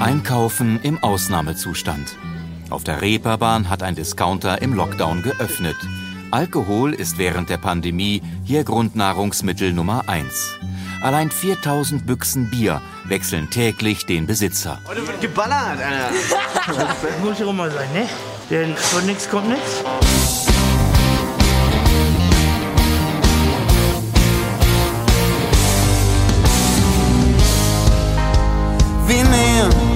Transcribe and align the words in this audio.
Einkaufen 0.00 0.80
im 0.82 1.02
Ausnahmezustand. 1.02 2.16
Auf 2.70 2.84
der 2.84 3.02
Reeperbahn 3.02 3.68
hat 3.68 3.82
ein 3.82 3.94
Discounter 3.94 4.62
im 4.62 4.72
Lockdown 4.72 5.22
geöffnet. 5.22 5.76
Alkohol 6.30 6.94
ist 6.94 7.18
während 7.18 7.50
der 7.50 7.58
Pandemie 7.58 8.22
hier 8.42 8.64
Grundnahrungsmittel 8.64 9.74
Nummer 9.74 10.08
1. 10.08 10.58
Allein 11.02 11.30
4000 11.30 12.06
Büchsen 12.06 12.48
Bier 12.48 12.80
wechseln 13.04 13.50
täglich 13.50 14.06
den 14.06 14.26
Besitzer. 14.26 14.80
Heute 14.88 15.06
wird 15.06 15.20
geballert, 15.20 15.78
Alter. 15.78 16.86
Muss 17.22 17.38
ja 17.38 17.46
auch 17.46 17.52
mal 17.52 17.70
sein, 17.70 17.92
ne? 17.92 18.08
Denn 18.48 18.74
von 18.76 19.04
nichts 19.04 19.28
kommt 19.28 19.50
nichts. 19.50 19.84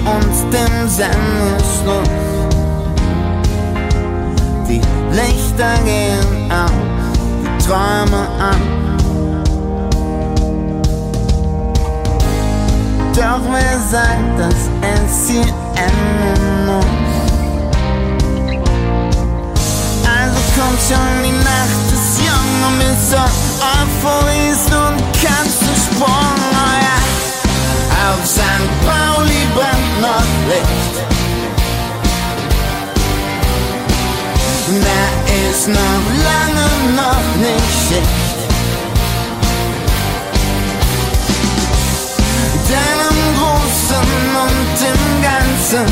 Uns 0.05 0.41
dem 0.51 0.87
Sendeschluss. 0.87 2.09
Die 4.67 4.81
Lichter 5.11 5.77
gehen 5.83 6.51
an, 6.51 6.71
die 7.41 7.65
Träume 7.65 8.27
an. 8.39 8.75
Doch 13.15 13.41
wer 13.49 13.79
sagt, 13.89 14.39
dass 14.39 14.69
es 14.81 15.29
hier 15.29 15.53
enden 15.75 16.65
muss? 16.65 16.85
Also 20.05 20.39
kommt 20.55 20.81
schon, 20.87 21.23
die 21.23 21.31
Nacht 21.31 21.87
ist 21.93 22.19
jung 22.19 22.51
und 22.67 22.79
bist 22.79 23.11
so 23.11 23.17
euphorisch 23.17 24.65
und 24.67 24.97
kannst 25.23 25.61
du 25.61 25.71
Sprung, 25.85 26.37
oh 26.51 26.75
ja. 26.81 26.97
Auf 28.09 28.25
St. 28.25 28.69
Pauli 28.85 29.41
brennt 29.55 29.84
noch 30.05 30.31
Licht. 30.49 30.95
Da 34.85 35.03
ist 35.41 35.67
noch 35.67 36.05
lange 36.29 36.67
noch 37.01 37.27
nicht 37.45 37.71
Schicht. 37.87 38.39
Denn 42.69 42.99
im 43.09 43.19
Großen 43.37 44.09
und 44.45 44.77
im 44.91 45.03
Ganzen 45.27 45.87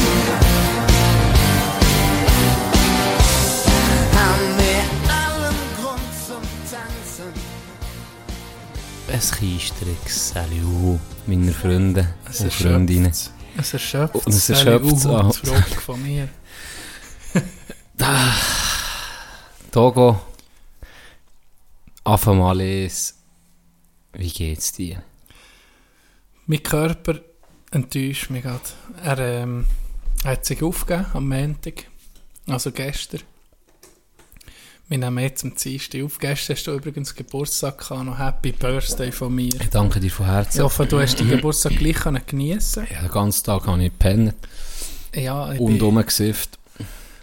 haben 4.17 4.49
wir 4.59 4.81
allen 5.21 5.59
Grund 5.77 6.11
zum 6.27 6.43
Tanzen. 6.71 7.31
Ein 9.07 9.19
Keistrix, 9.19 10.29
Salut, 10.29 10.99
meine 11.27 11.53
Freunde 11.53 12.07
und 12.39 12.53
Freundinnen. 12.53 13.13
Es 13.57 13.73
erschöpft. 13.73 14.15
Und 14.15 14.27
es 14.27 14.49
erschöpft 14.49 15.05
auch. 15.05 15.35
Frage 15.35 15.81
von 15.81 16.01
mir. 16.01 16.29
Togo, 19.71 20.19
einfach 22.03 22.33
mal 22.33 22.61
es. 22.61 23.15
Wie 24.13 24.29
geht's 24.29 24.71
dir? 24.73 25.03
Mein 26.45 26.61
Körper 26.61 27.19
enttäuscht 27.71 28.29
mich 28.29 28.43
gerade. 28.43 28.61
Er 29.03 29.17
ähm, 29.19 29.65
hat 30.23 30.45
sich 30.45 30.61
aufgegeben 30.61 31.07
am 31.13 31.29
Montag, 31.29 31.85
also 32.47 32.71
gestern. 32.71 33.21
Wir 34.89 34.97
nehmen 34.97 35.19
jetzt 35.19 35.43
am 35.43 35.55
Dienstag 35.55 36.03
auf. 36.03 36.19
Gestern 36.19 36.55
hast 36.55 36.67
du 36.67 36.71
übrigens 36.73 37.15
Geburtstag 37.15 37.77
gehabt, 37.79 38.05
noch 38.05 38.19
Happy 38.19 38.51
Birthday 38.51 39.11
von 39.11 39.33
mir. 39.33 39.53
Ich 39.59 39.69
danke 39.69 39.99
dir 39.99 40.11
von 40.11 40.25
Herzen. 40.25 40.57
Ich 40.59 40.63
hoffe, 40.63 40.85
du 40.85 40.99
hast 40.99 41.19
den 41.19 41.29
Geburtstag 41.29 41.77
gleich 41.77 41.95
können 41.95 42.21
geniessen 42.25 42.85
Ja, 42.91 43.01
den 43.01 43.09
ganzen 43.11 43.45
Tag 43.45 43.65
habe 43.65 43.81
ich 43.83 43.91
gepennt 43.91 44.35
Ja, 45.15 45.53
ich 45.53 45.59
und 45.59 45.81
rumgesifft. 45.81 46.59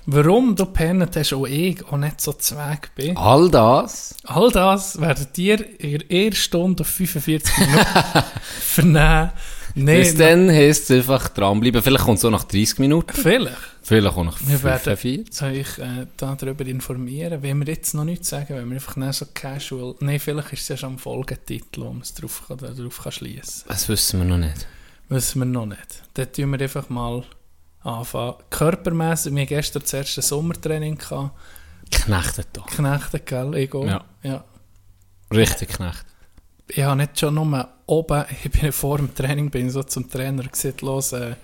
warum 0.06 0.56
du 0.56 0.64
pennt 0.66 1.14
hast, 1.14 1.33
auch 1.34 1.44
ich 1.47 1.84
auch 1.86 1.98
nicht 1.98 2.20
so 2.20 2.33
zweig 2.33 2.94
bin. 2.94 3.16
All 3.16 3.50
das? 3.50 4.16
All 4.25 4.50
das 4.50 4.98
werdet 5.00 5.37
ihr 5.38 5.81
in 5.81 5.98
der 5.98 6.10
ersten 6.10 6.37
Stunde 6.42 6.81
auf 6.82 6.88
45 6.88 7.59
Minuten 7.59 7.84
vernehmen. 8.60 9.31
Nee, 9.75 10.00
Bis 10.00 10.14
dann 10.16 10.48
heisst 10.50 10.91
es 10.91 10.98
einfach 10.98 11.28
dranbleiben. 11.28 11.82
Vielleicht 11.82 12.04
kommt 12.04 12.19
es 12.19 12.25
auch 12.25 12.31
nach 12.31 12.44
30 12.44 12.78
Minuten. 12.78 13.12
vielleicht. 13.12 13.56
Vielleicht 13.82 14.06
auch 14.06 14.25
nach 14.25 14.38
Wir 14.41 14.62
werden 14.62 14.97
45. 14.97 15.42
euch 15.42 15.78
äh, 15.78 16.06
darüber 16.16 16.64
informieren. 16.66 17.42
Wenn 17.42 17.58
wir 17.58 17.66
jetzt 17.72 17.94
noch 17.94 18.04
nichts 18.04 18.28
sagen, 18.28 18.54
wenn 18.56 18.69
wir 18.69 18.75
einfach 18.76 18.97
nicht 18.97 19.14
so 19.14 19.26
casual... 19.32 19.94
Nein, 20.00 20.20
vielleicht 20.20 20.53
ist 20.53 20.62
es 20.62 20.69
ja 20.69 20.76
schon 20.76 20.91
am 20.91 20.98
Folgetitel, 20.98 21.82
wo 21.82 21.92
man 21.92 22.03
es 22.03 22.14
drauf, 22.14 22.44
kann, 22.47 22.59
darauf 22.59 23.03
kann 23.03 23.12
schliessen 23.12 23.64
Das 23.69 23.88
wissen 23.88 24.20
wir 24.20 24.26
noch 24.26 24.38
nicht. 24.38 24.54
kann. 25.09 25.16
Wissen 25.16 25.41
wir 25.41 25.47
noch 25.47 25.66
nicht. 25.66 26.03
Dann 26.14 26.32
tun 26.32 26.50
wir 26.50 26.60
einfach 26.60 26.88
mal 26.88 27.25
anfangen. 27.82 28.34
Körpermäßig, 28.50 29.34
wir 29.34 29.42
hatten 29.42 29.48
gestern 29.48 29.82
das 29.82 29.92
erste 29.92 30.22
Sommertraining. 30.22 30.97
Gehabt. 30.98 31.32
Knechtet 31.91 32.48
doch. 32.53 32.66
Knechte, 32.66 33.20
gell? 33.20 33.69
Auch. 33.72 33.84
Ja. 33.86 34.04
ja. 34.22 34.44
Richtig 35.32 35.70
knecht. 35.70 36.04
Ich 36.69 36.82
habe 36.82 36.97
nicht 36.97 37.19
schon 37.19 37.34
nur 37.34 37.69
oben, 37.91 38.25
ich 38.45 38.51
bin 38.51 38.73
vor 38.73 38.99
dem 38.99 39.15
Training, 39.15 39.51
bin 39.51 39.71
so 39.71 39.83
zum 39.83 40.09
Trainer 40.09 40.45
gesagt, 40.45 40.83
los, 40.83 41.12
äh, 41.12 41.34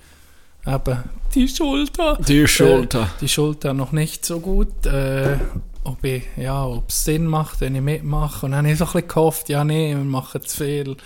eben, 0.67 1.03
die 1.35 1.49
Schulter. 1.49 2.19
Die 2.27 2.47
Schulter. 2.47 3.03
Äh, 3.03 3.21
die 3.21 3.29
Schulter 3.29 3.75
noch 3.75 3.93
nicht 3.93 4.25
so 4.25 4.41
gut. 4.41 4.87
Äh, 4.87 5.39
ob 5.85 6.03
ich, 6.05 6.25
ja, 6.37 6.65
ob 6.65 6.89
es 6.89 7.05
Sinn 7.05 7.27
macht, 7.27 7.61
wenn 7.61 7.75
ich 7.75 7.81
mitmache. 7.83 8.47
Und 8.47 8.53
dann 8.53 8.65
habe 8.65 8.73
ich 8.73 8.79
so 8.79 8.87
ein 8.87 8.93
bisschen 8.93 9.09
gehofft, 9.09 9.49
ja, 9.49 9.65
nee, 9.65 9.95
wir 9.95 10.05
machen 10.05 10.43
zu 10.43 10.65
viel. 10.65 10.97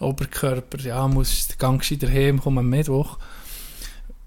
Oberkörper, 0.00 0.78
ja, 0.80 1.08
muss 1.08 1.48
den 1.48 1.58
Gang 1.58 1.80
gescheiter 1.80 2.08
heim, 2.08 2.40
kommen 2.40 2.58
am 2.58 2.68
Mittwoch. 2.68 3.18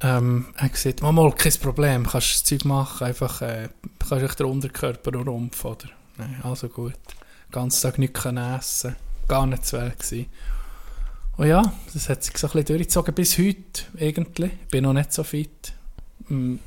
Ähm, 0.02 0.48
er 0.58 0.64
hat 0.64 0.74
gesagt, 0.74 1.02
mal, 1.02 1.12
mal, 1.12 1.32
kein 1.32 1.54
Problem, 1.62 2.08
kannst 2.08 2.32
das 2.32 2.44
Zeug 2.44 2.66
machen, 2.66 3.08
einfach, 3.08 3.42
äh, 3.42 3.70
kannst 4.00 4.26
echt 4.26 4.40
den 4.40 4.48
Unterkörper 4.48 5.18
und 5.18 5.28
Rumpf, 5.28 5.64
oder? 5.64 5.90
Nein, 6.18 6.40
also 6.44 6.68
gut. 6.68 6.94
Den 6.94 7.52
ganzen 7.52 7.84
Tag 7.84 8.00
nichts 8.00 8.22
können 8.22 8.58
essen, 8.58 8.96
gar 9.32 9.46
nicht 9.46 9.66
zu 9.66 9.78
gewesen. 9.78 10.26
Und 11.38 11.48
ja, 11.48 11.64
das 11.94 12.10
hat 12.10 12.24
sich 12.24 12.38
so 12.38 12.48
ein 12.48 12.52
bisschen 12.52 12.66
durchgezogen 12.78 13.14
bis 13.16 13.38
heute, 13.38 13.84
eigentlich. 14.00 14.52
Ich 14.64 14.68
bin 14.70 14.84
noch 14.84 14.94
nicht 14.94 15.14
so 15.14 15.24
fit. 15.24 15.74
Hm, 16.28 16.60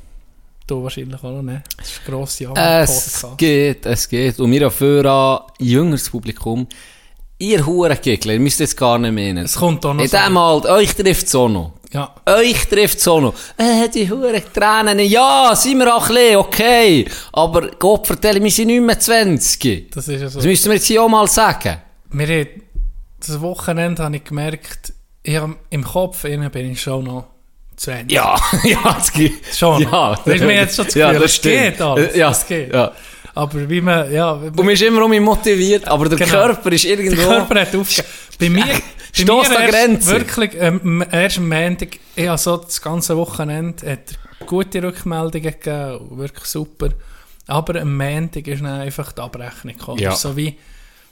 Du 0.66 0.82
wahrscheinlich 0.82 1.22
auch 1.22 1.30
noch 1.30 1.42
nicht. 1.42 1.60
Das 1.76 1.88
ist 1.90 2.00
eine 2.06 2.16
grosse 2.16 2.44
Es 2.56 3.22
Arbeit. 3.24 3.36
geht, 3.38 3.84
es 3.84 4.08
geht. 4.08 4.40
Und 4.40 4.50
wir 4.50 4.60
dafür 4.60 5.04
an 5.04 5.40
jüngeres 5.58 6.08
Publikum. 6.08 6.66
Ihr 7.36 7.66
Hurengegler, 7.66 8.32
ihr 8.32 8.40
müsst 8.40 8.60
jetzt 8.60 8.74
gar 8.74 8.98
nicht 8.98 9.12
meinen. 9.12 9.44
Es 9.44 9.56
kommt 9.56 9.84
auch 9.84 9.92
noch 9.92 10.02
In 10.02 10.08
so. 10.08 10.16
dem 10.16 10.36
Alter, 10.38 10.72
euch 10.76 10.94
trifft 10.94 11.26
es 11.26 11.34
auch 11.34 11.50
noch. 11.50 11.74
Ja, 11.92 12.14
Euch 12.24 12.66
trifft 12.66 12.96
es 12.98 13.06
auch 13.06 13.20
noch. 13.20 13.34
Äh, 13.58 13.90
die 13.90 14.08
Huren 14.10 14.42
Tränen. 14.54 14.98
Ja, 15.00 15.54
sind 15.54 15.78
wir 15.80 15.94
auch 15.94 16.08
ein 16.08 16.14
bisschen, 16.14 16.36
okay. 16.36 17.04
Aber 17.34 17.68
Gott 17.72 18.06
vertelle, 18.06 18.42
wir 18.42 18.50
sind 18.50 18.68
nicht 18.68 18.80
mehr 18.80 18.98
20. 18.98 19.90
das 19.92 20.08
ist 20.08 20.20
ja 20.22 20.28
so. 20.30 20.38
Das 20.38 20.46
müssen 20.46 20.70
wir 20.70 20.76
jetzt 20.76 20.86
hier 20.86 21.02
auch 21.02 21.08
mal 21.10 21.28
sagen. 21.28 21.76
Wir 22.14 22.28
haben, 22.28 22.62
das 23.18 23.40
Wochenende 23.40 24.02
habe 24.04 24.16
ich 24.16 24.24
gemerkt, 24.24 24.92
ich 25.22 25.36
habe, 25.36 25.56
im 25.70 25.84
Kopf 25.84 26.24
innen 26.24 26.50
bin 26.50 26.70
ich 26.72 26.80
schon 26.80 27.04
noch 27.04 27.26
20. 27.76 28.12
Ja, 28.12 28.36
ja, 28.64 28.96
es 29.00 29.12
geht. 29.12 29.32
Schon. 29.52 29.82
Ja, 29.82 30.16
Weil 30.24 30.38
mir 30.40 30.54
jetzt 30.54 30.76
schon 30.76 30.84
das 30.84 30.94
ja, 30.94 31.12
das 31.12 31.24
es 31.24 31.40
geht 31.40 31.80
alles, 31.80 32.14
Ja, 32.14 32.30
es 32.30 32.46
geht. 32.46 32.72
Ja. 32.72 32.92
Aber 33.34 33.68
wie 33.68 33.80
man, 33.80 34.12
ja, 34.12 34.30
Und 34.32 34.56
man 34.56 34.68
ist 34.68 34.82
immer 34.82 35.04
um 35.04 35.18
motiviert, 35.18 35.88
aber 35.88 36.08
der 36.08 36.18
Genau. 36.18 36.30
Körper 36.30 36.70
ist 36.70 36.84
irgendwo... 36.84 37.16
der 37.16 37.26
Körper 37.26 37.60
hat 37.62 37.74
aufgegeben. 37.74 38.08
Bei 38.38 38.48
mir, 38.48 38.64
bei 38.64 39.24
mir 39.24 39.42
erst 39.42 39.70
Grenzen. 39.72 40.12
wirklich, 40.12 40.50
ähm, 40.56 41.04
erst 41.10 41.38
am 41.38 41.48
Montag, 41.48 41.88
ich 42.14 42.28
habe 42.28 42.38
so 42.38 42.58
das 42.58 42.80
ganze 42.80 43.16
Wochenende, 43.16 43.90
hat 43.90 44.18
gute 44.46 44.82
Rückmeldungen 44.84 45.42
gegeben, 45.42 46.16
wirklich 46.18 46.44
super. 46.44 46.90
Aber 47.48 47.80
am 47.80 47.96
Montag 47.96 48.46
ist 48.46 48.62
dann 48.62 48.80
einfach 48.80 49.10
die 49.10 49.20
Abrechnung 49.20 49.76
gekommen. 49.76 49.98
Ja. 49.98 50.10
Das 50.10 50.18
ist 50.18 50.22
so 50.22 50.36
wie, 50.36 50.56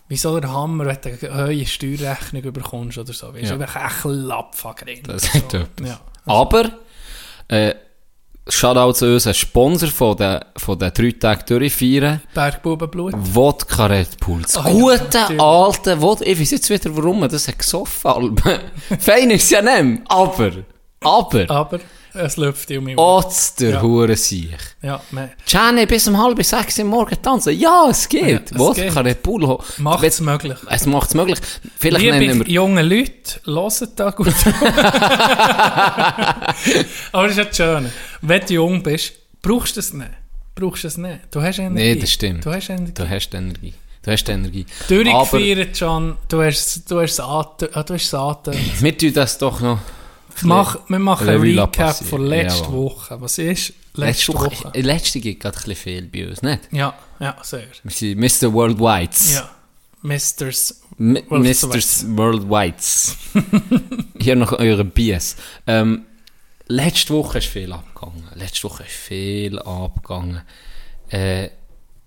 wie 0.08 0.16
so 0.16 0.38
der 0.40 0.52
Hammer, 0.52 0.86
wenn 0.86 0.98
du 1.20 1.32
eine 1.32 1.46
hohe 1.46 1.66
Steuerrechnung 1.66 2.52
bekommst 2.52 2.98
oder 2.98 3.12
so. 3.12 3.32
Weißt 3.34 3.50
Ja. 3.50 3.56
du, 3.56 3.62
ein 3.64 3.68
drin. 4.74 5.00
Das 5.04 5.22
So. 5.22 5.38
ist 5.38 5.54
etwas. 5.54 5.88
Ja. 5.88 6.00
Aber, 6.26 6.70
äh, 7.48 7.74
Shoutout 8.48 8.94
zu 8.94 9.06
unserem 9.06 9.34
Sponsor 9.34 9.88
von 9.88 10.16
den, 10.16 10.40
von 10.56 10.76
den 10.76 10.92
drei 10.92 11.12
Tagen 11.12 11.42
durchfeiern. 11.46 12.20
Bergbubenblut. 12.34 13.14
Wodka 13.16 13.86
Red 13.86 14.18
Bull. 14.18 14.42
Das 14.42 14.54
ja, 14.56 14.62
gute, 14.62 15.04
natürlich. 15.12 15.40
alte 15.40 16.02
Wodka. 16.02 16.24
Ich 16.26 16.40
weiß 16.40 16.50
jetzt 16.50 16.68
wieder, 16.68 16.96
warum 16.96 17.20
man 17.20 17.28
das 17.30 17.46
hat 17.46 17.60
gesoffen 17.60 18.10
hat. 18.10 18.60
Fein 19.00 19.30
ist 19.30 19.48
ja 19.48 19.62
nicht. 19.62 20.02
Aber, 20.08 20.50
aber, 21.02 21.50
Aber 21.50 21.80
es 22.14 22.36
läuft 22.36 22.70
um 22.70 22.84
mich. 22.84 22.96
Otz 22.98 23.54
der 23.56 23.70
Ja. 23.70 23.82
Hure 23.82 24.16
sich. 24.16 24.50
Ja, 24.82 25.00
man 25.10 25.30
Jenny 25.46 25.86
bis 25.86 26.06
um 26.08 26.16
halb 26.22 26.42
sechs 26.44 26.78
am 26.80 26.88
Morgen 26.88 27.16
tanzen. 27.22 27.58
Ja, 27.58 27.86
es 27.90 28.08
geht. 28.08 28.22
Ja, 28.28 28.40
es 28.44 28.58
Wodka 28.58 28.82
geht. 28.82 28.96
Red 28.96 29.22
Bull. 29.22 29.46
ho- 29.46 29.62
macht 29.78 30.04
es 30.04 30.20
möglich. 30.20 30.58
Es 30.68 30.86
macht 30.86 31.08
es 31.08 31.14
möglich. 31.14 31.38
Vielleicht 31.78 32.04
Liebe 32.04 32.18
nennen 32.18 32.40
wir... 32.46 32.52
junge 32.52 32.82
Leute, 32.82 33.40
hören 33.44 33.88
da 33.96 34.10
gut. 34.10 34.28
Aber 37.12 37.22
das 37.28 37.32
ist 37.32 37.38
ja 37.38 37.44
das 37.44 37.56
Schöne. 37.56 37.92
Wenn 38.20 38.40
du 38.46 38.54
jung 38.54 38.82
bist, 38.82 39.12
brauchst 39.40 39.76
du 39.76 39.80
es 39.80 39.92
nicht. 39.92 40.10
Brauchst 40.54 40.84
du 40.84 40.88
es 40.88 40.96
nicht. 40.98 41.18
Du 41.30 41.40
hast 41.42 41.58
Energie. 41.58 41.74
Nee, 41.94 41.96
das 41.96 42.10
stimmt. 42.10 42.44
Du 42.44 42.52
hast 42.52 42.68
Energie. 42.70 42.92
Du 42.94 43.08
hast 43.08 43.34
Energie. 43.34 43.74
Du 44.02 44.10
hast 44.10 44.28
Energie. 44.28 44.66
Durchgefeiert 44.88 45.76
schon, 45.76 46.16
du 46.28 46.42
hast, 46.42 46.90
du 46.90 47.00
hast 47.00 47.14
Saaten, 47.16 47.68
ah, 47.72 47.84
wir 47.86 48.98
tun 48.98 49.12
das 49.14 49.38
doch 49.38 49.60
noch... 49.60 49.78
Mach, 50.42 50.78
wir 50.88 50.98
machen 50.98 51.28
ein 51.28 51.36
Revue 51.36 51.62
Recap 51.62 51.94
von 51.96 52.26
letzter 52.26 52.64
Jawohl. 52.64 52.84
Woche. 52.84 53.20
Was 53.20 53.38
ist 53.38 53.72
Letzte 53.94 54.32
letzte 54.32 54.34
Woche, 54.34 54.46
Woche? 54.46 54.70
in 54.74 54.84
letzter 54.86 55.20
geht 55.20 55.40
gerade 55.40 55.58
ein 55.58 55.64
bisschen 55.64 55.76
viel 55.76 56.08
bei 56.08 56.28
uns, 56.28 56.42
nicht? 56.42 56.60
Ja, 56.72 56.94
ja, 57.20 57.36
sehr. 57.42 57.64
Wir 57.82 57.90
sind 57.90 58.18
Mr. 58.18 58.52
Worldwides. 58.52 59.34
Ja. 59.34 59.50
Misters. 60.02 60.82
M. 60.98 61.16
Worldwides. 61.30 63.16
Hier 64.18 64.36
noch 64.36 64.52
eure 64.52 64.84
Bies. 64.84 65.36
Ähm, 65.66 66.06
letzte 66.66 67.14
Woche 67.14 67.38
ist 67.38 67.46
viel 67.48 67.72
abgegangen. 67.72 68.28
Letzte 68.34 68.64
Woche 68.64 68.82
ist 68.84 68.92
viel 68.92 69.58
abgegangen. 69.58 70.40
Äh, 71.10 71.50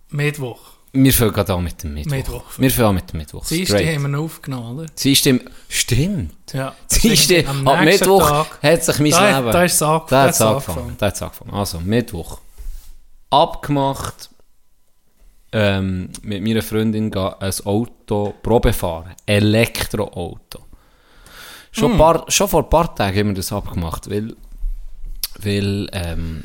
Mittwoch. 0.10 0.75
Wir 0.96 1.14
fangen 1.14 1.34
gerade 1.34 1.54
an 1.54 1.64
mit 1.64 1.84
dem 1.84 1.94
Mittwoch. 1.94 2.12
Mittwoch. 2.12 2.44
Wir 2.58 2.72
fangen 2.72 2.88
an 2.90 2.96
mit 2.96 3.12
dem 3.14 3.18
Mittwoch. 3.20 3.44
Siehst 3.46 3.72
du, 3.74 3.78
die 3.78 3.88
haben 3.94 4.02
wir 4.04 4.08
noch 4.08 4.24
aufgenommen, 4.24 4.80
oder? 4.80 4.90
Siehst 4.96 5.26
du, 5.26 5.40
stimmt. 5.70 6.54
Ja. 6.54 6.74
Siehst 6.88 7.30
du, 7.30 7.46
Am 7.48 7.68
ab 7.68 7.82
nächsten 7.82 8.10
Mittwoch 8.10 8.30
Tag- 8.30 8.64
hat 8.64 8.84
sich 8.84 9.00
mein 9.00 9.12
Da- 9.12 9.40
Leben... 9.40 9.52
da 9.52 9.64
ist 9.64 9.74
es 9.76 9.82
angefangen. 9.82 10.08
Da 10.10 10.24
hat 10.24 10.30
es 10.32 10.42
angefangen. 10.42 10.78
angefangen. 10.78 10.98
Da 10.98 11.06
hat's 11.08 11.22
angefangen. 11.22 11.52
Also, 11.54 11.80
Mittwoch. 11.82 12.40
Abgemacht, 13.30 14.30
ähm, 15.52 16.10
mit 16.22 16.44
meiner 16.44 16.62
Freundin 16.62 17.12
gehen 17.12 17.34
ein 17.40 17.54
Auto 17.66 18.34
Probe 18.42 18.74
fahren. 18.74 19.14
Elektroauto. 19.26 20.60
Schon, 21.72 21.92
Hm. 21.92 21.98
paar, 21.98 22.26
schon 22.32 22.48
vor 22.48 22.64
ein 22.64 22.70
paar 22.70 22.94
Tagen 22.96 23.18
haben 23.20 23.28
wir 23.30 23.34
das 23.36 23.52
abgemacht, 23.52 24.10
weil, 24.10 24.36
weil 25.40 25.90
ähm, 25.92 26.44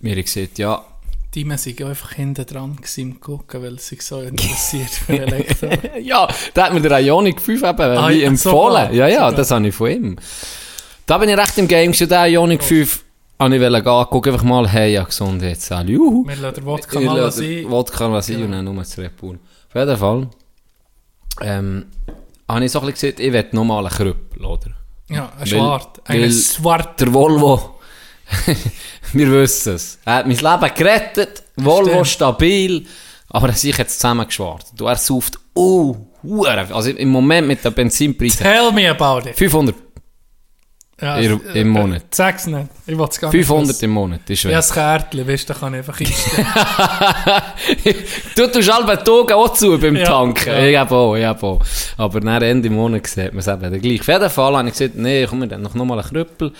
wir 0.00 0.12
haben 0.12 0.22
gesagt, 0.22 0.58
ja, 0.58 0.84
Die 1.44 1.48
waren 1.48 1.88
einfach 1.90 2.12
hinten 2.12 2.44
dran 2.46 2.76
im 2.96 3.20
Gucken, 3.20 3.62
weil 3.62 3.78
sie 3.78 3.98
so 4.00 4.20
interessiert 4.20 4.90
für 4.90 5.12
Elektro. 5.22 5.68
ja, 6.00 6.26
da 6.54 6.64
hat 6.66 6.74
mir 6.74 6.80
der 6.80 6.98
Ionic 7.00 7.40
5 7.40 7.62
eben 7.62 7.80
Ah, 7.80 8.08
wie 8.08 8.20
ja, 8.22 8.26
empfohlen. 8.26 8.72
sogar, 8.88 8.92
ja, 8.92 9.06
ja, 9.08 9.14
sogar. 9.26 9.32
das 9.34 9.50
habe 9.52 9.68
ich 9.68 9.74
von 9.74 9.90
ihm. 9.90 10.16
Da 11.06 11.16
bin 11.18 11.28
ich 11.28 11.36
recht 11.38 11.56
im 11.58 11.68
Game 11.68 11.92
gewesen, 11.92 12.08
der 12.08 12.26
Ionic 12.26 12.62
5 12.64 13.04
habe 13.38 13.54
ich 13.54 13.60
wollte 13.60 13.82
gehen, 13.82 14.06
guck 14.10 14.26
einfach 14.26 14.42
mal, 14.42 14.68
hey, 14.68 14.94
ja, 14.94 15.04
gesund 15.04 15.40
jetzt, 15.42 15.70
juhu. 15.86 16.26
Wir 16.26 16.36
lassen 16.36 16.64
Wodka 16.64 16.98
Ich 16.98 17.06
mal 17.06 17.30
sein. 17.30 17.64
Wodka 17.70 18.10
was 18.12 18.26
sein 18.26 18.42
und 18.42 18.50
dann 18.50 18.64
nur 18.64 18.82
zu 18.82 19.00
Red 19.00 19.16
Bull. 19.16 19.38
Auf 19.68 19.74
jeden 19.76 19.96
Fall, 19.96 20.28
ähm, 21.42 21.86
habe 22.48 22.64
ich 22.64 22.72
so 22.72 22.80
ein 22.80 22.86
bisschen 22.86 23.10
gesagt, 23.14 23.20
ich 23.20 23.32
will 23.32 23.46
nochmal 23.52 23.86
einen 23.86 23.94
Krüppel, 23.94 24.44
oder? 24.44 24.70
Ja, 25.08 25.32
ein 25.38 25.46
Schwart. 25.46 26.00
Ein 26.06 26.30
Swart. 26.32 27.00
Der 27.00 27.14
Volvo, 27.14 27.77
wir 29.12 29.30
wissen 29.32 29.74
es, 29.74 29.98
er 30.04 30.14
hat 30.16 30.26
mein 30.26 30.36
Leben 30.36 30.74
gerettet, 30.74 31.42
Volvo 31.56 31.90
Stimmt. 31.90 32.06
stabil, 32.08 32.86
aber 33.30 33.48
er 33.48 33.52
hat 33.52 33.58
sich 33.58 33.76
jetzt 33.76 33.94
zusammengeschwart. 34.00 34.66
Du, 34.76 34.86
er 34.86 34.96
sauft, 34.96 35.38
oh, 35.54 35.96
also 36.70 36.90
im 36.90 37.08
Moment 37.08 37.46
mit 37.48 37.64
den 37.64 37.72
Benzinpreisen, 37.72 38.40
Tell 38.44 38.70
me 38.72 38.88
about 38.90 39.28
it. 39.28 39.36
500, 39.36 39.74
Ja, 41.00 41.16
Im- 41.18 41.40
äh, 41.54 41.60
im 41.60 41.68
Monat. 41.68 42.02
Sag's 42.12 42.46
nicht. 42.48 42.68
Ich 42.86 42.98
will 42.98 43.06
es 43.08 43.20
gar 43.20 43.28
nicht 43.32 43.46
500 43.46 43.68
wissen. 43.68 43.84
im 43.84 43.90
Monat, 43.92 44.20
ist 44.28 44.42
Ja, 44.42 44.50
weg. 44.50 44.56
das 44.56 44.72
Kärtchen, 44.72 45.28
weißt 45.28 45.48
du, 45.48 45.52
da 45.52 45.58
kann 45.60 45.74
ich 45.74 45.78
einfach 45.78 46.00
einstellen. 46.00 46.46
du 48.36 48.46
tust 48.48 48.70
alle 48.70 49.06
Augen 49.10 49.32
auch 49.32 49.52
zu 49.52 49.78
beim 49.78 49.96
Ja, 49.96 50.04
Tanken. 50.06 50.48
ja. 50.48 50.64
Ich 50.66 50.76
habe 50.76 50.94
auch, 50.96 51.14
ich 51.16 51.24
habe 51.24 51.46
auch. 51.46 51.60
Aber 51.96 52.20
nach 52.20 52.40
Ende 52.42 52.68
Monat 52.70 53.06
sieht 53.06 53.32
man 53.32 53.38
es 53.38 53.46
eben 53.48 53.80
gleich. 53.80 54.00
Auf 54.00 54.08
jeden 54.08 54.30
Fall 54.30 54.56
habe 54.56 54.68
ich 54.68 54.74
gesagt, 54.74 54.96
nee, 54.96 55.26
komm, 55.26 55.40
wir 55.40 55.46
dann 55.46 55.62
noch 55.62 55.74
mal 55.74 55.98
einen 55.98 56.08
Krüppel. 56.08 56.52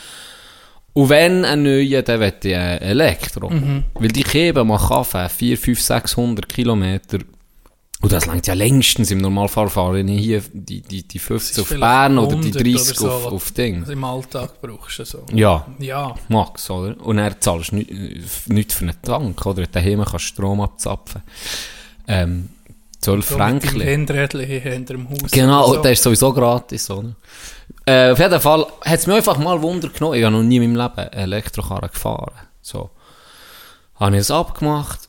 Und 0.95 1.09
wenn 1.11 1.45
ein 1.45 1.63
neuer, 1.63 2.03
dann 2.03 2.21
will 2.21 2.35
ich 2.43 2.55
einen 2.55 2.81
Elektro. 2.81 3.51
Mhm. 3.51 3.85
Weil 3.95 4.09
die 4.09 4.25
Keben 4.25 4.67
mal 4.67 4.79
Kaffee, 4.79 5.29
4, 5.29 5.59
5, 5.59 5.81
600 5.81 6.49
Kilometer. 6.49 7.19
Und 8.01 8.13
das 8.13 8.27
langt 8.27 8.47
ja 8.47 8.55
längstens 8.55 9.11
im 9.11 9.19
Normalfall 9.19 9.69
fahren 9.69 10.07
ich 10.07 10.21
hier 10.21 10.43
die, 10.53 10.83
die, 10.83 11.03
die 11.03 11.19
50 11.19 11.63
auf 11.63 11.81
Bern 11.81 12.17
oder 12.19 12.37
die 12.37 12.53
100 12.53 12.55
oder 12.55 12.71
30 12.73 12.97
so, 12.97 13.11
auf, 13.11 13.27
auf 13.27 13.51
Ding. 13.51 13.81
Also 13.81 13.93
Im 13.93 14.05
Alltag 14.05 14.61
brauchst 14.61 15.01
du 15.01 15.05
so. 15.05 15.25
Ja, 15.33 15.67
Ja, 15.81 16.15
Max, 16.29 16.71
oder? 16.71 16.97
Und 17.05 17.17
dann 17.17 17.35
zahlst 17.41 17.73
du 17.73 17.77
nichts 17.77 18.47
nicht 18.47 18.73
für 18.73 18.85
einen 18.85 19.03
Tank, 19.03 19.45
oder? 19.45 19.67
Daheim 19.67 19.99
kannst 19.99 20.13
du 20.13 20.19
Strom 20.19 20.61
abzapfen. 20.61 21.23
Ähm, 22.07 22.51
12 23.01 23.29
so 23.29 23.37
Franken. 23.37 23.81
Hinter 23.81 24.27
dem 24.95 25.09
Haus. 25.09 25.31
Genau, 25.31 25.75
so. 25.75 25.83
der 25.83 25.93
ist 25.93 26.03
sowieso 26.03 26.33
gratis, 26.33 26.91
oder? 26.91 27.15
Äh, 27.87 28.11
auf 28.11 28.19
jeden 28.19 28.41
Fall 28.41 28.67
hat 28.85 28.99
es 28.99 29.07
mich 29.07 29.17
einfach 29.17 29.39
mal 29.39 29.63
Wunder 29.63 29.89
genommen. 29.89 30.17
Ich 30.17 30.25
habe 30.25 30.37
noch 30.37 30.43
nie 30.43 30.57
in 30.57 30.73
meinem 30.73 30.77
Leben 30.77 31.13
Elektrokarren 31.13 31.91
gefahren. 31.91 32.33
So. 32.61 32.91
Habe 33.95 34.17
ich 34.17 34.23
es 34.23 34.31
abgemacht. 34.31 35.09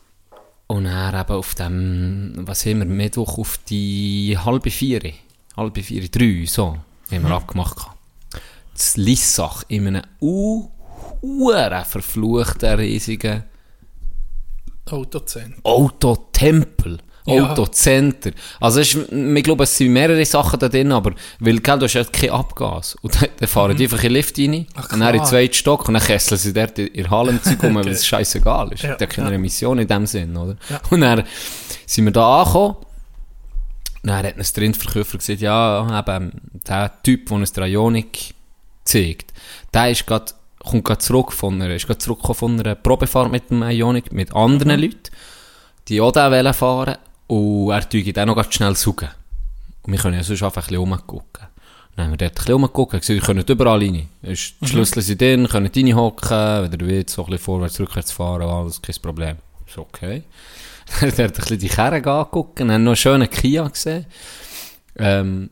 Und 0.67 0.83
dann 0.83 1.19
eben 1.19 1.33
auf 1.33 1.55
dem, 1.55 2.33
was 2.45 2.65
haben 2.65 2.79
wir, 2.79 2.85
Mittwoch 2.85 3.39
auf 3.39 3.59
die 3.69 4.37
halbe 4.37 4.69
vier, 4.69 5.13
halbe 5.57 5.81
vier, 5.81 6.07
drei, 6.09 6.45
so, 6.45 6.77
haben 7.11 7.23
wir 7.23 7.31
abgemacht. 7.31 7.75
gehabt. 7.77 7.97
Das 8.73 8.95
Lissach 8.95 9.63
in 9.67 9.87
einem 9.87 10.03
u, 10.21 10.69
uhren 11.21 11.85
verfluchten, 11.85 12.75
riesigen 12.75 13.45
Autozentrum. 14.85 15.65
Autotempel. 15.65 16.99
Ja. 17.25 17.51
Autocenter. 17.51 18.31
Also, 18.59 18.79
ist, 18.79 18.95
ich 18.95 19.43
glaube, 19.43 19.63
es 19.63 19.77
sind 19.77 19.93
mehrere 19.93 20.25
Sachen 20.25 20.59
da 20.59 20.69
drin, 20.69 20.91
aber, 20.91 21.13
weil, 21.39 21.59
gell, 21.59 21.79
du 21.79 21.85
hast 21.85 21.93
ja 21.93 22.03
kein 22.03 22.31
Abgas. 22.31 22.95
Und 23.01 23.21
dann, 23.21 23.29
dann 23.37 23.47
fahren 23.47 23.75
die 23.75 23.83
einfach 23.83 23.97
in 23.97 24.09
den 24.09 24.13
Lift 24.13 24.37
rein, 24.37 24.49
Mhm. 24.49 24.65
Ach, 24.75 24.93
und 24.93 24.99
dann 24.99 25.13
in 25.13 25.21
den 25.21 25.25
zweiten 25.25 25.53
Stock, 25.53 25.87
und 25.87 25.93
dann 25.95 26.03
kesseln 26.03 26.39
sie 26.39 26.53
dort 26.53 26.77
in 26.79 26.87
in 26.87 27.09
Halle 27.09 27.31
im 27.31 27.43
Zeug 27.43 27.63
rum, 27.63 27.75
weil 27.75 27.87
es 27.89 28.05
scheißegal 28.05 28.73
ist. 28.73 28.83
Ja, 28.83 28.91
hat 28.91 29.09
keine 29.09 29.29
ja. 29.29 29.35
Emission 29.35 29.79
in 29.79 29.87
dem 29.87 30.05
Sinn, 30.05 30.35
oder? 30.35 30.55
Ja. 30.69 30.81
Und 30.89 31.01
dann 31.01 31.23
sind 31.85 32.05
wir 32.05 32.11
da 32.11 32.41
angekommen, 32.41 32.75
dann 34.03 34.25
hat 34.25 34.37
uns 34.37 34.53
der 34.53 34.63
Rindverkäufer 34.63 35.17
gesagt, 35.17 35.41
ja, 35.41 35.99
eben, 35.99 36.31
der 36.67 36.91
Typ, 37.03 37.27
der 37.27 37.37
uns 37.37 37.51
der 37.51 37.65
Ionic 37.65 38.33
zeigt, 38.83 39.33
der 39.73 39.91
ist 39.91 40.07
grad, 40.07 40.35
kommt 40.59 40.85
gerade 40.85 40.99
zurück 40.99 41.33
von 41.33 41.61
einer, 41.61 41.73
ist 41.75 41.87
grad 41.87 42.01
zurückgekommen 42.01 42.35
von 42.35 42.59
einer 42.59 42.75
Probefahrt 42.75 43.31
mit 43.31 43.49
dem 43.49 43.63
Ionic, 43.63 44.11
mit 44.11 44.33
anderen 44.33 44.79
Leuten, 44.79 44.99
die 45.87 45.99
auch 46.01 46.11
da 46.11 46.31
wollen 46.31 46.53
fahren, 46.53 46.97
und 47.29 47.71
er 47.71 47.87
tue 47.89 48.11
dann 48.13 48.27
noch 48.27 48.35
ganz 48.35 48.53
schnell 48.53 48.75
suchen. 48.75 49.07
Und 49.83 49.93
wir 49.93 49.99
können 49.99 50.15
ja 50.17 50.23
sonst 50.23 50.43
einfach 50.43 50.63
ein 50.63 50.67
bisschen 50.67 50.77
rumgucken. 50.79 51.47
Dann 51.95 52.05
haben 52.05 52.11
wir 52.13 52.17
dort 52.17 52.31
ein 52.31 52.35
bisschen 52.35 52.53
rumgeguckt, 52.53 52.93
und 52.93 52.99
gesagt, 53.01 53.19
ihr 53.19 53.25
könnt 53.25 53.49
überall 53.49 53.79
rein. 53.79 54.07
Ist- 54.21 54.55
Die 54.61 54.67
Schlüssel 54.67 55.01
sind 55.01 55.21
drin, 55.21 55.47
könnt 55.47 55.75
reinhocken, 55.75 56.29
wenn 56.71 56.79
ihr 56.79 56.87
wollt, 56.95 57.09
so 57.09 57.23
ein 57.23 57.25
bisschen 57.31 57.43
vorwärts, 57.43 57.79
rückwärts 57.79 58.11
fahren, 58.11 58.41
alles 58.43 58.81
kein 58.81 58.95
Problem. 59.01 59.37
Ist 59.67 59.77
okay. 59.77 60.23
Dann 60.99 61.11
hat 61.11 61.19
er 61.19 61.25
ein 61.25 61.31
bisschen 61.33 61.59
die 61.59 61.67
Kerne 61.69 61.97
angeguckt, 61.97 62.61
und 62.61 62.71
haben 62.71 62.83
noch 62.83 62.91
einen 62.91 62.95
schönen 62.95 63.29
Kia 63.29 63.67
gesehen. 63.67 64.05
Ähm, 64.97 65.49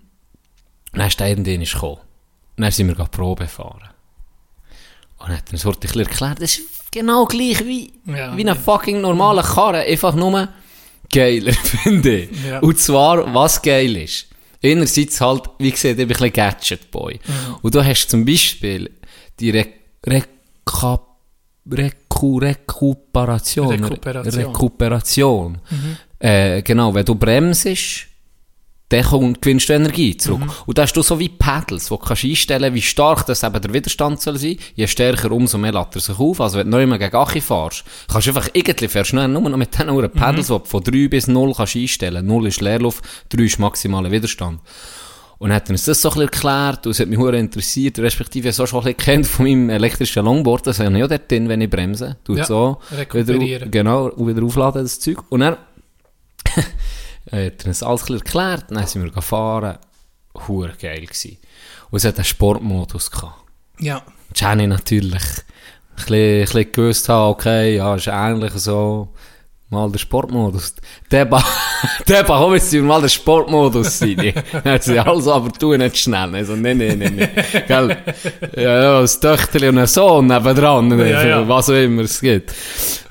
dann 0.93 1.07
ist 1.07 1.19
der 1.19 1.27
irgendwann 1.29 1.59
gekommen. 1.63 1.97
Und 2.57 2.63
dann 2.63 2.71
sind 2.71 2.87
wir 2.87 2.95
gerade 2.95 3.09
Probe 3.11 3.47
fahren. 3.47 3.89
Und 5.19 5.29
dann 5.29 5.37
hat 5.37 5.47
er 5.49 5.53
uns 5.53 5.65
ein 5.65 5.73
bisschen 5.79 6.01
erklärt, 6.01 6.41
das 6.41 6.57
ist 6.57 6.91
genau 6.91 7.25
gleich 7.25 7.63
wie, 7.65 7.93
Ja. 8.05 8.35
wie 8.37 8.47
ein 8.47 8.55
fucking 8.55 9.01
normaler 9.01 9.43
Karre, 9.43 9.79
einfach 9.81 10.15
nur 10.15 10.47
geiler, 11.11 11.53
finde 11.83 12.17
ich. 12.19 12.29
Ja. 12.47 12.59
Und 12.59 12.79
zwar, 12.79 13.33
was 13.33 13.61
geil 13.61 13.97
ist. 13.97 14.27
Einerseits 14.63 15.21
halt, 15.21 15.43
wie 15.59 15.71
gesagt, 15.71 15.91
ich 15.91 15.95
bin 15.97 16.05
ein 16.05 16.07
bisschen 16.07 16.33
Gadget-Boy. 16.33 17.19
Mhm. 17.25 17.55
Und 17.61 17.75
du 17.75 17.85
hast 17.85 18.07
zum 18.07 18.25
Beispiel 18.25 18.89
die 19.39 19.51
Re 19.51 19.65
Reka 20.05 20.99
Reku 21.69 22.37
Rekuperation. 22.39 23.69
Rekuperation. 23.69 24.45
Rekuperation. 24.45 25.57
Äh, 26.19 26.61
genau, 26.61 26.93
wenn 26.93 27.05
du 27.05 27.15
bremsest, 27.15 28.07
dann 28.89 29.03
komm- 29.03 29.33
gewinnst 29.41 29.67
du 29.67 29.73
Energie 29.73 30.15
zurück. 30.15 30.41
Und 30.65 30.77
da 30.77 30.83
hast 30.83 30.93
du 30.93 31.01
so 31.01 31.19
wie 31.19 31.27
Pedals, 31.29 31.91
wo 31.91 31.97
du 31.97 32.03
kannst 32.05 32.23
einstellen 32.23 32.73
wie 32.73 32.81
stark 32.81 33.25
das 33.25 33.43
eben 33.43 33.61
der 33.61 33.73
Widerstand 33.73 34.21
soll 34.21 34.37
sein. 34.37 34.57
Je 34.75 34.87
stärker, 34.87 35.31
umso 35.31 35.57
mehr 35.57 35.73
lädt 35.73 35.95
er 35.95 35.99
sich 36.01 36.17
auf. 36.17 36.39
Also 36.39 36.57
wenn 36.59 36.71
du 36.71 36.77
noch 36.77 36.83
immer 36.83 36.97
gegen 36.97 37.15
Achi 37.15 37.41
fährst, 37.41 37.83
kannst 38.07 38.27
du 38.27 38.31
einfach 38.31 38.49
irgendwie 38.53 38.87
fährst 38.87 39.11
du 39.11 39.15
nur 39.27 39.27
noch 39.49 39.57
mit 39.57 39.73
diesen 39.73 39.89
Uhren 39.89 40.09
Pedals, 40.09 40.47
die 40.47 40.53
du 40.53 40.61
von 40.63 40.83
3 40.83 41.07
bis 41.09 41.27
0 41.27 41.53
kannst 41.53 41.75
einstellen. 41.75 42.25
0 42.25 42.47
ist 42.47 42.61
Leerluft, 42.61 43.03
3 43.29 43.43
ist 43.43 43.59
maximaler 43.59 44.09
Widerstand. 44.11 44.61
Und 45.39 45.49
dann 45.49 45.57
hat 45.57 45.67
er 45.69 45.73
uns 45.73 45.85
das 45.85 46.01
so 46.01 46.09
ein 46.09 46.13
bisschen 46.13 46.29
erklärt, 46.33 46.85
und 46.87 46.91
es 46.93 46.99
hat 46.99 47.09
mich 47.09 47.19
sehr 47.19 47.33
interessiert, 47.33 47.99
respektive 47.99 48.51
so 48.51 48.65
schon 48.65 48.79
ein 48.79 48.85
bisschen 48.85 48.97
kennt 48.97 49.27
von 49.27 49.45
meinem 49.45 49.69
elektrischen 49.69 50.25
Longboard, 50.25 50.65
das 50.65 50.79
habe 50.79 50.91
ich 50.93 50.97
ja 50.97 51.07
dort 51.07 51.29
drin, 51.29 51.47
wenn 51.47 51.61
ich 51.61 51.69
bremse. 51.69 52.17
Tut 52.23 52.37
Ja, 52.39 52.45
so. 52.45 52.79
Wieder, 53.27 53.67
genau, 53.67 54.05
und 54.07 54.27
wieder 54.27 54.43
aufladen, 54.43 54.81
das 54.81 54.99
Zeug. 54.99 55.17
Und 55.29 55.41
dann 55.41 55.53
äh, 56.55 56.61
hat 57.31 57.61
er 57.63 57.67
uns 57.67 57.83
alles 57.83 58.09
ein 58.09 58.15
erklärt, 58.15 58.65
dann 58.69 58.85
sind 58.87 59.03
wir 59.03 59.11
gefahren, 59.11 59.77
hure 60.47 60.73
geil 60.79 61.01
gewesen. 61.01 61.37
Und 61.89 61.97
es 61.97 62.05
hat 62.05 62.15
einen 62.17 62.25
Sportmodus 62.25 63.11
gehabt. 63.11 63.41
Ja. 63.79 64.01
Jenny 64.35 64.67
natürlich 64.67 65.23
ein 65.23 65.95
bisschen, 65.95 66.15
ein 66.15 66.41
bisschen 66.41 66.71
gewusst 66.71 67.09
haben, 67.09 67.31
okay, 67.31 67.77
ja, 67.77 67.95
ist 67.95 68.07
ähnlich 68.07 68.53
so, 68.53 69.13
mal 69.69 69.91
der 69.91 69.99
Sportmodus. 69.99 70.75
Der 71.11 71.25
ba, 71.25 71.43
der 72.07 72.23
ba, 72.23 72.39
komm 72.39 72.53
jetzt 72.53 72.73
mal 72.73 73.01
der 73.01 73.09
Sportmodus 73.09 73.99
sein. 73.99 74.15
Dann 74.51 74.63
hat 74.63 74.83
sie 74.83 74.99
also, 74.99 75.33
aber 75.33 75.51
tu 75.51 75.75
nicht 75.75 75.97
schnell. 75.97 76.35
Also, 76.35 76.55
nein, 76.55 76.77
nein, 76.77 76.99
nein, 76.99 77.15
nein. 77.15 77.63
Gell? 77.67 77.97
Ja, 78.55 78.81
ja, 78.81 79.01
das 79.01 79.19
Töchterchen 79.19 79.69
und 79.69 79.79
ein 79.79 79.87
Sohn 79.87 80.27
nebendran, 80.27 80.97
Ja, 80.99 81.25
ja. 81.25 81.47
was 81.47 81.69
auch 81.69 81.73
immer 81.73 82.03
es 82.03 82.19
gibt. 82.21 82.53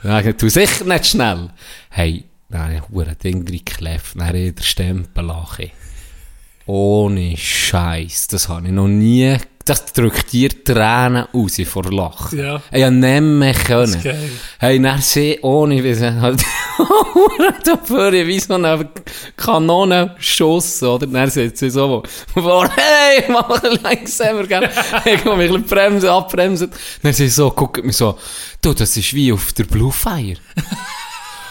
Dann 0.03 0.37
tu 0.37 0.49
sicher 0.49 0.85
nicht 0.85 1.07
schnell. 1.07 1.51
Hey, 1.91 2.25
dann 2.49 2.61
habe 2.63 2.75
ich 2.75 2.83
ein 2.83 2.89
hure 2.93 3.17
Ding 3.17 3.47
reingeklebt, 3.47 4.15
dann 4.15 4.27
habe 4.27 4.53
den 4.53 4.63
Stempel 4.63 5.25
lachen. 5.25 5.71
Ohne 6.67 7.37
Scheiß, 7.37 8.27
das 8.29 8.49
habe 8.49 8.67
ich 8.67 8.73
noch 8.73 8.89
nie 8.89 9.37
Das 9.65 9.85
drückt 9.93 10.33
dir 10.33 10.51
Tränen 10.65 11.27
raus 11.35 11.61
vor 11.65 11.91
Lachen. 11.93 12.39
Ja. 12.39 12.63
Ich 12.71 12.85
hab 12.85 12.93
nicht 12.93 13.21
mehr 13.21 13.55
können. 13.55 14.01
Hey, 14.59 14.81
dann 14.81 15.01
sie 15.01 15.39
ohne, 15.43 15.83
wie 15.83 15.95
sie 15.95 16.21
halt, 16.21 16.41
da 17.65 17.77
vorne 17.77 18.27
wie 18.27 18.39
so 18.39 18.55
eine 18.55 18.89
Kanonenschuss, 19.37 20.85
oder? 20.85 21.09
Dann 21.09 21.31
sitzt 21.31 21.59
sie 21.59 21.71
so 21.71 22.05
vor, 22.33 22.71
hey, 22.77 23.25
mach 23.29 23.61
langsamer, 23.83 24.47
gell? 24.47 24.71
Ich 25.05 25.23
komm 25.25 25.39
mich 25.39 25.51
ein 25.51 25.63
bisschen 25.63 25.69
bremsen, 25.69 26.09
abbremsen. 26.09 26.71
Dann 27.03 27.13
sie 27.13 27.29
so, 27.29 27.51
guckt 27.51 27.85
mich 27.85 27.97
so, 27.97 28.19
du, 28.63 28.73
das 28.73 28.97
ist 28.97 29.15
wie 29.15 29.33
auf 29.33 29.53
der 29.53 29.65
Blue 29.65 29.93
Fire. 29.93 30.37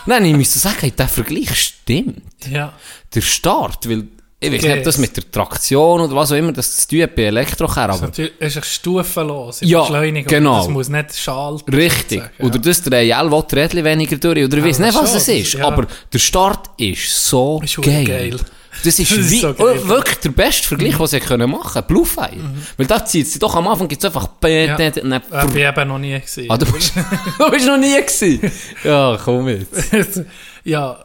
Nein, 0.06 0.26
ich 0.26 0.36
müsste 0.36 0.60
sagen, 0.60 0.92
der 0.98 1.08
Vergleich 1.08 1.56
stimmt. 1.56 2.22
Ja. 2.50 2.74
Der 3.14 3.22
Start, 3.22 3.90
weil, 3.90 4.04
ich 4.40 4.52
weiß 4.52 4.62
nicht, 4.62 4.78
ob 4.78 4.84
das 4.84 4.98
mit 5.00 5.16
der 5.18 5.32
Traktion 5.32 6.02
oder 6.02 6.16
was 6.16 6.32
auch 6.32 6.36
immer, 6.36 6.52
das 6.52 6.76
zu 6.78 6.88
tun 6.90 7.08
bei 7.16 7.24
Elektrokehr, 7.24 7.84
aber 7.90 8.02
Natürlich 8.02 8.34
ist 8.40 8.58
es 8.58 8.74
stufenlos. 8.76 9.62
in 9.62 9.70
Ja, 9.70 9.82
Beschleunigung. 9.82 10.28
genau. 10.28 10.58
Das 10.60 10.68
muss 10.70 10.90
nicht 10.90 11.18
schalten. 11.18 11.74
Richtig. 11.74 12.22
Ja. 12.38 12.46
Oder 12.46 12.60
das 12.60 12.82
drehen 12.84 13.14
alle 13.14 13.44
die 13.50 13.56
Rädchen 13.56 13.84
weniger 13.84 14.18
durch. 14.18 14.44
Oder 14.46 14.58
ich 14.58 14.64
weiß 14.66 14.78
Ja, 14.80 14.86
nicht, 14.88 14.96
was 14.96 15.10
schon, 15.10 15.18
es 15.18 15.28
ist. 15.28 15.54
ja. 15.54 15.66
Aber 15.66 15.88
der 16.14 16.20
Start 16.20 16.70
ist 16.78 17.28
so 17.28 17.62
Ist 17.64 17.82
geil. 17.82 18.06
geil. 18.06 18.40
Das 18.84 19.00
ist, 19.00 19.12
Das 19.12 19.18
ist 19.18 19.32
wie, 19.32 19.40
so 19.40 19.50
oh, 19.58 19.88
wirklich 19.88 20.18
der 20.20 20.30
beste 20.30 20.68
Vergleich, 20.68 20.98
den 20.98 21.08
sie 21.08 21.20
können 21.20 21.50
machen 21.50 21.72
können. 21.74 21.88
Bluefire. 21.88 22.32
Weil 22.78 22.86
da 22.88 23.04
zieht 23.06 23.28
sie 23.28 23.40
doch 23.40 23.56
am 23.56 23.68
Anfang 23.68 23.88
gibt's 23.88 24.06
einfach... 24.06 24.28
Ja. 24.44 24.50
Ja. 24.50 24.78
Dann, 24.90 25.12
Äh, 25.12 25.22
bin 25.48 25.58
eben 25.58 25.88
noch 25.88 25.98
nie 26.00 26.20
gesehen. 26.20 26.52
ah, 26.52 26.58
du 26.58 26.72
bist, 26.72 26.94
du 27.40 27.52
bist 27.52 27.68
noch 27.68 27.78
nie 27.78 27.94
gewesen. 27.96 28.52
Ja, 28.84 29.18
komm 29.24 29.48
jetzt. 29.48 30.22
ja, 30.64 31.04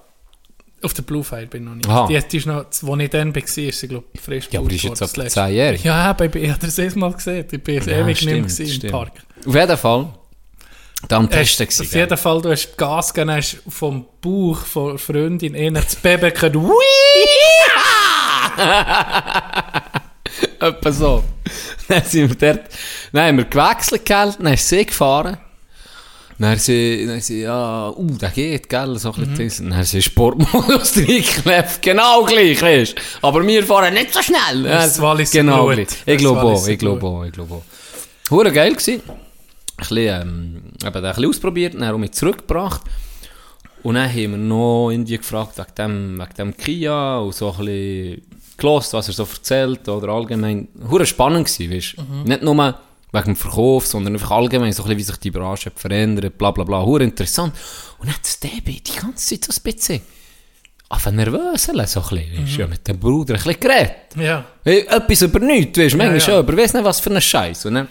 auf 0.82 0.94
der 0.94 1.02
Blue 1.02 1.22
Fire 1.22 1.46
bin 1.46 1.62
ich 1.62 1.68
noch 1.68 1.74
nicht. 1.76 1.88
Aha. 1.88 2.06
Die, 2.06 2.18
die 2.28 2.36
ist 2.38 2.46
noch, 2.46 2.64
als 2.66 2.82
ich 2.82 3.10
dann 3.10 3.34
war, 3.34 3.42
ist 3.42 3.54
sie, 3.80 3.88
glaube 3.88 4.04
ich, 4.12 4.20
frisch 4.20 4.48
Ja, 4.50 4.60
aber 4.60 4.68
die 4.68 4.76
ist 4.76 4.82
jetzt 4.84 5.00
das 5.00 5.16
letzte. 5.16 5.40
10-jährig. 5.40 5.84
Ja, 5.84 6.16
ich, 6.18 6.34
ich 6.34 6.50
habe 6.50 6.58
das 6.60 6.78
erste 6.78 6.98
Mal 6.98 7.12
gesehen. 7.12 7.46
Ich 7.50 7.62
bin 7.62 7.74
Ja, 7.76 7.98
ewig 7.98 8.24
nicht 8.24 8.24
mehr 8.40 8.48
stimmt, 8.48 8.60
im 8.68 8.74
stimmt. 8.74 8.92
Park. 8.92 9.12
Auf 9.46 9.54
jeden 9.54 9.76
Fall. 9.76 10.08
Da 11.08 11.16
am 11.16 11.30
Testen 11.30 11.66
Hast, 11.66 11.80
auf 11.80 11.92
jeden 11.92 12.16
Fall, 12.16 12.42
du 12.42 12.50
hast 12.50 12.76
Gas 12.76 13.12
gegeben, 13.12 13.32
hast 13.32 13.58
vom 13.68 14.06
Bauch 14.20 14.58
von 14.58 14.98
Freundin 14.98 15.54
innen 15.54 15.82
das 15.82 15.96
Baby 15.96 16.30
gehört. 16.30 16.54
Etwa 20.60 20.92
so. 20.92 21.24
Dann 21.88 22.04
sind 22.04 22.28
wir 22.28 22.54
dort, 22.54 22.66
dann 23.12 23.26
haben 23.26 23.38
wir 23.38 23.44
gewechselt, 23.44 24.04
gell? 24.04 24.34
Dann 24.38 24.54
ist 24.54 24.68
sie 24.68 24.86
gefahren. 24.86 25.38
Dann 26.38 26.58
sie, 26.58 27.04
dann 27.06 27.20
sie, 27.20 27.42
ja, 27.42 27.90
uh, 27.90 28.16
der 28.16 28.30
geht, 28.30 28.68
gell, 28.68 28.98
so 28.98 29.12
ein 29.12 29.34
bisschen. 29.34 29.66
Mhm. 29.66 29.70
Dann 29.70 29.84
sie 29.84 30.00
Sportmodus 30.00 30.96
reingeklebt, 30.96 31.82
genau 31.82 32.24
gleich, 32.24 32.62
weißt 32.62 32.96
du. 32.96 33.26
Aber 33.26 33.46
wir 33.46 33.64
fahren 33.64 33.92
nicht 33.92 34.14
so 34.14 34.22
schnell. 34.22 34.62
Das 34.62 34.94
das 34.94 35.02
Walliser 35.02 35.40
genau 35.40 35.66
gleich. 35.66 35.88
Das 35.88 35.98
Ich 36.06 36.18
glaube 36.18 36.42
auch, 36.42 36.66
ich 36.66 36.78
glaube 36.78 37.06
auch, 37.06 37.24
ich 37.24 37.32
glaube 37.32 37.54
auch. 37.54 37.62
Hure 38.30 38.52
geil 38.52 38.72
gewesen. 38.72 39.02
Bisschen, 39.80 40.22
ähm, 40.22 40.62
eben, 40.82 40.94
ein 40.96 41.02
bisschen 41.02 41.28
ausprobiert, 41.28 41.74
dann 41.74 41.84
auch 41.84 41.98
mit 41.98 42.14
zurückgebracht. 42.14 42.82
Und 43.82 43.94
dann 43.94 44.08
haben 44.08 44.30
wir 44.32 44.36
noch 44.36 44.90
Indien 44.90 45.20
gefragt 45.20 45.58
wegen 45.58 45.74
dem, 45.76 46.18
wegen 46.18 46.34
dem 46.36 46.56
Kia 46.56 47.18
und 47.18 47.34
so 47.34 47.52
ein 47.52 47.64
bisschen 47.64 48.22
gelost, 48.56 48.92
was 48.92 49.08
er 49.08 49.14
so 49.14 49.24
erzählt 49.24 49.88
oder 49.88 50.08
allgemein. 50.08 50.68
Hure 50.88 51.06
spannend 51.06 51.46
gewesen, 51.46 51.72
weißt 51.74 51.94
du. 51.96 52.28
Nicht 52.28 52.42
nur 52.42 52.56
wegen 53.12 53.24
dem 53.24 53.36
Verkauf, 53.36 53.86
sondern 53.86 54.14
einfach 54.14 54.30
allgemein 54.32 54.72
so 54.72 54.82
ein 54.82 54.88
bisschen, 54.88 54.98
wie 54.98 55.02
sich 55.02 55.16
die 55.16 55.30
Branche 55.30 55.72
verändert, 55.74 56.36
bla 56.36 56.50
bla 56.50 56.64
bla. 56.64 56.84
Hure 56.84 57.04
interessant. 57.04 57.54
Und 57.98 58.06
dann 58.06 58.14
hat 58.14 58.22
das 58.22 58.38
Debbie 58.38 58.80
die 58.80 58.98
ganze 58.98 59.40
Zeit 59.40 59.44
so 59.44 59.58
ein 59.58 59.72
bisschen 59.72 60.02
einfach 60.90 61.12
nervös, 61.12 61.64
so 61.64 61.72
ein 61.72 61.78
bisschen, 61.78 62.10
weißt 62.10 62.56
du, 62.56 62.60
ja, 62.60 62.66
mit 62.66 62.86
dem 62.86 62.98
Bruder 62.98 63.34
ein 63.34 63.42
bisschen 63.42 63.60
geredet. 63.60 64.16
Ja, 64.16 64.44
etwas 64.64 65.22
über 65.22 65.38
nichts, 65.38 65.78
weißt 65.78 65.94
du, 65.94 65.98
manchmal 65.98 66.18
ja. 66.18 66.24
schon, 66.24 66.34
aber 66.34 66.56
weiss 66.56 66.74
nicht, 66.74 66.84
was 66.84 67.00
für 67.00 67.10
ein 67.10 67.20
Scheiß. 67.20 67.66
Und 67.66 67.74
dann, 67.74 67.88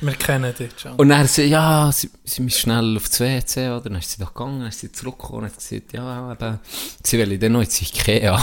wir 0.00 0.12
kennen 0.14 0.54
dich 0.54 0.70
schon. 0.80 0.92
und 0.92 1.08
dann 1.08 1.18
hat 1.20 1.28
sie, 1.28 1.44
ja, 1.44 1.90
sie, 1.92 2.10
sie 2.24 2.42
müssen 2.42 2.58
schnell 2.60 2.96
aufs 2.96 3.18
WC, 3.20 3.68
oder? 3.70 3.80
Dann 3.82 3.96
ist 3.96 4.10
sie 4.12 4.18
da 4.18 4.26
gegangen, 4.26 4.60
dann 4.60 4.68
ist 4.68 4.80
sie 4.80 4.92
zurückgekommen 4.92 5.40
und 5.40 5.44
hat 5.46 5.56
gesagt, 5.58 5.92
ja, 5.92 6.32
eben, 6.32 6.58
sie 7.02 7.18
will 7.18 7.38
dann 7.38 7.52
noch 7.52 7.60
ins 7.62 7.80
Ikea. 7.82 8.40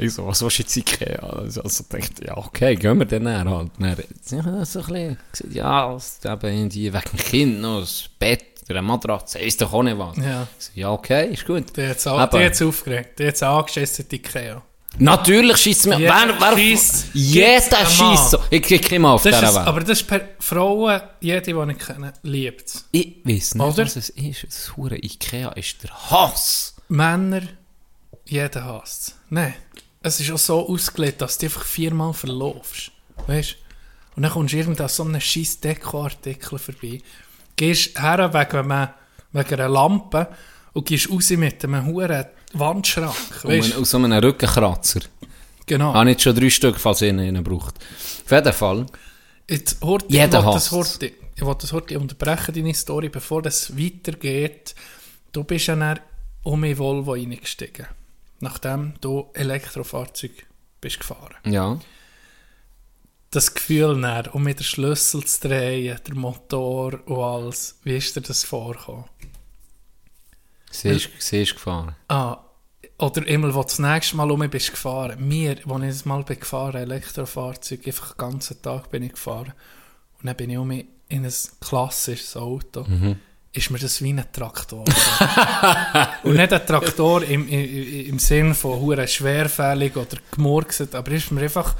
ich 0.00 0.12
so, 0.14 0.26
was 0.26 0.42
willst 0.42 0.58
du 0.58 0.62
jetzt 0.62 0.76
Ikea? 0.76 1.18
Also, 1.20 1.62
also 1.62 1.84
dachte 1.88 2.22
ich, 2.22 2.26
ja, 2.28 2.36
okay, 2.36 2.74
gehen 2.76 2.98
wir 2.98 3.06
dann 3.06 3.22
näher 3.24 3.44
halt. 3.44 3.70
Dann 3.78 3.90
hat 3.90 3.98
sie 4.22 4.36
ja, 4.36 4.64
so 4.64 4.80
ein 4.80 4.86
bisschen 4.86 5.18
gesagt, 5.32 5.54
ja, 5.54 5.94
es- 5.94 6.20
eben 6.24 6.46
irgendwie 6.58 6.92
wegen 6.92 7.10
dem 7.12 7.18
Kind 7.18 7.60
noch, 7.60 7.80
das 7.80 8.04
Bett, 8.18 8.44
oder 8.68 8.78
eine 8.78 8.86
Matratze, 8.86 9.38
ist 9.40 9.60
doch 9.60 9.72
auch 9.72 9.82
nicht 9.82 9.98
was. 9.98 10.16
Ja. 10.18 10.46
Ich 10.58 10.64
so, 10.66 10.70
ja, 10.74 10.90
okay, 10.92 11.32
ist 11.32 11.44
gut. 11.44 11.76
Die 11.76 11.86
hat 11.88 11.96
es 11.96 12.06
aufgeregt. 12.06 13.18
Die 13.18 13.26
hat 13.26 13.34
es 13.34 13.42
angeschissen, 13.42 14.06
die 14.08 14.16
Ikea. 14.16 14.62
Natürlich 14.98 15.56
schießt 15.56 15.86
mir, 15.86 15.98
Jeder 15.98 16.14
wer, 16.14 16.40
wer, 16.40 16.56
schiesst- 16.58 17.06
jeder 17.14 17.86
schießt 17.86 18.30
so. 18.32 18.38
Ich 18.50 18.60
krieg 18.62 18.86
keinen 18.86 19.06
auf 19.06 19.22
dieser 19.22 19.40
Welt. 19.42 19.56
aber 19.66 19.80
das 19.80 20.00
ist 20.00 20.06
per 20.06 20.20
Frauen, 20.40 21.00
jede, 21.20 21.40
die 21.42 21.72
ich 21.72 21.78
kenne, 21.78 22.12
liebt. 22.22 22.72
Ich 22.90 23.16
weiß 23.24 23.54
nicht, 23.54 23.64
Oder? 23.64 23.84
was 23.86 23.96
es 23.96 24.10
ist. 24.10 24.44
Das 24.46 24.76
hure 24.76 24.96
Ikea 24.96 25.50
ist 25.52 25.82
der 25.82 25.90
Hass. 26.10 26.74
Männer, 26.88 27.42
jeder 28.26 28.64
hasst 28.64 29.08
es. 29.08 29.14
Nein, 29.30 29.54
es 30.02 30.20
ist 30.20 30.30
auch 30.32 30.38
so 30.38 30.68
ausgelegt, 30.68 31.20
dass 31.22 31.38
du 31.38 31.46
dich 31.46 31.54
einfach 31.54 31.66
viermal 31.66 32.12
verlaufst. 32.12 32.90
Weißt 33.26 33.52
du? 33.52 34.16
Und 34.16 34.24
dann 34.24 34.32
kommst 34.32 34.52
du 34.52 34.58
irgendwann 34.58 34.84
an 34.86 34.88
so 34.90 35.04
einem 35.04 35.20
scheiß 35.20 35.60
Dekoartikel 35.60 36.58
vorbei. 36.58 37.00
Gehst 37.56 38.00
her 38.02 38.34
wegen, 38.34 38.70
einem, 38.72 38.88
wegen 39.32 39.54
einer 39.54 39.68
Lampe 39.68 40.28
und 40.72 40.86
gehst 40.86 41.08
raus 41.10 41.30
mit 41.30 41.64
einem 41.64 41.86
huren 41.86 42.26
Wandschrank. 42.52 43.14
Weißt 43.44 43.74
du? 43.74 43.80
aus 43.80 43.90
so 43.90 43.98
einem 43.98 44.12
Rückenkratzer. 44.12 45.00
Genau. 45.66 45.94
Habe 45.94 46.06
nicht 46.06 46.22
schon 46.22 46.34
drei 46.34 46.50
Stück, 46.50 46.78
falls 46.80 47.02
ihr 47.02 47.10
einen 47.10 47.44
braucht. 47.44 47.76
Auf 48.24 48.30
jeden 48.30 48.52
Fall. 48.52 48.86
Jetzt, 49.48 49.80
Horti, 49.82 50.06
Jeder 50.14 50.40
ich 50.40 50.44
das 50.44 50.70
Horti, 50.70 51.12
ich 51.34 51.46
will 51.46 51.54
das 51.58 51.72
Horti 51.72 51.96
unterbrechen, 51.96 52.54
deine 52.54 52.74
Story, 52.74 53.08
bevor 53.08 53.42
das 53.42 53.76
weitergeht. 53.76 54.74
Du 55.32 55.44
bist 55.44 55.66
ja 55.66 55.76
dann 55.76 56.00
um 56.42 56.64
in 56.64 56.78
Volvo 56.78 57.12
eingestiegen, 57.12 57.86
nachdem 58.40 58.94
du 59.00 59.30
Elektrofahrzeug 59.34 60.46
bist 60.80 61.00
gefahren. 61.00 61.34
Ja. 61.44 61.78
Das 63.30 63.54
Gefühl 63.54 64.00
dann, 64.00 64.26
um 64.28 64.42
mit 64.42 64.58
den 64.58 64.64
Schlüssel 64.64 65.24
zu 65.24 65.48
drehen, 65.48 65.98
der 66.04 66.14
Motor 66.14 66.98
und 67.06 67.18
alles, 67.18 67.78
wie 67.84 67.96
ist 67.96 68.16
dir 68.16 68.22
das 68.22 68.42
vorgekommen? 68.42 69.04
Sie 70.70 70.88
ist, 71.42 71.54
gefahren. 71.54 71.94
Ah, 72.08 72.38
oder 72.98 73.26
immer, 73.26 73.52
wo 73.54 73.60
du 73.62 73.66
das 73.68 73.78
nächste 73.78 74.16
Mal 74.16 74.30
um 74.30 74.38
mich 74.40 74.50
bist 74.50 74.70
gefahren. 74.70 75.16
Mir, 75.26 75.56
als 75.68 75.82
ich 75.82 75.88
das 75.88 76.04
Mal 76.04 76.22
bin 76.22 76.38
gefahren, 76.38 76.76
Elektrofahrzeug, 76.82 77.86
einfach 77.86 78.12
den 78.12 78.18
ganzen 78.18 78.62
Tag 78.62 78.90
bin 78.90 79.02
ich 79.02 79.12
gefahren. 79.12 79.52
Und 80.20 80.26
dann 80.26 80.36
bin 80.36 80.50
ich 80.50 80.58
um 80.58 80.68
mich 80.68 80.86
in 81.08 81.24
ein 81.24 81.32
klassisches 81.60 82.36
Auto. 82.36 82.84
Ist 83.52 83.70
mir 83.70 83.78
das 83.78 84.00
wie 84.02 84.12
ein 84.12 84.24
Traktor. 84.32 84.84
Und 86.22 86.34
nicht 86.36 86.52
ein 86.52 86.66
Traktor 86.66 87.22
im, 87.24 87.48
im, 87.48 88.06
im 88.06 88.18
Sinn 88.18 88.54
von 88.54 88.78
hure 88.78 89.08
schwerfällig 89.08 89.96
oder 89.96 90.18
gemurkset, 90.30 90.94
aber 90.94 91.10
ist 91.12 91.30
mir 91.32 91.42
einfach, 91.42 91.74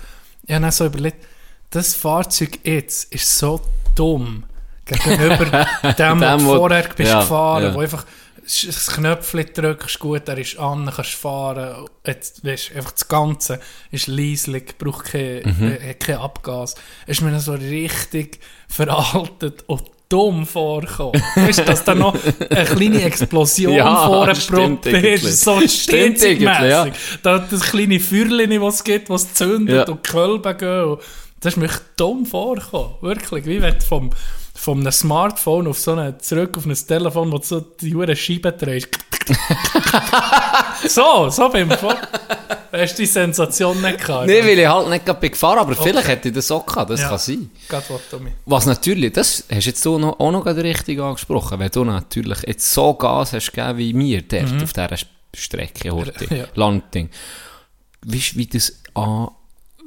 ich 0.46 0.54
habe 0.54 0.70
so 0.72 0.86
überlegt, 0.86 1.24
das 1.70 1.94
Fahrzeug 1.94 2.58
jetzt 2.64 3.12
ist 3.14 3.38
so 3.38 3.60
dumm 3.94 4.44
gegenüber 4.84 5.44
dem, 5.46 5.66
was 5.82 5.96
Dem, 5.96 6.18
du 6.20 6.44
wo- 6.46 6.56
vorher 6.56 6.88
bist 6.96 7.12
ja, 7.12 7.20
gefahren, 7.20 7.62
ja. 7.64 7.74
wo 7.74 7.80
einfach 7.80 8.04
das 8.44 8.86
Knöpfchen 8.88 9.46
drückst, 9.54 9.98
gut, 9.98 10.28
er 10.28 10.38
ist 10.38 10.58
an, 10.58 10.90
kannst 10.94 11.12
fahren, 11.12 11.86
jetzt, 12.06 12.44
weißt, 12.44 12.74
einfach 12.76 12.92
das 12.92 13.08
Ganze 13.08 13.60
ist 13.90 14.06
leislich, 14.06 14.76
braucht 14.78 15.06
kein, 15.12 15.42
Mhm. 15.44 15.72
äh, 15.80 15.94
kein 15.94 16.16
Abgas. 16.16 16.74
Ist 17.06 17.20
mir 17.22 17.38
so 17.40 17.52
richtig 17.52 18.40
veraltet 18.68 19.64
und 19.66 19.82
dumm 20.08 20.44
vorgekommen. 20.44 21.22
Weißt 21.36 21.60
du, 21.60 21.64
dass 21.64 21.84
da 21.84 21.94
noch 21.94 22.16
eine 22.50 22.64
kleine 22.64 23.02
Explosion 23.02 23.72
Ja, 23.76 24.06
vorne 24.06 24.34
stimmt 24.34 24.84
ist, 24.86 25.42
so 25.42 25.60
irgendwie, 25.60 26.44
ja. 26.44 26.88
Da 27.22 27.38
das 27.38 27.60
kleine 27.60 28.00
Feuerchen, 28.00 28.60
was 28.60 28.74
es 28.76 28.84
gibt, 28.84 29.08
was 29.08 29.32
zündet 29.34 29.86
Ja. 29.88 29.92
und 29.92 30.02
Kölben 30.02 30.56
gehen. 30.58 30.84
Und 30.84 31.00
Das 31.40 31.54
ist 31.54 31.56
mir 31.58 31.70
dumm 31.96 32.26
vorgekommen. 32.26 32.94
Wirklich. 33.02 33.46
Wie 33.46 33.62
wenn 33.62 33.80
vom, 33.80 34.10
vom 34.60 34.80
einem 34.80 34.92
Smartphone 34.92 35.66
auf 35.68 35.78
so 35.78 35.92
eine, 35.92 36.18
zurück 36.18 36.58
auf 36.58 36.66
ein 36.66 36.74
Telefon, 36.74 37.32
wo 37.32 37.38
du 37.38 37.44
so 37.44 37.60
die 37.60 37.94
Uhr 37.94 38.14
Scheibe 38.14 38.52
drehst. 38.52 38.88
so, 40.88 41.30
so 41.30 41.48
bin 41.48 41.70
ich 41.70 41.76
vor. 41.78 41.96
Hast 42.72 42.94
du 42.98 43.02
die 43.02 43.06
Sensation 43.06 43.80
nicht 43.80 43.98
gehabt? 44.04 44.26
Nee, 44.26 44.42
weil 44.42 44.58
ich 44.58 44.66
halt 44.66 44.88
nicht 44.90 45.06
gerade 45.06 45.18
bin 45.18 45.30
gefahren, 45.30 45.58
aber 45.58 45.74
vielleicht 45.74 46.06
hätte 46.08 46.28
ich 46.28 46.34
das 46.34 46.50
auch 46.50 46.64
gehabt, 46.66 46.90
das 46.90 47.00
Ja. 47.00 47.08
kann 47.08 47.18
sein. 47.18 47.50
Was 48.44 48.66
natürlich, 48.66 49.12
das 49.12 49.44
hast 49.50 49.64
jetzt 49.66 49.84
du 49.84 49.98
noch, 49.98 50.20
auch 50.20 50.30
noch 50.30 50.44
gerade 50.44 50.62
richtig 50.62 51.00
angesprochen, 51.00 51.58
wenn 51.58 51.70
du 51.70 51.84
natürlich 51.84 52.38
jetzt 52.46 52.70
so 52.70 52.92
Gas 52.94 53.32
hast 53.32 53.52
gegeben 53.52 53.78
wie 53.78 53.92
mir 53.94 54.22
dort 54.22 54.62
auf 54.62 54.72
dieser 54.72 54.88
Strecke 55.34 55.92
Mhm. 55.92 56.36
Ja. 56.36 56.44
Landding. 56.54 57.08
Weißt 58.04 58.32
du, 58.34 58.38
wie 58.38 58.46
das 58.46 58.72
an, 58.94 59.28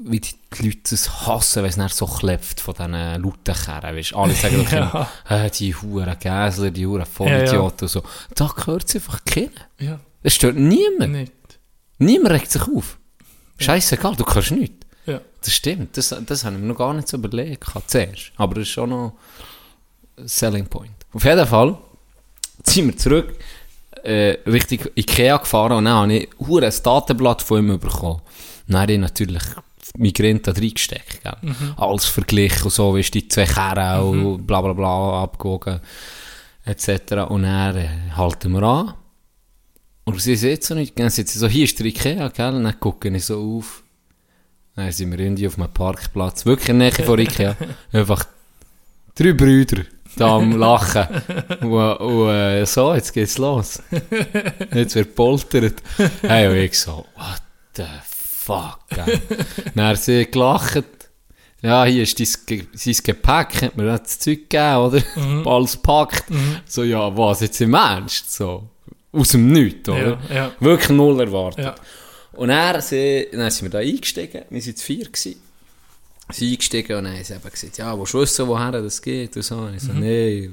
wie 0.04 0.20
die 0.20 0.36
Leute 0.60 0.80
das 0.90 1.26
hassen, 1.28 1.64
wenn 1.64 1.70
es 1.70 1.76
dann 1.78 1.90
so 1.90 2.06
klebt 2.06 2.60
von 2.60 2.74
diesen 2.74 2.92
lauten 2.92 3.56
Kerren, 3.56 3.96
weißt 3.96 4.14
alle 4.16 4.34
sagen 4.34 4.58
doch 4.64 4.72
Ja. 4.72 5.10
immer, 5.30 5.46
äh, 5.46 5.50
die 5.50 5.74
Huren 5.76 6.18
Gäsler, 6.20 6.72
die 6.72 6.86
Huren 6.86 7.06
Vollidioten 7.06 7.86
und 7.86 7.90
so. 7.90 8.04
Da 8.36 8.48
gehört 8.56 8.86
es 8.90 8.96
einfach 8.96 9.24
keiner. 9.26 9.50
Ja, 9.80 10.00
Es 10.22 10.36
stört 10.36 10.56
niemand. 10.56 11.12
nicht. 11.14 11.34
Niemand 12.00 12.34
regt 12.34 12.52
sich 12.52 12.62
auf. 12.64 12.98
Scheißegal, 13.58 14.16
du 14.16 14.24
kannst 14.24 14.52
nichts. 14.52 14.86
Ja. 15.06 15.20
Das 15.42 15.54
stimmt, 15.54 15.98
das, 15.98 16.16
das 16.26 16.44
habe 16.46 16.56
ich 16.56 16.62
mir 16.62 16.68
noch 16.68 16.78
gar 16.78 16.94
nicht 16.94 17.08
so 17.08 17.18
überlegt, 17.18 17.66
zuerst. 17.88 18.32
Aber 18.38 18.56
das 18.56 18.64
ist 18.64 18.70
schon 18.70 18.90
noch 18.90 19.14
ein 20.18 20.28
Selling 20.28 20.66
Point. 20.68 20.92
Auf 21.14 21.24
jeden 21.26 21.46
Fall 21.46 21.78
sind 22.64 22.86
wir 22.88 22.98
zurück 22.98 23.36
äh, 24.04 24.38
Richtung 24.50 24.80
Ikea 24.96 25.38
gefahren 25.38 25.74
und 25.74 25.86
dann 25.86 25.94
habe 25.94 26.14
ich 26.14 26.30
ein 26.40 26.84
Datenblatt 26.84 27.42
von 27.42 27.60
ihm 27.70 27.80
bekommen. 27.80 28.22
Dann 28.68 28.82
habe 28.82 28.94
ich 28.94 29.00
natürlich 29.00 29.44
Migräne 29.98 30.40
da 30.40 30.52
reingesteckt. 30.52 31.22
Gell? 31.24 31.56
Alles 31.78 32.06
verglichen 32.06 32.64
und 32.64 32.72
so, 32.72 32.96
wie 32.96 33.02
ist 33.02 33.14
die 33.14 33.28
zwei 33.28 33.46
Kerren 33.46 34.02
und 34.02 34.48
bla 34.48 34.62
bla 34.62 34.74
bla 34.74 35.24
abgewogen 35.24 35.80
etc. 36.66 37.30
Und 37.30 37.44
dann 37.44 37.78
äh, 37.78 37.90
halten 38.16 38.52
wir 38.52 38.64
an. 38.64 38.94
Und 40.06 40.22
sie 40.22 40.36
sitzen 40.36 40.78
nicht, 40.78 40.98
dann 41.00 41.10
sitzen 41.10 41.40
so, 41.40 41.48
hier 41.48 41.64
ist 41.64 41.80
der 41.80 41.86
Ikea, 41.86 42.28
gell? 42.30 42.54
Und 42.54 42.64
dann 42.64 42.80
gucke 42.80 43.10
ich 43.10 43.26
so 43.26 43.58
auf. 43.58 43.84
Dann 44.76 44.92
sind 44.92 45.12
wir 45.12 45.20
irgendwie 45.20 45.48
auf 45.48 45.58
einem 45.58 45.72
Parkplatz, 45.72 46.46
wirklich 46.46 46.70
in 46.70 46.80
der 46.80 46.92
Nähe 46.92 47.06
von 47.06 47.20
Ikea. 47.20 47.56
Einfach 47.92 48.26
drei 49.16 49.34
Brüder 49.34 49.84
da 50.16 50.36
am 50.36 50.58
Lachen. 50.58 51.08
und, 51.62 51.96
und 51.96 52.30
äh, 52.30 52.66
so, 52.66 52.94
jetzt 52.94 53.14
geht's 53.14 53.38
los. 53.38 53.82
Jetzt 54.74 54.96
wird 54.96 55.16
poltert. 55.16 55.82
Hey, 56.22 56.48
und 56.48 56.56
ich 56.56 56.80
so, 56.80 57.06
what 57.16 57.42
the 57.76 57.86
fuck? 58.44 58.80
Dann 59.76 59.86
haben 59.86 59.96
sie 59.96 60.26
gelacht. 60.26 60.84
Ja, 61.62 61.86
hier 61.86 62.04
ist 62.04 62.20
dein, 62.20 62.68
sein 62.74 62.96
Gepäck, 63.04 63.62
hat 63.62 63.78
mir 63.78 63.86
das 63.86 64.20
Zeug 64.20 64.50
gegeben, 64.50 64.78
oder? 64.78 65.02
Alles 65.50 65.78
packt. 65.78 66.26
So, 66.66 66.84
ja, 66.84 67.16
was, 67.16 67.40
jetzt 67.40 67.62
im 67.62 67.74
Ernst? 67.74 68.34
So, 68.34 68.68
aus 69.14 69.30
dem 69.30 69.52
Nichts, 69.52 69.88
oder? 69.88 70.20
Ja, 70.30 70.36
ja. 70.36 70.52
Wirklich 70.60 70.90
null 70.90 71.22
erwartet. 71.22 71.64
Ja. 71.64 71.76
Und 72.34 72.50
dann, 72.50 72.82
sie, 72.82 73.28
dann 73.32 73.50
sind 73.50 73.66
wir 73.66 73.70
da 73.70 73.78
eingestiegen, 73.78 74.42
wir 74.50 74.66
waren 74.66 74.76
zu 74.76 74.86
vier. 74.86 75.06
Gewesen. 75.06 75.36
Sie 76.32 76.52
eingestiegen 76.52 76.98
und 76.98 77.04
dann 77.06 77.14
haben 77.16 77.24
sie 77.24 77.34
eben 77.34 77.50
gesagt, 77.50 77.78
ja, 77.78 77.98
willst 77.98 78.14
du 78.14 78.20
wissen, 78.20 78.48
woher 78.48 78.72
das 78.72 79.02
geht? 79.02 79.36
Und 79.36 79.44
so. 79.44 79.56
Und 79.56 79.76
ich 79.76 79.84
so, 79.84 79.94
nee, 79.94 80.50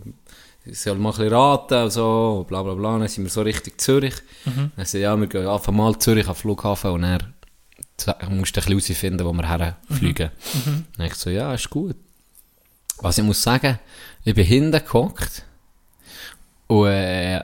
ich 0.65 0.79
soll 0.79 0.97
mal 0.97 1.11
ein 1.11 1.17
bisschen 1.17 1.33
raten 1.33 1.83
und 1.85 1.91
so, 1.91 2.45
bla 2.49 2.63
bla 2.63 2.75
bla. 2.75 2.99
Dann 2.99 3.09
sind 3.09 3.25
wir 3.25 3.31
so 3.31 3.43
Richtung 3.43 3.73
Zürich. 3.79 4.15
Dann 4.45 4.85
sie, 4.85 4.99
ja, 4.99 5.17
wir 5.17 5.27
gehen 5.27 5.47
einfach 5.47 5.73
mal 5.73 5.99
Zürich 5.99 6.29
am 6.29 6.35
Flughafen 6.35 6.91
und 6.91 7.03
dann 7.03 7.35
musst 8.07 8.57
du 8.57 8.61
ein 8.61 8.77
bisschen 8.77 8.95
herausfinden, 8.95 9.25
wo 9.25 9.33
wir 9.33 9.49
herfliegen. 9.49 10.31
Dann 10.97 11.07
ich 11.07 11.15
so, 11.15 11.31
ja, 11.31 11.55
ist 11.55 11.71
gut. 11.71 11.97
Was 12.99 13.19
ich 13.19 13.25
muss 13.25 13.43
sagen, 13.43 13.79
ich 14.25 14.35
bin 14.35 14.45
hinten 14.45 14.85
gehockt 14.85 15.45
und 16.67 16.87
äh, 16.87 17.41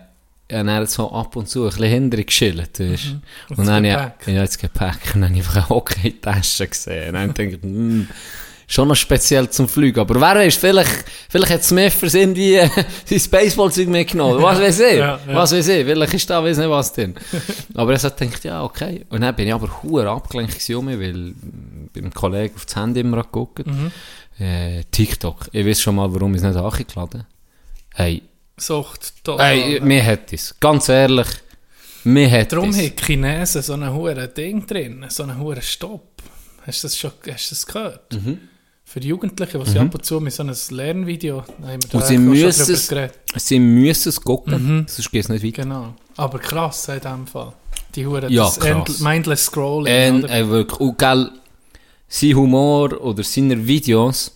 dann 0.49 0.87
so 0.87 1.11
ab 1.11 1.35
und 1.35 1.49
zu 1.49 1.65
ein 1.65 1.71
bisschen 1.71 1.89
hinterher 1.89 2.25
geschillt, 2.25 2.79
weißt. 2.79 3.17
Auf 3.51 3.59
Und 3.59 3.59
das 3.59 3.67
dann 3.67 3.91
habe 3.91 4.15
ich, 4.21 4.27
ja, 4.35 4.41
das 4.43 4.59
Gepäck, 4.59 4.99
und 5.15 5.23
dann 5.23 5.31
habe 5.31 5.35
ich 5.35 5.39
einfach 5.41 5.57
eine 5.57 5.69
Hockey-Tasche 5.69 6.69
gesehen. 6.69 7.09
Und 7.09 7.15
dann 7.15 7.35
denke 7.35 7.57
ich, 7.57 7.63
hm, 7.63 8.09
schon 8.67 8.89
noch 8.89 8.95
speziell 8.97 9.49
zum 9.51 9.69
Fliegen. 9.69 10.01
Aber 10.01 10.15
wer 10.21 10.35
weiß, 10.35 10.57
vielleicht, 10.57 11.05
vielleicht 11.29 11.53
hat 11.53 11.65
Smithers 11.65 12.15
irgendwie 12.15 12.55
äh, 12.57 12.69
sein 13.05 13.23
Baseballzeug 13.31 13.89
mitgenommen. 13.89 14.43
Was 14.43 14.61
weiß 14.61 14.81
ich? 14.81 14.97
Ja, 14.97 15.21
ja. 15.27 15.35
Was 15.35 15.53
weiß 15.53 15.69
ich? 15.69 15.85
Vielleicht 15.87 16.15
ist 16.15 16.29
da, 16.31 16.43
weiß 16.43 16.59
nicht 16.59 16.71
was 16.71 16.93
drin. 16.93 17.15
aber 17.75 17.93
er 17.93 18.03
hat 18.03 18.17
gedacht, 18.17 18.45
ja, 18.45 18.63
okay. 18.65 19.05
Und 19.11 19.21
dann 19.21 19.35
bin 19.37 19.47
ich 19.49 19.55
aber 19.55 19.83
hure 19.83 20.11
abgelenkt 20.11 20.59
gewesen 20.59 21.01
weil 21.01 21.35
beim 21.93 22.13
Kollegen 22.13 22.55
auf 22.57 22.67
das 22.67 22.77
Handy 22.77 23.01
immer 23.01 23.23
geguckt. 23.23 23.67
Mhm. 23.67 23.93
Äh, 24.39 24.85
TikTok. 24.91 25.49
Ich 25.53 25.65
weiß 25.67 25.81
schon 25.81 25.95
mal, 25.97 26.13
warum 26.13 26.35
ich 26.35 26.43
es 26.43 26.47
nicht 26.47 26.57
angeladen 26.57 27.25
Hey, 27.95 28.23
Sucht 28.59 29.15
da. 29.23 29.39
hey, 29.39 29.81
mir 29.81 30.05
hat 30.05 30.33
es. 30.33 30.55
Ganz 30.61 30.89
ehrlich, 30.89 31.27
mir 32.05 32.31
hat 32.31 32.53
Darum 32.53 32.71
es. 32.71 32.79
haben 32.79 32.93
Chinesen 32.97 33.63
so 33.63 33.73
ein 33.75 33.93
hohes 33.93 34.35
Ding 34.35 34.67
drin, 34.67 35.05
so 35.09 35.23
einen 35.23 35.39
hohen 35.39 35.61
Stopp. 35.63 36.23
Hast 36.67 36.83
du 36.83 36.89
das 36.89 36.99
schon 36.99 37.13
hast 37.31 37.51
du 37.51 37.55
das 37.55 37.67
gehört? 37.67 38.13
Mhm. 38.13 38.39
Für 38.89 39.01
Jugendliche, 39.01 39.59
die 39.59 39.69
sie 39.69 39.79
ab 39.81 39.93
und 39.93 40.05
zu 40.05 40.21
mit 40.21 40.33
so 40.33 40.45
einem 40.45 40.55
Lernvideo, 40.71 41.39
haben 41.43 41.83
wir 41.83 41.89
da 41.91 41.99
Und 41.99 42.07
sie 42.07 42.19
müssen 42.19 42.73
es, 42.73 42.93
sie 43.49 43.59
müssen 43.59 44.09
es 44.11 44.21
gucken, 44.21 44.55
Mhm. 44.79 44.87
sonst 44.89 45.11
geht 45.11 45.25
es 45.25 45.29
nicht 45.29 45.45
weiter. 45.45 45.63
Genau. 45.65 45.95
Aber 46.17 46.39
krass 46.39 46.89
in 46.89 47.01
dem 47.01 47.27
Fall. 47.27 47.53
Die 47.97 48.07
Huren, 48.07 48.33
Ja, 48.33 48.45
das. 48.45 48.59
End 48.59 49.01
Mindless 49.01 49.47
Scrolling. 49.47 50.15
Und, 50.15 50.25
oder? 50.25 50.33
äh, 50.35 50.49
wirklich, 50.49 50.81
und 50.81 50.99
gell, 50.99 51.31
sein 52.09 52.37
Humor 52.37 53.01
oder 53.01 53.25
seine 53.25 53.67
Videos 53.67 54.33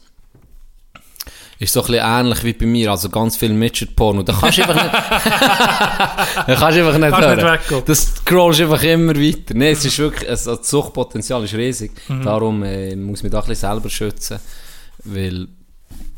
ist 1.61 1.75
so 1.75 1.81
ein 1.83 1.87
bisschen 1.89 2.05
ähnlich 2.05 2.43
wie 2.43 2.53
bei 2.55 2.67
mir, 2.67 2.91
also 2.91 3.11
ganz 3.11 3.37
viel 3.37 3.51
Midget-Porno. 3.53 4.23
Da 4.23 4.33
kannst 4.33 4.59
du 4.59 4.63
einfach 4.63 4.83
nicht, 4.83 4.93
da 6.47 6.55
kannst 6.57 6.79
du 6.79 6.87
einfach 6.87 6.99
nicht 6.99 7.11
Kannst 7.11 7.29
hören. 7.29 7.59
nicht. 7.71 7.89
Das 7.89 8.15
scrollst 8.17 8.61
einfach 8.63 8.83
immer 8.83 9.15
weiter. 9.15 9.55
Nein, 9.55 9.73
es 9.75 9.85
ist 9.85 9.99
wirklich, 9.99 10.29
also 10.29 10.57
das 10.57 10.71
Suchtpotenzial 10.71 11.45
ist 11.45 11.53
riesig. 11.55 11.93
Mhm. 12.09 12.23
Darum 12.23 12.63
äh, 12.63 12.97
muss 12.97 13.23
man 13.23 13.31
da 13.31 13.41
ein 13.41 13.47
bisschen 13.47 13.71
selber 13.71 13.91
schützen, 13.91 14.41
weil 15.05 15.49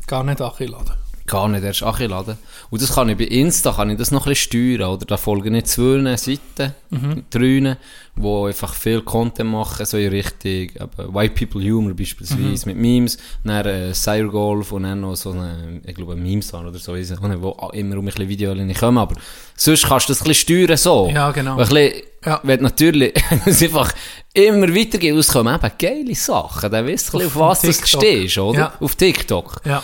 Gar 0.07 0.23
nicht 0.23 0.41
anladen. 0.41 1.02
Gar 1.25 1.47
nicht 1.47 1.63
erst 1.63 1.81
laden. 1.81 2.37
Und 2.69 2.81
das 2.81 2.93
kann 2.95 3.09
ich 3.09 3.17
bei 3.17 3.23
Insta, 3.25 3.71
kann 3.71 3.89
ich 3.89 3.97
das 3.97 4.11
noch 4.11 4.25
ein 4.25 4.29
bisschen 4.29 4.77
steuern, 4.77 4.89
oder? 4.93 5.05
Da 5.05 5.17
folgen 5.17 5.53
nicht 5.53 5.67
zwei 5.67 6.15
Seiten, 6.17 6.73
Mhm. 6.89 7.23
drei, 7.31 7.77
die 8.15 8.27
einfach 8.47 8.73
viel 8.75 9.01
Content 9.01 9.49
machen, 9.49 9.85
so 9.85 9.97
in 9.97 10.09
Richtung, 10.09 10.51
eben, 10.51 11.13
White 11.15 11.33
People 11.47 11.61
Humor 11.63 11.93
beispielsweise, 11.93 12.67
mit 12.67 12.77
Memes, 12.77 13.17
dann 13.43 13.65
äh, 13.65 13.93
Golf 14.27 14.71
und 14.71 14.83
dann 14.83 15.01
noch 15.01 15.15
so 15.15 15.31
eine, 15.31 15.81
ich 15.85 15.95
glaube, 15.95 16.13
ein 16.13 16.21
Memestar 16.21 16.67
oder 16.67 16.77
so, 16.77 16.93
wo 16.93 17.69
immer 17.73 17.97
um 17.97 18.01
ein 18.01 18.05
bisschen 18.05 18.29
Videos 18.29 18.57
kommen, 18.79 18.97
aber 18.99 19.15
sonst 19.55 19.87
kannst 19.87 20.09
du 20.09 20.13
das 20.13 20.21
ein 20.21 20.27
bisschen 20.27 20.67
steuern, 20.67 20.77
so. 20.77 21.09
Ja, 21.13 21.31
genau. 21.31 21.53
Ein 21.53 21.57
bisschen, 21.67 21.93
Ja. 22.25 22.39
wenn 22.43 22.61
natürlich, 22.61 23.13
es 23.45 23.63
einfach 23.63 23.91
immer 24.33 24.67
weitergeht, 24.75 25.15
es 25.15 25.27
kommen 25.29 25.53
eben 25.55 25.71
geile 25.79 26.15
Sachen, 26.15 26.71
dann 26.71 26.87
weißt 26.87 27.13
du, 27.13 27.17
ein 27.17 27.23
bisschen, 27.23 27.41
auf 27.41 27.49
Auf 27.49 27.49
was 27.49 27.61
du 27.61 27.73
stehst, 27.73 28.37
oder? 28.37 28.59
Ja. 28.59 28.73
Auf 28.79 28.95
TikTok. 28.95 29.61
Ja. 29.65 29.81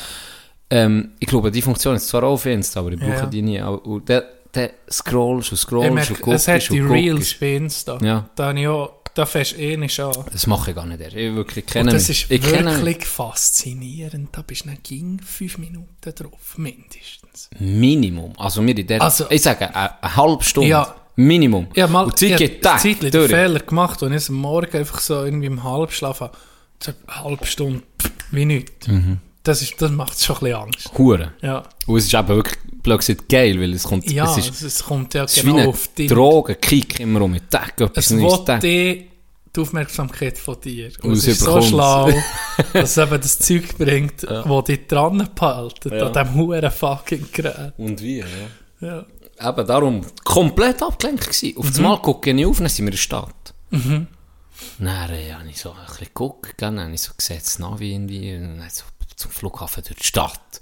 Ähm, 0.71 1.11
ich 1.19 1.27
glaube, 1.27 1.51
die 1.51 1.61
Funktion 1.61 1.95
ist 1.95 2.07
zwar 2.07 2.23
auch 2.23 2.33
auf 2.33 2.45
Insta, 2.45 2.79
aber 2.81 2.91
ich 2.91 2.99
Ja, 2.99 3.07
brauche 3.07 3.19
ja. 3.21 3.25
die 3.25 3.41
nie. 3.41 3.59
Aber, 3.59 3.83
und 3.85 4.07
dann, 4.09 4.23
dann 4.51 4.69
scrollst 4.91 5.51
und 5.51 5.57
scrollst 5.57 5.93
merke, 5.93 6.13
und 6.13 6.21
guckst 6.21 6.47
es 6.47 6.65
hat 6.65 6.69
die 6.71 6.79
Reels 6.79 7.33
bei 7.39 7.55
Insta. 7.55 7.97
Ja. 8.01 8.29
Da 8.35 8.47
habe 8.49 8.59
ich 8.59 8.67
auch, 8.67 8.93
da 9.15 9.25
fängst 9.25 9.53
du 9.53 9.57
eh 9.57 9.75
nicht 9.77 9.99
an. 9.99 10.13
Das 10.31 10.45
mache 10.47 10.69
ich 10.71 10.75
gar 10.75 10.85
nicht. 10.85 11.01
Ich 11.01 11.35
wirklich 11.35 11.65
kenne 11.65 11.91
das 11.91 12.03
ist 12.03 12.09
ich 12.09 12.29
wirklich 12.29 13.05
faszinierend. 13.07 14.29
Da 14.31 14.41
bist 14.43 14.65
du 14.65 14.69
nicht 14.69 14.83
ging 14.83 15.19
fünf 15.25 15.57
Minuten 15.57 15.87
drauf, 16.15 16.57
mindestens. 16.57 17.49
Minimum. 17.59 18.33
Also, 18.37 18.65
wir 18.65 18.77
in 18.77 18.85
der, 18.87 19.01
Also- 19.01 19.25
ich 19.29 19.41
sage, 19.41 19.73
eine, 19.73 20.03
eine 20.03 20.15
halbe 20.15 20.43
Stunde. 20.43 20.69
Ja. 20.69 20.95
Minimum. 21.15 21.67
Habe 21.77 21.91
mal 21.91 22.05
und 22.05 22.21
die 22.21 22.29
Zeit 22.29 22.37
geht 22.37 22.61
tack 22.61 22.79
Zeitlich 22.79 23.11
den 23.11 23.21
durch. 23.21 23.31
Fehler 23.31 23.59
gemacht 23.59 24.01
und 24.03 24.13
ich 24.13 24.29
am 24.29 24.35
Morgen 24.35 24.77
einfach 24.77 24.99
so 25.01 25.25
irgendwie 25.25 25.47
im 25.47 25.63
Halbschlaf 25.63 26.21
habe. 26.21 26.37
Eine 26.85 26.95
halbe 27.25 27.45
Stunde, 27.45 27.81
wie 28.31 28.45
nichts. 28.45 28.87
Mhm. 28.87 29.17
Das, 29.43 29.61
ist, 29.61 29.81
das 29.81 29.91
macht 29.91 30.21
schon 30.21 30.35
ein 30.35 30.39
bisschen 30.41 30.55
Angst. 30.57 30.91
Hure. 30.97 31.33
Ja, 31.41 31.63
Und 31.87 31.97
es 31.97 32.05
ist 32.05 32.13
eben 32.13 32.27
wirklich, 32.27 32.57
blöd 32.83 32.99
gesagt, 32.99 33.29
geil, 33.29 33.59
weil 33.59 33.73
es 33.73 33.83
kommt, 33.83 34.09
ja 34.11 34.25
es 34.25 34.37
ist, 34.49 34.61
es 34.61 34.83
kommt 34.83 35.13
ja 35.13 35.23
es 35.23 35.37
wie 35.37 35.51
genau 35.51 35.69
auf 35.69 35.87
dich. 35.93 36.09
Drogen-Kick 36.09 36.99
immer 36.99 37.21
um. 37.21 37.37
Tack, 37.49 37.79
etwas 37.81 38.11
Es 38.11 38.17
will 38.17 38.59
die, 38.61 39.09
die 39.55 39.59
Aufmerksamkeit 39.61 40.37
von 40.37 40.59
dir. 40.59 40.87
Und 41.01 41.11
Und 41.11 41.11
es 41.13 41.27
ist 41.27 41.39
so 41.41 41.61
schlau, 41.61 42.11
dass 42.73 42.91
es 42.91 42.97
eben 42.97 43.21
das 43.21 43.39
Zeug 43.39 43.77
bringt, 43.77 44.23
das 44.23 44.63
dich 44.65 44.87
dran 44.87 45.29
behält, 45.33 45.85
Ja. 45.85 46.07
an 46.07 46.13
diesem 46.13 46.35
huren 46.35 46.71
fucking 46.71 47.25
Gerät. 47.31 47.73
Und 47.77 48.01
wie, 48.01 48.19
ja. 48.19 48.25
Ja. 48.81 49.05
Eben 49.49 49.67
darum 49.67 50.01
komplett 50.25 50.83
abgelenkt 50.83 51.23
gewesen. 51.27 51.57
Auf 51.57 51.65
Mhm. 51.65 51.69
das 51.69 51.79
Mal 51.79 51.97
gucke 52.01 52.29
ich 52.31 52.45
auf, 52.45 52.57
dann 52.57 52.67
sind 52.67 52.85
wir 52.85 52.89
in 52.89 52.91
der 52.91 52.97
Stadt. 52.97 53.53
Dann 53.71 54.07
äh, 55.11 55.31
habe 55.33 55.49
ich 55.49 55.59
so 55.61 55.71
ein 55.71 55.77
bisschen 55.87 56.07
geguckt, 56.07 56.55
dann 56.57 56.79
habe 56.79 56.91
ich 56.93 57.01
so 57.01 57.11
gesehen, 57.17 57.39
das 57.41 57.59
Navi 57.59 57.93
irgendwie, 57.93 58.35
und 58.35 58.57
dann 58.59 58.69
so 58.69 58.83
zum 59.19 59.31
Flughafen 59.31 59.83
durch 59.83 59.97
die 59.99 60.05
Stadt. 60.05 60.61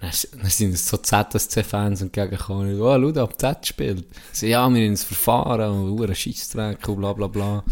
Dann, 0.00 0.10
dann 0.32 0.50
sind 0.50 0.74
es 0.74 0.86
so 0.86 0.98
ZSC-Fans 0.98 2.02
entgegengekommen, 2.02 2.80
oh, 2.80 2.98
schau, 3.00 3.12
da, 3.12 3.24
ob 3.24 3.40
Z 3.40 3.66
spielt. 3.66 4.04
Sie, 4.32 4.48
ja, 4.48 4.68
wir 4.68 4.82
haben 4.82 4.90
uns 4.90 5.04
verfahren, 5.04 5.70
und 5.70 6.02
einen 6.02 6.14
Scheissdreck, 6.14 6.86
und 6.88 6.96
bla 7.00 7.12
bla 7.14 7.26
bla. 7.26 7.64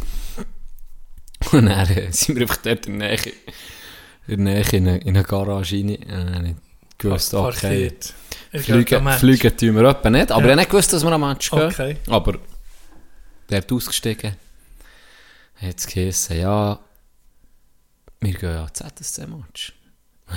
Und 1.53 1.67
dann 1.67 1.89
äh, 1.91 2.11
sind 2.11 2.37
wir 2.37 2.43
einfach 2.43 2.57
dort 2.59 2.87
in 2.87 2.99
der 2.99 3.09
Nähe, 3.11 3.33
in, 4.27 4.45
der 4.45 4.55
Nähe 4.55 4.65
in, 4.73 4.89
eine, 4.89 4.99
in 4.99 5.09
eine 5.17 5.23
Garage 5.25 5.77
rein, 5.77 5.89
und 5.97 6.09
dann 6.09 6.35
habe 6.35 6.49
ich 6.49 6.55
gewusst, 6.99 7.35
okay. 7.35 7.93
Fliegen, 8.53 9.57
tun 9.57 9.75
wir 9.75 9.85
etwa 9.85 10.11
nicht, 10.11 10.33
aber 10.33 10.47
Ja. 10.47 10.51
ich 10.53 10.57
nicht 10.57 10.71
gewusst, 10.71 10.93
dass 10.93 11.05
wir 11.05 11.13
am 11.13 11.21
Match 11.21 11.51
gehen. 11.51 11.61
Okay. 11.61 11.97
Aber 12.09 12.39
der 13.51 13.59
hat 13.59 13.71
ausgestiegen, 13.73 14.37
hat 15.57 15.79
es 15.79 15.87
geheißen, 15.87 16.39
ja, 16.41 16.79
wir 18.21 18.33
gehen 18.33 18.51
ja 18.51 18.67
ZSC-Match. 18.73 19.75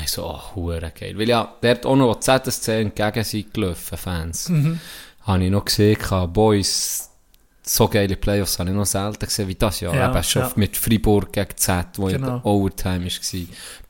Ich 0.04 0.12
so, 0.12 0.26
ach, 0.28 0.56
hure 0.56 0.91
geil. 1.00 1.17
Weil 1.17 1.30
ja, 1.30 1.56
der 1.62 1.71
hat 1.71 1.86
auch 1.86 1.95
noch 1.95 2.19
ZSC 2.19 2.82
entgegen 2.82 3.23
sind 3.23 3.54
gelaufen, 3.54 3.97
Fans. 3.97 4.50
Mhm. 4.50 4.80
Habe 5.21 5.43
ich 5.45 5.52
noch 5.52 5.65
gesehen, 5.65 5.97
Boys, 6.34 7.10
so 7.63 7.88
geile 7.88 8.15
Playoffs 8.15 8.60
habe 8.60 8.69
ich 8.69 8.76
noch 8.76 8.86
selten 8.86 9.26
gesehen 9.26 9.47
wie 9.47 9.56
das 9.56 9.80
Jahr. 9.80 9.95
Ja, 9.95 10.10
Eben 10.12 10.23
schon 10.23 10.41
ja. 10.43 10.52
mit 10.56 10.78
Freiburg 10.78 11.34
gegen 11.34 11.56
Z, 11.58 11.86
wo 11.97 12.06
Genau. 12.08 12.39
der 12.39 12.45
Overtime 12.45 13.06
war. 13.06 13.41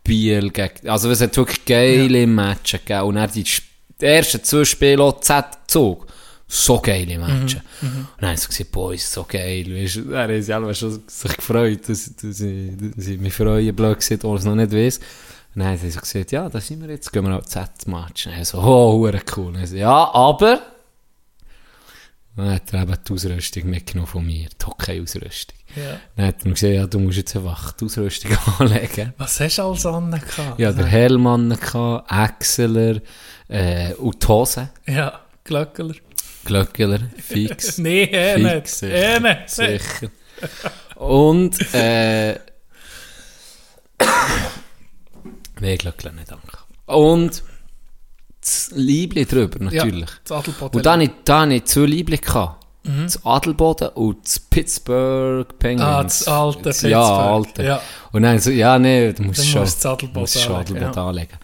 Biel 0.04 0.50
gegen, 0.52 0.88
also 0.90 1.12
es 1.12 1.22
hat 1.22 1.36
wirklich 1.36 1.66
geile 1.66 2.26
Matches 2.28 2.80
gegeben. 2.86 3.02
Und 3.04 3.16
dann 3.16 3.32
die, 3.32 3.44
die 3.44 4.06
ersten 4.06 4.44
zwei 4.44 4.66
Spiele 4.66 5.04
auch 5.04 5.20
Z-Zug. 5.20 6.08
so 6.48 6.80
geile 6.80 7.20
Matches. 7.20 7.62
Und 7.82 8.08
dann 8.20 8.30
haben 8.30 8.38
sie 8.38 8.48
gesagt, 8.48 8.72
boah, 8.72 8.94
ist 8.94 9.12
so 9.12 9.26
geil. 9.28 9.66
Weißt, 9.70 9.98
haben 10.14 10.34
sie 10.34 10.42
selber 10.44 10.74
schon 10.74 11.04
sich 11.08 11.36
gefreut, 11.38 11.90
dass, 11.90 12.16
dass, 12.16 12.40
ich, 12.40 12.72
dass 12.96 13.08
ich 13.08 13.20
mich 13.20 13.34
freue, 13.34 13.74
blöd 13.74 13.98
gesagt, 14.00 14.24
alles 14.26 14.46
noch 14.46 14.56
nicht 14.56 14.72
weiss. 14.72 15.00
Und 15.58 15.63
dann 15.63 15.72
haben 15.72 15.80
sie 15.80 15.89
so 15.89 16.00
gesagt, 16.00 16.32
ja, 16.32 16.48
da 16.48 16.62
sind 16.62 16.84
wir 16.84 16.89
jetzt, 16.91 17.12
gehen 17.12 17.28
wir 17.28 17.36
auf 17.36 17.48
Z-Match. 17.48 18.28
Und 18.28 18.36
dann 18.36 18.46
so, 18.46 18.60
oh, 18.60 18.93
hure 18.93 19.20
cool. 19.36 19.48
Und 19.48 19.56
dann 19.56 19.65
so, 19.65 19.76
ja, 19.76 20.13
aber... 20.13 20.62
Dann 22.36 22.52
hat 22.52 22.72
er 22.72 22.84
eben 22.84 22.96
die 23.08 23.13
Ausrüstung 23.13 23.67
mitgenommen 23.67 24.06
von 24.06 24.24
mir, 24.24 24.50
die 24.50 24.65
Hockey-Ausrüstung. 24.67 25.58
Ja. 25.76 26.00
Dann 26.15 26.28
hat 26.28 26.36
er 26.41 26.48
mir 26.48 26.54
gesagt, 26.54 26.74
ja, 26.76 26.86
du 26.86 27.00
musst 27.00 27.17
jetzt 27.17 27.36
einfach 27.36 27.72
die 27.72 27.86
Ausrüstung 27.86 28.38
anlegen. 28.60 29.15
Was 29.17 29.39
hast 29.39 29.58
du 29.58 29.63
alles 29.63 29.84
an? 29.88 30.12
gehabt? 30.12 30.60
Ja, 30.60 30.72
der 30.72 30.86
Helm 30.86 31.26
an, 31.26 31.52
Axeler, 31.52 33.02
äh, 33.48 33.93
und 33.96 34.22
die 34.22 34.28
Hose. 34.28 34.70
Ja, 34.86 35.22
Glöckler. 35.43 35.96
Glöckler, 36.46 37.00
fix. 37.17 37.80
Nee, 37.80 38.04
eh 38.04 38.38
nicht. 38.38 38.52
Fix, 38.52 38.78
sicher. 38.78 38.93
Eh 38.93 39.20
nicht. 39.20 39.50
Sicher. 39.50 40.12
Und, 40.98 41.74
äh, 41.74 42.36
Glöckler 45.58 46.12
nicht, 46.12 46.32
danke. 46.32 46.58
Und, 46.86 47.43
das 48.41 48.72
Liebling 48.76 49.28
drüber, 49.28 49.60
natürlich. 49.63 50.10
Ja, 50.10 50.15
das 50.24 50.32
Adelboden. 50.38 50.78
Und 50.78 50.86
dann 50.86 51.02
hatte 51.02 51.12
ich, 51.12 51.24
da 51.26 51.48
ich 51.48 51.65
zwei 51.65 51.82
Liebling. 51.86 52.22
gehabt. 52.22 52.63
Das 52.84 53.26
Adelboden 53.26 53.89
und 53.89 54.24
das 54.24 54.39
Pittsburgh 54.39 55.60
Penguins. 55.60 55.84
Ah, 55.86 56.04
das 56.04 56.28
alte 56.30 56.88
Ja, 56.88 57.02
Pittsburgh. 57.02 57.48
alte. 57.48 57.63
Ja. 57.63 57.82
Und 58.13 58.22
dann 58.22 58.39
so, 58.39 58.50
ja, 58.50 58.80
nee, 58.80 59.12
du 59.12 59.24
musst 59.24 59.39
Dann 59.39 59.46
schon, 59.48 59.62
musst 59.62 59.84
das 59.84 59.91
Adelboden 59.91 60.22
musst 60.22 60.39
schon 60.41 60.56
anlegen, 60.56 60.78
Adelboden 60.78 60.96
ja. 61.04 61.08
anlegen. 61.10 61.38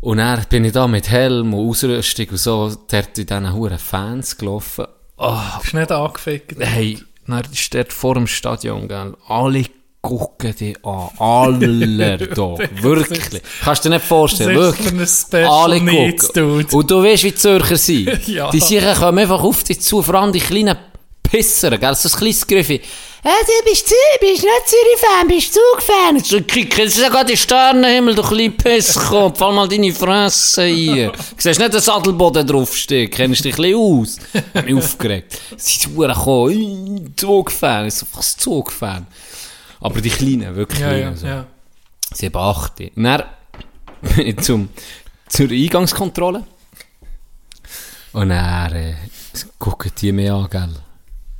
Und 0.00 0.16
dann 0.18 0.44
bin 0.48 0.64
ich 0.64 0.72
da 0.72 0.88
mit 0.88 1.08
Helm 1.08 1.54
und 1.54 1.68
Ausrüstung 1.70 2.28
und 2.30 2.36
so, 2.38 2.76
dort 2.90 3.16
in 3.18 3.26
diesen 3.26 3.52
huren 3.52 3.78
Fans 3.78 4.36
gelaufen. 4.36 4.86
Oh, 5.18 5.38
Bist 5.60 5.72
du 5.72 5.76
nicht 5.78 5.92
angefickt? 5.92 6.56
hey, 6.58 6.98
dann 7.28 7.44
ist 7.52 7.72
dort 7.72 7.92
vor 7.92 8.14
dem 8.14 8.26
Stadion, 8.26 8.88
gell, 8.88 9.14
alle 9.28 9.64
gucken 10.04 10.54
dich 10.54 10.76
an. 10.84 11.08
Alle 11.18 12.18
da. 12.34 12.56
Wirklich. 12.82 13.42
Kannst 13.62 13.84
du 13.84 13.88
dir 13.88 13.96
nicht 13.96 14.06
vorstellen. 14.06 14.56
Wirklich. 14.56 15.48
Alle 15.48 15.80
gucken. 15.80 16.66
Und 16.72 16.90
du 16.90 17.02
weißt, 17.02 17.24
wie 17.24 17.34
Zürcher 17.34 17.76
sind. 17.76 18.28
Ja. 18.34 18.50
Die 18.50 18.60
sicher 18.60 18.94
kommen 18.94 19.18
einfach 19.18 19.42
auf 19.42 19.62
dich 19.64 19.80
zu, 19.80 20.02
vor 20.02 20.14
allem 20.16 20.32
die 20.32 20.40
kleinen 20.40 20.76
Pisser, 21.22 21.76
gell, 21.78 21.94
so 21.94 22.08
ein 22.08 22.16
kleines 22.16 22.46
Griffi. 22.46 22.80
Ja, 23.24 23.30
du 23.40 23.70
bist 23.70 23.88
Zürich, 23.88 24.20
bist 24.20 24.42
nicht 24.44 24.68
Zürich-Fan, 24.68 25.28
bist 25.28 25.54
Zug-Fan. 25.54 26.20
So, 26.20 26.40
kick, 26.42 26.76
jetzt 26.76 26.96
ist 26.96 27.02
ja 27.02 27.08
gerade 27.08 27.30
der 27.30 27.36
Sternenhimmel, 27.36 28.14
du 28.14 28.22
kleine 28.22 28.50
Pisskopf, 28.50 29.38
fall 29.38 29.52
mal 29.52 29.66
deine 29.66 29.92
Fresse 29.92 30.62
ein. 30.62 31.10
Siehst 31.38 31.58
nicht, 31.58 31.72
dass 31.74 31.88
Adelboden 31.88 32.46
draufsteht, 32.46 33.12
kennst 33.12 33.44
dich 33.44 33.54
ein 33.54 33.62
bisschen 33.62 33.76
aus. 33.76 34.18
Hab 34.54 34.64
mich 34.66 34.74
aufgeregt. 34.74 35.38
Sie 35.56 35.78
sind 35.78 35.96
«Ih, 35.98 37.04
Zug-Fan, 37.16 37.86
ich 37.86 37.94
so, 37.94 38.06
was 38.14 38.36
Zug-Fan? 38.36 39.06
Aber 39.84 40.00
die 40.00 40.08
Kleinen, 40.10 40.54
wirklich 40.56 40.80
Ja, 40.80 40.88
Kleinen, 40.88 41.02
ja, 41.12 41.16
so. 41.16 41.26
ja. 41.26 41.46
Sie 42.14 42.26
haben 42.26 42.36
8. 42.36 42.80
Und 42.96 43.04
dann 43.04 43.22
bin 44.16 44.26
ich 44.28 44.40
zum, 44.40 44.68
zur 45.28 45.50
Eingangskontrolle. 45.50 46.42
Und 48.12 48.28
dann 48.30 48.72
äh, 48.72 48.94
gucken 49.58 49.90
die 50.00 50.12
mich 50.12 50.30
an, 50.30 50.48
gell? 50.50 50.68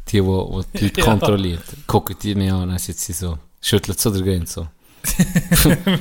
Die, 0.09 0.20
die, 0.20 0.20
die 0.20 0.78
die 0.78 0.85
Leute 0.85 0.92
Ja. 1.00 1.04
kontrolliert. 1.04 1.62
Gucken 1.87 2.16
die 2.22 2.35
mich 2.35 2.52
an, 2.52 2.68
dann 2.68 2.78
sind 2.78 2.98
sie 2.98 3.12
so, 3.14 3.38
schüttelt 3.62 3.98
so 3.98 4.11
der 4.11 4.22
Grin 4.22 4.44
so. 4.46 4.66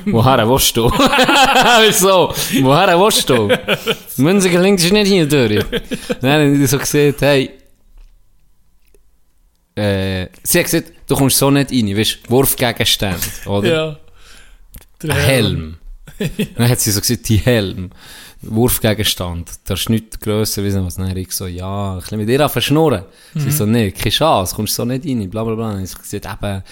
Woher 0.06 0.48
willst 0.48 0.76
du? 0.76 0.90
Wieso? 1.86 2.32
Woher 2.62 2.98
willst 3.00 3.28
du? 3.28 3.48
Münziger 4.22 4.60
links 4.60 4.84
ist 4.84 4.92
nicht 4.92 5.08
hier 5.08 5.26
durch. 5.28 5.64
Dann 6.20 6.30
haben 6.32 6.58
die 6.58 6.66
so 6.66 6.78
gesagt, 6.78 7.20
hey, 7.22 7.50
äh, 9.76 10.28
sie 10.42 10.58
hat 10.58 10.66
gesagt, 10.66 10.92
du 11.06 11.16
kommst 11.16 11.38
so 11.38 11.50
nicht 11.50 11.70
rein, 11.70 11.96
weißt 11.96 12.18
du, 12.24 12.30
Wurfgegenstände, 12.30 13.18
oder? 13.46 13.68
Ja. 13.68 13.96
Der 15.02 15.14
Ein 15.14 15.20
Helm. 15.20 15.76
Dann 16.56 16.68
hat 16.68 16.80
sie 16.80 16.90
so 16.90 17.00
gesagt, 17.00 17.28
die 17.28 17.38
Helm. 17.38 17.90
Wurfgegenstand. 18.46 19.50
Da 19.64 19.74
ist 19.74 19.88
nichts 19.88 20.20
grösser, 20.20 20.62
wie 20.64 20.74
was. 20.74 20.96
Dann 20.96 21.16
ich 21.16 21.32
so, 21.32 21.46
ja, 21.46 21.94
ein 21.94 22.00
bisschen 22.00 22.18
mit 22.18 22.28
ihr 22.28 22.48
verschnurren. 22.48 23.04
Sie 23.34 23.50
so, 23.50 23.66
nee, 23.66 23.90
keine 23.90 24.10
Chance, 24.10 24.54
kommst 24.54 24.74
so 24.74 24.84
nicht 24.84 25.06
rein, 25.06 25.30
bla 25.30 25.44
bla 25.44 25.54
bla. 25.54 25.70
Habe 25.72 25.82
ich 25.82 25.96
gesagt, 25.96 26.42
eben, 26.42 26.62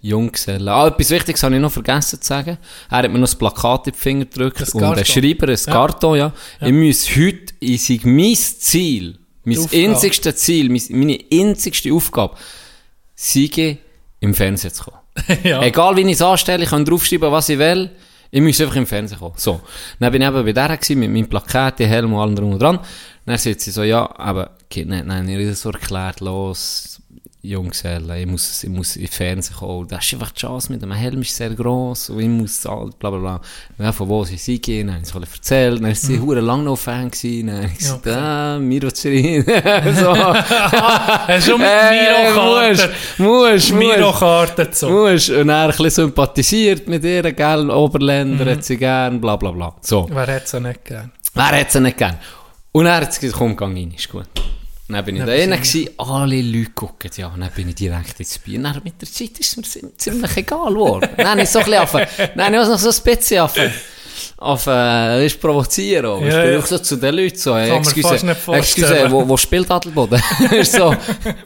Junggesellen. 0.00 0.68
Ah, 0.68 0.88
etwas 0.88 1.10
Wichtiges 1.10 1.42
habe 1.42 1.54
ich 1.54 1.60
noch 1.60 1.72
vergessen 1.72 2.20
zu 2.20 2.26
sagen. 2.26 2.58
Er 2.90 2.98
hat 2.98 3.04
mir 3.10 3.18
noch 3.18 3.20
das 3.20 3.36
Plakat 3.36 3.86
in 3.86 3.92
die 3.92 3.98
Finger 3.98 4.24
gedrückt 4.24 4.60
Das 4.60 4.70
und 4.70 4.80
Karton. 4.80 5.04
Schreiber, 5.04 5.48
ein 5.48 5.56
Karton, 5.56 6.18
ja. 6.18 6.32
Ich 6.60 6.72
muss 6.72 7.08
heute, 7.16 7.54
in 7.60 7.78
sein 7.78 8.00
mein 8.02 8.34
Ziel, 8.34 9.18
mein 9.44 9.58
Aufgabe. 9.58 9.84
einzigstes 9.84 10.36
Ziel, 10.36 10.68
mein, 10.68 10.82
meine 10.90 11.18
einzigste 11.32 11.92
Aufgabe, 11.92 12.36
Siege 13.14 13.78
im 14.20 14.34
Fernsehen 14.34 14.72
zu 14.72 14.84
kommen. 14.84 14.98
ja. 15.44 15.62
Egal 15.62 15.96
wie 15.96 16.02
ich 16.02 16.12
es 16.12 16.22
anstelle, 16.22 16.64
ich 16.64 16.70
kann 16.70 16.84
draufschreiben, 16.84 17.30
was 17.30 17.48
ich 17.48 17.58
will. 17.58 17.90
Ich 18.30 18.40
muss 18.40 18.60
einfach 18.60 18.76
im 18.76 18.86
Fernsehen 18.86 19.18
kommen. 19.18 19.34
So. 19.36 19.60
Dann 20.00 20.10
bin 20.10 20.22
ich 20.22 20.28
eben 20.28 20.44
bei 20.44 20.52
der 20.52 20.76
gewesen, 20.76 21.00
mit 21.00 21.10
meinem 21.10 21.28
Plakat, 21.28 21.80
Helm 21.80 22.14
und 22.14 22.20
allem 22.20 22.34
drum 22.34 22.52
und 22.52 22.62
dran. 22.62 22.78
Dann 23.26 23.38
sagt 23.38 23.60
sie 23.60 23.70
so, 23.70 23.82
ja, 23.82 24.08
aber, 24.18 24.52
okay, 24.64 24.84
nein, 24.86 25.06
nein, 25.06 25.28
ich 25.28 25.58
so 25.58 25.70
erklärt, 25.70 26.20
los, 26.20 26.91
Junggesellen, 27.44 28.08
ich 28.16 28.26
muss, 28.26 28.62
ich 28.62 28.70
muss 28.70 28.94
im 28.94 29.08
Fernsehen 29.08 29.56
kommen. 29.56 29.88
Das 29.88 30.04
ist 30.04 30.12
einfach 30.14 30.30
die 30.30 30.40
Chance 30.40 30.70
mit 30.70 30.80
dem 30.80 30.92
Helm, 30.92 31.22
ist 31.22 31.34
sehr 31.34 31.50
gross, 31.50 32.08
und 32.08 32.20
ich 32.20 32.28
muss 32.28 32.64
alt, 32.66 32.96
bla, 33.00 33.10
bla, 33.10 33.18
bla. 33.18 33.40
Ja, 33.78 33.90
von 33.90 34.08
wo 34.08 34.22
sie 34.24 34.36
sie 34.36 34.60
gehen, 34.60 34.86
dann 34.86 34.96
haben 34.96 35.04
sie 35.04 35.12
alles 35.14 35.32
erzählt, 35.32 35.82
dann 35.82 35.90
ist 35.90 36.02
sie 36.02 36.18
mhm. 36.18 36.32
lange 36.34 36.62
noch 36.62 36.76
Fan 36.76 37.10
gewesen, 37.10 37.48
dann 37.48 37.56
habe 37.56 37.66
ich 37.66 37.78
gesagt, 37.78 38.06
ah, 38.06 38.58
Miro 38.60 38.92
Zürich, 38.92 39.44
so. 39.44 40.16
Hast 40.16 41.48
du 41.48 41.58
mit 41.58 41.66
Äh, 41.66 42.30
Miro-Karten? 42.30 42.92
musst. 43.18 43.72
Miro-Karten 43.72 44.68
so. 44.72 44.88
Musst. 44.88 45.30
Und 45.30 45.48
er 45.48 45.62
ein 45.64 45.68
bisschen 45.70 45.90
sympathisiert 45.90 46.86
mit 46.86 47.02
ihr, 47.02 47.22
gell, 47.32 47.70
Oberländer 47.70 48.52
hat 48.52 48.62
sie 48.64 48.76
gern, 48.76 49.20
bla 49.20 49.34
bla 49.34 49.50
bla. 49.50 49.74
So. 49.80 50.06
Wer 50.12 50.26
hätte 50.28 50.44
es 50.56 50.62
nicht 50.62 50.84
gern? 50.84 51.10
Wer 51.34 51.60
hat 51.60 51.72
sie 51.72 51.80
nicht 51.80 51.98
gern? 51.98 52.18
Und 52.70 52.86
er 52.86 53.00
hat 53.00 53.12
sie 53.12 53.20
gesagt, 53.20 53.38
komm, 53.38 53.56
gang 53.56 53.76
rein, 53.76 53.92
ist 53.96 54.08
gut. 54.08 54.28
Dann 54.92 55.04
bin 55.04 55.16
ich 55.16 55.22
da 55.22 55.26
gewesen, 55.26 55.50
alle 55.98 56.40
Leute 56.42 56.70
gucken, 56.70 57.10
ja, 57.16 57.28
und 57.28 57.40
dann 57.40 57.50
bin 57.50 57.68
ich 57.68 57.74
direkt 57.74 58.18
ins 58.20 58.38
Bier. 58.38 58.58
Und 58.58 58.64
dann 58.64 58.80
mit 58.84 59.00
der 59.00 59.08
Zeit 59.10 59.38
ist 59.38 59.50
es 59.50 59.56
mir 59.56 59.62
ziem- 59.64 59.96
ziemlich 59.98 60.36
egal 60.36 60.68
geworden. 60.72 61.08
dann 61.16 61.28
habe 61.28 61.42
ich 61.42 61.48
so 61.50 61.58
ein 61.60 61.64
bisschen 61.64 62.06
dann 62.36 62.44
habe 62.46 62.54
ich 62.56 62.60
auch 62.62 62.68
noch 62.68 62.78
so 62.78 62.90
ein 62.90 63.04
bisschen 63.16 63.40
auf, 63.40 63.54
auf, 64.36 64.66
äh, 64.66 65.26
ist 65.26 65.40
provozieren. 65.40 66.06
auch. 66.06 66.20
ich 66.20 66.32
Ja, 66.32 66.42
bin 66.42 66.52
ja. 66.52 66.58
auch 66.58 66.66
so 66.66 66.78
zu 66.78 66.96
den 66.96 67.14
Leuten 67.14 67.36
so, 67.36 67.56
hey, 67.56 67.70
fast 67.70 67.96
excuse, 67.96 68.36
excuse, 68.52 69.06
wo, 69.10 69.28
wo 69.28 69.36
spielt 69.36 69.70
Adelboden? 69.70 70.22
so, 70.64 70.94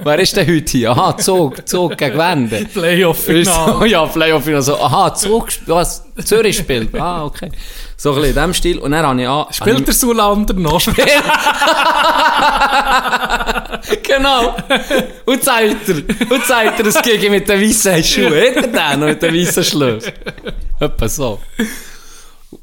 wer 0.03 0.19
ist 0.19 0.37
denn 0.37 0.47
heute 0.47 0.71
hier? 0.71 0.91
Aha, 0.91 1.17
Zug, 1.17 1.67
Zug 1.69 1.97
gegen 1.97 2.19
Wende. 2.19 2.67
Playoff-Final. 2.73 3.45
So, 3.45 3.85
ja, 3.87 4.07
Playoff 4.07 4.45
so, 4.65 4.81
aha, 4.81 5.15
Zug, 5.15 5.49
was, 5.67 6.05
Zürich 6.25 6.57
spielt. 6.57 6.95
Ah, 6.99 7.25
okay. 7.25 7.51
So 7.97 8.11
ein 8.11 8.17
bisschen 8.17 8.37
in 8.37 8.43
dem 8.43 8.55
Stil. 8.55 8.79
Und 8.79 8.91
dann 8.93 9.07
habe 9.07 9.21
ich 9.21 9.29
an... 9.29 9.47
Spielt 9.51 9.87
der 9.87 9.95
Sulander 9.95 10.55
noch? 10.55 10.83
Genau. 14.03 14.55
Und 15.25 15.43
zeigt 15.43 15.89
er. 15.89 15.97
Und 16.31 16.45
zeigt 16.47 16.79
er 16.79 16.85
das 16.85 17.03
gegen 17.03 17.31
mit 17.33 17.49
den 17.49 17.61
weißen 17.61 18.03
Schuhen. 18.03 18.33
Hat 18.33 18.57
er 18.57 18.63
den 18.63 19.01
noch 19.01 19.07
mit 19.09 19.23
den 19.23 19.35
weißen 19.35 19.65
Schlösser? 19.65 20.13
Etwa 20.81 21.09
so. 21.09 21.41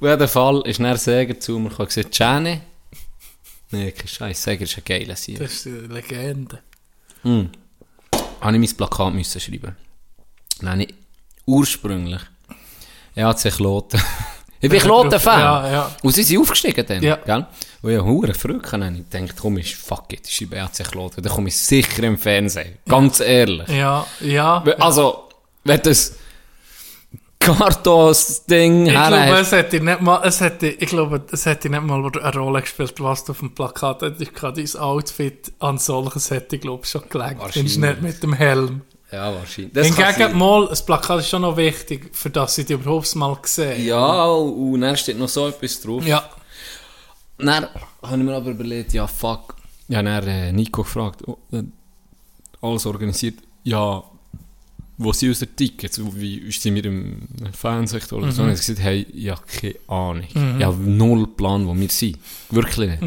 Auf 0.03 0.09
jeden 0.09 0.27
Fall 0.27 0.61
ist 0.65 0.79
dann 0.81 0.97
Säger 0.97 1.39
zu 1.39 1.57
mir 1.57 1.69
gekommen 1.69 1.79
und 1.79 1.87
gesagt, 1.87 2.11
Gianni. 2.11 2.59
Nee, 3.71 3.91
kein 3.91 4.05
Scheiß, 4.05 4.43
Säger 4.43 4.63
ist 4.63 4.77
ein 4.77 4.83
geiler 4.83 5.15
Sieg. 5.15 5.39
Das 5.39 5.53
ist 5.53 5.67
eine 5.67 5.87
Legende. 5.87 6.59
Hm. 7.21 7.49
Habe 8.41 8.53
ich 8.57 8.59
mein 8.59 8.77
Plakat 8.77 9.13
müssen 9.13 9.39
schreiben. 9.39 9.77
Dann 10.59 10.81
ich 10.81 10.93
ursprünglich 11.45 12.19
EAC 13.15 13.43
Kloten. 13.55 14.01
ich 14.59 14.69
bin 14.69 14.81
Kloten-Fan. 14.81 15.39
Ja, 15.39 15.71
ja. 15.71 15.95
Und 16.01 16.13
sie 16.13 16.23
sind 16.23 16.41
aufgestiegen 16.41 16.85
dann, 16.85 17.01
Ja. 17.01 17.15
gell? 17.15 17.45
Und 17.81 17.91
ich 17.91 17.97
habe 17.97 18.33
verrückt. 18.33 18.73
Dann 18.73 18.83
habe 18.83 18.97
ich 18.97 19.09
gedacht, 19.09 19.37
komm, 19.39 19.57
ist 19.57 19.73
fuck 19.73 20.11
it, 20.11 20.27
ich 20.27 20.35
schreibe 20.35 20.57
EAC 20.57 20.83
Kloten. 20.91 21.23
Dann 21.23 21.31
komme 21.31 21.47
ich 21.47 21.55
sicher 21.57 22.03
im 22.03 22.17
Fernsehen. 22.17 22.77
Ganz 22.89 23.21
ehrlich. 23.21 23.69
Ja, 23.69 24.05
ja. 24.19 24.61
Also, 24.79 25.29
wenn 25.63 25.81
das 25.81 26.17
Kartos-Ding 27.43 28.85
Ich 28.85 28.93
glaube, 28.93 29.39
es 29.39 29.51
hätte 29.51 29.79
nicht 29.79 30.01
mal, 30.01 30.21
es 30.23 30.39
hätte, 30.41 30.67
ich 30.67 30.89
glaube, 30.89 31.21
es 31.31 31.45
hätte 31.45 31.69
nicht 31.69 31.83
mal 31.83 32.03
eine 32.05 32.37
Rolle 32.37 32.61
gespielt, 32.61 32.93
was 32.99 33.25
du 33.25 33.33
auf 33.33 33.39
dem 33.39 33.53
Plakat 33.53 34.01
hättest. 34.01 34.31
Dein 34.41 34.81
Outfit 34.81 35.51
an 35.59 35.77
solches 35.77 36.31
hätte 36.31 36.55
ich, 36.55 36.61
glaube 36.61 36.85
schon 36.85 37.03
gelenkt. 37.09 37.41
Wahrscheinlich. 37.41 37.77
Nicht 37.77 38.01
mit 38.01 38.23
dem 38.23 38.33
Helm. 38.33 38.81
Ja, 39.11 39.33
wahrscheinlich. 39.33 39.73
Das 39.73 39.87
Hingegen 39.87 40.37
mal, 40.37 40.67
das 40.67 40.85
Plakat 40.85 41.19
ist 41.19 41.29
schon 41.29 41.41
noch 41.43 41.57
wichtig, 41.57 42.09
für 42.13 42.29
das 42.29 42.57
ich 42.57 42.65
die 42.65 42.73
überhaupt 42.73 43.13
mal 43.15 43.35
gesehen 43.35 43.85
Ja, 43.85 44.25
und 44.25 44.81
dann 44.81 44.97
steht 44.97 45.19
noch 45.19 45.29
so 45.29 45.47
etwas 45.47 45.81
drauf. 45.81 46.05
Ja. 46.05 46.27
Dann 47.37 47.67
habe 48.01 48.17
ich 48.17 48.23
mir 48.23 48.35
aber 48.35 48.51
überlegt, 48.51 48.93
ja, 48.93 49.05
fuck. 49.05 49.55
Ja, 49.89 50.01
dann 50.01 50.27
äh, 50.27 50.51
Nico 50.51 50.83
gefragt, 50.83 51.27
oh, 51.27 51.37
äh, 51.51 51.63
alles 52.61 52.85
organisiert. 52.85 53.35
Ja, 53.63 54.03
wo 54.97 55.11
sind 55.13 55.29
unsere 55.29 55.51
Tickets? 55.51 55.99
Wie 56.15 56.51
sind 56.51 56.75
wir 56.75 56.85
im 56.85 57.27
Fansektor 57.51 58.19
oder 58.19 58.31
so? 58.31 58.43
Und 58.43 58.51
ich 58.51 58.59
gesagt, 58.59 58.79
hey, 58.79 59.05
ich 59.13 59.29
habe 59.29 59.41
keine 59.59 59.75
Ahnung. 59.87 60.27
Ich 60.59 60.63
habe 60.65 60.77
null 60.77 61.27
Plan, 61.27 61.67
wo 61.67 61.75
wir 61.75 61.89
sind. 61.89 62.17
Wirklich 62.51 62.89
nicht. 62.91 63.01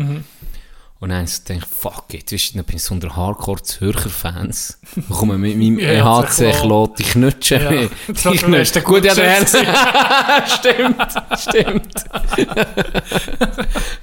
Und 0.99 1.11
dann 1.11 1.19
habe 1.19 1.25
ich 1.27 1.33
so 1.35 1.43
gedacht, 1.47 1.69
fuck 1.71 2.15
it, 2.15 2.33
weißt 2.33 2.55
du, 2.55 2.57
dann 2.59 2.65
bin 2.65 2.77
ich 2.77 2.83
so 2.83 2.95
unter 2.95 3.15
Hardcore-Zürcher-Fans. 3.15 4.79
Ich 4.97 5.09
komme 5.11 5.37
mit 5.37 5.55
meinem 5.59 5.79
Ja, 5.79 6.21
EHC 6.23 6.37
klar. 6.51 6.53
Klo, 6.63 6.87
die 6.99 7.03
knutschen 7.03 7.63
Ja. 7.63 7.71
mich. 7.71 7.91
Die 8.09 8.37
knutschen. 8.39 8.83
Gut, 8.83 9.05
ja, 9.05 9.15
der 9.15 9.39
Gutschein 9.41 10.47
Stimmt, 10.47 11.13
stimmt. 11.39 11.95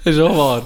das 0.03 0.13
ist 0.15 0.19
auch 0.19 0.37
wahr. 0.37 0.61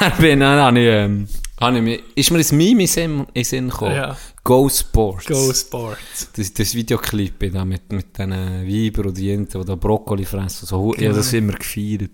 Dann 0.00 0.12
bin 0.18 0.40
dann 0.40 0.76
ich, 0.76 0.82
ähm, 0.86 1.28
habe 1.60 1.76
ich 1.78 1.82
mir, 1.82 1.98
ist 2.14 2.30
mir 2.30 2.38
ein 2.38 2.56
Meme 2.56 2.82
in 2.84 3.26
den 3.34 3.44
Sinn 3.44 3.68
gekommen. 3.70 3.96
Ja. 3.96 4.16
Go 4.44 4.68
Sports. 4.68 5.26
Go 5.26 5.52
Sports. 5.54 6.28
Das, 6.36 6.52
das 6.52 6.74
Videoclip 6.74 7.50
da 7.52 7.64
mit, 7.64 7.90
mit 7.90 8.16
diesen 8.16 8.30
Weibern 8.30 9.06
und 9.06 9.18
Jenten, 9.18 9.60
die 9.60 9.66
da 9.66 9.74
Brokkoli 9.74 10.24
fressen. 10.26 10.66
So, 10.66 10.92
Ich 10.94 11.04
habe 11.06 11.14
das 11.16 11.30
Genau. 11.30 11.44
immer 11.48 11.58
gefeiert. 11.58 12.10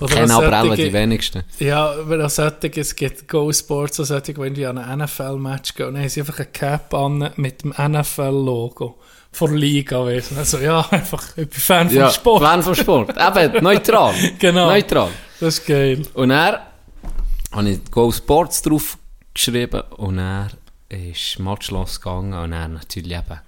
Oder 0.00 0.14
Kennen 0.14 0.30
auch 0.32 0.42
aber 0.42 0.60
auch 0.62 0.66
solche- 0.66 0.84
die 0.84 0.92
wenigsten. 0.92 1.42
Ja, 1.58 1.90
aber 1.92 2.24
auch 2.24 2.30
solche, 2.30 2.70
es 2.80 2.96
gibt 2.96 3.28
Go 3.28 3.52
Sports, 3.52 3.98
so 3.98 4.04
solche, 4.04 4.32
die 4.34 4.40
irgendwie 4.40 4.66
an 4.66 4.78
ein 4.78 4.98
NFL-Match 5.00 5.74
gehen, 5.74 5.86
und 5.88 5.94
dann 5.94 6.02
haben 6.02 6.08
sie 6.08 6.20
einfach 6.20 6.38
eine 6.38 6.46
Cap 6.46 6.92
an 6.94 7.30
mit 7.36 7.62
dem 7.62 7.72
NFL-Logo 7.76 8.98
von 9.30 9.54
Liga, 9.54 10.04
weißt 10.04 10.32
du. 10.32 10.36
Also 10.36 10.58
ja, 10.58 10.80
einfach, 10.90 11.28
ich 11.36 11.48
bin 11.48 11.60
Fan 11.60 11.88
vom 11.88 11.98
Ja, 11.98 12.10
Sport. 12.10 12.42
Fan 12.42 12.62
vom 12.62 12.74
Sport. 12.74 13.10
Eben, 13.16 13.62
neutral. 13.62 14.14
Genau. 14.38 14.66
Neutral. 14.70 15.10
Das 15.38 15.58
ist 15.58 15.66
geil. 15.66 16.02
Und 16.14 16.30
er 16.30 16.66
habe 17.52 17.68
ich 17.70 17.90
Go 17.90 18.10
Sports 18.10 18.62
drauf 18.62 18.96
geschrieben 19.34 19.82
und 19.98 20.18
er 20.18 20.48
ist 20.90 21.38
Match 21.38 21.70
losgegangen 21.70 22.34
und 22.34 22.52
er 22.52 22.68
natürlich 22.68 23.12
eben 23.12 23.40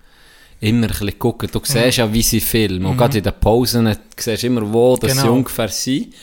immer 0.60 0.86
ein 0.86 0.88
bisschen 0.88 1.18
gucken. 1.18 1.48
Du 1.52 1.60
siehst 1.62 1.98
ja, 1.98 2.12
wie 2.12 2.22
sie 2.22 2.40
filmen. 2.40 2.86
Und 2.86 2.96
gerade 2.96 3.18
in 3.18 3.24
den 3.24 3.32
Pausen 3.40 3.84
du 3.84 3.96
siehst 4.16 4.44
immer, 4.44 4.72
wo 4.72 4.96
sie 4.96 5.08
Genau. 5.08 5.32
ungefähr 5.34 5.68
sind. 5.68 6.14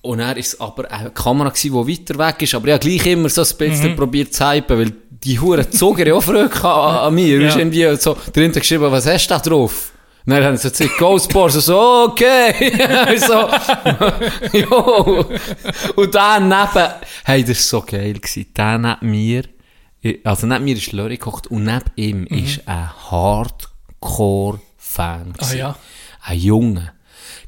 Und 0.00 0.20
er 0.20 0.36
ist 0.36 0.60
aber 0.60 0.90
eine 0.90 1.10
Kamera 1.10 1.48
gewesen, 1.50 1.86
die 1.86 1.92
weiter 1.98 2.18
weg 2.18 2.42
ist, 2.42 2.54
aber 2.54 2.72
habe 2.72 2.78
gleich 2.88 3.06
immer 3.06 3.28
so 3.28 3.42
ein 3.42 3.56
bisschen 3.56 3.96
probiert 3.96 4.34
zu 4.34 4.50
hypen, 4.50 4.78
weil 4.78 4.92
die 5.10 5.38
Huren 5.40 5.70
Zoger 5.72 6.06
ja 6.06 6.14
auch 6.14 6.22
Freude 6.22 6.48
gehabt 6.50 6.64
an, 6.64 6.96
an 7.06 7.14
mir. 7.14 7.40
Ja. 7.40 7.48
Ja. 7.48 7.56
irgendwie 7.56 7.96
so 7.96 8.16
drin 8.32 8.52
geschrieben, 8.52 8.90
was 8.92 9.06
hast 9.06 9.26
du 9.30 9.34
da 9.34 9.38
drauf? 9.40 9.92
Und 10.26 10.30
dann 10.32 10.44
haben 10.44 10.56
sie 10.56 10.68
so 10.68 10.84
gesagt, 10.84 11.22
Sports, 11.30 11.56
und 11.56 11.62
so, 11.62 12.06
okay. 12.10 12.72
so, 13.18 14.58
jo. 14.58 15.26
Und 15.96 16.14
dann 16.14 16.48
neben, 16.48 16.88
hey, 17.24 17.42
das 17.44 17.72
war 17.72 17.80
so 17.80 17.86
geil 17.86 18.14
gewesen. 18.14 18.46
Der 18.56 18.78
neben 18.78 19.10
mir, 19.10 19.44
also 20.24 20.46
neben 20.46 20.64
mir 20.64 20.76
ist 20.76 20.92
Lori 20.92 21.16
gekocht 21.16 21.48
und 21.48 21.64
neben 21.64 21.90
ihm 21.96 22.24
ist 22.26 22.66
ein 22.66 22.90
Hardcore-Fan. 23.10 25.34
Ah 25.38 25.54
ja. 25.54 25.76
Ein 26.22 26.38
Junge. 26.38 26.93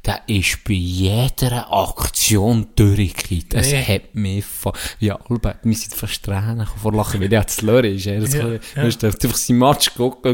Der 0.07 0.21
ist 0.29 0.62
bei 0.64 0.75
jeder 0.75 1.66
Aktion 1.73 2.69
durchgekriegt. 2.77 3.55
Es 3.55 3.73
Nee. 3.73 3.83
hat 3.83 4.14
mich 4.14 4.45
fa- 4.45 4.73
Ja, 5.01 5.19
Albert, 5.29 5.59
wir 5.64 5.75
sind 5.77 5.95
fast 5.95 6.23
Tränen 6.23 6.64
vor 6.81 6.92
Lachen, 6.92 7.21
weil 7.21 7.33
er 7.33 7.42
das 7.42 7.61
Lori 7.62 7.97
ist. 7.97 8.07
Er 8.07 8.19
ist 8.19 8.35
Ja, 8.35 8.47
ja. 8.77 8.83
ist 8.85 9.03
einfach 9.05 9.35
sein 9.37 9.59
Match 9.59 9.90
geguckt, 9.92 10.25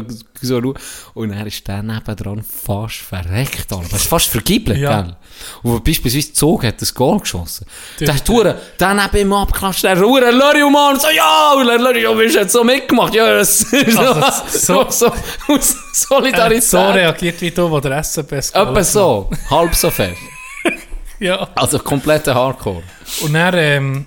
so 0.41 0.61
schauen. 0.61 0.75
Und 1.15 1.31
er 1.31 1.47
ist 1.47 1.67
dann 1.67 1.87
nebendran 1.87 2.43
fast 2.43 2.97
verreckt, 2.97 3.71
Albert. 3.73 3.93
Es 3.93 4.01
ist 4.01 4.07
fast 4.07 4.27
vergibelt, 4.27 4.77
Ja. 4.77 5.01
gell? 5.01 5.15
Und 5.63 5.83
beispielsweise 5.83 6.33
Zog 6.33 6.63
hat 6.65 6.79
das 6.79 6.93
Goal 6.93 7.19
geschossen. 7.19 7.65
Der- 7.99 8.13
hat 8.13 8.23
Touren, 8.25 8.55
dann 8.77 8.97
neben 8.97 9.17
ihm 9.27 9.33
abgeklatscht, 9.33 9.83
der 9.85 9.99
Ruhe, 9.99 10.19
Lori 10.29 10.61
und 10.61 10.73
Mann, 10.73 10.99
so, 10.99 11.07
ja, 11.09 11.53
und 11.57 11.65
der 11.65 11.79
Lori, 11.79 12.03
ja, 12.03 12.11
bist 12.13 12.35
jetzt 12.35 12.53
so 12.53 12.63
mitgemacht, 12.63 13.15
ja, 13.15 13.25
das 13.37 13.61
ist 13.73 13.97
Also, 13.97 14.21
so, 14.59 14.85
so, 14.91 15.13
so, 15.49 15.53
Er 15.53 15.59
Solidarität. 15.93 16.63
so 16.63 16.77
reagiert 16.91 17.41
wie 17.41 17.51
du, 17.51 17.69
wo 17.71 17.79
der 17.79 17.97
SBS 18.03 18.51
Etwa 18.51 18.83
so, 18.83 19.29
halb 19.63 19.75
so 19.75 19.89
fest. 19.89 20.21
Ja. 21.19 21.47
Also 21.55 21.79
kompletter 21.79 22.35
Hardcore. 22.35 22.83
Und 23.21 23.33
dann, 23.33 23.53
ähm, 23.55 24.05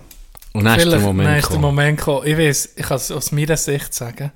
Und 0.52 0.64
dann 0.64 0.78
ist 0.78 0.90
der 0.90 1.00
Moment 1.00 1.28
dann 1.28 1.38
ist 1.38 1.50
der. 1.50 1.58
Moment 1.58 1.98
gekommen. 1.98 2.26
Ich 2.26 2.36
weiß, 2.36 2.74
ich 2.76 2.84
kann 2.84 2.96
es 2.96 3.10
aus 3.10 3.32
meiner 3.32 3.56
Sicht 3.56 3.94
sagen. 3.94 4.32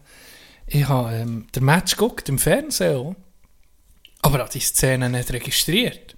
Ich 0.67 0.89
habe 0.89 1.13
ähm, 1.13 1.47
den 1.55 1.65
Match 1.65 1.97
geguckt, 1.97 2.31
im 2.31 2.39
Fernsehen 2.39 2.97
auch. 2.97 3.17
Aber 4.23 4.39
habe 4.39 4.51
die 4.51 4.61
Szene 4.61 5.11
nicht 5.11 5.31
registriert. 5.31 6.17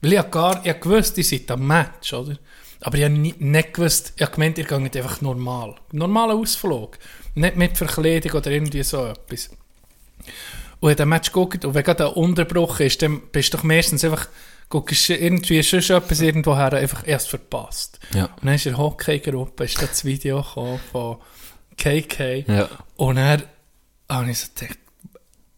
Weil 0.00 0.14
ich 0.14 0.30
gar, 0.30 0.64
ich 0.64 0.80
gewusst, 0.80 1.18
ich 1.18 1.28
seid 1.28 1.50
am 1.50 1.66
Match, 1.66 2.14
oder? 2.14 2.38
Aber 2.80 2.96
ich 2.96 3.04
habe 3.04 3.12
nie, 3.14 3.34
nicht 3.38 3.74
gewusst, 3.74 4.14
ich 4.16 4.22
habe 4.22 4.32
gemeint, 4.32 4.56
ihr 4.56 4.64
geht 4.64 4.96
einfach 4.96 5.20
normal. 5.20 5.74
Normaler 5.92 6.34
Ausflug. 6.34 6.96
Nicht 7.34 7.56
mit 7.56 7.76
Verkleidung 7.76 8.32
oder 8.32 8.50
irgendwie 8.50 8.82
so 8.82 9.08
etwas. 9.08 9.50
Und 10.80 10.90
habe 10.90 10.96
den 10.96 11.08
Match 11.08 11.32
geguckt 11.32 11.64
und 11.64 11.74
wenn 11.74 11.82
gerade 11.82 12.06
ein 12.06 12.12
Unterbruch 12.12 12.80
ist, 12.80 13.02
dann 13.02 13.20
bist 13.32 13.52
du 13.52 13.56
doch 13.56 13.64
meistens 13.64 14.04
einfach, 14.04 14.28
guckst 14.68 15.08
du 15.08 15.16
irgendwie 15.16 15.62
schon 15.62 15.80
etwas 15.80 16.20
irgendwoher 16.20 16.72
einfach 16.72 17.06
erst 17.06 17.28
verpasst. 17.30 17.98
Ja. 18.14 18.26
Und 18.26 18.44
dann 18.46 18.54
ist 18.54 18.66
in 18.66 18.72
der 18.72 18.78
Hockey-Gruppe 18.78 19.64
ist 19.64 19.80
das 19.82 20.04
Video 20.04 20.42
von 20.42 21.18
KK. 21.76 22.44
Ja. 22.46 22.68
Und 22.96 23.16
dann 23.16 23.42
habe 24.08 24.30
ich 24.30 24.38
so 24.38 24.46
gedacht, 24.54 24.78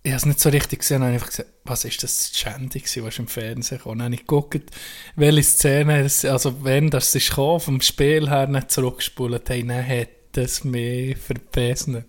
ich 0.03 0.13
habe 0.13 0.17
es 0.17 0.27
nicht 0.27 0.41
so 0.41 0.49
richtig 0.49 0.79
gesehen, 0.79 1.03
habe 1.03 1.11
ich 1.11 1.15
einfach 1.17 1.29
gesagt, 1.29 1.51
was 1.65 1.85
ist 1.85 2.03
das 2.03 2.33
Schändig 2.35 2.85
gewesen, 2.85 3.05
was 3.05 3.19
im 3.19 3.29
Fernsehen 3.29 3.81
kam. 3.81 3.93
Und 3.93 3.99
dann 3.99 4.07
habe 4.07 4.15
ich 4.15 4.21
geguckt, 4.23 4.71
welche 5.17 5.43
Szene, 5.43 6.09
also 6.25 6.65
wenn 6.65 6.89
das 6.89 7.15
ist 7.15 7.29
gekommen, 7.29 7.61
vom 7.61 7.81
Spiel 7.83 8.31
her 8.31 8.47
nicht 8.47 8.71
zurückgespult 8.71 9.51
haben, 9.51 9.69
dann 9.69 9.83
hätte 9.83 10.41
es 10.41 10.65
mich 10.65 11.19
verbissen. 11.19 12.07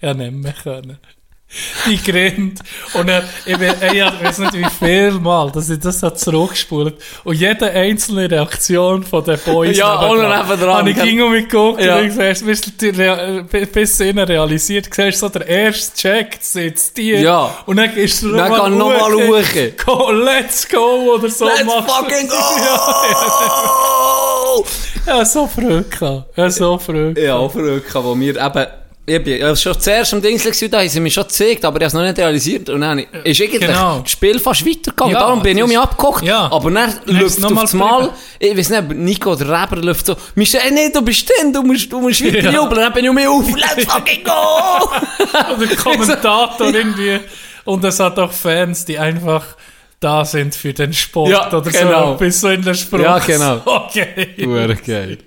Ich 0.00 0.08
habe 0.08 0.18
nicht 0.20 0.32
mehr 0.32 0.52
können. 0.52 0.98
Die 1.86 2.02
grinnt. 2.02 2.60
Und 2.94 3.08
er, 3.08 3.24
ich, 3.44 3.58
bin, 3.58 3.72
ich 3.92 4.02
weiß 4.24 4.38
nicht 4.38 4.54
wie 4.54 4.66
viel 4.78 5.10
Mal, 5.12 5.50
dass 5.52 5.68
ich 5.68 5.78
das 5.80 6.02
hat 6.02 6.18
zurückgespult 6.18 6.94
Und 7.24 7.34
jede 7.34 7.70
einzelne 7.70 8.30
Reaktion 8.30 9.02
von 9.02 9.22
den 9.24 9.38
Boys 9.44 9.76
Ja, 9.76 10.08
ohne 10.08 10.22
nebendran. 10.28 10.76
habe 10.78 10.90
ich 10.90 10.96
ging 11.02 11.20
um 11.20 11.32
mich 11.32 11.48
geguckt 11.48 11.82
Ja. 11.82 11.96
und 11.98 12.04
ich 12.04 12.16
gesagt, 12.16 12.46
bis, 12.46 13.66
bis- 13.70 13.98
sie 13.98 14.08
ihn 14.08 14.18
realisiert, 14.18 14.86
du 14.86 14.90
siehst 15.02 15.18
so 15.18 15.28
der 15.28 15.46
erste 15.46 15.94
Check, 15.96 16.38
sitzt 16.40 16.96
die. 16.96 17.10
Ja. 17.12 17.54
Und 17.66 17.76
dann 17.76 17.94
gehst 17.94 18.22
du 18.22 18.32
Dann 18.32 18.50
noch 18.50 18.58
kann 18.58 18.78
noch 18.78 18.88
mal 18.88 19.12
hoch. 19.12 19.84
Go, 19.84 20.10
let's 20.10 20.66
go 20.68 21.14
oder 21.14 21.28
so. 21.28 21.46
Let's 21.46 21.64
machst 21.64 21.90
fucking 21.90 22.28
go! 22.28 22.36
Ja, 25.06 25.24
so 25.24 25.46
früh 25.48 25.82
gehabt. 25.82 26.36
Ja, 26.38 26.48
so 26.50 26.78
früh. 26.78 27.12
Ja, 27.16 27.48
verrückt, 27.48 27.92
wo 27.94 28.18
wir 28.18 28.36
eben, 28.36 28.66
ich 29.04 29.22
bin 29.24 29.40
ja 29.40 29.54
schon 29.56 29.78
zuerst 29.80 30.14
am 30.14 30.22
Dingsel 30.22 30.52
gewesen, 30.52 30.70
da 30.70 30.78
haben 30.78 30.88
sie 30.88 31.00
mich 31.00 31.12
schon 31.14 31.24
gezeigt, 31.24 31.64
aber 31.64 31.76
ich 31.78 31.82
habe 31.84 31.86
es 31.88 31.92
noch 31.94 32.02
nicht 32.02 32.18
realisiert. 32.18 32.68
Und 32.70 32.82
dann 32.82 33.00
ist 33.00 33.40
eigentlich 33.40 33.60
Genau. 33.60 33.98
das 34.00 34.10
Spiel 34.12 34.38
fast 34.38 34.64
weitergegangen. 34.64 35.14
Ja, 35.14 35.20
Darum 35.20 35.42
bin 35.42 35.56
ich 35.56 35.62
um 35.62 35.68
mich 35.68 35.78
abgeguckt. 35.78 36.22
ja. 36.22 36.50
Aber 36.52 36.70
dann 36.70 36.94
läuft 37.06 37.44
auf 37.44 37.50
mal 37.50 37.62
das 37.62 37.72
Mal, 37.74 38.10
ich 38.38 38.56
weiß 38.56 38.68
nicht, 38.70 38.90
Nico 38.94 39.32
oder 39.32 39.46
Reber 39.62 39.76
läuft 39.82 40.06
so, 40.06 40.14
Michel, 40.36 40.60
nee, 40.72 40.88
du 40.92 41.02
bist 41.02 41.28
drin, 41.28 41.52
du 41.52 41.62
musst, 41.62 41.92
du 41.92 42.00
musst 42.00 42.24
weiter 42.24 42.38
Ja. 42.44 42.50
jubeln. 42.52 42.80
Dann 42.80 42.92
bin 42.92 43.04
ich 43.04 43.10
um 43.10 43.16
mich 43.16 43.26
auf, 43.26 43.44
let's 43.56 43.84
fucking 43.92 44.22
go! 44.22 44.32
Oder 45.56 45.66
der 45.66 45.76
Kommentator 45.82 46.72
irgendwie. 46.72 47.18
Und 47.64 47.84
es 47.84 47.98
hat 47.98 48.18
auch 48.18 48.32
Fans, 48.32 48.84
die 48.84 48.98
einfach 48.98 49.44
da 49.98 50.24
sind 50.24 50.54
für 50.54 50.72
den 50.72 50.92
Sport 50.92 51.30
Ja, 51.30 51.46
oder 51.48 51.70
genau. 51.70 52.12
so. 52.12 52.18
Bis 52.18 52.40
so 52.40 52.48
in 52.48 52.60
der 52.62 52.74
Spruch. 52.74 52.98
Ja, 53.00 53.18
genau. 53.18 53.60
Okay. 53.64 54.34
Hure 54.44 54.74
geil. 54.76 55.18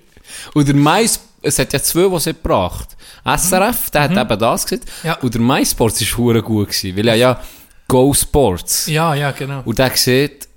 Und 0.52 0.68
der 0.68 0.74
Mais, 0.74 1.18
es 1.40 1.58
hat 1.58 1.72
ja 1.72 1.82
zwei, 1.82 2.14
es 2.14 2.26
hat 2.26 2.42
gebracht. 2.42 2.88
SRF, 3.26 3.90
der 3.90 4.02
hat 4.02 4.10
eben 4.16 4.38
das 4.38 4.66
gesehen. 4.66 4.84
Ja. 5.02 5.14
Und 5.20 5.34
der 5.34 5.40
MySports 5.40 6.00
war 6.12 6.18
hure 6.18 6.42
gut 6.42 6.68
gewesen, 6.68 6.96
weil 6.96 7.08
er 7.08 7.14
ja 7.16 7.40
Go 7.88 8.12
Sports. 8.14 8.86
Ja, 8.86 9.14
ja, 9.14 9.30
genau. 9.32 9.62
Und 9.64 9.78
der 9.78 9.90
sieht, 9.96 10.48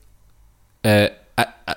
äh, 0.84 1.05
äh, 1.05 1.10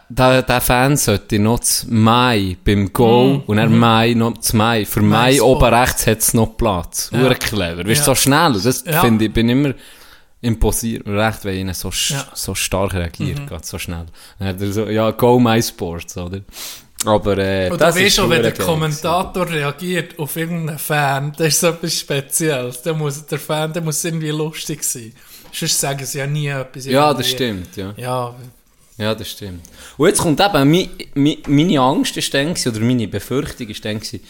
der, 0.09 0.43
der 0.43 0.61
Fan 0.61 0.97
sollte 0.97 1.39
noch 1.39 1.59
das 1.61 1.87
Mai 1.89 2.57
beim 2.65 2.93
Go 2.93 3.43
und 3.47 3.59
er 3.59 3.69
Mai 3.69 4.15
noch 4.15 4.35
das 4.39 4.53
Mai. 4.55 4.85
Für 4.85 5.03
Mai 5.03 5.41
oben 5.43 5.73
rechts 5.75 6.07
hat 6.07 6.19
es 6.19 6.35
noch 6.35 6.57
Platz. 6.57 7.11
Ja. 7.13 7.21
Hure 7.21 7.35
clever. 7.35 7.87
Weißt 7.87 7.99
Ja. 8.01 8.05
so 8.05 8.15
schnell. 8.15 8.55
Das 8.55 8.85
Ja. 8.87 9.01
finde 9.03 9.27
ich, 9.27 9.33
bin 9.33 9.49
immer 9.51 9.75
imposiert. 10.41 11.07
Recht, 11.07 11.45
weil 11.45 11.57
ihnen 11.57 11.75
so, 11.75 11.91
Ja. 12.09 12.17
Mhm. 12.19 12.23
so 12.35 12.55
stark 12.55 12.95
reagiert, 12.95 13.47
geht 13.49 13.65
so 13.67 13.79
schnell. 13.79 14.07
Dann 14.39 14.49
hat 14.49 14.61
er 14.61 14.73
so, 14.73 14.87
ja, 14.89 15.11
Go 15.13 15.39
MySports, 15.39 16.17
oder? 16.17 16.41
Aber, 17.05 17.37
äh, 17.39 17.69
Und 17.71 17.81
das 17.81 17.95
du 17.97 18.01
weißt 18.03 18.17
schon, 18.17 18.31
wenn 18.31 18.43
der 18.43 18.53
Kommentator 18.53 19.49
reagiert 19.51 20.19
auf 20.19 20.37
irgendeinen 20.37 20.79
Fan, 20.79 21.33
das 21.37 21.49
ist 21.49 21.61
so 21.61 21.69
etwas 21.69 21.99
Spezielles. 21.99 22.83
Der, 22.83 22.95
muss, 22.95 23.27
der 23.27 23.39
Fan 23.39 23.73
der 23.73 23.83
muss 23.83 24.05
irgendwie 24.05 24.29
lustig 24.31 24.85
sein. 24.85 25.13
Sonst 25.53 25.81
sagen 25.81 26.05
sie 26.07 26.19
ja 26.19 26.27
nie 26.27 26.47
etwas. 26.47 26.67
gewesen. 26.73 26.91
Ja, 26.93 27.13
das 27.13 27.29
stimmt, 27.29 27.77
ja. 27.77 27.93
Ja, 27.97 28.35
Ja, 28.99 29.15
das 29.15 29.31
stimmt. 29.31 29.63
Und 29.97 30.07
jetzt 30.09 30.21
kommt 30.21 30.41
eben, 30.41 30.71
mi, 30.71 30.89
mi, 31.15 31.39
meine 31.49 31.81
Angst 31.81 32.17
ist 32.17 32.33
dann, 32.35 32.49
gewesen, 32.55 32.69
oder 32.71 32.81
meine 32.81 33.09
Befürchtung 33.09 33.69
ist 33.69 33.85
dann, 33.85 33.97
gewesen, 33.99 34.21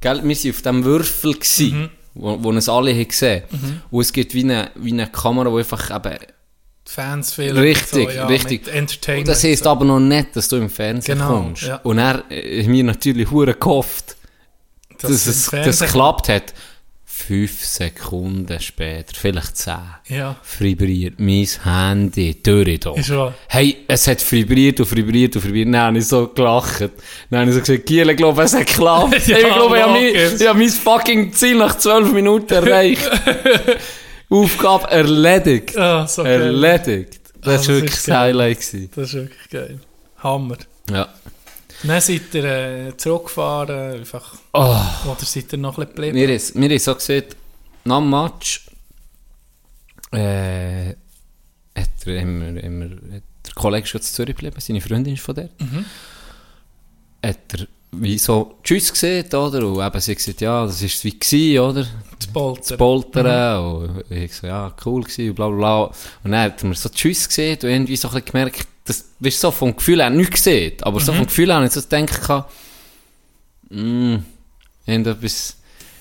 gell, 0.00 0.16
wir 0.16 0.22
waren 0.22 0.50
auf 0.50 0.62
diesem 0.62 0.84
Würfel, 0.84 1.32
gewesen, 1.34 1.80
Mhm. 1.80 1.88
wo, 2.14 2.44
wo 2.44 2.48
uns 2.50 2.68
alle 2.68 2.92
haben 2.92 3.08
gesehen 3.08 3.42
Und 3.90 4.02
es 4.02 4.12
gibt 4.12 4.34
wie 4.34 4.44
eine, 4.44 4.70
wie 4.74 4.92
eine 4.92 5.06
Kamera, 5.06 5.48
die 5.50 5.58
einfach 5.58 5.90
eben, 5.96 6.18
Fans 6.84 7.34
viel. 7.34 7.56
richtig, 7.58 8.10
so, 8.10 8.16
ja, 8.16 8.26
richtig. 8.26 8.68
Entertainment. 8.68 9.28
Und 9.28 9.34
das 9.34 9.44
heisst 9.44 9.64
so. 9.64 9.70
aber 9.70 9.84
noch 9.84 10.00
nicht, 10.00 10.34
dass 10.36 10.48
du 10.48 10.56
im 10.56 10.68
Fernsehen 10.68 11.18
Genau, 11.18 11.28
kommst. 11.42 11.62
ja. 11.62 11.76
Und 11.76 11.98
er 11.98 12.24
äh, 12.30 12.60
hat 12.62 12.68
mir 12.68 12.84
natürlich 12.84 13.30
hure 13.30 13.54
gehofft, 13.54 14.16
dass, 15.00 15.10
im 15.26 15.26
es 15.26 15.50
das 15.50 15.78
geklappt 15.80 16.28
hat. 16.28 16.52
fünf 17.04 17.64
Sekunden 17.64 18.58
später, 18.60 19.12
vielleicht 19.16 19.56
zehn, 19.56 19.78
Ja. 20.08 20.36
vibriert 20.58 21.14
mein 21.20 21.46
Handy 21.64 22.42
durch 22.42 22.80
da. 22.80 22.94
Ist 22.94 23.10
wahr. 23.10 23.32
Hey, 23.48 23.76
es 23.86 24.06
hat 24.08 24.20
vibriert 24.32 24.80
und 24.80 24.90
vibriert 24.94 25.36
und 25.36 25.44
vibriert. 25.44 25.68
Dann 25.68 25.76
habe 25.80 25.98
ich 25.98 26.06
so 26.08 26.26
gelacht. 26.28 26.80
Dann 27.30 27.40
habe 27.40 27.50
ich 27.50 27.54
so 27.54 27.60
gesagt, 27.60 27.86
Giel, 27.86 28.10
ich 28.10 28.16
glaube, 28.16 28.42
es 28.42 28.54
hat 28.54 28.66
geklappt. 28.66 29.14
Ja, 29.28 29.38
ich 29.38 29.44
glaube, 29.44 29.76
ich 29.76 29.82
habe, 29.82 29.92
mein, 29.92 30.36
ich 30.40 30.46
habe 30.48 30.58
mein 30.58 30.68
fucking 30.68 31.32
Ziel 31.32 31.56
nach 31.56 31.78
zwölf 31.78 32.12
Minuten 32.12 32.52
erreicht. 32.52 33.08
Aufgabe 34.32 34.90
erledigt. 34.90 35.76
Ah, 35.76 36.06
so. 36.06 36.22
Erledigt. 36.22 37.20
Das 37.40 37.46
war 37.46 37.56
das 37.56 37.68
wirklich 37.68 37.90
ist 37.92 37.98
das 37.98 38.06
geil. 38.06 38.18
Highlight. 38.18 38.60
Gewesen. 38.60 38.90
Das 38.94 39.08
ist 39.08 39.14
wirklich 39.14 39.48
geil. 39.50 39.80
Hammer. 40.18 40.56
Ja. 40.90 41.08
Dann 41.84 42.00
seid 42.00 42.32
ihr 42.34 42.44
äh, 42.44 42.96
zurückgefahren, 42.96 43.94
einfach, 43.98 44.34
Oh. 44.52 44.76
oder 45.10 45.24
seid 45.24 45.52
ihr 45.52 45.58
noch 45.58 45.76
ein 45.78 45.86
bisschen 45.86 45.94
geblieben? 46.12 46.16
Wir 46.16 46.28
haben 46.38 46.62
wir 46.62 46.68
haben 46.70 46.78
so 46.78 46.94
gesehen, 46.94 47.24
nach 47.84 47.98
dem 47.98 48.10
Match, 48.10 48.66
äh, 50.12 50.90
hat 51.74 51.88
er 52.06 52.16
immer, 52.18 52.62
immer, 52.62 52.86
der 52.86 53.52
Kollege 53.54 53.86
schon 53.86 54.00
zu 54.00 54.12
Zürich 54.12 54.36
geblieben, 54.36 54.56
seine 54.60 54.80
Freundin 54.80 55.14
ist 55.14 55.22
von 55.24 55.34
der. 55.34 55.48
Mhm. 55.58 55.84
Hat 57.24 57.38
er 57.58 57.66
wie 57.92 58.18
so 58.18 58.58
Tschüss 58.64 58.90
gesehen, 58.92 59.26
oder? 59.26 59.66
Und 59.66 59.84
eben 59.84 60.00
sie 60.00 60.14
gesagt, 60.14 60.40
ja, 60.40 60.64
das 60.64 60.82
es 60.82 61.04
wie 61.04 61.18
gewesen, 61.18 61.58
oder? 61.60 61.86
Das 62.18 62.26
Polter. 62.28 62.62
zu 62.62 62.76
poltern. 62.76 63.64
Und 63.64 64.10
ich 64.10 64.34
so, 64.34 64.46
ja, 64.46 64.74
cool 64.84 65.02
gewesen, 65.02 65.28
und 65.28 65.34
bla 65.34 65.48
bla 65.48 65.56
bla. 65.56 65.84
Und 66.24 66.32
dann 66.32 66.40
hat 66.40 66.62
man 66.64 66.74
so 66.74 66.88
Tschüss 66.88 67.28
gesehen 67.28 67.58
und 67.62 67.68
irgendwie 67.68 67.96
so 67.96 68.08
ein 68.08 68.14
bisschen 68.14 68.32
gemerkt, 68.32 68.66
dass, 68.84 69.04
weißt 69.20 69.36
du, 69.36 69.46
so 69.46 69.50
vom 69.50 69.76
Gefühl 69.76 70.00
her 70.00 70.10
nicht 70.10 70.32
gesehen, 70.32 70.74
aber 70.82 71.00
so 71.00 71.12
vom 71.12 71.26
Gefühl 71.26 71.48
her 71.48 71.56
habe 71.56 71.66
ich 71.66 71.72
so 71.72 71.80
gedacht, 71.80 72.20
gehabt, 72.20 72.52
mm, 73.70 74.16
irgendetwas, 74.86 75.56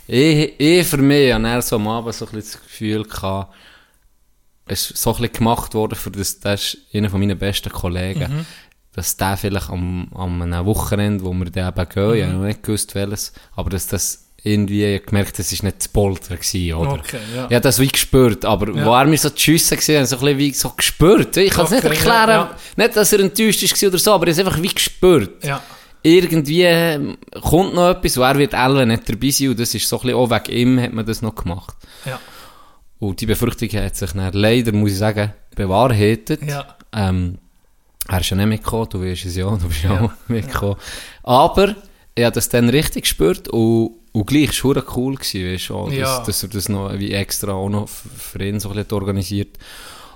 eh, 0.07 0.53
eh 0.57 0.83
für 0.83 0.97
mich, 0.97 1.33
und 1.33 1.45
er 1.45 1.61
so 1.61 1.75
am 1.75 1.87
Abend 1.87 2.15
so 2.15 2.25
ein 2.25 2.31
bisschen 2.31 2.53
das 2.53 2.63
Gefühl 2.63 3.03
gehabt, 3.03 3.53
es 4.65 4.89
ist 4.91 4.97
so 4.97 5.11
ein 5.11 5.21
bisschen 5.21 5.33
gemacht 5.33 5.73
worden, 5.73 5.95
für 5.95 6.11
das, 6.11 6.39
das 6.39 6.73
ist 6.73 6.95
einer 6.95 7.09
von 7.09 7.19
meinen 7.19 7.37
besten 7.37 7.71
Kollegen, 7.71 8.45
dass 8.93 9.15
der 9.17 9.37
vielleicht 9.37 9.69
am, 9.69 10.07
am 10.13 10.41
einem 10.41 10.65
Wochenende, 10.65 11.23
wo 11.23 11.33
wir 11.33 11.45
dann 11.49 11.69
eben 11.69 11.89
gehen, 11.89 12.13
ich 12.15 12.23
habe 12.23 12.33
noch 12.33 12.43
nicht 12.45 12.63
gewusst, 12.63 12.93
welches, 12.95 13.33
aber 13.55 13.69
dass 13.69 13.87
das 13.87 14.27
irgendwie, 14.43 14.99
gemerkt, 15.05 15.37
das 15.37 15.51
ist 15.51 15.61
nicht 15.63 15.77
das 15.79 15.87
Polter 15.87 16.35
gewesen, 16.35 16.73
oder? 16.73 16.93
Okay, 16.93 17.19
ja. 17.35 17.45
Ich 17.45 17.53
habe 17.55 17.61
das 17.61 17.79
wie 17.79 17.87
gespürt, 17.87 18.43
aber 18.43 18.75
Ja. 18.75 18.85
wo 18.85 18.93
er 18.95 19.05
mir 19.05 19.17
so 19.17 19.29
die 19.29 19.39
Schüsse 19.39 19.75
gesehen 19.77 20.01
hat, 20.01 20.09
so 20.09 20.15
ein 20.15 20.21
bisschen 20.21 20.37
wie 20.39 20.51
so 20.53 20.69
gespürt. 20.75 21.37
Ich 21.37 21.51
kann 21.53 21.65
es 21.65 21.71
nicht 21.71 21.83
erklären, 21.83 22.29
ja, 22.29 22.35
ja. 22.35 22.55
nicht, 22.75 22.95
dass 22.97 23.13
er 23.13 23.19
enttäuscht 23.19 23.61
ist 23.61 23.83
oder 23.83 23.99
so, 23.99 24.13
aber 24.13 24.27
ich 24.27 24.37
habe 24.37 24.41
es 24.41 24.47
einfach 24.47 24.61
wie 24.63 24.73
gespürt. 24.73 25.43
Ja. 25.43 25.61
Irgendwie 26.03 26.63
ähm, 26.63 27.17
kommt 27.39 27.75
noch 27.75 27.91
etwas, 27.91 28.17
wo 28.17 28.21
er 28.23 28.35
wird 28.39 28.55
alle 28.55 28.87
nicht 28.87 29.07
dabei 29.07 29.29
sein 29.29 29.49
und 29.49 29.59
das 29.59 29.75
ist 29.75 29.87
so 29.87 29.97
ein 29.97 30.01
bisschen 30.07 30.17
auch 30.17 30.29
wegen 30.31 30.57
ihm 30.57 30.81
hat 30.81 30.93
man 30.93 31.05
das 31.05 31.21
noch 31.21 31.35
gemacht. 31.35 31.75
Ja. 32.07 32.19
Und 32.97 33.21
die 33.21 33.27
Befürchtung 33.27 33.69
hat 33.79 33.95
sich 33.95 34.11
dann 34.11 34.33
leider, 34.33 34.71
muss 34.71 34.91
ich 34.93 34.97
sagen, 34.97 35.33
bewahrheitet. 35.55 36.41
Ja. 36.47 36.65
Ähm, 36.93 37.37
er 38.07 38.19
ist 38.19 38.29
ja 38.29 38.37
nicht 38.37 38.47
mitgekommen, 38.47 38.87
du 38.89 39.01
weißt 39.03 39.25
es 39.25 39.35
ja, 39.35 39.49
du 39.49 39.67
bist 39.67 39.83
ja, 39.83 40.01
auch 40.01 40.11
mitgekommen. 40.27 40.75
Aber 41.23 41.75
ich 42.15 42.23
habe 42.23 42.33
das 42.35 42.49
dann 42.49 42.69
richtig 42.69 43.03
gespürt 43.03 43.47
und, 43.47 43.91
und 44.11 44.25
gleich 44.27 44.63
war 44.63 44.77
es 44.77 44.83
cool, 44.95 45.15
gewesen, 45.15 45.53
weißt 45.53 45.71
auch, 45.71 45.87
dass, 45.89 45.97
Ja. 45.97 46.23
dass 46.23 46.43
er 46.43 46.49
das 46.49 46.67
noch 46.69 46.97
wie 46.99 47.13
extra 47.13 47.53
auch 47.53 47.69
noch 47.69 47.87
für 47.87 48.43
ihn 48.43 48.59
so 48.59 48.69
ein 48.69 48.75
bisschen 48.75 48.91
organisiert. 48.93 49.57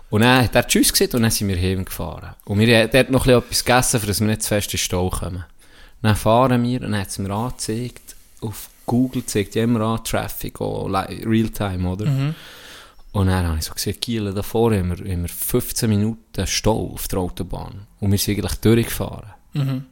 Und 0.09 0.21
dann 0.21 0.43
hat 0.43 0.55
er 0.55 0.67
Tschüss 0.67 0.91
gesagt 0.91 1.15
und 1.15 1.23
dann 1.23 1.31
sind 1.31 1.47
wir 1.47 1.57
heimgefahren. 1.57 2.35
Und 2.45 2.59
wir 2.59 2.77
haben 2.79 2.89
dort 2.91 3.09
noch 3.09 3.25
ein 3.27 3.41
bisschen 3.41 3.43
etwas 3.43 3.65
gegessen, 3.65 4.07
dass 4.07 4.19
wir 4.19 4.27
nicht 4.27 4.43
zu 4.43 4.49
fest 4.49 4.67
in 4.67 4.71
den 4.77 4.77
Stau 4.79 5.09
kommen. 5.09 5.43
Dann 6.01 6.15
fahren 6.15 6.61
wir 6.63 6.81
und 6.81 6.91
dann 6.91 7.01
hat 7.01 7.07
es 7.09 7.17
mir 7.17 7.31
angezeigt, 7.33 8.15
auf 8.41 8.69
Google 8.85 9.25
zeigt 9.25 9.55
ja 9.55 9.63
immer 9.63 9.81
an, 9.81 10.03
Traffic, 10.03 10.59
li- 10.59 11.23
Realtime, 11.25 11.89
oder? 11.89 12.05
Und 13.15 13.27
dann 13.27 13.47
habe 13.47 13.57
ich 13.57 13.63
so 13.63 13.73
gesehen, 13.73 13.97
Kiel, 13.97 14.33
da 14.33 14.43
vorne 14.43 14.79
haben 14.79 14.89
wir, 14.89 15.09
haben 15.09 15.21
wir 15.21 15.29
15 15.29 15.89
Minuten 15.89 16.45
Stau 16.45 16.91
auf 16.91 17.07
der 17.07 17.19
Autobahn. 17.19 17.87
Und 18.01 18.11
wir 18.11 18.17
sind 18.17 18.37
eigentlich 18.37 18.59
durchgefahren. 18.59 19.33
Mhm. 19.53 19.85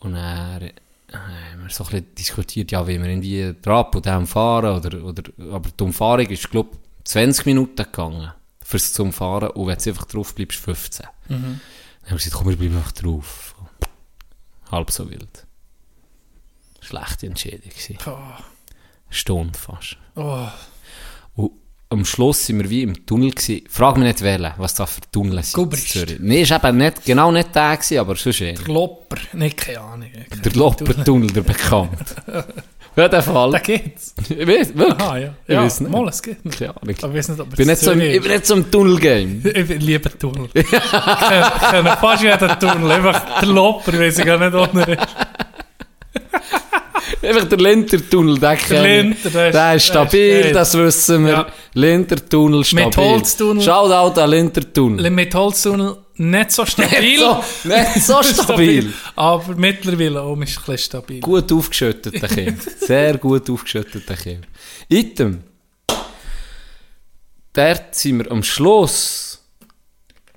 Und 0.00 0.12
dann 0.12 0.70
haben 1.10 1.62
wir 1.62 1.70
so 1.70 1.84
ein 1.84 1.90
bisschen 1.90 2.14
diskutiert, 2.14 2.72
ja, 2.72 2.86
wie 2.86 3.00
wir 3.00 3.08
irgendwie 3.08 3.54
dran 3.62 3.86
und 3.94 4.04
dem 4.04 4.26
fahren, 4.26 4.76
oder, 4.76 5.02
oder, 5.02 5.22
aber 5.50 5.70
die 5.70 5.82
Umfahrung 5.82 6.26
ist, 6.26 6.50
glaube 6.50 6.68
ich, 6.74 7.04
20 7.04 7.46
Minuten 7.46 7.76
gegangen, 7.76 8.32
fürs 8.62 8.92
zum 8.92 9.10
Fahren, 9.10 9.48
und 9.52 9.68
wenn 9.68 9.78
du 9.78 9.88
einfach 9.88 10.04
drauf 10.04 10.34
bleibst, 10.34 10.60
15. 10.60 11.06
Mhm. 11.06 11.30
Dann 11.30 11.40
haben 11.40 11.60
wir 12.10 12.16
gesagt, 12.18 12.34
komm, 12.34 12.50
wir 12.50 12.56
bleiben 12.58 12.76
einfach 12.76 12.92
drauf. 12.92 13.54
Halb 14.70 14.90
so 14.90 15.08
wild. 15.08 15.46
Schlechte 16.82 17.28
Entscheidung 17.28 17.70
gewesen. 17.70 17.96
Oh. 18.04 18.42
Stunde 19.08 19.58
fast. 19.58 19.96
Oh. 20.16 20.48
Am 21.90 22.04
Schluss 22.04 22.44
sind 22.44 22.62
wir 22.62 22.68
wie 22.68 22.82
im 22.82 23.06
Tunnel 23.06 23.30
gewesen. 23.30 23.62
Frag 23.70 23.96
mich 23.96 24.06
nicht 24.06 24.20
wählen, 24.20 24.52
was 24.58 24.74
da 24.74 24.84
für 24.84 25.00
Tunnel 25.10 25.42
sind. 25.42 25.56
in 25.56 25.64
Gubrist. 25.64 26.20
Nee, 26.20 26.42
ist 26.42 26.52
eben 26.52 26.76
nicht, 26.76 27.04
genau 27.06 27.32
nicht 27.32 27.54
der 27.54 27.76
gewesen, 27.76 27.98
aber 27.98 28.14
sonst 28.14 28.42
einer. 28.42 28.52
Der 28.58 28.68
Lopper. 28.74 29.16
Nicht, 29.32 29.56
keine 29.56 29.80
Ahnung. 29.80 30.10
Der 30.44 30.52
Loppertunnel, 30.52 31.30
der 31.30 31.40
bekannt. 31.40 32.14
Für 32.94 33.08
den 33.08 33.22
Fall. 33.22 33.52
Da 33.52 33.58
geht's. 33.60 34.14
Ich 34.28 34.46
weiß, 34.46 34.76
wirklich. 34.76 35.00
Aha, 35.00 35.18
ja. 35.18 35.34
Ich 35.46 35.54
ja, 35.54 35.62
weiß 35.62 35.80
nicht. 35.80 35.92
Mal, 35.92 36.08
es 36.08 36.20
geht. 36.20 36.38
Keine 36.58 36.70
Ahnung. 36.76 36.94
Ich 36.94 37.02
weiß 37.02 37.28
nicht, 37.28 37.40
ob 37.40 37.48
Ich 37.50 37.56
bin 37.56 37.66
nicht 37.68 37.80
so 37.80 37.92
im, 37.92 38.00
ich 38.00 38.20
bin 38.20 38.32
nicht 38.32 38.46
so 38.46 38.54
im 38.54 38.70
Tunnel-Game. 38.70 39.42
Ich 39.54 39.68
liebe 39.80 40.18
Tunnel. 40.18 40.48
ich 40.52 40.66
kenne 40.66 41.96
fast 42.00 42.22
jeden 42.22 42.58
Tunnel. 42.58 42.90
Einfach 42.90 43.40
der 43.40 43.48
Lopper, 43.48 43.92
weiß 43.98 44.18
ich 44.18 44.26
gar 44.26 44.38
nicht, 44.38 44.52
wo 44.52 44.78
er 44.78 44.88
ist. 44.88 44.98
Einfach 47.20 47.48
der 47.48 47.58
Lintertunnel, 47.58 48.38
den 48.38 48.52
ich. 48.54 48.68
Linter, 48.68 49.30
der 49.30 49.48
ist- 49.48 49.54
Der 49.54 49.74
ist 49.74 49.86
stabil, 49.86 50.30
der 50.30 50.46
ist 50.46 50.54
das 50.54 50.74
wissen 50.78 51.24
wir. 51.26 51.32
Ja. 51.32 51.46
Lintertunnel 51.74 52.64
stabil. 52.64 52.86
Mit 52.86 52.96
Holztunnel. 52.96 53.62
Shoutout 53.62 54.20
an 54.20 54.30
Lintertunnel. 54.30 55.10
Mit 55.10 55.34
Holztunnel 55.34 55.96
nicht 56.20 56.50
so 56.52 56.64
stabil. 56.66 57.18
so, 57.18 57.42
nicht 57.68 58.02
so 58.04 58.22
stabil. 58.42 58.92
Aber 59.16 59.54
mittlerweile 59.56 60.20
auch 60.22 60.32
ist 60.40 60.58
ein 60.58 60.62
bisschen 60.64 60.78
stabil. 60.78 61.20
Gut 61.20 61.50
aufgeschütteter 61.52 62.28
Kind. 62.28 62.62
Sehr 62.80 63.18
gut 63.18 63.48
aufgeschütteter 63.50 64.14
Kind. 64.14 64.46
Item. 64.88 65.42
Dort 67.52 67.94
sind 67.94 68.18
wir 68.18 68.30
am 68.30 68.42
Schluss, 68.42 69.42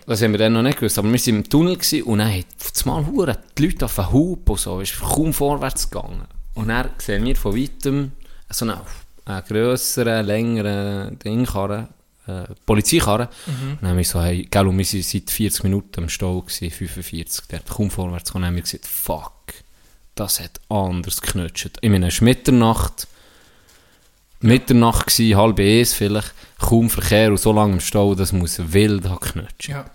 das 0.07 0.21
haben 0.21 0.31
wir 0.31 0.39
dann 0.39 0.53
noch 0.53 0.63
nicht 0.63 0.79
gewusst, 0.79 0.97
aber 0.97 1.07
wir 1.11 1.19
waren 1.19 1.35
im 1.35 1.47
Tunnel 1.49 1.77
und 2.05 2.17
dann 2.17 2.33
hat 2.33 2.45
auf 2.59 2.87
einmal 2.87 3.05
Huren 3.05 3.37
die 3.57 3.65
Leute 3.67 3.85
auf 3.85 3.95
den 3.95 4.11
Hub 4.11 4.49
und 4.49 4.59
so, 4.59 4.79
ist 4.79 4.99
kaum 4.99 5.31
vorwärts 5.33 5.89
gegangen. 5.89 6.23
Und 6.61 6.67
dann 6.67 6.89
sehen 6.99 7.25
wir 7.25 7.35
von 7.35 7.55
weitem 7.55 8.11
so 8.49 8.65
einen, 8.65 8.77
einen 9.25 9.45
grösseren, 9.45 10.25
längeren 10.25 11.17
Dingkarren, 11.17 11.87
äh, 12.27 12.43
Polizeikarren. 12.67 13.27
Und 13.47 13.79
dann 13.81 13.89
haben 13.89 13.97
wir 13.97 14.05
so, 14.05 14.21
hey, 14.21 14.47
gell, 14.49 14.67
und 14.67 14.77
wir 14.77 14.85
sind 14.85 15.03
seit 15.03 15.31
40 15.31 15.63
Minuten 15.63 16.03
am 16.03 16.09
Stau 16.09 16.41
gewesen, 16.41 16.69
45, 16.69 17.47
der 17.47 17.59
hat 17.59 17.67
kaum 17.67 17.89
vorwärts 17.89 18.29
gegangen, 18.29 18.43
dann 18.43 18.47
haben 18.49 18.55
wir 18.57 18.61
gesagt, 18.61 18.85
fuck, 18.85 19.53
das 20.13 20.39
hat 20.39 20.61
anders 20.69 21.19
geknutscht. 21.19 21.79
Ich 21.81 21.89
meine, 21.89 22.09
es 22.09 22.15
ist 22.15 22.21
Mitternacht, 22.21 23.07
Mitternacht 24.41 25.07
gsi, 25.07 25.31
halb 25.31 25.59
eins 25.59 25.95
vielleicht, 25.95 26.33
kaum 26.59 26.91
Verkehr 26.91 27.31
und 27.31 27.39
so 27.39 27.53
lange 27.53 27.73
im 27.73 27.79
Stau, 27.79 28.13
das 28.13 28.33
muss 28.33 28.59
wild 28.71 29.09
haben 29.09 29.19
geknutscht. 29.19 29.69
Ja. 29.69 29.85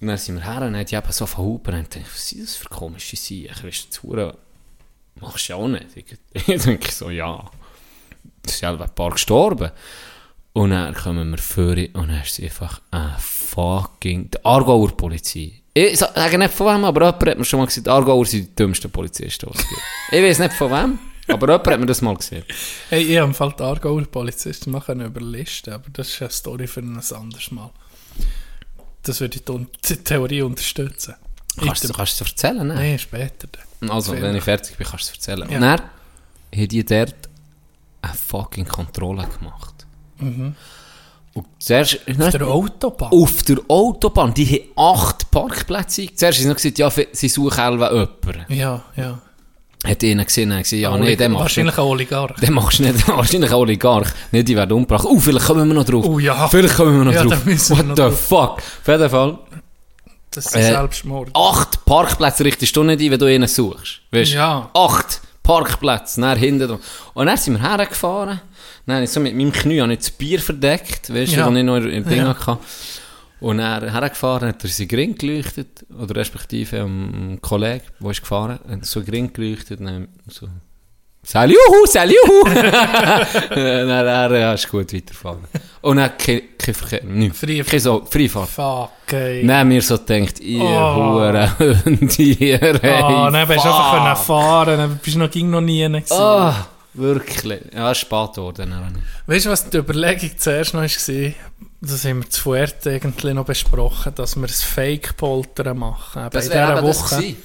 Und 0.00 0.06
dann 0.06 0.18
sind 0.18 0.36
wir 0.36 0.44
her 0.44 0.62
und 0.62 0.76
hat 0.76 0.92
die 0.92 0.94
eben 0.94 1.10
so 1.10 1.26
verhupen 1.26 1.74
und 1.74 1.96
dachte, 1.96 2.04
was 2.12 2.28
sind 2.28 2.42
das 2.42 2.54
für 2.54 2.68
komische 2.68 3.16
Sachen? 3.16 3.70
Das 3.70 4.02
Hure, 4.04 4.36
machst 5.20 5.48
du 5.48 5.52
ja 5.52 5.58
auch 5.58 5.68
nicht. 5.68 5.86
Ich, 5.94 6.44
denke 6.64 6.90
so, 6.92 7.10
ja, 7.10 7.44
es 8.46 8.58
sind 8.58 8.80
ein 8.80 8.94
paar 8.94 9.10
gestorben. 9.10 9.70
Und 10.52 10.70
dann 10.70 10.94
kommen 10.94 11.30
wir 11.30 11.38
vor 11.38 11.72
und 11.76 11.94
dann 12.08 12.22
ist 12.22 12.40
einfach 12.40 12.80
ein 12.90 13.14
fucking, 13.18 14.30
die 14.30 14.42
Aargauer 14.44 14.96
Polizei. 14.96 15.60
Ich 15.74 15.98
sa- 15.98 16.12
sage 16.14 16.38
nicht 16.38 16.54
von 16.54 16.66
wem, 16.74 16.84
aber 16.84 17.02
jemand 17.04 17.26
hat 17.28 17.38
mir 17.38 17.44
schon 17.44 17.58
mal 17.60 17.66
gesagt, 17.66 17.86
die 17.86 17.90
Aargauer 17.90 18.24
sind 18.24 18.48
die 18.48 18.54
dümmsten 18.56 18.90
Polizisten, 18.90 19.50
die 19.52 19.58
es 19.58 19.68
gibt. 19.68 19.80
Ich 20.12 20.22
weiß 20.22 20.38
nicht 20.38 20.54
von 20.54 20.70
wem, 20.70 20.98
aber 21.28 21.46
jemand 21.48 21.66
hat 21.68 21.80
mir 21.80 21.84
das 21.86 22.00
mal 22.00 22.16
gesehen. 22.16 22.44
Hey, 22.88 23.02
ich 23.02 23.18
habe 23.18 23.26
im 23.28 23.34
Fall 23.34 23.54
die 23.58 23.62
Aargauer 23.62 24.02
Polizisten 24.06 24.70
machen 24.70 25.02
über 25.02 25.20
Listen, 25.20 25.74
aber 25.74 25.90
das 25.92 26.08
ist 26.08 26.22
eine 26.22 26.30
Story 26.30 26.66
für 26.66 26.80
ein 26.80 26.98
anderes 26.98 27.50
Mal. 27.50 27.70
Das 29.02 29.20
würde 29.20 29.36
ich 29.36 29.44
die, 29.44 29.96
Theorie 30.02 30.40
unterstützen. 30.40 31.14
Kannst 31.58 31.84
du 31.84 31.88
Item. 31.88 31.96
kannst 31.96 32.20
du 32.20 32.24
es 32.24 32.30
erzählen? 32.30 32.66
Ne? 32.66 32.74
Nein, 32.74 32.98
später. 32.98 33.46
dann. 33.52 33.65
Also, 33.88 34.12
Film. 34.12 34.24
wenn 34.24 34.36
ich 34.36 34.44
fertig 34.44 34.76
bin, 34.76 34.86
kannst 34.86 35.08
du 35.08 35.12
es 35.12 35.16
erzählen. 35.28 35.48
Ja. 35.50 35.56
Und 35.56 35.62
dann 35.62 35.80
haben 35.80 36.68
die 36.68 36.84
dort 36.84 37.14
eine 38.02 38.14
fucking 38.14 38.66
Kontrolle 38.66 39.26
gemacht. 39.38 39.86
Und 40.18 41.46
zuerst... 41.58 41.98
Mhm. 42.08 42.22
Auf 42.22 42.30
der 42.32 42.46
Autobahn. 42.46 43.12
Auf 43.12 43.42
der 43.42 43.58
Autobahn. 43.68 44.32
Die 44.34 44.46
haben 44.46 44.94
acht 44.94 45.30
Pparkplätze. 45.30 46.06
Zuerst 46.14 46.38
haben 46.38 46.42
sie 46.42 46.48
noch 46.48 46.56
gesagt, 46.56 46.78
ja, 46.78 46.90
sie 47.12 47.28
suchen 47.28 47.72
jemanden. 47.72 48.08
Ja, 48.48 48.82
ja. 48.96 49.18
Hat 49.84 50.02
ihnen 50.02 50.24
gesehen, 50.24 50.48
dann 50.50 50.62
gesagt, 50.62 50.80
ja, 50.80 50.90
Oli- 50.90 51.00
nee, 51.04 51.16
den 51.16 51.32
machst 51.32 51.56
du 51.58 51.60
nicht. 51.62 51.76
Wahrscheinlich 51.76 51.78
ein 51.78 51.84
Oligarch. 51.84 52.40
Den 52.40 52.54
machst 52.54 52.78
du 52.78 52.82
nicht. 52.84 53.06
Wahrscheinlich 53.08 53.50
ein 53.50 53.56
Oligarch. 53.56 54.08
Nicht, 54.32 54.48
die 54.48 54.56
werden 54.56 54.72
umgebracht. 54.72 55.04
Oh, 55.06 55.18
vielleicht 55.20 55.44
kommen 55.46 55.68
wir 55.68 55.74
noch 55.74 55.84
drauf. 55.84 56.06
Oh 56.08 56.18
ja. 56.18 56.48
Vielleicht 56.48 56.74
kommen 56.74 56.96
wir 56.98 57.04
noch 57.04 57.12
Ja, 57.12 57.24
drauf. 57.24 57.46
What 57.46 57.86
the 57.88 57.94
drauf. 57.94 58.20
fuck? 58.20 58.58
Auf 58.58 58.88
jeden 58.88 59.10
Fall. 59.10 59.38
Das 60.30 60.46
ist 60.46 60.56
Äh, 60.56 60.62
Selbstmord. 60.62 61.30
Acht 61.34 61.84
Parkplätze 61.84 62.44
richtest 62.44 62.76
du 62.76 62.82
nicht 62.82 63.00
ein, 63.00 63.10
wenn 63.10 63.18
du 63.18 63.26
einen 63.26 63.48
suchst. 63.48 64.00
Weißt? 64.10 64.32
Ja. 64.32 64.68
Acht 64.74 65.20
Parkplatz, 65.42 66.16
dann 66.16 66.36
hinten. 66.38 66.78
Und 67.14 67.26
dann 67.26 67.36
sind 67.36 67.54
wir 67.60 67.62
hergefahren. 67.70 68.40
Dann 68.84 69.02
ich 69.02 69.10
so 69.10 69.20
mit 69.20 69.34
meinem 69.34 69.52
Knie 69.52 69.80
habe 69.80 69.92
ich 69.92 69.98
das 70.00 70.10
Bier 70.10 70.38
verdeckt, 70.40 71.12
weißt 71.12 71.32
du, 71.32 71.36
Ja. 71.38 71.46
wo 71.50 71.54
ich 71.56 71.64
noch 71.64 71.76
in 71.76 71.90
in 71.90 72.04
Ding 72.04 72.18
Ja. 72.18 72.28
hatte. 72.28 72.58
Und 73.40 73.58
dann 73.58 73.90
hergefahren, 73.90 74.48
hat 74.48 74.62
er 74.64 74.70
sein 74.70 74.88
Gring 74.88 75.16
geleuchtet, 75.16 75.84
oder 75.98 76.16
respektive 76.16 76.78
ein 76.82 77.38
Kollege, 77.42 77.84
der 78.00 78.10
ist 78.10 78.20
gefahren, 78.20 78.58
hat 78.68 78.84
so 78.86 79.02
Gring 79.02 79.32
geleuchtet, 79.32 79.80
und 79.80 80.08
so, 80.28 80.48
Saljuhu, 81.28 81.86
Saljuhu! 81.86 82.44
dann, 82.44 83.88
dann, 83.88 84.34
ja, 84.40 84.52
ist 84.52 84.68
gut 84.70 84.92
weitergefahren. 84.92 85.40
Und 85.82 85.96
dann 85.96 86.16
kein, 86.16 86.42
kein 86.56 86.74
Verkehr, 86.74 87.02
nichts. 87.04 87.40
Free- 87.40 87.62
Kein 87.64 87.80
so, 87.80 88.04
Freifahrt. 88.08 88.48
Fuck, 88.48 89.12
ey. 89.12 89.44
Dann 89.46 89.66
mir 89.68 89.82
so 89.82 89.98
gedacht, 89.98 90.38
ihr 90.40 90.60
Oh. 90.62 91.14
Hurendier, 91.58 92.62
ey. 92.82 92.90
Ah, 93.02 93.30
dann 93.30 93.48
bist 93.48 93.64
du 93.64 93.68
einfach 93.68 93.92
können 94.04 94.16
fahren, 94.16 94.78
dann 94.78 95.00
bist 95.02 95.16
du 95.16 95.20
noch 95.20 95.30
ging 95.30 95.50
noch 95.50 95.60
nie 95.60 95.82
gewesen. 95.88 96.12
Ah, 96.12 96.66
wirklich. 96.94 97.60
Ja, 97.74 97.90
es 97.90 97.98
ist 97.98 98.02
spät 98.02 98.32
geworden. 98.34 98.74
Weißt 99.26 99.46
du, 99.46 99.50
was 99.50 99.68
die 99.68 99.78
Überlegung 99.78 100.30
zuerst 100.36 100.74
noch 100.74 100.82
war? 100.82 101.32
Das 101.80 102.04
haben 102.04 102.22
wir 102.22 102.30
zu 102.30 102.40
Fuerte 102.40 102.90
irgendwie 102.92 103.34
noch 103.34 103.44
besprochen, 103.44 104.12
dass 104.14 104.36
wir 104.36 104.44
ein 104.44 104.48
Fake-Poltern 104.48 105.76
machen. 105.78 106.28
Das 106.32 106.48
wäre 106.50 106.78
eben 106.78 106.86
das 106.86 107.00
Woche. 107.02 107.16
gewesen. 107.16 107.36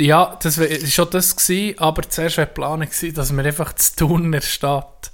Ja, 0.00 0.38
das 0.42 0.58
war 0.58 0.66
schon 0.86 1.08
das, 1.10 1.36
gewesen, 1.36 1.78
aber 1.78 2.02
zuerst 2.08 2.38
war 2.38 2.46
gewesen, 2.46 3.14
dass 3.14 3.32
wir 3.32 3.44
einfach 3.44 3.74
zu 3.74 3.96
tun 3.96 4.26
in 4.26 4.32
der 4.32 4.40
Stadt. 4.40 5.12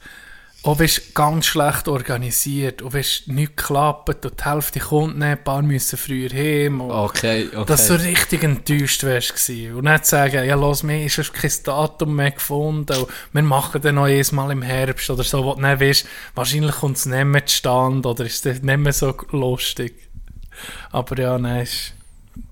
Und 0.62 0.78
bist 0.78 1.14
ganz 1.14 1.46
schlecht 1.46 1.86
organisiert 1.86 2.82
und 2.82 2.90
bist 2.90 3.28
nicht 3.28 3.56
geklappt 3.56 4.26
und 4.26 4.40
die 4.40 4.44
Hälfte 4.44 4.80
kommt 4.80 5.16
nicht, 5.16 5.24
ein 5.24 5.44
paar 5.44 5.62
müssen 5.62 5.96
früher 5.96 6.28
heim. 6.30 6.80
Okay, 6.80 7.48
okay. 7.54 7.64
Dass 7.66 7.86
du 7.86 7.94
richtig 7.94 8.42
enttäuscht 8.42 9.04
wärst. 9.04 9.48
Und 9.48 9.84
nicht 9.84 10.06
sagen, 10.06 10.44
ja, 10.44 10.56
los, 10.56 10.82
mir 10.82 11.06
ist 11.06 11.32
kein 11.32 11.52
Datum 11.62 12.16
mehr 12.16 12.32
gefunden. 12.32 12.96
Und 12.96 13.08
wir 13.32 13.42
machen 13.42 13.80
dann 13.80 13.94
noch 13.94 14.08
jedes 14.08 14.32
Mal 14.32 14.50
im 14.50 14.62
Herbst 14.62 15.08
oder 15.08 15.22
so, 15.22 15.44
wo 15.44 15.54
du 15.54 15.60
nicht 15.60 15.80
weißt, 15.80 16.06
wahrscheinlich 16.34 16.74
kommt 16.74 16.96
es 16.96 17.06
nicht 17.06 17.24
mehr 17.24 17.46
zustande 17.46 18.08
oder 18.08 18.24
ist 18.24 18.44
es 18.44 18.60
nicht 18.60 18.78
mehr 18.78 18.92
so 18.92 19.14
lustig. 19.30 19.94
Aber 20.90 21.16
ja, 21.16 21.38
nein, 21.38 21.62
ist, 21.62 21.92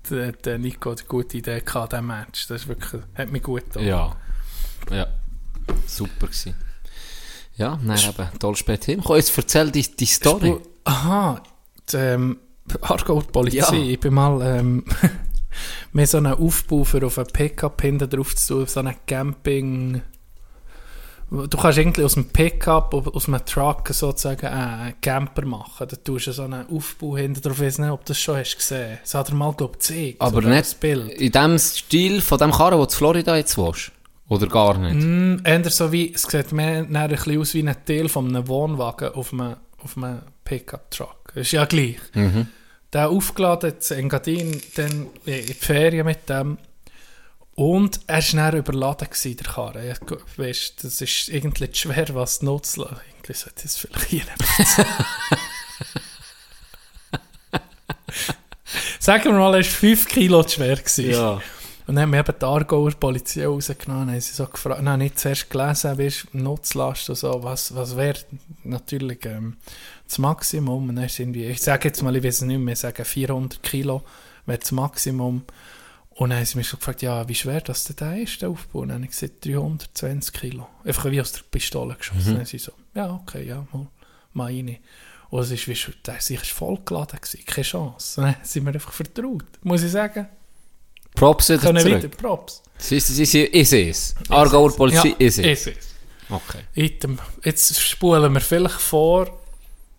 der, 0.09 0.31
der 0.33 0.57
Nico 0.57 0.91
hat 0.91 0.99
eine 0.99 1.07
gute 1.07 1.37
Idee 1.37 1.61
gehabt, 1.61 1.91
dieser 1.93 2.01
Match. 2.01 2.47
Das 2.47 2.61
ist 2.61 2.67
wirklich, 2.67 3.01
hat 3.15 3.31
mich 3.31 3.43
gut 3.43 3.65
getan. 3.65 3.85
Ja. 3.85 4.15
Ja. 4.91 5.07
Super 5.87 6.27
gewesen. 6.27 6.55
Ja, 7.57 7.79
dann 7.83 7.97
eben, 7.97 8.39
toll 8.39 8.55
spät 8.55 8.85
hin. 8.85 9.01
Komm, 9.03 9.15
jetzt 9.15 9.35
erzähl 9.37 9.71
die, 9.71 9.81
die 9.95 10.05
Story. 10.05 10.49
Spu- 10.51 10.61
Aha, 10.83 11.41
die, 11.91 11.97
ähm, 11.97 12.37
Aargauer 12.81 13.23
Polizei. 13.23 13.77
Ja. 13.77 13.83
Ich 13.83 13.99
bin 13.99 14.13
mal 14.13 14.41
ähm, 14.41 14.83
mir 15.93 16.05
so 16.05 16.17
einen 16.17 16.33
Aufbau 16.33 16.83
für 16.83 17.05
auf 17.05 17.17
einen 17.17 17.27
Pickup 17.27 17.81
hinten 17.81 18.09
drauf 18.09 18.35
zu 18.35 18.55
tun, 18.55 18.67
so 18.67 18.79
einen 18.81 18.95
Camping. 19.07 20.01
Du 21.35 21.57
kannst 21.57 21.77
irgendwie 21.77 22.03
aus 22.03 22.13
dem 22.13 22.25
Pickup, 22.25 22.93
aus 22.93 23.27
einem 23.27 23.45
Truck 23.45 23.89
sozusagen 23.89 24.47
einen 24.47 24.93
Camper 25.01 25.45
machen. 25.45 25.87
Da 25.87 25.95
tust 25.95 26.27
du 26.27 26.31
so 26.31 26.43
einen 26.43 26.67
Aufbau 26.69 27.17
hinten 27.17 27.41
drauf. 27.41 27.57
Ich 27.59 27.65
weiß 27.65 27.79
nicht, 27.79 27.89
ob 27.91 28.05
du 28.05 28.13
das 28.13 28.19
schon 28.19 28.37
hast 28.37 28.55
gesehen. 28.55 28.97
Das 29.01 29.13
hat 29.13 29.29
er 29.29 29.35
mal, 29.35 29.53
glaube 29.53 29.73
ich, 29.73 29.87
gezeigt. 29.87 30.21
Aber 30.21 30.41
nicht 30.41 30.83
in 30.83 31.31
dem 31.31 31.57
Stil 31.57 32.21
von 32.21 32.37
dem 32.37 32.51
Karren, 32.51 32.79
wo 32.79 32.85
du 32.85 32.91
in 32.91 32.95
Florida 32.97 33.35
jetzt 33.35 33.57
wohnst. 33.57 33.91
Oder 34.27 34.47
gar 34.47 34.77
nicht. 34.77 34.95
Mm, 34.95 35.37
eher 35.43 35.69
so 35.69 35.91
wie, 35.91 36.13
es 36.13 36.23
sieht 36.23 36.51
mehr 36.51 36.85
ein 36.89 37.09
bisschen 37.09 37.39
aus 37.39 37.53
wie 37.53 37.67
ein 37.67 37.75
Teil 37.85 38.09
von 38.09 38.27
einem 38.27 38.47
Wohnwagen 38.47 39.09
auf 39.09 39.31
einem, 39.33 39.57
auf 39.83 39.97
einem 39.97 40.21
Pickup-Truck. 40.43 41.33
Ist 41.35 41.51
ja 41.51 41.65
gleich. 41.65 41.97
Mhm. 42.13 42.47
Der 42.91 43.09
aufgeladen 43.09 43.73
in 43.89 43.97
Engadin 43.97 44.61
dann 44.75 45.07
in 45.25 45.45
die 45.45 45.53
Ferien 45.53 46.05
mit 46.05 46.27
dem. 46.29 46.57
Und 47.55 48.01
er 48.07 48.21
war 48.21 48.51
dann 48.51 48.59
überladen, 48.59 49.09
gewesen, 49.09 49.37
der 49.37 49.47
Karre. 49.47 49.87
Ja, 49.87 49.95
Weißt, 50.37 50.83
das 50.83 51.01
ist 51.01 51.29
irgendwie 51.29 51.69
schwer, 51.71 52.13
was 52.13 52.39
zu 52.39 52.45
nutzen. 52.45 52.81
Irgendwie 52.81 53.33
sollte 53.33 53.55
ich 53.57 53.63
das 53.63 53.77
vielleicht 53.77 54.05
hier 54.05 54.23
nicht 54.23 54.77
Sagen 58.99 59.25
wir 59.25 59.33
mal, 59.33 59.53
er 59.53 59.59
war 59.59 59.63
5 59.63 60.07
Kilo 60.07 60.43
zu 60.43 60.55
schwer. 60.55 60.75
Gewesen. 60.75 61.11
Ja. 61.11 61.39
Und 61.87 61.95
dann 61.95 62.01
haben 62.01 62.13
wir 62.13 62.19
eben 62.19 62.33
die 62.39 62.45
Aargauer 62.45 62.91
Polizei 62.91 63.45
rausgenommen, 63.45 64.09
haben 64.09 64.19
sie 64.19 64.33
so 64.33 64.47
gefragt, 64.47 64.81
nein, 64.81 64.99
nicht 64.99 65.19
zuerst 65.19 65.49
gelesen, 65.49 65.97
wie 65.99 66.07
ist 66.07 66.33
Nutzlast 66.33 67.09
und 67.09 67.15
so, 67.15 67.43
was, 67.43 67.75
was 67.75 67.95
wäre 67.95 68.17
natürlich 68.63 69.23
ähm, 69.25 69.57
das 70.07 70.17
Maximum. 70.17 70.89
Und 70.89 70.95
dann 70.95 71.05
ist 71.05 71.19
irgendwie, 71.19 71.45
ich 71.45 71.61
sage 71.61 71.87
jetzt 71.87 72.01
mal, 72.01 72.15
ich 72.15 72.23
weiß 72.23 72.37
es 72.37 72.41
nicht 72.41 72.57
mehr, 72.57 72.73
ich 72.73 72.79
sage 72.79 73.05
400 73.05 73.61
Kilo 73.61 74.01
wäre 74.45 74.59
das 74.59 74.71
Maximum. 74.71 75.43
Und 76.15 76.29
dann 76.29 76.39
haben 76.39 76.45
sie 76.45 76.57
mich 76.57 76.69
schon 76.69 76.79
gefragt, 76.79 77.01
ja, 77.01 77.27
wie 77.27 77.35
schwer 77.35 77.59
das 77.59 77.83
denn 77.83 77.97
der 77.97 78.21
ist, 78.21 78.41
der 78.41 78.49
Aufbau? 78.49 78.79
Und 78.79 78.87
dann 78.87 78.95
habe 78.95 79.05
ich 79.05 79.11
gesagt, 79.11 79.45
320 79.45 80.33
Kilo. 80.33 80.67
Einfach 80.85 81.11
wie 81.11 81.19
aus 81.19 81.33
der 81.33 81.41
Pistole 81.51 81.95
geschossen. 81.95 82.33
Mhm. 82.33 82.37
Dann 82.37 82.45
sie 82.45 82.57
so, 82.57 82.71
ja, 82.93 83.11
okay, 83.13 83.45
ja, 83.45 83.67
mal, 83.73 83.87
mal 84.31 84.45
rein. 84.45 84.77
Und 85.29 85.41
es 85.41 85.51
ist 85.51 85.67
wie 85.67 85.77
der 86.05 86.17
ist 86.17 86.27
sicher 86.27 86.45
vollgeladen 86.45 87.19
gewesen, 87.19 87.45
keine 87.45 87.65
Chance. 87.65 88.21
Und 88.21 88.27
dann 88.27 88.35
sind 88.43 88.63
wir 88.63 88.73
einfach 88.73 88.93
vertraut, 88.93 89.43
muss 89.63 89.83
ich 89.83 89.91
sagen. 89.91 90.27
Props 91.15 91.49
wieder 91.49 91.59
Können 91.59 91.81
zurück. 91.81 92.03
weiter, 92.03 92.07
Props. 92.07 92.63
Sie, 92.77 92.99
sie, 92.99 93.13
sie, 93.13 93.25
sie, 93.25 93.43
ist 93.43 93.73
es. 93.73 94.15
Aargauer 94.29 94.73
Polizei 94.73 95.15
ist 95.19 95.39
es. 95.39 95.45
Ist 95.45 95.67
es. 95.67 95.95
Okay. 96.29 96.59
Item. 96.75 97.19
Jetzt 97.43 97.77
spulen 97.81 98.33
wir 98.33 98.41
vielleicht 98.41 98.79
vor 98.79 99.37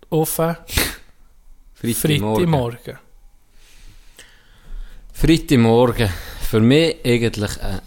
auf 0.09 0.31
Freitagmorgen. 1.75 1.95
Freitagmorgen. 1.95 2.99
Freitagmorgen. 5.19 6.11
Für 6.43 6.61
mich 6.61 6.97
eigentlich, 7.03 7.51
äh, 7.63 7.81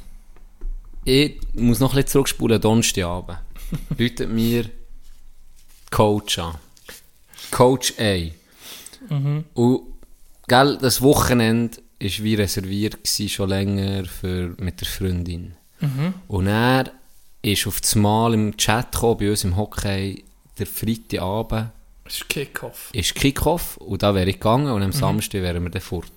ich 1.05 1.37
muss 1.53 1.79
noch 1.79 1.91
ein 1.91 1.97
bisschen 1.97 2.07
zurückspulen, 2.07 2.59
Donnerstagabend. 2.59 3.37
Läutet 3.99 4.31
mir 4.31 4.65
Coach 5.91 6.39
an. 6.39 6.55
Coach 7.51 7.93
A. 7.99 8.31
Und, 9.53 9.83
gell, 10.47 10.77
das 10.81 11.01
Wochenende 11.03 11.77
war 11.99 12.09
wie 12.23 12.33
reserviert 12.33 13.03
gewesen, 13.03 13.29
schon 13.29 13.49
länger 13.49 14.05
für, 14.05 14.55
mit 14.57 14.81
der 14.81 14.87
Freundin. 14.87 15.53
Und 16.27 16.47
er 16.47 16.91
ist 17.43 17.67
auf 17.67 17.79
das 17.79 17.93
Mal 17.95 18.33
im 18.33 18.57
Chat 18.57 18.91
gekommen, 18.91 19.17
bei 19.19 19.29
uns 19.29 19.43
im 19.43 19.55
Hockey, 19.55 20.23
der 20.57 20.65
Freitagabend, 20.65 21.69
Das 22.03 22.15
ist 22.15 22.27
Kickoff. 22.27 22.89
ist 22.91 23.13
Kickoff 23.13 23.77
und 23.77 24.01
da 24.01 24.13
wäre 24.15 24.29
ich 24.29 24.37
gegangen 24.37 24.71
und 24.71 24.81
am 24.81 24.91
Samstag 24.91 25.41
wären 25.43 25.63
wir 25.63 25.69
dann 25.69 25.81
fort. 25.81 26.11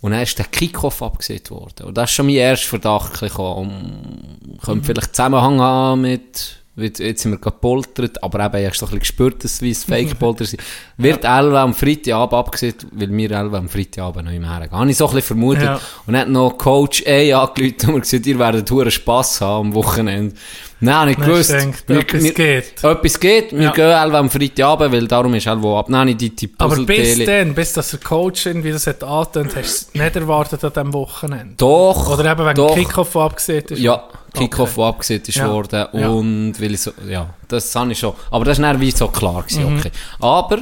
Und 0.00 0.12
dann 0.12 0.22
ist 0.22 0.38
der 0.38 0.46
Kickoff 0.46 1.02
abgesehen 1.02 1.42
worden. 1.50 1.86
Und 1.86 1.98
das 1.98 2.10
ist 2.10 2.16
schon 2.16 2.26
mein 2.26 2.36
erster 2.36 2.68
Verdacht 2.68 3.20
gekommen. 3.20 4.58
Könnte 4.64 4.84
vielleicht 4.84 5.16
Zusammenhang 5.16 5.60
haben 5.60 6.02
mit, 6.02 6.62
jetzt 6.76 7.00
jetzt 7.00 7.22
sind 7.22 7.32
wir 7.32 7.38
gepoltert, 7.38 8.22
aber 8.22 8.46
eben, 8.46 8.56
ich 8.58 8.66
habe 8.66 8.66
ein 8.66 8.70
bisschen 8.70 8.98
gespürt, 9.00 9.42
dass 9.42 9.60
es 9.60 9.84
Fake-Polter 9.84 10.44
sind. 10.44 10.62
Wird 10.98 11.24
Elva 11.24 11.64
am 11.64 11.74
Freitagabend 11.74 12.34
abgesehen, 12.34 12.76
weil 12.92 13.10
wir 13.10 13.30
Elva 13.32 13.58
am 13.58 13.68
Freitagabend 13.68 14.26
noch 14.26 14.32
im 14.32 14.44
hergehen. 14.44 14.78
Habe 14.78 14.88
ich 14.88 14.96
so 14.96 15.08
ein 15.08 15.14
bisschen 15.14 15.26
vermutet. 15.26 15.64
Ja. 15.64 15.80
Und 16.06 16.12
dann 16.12 16.22
hat 16.22 16.28
noch 16.28 16.56
Coach 16.56 17.02
A 17.04 17.42
angerufen 17.42 17.94
und 17.94 18.00
gesagt, 18.02 18.26
ihr 18.26 18.38
werdet 18.38 18.70
hohen 18.70 18.90
Spass 18.92 19.40
haben 19.40 19.68
am 19.68 19.74
Wochenende. 19.74 20.36
Nein, 20.80 21.08
ich 21.08 21.16
gewusst. 21.16 21.50
denkt, 21.50 21.88
Wir- 21.88 21.98
etwas 22.00 22.22
wir- 22.22 22.34
geht. 22.34 22.84
Etwas 22.84 23.18
geht. 23.20 23.52
Wir 23.52 23.62
Ja. 23.62 23.70
gehen 23.72 23.90
Elva 23.90 24.18
am 24.20 24.30
Freitagabend, 24.30 24.92
weil 24.92 25.08
darum 25.08 25.34
ist 25.34 25.46
Elva 25.46 25.80
ab. 25.80 25.88
Nein, 25.88 26.16
die, 26.16 26.34
die 26.36 26.52
Aber 26.58 26.76
bis 26.84 27.24
dann, 27.24 27.52
bis 27.54 27.72
dass 27.72 27.90
der 27.90 28.00
Coach 28.00 28.46
irgendwie 28.46 28.70
das 28.70 28.86
hat 28.86 29.02
angetönt, 29.02 29.56
hast 29.56 29.56
du 29.56 29.60
es 29.60 29.94
nicht 29.94 30.16
erwartet 30.16 30.62
an 30.62 30.72
diesem 30.72 30.92
Wochenende. 30.92 31.54
Doch. 31.56 32.10
Oder 32.16 32.30
eben 32.30 32.44
wegen 32.46 32.54
doch. 32.54 32.74
Kickoff 32.76 33.16
abgesehen 33.16 33.64
ist. 33.64 33.80
Ja, 33.80 34.04
Kickoff, 34.32 34.78
Okay. 34.78 34.88
abgesehen 34.88 35.22
ist 35.26 35.34
Ja. 35.36 35.52
worden. 35.52 35.86
Ja. 35.92 36.08
Und 36.10 36.54
weil 36.60 36.74
ich 36.74 36.80
so, 36.82 36.92
ja, 37.08 37.28
das 37.48 37.74
habe 37.74 37.90
ich 37.90 37.98
schon. 37.98 38.12
Aber 38.30 38.44
das 38.44 38.60
war 38.62 38.80
wie 38.80 38.90
so 38.92 39.08
klar 39.08 39.42
gewesen, 39.42 39.72
Mhm. 39.72 39.78
okay. 39.80 39.90
Aber 40.20 40.58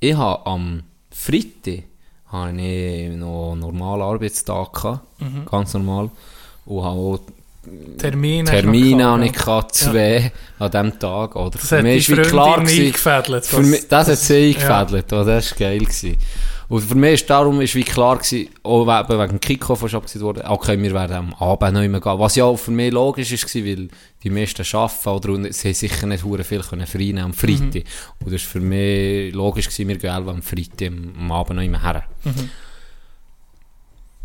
ich 0.00 0.14
habe 0.14 0.44
am 0.46 0.82
Freitag 1.10 1.84
habe 2.30 2.60
ich 2.60 3.08
noch 3.16 3.52
einen 3.52 3.60
normalen 3.60 4.02
Arbeitstag 4.02 4.72
gehabt. 4.74 5.00
Mhm. 5.20 5.46
Ganz 5.50 5.72
normal. 5.72 6.10
Und 6.66 6.84
habe 6.84 6.98
auch 6.98 7.20
Termine. 7.98 8.50
Termine 8.50 8.96
gehabt, 8.96 9.20
ja. 9.20 9.26
ich 9.26 9.32
gehabt, 9.32 9.74
zwei 9.74 10.32
an 10.58 10.70
diesem 10.70 10.98
Tag. 10.98 11.36
Oder 11.36 11.50
Das 11.50 11.68
für 11.68 11.76
hat 11.78 11.82
mich 11.84 12.06
die 12.06 12.14
klar 12.14 12.60
gewesen, 12.60 12.86
eingefädelt. 12.86 13.46
für 13.46 13.62
mich, 13.62 13.88
das 13.88 14.08
hat 14.08 14.18
sie 14.18 14.48
eingefädelt, 14.48 15.12
oh, 15.12 15.24
das 15.24 15.50
war 15.50 15.58
geil. 15.58 15.78
Gewesen. 15.78 16.16
Und 16.68 16.80
für 16.80 16.96
mich 16.96 17.14
ist 17.14 17.30
darum 17.30 17.60
ist 17.60 17.76
wie 17.76 17.84
klar 17.84 18.16
gewesen, 18.16 18.48
auch 18.64 18.82
eben 18.82 19.18
wegen 19.20 19.28
dem 19.28 19.40
Kickoff, 19.40 19.82
was 19.82 19.94
abgesehen 19.94 20.24
wurde, 20.24 20.44
okay, 20.44 20.80
wir 20.80 20.92
werden 20.92 21.16
am 21.16 21.34
Abend 21.34 21.74
noch 21.74 21.82
immer 21.82 22.00
gehen. 22.00 22.18
Was 22.18 22.34
ja 22.34 22.44
auch 22.44 22.56
für 22.56 22.72
mich 22.72 22.92
logisch 22.92 23.30
ist, 23.30 23.46
gewesen, 23.46 23.66
weil 23.66 23.88
die 24.24 24.30
meisten 24.30 24.64
arbeiten 24.76 25.08
oder 25.08 25.28
und 25.30 25.54
sie 25.54 25.68
haben 25.68 25.74
sicher 25.74 26.06
nicht 26.08 26.24
hure 26.24 26.42
viel 26.42 26.60
können 26.60 26.86
frei 26.86 26.98
nehmen 26.98 27.18
am 27.20 27.34
Freitag. 27.34 27.84
Und 28.18 28.32
das 28.32 28.42
ist 28.42 28.46
für 28.46 28.60
mich 28.60 29.32
logisch 29.32 29.68
gewesen, 29.68 29.88
wir 29.88 29.98
gehen 29.98 30.10
am 30.10 30.42
Freitag 30.42 30.88
am, 30.88 31.30
Abend 31.30 31.56
noch 31.56 31.62
immer 31.62 31.82
her. 31.82 32.02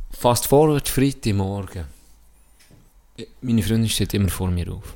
Fast 0.09 0.47
forward 0.47 0.87
Freitagmorgen. 0.87 2.00
Meine 3.41 3.63
Freundin 3.63 3.89
steht 3.89 4.13
immer 4.13 4.29
vor 4.29 4.49
mir 4.49 4.71
auf. 4.71 4.93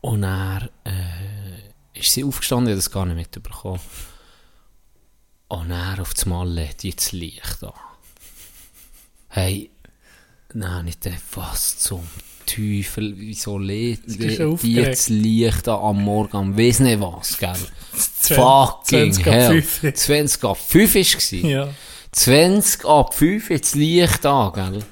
Und 0.00 0.22
er 0.22 0.68
äh, 0.84 1.98
ist 1.98 2.12
sie 2.12 2.24
aufgestanden, 2.24 2.66
ich 2.68 2.72
habe 2.72 2.76
das 2.76 2.90
gar 2.90 3.06
nicht 3.06 3.16
mitbekommen. 3.16 3.80
Und 5.48 5.70
er 5.70 6.00
auf 6.00 6.14
das 6.14 6.26
Mal 6.26 6.48
lädt 6.48 6.84
jetzt 6.84 7.12
Licht 7.12 7.62
an. 7.62 7.72
Hey, 9.28 9.70
Nein, 10.56 10.84
nicht 10.84 11.04
der, 11.04 11.14
was 11.34 11.78
zum 11.78 12.06
Teufel, 12.46 13.14
wieso 13.16 13.58
lädt 13.58 14.02
jetzt 14.62 15.08
Licht 15.08 15.66
an 15.66 15.80
am 15.80 16.04
Morgen, 16.04 16.36
am 16.36 16.56
weiss 16.56 16.78
nicht 16.78 17.00
was, 17.00 17.36
gell? 17.38 17.52
20 18.20 18.36
Fucking 18.36 19.12
20 19.12 19.26
ab 19.26 19.32
hell. 19.34 19.62
5. 19.62 19.94
20 19.94 20.44
ab 20.44 20.56
5 20.56 20.94
war 20.94 21.00
es. 21.00 21.30
Ja. 21.32 21.74
20 22.12 22.84
ab 22.84 23.14
5 23.14 23.50
jetzt 23.50 23.74
Licht 23.74 24.24
an, 24.24 24.52
gell? 24.52 24.84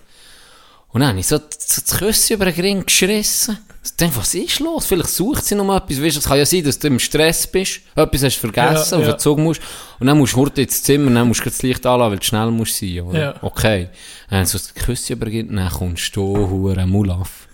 Und 0.93 1.01
dann 1.01 1.11
habe 1.11 1.21
ich 1.21 1.27
so, 1.27 1.39
das 1.39 1.85
Küsschen 1.99 2.37
über 2.37 2.45
den 2.47 2.61
Ring 2.61 2.85
geschrissen. 2.85 3.59
Ich 3.85 3.97
dachte, 3.97 4.15
was 4.17 4.35
ist 4.35 4.61
los? 4.61 4.87
Vielleicht 4.87 5.09
sucht 5.09 5.45
sie 5.45 5.55
noch 5.55 5.75
etwas. 5.75 6.01
Weißt, 6.01 6.19
es 6.19 6.25
kann 6.25 6.39
ja 6.39 6.47
sein, 6.47 6.63
dass 6.63 6.79
du 6.79 6.87
im 6.87 6.99
Stress 7.01 7.47
bist, 7.47 7.81
etwas 7.97 8.23
hast 8.23 8.37
vergessen, 8.37 8.91
Ja, 8.93 8.99
auf 8.99 9.07
ja. 9.07 9.13
den 9.13 9.19
Zug 9.19 9.39
musst. 9.39 9.61
Und 9.99 10.07
dann 10.07 10.19
musst 10.19 10.35
du 10.35 10.37
hurtig 10.37 10.69
ins 10.69 10.83
Zimmer, 10.83 11.11
dann 11.11 11.27
musst 11.27 11.41
du 11.41 11.45
das 11.45 11.63
Licht 11.63 11.85
anlassen, 11.85 12.13
weil 12.13 12.19
du 12.19 12.25
schnell 12.25 12.51
musst 12.51 12.79
sein, 12.79 13.01
oder? 13.01 13.19
Ja. 13.19 13.35
Okay. 13.43 13.89
Dann 14.31 14.47
so 14.47 14.59
das 14.59 14.73
Küsschen 14.75 15.17
übergeben, 15.17 15.57
dann 15.57 15.71
kommst 15.71 16.15
du, 16.15 16.37
hure 16.37 16.87
Mulaf. 16.87 17.49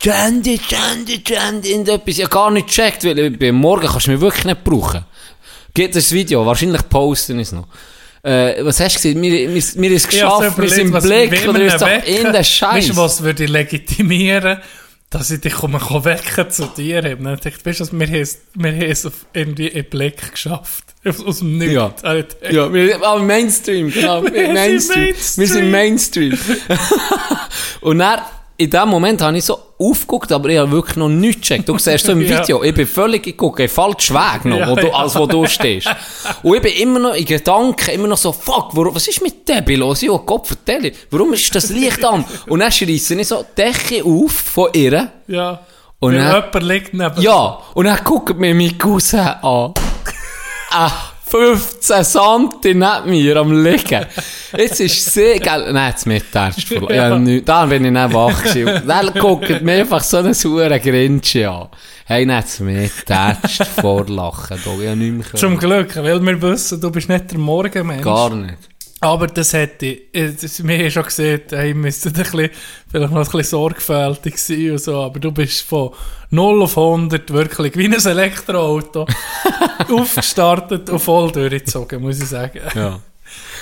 Jandy, 0.00 0.60
Jandy, 0.68 1.22
Jandy, 1.26 1.74
und 1.74 1.88
etwas. 1.88 2.16
Ich 2.16 2.22
habe 2.22 2.30
gar 2.30 2.50
nicht 2.52 2.68
gecheckt, 2.68 3.04
weil 3.04 3.52
morgen 3.52 3.86
kannst 3.88 4.06
du 4.06 4.12
mich 4.12 4.20
wirklich 4.20 4.44
nicht 4.44 4.62
brauchen. 4.64 5.04
Es 5.76 5.90
das 5.90 6.12
Video? 6.12 6.46
Wahrscheinlich 6.46 6.88
posten 6.88 7.40
es 7.40 7.52
noch. 7.52 7.66
Äh, 8.22 8.64
was 8.64 8.80
hast 8.80 8.96
du 8.96 9.14
gesehen? 9.14 9.22
Wir, 9.22 9.32
wir, 9.32 9.48
wir 9.54 9.56
ist 9.56 10.12
Ich 10.12 10.22
hab's 10.22 10.38
geschafft, 10.40 10.58
wir 10.58 10.68
sind 10.70 10.94
im 10.94 11.02
Blick, 11.02 11.48
oder 11.48 11.60
ist 11.60 11.82
ihn 11.82 12.26
in 12.26 12.32
der 12.32 12.44
Scheiß. 12.44 12.74
Weißt 12.74 12.88
du, 12.90 12.96
was 12.96 13.22
würde 13.22 13.44
ich 13.44 13.50
legitimieren, 13.50 14.58
dass 15.10 15.30
ich 15.30 15.40
dich 15.40 15.54
komme, 15.54 15.80
wecken 16.04 16.50
zu 16.50 16.66
dir 16.66 16.98
habe? 16.98 17.16
Dann 17.16 17.24
dachte 17.36 17.50
ich, 17.50 17.64
weißt 17.64 17.80
du, 17.80 17.98
wir 17.98 18.06
haben 18.06 18.14
es, 18.14 18.38
wir 18.54 18.72
haben 18.72 18.82
es 18.82 19.06
auf 19.06 19.26
irgendwie 19.32 19.68
im 19.68 19.84
Blick 19.84 20.32
geschafft. 20.32 20.84
Aus, 21.04 21.38
dem 21.38 21.58
Nichts. 21.58 21.74
Ja. 21.74 21.94
Also, 22.02 22.18
ich 22.18 22.26
dachte, 22.26 22.54
Ja, 22.54 22.72
wir 22.72 23.02
ah, 23.02 23.18
Mainstream, 23.18 23.90
genau. 23.90 24.22
Wir, 24.24 24.32
sind 24.32 24.52
Mainstream. 24.52 25.14
wir 25.36 25.46
sind 25.46 25.70
Mainstream. 25.70 26.38
Und 27.80 27.98
dann, 27.98 28.20
in 28.56 28.68
dem 28.68 28.88
Moment 28.88 29.22
habe 29.22 29.38
ich 29.38 29.44
so 29.44 29.67
aufgeguckt, 29.78 30.32
aber 30.32 30.48
ich 30.48 30.58
habe 30.58 30.70
wirklich 30.72 30.96
noch 30.96 31.08
nichts 31.08 31.42
gecheckt. 31.42 31.68
Du 31.68 31.78
siehst 31.78 32.04
so 32.06 32.12
im 32.12 32.20
Ja. 32.28 32.40
Video, 32.42 32.62
ich 32.62 32.74
bin 32.74 32.86
völlig, 32.86 33.26
ich 33.26 33.36
gucke, 33.36 33.64
ich 33.64 33.70
falsch 33.70 34.10
Weg 34.12 34.44
noch, 34.44 34.58
Ja, 34.60 34.68
wo 34.70 34.74
du, 34.74 34.86
ja. 34.88 34.92
als 34.92 35.14
wo 35.16 35.26
du 35.26 35.46
stehst. 35.46 35.88
Und 36.42 36.56
ich 36.56 36.62
bin 36.62 36.72
immer 36.74 36.98
noch 36.98 37.14
in 37.14 37.24
Gedanken, 37.24 37.90
immer 37.90 38.08
noch 38.08 38.16
so, 38.18 38.32
fuck, 38.32 38.70
warum, 38.72 38.94
was 38.94 39.06
ist 39.06 39.22
mit 39.22 39.48
dem 39.48 39.64
los? 39.78 40.02
Ich 40.02 40.08
Gott 40.26 40.46
vertelle, 40.46 40.92
warum 41.10 41.32
ist 41.32 41.54
das 41.54 41.70
Licht 41.70 42.04
an? 42.04 42.24
Und 42.48 42.60
dann 42.60 42.72
schreisse 42.72 43.14
ich 43.14 43.28
so 43.28 43.44
die 43.56 43.62
Decke 43.62 44.04
auf 44.04 44.32
von 44.32 44.68
ihr. 44.74 45.12
Ja. 45.28 45.60
Und 46.00 46.12
Weil 46.14 46.18
dann- 46.18 46.34
jemand 46.44 46.62
liegt 46.62 46.94
neben 46.94 47.20
Ja, 47.22 47.58
und 47.74 47.84
dann 47.86 47.98
guckt 48.04 48.38
mir 48.38 48.54
mein 48.54 48.76
Cousin 48.78 49.20
an. 49.20 49.74
Ah, 50.70 50.92
15 51.30 52.04
Santi 52.04 52.74
neben 52.74 53.10
mir 53.10 53.36
am 53.36 53.62
Liegen. 53.64 54.06
Jetzt 54.56 54.80
ist 54.80 55.12
sie, 55.12 55.38
gell, 55.38 55.72
nein, 55.72 55.90
jetzt 55.90 56.06
mit 56.06 56.24
Ernst 56.34 56.64
verloren. 56.64 56.94
Ja. 56.94 57.18
nicht- 57.18 57.48
da 57.48 57.66
bin 57.66 57.84
ich 57.84 57.90
nicht 57.92 58.12
wach 58.14 58.42
gewesen. 58.42 58.82
Dann 58.86 59.12
guckt 59.14 59.62
mir 59.62 59.80
einfach 59.80 60.02
so 60.02 60.18
einen 60.18 60.34
sauren 60.34 60.80
Grinchen 60.80 61.46
an. 61.46 61.68
Hey, 62.06 62.24
nicht 62.24 62.36
jetzt 62.36 62.60
mit 62.60 62.90
Ernst 63.10 63.62
vorlachen, 63.80 64.58
da. 64.64 64.70
Ich 64.72 64.96
nicht 64.96 65.12
mehr 65.12 65.24
können. 65.24 65.36
Zum 65.36 65.58
Glück, 65.58 65.94
weil 65.96 66.20
wir 66.24 66.42
wissen, 66.42 66.80
du 66.80 66.90
bist 66.90 67.08
nicht 67.08 67.30
der 67.30 67.38
Morgenmensch. 67.38 68.02
Gar 68.02 68.34
nicht. 68.34 68.67
Aber 69.00 69.28
das 69.28 69.52
hätte 69.52 69.86
ich, 69.86 70.00
äh, 70.12 70.32
das, 70.32 70.66
wir 70.66 70.78
haben 70.78 70.90
schon 70.90 71.04
gesehen, 71.04 71.42
hey, 71.50 71.68
wir 71.68 71.74
müssten 71.76 72.08
ein 72.08 72.14
bisschen, 72.14 72.50
vielleicht 72.90 73.12
noch 73.12 73.18
ein 73.18 73.24
bisschen 73.24 73.44
sorgfältig 73.44 74.38
sein 74.38 74.72
und 74.72 74.80
so, 74.80 75.02
aber 75.02 75.20
du 75.20 75.30
bist 75.30 75.62
von 75.62 75.90
0 76.30 76.62
auf 76.62 76.76
100 76.76 77.32
wirklich 77.32 77.76
wie 77.76 77.86
ein 77.86 77.92
Elektroauto 77.92 79.06
aufgestartet 79.88 80.90
und 80.90 80.98
voll 80.98 81.30
durchgezogen, 81.30 82.02
muss 82.02 82.20
ich 82.20 82.28
sagen. 82.28 82.60
Ja. 82.74 83.00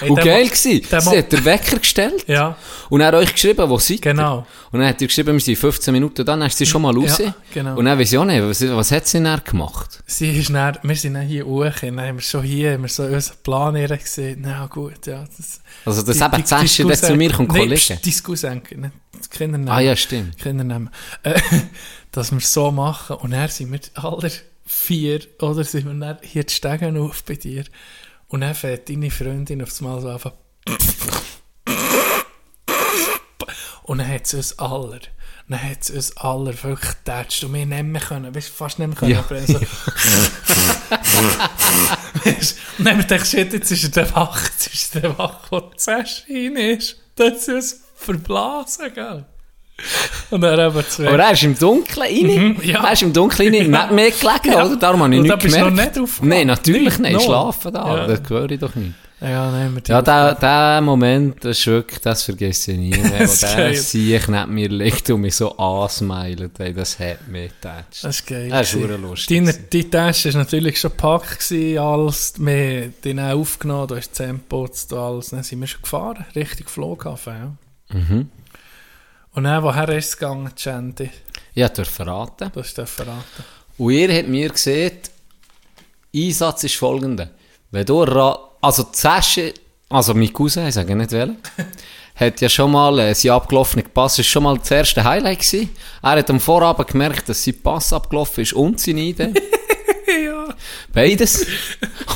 Hey, 0.00 0.10
Und 0.10 0.20
geil 0.20 0.48
der 0.90 1.00
Sie 1.00 1.16
hat 1.18 1.32
den 1.32 1.44
Wecker 1.44 1.78
gestellt. 1.78 2.24
Ja, 2.26 2.56
Und 2.90 3.00
er 3.00 3.06
hat 3.08 3.14
euch 3.14 3.32
geschrieben, 3.32 3.68
wo 3.68 3.78
ihr? 3.78 3.98
genau. 4.00 4.46
Und 4.70 4.80
dann 4.80 4.88
hat 4.88 5.00
ihr 5.00 5.06
geschrieben, 5.06 5.32
wir 5.32 5.40
sind 5.40 5.56
15 5.56 5.92
Minuten 5.92 6.16
da, 6.24 6.24
dann 6.36 6.42
du 6.60 6.64
sie 6.64 6.66
schon 6.66 6.82
mal 6.82 6.94
raus. 6.94 7.18
Ja, 7.18 7.34
genau. 7.52 7.76
Und 7.76 7.84
dann 7.86 7.98
weiss 7.98 8.12
ich 8.12 8.18
auch 8.18 8.24
nicht, 8.24 8.42
was, 8.42 8.60
was 8.68 8.92
hat 8.92 9.06
sie 9.06 9.22
dann 9.22 9.40
gemacht? 9.44 10.02
Sie 10.06 10.30
ist 10.38 10.50
dann, 10.52 10.78
wir 10.82 10.96
sind 10.96 11.14
dann 11.14 11.26
hier 11.26 11.46
hoch, 11.46 11.70
dann 11.80 12.00
haben 12.00 12.16
wir 12.16 12.22
schon 12.22 12.42
hier, 12.42 12.72
haben 12.74 12.82
wir 12.82 12.88
so 12.88 13.04
unseren 13.04 13.36
Plan 13.42 13.76
ihr 13.76 13.88
gesehen, 13.88 14.40
na 14.42 14.66
gut, 14.66 15.06
ja. 15.06 15.24
Das, 15.36 15.60
Also, 15.84 16.02
das 16.02 16.16
die- 16.18 16.24
eben 16.24 16.36
die- 16.36 16.42
das 16.42 16.74
die 16.76 16.82
das 16.84 17.00
zu 17.00 17.14
mir 17.16 17.32
kommt 17.32 17.48
Nein, 17.52 17.62
Kollege. 17.62 17.76
pst, 17.80 17.90
Dein 18.06 18.22
Cousin, 18.22 18.54
nicht 18.76 18.92
die 19.14 19.28
Kinder 19.38 19.58
nehmen. 19.58 19.68
Ah 19.70 19.80
ja, 19.80 19.96
stimmt. 19.96 20.36
Kinder 20.38 20.64
nehmen. 20.64 20.90
Äh, 21.22 21.40
dass 22.12 22.30
wir 22.32 22.38
es 22.38 22.52
so 22.52 22.70
machen. 22.70 23.16
Und 23.16 23.30
dann 23.32 23.48
sind 23.48 23.72
wir 23.72 23.80
alle 23.94 24.30
vier, 24.64 25.20
oder 25.40 25.64
sind 25.64 25.86
wir 25.86 25.94
dann 25.94 26.18
hier 26.22 26.44
die 26.44 26.52
Stegen 26.52 26.96
auf 26.98 27.22
bei 27.24 27.34
dir. 27.34 27.64
Und 28.28 28.40
dann 28.40 28.54
fährt 28.54 28.88
deine 28.88 29.10
Freundin 29.10 29.62
aufs 29.62 29.80
Mal 29.80 30.00
so 30.00 30.08
einfach. 30.08 30.32
Und 33.84 33.98
dann 33.98 34.08
hat 34.08 34.26
es 34.26 34.34
uns 34.34 34.58
alle. 34.58 35.00
Dann 35.48 35.62
hat 35.62 35.82
es 35.82 35.90
uns 35.90 36.16
alle 36.16 36.60
wirklich 36.64 36.90
getatscht 36.90 37.44
und 37.44 37.54
wir 37.54 37.66
mehr 37.66 38.00
können, 38.00 38.34
weißt, 38.34 38.48
du, 38.48 38.52
fast 38.52 38.80
mehr 38.80 38.88
können. 38.88 39.12
Ja. 39.12 39.20
aber 39.20 39.40
So. 39.46 39.60
Weisst, 42.24 42.58
und 42.78 42.84
dann 42.84 42.94
haben 42.94 42.98
wir 42.98 43.06
gedacht, 43.06 43.26
shit, 43.26 43.52
jetzt 43.52 43.70
ist 43.70 43.84
er 43.84 43.90
der 43.90 44.14
wach, 44.14 44.42
jetzt 44.44 44.74
ist 44.74 44.94
er 44.96 45.02
der 45.02 45.18
wach, 45.18 45.48
das 45.74 45.86
Eschin 45.86 46.56
ist. 46.56 46.96
Das 47.14 47.46
ist 47.46 47.48
uns 47.48 47.80
verblasen, 47.94 48.92
gell? 48.92 49.24
Und 50.30 50.40
dann 50.40 50.58
haben 50.58 50.74
wir 50.74 50.88
zwei. 50.88 51.08
Aber 51.08 51.18
er 51.22 51.32
ist 51.32 51.42
im 51.42 51.58
Dunkeln 51.58 52.00
rein. 52.02 52.48
Mhm, 52.56 52.60
ja. 52.62 52.82
Er 52.84 52.92
ist 52.92 53.02
im 53.02 53.12
Dunkeln 53.12 53.54
rein, 53.54 53.68
nicht 53.70 53.90
mehr 53.92 54.10
gelegen, 54.10 54.52
Ja. 54.52 54.64
oder? 54.66 54.76
Darum 54.76 55.02
habe 55.02 55.14
ich 55.14 55.20
Und 55.20 55.28
da 55.28 55.34
nichts 55.34 55.44
bist 55.44 55.58
noch 55.58 55.66
gemerkt. 55.68 55.94
nicht 55.96 56.02
aufgewacht? 56.02 56.28
Nein, 56.28 56.46
natürlich 56.46 56.98
nicht. 56.98 57.10
Ich 57.10 57.16
Null. 57.18 57.24
schlafe 57.26 57.70
da. 57.72 57.96
Ja. 57.96 58.06
Das 58.06 58.28
höre 58.30 58.50
ich 58.50 58.58
doch 58.60 58.74
nicht. 58.74 58.94
Ja, 59.20 59.50
wir 59.72 59.80
die 59.80 59.90
Ja, 59.90 59.98
Aufgabe. 60.00 60.36
der, 60.40 60.74
der 60.74 60.80
Moment, 60.82 61.44
das 61.44 61.58
ist 61.58 61.66
wirklich, 61.68 62.00
das 62.00 62.22
vergesse 62.24 62.72
ich 62.72 62.78
nie 62.78 62.90
mehr. 62.90 63.18
Das 63.20 63.34
ist 63.34 63.42
der 63.44 63.56
geil. 63.56 63.74
Sieg 63.76 64.28
neben 64.28 64.54
mir 64.54 64.68
liegt 64.68 65.08
und 65.10 65.20
mich 65.22 65.36
so 65.36 65.56
ansmeilt. 65.56 66.58
Ey, 66.58 66.74
das 66.74 66.98
hat 66.98 67.26
mich 67.28 67.50
getatscht. 67.52 68.04
Das 68.04 68.16
ist 68.16 68.26
geil. 68.26 68.48
Das 68.50 68.74
ist 68.74 68.80
lustig 69.00 69.38
Deine, 69.38 69.52
die 69.72 69.88
Tasche 69.90 70.34
war 70.34 70.40
natürlich 70.42 70.78
schon 70.80 70.90
gepackt, 70.90 71.48
gewesen, 71.48 71.78
alles. 71.78 72.34
Wir 72.38 72.82
haben 72.82 72.94
den 73.04 73.20
aufgenommen, 73.20 73.88
hast 73.96 74.08
die 74.08 74.12
Zähne 74.12 74.32
geputzt 74.34 74.92
alles. 74.92 75.28
Dann 75.30 75.42
sind 75.42 75.60
wir 75.60 75.66
schon 75.66 75.82
gefahren, 75.82 76.24
Richtung 76.34 76.66
Flughafen. 76.66 77.56
Ja. 77.92 77.96
Mhm. 77.98 78.30
Und 79.36 79.44
dann, 79.44 79.62
woher 79.62 79.88
ist 79.90 80.08
es 80.08 80.16
gegangen, 80.16 80.50
Chandy? 80.56 81.10
Ich 81.54 81.68
durfte 81.68 81.84
verraten. 81.84 82.50
Das 82.54 82.68
ist 82.68 82.88
verraten. 82.88 83.44
Und 83.76 83.92
ihr 83.92 84.16
habt 84.16 84.28
mir 84.28 84.48
gesehen, 84.48 84.92
Einsatz 86.14 86.64
ist 86.64 86.76
folgender. 86.76 87.28
Wenn 87.70 87.84
du, 87.84 88.02
also 88.62 88.84
die 88.84 88.96
Session, 88.96 89.52
also 89.90 90.14
mein 90.14 90.32
Cousin, 90.32 90.66
ich 90.68 90.74
sage 90.74 90.96
nicht 90.96 91.12
welchen, 91.12 91.36
hat 92.14 92.40
ja 92.40 92.48
schon 92.48 92.72
mal 92.72 92.98
äh, 92.98 93.14
sein 93.14 93.32
abgelaufener 93.32 93.84
Pass, 93.92 94.18
ist 94.18 94.26
schon 94.28 94.44
mal 94.44 94.56
das 94.56 94.70
erste 94.70 95.04
Highlight 95.04 95.40
gewesen. 95.40 95.68
Er 96.02 96.12
hat 96.12 96.30
am 96.30 96.40
Vorabend 96.40 96.88
gemerkt, 96.88 97.28
dass 97.28 97.44
sein 97.44 97.60
Pass 97.62 97.92
abgelaufen 97.92 98.42
ist 98.42 98.54
und 98.54 98.80
seine 98.80 99.02
Idee. 99.02 99.34
ja. 100.24 100.48
Beides. 100.92 101.46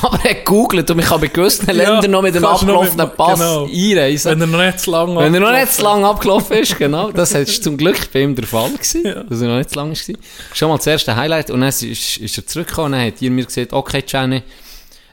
Aber 0.01 0.17
er 0.23 0.31
hat 0.31 0.45
gegoogelt 0.45 0.89
und 0.91 0.99
ich 0.99 1.05
kann 1.05 1.21
bei 1.21 1.27
gewissen 1.27 1.65
Ländern 1.67 2.11
noch 2.11 2.21
mit 2.21 2.35
noch 2.39 2.53
abgelaufenen 2.61 3.07
mit- 3.07 3.17
Pass 3.17 3.39
genau. 3.39 3.65
einreisen. 3.65 4.31
Wenn 4.31 4.41
er 4.41 4.47
noch 4.47 4.65
nicht 4.65 4.79
zu 4.79 4.91
lang 4.91 5.15
Wenn 5.17 5.33
er 5.33 5.39
noch 5.39 5.51
nicht 5.51 5.71
zu 5.73 5.81
lang 5.83 6.03
abgelaufen 6.03 6.57
ist, 6.57 6.77
genau. 6.77 7.11
Das 7.11 7.33
war 7.33 7.45
zum 7.45 7.77
Glück 7.77 8.11
bei 8.11 8.21
ihm 8.21 8.35
der 8.35 8.45
Fall 8.47 8.71
gewesen, 8.71 9.05
Ja. 9.05 9.23
dass 9.23 9.41
er 9.41 9.47
noch 9.47 9.57
nicht 9.57 9.69
zu 9.69 9.75
lang 9.75 9.91
war. 9.91 10.15
Schon 10.53 10.69
mal 10.69 10.77
das 10.77 10.87
erste 10.87 11.15
Highlight. 11.15 11.51
Und 11.51 11.61
dann 11.61 11.69
ist, 11.69 11.83
ist 11.83 12.37
er 12.37 12.45
zurückgekommen 12.45 12.93
und 12.93 12.99
dann 12.99 13.07
hat 13.07 13.21
ihr 13.21 13.31
mir 13.31 13.45
gesagt, 13.45 13.73
okay, 13.73 14.03
Jenny, 14.07 14.43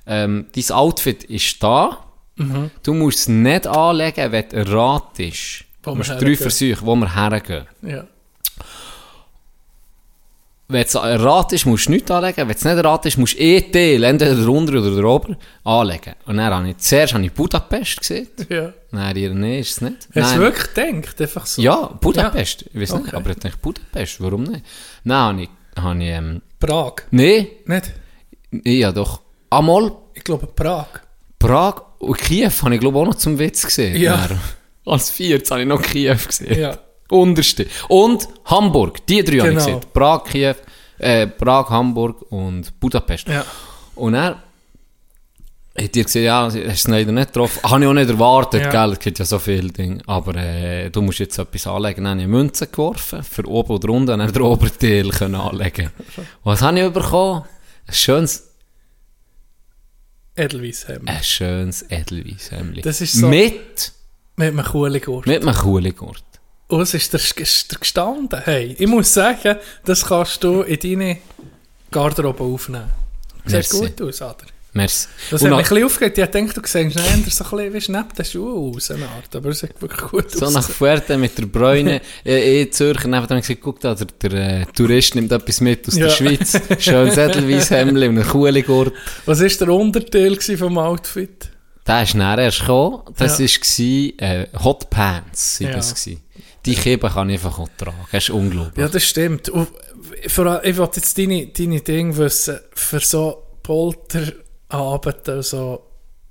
ähm, 0.07 0.47
dein 0.55 0.71
Outfit 0.77 1.25
ist 1.25 1.63
da. 1.63 1.99
Mhm. 2.37 2.71
Du 2.83 2.95
musst 2.95 3.19
es 3.21 3.29
nicht 3.29 3.67
anlegen, 3.67 4.33
wenn 4.33 4.49
du 4.49 4.57
erratest. 4.57 5.65
Wo 5.83 5.91
Du 5.91 5.97
musst 5.97 6.11
drei. 6.11 6.37
Versuche, 6.37 6.79
wo 6.83 6.95
wir 6.97 7.15
hergehen. 7.15 7.67
Ja. 7.83 8.05
Wenn 10.71 10.83
es 10.83 10.95
erratest, 10.95 11.65
musst 11.65 11.87
du 11.87 11.93
nichts 11.93 12.11
anlegen. 12.11 12.37
Wenn 12.47 12.51
es 12.55 12.63
nicht 12.63 12.77
erratest, 12.77 13.17
musst 13.17 13.35
du 13.35 13.39
eh 13.39 13.63
Teil, 13.63 14.05
entweder 14.05 14.35
der 14.35 14.49
untere 14.49 14.81
oder 14.81 14.95
der 14.97 15.05
obere, 15.05 15.39
anlegen. 15.65 16.15
Und 16.27 16.37
dann 16.37 16.53
habe 16.53 16.69
ich, 16.69 16.77
zuerst 16.77 17.15
habe 17.15 17.25
ich 17.25 17.33
Budapest 17.33 18.01
gesehen. 18.01 18.29
ja. 18.51 18.75
Nein, 18.91 19.17
ihr, 19.17 19.33
nee, 19.33 19.61
ist 19.61 19.71
es 19.71 19.81
nicht. 19.81 19.97
Hast 20.09 20.15
du 20.15 20.21
Nein. 20.21 20.41
wirklich 20.41 20.75
gedacht? 20.75 21.21
Einfach 21.23 21.47
so? 21.47 21.63
Ja, 21.63 21.87
Budapest. 21.99 22.67
Ich 22.75 22.81
weiß 22.81 22.95
nicht, 22.97 23.07
Okay. 23.07 23.17
aber 23.17 23.31
ich 23.31 23.39
denke 23.39 23.57
Budapest, 23.63 24.21
warum 24.21 24.43
nicht? 24.43 24.63
Nein, 25.05 25.17
habe 25.19 25.43
ich, 25.43 25.49
habe 25.83 26.03
ich 26.05 26.09
ähm, 26.11 26.43
Prag. 26.61 26.93
nee, 27.13 27.49
Nicht? 27.65 27.93
ja 28.65 28.93
doch, 28.93 29.23
einmal 29.49 29.93
Ich 30.15 30.25
glaube 30.25 30.49
Prag. 30.49 30.87
Prag 31.39 31.83
und 31.99 32.19
Kiew 32.19 32.51
habe 32.63 32.75
ich 32.75 32.81
glaube 32.81 32.99
auch 32.99 33.07
noch 33.07 33.15
zum 33.15 33.39
Witz 33.39 33.65
gesehen. 33.65 33.97
Ja. 33.97 34.27
Dann, 34.29 34.39
Als 34.85 35.09
viertes 35.11 35.51
habe 35.51 35.63
ich 35.63 35.67
noch 35.67 35.81
Kiew 35.81 36.17
gesehen. 36.27 36.59
Ja. 36.61 36.79
Unterste. 37.11 37.67
Und 37.89 38.29
Hamburg, 38.45 39.07
die 39.07 39.23
drei 39.25 39.39
habe 39.39 39.49
ich 39.51 39.55
Genau. 39.55 39.65
gesehen. 39.65 39.81
Prag, 39.93 40.25
Kiew, 40.25 40.55
äh, 40.99 41.27
Prag, 41.27 41.69
Hamburg 41.71 42.23
und 42.31 42.79
Budapest. 42.81 43.29
Ja. 43.29 43.45
Und 43.95 44.15
er 44.15 44.43
hat 45.79 45.95
dir 45.95 46.05
gesagt, 46.05 46.25
ja, 46.25 46.43
hast 46.45 46.57
du 46.57 46.63
es 46.65 46.89
leider 46.89 47.13
nicht 47.13 47.29
getroffen. 47.29 47.63
Habe 47.63 47.83
ich 47.83 47.87
auch 47.89 47.93
nicht 47.95 48.11
erwartet, 48.11 48.63
Ja. 48.63 48.71
gell? 48.85 48.93
Es 48.95 48.99
gibt 48.99 49.19
ja 49.21 49.25
so 49.25 49.39
viele 49.39 49.71
Dinge. 49.71 50.03
Aber 50.07 50.35
äh, 50.35 50.91
du 50.91 51.01
musst 51.03 51.21
jetzt 51.21 51.39
etwas 51.39 51.67
anlegen. 51.69 52.05
Dann 52.05 52.13
habe 52.15 52.23
ich 52.23 52.27
Münzen 52.29 52.69
geworfen, 52.71 53.23
für 53.23 53.47
oben 53.47 53.75
und 53.75 53.85
unten, 53.85 54.11
und 54.11 54.19
dann 54.19 54.33
den 54.33 54.43
Oberteil 54.43 55.09
können 55.11 55.37
anlegen. 55.37 55.91
Was 56.45 56.63
habe 56.63 56.81
ich 56.81 56.93
bekommen? 56.93 57.45
Ein 57.87 57.95
schönes, 57.95 58.45
Edelweisshemd. 60.37 61.09
ein 61.09 61.23
schönes 61.25 61.83
Edelweisshemdli. 61.91 62.83
Das 62.83 63.01
ist 63.01 63.15
so- 63.15 63.29
Mit, 63.29 63.93
Mit 64.37 64.49
einem 64.49 64.65
coolen 64.65 65.01
Gurt. 65.01 65.27
mit 65.27 65.43
einem 65.43 65.55
coolen 65.57 65.95
Gurt. 65.97 66.23
Und 66.69 66.81
es 66.83 66.95
ist 66.95 67.13
der, 67.13 67.21
ist 67.21 67.71
der 67.73 67.79
gestanden. 67.79 68.41
Hey, 68.45 68.77
ich 68.79 68.87
muss 68.87 69.13
sagen, 69.13 69.57
das 69.85 70.05
kannst 70.07 70.43
du 70.45 70.63
in 70.63 70.79
deine 70.79 71.19
Garderobe 71.91 72.45
aufnehmen. 72.45 72.91
Sieht 73.47 73.71
gut 73.71 74.03
aus, 74.03 74.21
oder? 74.21 74.37
Merci. 74.75 75.09
Das 75.31 75.41
Und 75.43 75.51
hat 75.51 75.57
mich 75.57 75.67
ein 75.67 75.69
bisschen 75.71 75.85
aufgeregt. 75.87 76.19
Ich 76.19 76.25
dachte, 76.27 76.61
du 76.61 76.67
siehst 76.67 76.75
eher 76.77 76.85
so 76.93 77.09
ein 77.17 77.23
bisschen 77.25 77.57
wie 77.73 77.93
neben 77.93 78.15
den 78.17 78.25
Schuhen 78.27 78.77
aus, 78.77 78.91
eine 78.91 79.09
Art. 79.09 79.35
Aber 79.35 79.49
es 79.49 79.61
sieht 79.61 79.81
wirklich 79.81 80.11
gut 80.11 80.31
So 80.31 80.45
aus. 80.47 80.53
nach 80.53 80.69
Fuerte 80.69 81.17
mit 81.17 81.37
der 81.39 81.47
Bräune, 81.47 82.03
äh, 82.25 82.63
in 82.63 82.71
Zürcher, 82.71 83.09
neben 83.09 83.27
dem 83.27 83.41
gesagt, 83.41 83.61
guck 83.63 83.81
da, 83.81 83.95
der, 83.95 84.07
der 84.07 84.61
äh, 84.61 84.67
Tourist 84.67 85.15
nimmt 85.15 85.33
etwas 85.33 85.63
mit 85.63 85.89
aus 85.89 85.97
Ja. 85.97 86.05
der 86.07 86.13
Schweiz. 86.13 86.61
Schön 86.79 87.09
Edelweiss 87.09 87.71
Hemdli 87.71 88.09
und 88.09 88.19
ein 88.19 88.29
Kuhligurt. 88.29 88.93
Was 89.25 89.41
war 89.41 89.49
der 89.49 89.69
Unterteil 89.75 90.39
vom 90.39 90.77
Outfit? 90.77 91.49
Der 91.87 92.03
ist 92.03 92.15
näher 92.15 92.37
erst 92.39 92.61
gekommen. 92.61 93.01
Das 93.17 93.39
Ja. 93.39 93.47
war 93.47 94.29
äh, 94.29 94.47
Hot 94.63 94.91
Pants. 94.91 95.59
Ja. 95.61 95.71
Das 95.73 95.95
gewesen. 95.95 96.21
Die 96.67 96.75
Kippen 96.75 97.11
kann 97.11 97.31
ich 97.31 97.37
einfach 97.37 97.59
auch 97.59 97.69
tragen. 97.77 98.07
Das 98.13 98.25
ist 98.25 98.31
unglaublich. 98.31 98.77
Ja, 98.77 98.89
das 98.89 99.05
stimmt. 99.05 99.49
Und 99.49 99.69
vor 100.27 100.47
allem, 100.47 100.61
ich 100.65 100.77
wollte 100.77 101.01
jetzt 101.01 101.17
deine, 101.17 101.47
deine 101.47 101.81
Dinge 101.81 102.17
wissen, 102.17 102.59
für 102.75 103.01
so 103.01 103.45
Polterabende, 103.63 105.43
so, 105.43 105.85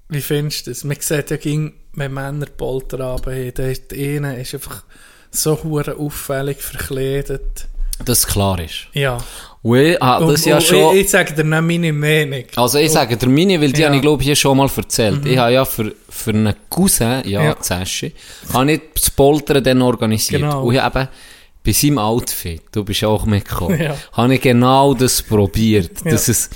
wie 0.10 0.22
findest 0.22 0.68
du 0.68 0.72
das? 0.72 0.84
Man 0.84 0.98
sieht 1.00 1.32
ja, 1.32 1.38
ging, 1.38 1.74
wenn 1.94 2.14
Männer 2.14 2.46
Polterabend 2.46 3.28
haben, 3.28 3.54
der 3.56 3.76
eine 3.92 4.42
ist 4.42 4.54
einfach 4.54 4.84
so 5.32 5.64
hure 5.64 5.98
auffällig 5.98 6.62
verkleidet. 6.62 7.68
Dass 8.04 8.20
es 8.20 8.28
klar 8.28 8.60
ist. 8.60 8.88
Ja. 8.94 9.18
Und 9.64 9.78
ich, 9.80 10.02
ah, 10.02 10.20
das 10.20 10.46
ja 10.46 10.62
schon... 10.62 10.96
Ich, 10.96 11.02
ich 11.04 11.10
sage 11.10 11.34
dir 11.34 11.44
nicht 11.44 11.62
meine 11.62 11.92
Meinung. 11.94 12.44
Also 12.56 12.78
ich 12.78 12.92
sage 12.92 13.18
der 13.18 13.28
meine, 13.30 13.60
weil 13.62 13.72
die 13.72 13.82
Ja. 13.82 13.88
habe 13.88 13.96
ich 13.98 14.02
glaube 14.02 14.24
hier 14.24 14.36
schon 14.36 14.58
mal 14.58 14.70
erzählt. 14.76 15.26
Ich 15.26 15.38
habe 15.38 15.52
ja 15.54 15.66
für, 15.66 15.94
für 16.10 16.30
einen 16.32 16.54
Cousin, 16.70 17.22
ja, 17.26 17.44
Ja. 17.44 17.60
Zeschi, 17.60 18.14
habe 18.54 18.72
ich 18.74 18.82
das 18.96 19.10
Poltern 19.12 19.64
dann 19.64 19.82
organisiert. 19.82 20.42
Genau. 20.42 20.64
Und 20.64 20.76
ich 20.76 20.82
habe 20.82 21.10
bei 21.66 21.72
seinem 21.74 21.98
Outfit, 21.98 22.62
du 22.72 22.86
bist 22.86 23.04
auch 23.04 23.26
mitgekommen, 23.26 23.82
Ja. 23.82 23.96
habe 24.14 24.36
ich 24.36 24.42
genau 24.42 24.94
das 24.94 25.22
probiert, 25.22 25.92
Ja. 26.06 26.12
dass 26.12 26.28
es 26.30 26.50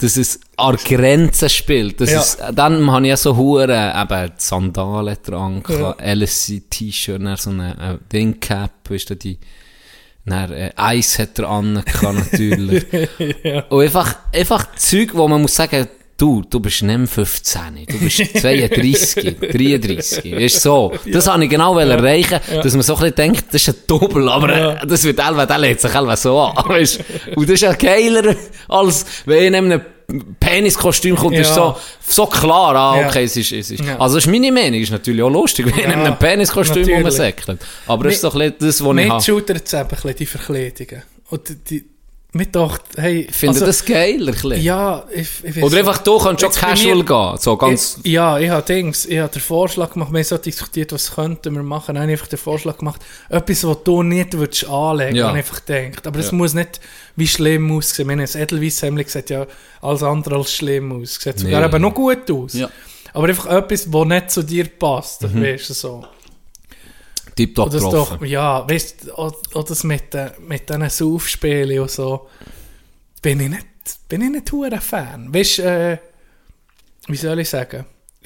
dass 0.00 0.16
es 0.16 0.38
an 0.56 0.76
Grenzen 0.76 1.48
spielt. 1.48 2.00
Dass 2.00 2.12
Ja. 2.12 2.20
es, 2.20 2.38
dann 2.54 2.88
habe 2.88 3.06
ich 3.06 3.08
ja 3.10 3.16
so 3.16 3.36
Huren, 3.36 3.70
eben 3.70 4.32
Sandalen 4.36 5.16
dran, 5.26 5.60
Ja. 5.68 5.96
LSC-T-Shirt, 5.98 7.20
so 7.36 7.50
eine 7.50 7.98
äh, 8.10 8.14
Wingcap, 8.14 8.70
weißt 8.88 9.10
du, 9.10 9.16
die, 9.16 9.38
dann, 10.30 10.52
äh, 10.52 10.70
Eis 10.76 11.18
hat 11.18 11.38
er 11.38 11.48
an, 11.48 11.82
natürlich. 12.02 12.84
ja. 13.44 13.60
Und 13.68 13.82
einfach, 13.82 14.16
einfach 14.34 14.74
Zeug, 14.76 15.10
wo 15.14 15.26
man 15.28 15.42
muss 15.42 15.54
sagen, 15.54 15.86
du, 16.16 16.42
du 16.48 16.58
bist 16.60 16.82
nicht 16.82 16.98
mehr 16.98 17.06
15, 17.06 17.60
du 17.88 17.98
bist 17.98 18.18
32, 18.40 19.36
33. 19.40 20.36
Weißt 20.36 20.56
du, 20.56 20.60
so. 20.60 20.92
Das 21.12 21.26
habe 21.28 21.44
ich 21.44 21.50
genau 21.50 21.74
wollen 21.74 21.90
erreichen, 21.90 22.40
dass 22.62 22.72
man 22.74 22.82
so 22.82 22.94
ein 22.94 23.00
bisschen 23.00 23.14
denkt, 23.16 23.44
das 23.52 23.62
ist 23.62 23.68
ein 23.68 23.74
Doppel, 23.86 24.28
aber 24.28 24.50
Ja. 24.58 24.72
äh, 24.74 24.86
das 24.86 25.04
wird 25.04 25.18
Elva, 25.18 25.46
der 25.46 25.58
lädt 25.58 25.80
sich 25.80 25.94
Elva 25.94 26.16
so 26.16 26.40
an. 26.40 26.68
Weißt? 26.68 27.00
Und 27.36 27.48
das 27.48 27.54
ist 27.54 27.60
ja 27.62 27.72
geiler, 27.72 28.34
als 28.68 29.04
wenn 29.26 29.54
in 29.54 29.54
einem 29.72 29.80
Peniskostüm 30.40 31.16
kommt, 31.16 31.34
Ja. 31.34 31.42
ist 31.42 31.54
so, 31.54 31.76
so 32.06 32.26
klar, 32.26 32.74
ah, 32.74 33.00
Ja. 33.00 33.08
okay, 33.08 33.24
es 33.24 33.36
ist, 33.36 33.52
es 33.52 33.70
ist. 33.70 33.84
Ja. 33.84 33.98
Also, 33.98 34.16
das 34.16 34.24
ist 34.26 34.30
meine 34.30 34.50
Meinung, 34.50 34.80
ist 34.80 34.90
natürlich 34.90 35.22
auch 35.22 35.28
lustig, 35.28 35.66
wenn 35.66 35.84
in 35.84 35.90
Ja, 35.90 35.96
einem 36.04 36.18
Peniskostüm 36.18 36.88
rumsäckelt. 37.02 37.60
Aber 37.86 38.04
das 38.04 38.14
ist 38.14 38.24
doch 38.24 38.34
ein 38.34 38.52
bisschen 38.52 38.56
das, 38.68 38.80
was 38.82 38.88
ich 38.88 38.94
Mich 38.94 39.10
habe. 39.10 39.22
schultert 39.22 39.66
es 39.66 39.72
eben 39.74 39.82
ein 39.82 39.88
bisschen, 39.88 40.16
die 40.16 40.26
Verkleidungen. 40.26 41.02
Und 41.28 41.48
die, 41.48 41.54
die, 41.56 41.84
mir 42.32 42.46
dachte, 42.46 43.00
hey... 43.00 43.26
Finde 43.30 43.54
also, 43.54 43.66
das 43.66 43.84
geiler, 43.84 44.28
ein 44.28 44.32
bisschen. 44.34 44.60
Ja, 44.62 45.04
ich, 45.14 45.28
ich 45.42 45.62
Oder 45.62 45.78
einfach, 45.78 45.98
du 45.98 46.18
kannst 46.18 46.42
schon 46.42 46.52
casual 46.52 47.02
gehen, 47.02 47.36
so 47.38 47.56
ganz... 47.56 48.00
Ich, 48.02 48.12
ja, 48.12 48.38
ich 48.38 48.50
habe 48.50 48.62
Dings, 48.62 49.06
ich 49.06 49.18
habe 49.18 49.32
den 49.32 49.40
Vorschlag 49.40 49.92
gemacht, 49.94 50.12
wir 50.12 50.18
haben 50.18 50.24
so 50.24 50.36
diskutiert, 50.36 50.92
was 50.92 51.14
könnten 51.14 51.54
wir 51.54 51.62
machen. 51.62 51.94
Dann 51.94 52.02
habe 52.02 52.12
ich 52.12 52.18
einfach 52.18 52.28
den 52.28 52.38
Vorschlag 52.38 52.76
gemacht, 52.76 53.00
etwas, 53.30 53.64
was 53.66 53.78
du 53.82 54.02
nicht 54.02 54.36
würdest 54.36 54.68
anlegen, 54.68 55.16
Ja. 55.16 55.28
habe 55.28 55.38
einfach 55.38 55.64
gedacht. 55.64 56.06
Aber 56.06 56.18
es 56.18 56.30
Ja. 56.30 56.36
muss 56.36 56.52
nicht 56.52 56.80
wie 57.16 57.26
schlimm 57.26 57.72
aussehen. 57.72 58.06
Wir 58.08 58.12
haben 58.12 58.20
das 58.20 58.34
Edelweisshemd 58.34 59.08
sieht 59.08 59.30
ja 59.30 59.46
alles 59.80 60.02
andere 60.02 60.36
als 60.36 60.52
schlimm 60.52 61.00
aus. 61.00 61.14
Sieht 61.14 61.38
sogar 61.38 61.60
Nee. 61.60 61.66
eben 61.66 61.82
noch 61.82 61.94
gut 61.94 62.30
aus. 62.30 62.52
Ja. 62.52 62.68
Aber 63.14 63.26
einfach 63.28 63.46
etwas, 63.46 63.90
was 63.90 64.06
nicht 64.06 64.30
zu 64.30 64.42
dir 64.42 64.68
passt, 64.68 65.22
Mhm. 65.22 65.42
weißt 65.42 65.70
du, 65.70 65.74
so. 65.74 66.04
Das 67.46 67.82
getroffen. 67.82 68.18
doch, 68.20 68.26
ja, 68.26 68.68
weißt 68.68 69.06
du, 69.08 69.14
auch 69.18 69.32
auch 69.54 69.64
das 69.64 69.84
mit, 69.84 70.12
den- 70.14 70.30
mit 70.46 70.68
diesen 70.68 70.88
Saufspielen 70.90 71.80
und 71.80 71.90
so, 71.90 72.28
bin 73.22 73.40
ich 73.40 73.48
nicht, 73.48 73.66
bin 74.08 74.22
ich 74.22 74.30
nicht 74.30 74.52
hure 74.52 74.80
Fan. 74.80 75.32
Weißt 75.34 75.58
du, 75.58 75.62
äh, 75.62 75.98
wie 77.08 77.16
soll 77.16 77.38
ich 77.40 77.48
sagen? 77.48 77.84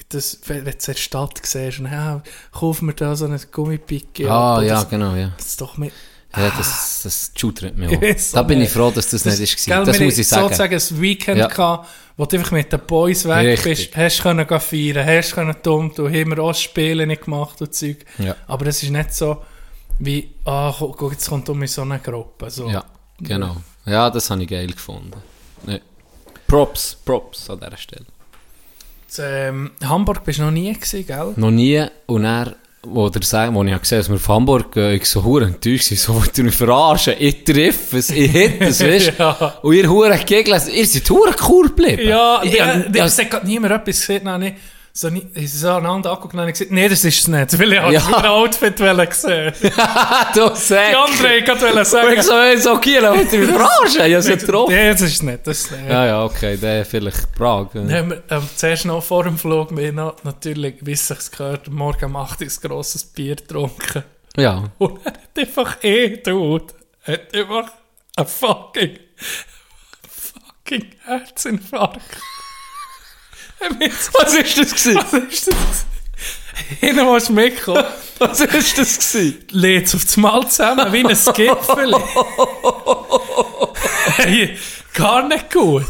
Das, 0.09 0.39
wenn 0.47 0.65
du 0.65 0.71
in 0.71 0.77
der 0.85 0.93
Stadt 0.93 1.39
siehst, 1.43 1.79
und, 1.79 1.85
ja, 1.85 2.21
kauf 2.51 2.81
mir 2.81 2.93
da 2.93 3.15
so 3.15 3.25
eine 3.25 3.39
Gummipicke. 3.39 4.29
Ah, 4.29 4.61
ja, 4.61 4.75
Das, 4.75 4.89
genau, 4.89 5.15
ja. 5.15 5.31
das 5.37 5.47
ist 5.47 5.61
doch 5.61 5.77
mit, 5.77 5.91
Ja, 6.35 6.51
das, 6.57 7.01
das 7.03 7.31
schudert 7.37 7.77
mich 7.77 7.91
Ich 7.91 7.97
auch. 7.97 8.01
weiss 8.01 8.31
Da 8.31 8.43
bin 8.43 8.57
ich 8.59 8.63
nicht. 8.63 8.73
froh, 8.73 8.91
dass 8.91 9.09
das, 9.09 9.23
nicht 9.25 9.39
ist. 9.39 9.65
Gell, 9.65 9.83
Das 9.85 9.99
muss 9.99 10.17
ich 10.17 10.27
sagen. 10.27 10.43
sozusagen 10.43 10.73
ein 10.75 11.01
Weekend 11.01 11.37
Ja. 11.37 11.47
gehabt, 11.47 11.87
wo 12.17 12.25
du 12.25 12.37
einfach 12.37 12.51
mit 12.51 12.71
den 12.71 12.79
Boys 12.87 13.25
weg 13.25 13.45
Richtig. 13.45 13.91
bist, 13.91 13.97
hast 13.97 14.21
können 14.23 14.47
feiern, 14.47 15.05
hast 15.05 15.33
können 15.33 15.55
dumm 15.61 15.93
tun, 15.93 16.07
haben 16.13 16.29
wir 16.31 16.39
auch 16.39 16.55
Spiele 16.55 17.05
nicht 17.07 17.23
gemacht 17.25 17.61
und 17.61 17.73
Zeug. 17.73 18.05
Ja. 18.17 18.35
Aber 18.47 18.65
es 18.67 18.81
ist 18.83 18.89
nicht 18.89 19.13
so, 19.13 19.43
wie, 19.99 20.33
ah, 20.45 20.73
guck, 20.77 20.97
guck, 20.97 21.11
jetzt 21.11 21.29
kommt 21.29 21.47
um 21.49 21.61
in 21.61 21.67
so 21.67 21.81
eine 21.83 21.99
Gruppe. 21.99 22.49
So. 22.49 22.69
Ja, 22.69 22.83
genau. 23.19 23.57
Ja, 23.85 24.09
das 24.09 24.29
habe 24.29 24.41
ich 24.43 24.49
geil 24.49 24.67
gefunden. 24.67 25.11
Nee. 25.65 25.81
Props, 26.47 26.97
Props 27.05 27.49
an 27.49 27.59
dieser 27.59 27.77
Stelle. 27.77 28.05
In, 29.17 29.23
ähm, 29.23 29.71
Hamburg 29.83 30.23
bist 30.23 30.39
du 30.39 30.43
noch 30.43 30.51
nie 30.51 30.73
gewesen, 30.73 31.05
gell? 31.05 31.33
Noch 31.35 31.51
nie, 31.51 31.85
und 32.07 32.25
er, 32.25 32.55
wo 32.85 33.09
der 33.09 33.23
sagt, 33.23 33.53
wo 33.53 33.63
ich 33.63 33.79
gesehen 33.79 33.97
habe, 33.97 34.03
dass 34.03 34.09
wir 34.09 34.15
auf 34.15 34.27
Hamburg 34.27 34.71
gehen, 34.73 34.95
ich 34.95 35.05
so 35.05 35.23
hure 35.23 35.45
enttäuscht 35.45 35.91
war, 35.91 35.97
so 35.97 36.15
wollt 36.15 36.37
ihr 36.37 36.43
mich 36.43 36.55
verarschen, 36.55 37.13
ich 37.17 37.43
treffe 37.43 37.97
es, 37.97 38.09
ich 38.09 38.31
hätte 38.31 38.65
es, 38.65 38.79
weißt 38.83 39.13
du? 39.17 39.23
Ja. 39.23 39.59
Und 39.61 39.73
ihr 39.73 39.89
hure 39.89 40.17
gegelt, 40.17 40.67
ihr 40.67 40.85
seid 40.85 41.09
hure 41.09 41.33
cool 41.47 41.67
geblieben. 41.69 42.07
Ja, 42.07 42.41
ich, 42.43 42.51
die, 42.51 42.57
ja, 42.57 42.77
die, 42.77 42.97
ja, 42.97 43.05
es 43.05 43.17
hat 43.17 43.29
gerade 43.29 43.47
niemand 43.47 43.73
etwas 43.73 43.99
gesehen, 43.99 44.25
dann 44.25 44.33
habe 44.33 44.47
ich 44.47 44.53
so, 44.95 45.07
ich 45.33 45.51
so 45.51 45.71
aneinander 45.71 46.11
angeguckt 46.11 46.35
und 46.35 46.37
dann 46.39 46.51
gesagt, 46.51 46.69
nee, 46.69 46.87
das 46.87 47.03
ist 47.03 47.21
es 47.21 47.27
nicht, 47.27 47.57
weil 47.59 47.73
ich 47.73 47.79
Ja. 47.79 47.89
ja. 47.91 48.29
Outfit 48.29 48.79
wollte 48.79 49.13
sehen. 49.15 49.51
du 49.61 50.47
sagst. 50.55 50.69
Die 50.69 50.75
andere 50.75 51.37
ich 51.37 51.45
gerade 51.45 51.65
Und 51.65 51.81
ich 51.81 51.87
sagen. 51.87 52.21
so, 52.21 52.73
so 52.73 52.77
kiel, 52.77 53.03
ihr 53.33 53.39
mich 53.39 53.49
verarschen? 53.49 54.01
Ich 54.05 54.11
ja 54.11 54.35
getroffen. 54.35 54.71
Nee, 54.75 54.91
das 54.91 55.01
ist 55.01 55.13
es 55.13 55.23
nicht. 55.23 55.47
Das, 55.47 55.71
äh, 55.71 55.89
Ja, 55.89 56.05
ja, 56.05 56.23
okay, 56.23 56.57
der 56.57 56.85
vielleicht 56.85 57.33
Prag. 57.35 57.69
Dann 57.73 57.91
haben 57.91 58.09
wir 58.11 58.23
ähm, 58.29 58.47
zuerst 58.55 58.85
noch 58.85 59.01
vor 59.01 59.23
dem 59.23 59.35
Flug 59.35 59.75
wir 59.75 59.91
noch, 59.91 60.23
natürlich, 60.23 60.75
wie 60.81 60.91
es 60.91 61.07
sich 61.07 61.31
gehört, 61.31 61.69
morgen 61.71 62.05
um 62.05 62.15
8 62.15 62.41
Uhr 62.41 62.47
ein 62.47 62.69
grosses 62.69 63.03
Bier 63.03 63.35
getrunken. 63.35 64.03
Ja. 64.37 64.63
Und 64.77 64.99
er 65.05 65.11
hat 65.13 65.19
einfach 65.35 65.83
eh, 65.83 66.17
Dude, 66.17 66.71
hat 67.07 67.33
einfach 67.35 67.71
ein 68.15 68.27
fucking, 68.27 68.99
fucking 70.07 70.85
Herzinfarkt. 71.03 72.01
Was 74.13 74.33
ist 74.35 74.57
das 74.57 74.71
gewesen? 74.71 74.99
Was 75.11 75.33
ist 75.33 75.47
das? 75.47 75.85
Hinten 76.79 77.05
musst 77.05 77.29
du 77.29 77.33
mitkommen. 77.33 77.83
Was 78.19 78.39
ist 78.39 78.77
das 78.77 78.99
gewesen? 78.99 79.43
Lädt 79.51 79.93
auf 79.95 80.05
das 80.05 80.17
Mal 80.17 80.47
zusammen, 80.47 80.93
wie 80.93 81.05
ein 81.05 81.07
Gipfel. 81.07 81.95
hey, 84.17 84.57
gar 84.93 85.27
nicht 85.27 85.51
gut. 85.51 85.85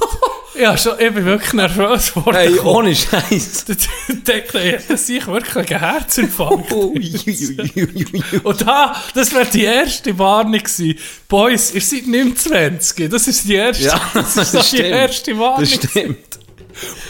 Ja, 0.56 0.78
schon, 0.78 0.94
ich 1.00 1.12
bin 1.12 1.26
wirklich 1.26 1.54
nervös 1.54 2.14
geworden. 2.14 2.36
Hey, 2.36 2.60
ohne 2.60 2.96
Scheiß. 2.96 3.66
Dachte, 4.24 4.84
ich 4.88 5.28
wirklich 5.28 5.72
einen 5.72 5.80
Herzinfarkt. 5.80 6.72
Und 6.72 8.62
da, 8.62 8.96
das 9.16 9.34
wäre 9.34 9.46
die 9.48 9.64
erste 9.64 10.18
Warnung 10.20 10.60
gewesen. 10.60 10.96
Boys, 11.28 11.74
ihr 11.74 11.82
seid 11.82 12.06
nicht 12.08 12.26
mehr 12.26 12.36
20. 12.36 13.10
Das 13.10 13.28
ist 13.28 13.48
die 13.48 13.56
erste, 13.56 13.84
Ja, 13.84 14.00
das 14.14 14.36
das 14.36 14.54
ist 14.54 14.74
die 14.74 14.82
erste 14.82 15.38
Warnung. 15.40 15.62
Das 15.62 15.74
stimmt. 15.74 16.33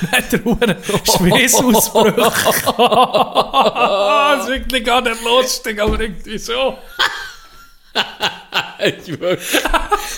Dann 0.02 0.12
hat 0.12 0.34
er 0.34 0.70
einen 0.70 0.78
Schweißausbruch. 1.06 2.14
Das 4.34 4.44
ist 4.44 4.50
wirklich 4.50 4.84
gar 4.84 5.02
nicht 5.02 5.24
lustig, 5.24 5.80
aber 5.82 6.00
irgendwie 6.00 6.38
so. 6.38 6.78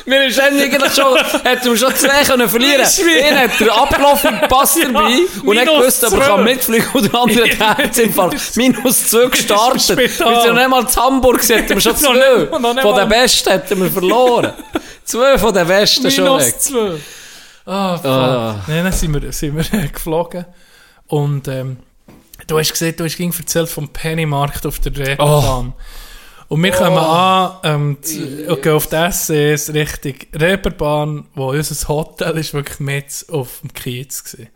Wir 0.06 0.26
ist 0.28 0.40
eigentlich 0.40 0.94
schon, 0.94 1.18
hätten 1.44 1.70
wir 1.72 1.78
schon 1.78 1.96
zwei 1.96 2.24
können 2.24 2.50
verlieren. 2.50 2.86
Wie- 2.86 3.22
Einen 3.22 3.40
hat 3.40 3.60
der 3.60 3.74
abgelaufen, 3.76 4.40
passt 4.50 4.78
Ja, 4.78 4.86
dabei. 4.86 5.04
und 5.04 5.14
nicht 5.14 5.44
minus 5.46 5.66
gewusst, 5.66 6.04
ob 6.06 6.14
er 6.14 6.18
zwei. 6.20 6.26
kann 6.28 6.44
mitfliegen 6.44 6.88
oder 6.94 7.10
der 7.10 7.20
andere 7.20 7.50
hat 7.60 7.78
Herzinfarkt. 7.78 8.56
Minus 8.56 9.10
zwei 9.10 9.26
gestartet. 9.28 9.98
Wir 9.98 10.10
sind 10.10 10.20
noch 10.26 10.54
nicht 10.54 10.70
mal 10.70 10.88
zu 10.88 11.02
Hamburg, 11.04 11.48
hätten 11.48 11.70
wir 11.70 11.82
schon 11.82 11.96
zwei. 11.98 12.48
Von 12.82 12.96
den 12.96 13.10
Besten 13.10 13.50
hätten 13.52 13.84
wir 13.84 13.92
verloren. 13.92 14.54
zwei 15.04 15.38
von 15.38 15.54
den 15.54 15.68
Besten 15.68 16.10
schon 16.12 16.24
Minus 16.24 16.60
zwei. 16.60 16.92
Ah, 17.66 17.98
fuck. 17.98 18.06
Ah. 18.06 18.64
Nein, 18.68 18.84
dann 18.84 18.94
sind 18.94 19.14
wir, 19.14 19.32
sind 19.32 19.56
wir 19.56 19.88
geflogen. 19.94 20.46
Und 21.08 21.48
ähm, 21.48 21.78
du 22.48 22.60
hast 22.60 22.72
gesehen, 22.72 22.96
du 22.96 23.04
hast 23.04 23.18
ging 23.18 23.34
erzählt 23.38 23.70
vom 23.70 23.90
Pennymarkt 23.90 24.66
auf 24.66 24.80
der 24.80 24.96
Reeperbahn. 24.96 25.74
Und 26.48 26.64
wir 26.64 26.72
kommen 26.72 26.98
an 26.98 27.58
ähm, 27.64 27.98
zu- 28.02 28.46
und 28.48 28.62
gehen 28.62 28.74
auf 28.74 28.88
die 28.88 29.12
SCs 29.12 29.74
Richtung 29.74 30.14
Reeperbahn, 30.34 31.26
wo 31.34 31.50
unser 31.50 31.88
Hotel 31.88 32.38
ist 32.38 32.54
wirklich 32.54 32.80
mit 32.80 33.26
auf 33.32 33.62
dem 33.62 33.74
Kiez 33.74 34.24
gewesen. 34.24 34.50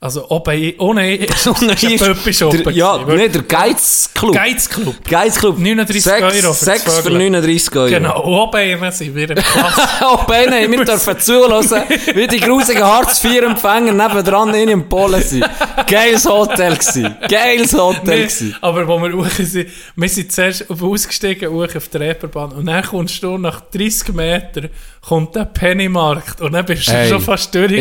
Also, 0.00 0.28
oben, 0.30 0.74
ohne 0.78 1.16
ist 1.16 1.46
ein 1.48 1.92
ist 1.92 2.04
Pöppi-Shop. 2.04 2.52
der- 2.62 2.72
Ja, 2.72 2.98
nicht 3.04 3.34
der 3.34 3.42
Geizclub. 3.42 4.32
Geizclub. 4.32 4.94
Geizclub. 5.04 5.58
39 5.58 6.02
Sechs- 6.04 6.22
Euro 6.22 6.52
für 6.52 6.64
Sechs 6.64 6.84
das 6.84 6.96
für 6.98 7.02
Vögel. 7.10 7.18
39 7.18 7.76
Euro. 7.76 7.88
Genau, 7.90 8.24
oben 8.24 8.92
sind 8.92 9.14
wir 9.16 9.30
im 9.30 9.34
Platz. 9.36 9.88
Oh, 10.02 10.18
Bene, 10.24 10.70
wir 10.70 10.84
dürfen 10.84 11.18
zuhören, 11.18 11.82
wie 12.14 12.26
die 12.28 12.38
grusigen 12.38 12.84
Hartz-IV-Empfänger 12.84 13.92
nebendran 13.92 14.54
in 14.54 14.68
im 14.68 14.88
Polen 14.88 15.20
sind. 15.20 15.44
Geiles 15.88 16.26
Hotel 16.26 16.76
gsi. 16.76 17.04
Geiles 17.28 17.72
Hotel 17.74 18.26
gsi. 18.26 18.54
aber 18.60 18.86
wo 18.86 18.98
wir 19.02 19.12
hoch 19.16 19.26
sind, 19.30 19.68
wir 19.96 20.08
sind 20.08 20.30
zuerst 20.30 20.70
auf 20.70 20.80
ausgestiegen, 20.80 21.50
hoch 21.50 21.74
auf 21.74 21.88
der 21.88 22.00
Reeperbahn, 22.02 22.52
und 22.52 22.66
dann 22.66 22.84
kommst 22.84 23.20
du 23.22 23.36
nach 23.36 23.62
30 23.72 24.14
Metern, 24.14 24.68
kommt 25.00 25.34
der 25.34 25.46
Pennymarkt, 25.46 26.40
und 26.40 26.52
dann 26.52 26.64
bist 26.64 26.86
du 26.86 26.92
Ey, 26.92 27.08
schon 27.08 27.20
fast 27.20 27.52
durch, 27.54 27.72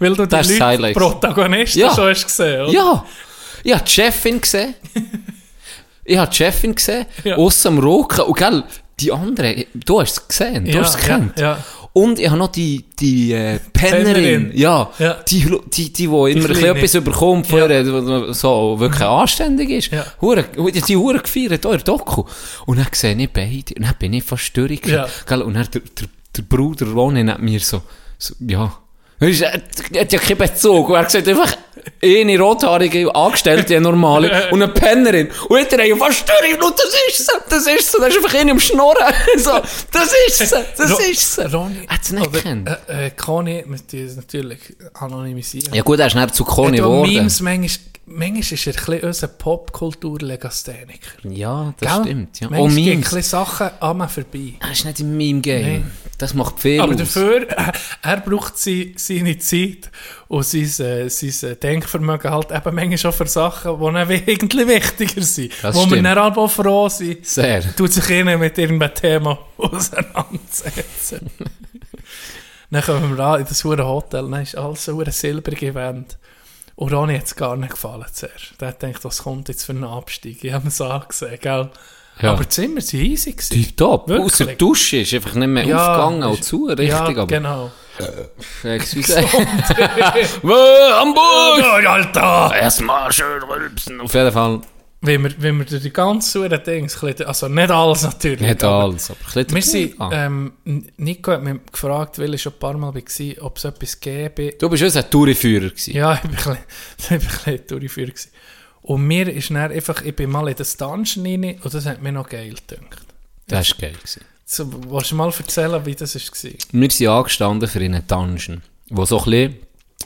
weil 0.00 0.14
du 0.14 0.26
die 0.26 0.34
Leute. 0.34 1.35
Protagonisten 1.36 1.80
Ja. 1.80 1.94
schon 1.94 2.08
hast 2.08 2.24
gesehen, 2.26 2.60
oder? 2.62 2.72
Ja. 2.72 3.04
Ich 3.64 3.72
habe 3.74 3.84
die 3.84 3.90
Chefin 3.90 4.40
gesehen. 4.40 4.74
Ich 6.08 6.16
habe 6.16 6.30
die 6.30 6.36
Chefin 6.36 6.72
gesehen. 6.74 7.04
Ja. 7.24 7.34
Ausser 7.36 7.68
am 7.70 7.80
Roken. 7.80 8.20
Und 8.26 8.36
gell, 8.38 8.62
die 9.00 9.10
anderen, 9.10 9.64
du 9.74 10.00
hast 10.00 10.12
es 10.18 10.28
gesehen. 10.28 10.64
Du 10.64 10.70
Ja, 10.70 10.82
hast 10.84 10.94
es 10.94 11.00
gekannt. 11.00 11.36
ja. 11.38 11.58
Und 11.92 12.20
ich 12.20 12.28
habe 12.28 12.38
noch 12.38 12.52
die, 12.52 12.84
die 13.00 13.32
äh, 13.32 13.58
Pennerin. 13.72 14.04
Pennerin. 14.14 14.52
Ja. 14.54 14.90
Die, 15.28 15.40
die, 15.44 15.58
die, 15.72 15.92
die 15.92 16.04
immer 16.04 16.48
Kleine. 16.48 16.78
etwas 16.78 16.94
überkommt, 16.94 17.46
von 17.48 17.58
Ja. 17.58 17.66
die 17.82 18.32
so 18.34 18.76
wirklich 18.78 19.02
anständig 19.02 19.70
ist. 19.70 19.90
Ja. 19.90 20.04
Hure, 20.20 20.44
die 20.72 20.80
die 20.82 20.96
Hure 20.96 21.18
gefeiert, 21.18 21.66
euer 21.66 21.78
Doku. 21.78 22.22
Und 22.66 22.78
dann 22.78 22.86
sehe 22.92 23.16
ich 23.16 23.30
beide. 23.32 23.74
Und 23.76 23.82
dann 23.86 23.94
bin 23.98 24.12
ich 24.12 24.22
fast 24.22 24.44
störrig. 24.44 24.86
Ja. 24.86 25.08
Gell, 25.26 25.42
und 25.42 25.54
dann 25.54 25.66
der, 25.72 25.80
der, 25.80 26.06
der 26.36 26.42
Bruder 26.42 26.86
Ronny 26.86 27.24
neben 27.24 27.44
mir 27.44 27.58
so, 27.60 27.82
so 28.18 28.34
ja. 28.46 28.72
Er 29.18 29.28
er 29.92 30.00
hat 30.02 30.12
ja 30.12 30.18
keinen 30.18 30.38
Bezug. 30.38 30.90
Er 30.90 31.08
sieht 31.08 31.26
einfach 31.28 31.56
eine 32.02 32.38
rothaarige 32.38 33.14
Angestellte, 33.14 33.74
eine 33.76 33.82
normale, 33.84 34.48
und 34.50 34.62
eine 34.62 34.72
Pennerin. 34.72 35.30
Und 35.48 35.58
hinterher 35.58 35.92
haben 35.92 35.98
fast 36.00 36.18
Störung. 36.18 36.66
Und 36.68 36.78
das 36.78 36.94
ist 37.08 37.26
sie. 37.26 37.32
Das 37.48 37.66
ist 37.66 37.92
sie. 37.92 37.98
Da 37.98 38.06
ist 38.06 38.16
einfach 38.16 38.34
eine 38.34 38.50
am 38.50 38.60
Schnurren. 38.60 39.14
so, 39.38 39.52
das 39.92 40.12
ist 40.28 40.38
sie. 40.50 40.56
Das 40.76 40.90
Ro- 40.92 40.98
ist 40.98 41.34
sie. 41.34 41.42
Ronny, 41.54 41.86
Hat 41.88 42.04
sie 42.04 42.14
nicht 42.16 42.26
oder, 42.28 42.38
gekannt? 42.38 42.68
Äh, 42.88 43.06
äh, 43.06 43.10
Conny, 43.10 43.64
mit 43.66 43.90
die 43.90 44.00
ist 44.00 44.16
natürlich 44.16 44.58
anonymisieren. 44.94 45.72
Ja 45.74 45.82
gut, 45.82 45.98
er 45.98 46.08
ist 46.08 46.14
nicht 46.16 46.34
zu 46.34 46.44
Conny 46.44 46.76
geworden. 46.78 47.10
Memes, 47.12 47.40
manchmal, 47.40 47.70
manchmal 48.06 48.40
ist 48.40 48.66
er 48.66 48.72
ein 48.72 48.76
bisschen 48.86 49.04
unser 49.04 49.28
Popkultur-Legastheniker. 49.28 51.28
Ja, 51.28 51.74
das 51.80 51.92
Gell? 51.92 52.02
stimmt. 52.04 52.40
Ja. 52.40 52.48
Manchmal 52.50 52.70
Oh, 52.70 52.74
geht 52.74 52.92
ein 52.94 53.00
bisschen 53.00 53.22
Sachen 53.22 53.70
an 53.80 53.96
mir 53.98 54.08
vorbei. 54.08 54.54
Er 54.60 54.72
ist 54.72 54.84
nicht 54.84 55.00
im 55.00 55.16
Meme-Game. 55.16 55.90
Das 56.18 56.32
macht 56.32 56.60
viel 56.60 56.80
Aber 56.80 56.92
aus. 56.92 56.98
dafür, 56.98 57.42
äh, 57.50 57.72
er 58.02 58.20
braucht 58.20 58.56
sie, 58.56 58.94
seine 58.96 59.36
Zeit 59.38 59.90
und 60.28 60.44
sein, 60.46 60.62
äh, 60.86 61.10
sein 61.10 61.50
äh, 61.50 61.56
Denkvermögen 61.56 62.30
halt 62.30 62.50
eben 62.50 62.74
manchmal 62.74 62.98
schon 62.98 63.12
für 63.12 63.26
Sachen, 63.26 63.78
die 63.78 63.92
dann 63.92 64.10
irgendwie 64.26 64.68
wichtiger 64.68 65.22
sind. 65.22 65.52
Das 65.62 65.74
wo 65.76 65.80
wir 65.80 65.86
stimmt. 65.88 66.06
dann 66.06 66.18
aber 66.18 66.48
froh 66.48 66.88
sind, 66.88 67.26
Sehr. 67.26 67.76
tut 67.76 67.92
sich 67.92 68.08
ihnen 68.08 68.40
mit 68.40 68.56
irgendeinem 68.56 68.94
Thema 68.94 69.38
auseinandersetzen. 69.58 71.30
dann 72.70 72.82
kommen 72.82 73.16
wir 73.16 73.24
an 73.24 73.40
in 73.40 73.46
das 73.46 73.62
Hotel, 73.64 74.02
dann 74.10 74.32
ist 74.42 74.56
alles 74.56 74.84
so 74.86 74.98
ein 74.98 75.10
silbrige 75.12 75.74
Wand. 75.74 76.16
Und 76.76 76.92
Ronny 76.92 77.16
hat 77.16 77.24
es 77.24 77.34
gar 77.34 77.56
nicht 77.56 77.70
gefallen 77.70 78.04
zuerst. 78.12 78.60
Der 78.60 78.68
hat 78.68 78.80
gedacht, 78.80 79.04
was 79.04 79.22
kommt 79.22 79.48
jetzt 79.48 79.64
für 79.64 79.72
ein 79.72 79.82
Abstieg? 79.82 80.44
Ich 80.44 80.52
habe 80.52 80.68
es 80.68 80.80
angesehen, 80.80 81.38
gell? 81.40 81.70
Ja. 82.20 82.32
Aber 82.32 82.44
die 82.44 82.48
Zimmer 82.50 82.80
sind 82.80 83.00
easy 83.00 83.32
gewesen. 83.32 83.54
Tipptopp. 83.54 84.10
Außer 84.10 84.46
die 84.46 84.56
Dusche 84.56 84.98
ist 84.98 85.12
einfach 85.12 85.34
nicht 85.34 85.48
mehr 85.48 85.64
aufgegangen 85.64 86.22
und 86.22 86.44
zu, 86.44 86.66
richtig. 86.66 86.88
ja, 86.88 87.00
aber, 87.04 87.26
genau. 87.26 87.70
Excuse. 88.62 89.22
Wo, 90.42 90.54
Hamburg! 90.94 91.64
Oh, 91.64 91.88
Alter! 91.88 92.54
Erstmal 92.54 93.10
schön 93.12 93.42
rülpsen. 93.42 94.00
Auf 94.00 94.12
jeden 94.12 94.32
Fall. 94.32 94.60
Wenn 95.06 95.22
wir, 95.22 95.30
wenn 95.38 95.58
wir 95.58 95.64
durch 95.64 95.82
die 95.82 95.92
ganze 95.92 96.40
Uhr 96.40 96.48
Dings, 96.48 97.02
ein 97.02 97.22
also 97.24 97.48
nicht 97.48 97.70
alles 97.70 98.02
natürlich. 98.02 98.40
Nicht 98.40 98.64
alles, 98.64 99.10
aber 99.10 99.20
ein 99.20 99.46
bisschen 99.46 99.54
Wir 99.54 99.62
sind, 99.62 100.00
Ah. 100.00 100.10
ähm, 100.26 100.52
Nico 100.96 101.32
hat 101.32 101.42
mich 101.42 101.56
gefragt, 101.72 102.18
weil 102.18 102.34
ich 102.34 102.42
schon 102.42 102.52
ein 102.52 102.58
paar 102.58 102.76
Mal 102.76 102.94
war, 102.94 103.44
ob 103.44 103.56
es 103.56 103.64
etwas 103.64 104.00
gäbe. 104.00 104.54
Du 104.58 104.68
bist 104.68 104.82
unser 104.82 105.08
Touriführer 105.08 105.70
gewesen. 105.70 105.94
Ja, 105.94 106.14
ich 106.22 106.46
war 106.46 106.52
ein 106.54 106.58
bisschen, 106.96 107.16
ich 107.46 107.66
bin 107.66 107.78
ein 107.78 107.80
gewesen. 107.96 108.30
Und 108.82 109.02
mir 109.06 109.28
ist 109.28 109.50
dann 109.50 109.56
einfach, 109.72 110.02
ich 110.02 110.14
bin 110.14 110.30
mal 110.30 110.48
in 110.48 110.54
das 110.56 110.76
Dungeon 110.76 111.26
rein 111.26 111.60
und 111.62 111.74
das 111.74 111.86
hat 111.86 112.02
mir 112.02 112.12
noch 112.12 112.28
geil 112.28 112.54
gedacht. 112.66 113.06
Das 113.48 113.70
war 113.70 113.78
geil. 113.78 113.92
Gewesen. 113.94 114.22
So, 114.44 114.70
willst 114.90 115.10
du 115.10 115.16
mal 115.16 115.32
erzählen, 115.36 115.84
wie 115.84 115.94
das 115.94 116.14
war? 116.14 116.50
Wir 116.72 116.90
sind 116.90 117.08
angestanden 117.08 117.68
für 117.68 117.80
einen 117.80 118.06
Dungeon, 118.06 118.62
wo 118.90 119.04
so 119.04 119.18
ein 119.18 119.24
bisschen 119.24 119.56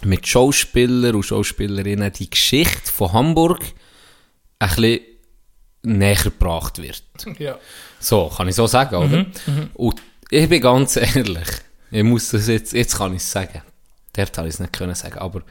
mit 0.02 0.26
Schauspielern 0.26 1.14
und 1.14 1.24
Schauspielerinnen 1.24 2.10
die 2.12 2.30
Geschichte 2.30 2.90
von 2.90 3.12
Hamburg 3.12 3.60
ein 4.60 4.68
bisschen 4.68 5.00
näher 5.82 6.14
gebracht 6.16 6.80
wird. 6.80 7.02
Ja. 7.38 7.58
So, 7.98 8.30
kann 8.34 8.48
ich 8.48 8.54
so 8.54 8.66
sagen, 8.66 8.94
oder? 8.94 9.26
Und 9.74 10.00
ich 10.30 10.48
bin 10.48 10.60
ganz 10.60 10.96
ehrlich, 11.16 11.48
ich 11.90 12.04
muss 12.04 12.30
das 12.30 12.46
jetzt, 12.46 12.72
jetzt 12.72 12.96
kann 12.96 13.12
ich 13.14 13.22
es 13.22 13.30
sagen. 13.30 13.62
Dort 14.12 14.38
habe 14.38 14.48
ich 14.48 14.54
es 14.54 14.60
nicht 14.60 14.72
können 14.72 14.94
sagen, 14.94 15.18
aber 15.18 15.42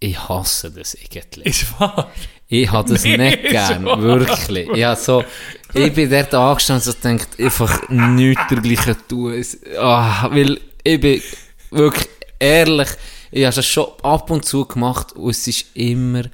ich 0.00 0.28
hasse 0.28 0.70
das 0.70 0.94
irgendwie. 0.94 1.48
Ist 1.48 1.80
wahr? 1.80 2.10
Ich 2.48 2.70
habe 2.70 2.92
das 2.92 3.04
Nee, 3.04 3.16
nicht 3.16 3.42
gern, 3.44 3.84
wirklich. 3.84 4.68
Ich, 4.74 4.84
hab 4.84 4.98
so, 4.98 5.24
ich 5.72 5.92
bin 5.94 6.10
dort 6.10 6.34
angestanden 6.34 6.86
und 6.88 6.94
so 6.94 7.00
denkt 7.00 7.40
einfach 7.40 7.88
nichts 7.88 8.42
dergleichen 8.50 8.96
tun. 9.08 9.44
Ah, 9.78 10.28
weil 10.30 10.60
ich 10.82 11.00
bin 11.00 11.22
wirklich 11.70 12.08
ehrlich, 12.38 12.88
ich 13.30 13.44
habe 13.44 13.56
das 13.56 13.66
schon 13.66 13.86
ab 14.02 14.30
und 14.30 14.44
zu 14.44 14.66
gemacht 14.66 15.12
und 15.12 15.30
es 15.30 15.46
ist 15.46 15.66
immer 15.74 16.24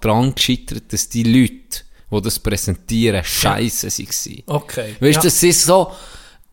daran 0.00 0.34
gescheitert, 0.34 0.92
dass 0.92 1.08
die 1.08 1.22
Leute, 1.22 1.84
die 2.10 2.22
das 2.22 2.38
präsentieren, 2.38 3.22
scheiße 3.24 3.88
waren. 3.88 4.42
Okay. 4.46 4.96
Weißt 5.00 5.16
ja. 5.16 5.20
du, 5.20 5.26
das 5.28 5.42
ist 5.42 5.64
so, 5.64 5.92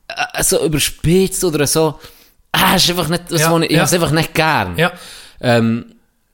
äh, 0.08 0.44
so 0.44 0.66
überspitzt 0.66 1.44
oder 1.44 1.68
so, 1.68 2.00
ah, 2.52 2.76
ist 2.76 2.90
einfach 2.90 3.10
nicht, 3.10 3.24
das 3.30 3.42
Ja, 3.42 3.52
was 3.52 3.62
ich, 3.64 3.72
ich 3.72 3.78
ja. 3.78 3.84
einfach 3.84 4.12
nicht 4.12 4.34
gern. 4.34 4.78
Ja. 4.78 4.92
Ähm, 5.42 5.86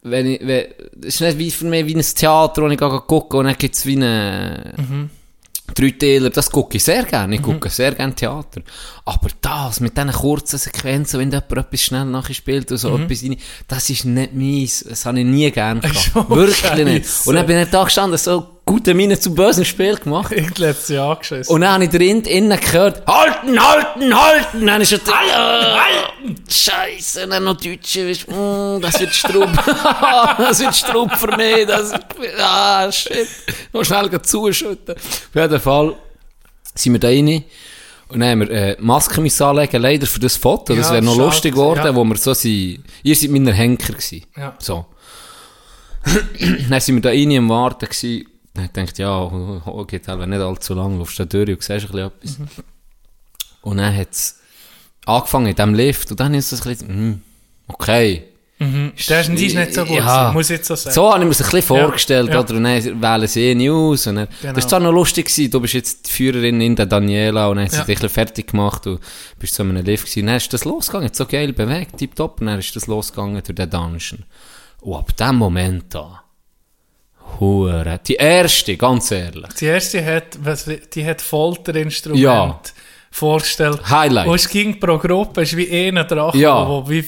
wenn 0.02 0.28
ich, 0.28 0.40
wenn, 0.46 0.68
es 1.02 1.16
ist 1.16 1.22
nicht 1.22 1.38
wie 1.38 1.52
für 1.52 1.66
mich 1.66 1.86
wie 1.86 1.96
ein 1.96 2.02
Theater, 2.02 2.62
wo 2.62 2.68
ich 2.68 2.78
gehe 2.78 3.02
gucke 3.02 3.38
und 3.38 3.46
dann 3.46 3.58
gibt 3.58 3.76
es 3.76 3.86
wie 3.86 3.96
eine 3.96 4.74
Mhm. 4.78 5.10
Dreiteiler, 5.74 6.30
das 6.30 6.50
gucke 6.50 6.78
ich 6.78 6.84
sehr 6.84 7.04
gerne, 7.04 7.36
ich 7.36 7.42
gucke 7.42 7.70
sehr 7.70 7.94
gerne 7.94 8.14
Theater. 8.16 8.62
Aber 9.06 9.28
das, 9.42 9.80
mit 9.80 9.98
diesen 9.98 10.12
kurzen 10.12 10.58
Sequenzen, 10.58 11.20
wenn 11.20 11.32
jemand 11.32 11.52
etwas 11.52 11.82
schnell 11.82 12.06
nachher 12.06 12.34
spielt 12.34 12.72
oder 12.72 12.78
so 12.78 12.98
etwas 12.98 13.24
rein, 13.24 13.38
das 13.68 13.90
ist 13.90 14.06
nicht 14.06 14.34
meins, 14.34 14.86
das 14.88 15.06
habe 15.06 15.20
ich 15.20 15.26
nie 15.26 15.52
gern 15.52 15.80
gehabt. 15.82 16.30
Wirklich 16.30 16.86
nicht. 16.86 17.28
Und 17.28 17.36
dann 17.36 17.46
bin 17.46 17.60
ich 17.60 17.70
da 17.70 17.84
gestanden, 17.84 18.18
so 18.18 18.59
gute 18.70 18.94
Miene 18.94 19.20
zu 19.20 19.34
bösen 19.34 19.66
Spiel 19.66 19.96
gemacht. 19.96 20.32
Irgendwie 20.32 20.68
hat 20.68 20.78
sie 20.78 21.00
angeschissen. 21.00 21.52
Und 21.52 21.62
dann 21.62 21.74
habe 21.74 21.86
ich 21.86 21.90
drin, 21.90 22.22
innen 22.22 22.60
gehört, 22.60 23.06
halten, 23.08 23.60
halten, 23.60 24.16
halten. 24.16 24.66
Dann 24.68 24.82
ist 24.82 24.92
er 24.92 25.00
halten, 25.00 25.82
halten. 25.82 26.36
Scheiße, 26.48 27.28
dann 27.28 27.46
noch 27.46 27.58
Deutsche, 27.58 28.08
weißt, 28.08 28.30
mm, 28.30 28.80
das 28.80 29.00
wird 29.00 29.16
Strub. 29.16 29.50
das 30.38 30.60
wird 30.60 30.76
Strub 30.76 31.12
für 31.16 31.36
mich. 31.36 31.66
Das, 31.66 31.94
ah, 32.40 32.92
shit. 32.92 33.28
Noch 33.74 33.84
schnell 33.84 34.22
zuschütten. 34.22 34.96
Auf 34.96 35.30
jeden 35.34 35.60
Fall 35.60 35.96
sind 36.76 36.94
wir 36.94 37.00
da 37.00 37.08
rein. 37.08 37.44
Und 38.10 38.20
dann 38.20 38.30
haben 38.30 38.40
wir 38.42 38.52
äh, 38.52 38.76
Masken 38.80 39.24
müssen 39.24 39.44
anlegen, 39.44 39.82
leider 39.82 40.06
für 40.06 40.20
das 40.20 40.36
Foto. 40.36 40.76
Das 40.76 40.88
Ja, 40.88 40.94
wäre 40.94 41.04
noch 41.04 41.16
schade, 41.16 41.26
lustig 41.26 41.54
geworden, 41.54 41.86
ja. 41.86 41.96
wo 41.96 42.04
wir 42.04 42.18
so 42.18 42.36
sind. 42.36 42.84
Ihr 43.02 43.16
seid 43.16 43.32
meine 43.32 43.52
Henker 43.52 43.94
gewesen. 43.94 44.26
Ja. 44.38 44.56
So. 44.60 44.86
dann 46.70 46.80
sind 46.80 46.96
wir 46.96 47.02
da 47.02 47.10
rein 47.10 47.36
am 47.36 47.50
Warten 47.50 47.86
gewesen. 47.86 48.29
Dann 48.54 48.64
hab 48.66 48.78
ich 48.78 48.94
gedacht, 48.94 48.98
ja, 49.00 49.84
geht 49.88 50.08
halt 50.08 50.28
nicht 50.28 50.42
allzu 50.42 50.74
lang, 50.74 50.98
laufst 50.98 51.20
da 51.20 51.26
durch 51.26 51.50
und 51.50 51.62
siehst 51.64 51.70
ein 51.70 51.80
bisschen 51.92 52.00
etwas. 52.00 52.38
Und 53.62 53.78
dann 53.78 53.96
hat 53.96 54.12
es 54.12 54.40
angefangen 55.06 55.48
in 55.48 55.56
diesem 55.56 55.74
Lift 55.74 56.12
und 56.12 56.20
dann 56.20 56.34
ist 56.34 56.52
es 56.52 56.62
ein 56.62 56.70
bisschen, 56.70 56.88
hm, 56.88 57.22
okay. 57.68 58.24
Mhm. 58.62 58.92
Der 59.08 59.22
ist 59.22 59.30
nicht 59.30 59.74
so 59.74 59.86
gut, 59.86 59.98
Ja. 60.00 60.32
muss 60.34 60.50
ich 60.50 60.58
jetzt 60.58 60.68
so 60.68 60.76
sagen. 60.76 60.94
So 60.94 61.10
habe 61.14 61.20
ich 61.20 61.24
mir 61.24 61.30
das 61.30 61.42
ein 61.42 61.46
bisschen 61.52 61.62
vorgestellt, 61.80 62.30
ja. 62.34 62.40
oder? 62.42 62.56
Und 62.56 62.64
dann 62.66 63.02
wählen 63.02 63.28
sie 63.28 63.42
eh 63.52 63.56
nicht 63.56 63.70
aus. 63.70 64.06
Und 64.08 64.16
dann, 64.16 64.28
Genau. 64.42 64.54
Das 64.54 64.64
war 64.66 64.70
zwar 64.70 64.80
noch 64.82 64.92
lustig, 64.92 65.28
gewesen, 65.28 65.50
du 65.52 65.62
bist 65.62 65.76
jetzt 65.76 66.08
die 66.08 66.12
Führerin 66.12 66.60
in 66.60 66.76
der 66.76 66.86
Daniela 66.86 67.48
und 67.48 67.56
dann 67.56 67.66
hat 67.66 67.72
sie 67.72 67.78
Ja. 67.78 67.84
dich 67.86 67.96
ein 68.00 68.02
bisschen 68.02 68.10
fertig 68.10 68.48
gemacht 68.48 68.86
und 68.86 69.00
bist 69.40 69.54
so 69.56 69.64
in 69.64 69.70
einem 69.70 69.86
Lift 69.86 70.04
gewesen. 70.08 70.20
Und 70.22 70.28
dann 70.28 70.36
ist 70.38 70.52
das 70.52 70.66
losgegangen, 70.66 71.10
so 71.14 71.26
geil 71.26 71.54
bewegt, 71.54 71.98
tipptopp, 71.98 72.42
und 72.42 72.48
dann 72.48 72.60
ist 72.60 72.76
das 72.76 72.88
losgegangen 72.88 73.42
durch 73.42 73.56
den 73.56 73.70
Dungeon. 73.70 74.26
Und 74.82 74.94
ab 74.98 75.16
dem 75.16 75.36
Moment 75.38 75.86
da, 75.96 76.22
hure, 77.40 78.00
die 78.08 78.16
erste, 78.16 78.76
ganz 78.78 79.12
ehrlich, 79.12 79.54
Die 79.60 79.66
erste 79.66 80.04
hat, 80.06 80.38
was, 80.42 80.66
die 80.94 81.06
hat 81.06 81.22
Folterinstrument 81.22 82.22
Ja. 82.24 82.60
vorgestellt. 83.12 83.80
Highlight. 83.90 84.28
Und 84.28 84.36
es 84.36 84.48
ging 84.50 84.80
pro 84.80 84.98
Gruppe, 84.98 85.42
es 85.42 85.52
ist 85.52 85.58
wie 85.58 85.88
einer 85.88 86.04
Drache, 86.04 86.38
Ja. 86.38 86.68
wo 86.68 86.88
wie 86.90 87.04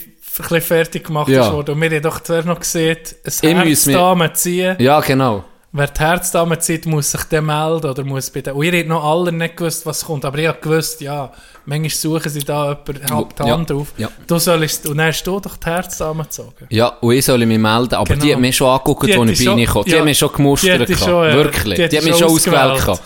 ein 0.50 0.62
fertig 0.62 1.06
gemacht 1.06 1.30
Ja. 1.30 1.52
worden. 1.52 1.76
Und 1.76 1.82
wir 1.82 1.90
haben 1.90 2.02
doch 2.02 2.20
zuerst 2.22 2.48
noch 2.48 2.60
gesehen, 2.60 2.98
muss 3.26 3.42
mir- 3.44 3.94
Herzdame 3.94 4.34
ziehen. 4.34 4.76
Ja, 4.80 5.00
genau. 5.02 5.44
Wer 5.74 5.88
die 5.88 6.00
Herzdame 6.02 6.60
zieht, 6.60 6.86
muss 6.86 7.12
sich 7.12 7.24
dann 7.26 7.46
melden 7.46 7.90
oder 7.90 8.04
muss 8.04 8.32
den... 8.32 8.44
Und 8.54 8.64
ihr 8.64 8.78
habt 8.80 8.90
noch 8.90 9.04
alle 9.04 9.32
nicht 9.32 9.56
gewusst, 9.58 9.86
was 9.86 10.04
kommt, 10.06 10.26
aber 10.26 10.38
ich 10.40 10.48
habe 10.48 10.60
gewusst, 10.60 11.00
ja, 11.02 11.32
manchmal 11.66 11.90
suchen 11.90 12.30
sie 12.30 12.44
da 12.44 12.70
jemanden, 12.86 13.10
habt 13.10 13.40
die 13.40 13.44
Ja, 13.48 13.54
Hand 13.54 13.70
drauf. 13.70 13.94
ja. 13.98 14.10
Du 14.28 14.38
sollst, 14.38 14.88
und 14.88 14.98
dann 14.98 15.08
hast 15.08 15.24
du 15.24 15.40
doch 15.40 15.56
die 15.58 15.66
Herzdame 15.70 16.24
gezogen. 16.24 16.66
Ja, 16.70 16.88
und 17.00 17.14
ich 17.14 17.24
soll 17.26 17.46
mich 17.46 17.58
melden, 17.60 17.96
aber 17.96 18.04
Genau. 18.14 18.26
die 18.26 18.34
hat 18.34 18.42
mich 18.42 18.56
schon 18.58 18.68
angeguckt, 18.70 19.08
Die 19.08 19.16
als 19.16 19.30
ich 19.32 19.42
ihnen 19.48 19.66
kam. 19.66 19.84
Die 19.86 19.92
ja. 19.92 19.98
hat 20.00 20.06
mich 20.06 20.18
schon 20.18 20.30
Die 20.30 20.36
gemustert. 20.38 20.90
schon, 21.00 21.34
Wirklich. 21.34 21.76
die 21.76 21.84
hat 21.84 21.92
Die 21.92 21.96
mich 22.02 22.06
schon 22.10 22.18
schon 22.20 22.28
ausgewählt. 22.30 22.72
ausgewählt. 22.72 23.02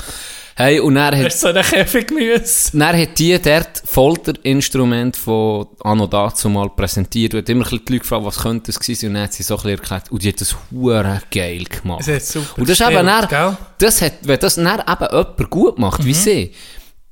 Hey, 0.58 0.80
und 0.80 0.96
dann 0.96 1.14
hat 1.18 1.26
Hast 1.26 1.42
so 1.42 1.48
einen 1.48 1.64
Käfig 1.64 2.12
müssen? 2.12 2.80
Dann 2.80 2.98
hat 2.98 3.20
die 3.20 3.38
dort 3.42 3.82
Folterinstrument 3.84 5.18
von 5.18 5.68
Anno 5.84 6.08
dazu 6.08 6.48
mal 6.48 6.70
präsentiert 6.70 7.34
und 7.34 7.40
hat 7.42 7.50
immer 7.50 7.66
ein 7.66 7.82
die 7.86 7.94
Leute 7.94 8.00
gefragt, 8.00 8.24
was 8.26 8.38
könnte 8.38 8.72
es 8.72 8.80
gewesen 8.80 9.00
sein 9.02 9.10
und 9.10 9.14
dann 9.16 9.24
hat 9.24 9.34
sie 9.34 9.44
so 9.44 9.58
ein 9.58 9.68
erklärt, 9.68 10.10
und 10.12 10.24
die 10.24 10.30
hat 10.30 10.40
das 10.40 10.56
hure 10.72 11.22
geil 11.30 11.66
gemacht. 11.66 12.08
Das 12.08 12.16
hat 12.16 12.24
super 12.24 12.58
und 12.62 12.70
das 12.70 12.80
ist 12.80 12.88
eben 12.90 13.06
dann, 13.06 13.28
gell? 13.28 13.58
das 13.80 14.02
hat, 14.02 14.14
wenn 14.22 14.40
das 14.40 14.56
dann 14.56 14.68
eben 14.80 15.08
jemand 15.12 15.50
gut 15.50 15.78
macht, 15.78 16.02
Mhm. 16.02 16.06
wie 16.06 16.14
sie, 16.14 16.52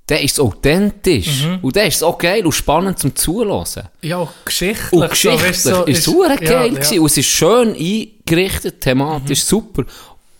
dann 0.07 0.19
ist 0.19 0.33
es 0.33 0.39
authentisch. 0.39 1.45
Und 1.61 1.75
dann 1.75 1.87
ist 1.87 1.95
es 1.95 2.03
auch 2.03 2.17
geil 2.17 2.45
und 2.45 2.51
spannend 2.51 2.99
zum 2.99 3.15
Zuhören. 3.15 3.65
Ja, 4.01 4.17
und 4.17 4.29
geschichtlich. 4.45 4.91
Und 4.91 5.01
so, 5.01 5.07
geschichtlich 5.09 5.49
weißt 5.49 5.63
so, 5.63 5.83
ist 5.83 5.99
es 5.99 6.07
hure 6.07 6.35
geil 6.37 6.47
ja, 6.49 6.65
ja. 6.65 6.99
und 7.01 7.05
es 7.07 7.17
ist 7.17 7.25
schön 7.25 7.69
eingerichtet, 7.73 8.81
thematisch 8.81 9.43
super. 9.43 9.85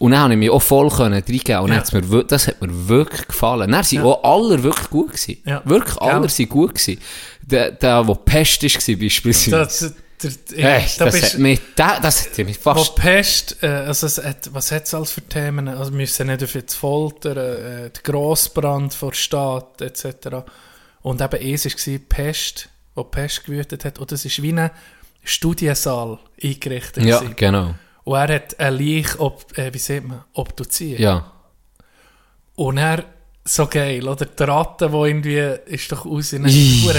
Und 0.04 0.12
dann 0.12 0.24
konnte 0.24 0.34
ich 0.34 0.39
mich 0.39 0.49
auch 0.49 0.62
voll 0.62 0.89
können 0.89 1.14
reingeben 1.14 1.60
und 1.62 1.70
Ja. 1.72 1.78
hat's 1.78 1.93
mir, 1.93 2.01
das 2.26 2.47
hat 2.49 2.62
mir 2.62 2.89
wirklich 2.89 3.26
gefallen. 3.26 3.72
Dann 3.72 3.84
sind 3.86 4.01
auch 4.01 4.22
alle 4.22 4.62
wirklich 4.62 4.89
gut 4.89 5.14
gewesen. 5.14 5.38
Ja. 5.45 5.62
Wirklich, 5.64 5.97
alle 6.01 6.28
sind 6.28 6.49
gut 6.49 6.76
gewesen. 6.76 6.99
Der, 7.41 7.72
der, 7.72 8.04
der 8.04 8.16
Pest 8.16 8.62
war 8.64 8.95
beispielsweise. 8.97 9.95
Hey, 10.56 10.86
da 10.97 11.06
das, 11.06 11.14
bist- 11.14 11.34
hat 11.34 11.39
mich, 11.39 11.62
das, 11.78 12.01
das 12.01 12.26
hat 12.26 12.38
mich 12.45 12.58
Wo 12.66 12.74
fast... 12.74 12.95
Pest, 12.97 13.58
äh, 13.62 13.68
also 13.68 14.08
es 14.08 14.18
hat, 14.22 14.49
was 14.54 14.74
hat 14.74 14.84
es 14.84 14.93
alles 14.93 15.12
für 15.12 15.22
Themen? 15.22 15.70
Also 15.70 15.91
wir 15.91 15.97
müssen 15.97 16.28
nicht 16.28 16.43
auf 16.43 16.54
jetzt 16.54 16.74
Folter, 16.76 17.38
äh, 17.38 17.89
der 17.89 18.01
Grossbrand 18.04 18.93
vor 18.93 19.12
der 19.12 19.18
Stadt 19.18 19.80
etc. 19.82 20.06
Und 21.01 21.22
eben 21.22 21.41
eins 21.41 21.66
war 21.66 21.99
Pest, 22.10 22.68
wo 22.93 23.06
Pest 23.06 23.45
gewütet 23.45 23.86
hat. 23.86 23.99
Und 23.99 24.12
das 24.12 24.26
ist 24.26 24.41
wie 24.41 24.51
ein 24.51 24.70
Studiensaal 25.24 26.20
eingerichtet. 26.43 27.04
Ja, 27.06 27.20
gewesen. 27.20 27.36
genau. 27.38 27.76
Und 28.04 28.16
er 28.16 28.36
hat 28.36 28.60
eine 28.60 28.78
Leiche, 28.78 29.20
ob, 29.20 29.58
äh, 29.58 29.74
wie 29.74 29.78
sieht 29.80 30.06
man, 30.06 30.24
obduziert. 30.34 30.99
Ja. 30.99 31.32
Und 32.56 32.78
er, 32.78 33.04
so 33.45 33.68
geil, 33.68 34.08
oder? 34.08 34.26
Die 34.26 34.43
Ratte, 34.43 34.89
die 34.89 34.95
irgendwie, 34.95 35.74
ist 35.74 35.91
doch 35.91 36.06
raus, 36.06 36.34
in 36.34 36.45
Ih. 36.45 36.89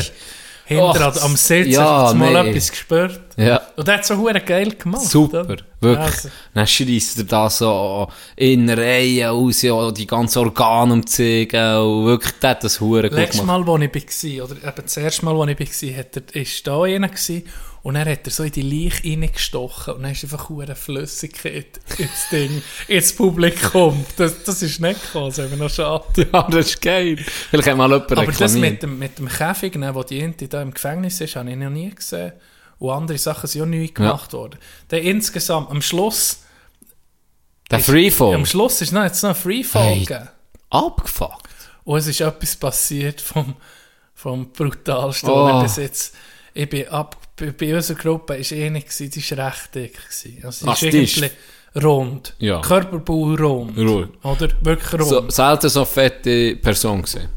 hinter 0.64 1.08
Och, 1.08 1.22
am 1.22 1.36
Sitz, 1.36 1.74
ja, 1.74 2.12
mal 2.14 2.42
nee. 2.42 2.50
etwas 2.50 2.70
gespürt. 2.70 3.20
Ja. 3.36 3.60
Und 3.76 3.86
er 3.86 3.94
hat 3.94 4.06
so 4.06 4.16
hure 4.16 4.40
geil 4.40 4.74
gemacht. 4.76 5.02
Super, 5.02 5.42
oder? 5.42 5.56
wirklich. 5.80 6.06
Also, 6.06 6.28
Dann 6.54 6.66
schreisst 6.66 7.18
er 7.18 7.24
da 7.24 7.50
so 7.50 8.08
in 8.36 8.70
Reihen 8.70 9.28
raus, 9.28 9.62
ja, 9.62 9.90
die 9.90 10.06
ganzen 10.06 10.38
Organe 10.38 10.94
umzeigen 10.94 11.76
und 11.76 12.06
wirklich, 12.06 12.32
der 12.40 12.50
hat 12.50 12.64
das 12.64 12.80
hure 12.80 13.08
gut 13.10 13.18
Letztes 13.18 13.40
gemacht. 13.40 13.66
Mal, 13.66 13.74
als 13.74 14.22
ich 14.22 14.38
war, 14.38 14.44
oder 14.46 14.56
eben 14.56 14.82
das 14.82 14.96
erste 14.96 15.24
Mal, 15.24 15.40
als 15.40 15.60
ich 15.60 15.82
war, 15.82 15.98
hat 15.98 16.16
er, 16.16 16.42
ist 16.42 16.66
da 16.66 16.82
einer 16.82 17.08
gewesen, 17.08 17.42
und 17.84 17.94
dann 17.94 18.08
hat 18.08 18.26
er 18.26 18.30
so 18.30 18.42
in 18.44 18.50
die 18.50 18.62
Leiche 18.62 19.04
reingestochen 19.04 19.94
und 19.94 20.02
dann 20.02 20.12
ist 20.12 20.24
einfach 20.24 20.48
hure 20.48 20.74
Flüssigkeit 20.74 21.78
ins 21.98 22.28
Ding, 22.32 22.62
ins 22.88 23.14
Publikum. 23.14 24.04
Das, 24.16 24.42
das 24.42 24.62
ist 24.62 24.80
nicht 24.80 25.00
gekommen, 25.02 25.26
das 25.28 25.38
ist 25.38 25.44
eben 25.52 25.58
noch 25.58 25.68
schade. 25.70 26.04
Ja, 26.32 26.42
das 26.50 26.66
ist 26.70 26.80
geil. 26.80 27.18
Vielleicht 27.18 27.68
hat 27.68 27.76
mal 27.76 27.90
jemand 27.92 28.10
Aber 28.12 28.32
das 28.32 28.54
mit 28.54 28.82
dem, 28.82 28.98
mit 28.98 29.18
dem 29.18 29.28
Käfig, 29.28 29.76
ne, 29.76 29.94
wo 29.94 30.02
die 30.02 30.18
Ente 30.18 30.48
da 30.48 30.62
im 30.62 30.72
Gefängnis 30.72 31.20
ist, 31.20 31.36
habe 31.36 31.50
ich 31.50 31.56
noch 31.56 31.68
nie 31.70 31.90
gesehen. 31.90 32.32
Und 32.78 32.90
andere 32.90 33.18
Sachen 33.18 33.46
sind 33.46 33.60
auch 33.62 33.66
neu 33.66 33.86
gemacht 33.86 34.32
worden. 34.32 34.58
Dann 34.88 35.00
insgesamt, 35.00 35.70
am 35.70 35.82
Schluss, 35.82 36.38
Der 37.70 37.80
ist- 37.80 37.86
Freefall. 37.86 38.34
am 38.34 38.46
Schluss 38.46 38.80
ist 38.80 38.92
noch, 38.92 39.04
jetzt 39.04 39.22
noch 39.22 39.30
ein 39.30 39.36
Freefall 39.36 39.82
Hey. 39.88 40.00
gegeben. 40.04 40.28
Abgefuckt. 40.70 41.48
Und 41.84 41.98
es 41.98 42.06
ist 42.06 42.20
etwas 42.22 42.56
passiert 42.56 43.20
vom, 43.20 43.54
vom 44.14 44.50
brutalsten, 44.52 45.28
oh. 45.28 45.62
bis 45.62 45.76
jetzt. 45.76 46.14
Ich 46.54 46.68
bin 46.70 46.86
ab, 46.88 47.16
bei, 47.58 47.74
unserer 47.74 47.98
Gruppe 47.98 48.34
war 48.38 48.56
eine, 48.56 48.80
gewesen, 48.80 49.10
die 49.10 49.30
war 49.36 49.46
recht 49.48 49.74
dick. 49.74 49.94
Gewesen. 49.94 50.42
Also, 50.44 50.66
Ach, 50.68 50.78
die 50.78 50.88
ist 51.02 51.20
rund. 51.82 52.34
Ja. 52.38 52.60
Körperbau 52.60 53.34
rund. 53.34 53.76
Rund. 53.76 54.24
Oder? 54.24 54.48
Wirklich 54.60 54.92
rund. 54.94 55.08
So, 55.08 55.28
selten 55.30 55.68
so 55.68 55.84
fette 55.84 56.54
Person 56.56 57.02
gesehen. 57.02 57.28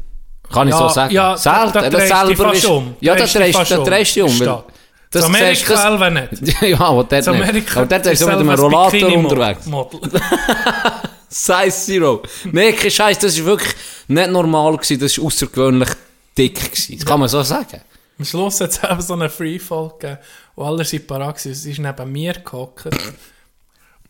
Kann 0.52 0.68
ich 0.68 0.72
Ja, 0.74 0.78
so 0.78 0.88
sagen? 0.88 1.12
ja, 1.12 1.36
selten. 1.36 1.72
da- 1.72 1.80
da 1.82 1.90
das 1.90 1.92
du 1.92 1.98
dich 2.28 2.38
selber 2.38 2.54
ist- 2.54 2.64
um. 2.66 2.94
Ja, 3.00 3.14
da 3.16 3.24
Drehst 3.26 4.16
du 4.16 4.20
dich 4.20 4.22
um. 4.22 4.40
weil-. 4.40 4.64
Das 5.10 5.24
In 5.26 5.34
Amerika 5.34 5.72
das- 5.72 5.82
selber 5.82 6.10
nicht. 6.10 6.62
ja, 6.62 6.80
aber 6.80 7.04
dort 7.04 7.12
In 7.12 7.18
nicht. 7.18 7.26
Amerika 7.42 7.80
Aber 7.80 7.86
dort 7.88 8.06
ist 8.06 8.18
so 8.20 8.26
mit 8.26 8.34
einem 8.36 8.50
ein 8.50 8.58
Rollator 8.58 9.16
unterwegs. 9.16 9.64
Size 11.30 11.70
Zero. 11.70 12.22
nee, 12.52 12.72
kein 12.72 12.90
Scheiß, 12.90 13.18
das 13.18 13.38
war 13.40 13.46
wirklich 13.46 13.74
nicht 14.08 14.30
normal 14.30 14.76
gewesen, 14.76 14.98
das 15.00 15.18
war 15.18 15.24
außergewöhnlich 15.26 15.88
dick 16.36 16.54
gewesen. 16.70 16.96
Das 16.96 17.04
kann 17.06 17.20
man 17.20 17.28
so 17.28 17.42
sagen. 17.42 17.80
Am 18.18 18.24
Schluss 18.24 18.60
hat 18.60 18.70
es 18.70 18.82
eben 18.90 19.00
so 19.00 19.14
einen 19.14 19.30
Freefall 19.30 19.90
gegeben, 19.98 20.18
wo 20.56 20.64
alle 20.64 20.84
sind 20.84 21.06
parat 21.06 21.44
waren. 21.44 21.54
Sie 21.54 21.70
ist 21.70 21.78
neben 21.78 22.12
mir 22.12 22.34
gehockt. 22.34 22.88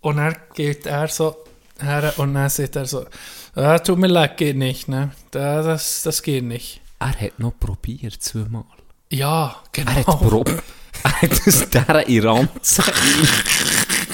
und 0.00 0.16
dann 0.16 0.36
geht 0.54 0.86
er 0.86 1.08
so 1.08 1.36
her 1.80 2.12
und 2.16 2.34
dann 2.34 2.48
sagt 2.48 2.76
er 2.76 2.86
so, 2.86 3.06
ah, 3.54 3.78
tut 3.78 3.98
mir 3.98 4.08
leid, 4.08 4.36
geht 4.36 4.56
nicht, 4.56 4.88
ne? 4.88 5.12
Da, 5.30 5.62
das, 5.62 6.02
das 6.02 6.22
geht 6.22 6.44
nicht. 6.44 6.80
Er 6.98 7.20
hat 7.20 7.38
noch 7.38 7.52
probiert, 7.58 8.20
zweimal. 8.22 8.64
Ja, 9.10 9.56
genau. 9.72 9.90
Er 9.90 9.96
hat 9.96 10.06
probiert. 10.06 10.62
Er 11.04 11.22
hat 11.22 11.30
aus 11.30 11.70
dieser 11.70 12.08
Iranze 12.08 12.82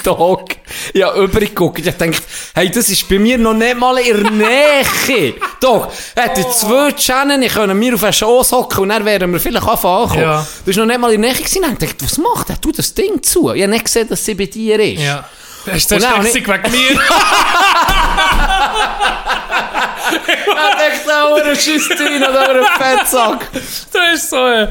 Dog. 0.03 0.49
Ja, 0.93 1.14
übergeguckt. 1.14 1.78
Ich 1.78 1.85
dachte, 1.85 2.11
hey, 2.55 2.70
das 2.70 2.89
ist 2.89 3.09
bei 3.09 3.18
mir 3.18 3.39
noch 3.39 3.55
nicht 3.55 3.76
mal 3.76 3.99
in 3.99 4.22
der 4.22 4.30
Nähe. 4.30 5.35
Dog, 5.61 5.89
hätte 6.14 6.47
zwei 6.51 6.93
Channel, 6.93 7.43
ich 7.43 7.55
können 7.55 7.78
mir 7.78 7.95
auf 7.95 8.01
den 8.01 8.12
Schoß 8.12 8.53
hocken 8.53 8.80
und 8.80 8.89
dann 8.91 9.05
wären 9.05 9.32
wir 9.32 9.41
vielleicht 9.41 9.66
anfangen. 9.66 10.20
Ja. 10.20 10.47
Das 10.66 10.76
war 10.76 10.85
noch 10.85 10.93
nicht 10.93 11.01
mal 11.01 11.12
in 11.12 11.22
der 11.22 11.30
Nähe 11.30 11.39
gewesen. 11.39 11.62
Dann 11.62 11.78
dachte 11.78 11.97
ich, 11.99 12.03
was 12.03 12.18
macht 12.18 12.51
er? 12.51 12.61
Tu 12.61 12.72
das 12.72 12.93
Ding 12.95 13.22
zu. 13.22 13.53
Ich 13.53 13.62
habe 13.62 13.72
nicht 13.72 13.85
gesehen, 13.85 14.09
dass 14.09 14.24
sie 14.24 14.35
bei 14.35 14.47
dir 14.47 14.78
ist. 14.80 15.01
Ja. 15.01 15.24
Dann 15.67 16.05
auch 16.05 16.21
Schlechtig 16.21 16.49
wegen 16.49 16.71
mir. 16.71 17.01
Er 20.07 20.91
denkt, 20.91 21.07
da 21.07 21.35
ein 21.35 21.57
Schüsstein 21.57 22.23
oder 22.23 22.61
ein 22.61 22.99
Fettsack. 22.99 23.49
das 23.53 24.15
ist 24.15 24.31
so 24.31 24.37
ein... 24.37 24.69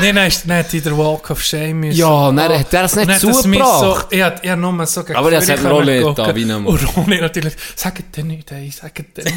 Nein, 0.00 0.14
nein, 0.14 0.28
ist 0.28 0.46
nicht 0.46 0.74
in 0.74 0.82
der 0.82 0.96
Walk 0.98 1.30
of 1.30 1.42
Shame 1.42 1.80
müssen. 1.80 1.98
Ja, 1.98 2.32
dann 2.32 2.58
hat 2.58 2.72
er 2.72 2.84
es 2.84 2.96
nicht 2.96 3.20
zugebracht. 3.20 3.80
So, 3.80 3.98
ich 4.10 4.22
hab, 4.22 4.42
ich 4.44 4.50
hab 4.50 4.58
nur 4.58 4.86
so 4.86 5.04
gegen 5.04 5.18
Aber 5.18 5.30
das 5.30 5.44
Führer 5.44 5.58
hat 5.58 5.64
auch 5.72 6.02
gucken. 6.02 6.14
da, 6.24 6.34
wie 6.34 6.44
nochmal. 6.44 6.72
Und 6.72 6.96
Ronny 6.96 7.20
natürlich, 7.20 7.54
sagt 7.76 8.16
dir 8.16 8.24
nicht, 8.24 8.50
ey, 8.52 8.70
sagt 8.70 8.98
dir 8.98 9.24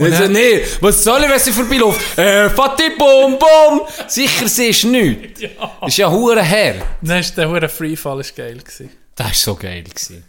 Also, 0.00 0.26
nee, 0.26 0.62
was 0.80 1.04
soll 1.04 1.22
ich, 1.22 1.30
wenn 1.30 1.38
sie 1.38 1.52
vorbeiläuft? 1.52 2.18
Äh, 2.18 2.50
Fatih, 2.50 2.90
bum, 2.98 3.38
bum! 3.38 3.82
Sicher, 4.08 4.48
sie 4.48 4.66
ist 4.68 4.84
nichts. 4.84 5.40
Ja. 5.40 5.86
Ist 5.86 5.96
ja 5.98 6.10
hure 6.10 6.42
her. 6.42 6.76
Dann 7.00 7.18
ist 7.20 7.36
der 7.36 7.48
hure 7.48 7.68
Freefall 7.68 8.20
ist 8.20 8.34
geil 8.34 8.58
gewesen. 8.58 8.90
Das 9.16 9.26
war 9.26 9.34
so 9.34 9.54
geil. 9.54 9.82
Gewesen. 9.84 10.24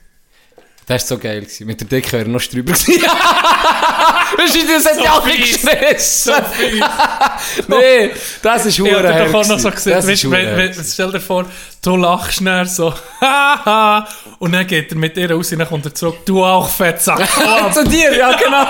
Das 0.88 1.02
war 1.04 1.08
so 1.08 1.18
geil. 1.18 1.42
Gewesen. 1.42 1.66
Mit 1.68 1.80
der 1.82 1.88
Decke 1.88 2.12
wäre 2.12 2.24
er 2.24 2.28
noch 2.30 2.42
drüber 2.44 2.74
gewesen. 2.74 3.02
Weißt 4.38 4.56
du, 4.56 4.60
das 4.68 4.86
hat 4.86 5.04
ja 5.04 5.14
alle 5.18 5.32
fies. 5.32 5.62
gestresst. 5.62 6.28
nee, 7.68 8.12
das 8.42 8.66
ist 8.66 8.74
Ich 8.78 8.82
hure 8.82 9.08
hab 9.08 9.14
her. 9.14 9.26
doch 9.28 9.34
auch 9.34 9.48
noch 9.48 9.60
so 9.60 9.72
gesehen, 9.72 9.94
Das 9.94 10.08
weißt, 10.08 10.24
ist 10.26 10.32
wenn, 10.32 10.58
wenn, 10.58 10.74
stell 10.84 11.12
dir 11.12 11.22
vor, 11.22 11.46
du 11.82 11.96
lachst 11.96 12.34
schnell 12.36 12.66
so, 12.66 12.94
haha, 13.22 14.08
und 14.40 14.52
dann 14.52 14.68
geht 14.68 14.92
er 14.92 14.98
mit 14.98 15.16
ihr 15.18 15.32
raus 15.32 15.52
und 15.52 15.60
dann 15.60 15.68
kommt 15.70 15.86
er 15.86 15.96
zurück, 15.96 16.18
du 16.26 16.44
auch 16.44 16.68
Fettsack. 16.70 17.28
Zu 17.74 17.84
dir, 17.86 18.16
ja 18.18 18.36
genau. 18.36 18.68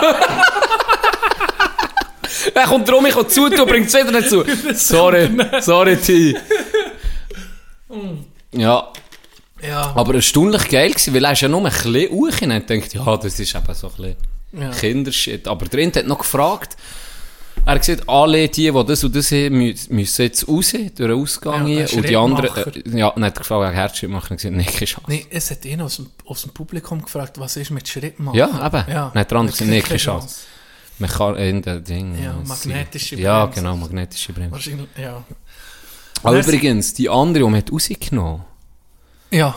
Er 2.54 2.66
kommt 2.68 2.88
drum, 2.88 3.06
ich 3.06 3.14
komme 3.14 3.28
zu, 3.28 3.50
du 3.50 3.66
bringst 3.66 3.94
es 3.96 4.02
wieder 4.08 4.12
nicht 4.18 4.30
zu. 4.30 4.44
Sorry, 4.74 5.30
sorry, 5.62 5.98
T. 5.98 6.38
Ja, 8.52 8.92
ja, 9.62 9.94
aber 9.96 10.16
erstaunlich 10.16 10.68
geil 10.70 10.90
gewesen, 10.92 11.14
weil 11.14 11.26
er 11.26 11.32
ist 11.32 11.42
ja 11.42 11.48
nur 11.48 11.62
ein 11.66 11.72
bisschen 11.72 12.10
hoch 12.12 12.42
und 12.42 12.68
gedacht, 12.68 12.94
ja, 12.94 13.18
das 13.18 13.40
ist 13.40 13.56
eben 13.56 13.74
so 13.74 13.88
ein 13.88 13.94
bisschen 13.96 14.16
ja. 14.54 14.70
Kindershit. 14.72 15.48
Aber 15.48 15.66
der 15.66 15.80
Int 15.80 15.96
hat 15.98 16.08
noch 16.08 16.20
gefragt, 16.20 16.76
er 17.66 17.74
hat 17.76 17.80
gesagt, 17.86 18.08
alle 18.08 18.48
die, 18.50 18.70
die 18.72 18.84
das 18.86 19.04
und 19.04 19.16
das 19.16 19.32
haben, 19.32 19.56
mü- 19.60 19.94
müssen 19.94 20.22
jetzt 20.22 20.48
raus, 20.48 20.72
durch 20.72 20.92
den 20.94 21.12
Ausgang 21.12 21.68
Ja, 21.68 21.86
hier. 21.86 21.98
Und 21.98 22.10
die 22.10 22.16
anderen, 22.18 22.50
äh, 22.56 22.98
ja, 23.00 23.10
dann 23.12 23.24
hat 23.26 23.36
er 23.38 23.40
gefragt, 23.40 23.64
wegen 23.68 23.74
Herzschrittmacher, 23.74 24.32
und 24.32 24.38
gesagt, 24.38 24.56
nee, 24.56 24.64
keine 24.66 24.86
Chance. 24.86 25.06
Nee, 25.10 25.26
es 25.30 25.50
hat 25.52 25.66
ihn 25.66 25.82
aus 25.82 25.96
dem, 25.96 26.08
aus 26.26 26.42
dem 26.44 26.52
Publikum 26.52 27.02
gefragt, 27.02 27.40
was 27.40 27.56
ist 27.56 27.72
mit 27.72 27.88
Schritt 27.88 28.20
machen. 28.20 28.38
Ja, 28.38 28.48
eben. 28.68 28.86
Dann 28.88 29.14
hat 29.14 29.32
der 29.32 29.38
andere 29.38 29.52
gesagt, 29.54 29.72
nee, 29.72 29.82
keine 29.82 29.98
Chance. 29.98 30.36
Man 31.00 31.10
kann 31.10 31.36
in 31.38 31.62
den 31.62 31.84
Ding. 31.84 32.24
Ja, 32.24 32.32
äh, 32.32 32.48
magnetische 32.48 33.16
Ja, 33.16 33.46
Bremse. 33.46 33.62
genau, 33.62 33.78
magnetische 33.78 34.32
Bremse. 34.34 34.52
Wahrscheinlich, 34.52 34.88
ja. 35.02 35.24
Aber 36.24 36.40
übrigens, 36.40 36.94
die 36.94 37.10
andere, 37.10 37.44
die 37.46 37.50
man 37.50 37.58
hat 37.62 37.72
rausgenommen 37.72 38.42
Ja, 39.32 39.56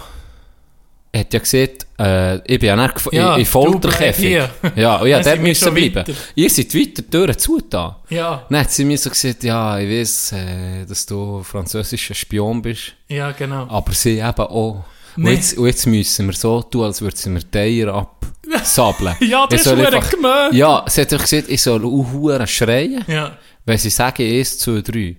hat 1.16 1.32
ja 1.32 1.40
gesagt, 1.40 1.86
äh, 1.98 2.36
ich 2.52 2.58
bin 2.60 2.68
ja 2.68 2.76
nicht 2.76 3.12
Ja, 3.12 3.36
in, 3.36 3.46
Folterkäfig. 3.46 4.30
Ja, 4.76 4.96
und 4.96 5.08
ja, 5.08 5.20
dort 5.22 5.40
müssen 5.40 5.74
bleiben. 5.74 5.94
weiter. 5.96 6.12
Ihr 6.34 6.50
seid 6.50 6.74
weiter, 6.74 7.02
die 7.02 7.10
Türen 7.10 7.38
zu 7.38 7.60
da. 7.68 8.00
ja, 8.10 8.44
Dann 8.48 8.60
hat 8.60 8.70
sie 8.70 8.84
mir 8.84 8.98
so 8.98 9.10
gesagt, 9.10 9.42
ja, 9.42 9.78
ich 9.78 9.88
weiß, 9.90 10.32
äh, 10.32 10.84
dass 10.86 11.06
du 11.06 11.42
französischer 11.42 12.14
Spion 12.14 12.60
bist, 12.62 12.94
ja, 13.08 13.32
genau. 13.32 13.66
aber 13.68 13.92
sie 13.92 14.18
eben 14.18 14.24
auch. 14.38 14.84
Und, 15.16 15.24
Nee. 15.24 15.32
jetzt, 15.32 15.58
und 15.58 15.66
jetzt 15.66 15.84
müssen 15.86 16.26
wir 16.26 16.34
so 16.34 16.62
tun, 16.62 16.84
als 16.84 17.00
würden 17.00 17.16
sie 17.16 17.30
mir 17.30 17.40
die 17.40 17.58
Eier 17.58 17.92
ab, 17.94 18.24
sabeln. 18.62 19.16
Ja, 19.20 19.46
das 19.48 19.62
ist 19.62 19.68
einfach- 19.68 20.10
gemein. 20.10 20.54
Ja, 20.54 20.84
sie 20.86 21.00
hat 21.00 21.10
doch 21.12 21.20
gesagt, 21.20 21.48
ich 21.48 21.60
soll 21.60 21.84
uhuere 21.84 22.46
schreien, 22.46 23.04
Ja. 23.08 23.36
wenn 23.64 23.78
sie 23.78 23.90
sagen, 23.90 24.22
1, 24.22 24.58
2, 24.60 24.82
3. 24.82 25.16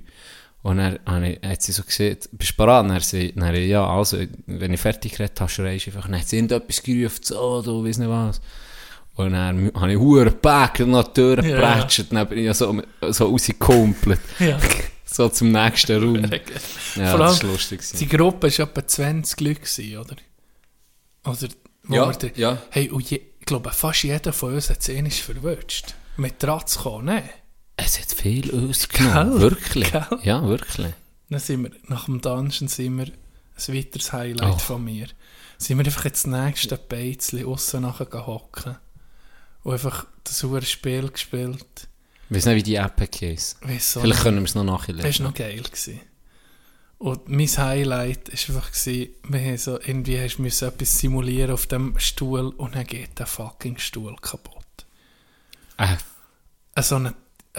Und 0.61 0.77
dann 0.77 0.99
hat 1.45 1.61
sie 1.61 1.71
so 1.71 1.83
gesagt, 1.83 2.29
bist 2.33 2.51
du 2.51 2.55
bereit? 2.57 2.83
Und 2.83 2.89
dann 2.89 2.99
sie, 2.99 3.31
dann, 3.33 3.55
ja, 3.55 3.87
also, 3.87 4.17
wenn 4.45 4.73
ich 4.73 4.79
fertig 4.81 5.13
geredet 5.13 5.39
habe, 5.39 5.49
schreist 5.49 5.85
du 5.87 5.91
einfach. 5.91 6.07
Dann 6.09 6.19
hat 6.19 6.27
sie 6.27 6.35
irgendetwas 6.35 6.83
gerufen, 6.83 7.19
so, 7.23 7.61
du 7.61 7.85
weiss 7.85 7.97
nicht 7.97 8.09
was. 8.09 8.41
Und 9.15 9.31
dann 9.33 9.71
habe 9.73 9.91
ich 9.91 9.97
hure 9.97 10.25
gepackt 10.25 10.81
und 10.81 10.91
noch 10.91 11.07
die 11.07 11.13
Tür 11.13 11.43
Ja. 11.43 11.55
gepratscht. 11.55 12.05
Dann 12.11 12.27
bin 12.27 12.39
ich 12.39 12.45
ja 12.45 12.53
so, 12.53 12.81
so 13.09 13.25
rausgekumpelt. 13.29 14.19
ja. 14.39 14.57
so 15.05 15.27
zum 15.29 15.51
nächsten 15.51 16.01
Raum. 16.03 16.15
Ja, 16.95 17.11
Vor 17.11 17.19
das 17.19 17.39
allem, 17.39 17.43
war 17.47 17.51
lustig. 17.53 17.81
Die 17.99 18.07
Gruppe 18.07 18.47
war 18.57 18.65
etwa 18.67 18.87
20 18.87 19.39
Leute, 19.41 19.59
gewesen, 19.61 19.97
oder? 19.97 20.15
Oder, 21.25 21.47
Ja, 21.89 22.11
da- 22.11 22.27
ja. 22.35 22.57
Hey, 22.71 22.89
und 22.89 23.09
je, 23.09 23.21
ich 23.39 23.45
glaube, 23.45 23.69
fast 23.71 24.03
jeder 24.03 24.33
von 24.33 24.53
uns 24.55 24.69
hat 24.69 24.87
es 24.87 25.19
verwünscht. 25.19 25.93
Mit 26.17 26.43
Ratz 26.43 26.79
kommen, 26.79 27.05
ne? 27.05 27.23
Es 27.85 27.99
hat 27.99 28.11
viel 28.13 28.49
uns 28.51 28.87
genommen. 28.89 29.31
Gell? 29.31 29.41
Wirklich. 29.41 29.91
Gell? 29.91 30.19
Ja, 30.23 30.45
wirklich. 30.47 30.93
Dann 31.29 31.39
sind 31.39 31.63
wir, 31.63 31.71
nach 31.87 32.05
dem 32.05 32.21
Dungeon 32.21 32.67
sind 32.67 32.97
wir, 32.97 33.05
ein 33.07 33.75
weiteres 33.75 34.13
Highlight 34.13 34.53
Oh. 34.55 34.57
von 34.57 34.83
mir, 34.83 35.07
sind 35.57 35.77
wir 35.77 35.85
einfach 35.85 36.05
jetzt 36.05 36.25
das 36.25 36.31
nächste 36.31 36.77
Beizli 36.77 37.43
aussen 37.43 37.81
nachher 37.81 38.25
hocken 38.25 38.77
und 39.63 39.73
einfach 39.73 40.05
das 40.23 40.41
hure 40.43 40.61
Spiel 40.61 41.09
gespielt. 41.09 41.87
Ich 42.29 42.35
weiß 42.35 42.45
nicht, 42.45 42.55
wie 42.55 42.63
die 42.63 42.75
App 42.75 42.99
heisst. 43.21 43.57
Weiss 43.67 43.97
auch 43.97 44.01
Vielleicht 44.01 44.21
können 44.21 44.37
wir 44.37 44.43
es 44.45 44.55
noch 44.55 44.63
Das 44.65 44.87
nachlesen. 44.87 45.23
war 45.25 45.29
noch 45.31 45.37
geil. 45.37 45.61
Gewesen. 45.61 45.99
Und 46.99 47.27
mein 47.29 47.47
Highlight 47.47 48.27
war 48.29 48.55
einfach, 48.55 48.71
gewesen, 48.71 49.09
wir 49.27 49.39
haben 49.41 49.57
so, 49.57 49.79
irgendwie 49.79 50.19
hast 50.19 50.37
du 50.37 50.65
etwas 50.65 50.99
simulieren 50.99 51.51
auf 51.51 51.65
dem 51.67 51.97
Stuhl 51.99 52.49
und 52.57 52.75
dann 52.75 52.85
geht 52.85 53.17
der 53.19 53.25
fucking 53.25 53.77
Stuhl 53.77 54.15
kaputt. 54.21 54.55
Äh, 55.77 55.95
Äh, 56.75 56.81
So 56.83 56.95
ein 56.95 57.13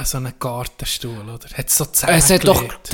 so 0.05 0.19
einen 0.19 0.33
Gartenstuhl, 0.39 1.23
oder? 1.23 1.49
Hat 1.57 1.71
so 1.71 1.87
es 1.93 2.31
hat 2.31 2.47
doch, 2.47 2.63
die 2.63 2.91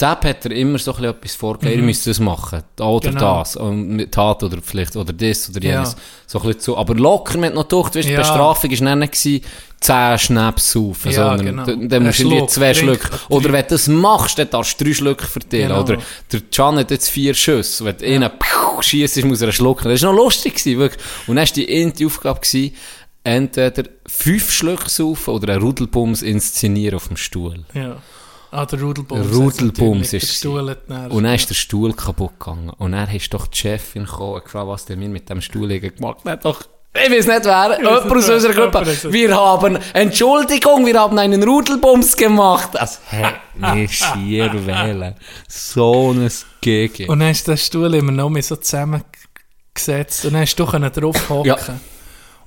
die 0.00 0.06
App 0.06 0.24
hat 0.24 0.44
er 0.46 0.50
immer 0.52 0.78
so 0.78 0.90
ein 0.92 0.96
bisschen 0.96 1.10
etwas 1.14 1.34
vorgegeben, 1.36 1.78
ihr 1.80 1.84
müsst 1.84 2.06
das 2.08 2.18
machen. 2.18 2.62
Oder 2.80 3.10
Genau. 3.10 3.38
das. 3.38 3.54
Und 3.56 3.88
mit 3.90 4.12
Tat 4.12 4.42
oder 4.42 4.58
vielleicht, 4.60 4.96
oder 4.96 5.12
das 5.12 5.48
oder 5.50 5.62
Ja. 5.62 5.74
jenes. 5.74 5.96
So 6.26 6.40
ein 6.40 6.46
bisschen 6.46 6.60
so. 6.60 6.76
Aber 6.76 6.94
locker, 6.94 7.40
hat 7.40 7.54
noch 7.54 7.68
gedacht, 7.68 7.94
weißt, 7.94 8.08
die 8.08 8.12
Ja. 8.12 8.18
Bestrafung 8.18 8.70
war 8.70 8.96
nicht 8.96 9.12
gewesen, 9.12 9.44
10 9.80 10.18
Schnaps 10.18 10.72
saufen, 10.72 11.12
Ja, 11.12 11.28
sondern 11.36 11.46
genau. 11.46 11.64
dann, 11.66 11.88
dann 11.88 12.02
musst 12.04 12.18
du 12.20 12.30
Schluck, 12.30 12.50
zwei 12.50 12.74
Schlücke. 12.74 13.08
Oder 13.28 13.52
wenn 13.52 13.62
du 13.62 13.68
das 13.68 13.86
machst, 13.86 14.38
dann 14.38 14.50
darfst 14.50 14.80
du 14.80 14.84
drei 14.84 14.94
Schlücke 14.94 15.26
verteilen. 15.26 15.68
Genau. 15.68 15.80
Oder 15.82 15.98
der 16.32 16.40
Can 16.50 16.78
hat 16.78 16.90
jetzt 16.90 17.08
vier 17.10 17.34
Schüsse. 17.34 17.84
Wenn 17.84 17.96
du 17.98 18.06
einen 18.06 18.30
schießt, 18.80 19.24
muss 19.24 19.40
er 19.40 19.46
einen 19.48 19.52
schlucken. 19.52 19.88
Das 19.88 20.02
war 20.02 20.12
noch 20.12 20.18
lustig, 20.24 20.54
gewesen, 20.56 20.78
wirklich. 20.80 21.02
Und 21.28 21.36
dann 21.36 21.46
war 21.46 21.54
die 21.54 21.70
erste 21.70 22.06
Aufgabe, 22.06 22.40
gewesen, 22.40 22.74
entweder 23.24 23.84
fünf 24.06 24.50
Schlücke 24.52 24.88
saufen 24.90 25.34
oder 25.34 25.52
einen 25.54 25.62
Rudelbums 25.62 26.22
inszenieren 26.22 26.96
auf 26.96 27.08
dem 27.08 27.16
Stuhl. 27.16 27.64
Ja. 27.74 27.96
Ah, 28.50 28.66
der 28.66 28.82
Rudelbums. 28.82 29.34
Rudelbums 29.34 30.12
ist 30.12 30.28
Der. 30.28 30.34
Stuhl 30.34 30.70
hat 30.70 30.80
dann- 30.88 31.10
Und 31.10 31.24
dann 31.24 31.34
ist 31.34 31.48
der 31.48 31.54
Stuhl 31.54 31.94
kaputt 31.94 32.38
gegangen. 32.38 32.68
Und 32.70 32.92
dann 32.92 33.08
ist 33.08 33.32
doch 33.32 33.46
die 33.46 33.56
Chefin 33.58 34.04
gekommen 34.04 34.34
und 34.34 34.44
gefragt, 34.44 34.68
was 34.68 34.84
der 34.84 34.96
mir 34.98 35.08
mit 35.08 35.28
dem 35.30 35.40
Stuhl 35.40 35.68
gemacht 35.80 36.18
hat. 36.26 36.44
Doch, 36.44 36.60
ich 36.94 37.10
weiß 37.10 37.26
nicht 37.28 37.44
wer, 37.46 37.78
jemand 37.78 38.12
aus 38.12 38.28
unserer 38.28 38.52
Gruppe. 38.52 38.84
Wir 39.10 39.34
haben, 39.34 39.78
Entschuldigung, 39.94 40.84
wir 40.84 41.00
haben 41.00 41.18
einen 41.18 41.42
Rudelbums 41.42 42.14
gemacht. 42.14 42.68
Das 42.74 43.00
hätte 43.08 43.36
mich 43.74 43.96
schier 43.96 44.52
wählen. 44.66 45.14
So 45.48 46.12
ein 46.12 46.30
Gege. 46.60 47.06
Und 47.06 47.20
dann 47.20 47.30
ist 47.30 47.48
der 47.48 47.56
Stuhl 47.56 47.94
immer 47.94 48.12
noch 48.12 48.28
mehr 48.28 48.42
so 48.42 48.56
zusammengesetzt 48.56 50.26
und 50.26 50.34
dann 50.34 50.42
hast 50.42 50.56
du 50.56 50.64
drauf 50.66 51.28
hocken. 51.30 51.46
Ja. 51.46 51.56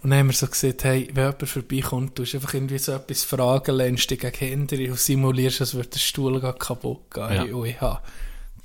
Und 0.05 0.11
dann 0.11 0.19
haben 0.19 0.27
wir 0.27 0.33
so 0.33 0.45
gesagt, 0.45 0.83
hey, 0.83 1.09
wenn 1.13 1.23
jemand 1.23 1.49
vorbeikommt, 1.49 2.15
tust 2.15 2.33
du 2.33 2.37
einfach 2.37 2.53
irgendwie 2.53 2.77
so 2.77 2.91
etwas 2.91 3.23
fragen, 3.23 3.75
lehnst 3.75 4.07
dich 4.11 4.19
gegen 4.19 4.37
Hände 4.37 4.91
und 4.91 4.99
simulierst, 4.99 5.61
als 5.61 5.73
würde 5.73 5.89
der 5.89 5.97
Stuhl 5.97 6.39
kaputt 6.59 7.09
gehen. 7.11 7.33
Ja. 7.33 7.55
Und 7.55 7.65
ich 7.65 7.81
habe 7.81 8.01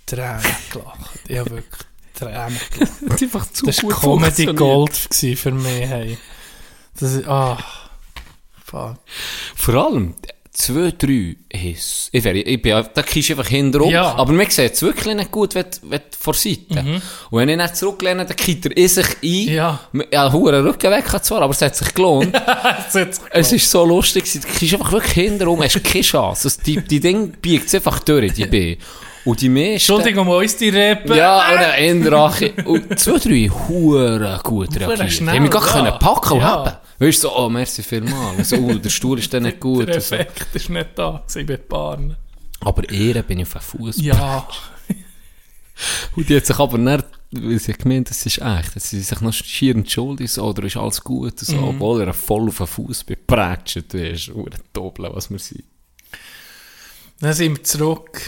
Tränen 0.04 0.42
gelacht. 0.70 1.10
Ich 1.26 1.38
habe 1.38 1.50
wirklich 1.52 1.80
Tränen 2.14 2.60
gelacht. 2.74 2.92
Das 3.00 3.14
ist 3.14 3.22
einfach 3.22 3.52
zu 3.52 3.64
Das 3.64 3.82
war 3.82 3.88
gut 3.88 4.00
Comedy 4.00 4.20
funktioniert. 4.20 4.56
Gold 4.58 5.08
gewesen 5.08 5.36
für 5.38 5.50
mich. 5.52 5.88
Hey. 5.88 6.18
Das 6.98 7.12
ist, 7.14 7.26
ah, 7.26 7.56
fuck. 8.62 8.96
Vor 9.56 9.74
allem, 9.76 10.16
zwei, 10.52 10.92
drei 10.96 11.36
ist, 11.48 12.08
ich, 12.12 12.24
wäre, 12.24 12.38
ich 12.38 12.60
bin, 12.60 12.72
da 12.94 13.02
kriegst 13.02 13.28
du 13.28 13.34
einfach 13.34 13.48
hinten 13.48 13.80
rum. 13.80 13.90
Ja. 13.90 14.14
Aber 14.16 14.32
man 14.32 14.48
sieht 14.50 14.72
es 14.74 14.82
wirklich 14.82 15.14
nicht 15.14 15.30
gut, 15.30 15.54
wenn, 15.54 15.66
wenn 15.82 16.00
vor 16.18 16.34
Seite. 16.34 17.00
Und 17.30 17.38
wenn 17.38 17.48
ich 17.48 17.56
dann 17.56 17.74
zurücklehne, 17.74 18.26
dann 18.26 18.36
kriegt 18.36 18.66
er 18.66 18.76
in 18.76 18.88
sich 18.88 19.06
ein. 19.22 19.54
Ja. 19.54 19.80
Ja, 20.12 20.32
hure 20.32 20.64
Rücken 20.64 20.90
weg 20.90 21.12
hat 21.12 21.24
zwar, 21.24 21.42
aber 21.42 21.52
es 21.52 21.62
hat 21.62 21.76
sich 21.76 21.94
gelohnt. 21.94 22.34
Das 22.92 22.94
hat 22.94 23.14
sich 23.14 23.24
es 23.30 23.52
ist 23.52 23.70
so 23.70 23.84
lustig, 23.84 24.24
gewesen. 24.24 24.42
du 24.42 24.48
kriegst 24.58 24.74
einfach 24.74 24.92
wirklich 24.92 25.12
hinten 25.12 25.44
rum, 25.44 25.62
hast 25.62 25.82
keine 25.84 26.02
Chance. 26.04 26.42
Das, 26.44 26.58
die, 26.58 26.80
die 26.82 27.00
Ding 27.00 27.30
biegt 27.40 27.66
es 27.68 27.74
einfach 27.76 28.00
durch, 28.00 28.32
die 28.32 28.46
B. 28.46 28.76
Und 29.24 29.40
die 29.40 29.48
meisten... 29.48 29.72
Entschuldigung, 29.72 30.26
wo 30.26 30.40
ist 30.40 30.60
die 30.60 30.70
Reppe? 30.70 31.14
Ja, 31.16 31.52
und 31.52 31.60
dann 31.60 31.74
Indrache. 31.78 32.52
Und 32.64 32.98
zwei, 32.98 33.18
drei 33.18 33.48
hure 33.68 34.40
gut 34.42 34.74
reagiert. 34.80 35.12
schnell, 35.12 35.36
Haben 35.36 35.42
wir 35.44 35.50
gar 35.50 35.66
ja. 35.66 35.72
können 35.72 35.98
packen 35.98 36.32
und 36.34 36.40
Ja. 36.40 36.46
haben. 36.64 36.76
Weißt 37.00 37.24
du, 37.24 37.28
so, 37.28 37.36
oh, 37.36 37.48
merci 37.48 37.82
vielmals. 37.82 38.50
So, 38.50 38.56
oh, 38.56 38.74
der 38.74 38.90
Stuhl 38.90 39.18
ist 39.18 39.32
dann 39.32 39.44
nicht 39.44 39.58
gut. 39.58 39.88
Der 39.88 39.96
und 39.96 40.02
so. 40.02 40.14
Effekt 40.14 40.54
ist 40.54 40.68
nicht 40.68 40.90
da, 40.94 41.24
sie 41.26 41.44
Paaren. 41.44 42.16
Aber 42.60 42.88
Ehre 42.90 43.22
bin 43.22 43.38
ich 43.40 43.46
auf 43.46 43.52
den 43.54 43.62
Fuß. 43.62 44.02
Ja, 44.02 44.46
Und 46.14 46.28
die 46.28 46.36
hat 46.36 46.44
sich 46.44 46.58
aber 46.58 46.76
nicht, 46.76 47.06
weil 47.30 47.58
sie 47.58 47.72
gemeint, 47.72 48.10
das 48.10 48.26
ist 48.26 48.38
echt, 48.38 48.76
dass 48.76 48.90
sie 48.90 49.00
sich 49.00 49.20
noch 49.22 49.32
schier 49.32 49.74
entschuldigt, 49.74 50.30
so, 50.34 50.44
oder 50.44 50.64
ist 50.64 50.76
alles 50.76 51.02
gut, 51.02 51.38
so, 51.40 51.56
Mhm. 51.56 51.64
obwohl 51.64 52.02
er 52.02 52.12
voll 52.12 52.48
auf 52.48 52.58
den 52.58 52.66
Fuß 52.66 53.04
beprätscht 53.04 53.94
ist. 53.94 54.28
Hure 54.28 54.50
Doppel, 54.74 55.08
was 55.12 55.30
wir 55.30 55.38
sind. 55.38 55.64
dann 57.20 57.32
sind 57.32 57.56
wir 57.56 57.64
zurück. 57.64 58.20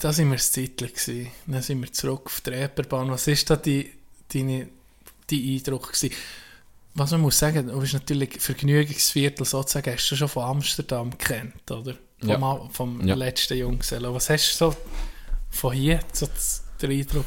Da 0.00 0.12
sind 0.12 0.30
wir 0.30 0.36
das 0.36 0.50
Zeitchen 0.50 0.88
gewesen. 0.88 1.26
Dann 1.46 1.60
sind 1.62 1.80
wir 1.82 1.92
zurück 1.92 2.22
auf 2.26 2.40
der 2.40 2.54
Reeperbahn. 2.54 3.10
Was 3.10 3.26
ist 3.26 3.50
da 3.50 3.56
die, 3.56 3.90
deine, 4.32 4.68
die 5.28 5.56
Eindruck 5.58 5.92
gewesen? 5.92 6.14
Was 6.94 7.10
man 7.12 7.22
muss 7.22 7.38
sagen, 7.38 7.68
du 7.68 7.80
bist 7.80 7.94
natürlich 7.94 8.40
Vergnügungsviertel 8.40 9.46
sozusagen, 9.46 9.92
hast 9.94 10.10
du 10.10 10.16
schon 10.16 10.28
von 10.28 10.44
Amsterdam 10.44 11.16
kennt, 11.16 11.70
oder? 11.70 11.94
Vom, 12.20 12.28
Ja. 12.28 12.68
Vom 12.70 13.06
Ja. 13.06 13.14
letzten 13.14 13.56
Junggesellen. 13.58 14.12
Was 14.14 14.28
hast 14.30 14.52
du 14.60 14.70
so 14.70 14.76
von 15.50 15.72
hier 15.72 16.00
so 16.12 16.28
den 16.80 16.90
Eindruck? 16.90 17.24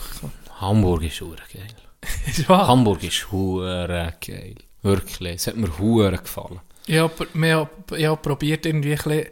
Hamburg 0.59 1.03
ist 1.03 1.19
hure 1.21 1.35
geil. 1.53 1.67
Ist 2.27 2.47
wahr? 2.47 2.67
Hamburg 2.67 3.03
ist 3.03 3.31
hure 3.31 4.13
geil. 4.25 4.55
Wirklich. 4.83 5.35
Es 5.35 5.47
hat 5.47 5.55
mir 5.57 5.75
hure 5.79 6.11
gefallen. 6.17 6.59
Ich 6.85 6.99
habe 6.99 7.27
habe 8.07 8.17
probiert, 8.17 8.65
irgendwie 8.67 8.91
ein 8.91 8.97
bisschen, 8.97 9.25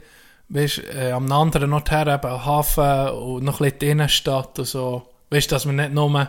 weißt, 0.49 0.81
äh, 0.95 1.11
am 1.11 1.31
anderen 1.31 1.71
Ort 1.73 1.91
her, 1.91 2.07
eben 2.07 2.45
Hafen 2.45 3.09
und 3.09 3.43
noch 3.43 3.59
ein 3.61 3.65
bisschen 3.65 3.79
die 3.79 3.85
Innenstadt 3.89 4.57
und 4.57 4.65
so. 4.65 5.07
Weißt 5.29 5.51
du, 5.51 5.55
dass 5.55 5.65
wir 5.67 5.73
nicht 5.73 5.93
nur 5.93 6.27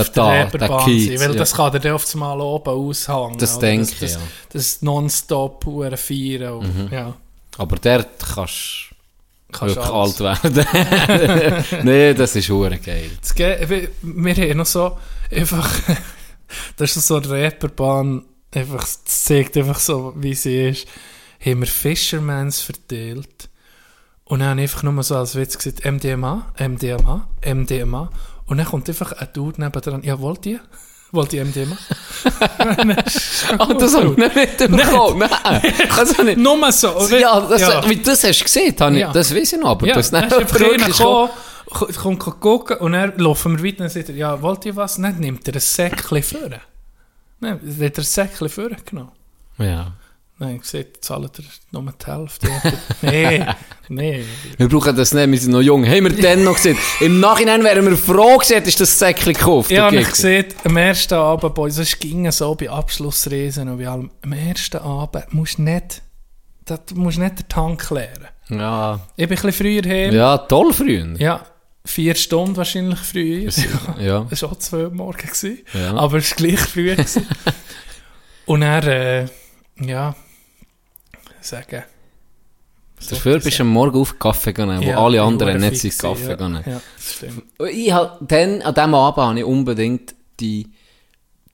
auf 0.00 0.10
der 0.10 0.26
Reeperbahn 0.26 0.98
sind, 0.98 1.20
weil 1.20 1.30
ja. 1.30 1.36
das 1.36 1.54
kann 1.54 1.72
dir 1.72 1.80
dann 1.80 1.92
oft 1.92 2.14
mal 2.14 2.40
oben 2.40 2.70
aushängen. 2.70 3.38
Das 3.38 3.56
oder? 3.56 3.66
denke 3.68 3.90
das, 3.90 4.02
ich, 4.02 4.12
ja. 4.12 4.18
Mhm. 4.18 4.22
Das 4.52 4.62
ist 4.62 4.82
nonstop 4.82 5.64
feiern. 5.64 6.52
Und, 6.54 6.88
ja, 6.90 7.14
Aber 7.58 7.76
dort 7.76 8.18
kannst 8.34 8.90
du 9.48 9.58
kannst 9.58 9.76
wirklich 9.76 9.94
alles. 9.94 10.20
alt 10.20 10.42
werden. 10.42 11.64
nee, 11.84 12.14
das 12.14 12.36
ist 12.36 12.48
hure 12.48 12.78
geil. 12.78 13.10
Wir, 13.36 13.88
wir 14.02 14.34
haben 14.34 14.58
noch 14.58 14.66
so 14.66 14.98
einfach, 15.30 15.70
das 16.76 16.96
ist 16.96 17.06
so 17.06 17.16
eine 17.16 17.30
Reeperbahn, 17.30 18.24
einfach, 18.52 18.80
das 18.80 19.04
zeigt 19.04 19.56
einfach 19.56 19.78
so, 19.78 20.12
wie 20.16 20.34
sie 20.34 20.68
ist, 20.68 20.88
haben 21.40 21.60
wir 21.60 21.66
Fishermans 21.66 22.60
verteilt 22.60 23.48
und 24.24 24.40
dann 24.40 24.50
habe 24.50 24.62
ich 24.62 24.70
einfach 24.70 24.82
nur 24.82 25.02
so 25.02 25.16
als 25.16 25.34
Witz 25.36 25.58
gesagt, 25.58 25.84
MDMA, 25.84 26.52
MDMA, 26.58 27.28
MDMA 27.44 28.10
und 28.46 28.58
dann 28.58 28.66
kommt 28.66 28.88
einfach 28.88 29.12
ein 29.12 29.28
Dude 29.32 29.60
nebendran, 29.60 30.02
ja, 30.02 30.18
wollt 30.20 30.44
ihr? 30.46 30.60
Wollt 31.12 31.32
ihr 31.32 31.44
MDMA? 31.44 31.76
Ah, 33.58 33.72
das 33.74 33.94
habe 33.94 34.10
ich 34.10 34.16
nicht 34.16 34.34
mitbekommen. 34.34 35.28
Nein. 35.44 35.62
Das 35.96 36.18
habe 36.18 36.32
ich, 36.32 36.36
Nur 36.36 36.72
so, 36.72 36.96
oder? 36.96 37.18
ja, 37.18 37.40
das, 37.40 37.88
Wie 37.88 37.96
du 37.96 38.02
das 38.02 38.24
hast 38.24 38.42
gesehen, 38.42 38.74
habe 38.80 38.94
ich, 38.94 39.00
Ja. 39.02 39.12
das 39.12 39.32
weiß 39.34 39.52
ich 39.52 39.60
noch, 39.60 39.70
aber 39.70 39.86
Ja, 39.86 39.94
das 39.94 40.10
nicht 40.10 40.32
ist 40.32 40.96
schon. 40.96 41.28
gekommen, 41.70 42.18
kommt 42.18 42.40
gucken 42.40 42.78
und 42.78 42.92
dann 42.92 43.16
laufen 43.18 43.62
wir 43.62 43.64
weiter 43.72 43.84
und 43.84 43.90
sagt 43.90 44.08
er, 44.08 44.14
ja, 44.16 44.42
wollt 44.42 44.64
ihr 44.66 44.74
was? 44.74 44.96
Dann 44.96 45.18
nimmt 45.20 45.46
er 45.46 45.54
ein 45.54 45.60
Säckchen 45.60 46.22
vor. 46.22 46.40
Nein, 47.40 47.60
dann 47.62 47.86
hat 47.86 47.98
er 47.98 48.02
ein 48.02 48.04
Säckchen 48.04 48.48
vorgenommen. 48.48 49.12
Ja. 49.58 49.92
Nein, 50.38 50.56
ich 50.56 50.62
gesagt, 50.62 51.04
zahlt 51.04 51.38
er 51.38 51.44
nur 51.70 51.92
die 51.92 52.06
Hälfte. 52.06 52.48
nee, 53.02 53.46
nee. 53.88 54.24
Wir 54.56 54.68
brauchen 54.68 54.96
das 54.96 55.14
nicht, 55.14 55.30
wir 55.30 55.38
sind 55.38 55.52
noch 55.52 55.60
jung. 55.60 55.86
Haben 55.86 56.04
wir 56.04 56.22
dann 56.22 56.42
noch 56.42 56.56
gesehen? 56.56 56.76
Im 57.00 57.20
Nachhinein 57.20 57.62
wären 57.62 57.84
wir 57.88 57.96
froh 57.96 58.38
gewesen, 58.38 58.64
ist 58.64 58.80
das 58.80 58.98
Säckchen 58.98 59.34
gekauft. 59.34 59.70
Ich 59.70 59.78
nicht 59.78 59.90
Gegner. 59.90 60.10
gesehen, 60.10 60.46
am 60.64 60.76
ersten 60.76 61.14
Abend, 61.14 61.54
Boys, 61.54 61.78
es 61.78 61.96
ging 62.00 62.28
so 62.32 62.54
bei 62.56 62.68
Abschlussreisen 62.68 63.68
und 63.68 63.78
bei 63.78 63.86
allem, 63.86 64.10
am 64.22 64.32
ersten 64.32 64.78
Abend 64.78 65.32
musst 65.32 65.58
du 65.58 65.62
nicht, 65.62 66.02
das, 66.64 66.80
musst 66.94 67.18
nicht 67.18 67.38
den 67.38 67.48
Tank 67.48 67.88
leeren. 67.90 68.26
Ja. 68.48 69.00
Ich 69.16 69.28
bin 69.28 69.38
ein 69.38 69.42
bisschen 69.42 69.52
früher 69.52 69.82
heim. 69.82 70.14
ja, 70.14 70.36
toll 70.38 70.72
früher. 70.72 71.14
Ja, 71.16 71.46
vier 71.84 72.16
Stunden 72.16 72.56
wahrscheinlich 72.56 72.98
früher. 72.98 73.50
Ja. 74.00 74.26
Es 74.30 74.42
war 74.42 74.50
auch 74.50 74.58
zwei 74.58 74.84
Uhr 74.84 74.90
morgens. 74.90 75.42
Ja. 75.42 75.94
Aber 75.94 76.18
es 76.18 76.30
war 76.32 76.36
gleich 76.38 76.58
früh. 76.58 76.90
gewesen. 76.96 77.26
Und 78.46 78.62
er, 78.62 78.84
äh, 79.22 79.26
ja, 79.80 80.14
sagen. 81.44 81.82
Dafür 83.10 83.38
bist 83.38 83.58
du 83.58 83.62
am 83.64 83.68
Morgen 83.70 83.98
auf 84.00 84.18
Kaffee 84.18 84.52
gegangen, 84.52 84.84
wo 84.84 84.92
alle 84.92 85.20
anderen 85.20 85.60
nicht 85.60 85.78
sind 85.80 85.98
Kaffee 85.98 86.22
ja, 86.22 86.28
gegangen. 86.30 86.62
Ja, 86.66 86.80
das 86.96 87.14
stimmt. 87.14 87.42
Und 87.58 87.68
Ich 87.68 87.92
hab, 87.92 88.18
dann, 88.26 88.62
an 88.62 88.74
diesem 88.74 88.94
Abend 88.94 89.18
habe 89.26 89.38
ich 89.40 89.44
unbedingt 89.44 90.14
die, 90.40 90.68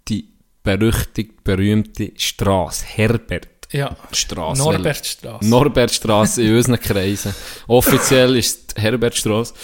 die 0.07 0.28
berüchtigt 0.62 1.43
berühmte 1.43 2.12
Straße, 2.16 2.84
Herbert. 2.86 3.49
Ja, 3.72 3.97
Straße. 4.12 4.61
Norbertstraße. 4.62 5.49
Norbertstraße 5.49 6.43
in 6.43 6.57
unseren 6.57 6.80
Kreisen. 6.80 7.34
Offiziell 7.68 8.36
ist 8.36 8.76
die 8.76 8.82
Herbertstraße. 8.82 9.55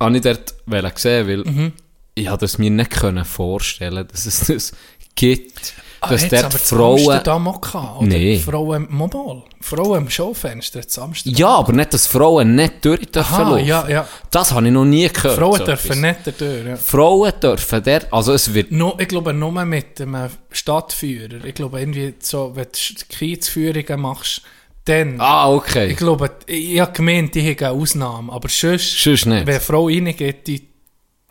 Habe 0.00 0.16
ich 0.16 0.22
dort 0.22 0.54
wollen 0.66 0.92
sehen, 0.96 1.28
weil 1.28 1.38
Mhm. 1.38 1.72
ich 2.14 2.28
das 2.28 2.58
mir 2.58 2.70
nicht 2.70 2.90
können 2.90 3.24
vorstellen, 3.24 4.06
dass 4.08 4.26
es 4.26 4.40
das 4.46 4.72
gibt, 5.14 5.74
dass 6.10 6.22
hat's 6.22 6.30
dort 6.30 6.44
aber 6.44 6.58
Frauen... 6.58 7.20
Da 7.24 7.38
mal 7.38 7.58
gehabt, 7.60 7.98
oder? 7.98 8.06
Nee. 8.06 8.38
Frauen 8.38 8.86
Mobile. 8.90 9.42
Frauen 9.60 10.02
im 10.02 10.10
Schaufenster, 10.10 10.80
das 10.80 10.98
Amsterdam. 10.98 11.38
Ja, 11.38 11.48
aber 11.48 11.72
nicht, 11.72 11.92
dass 11.92 12.06
Frauen 12.06 12.54
nicht 12.54 12.84
durch 12.84 13.06
dürfen 13.10 13.34
Aha, 13.34 13.50
laufen. 13.50 13.66
ja, 13.66 13.88
ja. 13.88 14.08
Das 14.30 14.52
habe 14.52 14.66
ich 14.66 14.72
noch 14.72 14.84
nie 14.84 15.08
gehört. 15.08 15.38
Frauen 15.38 15.58
so 15.58 15.64
dürfen 15.64 16.04
etwas. 16.04 16.26
nicht 16.26 16.40
durch, 16.40 16.66
ja. 16.66 16.76
Frauen 16.76 17.32
dürfen 17.42 17.82
der, 17.82 18.12
also 18.12 18.32
es 18.32 18.52
wird, 18.54 18.72
No, 18.72 18.96
ich 18.98 19.08
glaube, 19.08 19.32
nur 19.32 19.52
mit 19.64 20.00
einem 20.00 20.30
Stadtführer. 20.50 21.44
Ich 21.44 21.54
glaube, 21.54 21.80
irgendwie 21.80 22.14
so, 22.20 22.52
wenn 22.54 22.64
du 22.64 23.04
Kiezführungen 23.08 24.00
machst, 24.00 24.42
dann... 24.84 25.20
ah, 25.20 25.50
okay. 25.50 25.88
Ich 25.88 25.96
glaube, 25.96 26.30
ich 26.46 26.78
habe 26.78 26.92
gemeint, 26.92 27.34
die 27.34 27.42
haben 27.42 27.58
eine 27.58 27.70
Ausnahme. 27.70 28.32
Aber 28.32 28.48
sonst, 28.48 29.02
Sonst 29.02 29.26
nicht. 29.26 29.46
wenn 29.46 29.54
eine 29.54 29.60
Frau 29.60 29.86
reingeht, 29.86 30.46
die... 30.46 30.68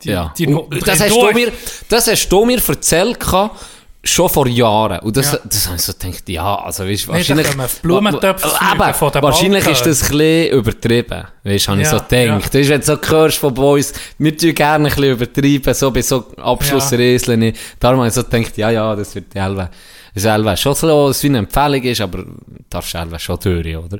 die, 0.03 0.09
ja. 0.09 0.33
die 0.37 0.47
Und 0.47 0.85
das, 0.85 0.99
hast 0.99 1.15
du 1.15 1.31
mir, 1.31 1.51
das 1.87 2.07
hast 2.07 2.27
du 2.27 2.45
mir 2.45 2.61
erzählt, 2.67 3.17
gehabt, 3.19 3.57
schon 4.07 4.29
vor 4.29 4.47
Jahren. 4.47 4.99
Und 4.99 5.17
das, 5.17 5.31
Ja. 5.33 5.39
das 5.43 5.65
habe 5.65 5.75
ich 5.77 5.81
so 5.81 5.93
gedacht, 5.93 6.29
ja, 6.29 6.55
also 6.55 6.85
weißt, 6.85 7.07
Nee, 7.07 7.13
wahrscheinlich... 7.13 7.47
da 7.47 7.67
Blumentöpfe 7.81 8.47
fliegen 8.49 8.81
Eben, 8.81 8.93
von 8.93 9.13
wahrscheinlich 9.15 9.59
ist 9.67 9.83
Balken. 9.83 9.89
das 9.89 10.03
ein 10.03 10.17
bisschen 10.17 10.57
übertrieben. 10.59 11.23
Weißt 11.43 11.67
du, 11.67 11.71
habe 11.71 11.81
ich 11.81 11.87
Ja, 11.87 11.91
so 11.99 12.05
gedacht. 12.05 12.53
Weißt, 12.53 12.69
wenn 12.69 12.79
du 12.81 12.85
so 12.85 12.97
hörst 13.09 13.37
von 13.39 13.53
Boys, 13.53 13.93
wir 14.17 14.37
tun 14.37 14.53
gerne 14.53 14.89
ein 14.89 14.95
bisschen 14.95 15.11
übertreiben, 15.11 15.73
so 15.73 15.91
bei 15.91 16.01
so 16.01 16.25
Abschlussräseln. 16.37 17.53
Darum 17.79 17.99
habe 17.99 18.07
ich 18.09 18.13
so 18.13 18.23
gedacht, 18.23 18.57
ja, 18.57 18.69
ja, 18.69 18.95
das 18.95 19.15
wird 19.15 19.33
die 19.33 19.37
Elbe, 19.39 19.69
das 20.13 20.23
ist 20.23 20.29
Elbe 20.29 20.55
schon 20.57 20.75
so, 20.75 21.07
dass 21.07 21.17
es 21.17 21.23
wie 21.23 21.27
eine 21.27 21.39
Empfehlung 21.39 21.81
ist, 21.83 22.01
aber 22.01 22.23
darfst 22.69 22.93
du 22.93 22.97
Elbe 22.97 23.19
schon 23.19 23.39
durch, 23.39 23.75
oder? 23.77 23.99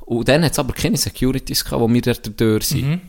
Und 0.00 0.28
dann 0.28 0.44
hat 0.44 0.52
es 0.52 0.58
aber 0.58 0.72
keine 0.72 0.96
Securities 0.96 1.64
gehabt, 1.64 1.80
wo 1.82 1.88
wir 1.92 2.00
dort 2.02 2.40
durch 2.40 2.64
sind. 2.68 2.88
Mhm. 2.88 3.00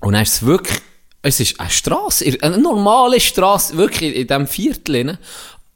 Und 0.00 0.12
dann 0.14 0.22
ist 0.22 0.34
es 0.34 0.42
wirklich, 0.46 0.78
es 1.22 1.40
ist 1.40 1.60
eine 1.60 1.68
Straße, 1.70 2.24
eine 2.40 2.58
normale 2.58 3.20
Straße, 3.20 3.76
wirklich 3.76 4.14
in 4.16 4.26
diesem 4.26 4.46
Viertel. 4.46 5.18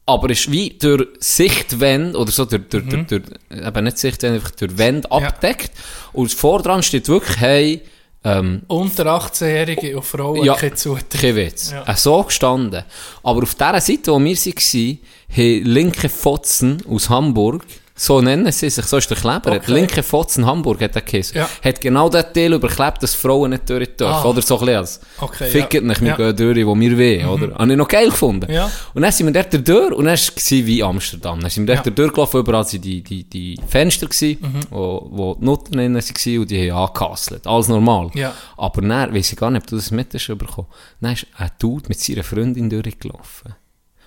Aber 0.07 0.29
es 0.29 0.41
ist 0.41 0.51
wie 0.51 0.69
durch 0.69 1.07
Sichtwände, 1.19 2.17
oder 2.17 2.31
so, 2.31 2.45
durch, 2.45 2.63
durch, 2.69 2.85
Mhm. 2.85 3.07
durch, 3.07 3.23
durch 3.49 3.67
eben 3.67 3.83
nicht 3.85 3.97
Sichtwände, 3.97 4.35
einfach 4.37 4.51
durch 4.51 4.77
Wände 4.77 5.09
abdeckt. 5.11 5.71
Und 6.13 6.31
vordran 6.33 6.83
steht 6.83 7.07
wirklich, 7.07 7.37
hey, 7.39 7.81
ähm, 8.23 8.61
Unter 8.67 9.05
18-Jährige 9.07 9.95
und 9.97 10.03
Frauen 10.05 10.43
Ja. 10.43 10.55
kein 10.55 10.75
Zutritt. 10.75 11.09
kein 11.21 11.35
Witz. 11.35 11.71
Ja. 11.71 11.83
Äh, 11.87 11.95
so 11.95 12.23
gestanden. 12.23 12.83
Aber 13.23 13.43
auf 13.43 13.53
dieser 13.55 13.79
Seite, 13.81 14.11
wo 14.11 14.19
wir 14.19 14.35
waren, 14.35 14.99
haben 15.29 15.63
linke 15.63 16.09
Fotzen 16.09 16.81
aus 16.89 17.09
Hamburg, 17.09 17.63
so 17.97 18.19
nennen 18.21 18.51
sie 18.51 18.69
sich, 18.69 18.85
so 18.85 18.97
ist 18.97 19.09
der 19.09 19.15
Kleber, 19.17 19.53
Okay. 19.53 19.71
linke 19.71 20.03
Fotzen 20.03 20.45
Hamburg 20.45 20.81
hat 20.81 20.95
er 20.95 21.01
geheißen, 21.01 21.37
Ja. 21.37 21.49
hat 21.63 21.79
genau 21.79 22.09
den 22.09 22.25
Teil 22.33 22.51
überklebt, 22.53 23.01
dass 23.01 23.15
Frauen 23.15 23.51
nicht 23.51 23.69
durch 23.69 23.95
dürfen. 23.95 24.13
Ah. 24.13 24.25
Oder 24.25 24.41
so 24.41 24.55
ein 24.55 24.59
bisschen 24.65 24.77
als, 24.77 24.99
Okay, 25.19 25.49
fickt 25.49 25.73
ja. 25.75 25.81
nicht, 25.81 26.01
wir 26.01 26.07
Ja. 26.09 26.13
Mhm. 26.13 26.35
gehen 26.35 26.53
durch, 26.55 26.65
wo 26.67 26.75
wir 26.77 26.97
wollen, 26.97 27.25
oder? 27.27 27.55
Habe 27.55 27.71
ich 27.71 27.77
noch 27.77 27.87
geil 27.87 28.09
gefunden. 28.09 28.51
Ja. 28.51 28.69
Und 28.93 29.01
dann 29.01 29.11
sind 29.13 29.33
wir 29.33 29.43
dort 29.43 29.67
durch, 29.67 29.91
und 29.93 30.05
dann 30.05 30.07
war 30.07 30.13
es 30.13 30.51
wie 30.51 30.83
Amsterdam. 30.83 31.39
Dann 31.39 31.49
sind 31.49 31.67
wir 31.67 31.75
dort 31.75 31.85
Ja. 31.85 31.91
durchgelaufen, 31.93 32.39
überall 32.41 32.65
waren 32.65 32.81
die, 32.81 33.01
die, 33.01 33.23
die 33.23 33.59
Fenster, 33.67 34.07
gewesen, 34.07 34.39
Mhm. 34.41 34.59
wo, 34.71 35.07
wo 35.11 35.35
die 35.35 35.45
Nutten 35.45 35.71
drin 35.73 35.95
waren, 35.95 36.39
und 36.39 36.51
die 36.51 36.71
haben 36.71 36.77
angekasselt. 36.77 37.47
Alles 37.47 37.69
normal. 37.69 38.11
Ja. 38.13 38.33
Aber 38.57 38.81
dann, 38.81 39.13
weiss 39.15 39.31
ich 39.31 39.37
gar 39.37 39.51
nicht, 39.51 39.61
ob 39.63 39.67
du 39.67 39.77
das 39.77 39.91
mit 39.91 40.13
hast 40.13 40.27
bekommen. 40.27 40.67
Dann 40.99 41.13
ist 41.13 41.27
ein 41.37 41.49
Dude 41.59 41.85
mit 41.87 41.99
seiner 41.99 42.23
Freundin 42.23 42.69
durchgelaufen. 42.69 43.55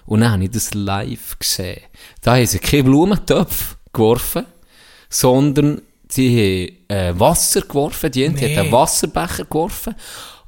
Und 0.06 0.20
dann 0.22 0.32
habe 0.32 0.44
ich 0.44 0.50
das 0.50 0.72
live 0.72 1.38
gesehen. 1.38 1.82
Da 2.22 2.36
haben 2.36 2.46
sie 2.46 2.58
keine 2.58 2.84
Blumentöpfe 2.84 3.76
geworfen, 3.98 4.46
sondern 5.10 5.82
sie 6.08 6.76
haben 6.88 6.96
äh, 6.98 7.20
Wasser 7.20 7.60
geworfen. 7.62 8.10
Die 8.10 8.24
eine 8.24 8.34
Nee. 8.34 8.52
hat 8.56 8.62
einen 8.64 8.72
Wasserbecher 8.72 9.44
geworfen. 9.44 9.94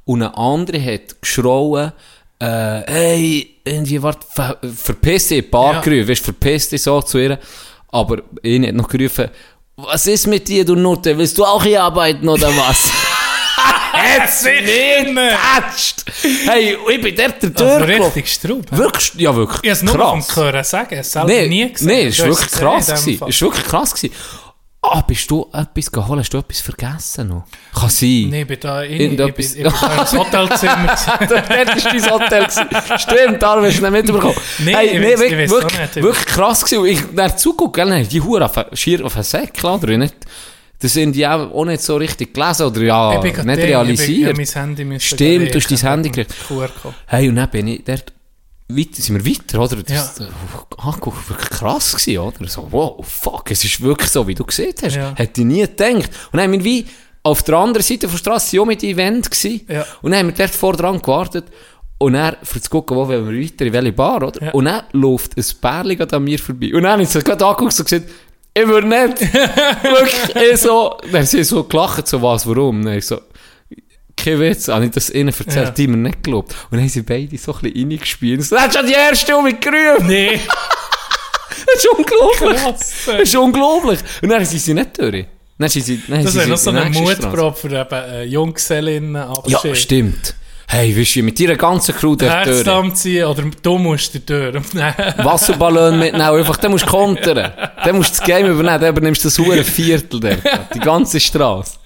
Und 0.05 0.23
eine 0.23 0.35
andere 0.37 0.83
hat 0.83 1.21
geschrauen, 1.21 1.91
äh, 2.39 2.81
hey, 2.87 3.57
irgendwie, 3.63 4.01
warte, 4.01 4.25
ver 4.33 4.57
verpiss 4.75 5.27
dich, 5.27 5.45
ein 5.45 5.51
paar 5.51 5.73
Ja. 5.75 5.81
gerufen, 5.81 6.07
weißt, 6.09 6.23
verpiss 6.23 6.69
dich 6.69 6.81
so 6.81 7.01
zu 7.01 7.19
ihr. 7.19 7.37
Aber 7.89 8.17
eine 8.43 8.69
hat 8.69 8.75
noch 8.75 8.87
gerufen, 8.87 9.29
was 9.75 10.07
ist 10.07 10.27
mit 10.27 10.47
dir, 10.47 10.65
du 10.65 10.75
Nutte? 10.75 11.17
Willst 11.17 11.37
du 11.37 11.45
auch 11.45 11.63
hier 11.63 11.83
arbeiten 11.83 12.27
oder 12.27 12.47
was? 12.55 12.91
Hat's 13.93 14.43
nicht 14.43 14.65
getatscht! 14.65 16.05
Hey, 16.45 16.77
ich 16.89 17.01
bin 17.01 17.15
dort 17.15 17.43
der 17.43 17.67
Also 17.67 17.85
Tür 17.85 17.87
richtig 17.87 18.27
Straub. 18.33 18.65
Wirklich, 18.71 19.13
ja 19.15 19.35
wirklich, 19.35 19.59
Ich 19.63 19.69
habe 19.69 19.77
es 19.77 19.83
nur 19.83 19.93
vom. 19.99 20.23
Hören 20.35 20.63
sagen, 20.63 20.87
ich 20.93 20.99
es 20.99 21.11
selber 21.11 21.27
Nee, 21.27 21.47
nie 21.47 21.71
gesehen. 21.71 21.87
nee, 21.87 22.05
es 22.07 22.19
war 22.19 22.27
wirklich 22.27 22.51
krass. 22.51 22.89
in. 22.89 23.13
Es 23.13 23.41
war 23.41 23.49
wirklich 23.49 23.65
krass. 23.65 23.93
gewesen. 23.93 24.13
Ah, 24.83 25.01
bist 25.01 25.29
du 25.29 25.47
etwas 25.53 25.91
geholt? 25.91 26.19
Hast 26.21 26.33
du 26.33 26.39
etwas 26.39 26.59
vergessen 26.59 27.27
noch? 27.27 27.43
Kann 27.71 27.89
sein. 27.91 28.27
Nee, 28.31 28.41
ich 28.41 28.47
bin 28.47 28.59
da 28.59 28.81
in, 28.81 28.91
ich 28.93 28.97
bin, 28.97 29.19
Irgendetwas- 29.27 29.55
ich 29.55 29.63
bin 29.63 29.73
da 29.79 30.01
ins 30.01 30.11
Hotelzimmer. 30.17 30.95
Dort 31.19 31.49
war 31.49 31.65
dein 31.65 32.11
Hotel. 32.11 32.47
Stimmt, 32.97 33.43
da 33.43 33.61
hast 33.61 33.77
du 33.77 33.81
nicht 33.83 33.91
mitbekommen. 33.91 34.33
Nee, 34.57 34.73
hey, 34.73 34.87
ich 34.87 34.99
nee, 34.99 35.13
ich 35.13 35.19
wirklich, 35.19 35.49
wirklich, 35.51 36.03
wirklich 36.03 36.25
krass 36.25 36.65
gewesen. 36.65 36.85
Ich 36.87 37.15
dann 37.15 37.37
zuguckt, 37.37 37.75
gell, 37.75 38.07
die 38.07 38.21
Hure 38.21 38.45
auf, 38.45 38.53
schier 38.73 39.05
auf 39.05 39.13
den 39.13 39.21
Säckel, 39.23 39.67
oder? 39.69 39.97
Nicht, 39.97 40.15
das 40.81 40.93
sind 40.93 41.15
die 41.15 41.25
auch, 41.27 41.65
nicht 41.65 41.81
so 41.81 41.95
richtig 41.95 42.33
gelesen, 42.33 42.65
oder 42.65 42.81
ja, 42.81 43.21
nicht 43.23 43.37
realisiert. 43.37 44.09
Ich 44.19 44.25
bin, 44.25 44.37
müssen 44.37 44.59
Stimmt, 44.99 45.53
du 45.53 45.59
hast 45.59 45.71
dein 45.71 45.91
Handy 45.91 46.09
gekriegt. 46.09 46.35
Hey, 47.05 47.29
und 47.29 47.35
dann 47.35 47.49
bin 47.49 47.67
ich 47.67 47.83
dort, 47.83 48.11
weiter, 48.67 49.01
sind 49.01 49.23
wir 49.23 49.31
weiter, 49.31 49.59
oder? 49.61 49.75
Das, 49.83 50.17
Ja. 50.19 50.27
ah, 50.77 50.95
guck, 50.99 51.29
wirklich 51.29 51.49
krass 51.49 51.93
gewesen, 51.95 52.17
oder? 52.19 52.47
So, 52.47 52.67
wow, 52.71 53.05
fuck, 53.05 53.51
es 53.51 53.63
ist 53.63 53.81
wirklich 53.81 54.09
so, 54.09 54.27
wie 54.27 54.35
du 54.35 54.43
gesehen 54.43 54.73
hast. 54.81 54.95
Ja. 54.95 55.13
Hätte 55.15 55.41
ich 55.41 55.47
nie 55.47 55.61
gedacht. 55.61 56.09
Und 56.31 56.37
dann 56.37 56.41
haben 56.41 56.53
wir 56.53 56.63
wie 56.63 56.85
auf 57.23 57.43
der 57.43 57.55
anderen 57.55 57.83
Seite 57.83 58.07
der 58.07 58.17
Straße 58.17 58.59
auch 58.59 58.65
mit 58.65 58.83
Event 58.83 59.29
gewesen. 59.29 59.61
Ja. 59.67 59.85
Und 60.01 60.11
dann 60.11 60.21
haben 60.21 60.27
wir 60.27 60.35
dort 60.35 60.55
vor 60.55 60.75
dran 60.75 60.99
gewartet. 61.01 61.45
Und 61.99 62.13
dann, 62.13 62.35
für 62.41 62.59
zu 62.59 62.69
gucken, 62.71 62.97
wo 62.97 63.07
wollen 63.07 63.29
wir 63.29 63.43
weiter, 63.43 63.65
in 63.65 63.73
welche 63.73 63.91
Bar, 63.91 64.23
oder? 64.23 64.45
Ja. 64.45 64.51
Und 64.53 64.65
dann 64.65 64.83
läuft 64.93 65.37
ein 65.37 65.45
Pärchen 65.61 66.11
an 66.11 66.23
mir 66.23 66.39
vorbei. 66.39 66.73
Und 66.73 66.81
dann 66.81 66.93
habe 66.93 67.03
ich 67.03 67.09
so 67.09 67.19
gerade 67.19 67.45
angeguckt 67.45 67.77
und 67.79 67.85
gesagt, 67.85 68.09
ich 68.53 68.67
würde 68.67 68.87
nicht. 68.87 69.21
Wirklich, 69.33 70.51
ich 70.53 70.59
so, 70.59 70.97
dann 71.11 71.25
sie 71.25 71.43
so 71.43 71.63
gelacht, 71.63 72.07
so 72.07 72.21
was, 72.21 72.45
warum? 72.47 72.83
Dann 72.83 72.97
ich 72.97 73.05
so, 73.05 73.19
kein 74.17 74.39
Witz, 74.39 74.67
habe 74.67 74.85
ich 74.85 74.91
das 74.91 75.09
ihnen 75.09 75.29
erzählt, 75.29 75.55
Ja. 75.55 75.71
die 75.71 75.87
mir 75.87 75.97
nicht 75.97 76.23
geglaubt. 76.23 76.51
Und 76.65 76.73
dann 76.73 76.81
haben 76.81 76.89
sie 76.89 77.01
beide 77.01 77.37
so 77.37 77.53
ein 77.53 77.61
bisschen 77.61 77.89
reingespielt. 77.91 78.43
So, 78.43 78.55
das 78.55 78.65
hat 78.65 78.73
schon 78.75 78.85
die 78.87 78.93
erste 78.93 79.35
um 79.35 79.43
mich 79.45 79.59
gerufen. 79.59 80.07
Nee, 80.07 80.39
Das 81.65 81.75
ist 81.75 81.87
unglaublich. 81.89 82.61
Krass. 82.63 82.93
Das 83.07 83.21
ist 83.21 83.35
unglaublich. 83.35 83.99
Und 84.21 84.29
dann 84.29 84.43
sind 84.45 84.59
sie 84.59 84.73
nicht 84.73 84.99
durch. 84.99 85.25
Dann 85.57 85.69
sind 85.69 85.83
sie, 85.85 86.01
dann 86.07 86.23
das 86.23 86.33
wäre 86.35 86.47
noch 86.49 86.57
so 86.57 86.71
eine. 86.71 86.89
Mutprobe 86.89 87.55
für 87.55 87.67
eben 87.79 87.93
äh, 87.93 88.23
Junggesellinnen 88.23 89.13
Ja, 89.13 89.29
Abschied. 89.57 89.77
stimmt. 89.77 90.35
Hey, 90.71 90.97
weißt 90.97 91.17
du, 91.17 91.23
mit 91.23 91.37
ihrer 91.37 91.57
ganzen 91.57 91.93
Crew 91.93 92.15
dort 92.15 92.31
durch. 92.45 92.55
Herzdamm 92.55 92.95
ziehen 92.95 93.25
oder 93.25 93.43
du 93.61 93.77
musst 93.77 94.13
der 94.13 94.25
Tür. 94.25 94.53
Wasserballon 95.17 95.99
mitnehmen, 95.99 96.21
einfach, 96.21 96.55
dann 96.55 96.71
musst 96.71 96.85
du 96.85 96.89
kontern. 96.91 97.51
Dann 97.83 97.95
musst 97.97 98.13
du 98.13 98.17
das 98.19 98.25
Game 98.25 98.47
übernehmen, 98.47 98.79
dann 98.79 98.91
übernimmst 98.91 99.21
du 99.21 99.27
das 99.27 99.37
hure 99.37 99.65
Viertel 99.65 100.21
dort. 100.21 100.39
Die 100.73 100.79
ganze 100.79 101.19
Straße. 101.19 101.77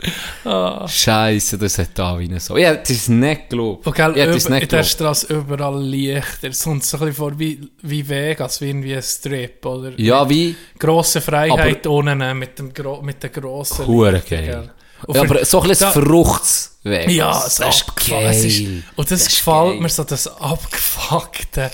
Ah. 0.44 0.88
Scheiße, 0.88 1.58
das 1.58 1.80
hat 1.80 1.90
da 1.96 2.20
wie 2.20 2.40
so. 2.40 2.58
Ich 2.58 2.64
hätte 2.64 2.94
es 2.94 3.10
nicht 3.10 3.50
geglaubt. 3.50 3.92
Gell, 3.92 4.12
ich 4.12 4.22
hätte 4.22 4.38
es 4.38 4.50
nicht 4.50 4.62
in 4.62 4.70
der 4.70 4.82
geglaubt. 4.82 4.86
Straße 4.86 5.34
überall 5.34 5.84
Lichter. 5.84 6.50
Es 6.50 6.64
kommt 6.64 6.86
so 6.86 6.98
ein 6.98 7.00
bisschen 7.00 7.16
vor 7.16 7.40
wie, 7.40 7.60
wie 7.82 8.08
Vegas, 8.08 8.62
wie 8.62 8.70
irgendwie 8.70 8.96
ein 8.96 9.02
Strip, 9.02 9.66
oder? 9.66 9.94
Ja, 10.00 10.30
wie? 10.30 10.56
Grosse 10.78 11.22
Freiheit 11.22 11.88
ohne 11.88 12.36
mit, 12.36 12.60
dem 12.60 12.72
mit 13.02 13.24
den 13.24 13.32
grossen 13.32 13.88
Hure 13.88 14.22
geil. 14.30 14.70
Ja, 15.14 15.22
aber 15.22 15.46
so 15.46 15.62
ein 15.62 15.68
bisschen 15.70 15.92
verruchtes 15.92 16.78
Weg. 16.84 17.10
Ja, 17.12 17.32
das 17.32 17.56
das 17.56 17.76
ist. 17.78 18.12
Es 18.12 18.44
ist, 18.46 18.60
und 18.96 19.12
das, 19.12 19.24
Das 19.24 19.28
gefällt 19.30 19.72
geil. 19.74 19.80
mir 19.82 19.90
so, 19.90 20.04
das 20.04 20.28
abgefuckte 20.28 21.72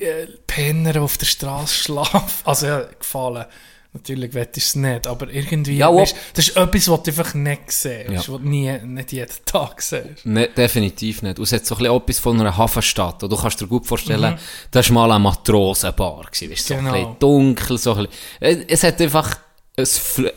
äh, 0.00 0.26
Penner 0.46 0.92
die 0.94 0.98
auf 0.98 1.18
der 1.18 1.26
Straße 1.26 1.74
schlafen. 1.74 2.22
Also 2.44 2.66
ja, 2.66 2.82
gefallen. 2.98 3.44
Natürlich 3.94 4.34
wett 4.34 4.54
ich 4.58 4.64
es 4.66 4.74
nicht, 4.76 5.06
aber 5.06 5.30
irgendwie, 5.30 5.78
Ja, 5.78 5.92
weisst, 5.92 6.12
ob- 6.14 6.34
das 6.34 6.48
ist 6.48 6.56
etwas, 6.58 6.88
was 6.90 7.02
du 7.04 7.10
einfach 7.10 7.32
nicht 7.34 7.72
siehst, 7.72 8.08
Ja. 8.10 8.18
was 8.18 8.26
du 8.26 8.38
nie, 8.38 8.70
nicht 8.84 9.12
jeden 9.12 9.32
Tag 9.46 9.80
siehst. 9.80 10.24
Ne, 10.26 10.48
definitiv 10.48 11.22
nicht. 11.22 11.38
Und 11.38 11.44
es 11.44 11.52
hat 11.52 11.64
so 11.64 11.74
ein 11.74 11.78
bisschen 11.78 11.96
etwas 11.96 12.18
von 12.18 12.38
einer 12.38 12.56
Hafenstadt. 12.56 13.22
Und 13.22 13.30
du 13.32 13.36
kannst 13.36 13.60
dir 13.62 13.66
gut 13.66 13.86
vorstellen, 13.86 14.34
Mhm. 14.34 14.38
das 14.70 14.88
war 14.90 14.94
mal 15.08 15.10
eine 15.12 15.20
Matrosenbar. 15.24 16.26
gewesen. 16.30 16.50
Weißt, 16.52 16.66
so 16.66 16.74
ein 16.74 16.80
Genau. 16.80 16.92
bisschen 16.92 17.18
dunkel, 17.18 17.78
so 17.78 17.94
ein 17.94 18.06
bisschen. 18.40 18.60
Äh, 18.60 18.64
Es 18.68 18.82
hat 18.82 19.00
einfach 19.00 19.36
ein 19.78 19.86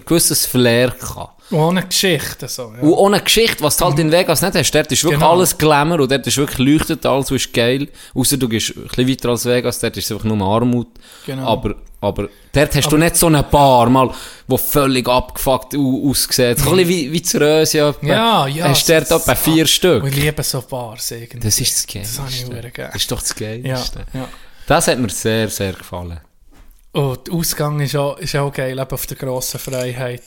gewisses 0.05 0.45
Flair 0.45 0.91
gehabt. 0.91 1.40
Ohne 1.51 1.83
Geschichte, 1.85 2.47
so. 2.47 2.73
Ja. 2.75 2.81
Und 2.81 2.93
ohne 2.93 3.19
Geschichte, 3.21 3.61
was 3.63 3.77
du 3.77 3.85
halt 3.85 3.99
in 3.99 4.11
Vegas 4.11 4.41
nicht 4.41 4.55
hast, 4.55 4.71
dort 4.71 4.91
ist 4.91 5.03
wirklich 5.03 5.19
Genau. 5.19 5.31
alles 5.33 5.57
Glamour 5.57 5.99
und 6.01 6.11
dort 6.11 6.25
ist 6.25 6.37
wirklich 6.37 6.57
leuchtet 6.59 7.05
alles, 7.05 7.29
und 7.29 7.37
ist 7.37 7.53
geil. 7.53 7.87
Außer 8.15 8.37
du 8.37 8.47
gehst 8.47 8.75
ein 8.75 8.83
bisschen 8.87 9.09
weiter 9.09 9.29
als 9.29 9.45
Vegas, 9.45 9.79
dort 9.79 9.97
ist 9.97 10.05
es 10.05 10.11
einfach 10.11 10.23
nur 10.25 10.41
Armut. 10.47 10.87
Genau. 11.25 11.45
Aber, 11.45 11.75
aber 11.99 12.29
dort 12.53 12.75
hast 12.75 12.91
du 12.91 12.97
nicht 12.97 13.15
so 13.17 13.27
eine 13.27 13.43
Bar, 13.43 13.89
mal, 13.89 14.11
wo 14.47 14.57
völlig 14.57 15.07
abgefuckt 15.07 15.75
au- 15.75 16.09
aussieht. 16.09 16.59
So 16.59 16.71
ein 16.71 16.77
bisschen 16.77 16.87
wie, 16.89 17.11
wie 17.11 17.21
zu 17.21 17.39
Rösi. 17.39 17.79
etwa. 17.79 18.05
Ja, 18.07 18.47
ja, 18.47 18.69
Hast 18.69 18.87
du 18.87 18.93
dort 18.93 19.11
etwa 19.11 19.35
vier 19.35 19.65
Stück. 19.67 20.03
Und 20.03 20.09
ich 20.09 20.23
liebe 20.23 20.41
so 20.43 20.61
Bars 20.61 21.11
irgendwie. 21.11 21.39
Das 21.39 21.59
ist 21.59 21.75
das 21.75 21.87
Geilste. 21.87 22.21
Das 22.21 22.33
ich. 22.33 22.73
Das 22.73 22.95
ist 22.95 23.11
doch 23.11 23.19
das 23.21 23.35
ja, 23.39 23.57
Geilste. 23.57 24.05
ja. 24.13 24.27
Das 24.67 24.87
hat 24.87 24.99
mir 24.99 25.09
sehr, 25.09 25.49
sehr 25.49 25.73
gefallen. 25.73 26.21
Und 26.93 27.27
der 27.27 27.33
Ausgang 27.33 27.79
ist 27.79 27.95
auch, 27.95 28.17
ist 28.17 28.35
auch 28.35 28.51
geil, 28.51 28.77
eben 28.77 28.91
auf 28.91 29.05
der 29.05 29.15
grossen 29.17 29.59
Freiheit. 29.59 30.21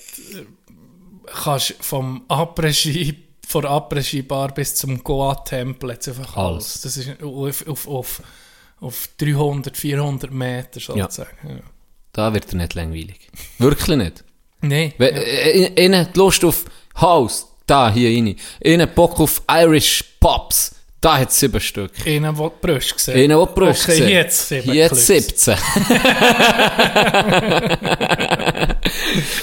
Kannst 1.43 1.75
vom 1.81 2.25
Après-Ski, 2.29 3.15
von 3.47 3.65
Après-Ski-Bar 3.67 4.55
bis 4.55 4.75
zum 4.77 5.03
Goa-Tempel 5.03 5.91
jetzt 5.91 6.09
einfach 6.09 6.37
alles. 6.37 6.65
Alles. 6.65 6.81
Das 6.83 6.97
ist 6.97 7.23
auf, 7.23 7.67
auf, 7.67 7.89
auf, 7.89 8.23
auf 8.81 9.09
300, 9.19 9.77
400 9.77 10.31
Meter 10.33 10.81
sozusagen. 10.81 11.37
Ja. 11.49 11.57
Da 12.13 12.33
wird 12.33 12.49
er 12.53 12.57
nicht 12.57 12.75
langweilig. 12.75 13.29
Wirklich 13.59 13.97
nicht. 13.97 14.25
Nein. 14.61 14.93
We- 14.99 15.11
äh, 15.11 15.65
äh, 15.75 15.85
Innen 15.85 16.09
die 16.15 16.19
Lust 16.19 16.45
auf 16.45 16.65
House, 17.01 17.47
da, 17.67 17.93
hier 17.93 18.11
rein. 18.11 18.37
Innen 18.61 18.89
Bock 18.95 19.19
auf 19.21 19.43
Irish 19.51 20.05
Pops, 20.21 20.75
da 21.05 21.19
hat 21.19 21.29
es 21.29 21.39
sieben 21.39 21.61
Stück. 21.61 21.93
Einen, 22.07 22.35
der 22.35 22.49
die 22.49 22.67
Brust 22.67 22.99
sieht. 22.99 23.15
Innen, 23.15 23.39
der 23.39 23.47
Brust 23.47 23.89
Okay, 23.89 24.11
jetzt 24.11 24.49
sieben 24.49 24.73
Jetzt 24.73 25.07
Klötze. 25.07 25.57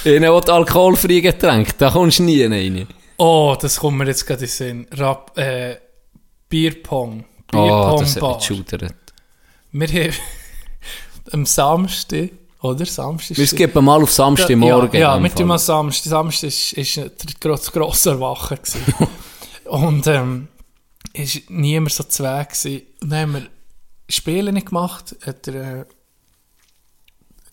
17. 0.03 0.15
Innen, 0.15 0.31
wo 0.31 0.39
die 0.39 0.51
alkoholfreien 0.51 1.21
Getränke, 1.21 1.73
da 1.77 1.91
kommst 1.91 2.17
du 2.19 2.23
nie 2.23 2.43
rein. 2.43 2.87
Oh, 3.17 3.55
das 3.59 3.79
kommt 3.79 3.99
mir 3.99 4.07
jetzt 4.07 4.25
gerade 4.25 4.39
in 4.41 4.47
den 4.47 4.49
Sinn. 4.49 4.87
Rap, 4.93 5.37
äh, 5.37 5.77
Bierpong. 6.49 7.25
Oh, 7.53 7.97
das 7.99 8.15
hat 8.15 8.23
mich 8.23 8.37
geschudert. 8.37 8.95
Wir 9.71 9.87
haben 9.87 10.13
am 11.31 11.45
Samstag, 11.45 12.31
oder? 12.61 12.85
Samstag 12.87 13.37
Wir 13.37 13.45
skippen 13.45 13.85
mal 13.85 14.01
auf 14.01 14.11
Samstagmorgen. 14.11 14.99
Ja, 14.99 15.13
ja 15.13 15.19
mit 15.19 15.37
dem. 15.37 15.55
Samstag. 15.57 16.09
Samstag 16.09 16.47
ist, 16.47 16.73
ist 16.73 16.97
der 16.97 17.09
grosse, 17.71 18.09
Erwachen. 18.09 18.57
Und 19.65 20.07
ähm, 20.07 20.47
ist 21.13 21.49
niemand 21.49 21.91
so 21.93 22.03
zu 22.03 22.23
Weg 22.23 22.49
gewesen. 22.49 22.81
Und 23.01 23.09
dann 23.09 23.19
haben 23.21 23.33
wir 23.33 23.47
Spiele 24.09 24.51
nicht 24.53 24.67
gemacht. 24.67 25.15
Hat 25.25 25.47
der 25.47 25.85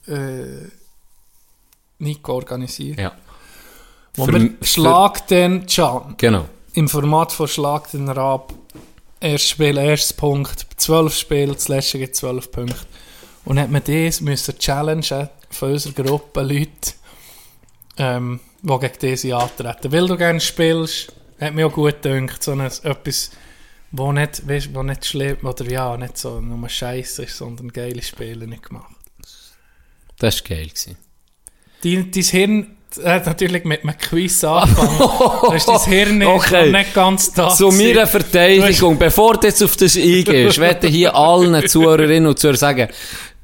äh, 0.06 0.12
äh, 0.12 0.68
Nico 1.98 2.34
organisiert. 2.34 2.98
Ja, 2.98 3.12
Wo 4.14 4.24
Für- 4.26 4.32
wir 4.34 4.50
Schlag 4.62 5.26
den 5.28 5.66
Can. 5.66 6.14
genau. 6.16 6.48
Im 6.74 6.88
Format 6.88 7.32
von 7.32 7.48
Schlag 7.48 7.90
den 7.90 8.08
Rab. 8.08 8.54
Erstes 9.20 9.50
Spiel, 9.50 9.76
erstes 9.78 10.12
Punkt. 10.12 10.66
12 10.76 11.14
Spiele, 11.16 11.52
das 11.54 11.66
letzte 11.68 11.98
gibt 11.98 12.14
12 12.14 12.52
Punkte. 12.52 12.76
Und 13.44 13.56
dann 13.56 13.64
hat 13.64 13.70
man 13.70 13.82
das 13.84 14.20
müssen 14.20 14.58
challengen 14.58 15.28
von 15.50 15.72
unserer 15.72 15.92
Gruppe 16.04 16.42
Leute, 16.42 16.92
ähm, 17.96 18.38
die 18.62 18.78
gegen 18.78 18.98
diese 19.00 19.34
antreten. 19.36 19.90
Weil 19.90 20.06
du 20.06 20.16
gerne 20.16 20.38
spielst, 20.40 21.12
hat 21.40 21.54
mir 21.54 21.66
auch 21.66 21.72
gut 21.72 22.02
gedacht, 22.02 22.42
so 22.42 22.52
ein, 22.52 22.60
etwas, 22.60 23.30
wo 23.92 24.12
nicht, 24.12 24.46
weißt, 24.48 24.74
wo 24.74 24.82
nicht 24.82 25.04
schlimm, 25.06 25.38
oder 25.42 25.64
ja, 25.70 25.96
nicht 25.96 26.18
so 26.18 26.40
nur 26.40 26.68
Scheiße 26.68 27.22
ist, 27.24 27.36
sondern 27.36 27.68
geile 27.72 28.02
Spiele 28.02 28.46
nicht 28.46 28.64
gemacht. 28.64 28.94
Das 30.18 30.42
war 30.42 30.48
geil. 30.56 30.66
Gewesen. 30.68 30.96
Dein, 31.82 32.10
dein 32.10 32.22
Hirn 32.22 32.76
hat 33.04 33.26
natürlich 33.26 33.64
mit 33.64 33.82
einem 33.84 33.96
Quiz 33.96 34.42
angefangen. 34.44 34.98
da 35.48 35.54
ist 35.54 35.68
dein 35.68 35.80
Hirn 35.84 36.18
nicht, 36.18 36.28
Okay. 36.28 36.72
nicht 36.72 36.94
ganz 36.94 37.32
da. 37.32 37.48
Zu 37.50 37.68
gewesen. 37.68 37.94
meiner 37.94 38.06
Verteidigung, 38.06 38.98
bevor 38.98 39.36
du 39.38 39.46
jetzt 39.46 39.62
auf 39.62 39.76
das 39.76 39.96
eingehst, 39.96 40.58
werde 40.58 40.88
ich 40.88 40.94
hier 40.94 41.14
allen 41.14 41.66
Zuhörerinnen 41.68 42.26
und 42.26 42.38
Zuhörern 42.38 42.58
sagen, 42.58 42.88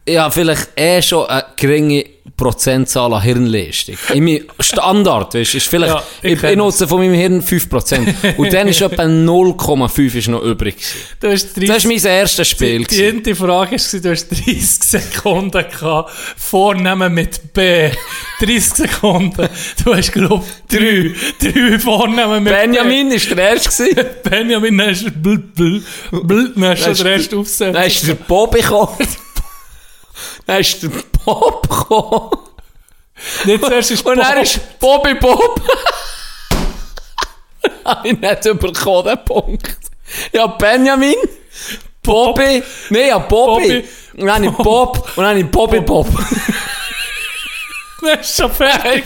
ja, 0.09 0.31
vielleicht 0.31 0.69
eh 0.77 1.01
schon 1.01 1.27
eine 1.27 1.45
geringe 1.57 2.05
Prozentzahl 2.37 3.13
an 3.13 3.23
Hirnleistung. 3.23 3.97
In 4.13 4.25
meinem 4.25 4.45
Standard, 4.59 5.35
weißt, 5.35 5.55
ist 5.55 5.69
vielleicht, 5.69 5.95
Ja, 5.95 6.03
ich 6.23 6.43
ich, 6.43 6.57
nutze 6.57 6.89
von 6.89 6.99
meinem 6.99 7.15
Hirn 7.15 7.43
5%. 7.43 8.37
Und 8.37 8.53
dann 8.53 8.67
ist 8.67 8.81
etwa 8.81 9.03
0,5 9.03 10.15
ist 10.17 10.29
noch 10.29 10.43
übrig. 10.43 10.75
Du 11.21 11.29
hast 11.29 11.55
30, 11.55 11.69
Das 11.69 11.85
war 11.85 11.93
mein 11.93 12.05
erstes 12.05 12.49
Spiel. 12.49 12.85
Die, 12.85 13.03
erste 13.03 13.35
Frage 13.37 13.73
war, 13.73 14.01
du 14.01 14.11
hast 14.11 14.29
30 14.31 14.67
Sekunden 14.83 15.65
gehabt. 15.71 16.11
Vornehmen 16.37 17.13
mit 17.15 17.53
B. 17.53 17.91
30 18.41 18.65
Sekunden. 18.65 19.49
Du 19.85 19.95
hast, 19.95 20.13
glaube 20.13 20.45
ich, 20.71 20.79
3. 21.41 21.53
3 21.53 21.79
Vornehmen 21.79 22.43
mit 22.43 22.53
Benjamin 22.53 23.11
war 23.11 23.37
der 23.37 23.49
erste. 23.51 23.85
B. 23.95 24.03
Benjamin, 24.29 24.79
dann 24.79 24.91
hast 24.91 25.05
du 25.05 25.11
bl, 25.11 25.39
bl, 25.39 25.83
bl, 26.11 26.53
dann 26.55 26.65
hast 26.71 26.87
du 26.87 26.95
den 26.95 27.07
Rest 27.07 27.35
aufgesetzt. 27.35 27.75
Dann 27.75 27.87
ist 27.87 28.09
der 28.09 28.15
Bob 28.15 28.55
gekommen. 28.55 28.97
Dann 30.47 30.61
ist 30.61 30.83
der 30.83 30.91
Bob 31.25 31.69
gekommen. 31.69 32.31
Nicht 33.45 33.65
zuerst 33.65 33.91
ist 33.91 34.05
Und 34.07 34.17
Bob. 34.19 34.43
ist 34.43 34.79
Bobby 34.79 35.15
Bob. 35.15 35.61
Habe 37.85 38.09
ich 38.09 38.19
nicht 38.19 38.43
bekommen, 38.61 39.09
den 39.09 39.25
Punkt. 39.25 39.79
Ja, 40.33 40.47
Benjamin, 40.47 41.15
Bobby, 42.03 42.63
nee, 42.91 43.09
ja, 43.09 43.19
Bobby. 43.19 43.83
Bobby. 43.83 43.89
Und 44.21 44.27
dann 44.27 44.55
Bob, 44.57 45.13
und 45.17 45.25
dann 45.25 45.51
Bobby 45.51 45.81
Bob. 45.81 46.07
Dann 46.07 46.27
gewesen. 48.05 48.51
Fertig. 48.51 49.05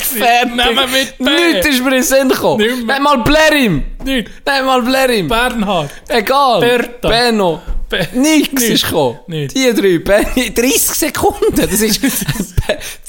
Nehmen 0.55 0.91
mit 0.93 1.19
B. 1.19 1.25
Nichts 1.25 1.67
ist 1.69 1.83
mir 1.85 1.97
in 1.97 2.03
Sinn 2.03 2.29
gekommen. 2.29 2.65
Nicht 2.87 3.01
mal 3.01 3.19
Blerim. 3.19 3.85
Nicht 4.05 4.31
mal 4.47 4.83
Blerim. 4.83 5.29
Bernhard. 5.29 5.91
Egal. 6.09 6.61
Bertha. 6.61 7.09
Benno. 7.09 7.63
Be- 7.89 8.09
Nichts 8.13 8.53
Nicht. 8.63 8.71
ist 8.75 8.85
gekommen. 8.85 9.19
Die 9.29 9.73
drei. 9.73 9.99
Benny, 9.99 10.53
30 10.53 10.81
Sekunden. 10.95 11.55
Das 11.57 11.73
ist 11.81 12.01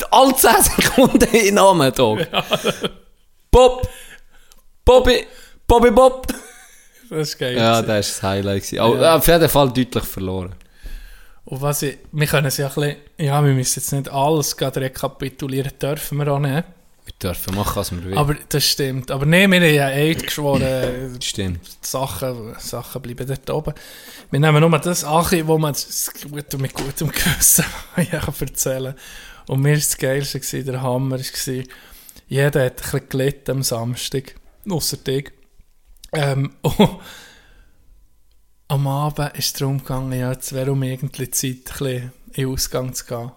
alle 0.10 0.36
10 0.36 0.52
Sekunden 0.78 1.36
in 1.36 1.56
Namen. 1.56 1.92
Bob. 3.52 3.88
Bobby. 4.86 5.26
Bobby 5.68 5.92
Bob. 5.92 6.28
Das 7.10 7.20
ist 7.30 7.38
geil. 7.40 7.58
Ja, 7.58 7.82
das 7.82 7.88
war 7.88 7.96
das 7.98 8.24
Highlight. 8.24 8.80
auf 8.80 9.28
jeden 9.28 9.50
Fall 9.50 9.68
deutlich 9.70 10.04
verloren. 10.06 10.56
Und 11.50 11.62
was 11.62 11.82
ich, 11.82 11.98
wir 12.12 12.28
können 12.28 12.46
es 12.46 12.58
ja 12.58 12.68
ein 12.68 12.76
bisschen, 12.76 12.96
ja, 13.18 13.44
wir 13.44 13.54
müssen 13.54 13.80
jetzt 13.80 13.92
nicht 13.92 14.08
alles 14.08 14.56
gerade 14.56 14.82
rekapitulieren, 14.82 15.72
dürfen 15.82 16.20
wir 16.20 16.28
auch 16.32 16.38
nicht. 16.38 16.64
Wir 17.06 17.14
dürfen 17.24 17.56
machen, 17.56 17.76
was 17.76 17.92
wir 17.92 18.04
wollen. 18.04 18.18
Aber 18.20 18.36
das 18.50 18.64
stimmt. 18.64 19.10
Aber 19.10 19.26
nee, 19.26 19.48
wir 19.48 19.60
haben 19.60 19.74
ja 19.74 19.88
Eid 19.88 20.22
geschworen, 20.22 21.18
Stimmt. 21.24 21.62
die 21.66 21.88
Sachen, 21.88 22.54
Sachen 22.60 23.02
bleiben 23.02 23.26
dort 23.26 23.50
oben. 23.50 23.74
Wir 24.30 24.40
nehmen 24.40 24.62
nur 24.62 24.78
das 24.78 25.04
Achi, 25.04 25.48
wo 25.48 25.58
man 25.58 25.72
es 25.72 26.12
gut, 26.22 26.60
mit 26.60 26.74
gutem 26.76 27.10
Gewissen 27.10 27.66
ja, 27.98 28.22
erzählen 28.40 28.94
kann. 28.94 29.56
Und 29.56 29.62
mir 29.62 29.70
war 29.70 29.76
das 29.78 29.98
Geilste, 29.98 30.40
gewesen, 30.40 30.66
der 30.68 30.84
Hammer 30.84 31.18
war, 31.18 31.64
jeder 32.28 32.64
hat 32.64 32.74
ein 32.74 32.76
bisschen 32.76 33.10
gelitten 33.10 33.52
am 33.52 33.64
Samstag, 33.64 34.36
ausser 34.70 34.98
dich. 34.98 35.32
Ähm, 36.14 36.54
und 36.62 37.00
am 38.70 38.88
Abend 38.88 39.38
ist 39.38 39.48
es 39.48 39.54
darum 39.54 39.80
gegangen, 39.80 40.18
ja, 40.18 40.32
jetzt 40.32 40.54
wäre 40.54 40.72
um 40.72 40.82
irgendwie 40.84 41.30
Zeit, 41.30 41.82
ein 41.82 42.12
in 42.34 42.44
den 42.46 42.54
Ausgang 42.54 42.94
zu 42.94 43.06
gehen. 43.06 43.32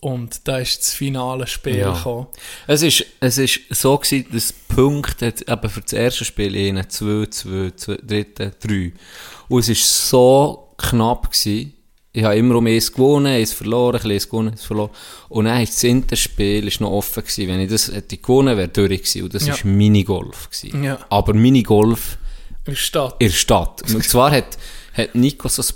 Und 0.00 0.46
da 0.46 0.58
ist 0.58 0.80
das 0.80 0.92
finale 0.92 1.46
Spiel 1.46 1.78
Ja. 1.78 1.94
gekommen. 1.94 2.26
Es 2.66 2.82
ist, 2.82 3.06
es 3.20 3.38
ist 3.38 3.60
so 3.70 3.96
gewesen, 3.96 4.26
dass 4.32 4.48
die 4.48 4.74
Punkte 4.74 5.26
hat 5.28 5.48
eben 5.48 5.70
für 5.70 5.80
das 5.80 5.92
erste 5.94 6.24
Spiel 6.26 6.54
einen, 6.56 6.88
zwei, 6.90 7.26
zwei, 7.30 7.72
zwei, 7.76 7.96
dritte, 8.02 8.52
drei. 8.60 8.92
Und 9.48 9.60
es 9.60 9.68
ist 9.70 10.08
so 10.10 10.74
knapp 10.76 11.30
gewesen. 11.32 11.72
Ich 12.12 12.22
habe 12.22 12.36
immer 12.36 12.56
um 12.56 12.66
eins 12.66 12.92
gewonnen, 12.92 13.26
eins 13.28 13.52
verloren, 13.54 14.00
ein 14.02 14.10
eins 14.10 14.28
gewonnen, 14.28 14.50
eins 14.50 14.64
verloren. 14.64 14.90
Und 15.30 15.46
dann 15.46 15.62
ist 15.62 15.72
das 15.74 15.84
Interspiel 15.84 16.66
ist 16.68 16.80
noch 16.82 16.90
offen 16.90 17.22
gewesen. 17.22 17.48
Wenn 17.48 17.60
ich 17.60 17.70
das 17.70 17.90
hätte 17.90 18.18
gewonnen, 18.18 18.56
wäre 18.56 18.68
durch 18.68 18.90
gewesen. 18.98 19.22
Und 19.24 19.34
das 19.34 19.46
Ja. 19.46 19.54
ist 19.54 19.64
Minigolf 19.64 20.50
gewesen. 20.50 20.84
Ja. 20.84 20.98
Aber 21.08 21.32
Minigolf 21.34 22.18
In 22.66 22.72
der 22.72 22.76
Stadt. 22.76 23.14
in 23.18 23.28
der 23.28 23.34
Stadt. 23.34 23.82
Und 23.94 24.04
zwar 24.04 24.30
hat, 24.30 24.56
hat 24.94 25.14
Nico 25.14 25.48
so 25.48 25.62
ein, 25.62 25.68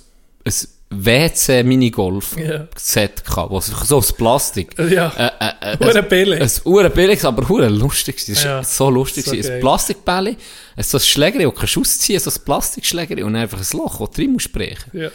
ein 0.45 0.55
WC 0.91 1.63
Minigolf 1.65 2.37
Ja. 2.39 2.67
Set 2.77 3.23
gehabt, 3.25 3.51
wo 3.51 3.61
so 3.61 3.97
aus 3.99 4.11
Plastik. 4.13 4.71
Ja. 4.79 5.13
Äh, 5.41 5.75
äh, 5.75 5.99
äh, 5.99 6.03
billig. 6.03 6.41
ein 6.41 6.51
hure 6.65 6.89
billiges, 6.89 7.25
aber 7.27 7.47
hure 7.47 7.69
lustig. 7.69 8.17
Das 8.17 8.29
ist 8.29 8.45
Ja. 8.45 8.63
so 8.63 8.89
lustig. 8.89 9.27
So 9.27 9.33
ein 9.33 9.61
Plastikbälle, 9.61 10.37
ein 10.77 10.83
so 10.83 10.97
ein 10.97 11.03
Schlägeri, 11.03 11.45
das 11.45 11.55
kannst 11.55 11.77
du 11.77 11.81
ausziehen, 11.83 12.21
so 12.21 12.31
ein 12.31 12.37
Plastikschlägeri 12.45 13.23
und 13.23 13.37
einfach 13.37 13.59
ein 13.59 13.79
Loch, 13.79 13.99
das 14.01 14.11
drin 14.17 14.33
musst 14.33 14.51
brechen. 14.51 14.91
Ja. 14.95 15.11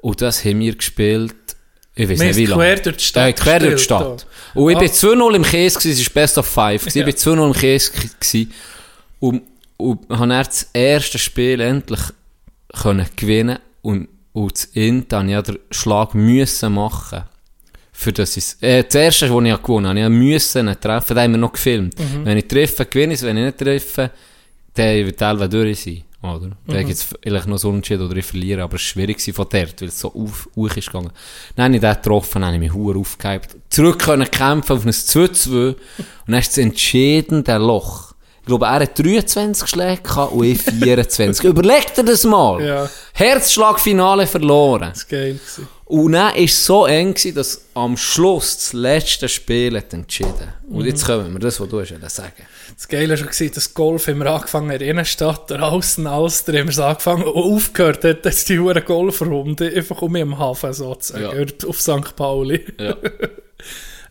Und 0.00 0.22
das 0.22 0.42
haben 0.44 0.60
wir 0.60 0.74
gespielt, 0.74 1.34
ich 1.94 2.08
weiß 2.08 2.18
nicht 2.20 2.36
wie 2.36 2.46
lange. 2.46 2.62
quer 2.62 2.76
durch 2.80 2.96
die 2.98 3.04
Stadt 3.04 3.28
Äh, 3.28 3.32
quer 3.34 3.58
durch 3.58 3.74
die 3.74 3.82
Stadt. 3.82 4.26
Und 4.54 4.70
ich 4.70 4.76
Ah. 4.76 4.80
bin 4.80 4.88
2-0 4.90 5.34
im 5.34 5.42
Käse 5.42 5.86
es 5.90 5.98
war 6.06 6.12
Best 6.14 6.38
of 6.38 6.46
Five. 6.46 6.82
Ja. 6.94 7.00
Ich 7.00 7.04
bin 7.04 7.14
2-0 7.14 7.46
im 7.48 7.52
Käse 7.52 7.90
gewesen. 7.92 8.52
Und, 9.20 9.42
und 9.78 10.08
habe 10.10 10.28
dann 10.28 10.44
das 10.44 10.68
erste 10.74 11.18
Spiel 11.18 11.60
endlich 11.60 12.00
können 12.74 13.06
gewinnen 13.16 13.58
und, 13.80 14.08
und 14.32 14.52
das 14.52 14.64
Int 14.66 15.12
habe 15.12 15.24
ich 15.26 15.32
ja 15.32 15.42
den 15.42 15.58
Schlag 15.70 16.14
müssen 16.14 16.74
machen. 16.74 17.22
Für 17.92 18.12
das 18.12 18.36
ist, 18.36 18.62
äh, 18.62 18.84
das 18.84 18.94
erste, 18.94 19.34
was 19.34 19.44
ich 19.44 19.62
gewonnen 19.62 19.88
habe, 19.88 20.00
ich 20.00 20.08
musste 20.08 20.60
ihn 20.60 20.76
treffen, 20.80 21.16
da 21.16 21.22
haben 21.22 21.32
wir 21.32 21.38
noch 21.38 21.52
gefilmt. 21.52 21.94
Wenn 22.22 22.38
ich 22.38 22.46
treffe, 22.46 22.86
gewinne 22.86 23.14
ich 23.14 23.20
es, 23.20 23.26
wenn 23.26 23.36
ich 23.38 23.44
nicht 23.44 23.58
treffe, 23.58 24.10
dann 24.74 25.06
wird 25.06 25.20
Elbe 25.20 25.48
durch 25.48 25.82
sein. 25.82 26.04
Oder? 26.20 26.50
Dann 26.66 26.78
gibt 26.84 26.98
es 26.98 27.02
vielleicht 27.22 27.46
noch 27.46 27.58
so 27.58 27.68
Unentschieden 27.68 28.06
oder 28.06 28.16
ich 28.16 28.24
verliere, 28.24 28.62
aber 28.62 28.74
es 28.74 28.82
war 28.82 28.88
schwierig 28.88 29.22
von 29.32 29.46
dort, 29.48 29.80
weil 29.80 29.88
es 29.88 30.00
so 30.00 30.12
auf, 30.12 30.48
hoch 30.56 30.76
ist 30.76 30.86
gegangen. 30.86 31.12
Dann 31.54 31.66
habe 31.66 31.74
ich 31.76 31.80
den 31.80 31.94
getroffen, 31.94 32.40
dann 32.40 32.46
habe 32.46 32.54
ich 32.56 32.60
mich 32.60 32.72
hure 32.72 32.98
aufgehypt. 32.98 33.56
Zurück 33.70 34.00
können 34.00 34.28
kämpfen 34.28 34.76
auf 34.76 34.84
ein 34.84 34.90
2-2 34.90 35.68
und 35.68 35.76
dann 36.26 36.40
ist 36.40 36.50
es 36.50 36.58
entschieden 36.58 37.44
der 37.44 37.60
Loch. 37.60 38.07
Ich 38.48 38.50
glaube, 38.50 38.64
er 38.64 38.80
hat 38.80 38.98
23 38.98 39.68
Schläge 39.68 40.00
gehabt 40.00 40.32
und 40.32 40.42
ich 40.44 40.62
24. 40.62 41.44
Überleg 41.44 41.92
dir 41.94 42.02
das 42.02 42.24
mal. 42.24 42.64
Ja. 42.64 42.88
Herzschlagfinale 43.12 44.26
verloren. 44.26 44.88
Das 44.94 45.02
war 45.12 45.18
geil. 45.18 45.38
Und 45.84 46.12
dann 46.12 46.28
war 46.34 46.38
es 46.38 46.64
so 46.64 46.86
eng, 46.86 47.12
gewesen, 47.12 47.34
dass 47.34 47.60
am 47.74 47.98
Schluss 47.98 48.56
das 48.56 48.72
letzte 48.72 49.28
Spiel 49.28 49.76
hat 49.76 49.92
entschieden. 49.92 50.54
Und 50.66 50.86
jetzt 50.86 51.04
kommen 51.04 51.30
wir 51.30 51.40
das, 51.40 51.60
was 51.60 51.68
du 51.68 51.78
hast 51.78 51.92
sagen. 52.16 52.32
Das 52.74 52.88
Geile 52.88 53.10
war 53.10 53.16
schon, 53.18 53.26
gewesen, 53.26 53.52
dass 53.54 53.74
Golf 53.74 54.06
wir 54.06 54.26
angefangen 54.26 54.70
in 54.70 54.78
der 54.78 54.88
Innenstadt, 54.88 55.50
der 55.50 55.62
Außen, 55.62 56.08
haben 56.08 56.22
wir 56.48 56.64
es 56.68 56.78
angefangen 56.78 57.24
und 57.24 57.34
aufgehört 57.34 58.02
hat, 58.02 58.24
dass 58.24 58.46
die 58.46 58.58
hure 58.58 58.80
Golfrunde 58.80 59.70
einfach 59.76 60.00
um 60.00 60.12
mich 60.12 60.22
am 60.22 60.38
Hafen 60.38 60.72
sozusagen, 60.72 61.22
Ja. 61.48 61.68
auf 61.68 61.78
St. 61.82 62.16
Pauli. 62.16 62.64
Ja. 62.80 62.96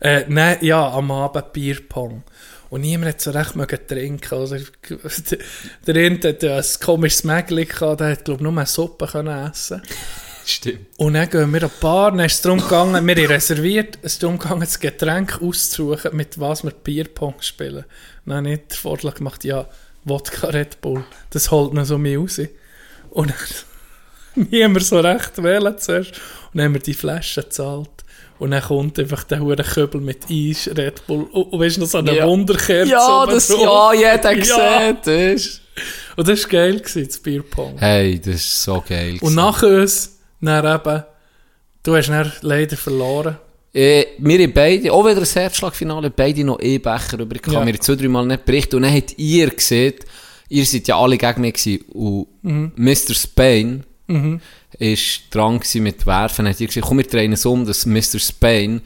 Äh, 0.00 0.26
nein, 0.28 0.58
ja, 0.60 0.92
am 0.92 1.10
Abend 1.10 1.52
Bierpong. 1.52 2.22
Und 2.70 2.82
niemand 2.82 3.14
hat 3.14 3.20
so 3.20 3.30
recht 3.30 3.56
mögen 3.56 3.78
trinken. 3.86 4.34
Also, 4.34 4.56
der 5.86 5.96
eine 5.96 6.20
hat 6.22 6.42
ja 6.42 6.56
ein 6.56 6.64
komisches 6.80 7.24
Mägli 7.24 7.64
gehabt, 7.64 8.00
der 8.00 8.10
hat, 8.10 8.24
glaube 8.24 8.40
ich, 8.40 8.42
nur 8.42 8.52
eine 8.52 8.66
Suppe 8.66 9.06
können 9.06 9.50
essen 9.50 9.82
Stimmt. 10.44 10.86
Und 10.96 11.12
dann 11.12 11.28
gehen 11.28 11.52
wir 11.52 11.62
an 11.62 11.70
die 11.74 11.80
Bar, 11.80 12.10
dann 12.10 12.20
ist 12.20 12.36
es 12.36 12.40
darum 12.40 12.58
gegangen, 12.58 13.06
wir 13.06 13.16
haben 13.16 13.26
reserviert, 13.26 13.98
es 14.00 14.14
ist 14.14 14.22
darum 14.22 14.38
gegangen, 14.38 14.60
das 14.60 14.80
Getränk 14.80 15.42
auszusuchen, 15.42 16.16
mit 16.16 16.40
was 16.40 16.64
wir 16.64 16.70
Bierpong 16.70 17.34
spielen. 17.40 17.84
Dann 18.24 18.38
habe 18.38 18.54
ich 18.54 18.60
den 18.60 18.78
Vorschlag 18.78 19.16
gemacht, 19.16 19.44
ja, 19.44 19.68
Wodka 20.04 20.46
Red 20.46 20.80
Bull, 20.80 21.04
das 21.30 21.50
holt 21.50 21.74
noch 21.74 21.84
so 21.84 21.98
mich 21.98 22.16
raus. 22.16 22.40
Und 23.10 23.30
dann 23.30 24.46
niemand 24.50 24.86
so 24.86 25.00
recht 25.00 25.42
wählen 25.42 25.76
zuerst. 25.76 26.12
Und 26.12 26.54
dann 26.54 26.64
haben 26.64 26.74
wir 26.74 26.80
die 26.80 26.94
Flasche 26.94 27.42
gezahlt. 27.42 27.90
Und 28.38 28.52
dann 28.52 28.62
kommt 28.62 28.98
einfach 28.98 29.24
der 29.24 29.40
hure 29.40 29.56
Köbel 29.62 30.00
mit 30.00 30.26
Eis, 30.30 30.70
Red 30.76 31.06
Bull. 31.06 31.24
Und, 31.32 31.42
und 31.52 31.60
weißt 31.60 31.76
du, 31.76 31.80
noch 31.80 31.88
so 31.88 31.98
eine 31.98 32.16
Ja. 32.16 32.26
Wunderkerze 32.26 32.90
Ja, 32.92 33.26
das, 33.26 33.48
drauf. 33.48 33.60
ja, 33.60 34.12
jeder 34.14 34.32
Ja. 34.44 34.92
gesehen, 34.92 35.34
das. 35.34 35.60
Und 36.16 36.28
das 36.28 36.42
war 36.44 36.50
geil, 36.50 36.78
gewesen, 36.78 37.06
das 37.06 37.18
Bierpong. 37.18 37.78
Hey, 37.78 38.18
das 38.18 38.34
ist 38.36 38.62
so 38.62 38.82
geil. 38.88 39.12
Und 39.14 39.18
gewesen. 39.20 39.34
nach 39.36 39.62
uns, 39.62 40.18
dann 40.40 40.64
eben, 40.74 41.02
du 41.82 41.96
hast 41.96 42.08
dann 42.08 42.32
leider 42.42 42.76
verloren. 42.76 43.36
Äh, 43.74 44.06
wir 44.18 44.38
haben 44.42 44.52
beide, 44.52 44.92
auch 44.92 45.04
wieder 45.06 45.20
ein 45.20 45.24
Herzschlagfinale, 45.24 46.10
beide 46.10 46.42
noch 46.44 46.58
E-Becher 46.60 47.18
übrig. 47.20 47.42
Ich 47.46 47.52
Ja. 47.52 47.60
habe 47.60 47.70
mir 47.70 47.78
zwei, 47.78 47.94
drei 47.96 48.08
Mal 48.08 48.26
nicht 48.26 48.44
berichtet. 48.44 48.74
Und 48.74 48.82
dann 48.82 48.94
habt 48.94 49.18
ihr 49.18 49.50
gesehen, 49.50 49.94
ihr 50.48 50.64
seid 50.64 50.88
ja 50.88 50.98
alle 50.98 51.18
gegen 51.18 51.40
mich 51.42 51.54
gewesen. 51.54 51.84
Und 51.92 52.26
Mhm. 52.42 52.72
Mr. 52.76 53.14
Spain 53.14 53.84
ist 54.78 55.22
dran 55.30 55.60
mit 55.74 56.06
Werfen. 56.06 56.48
Hat 56.48 56.58
gesagt, 56.58 56.80
komm, 56.82 56.98
wir 56.98 57.06
drehen 57.06 57.32
es 57.32 57.46
um, 57.46 57.64
dass 57.64 57.86
Mr. 57.86 58.18
Spain 58.18 58.82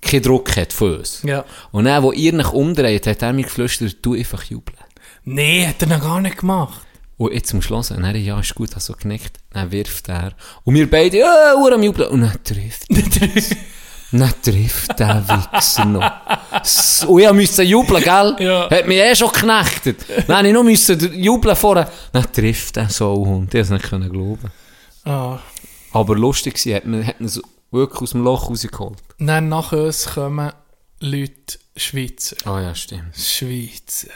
keinen 0.00 0.22
Druck 0.22 0.56
hat 0.56 0.72
von 0.72 0.98
uns. 0.98 1.22
Ja. 1.22 1.44
Und 1.70 1.84
dann, 1.84 2.02
wo 2.02 2.12
ihr 2.12 2.32
nach 2.32 2.52
umdreht, 2.52 3.06
hat 3.06 3.22
er 3.22 3.32
mir 3.32 3.44
geflüstert, 3.44 3.96
du 4.02 4.14
einfach 4.14 4.42
jubeln. 4.44 4.78
Nee, 5.24 5.66
hat 5.66 5.80
er 5.80 5.88
noch 5.88 6.00
gar 6.00 6.20
nicht 6.20 6.38
gemacht. 6.38 6.80
Und 7.16 7.32
jetzt 7.32 7.50
zum 7.50 7.62
Schluss, 7.62 7.92
und 7.92 8.02
er, 8.02 8.16
ja, 8.16 8.40
ist 8.40 8.54
gut, 8.54 8.74
hat 8.74 8.82
so 8.82 8.94
genickt, 8.94 9.38
dann 9.52 9.70
wirft 9.70 10.08
er. 10.08 10.32
Und 10.64 10.74
wir 10.74 10.90
beide, 10.90 11.18
ja, 11.18 11.54
uh, 11.56 11.68
am 11.68 11.82
Jubeln. 11.82 12.08
Und 12.08 12.22
dann 12.22 12.42
trifft 12.42 12.86
er. 12.90 13.56
dann 14.18 14.34
trifft 14.42 14.98
der 14.98 15.24
Wichser 15.28 15.84
noch. 15.84 17.06
Und 17.06 17.20
ich 17.20 17.32
musste 17.32 17.62
jubeln, 17.62 18.02
gell? 18.02 18.36
Ja. 18.40 18.68
Hat 18.68 18.88
mich 18.88 18.98
eh 18.98 19.14
schon 19.14 19.30
geknechtet. 19.30 19.98
Dann 20.26 20.52
musste 20.64 20.94
ich 20.94 21.02
noch 21.02 21.12
jubeln 21.12 21.54
vorher. 21.54 21.88
Dann 22.10 22.32
trifft 22.32 22.76
er 22.78 22.88
so 22.88 23.14
einen 23.14 23.26
Hund. 23.26 23.54
Ich 23.54 23.68
konnte 23.68 23.86
es 23.86 23.92
nicht 23.92 24.12
glauben. 24.12 24.50
Ah. 25.04 25.40
Aber 25.92 26.16
lustig 26.16 26.64
war, 26.66 26.74
hat 26.76 26.86
man, 26.86 27.06
hat 27.06 27.20
man 27.20 27.28
so 27.28 27.42
wirklich 27.70 28.02
aus 28.02 28.10
dem 28.10 28.22
Loch 28.22 28.48
rausgeholt. 28.48 28.98
Dann 29.18 29.48
nach 29.48 29.72
uns 29.72 30.06
kommen 30.06 30.52
Leute, 31.00 31.58
Schweizer. 31.76 32.36
Ah 32.44 32.60
ja, 32.60 32.74
stimmt. 32.74 33.16
Schweizer. 33.16 34.12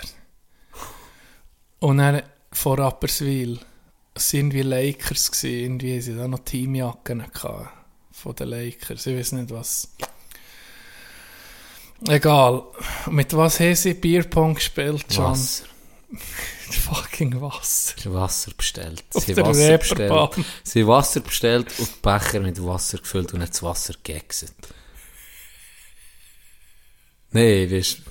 Und 1.81 1.99
dann 1.99 2.23
von 2.53 2.79
Rapperswil 2.79 3.59
sind 4.15 4.53
wir 4.53 4.65
Lakers 4.65 5.31
gewesen. 5.31 5.61
Irgendwie 5.61 6.01
sie 6.01 6.17
da 6.17 6.29
noch 6.29 6.41
Teamjacken 6.41 7.25
gehabt. 7.33 7.71
Von 8.13 8.35
den 8.35 8.49
Lakers. 8.49 9.07
Ich 9.07 9.17
weiß 9.17 9.33
nicht 9.33 9.51
was. 9.51 9.89
Egal. 12.09 12.63
Mit 13.11 13.35
was 13.37 13.61
haben 13.61 13.75
sie 13.75 13.95
Bierpong 13.95 14.55
gespielt, 14.55 15.05
John? 15.11 15.33
Wasser. 15.33 15.65
Fucking 16.71 17.41
Wasser. 17.41 17.95
Wasser 18.13 18.53
bestellt. 18.57 19.05
Sie 19.11 19.35
der 19.35 19.47
Wasser 19.47 19.79
bestellt. 19.79 20.47
Sie 20.63 20.83
haben 20.83 20.89
Wasser 20.89 21.21
bestellt 21.21 21.67
und 21.79 22.03
Becher 22.03 22.41
mit 22.41 22.65
Wasser 22.65 22.99
gefüllt 22.99 23.33
und 23.35 23.43
hat 23.43 23.51
das 23.51 23.63
Wasser 23.63 23.95
gegessen. 24.03 24.51
Nein, 27.31 27.71
weißt 27.71 28.03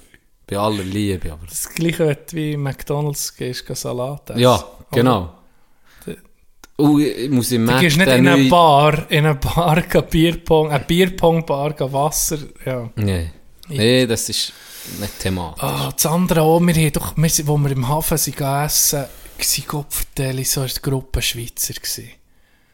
bei 0.48 0.58
aller 0.58 0.84
Liebe, 0.84 1.32
aber... 1.32 1.48
Das 1.48 1.70
gleiche, 1.70 2.16
du 2.16 2.36
wie 2.36 2.56
McDonalds 2.56 3.36
gehst, 3.36 3.66
gehst 3.66 3.82
Salat 3.82 4.30
essen. 4.30 4.40
Ja, 4.40 4.64
genau. 4.92 5.34
Und 6.78 7.02
ich 7.02 7.30
muss 7.30 7.52
im 7.52 7.66
Du 7.66 7.72
Mac 7.72 7.82
gehst 7.82 7.98
nicht 7.98 8.08
in 8.08 8.28
eine 8.28 8.50
Bar, 8.50 9.10
in 9.10 9.26
eine 9.26 9.36
Bar 9.36 9.82
gehen 9.82 10.08
Bierpong, 10.08 10.70
eine 10.70 10.84
Bierpong-Bar 10.84 11.74
Wasser, 11.92 12.38
ja. 12.66 12.90
Nee. 12.96 13.32
Nee, 13.70 14.06
das 14.06 14.30
ist 14.30 14.54
nicht 15.00 15.20
thematisch. 15.20 15.64
Ah, 15.64 15.92
das 15.96 16.06
andere 16.06 16.42
auch, 16.42 16.60
wir 16.60 16.74
haben 16.74 16.92
doch, 16.94 17.14
wir, 17.18 17.30
wo 17.48 17.58
wir 17.58 17.72
im 17.72 17.88
Hafen 17.88 18.18
sind 18.18 18.40
essen, 18.42 19.00
waren 19.38 19.64
Gopferteli, 19.68 20.44
so 20.44 20.62
eine 20.62 20.70
Gruppe 20.82 21.22
Schweizer 21.22 21.74
gewesen. 21.74 22.10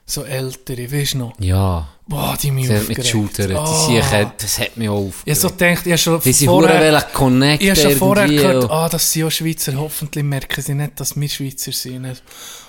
So 0.05 0.23
ältere, 0.25 0.91
weißt 0.91 1.13
du 1.13 1.17
noch? 1.19 1.33
Ja. 1.39 1.87
Boah, 2.05 2.35
die 2.41 2.51
mich 2.51 2.67
hat 2.69 2.89
mit 2.89 2.99
aufgeregt. 2.99 3.07
Shooter, 3.07 3.47
die 3.47 3.55
Ah. 3.55 3.85
Siechen, 3.87 4.31
das 4.37 4.59
hat 4.59 4.75
mich 4.75 4.89
auch 4.89 4.99
Ich 4.99 5.07
aufgeregt. 5.07 5.29
hab 5.29 5.37
so 5.37 5.49
gedacht, 5.51 5.87
ich 5.87 6.01
schon 6.01 6.25
Wie 6.25 6.33
vorher, 6.33 7.01
connecten 7.13 7.65
ich 7.65 7.69
hab 7.71 7.77
schon 7.77 7.97
vorher 7.97 8.27
gehört, 8.27 8.69
ah, 8.69 8.89
das 8.89 9.09
sind 9.13 9.23
auch 9.23 9.29
Schweizer, 9.31 9.73
hoffentlich 9.77 10.23
merken 10.25 10.61
sie 10.61 10.73
nicht, 10.73 10.99
dass 10.99 11.15
wir 11.17 11.29
Schweizer 11.29 11.71
sind. 11.71 12.21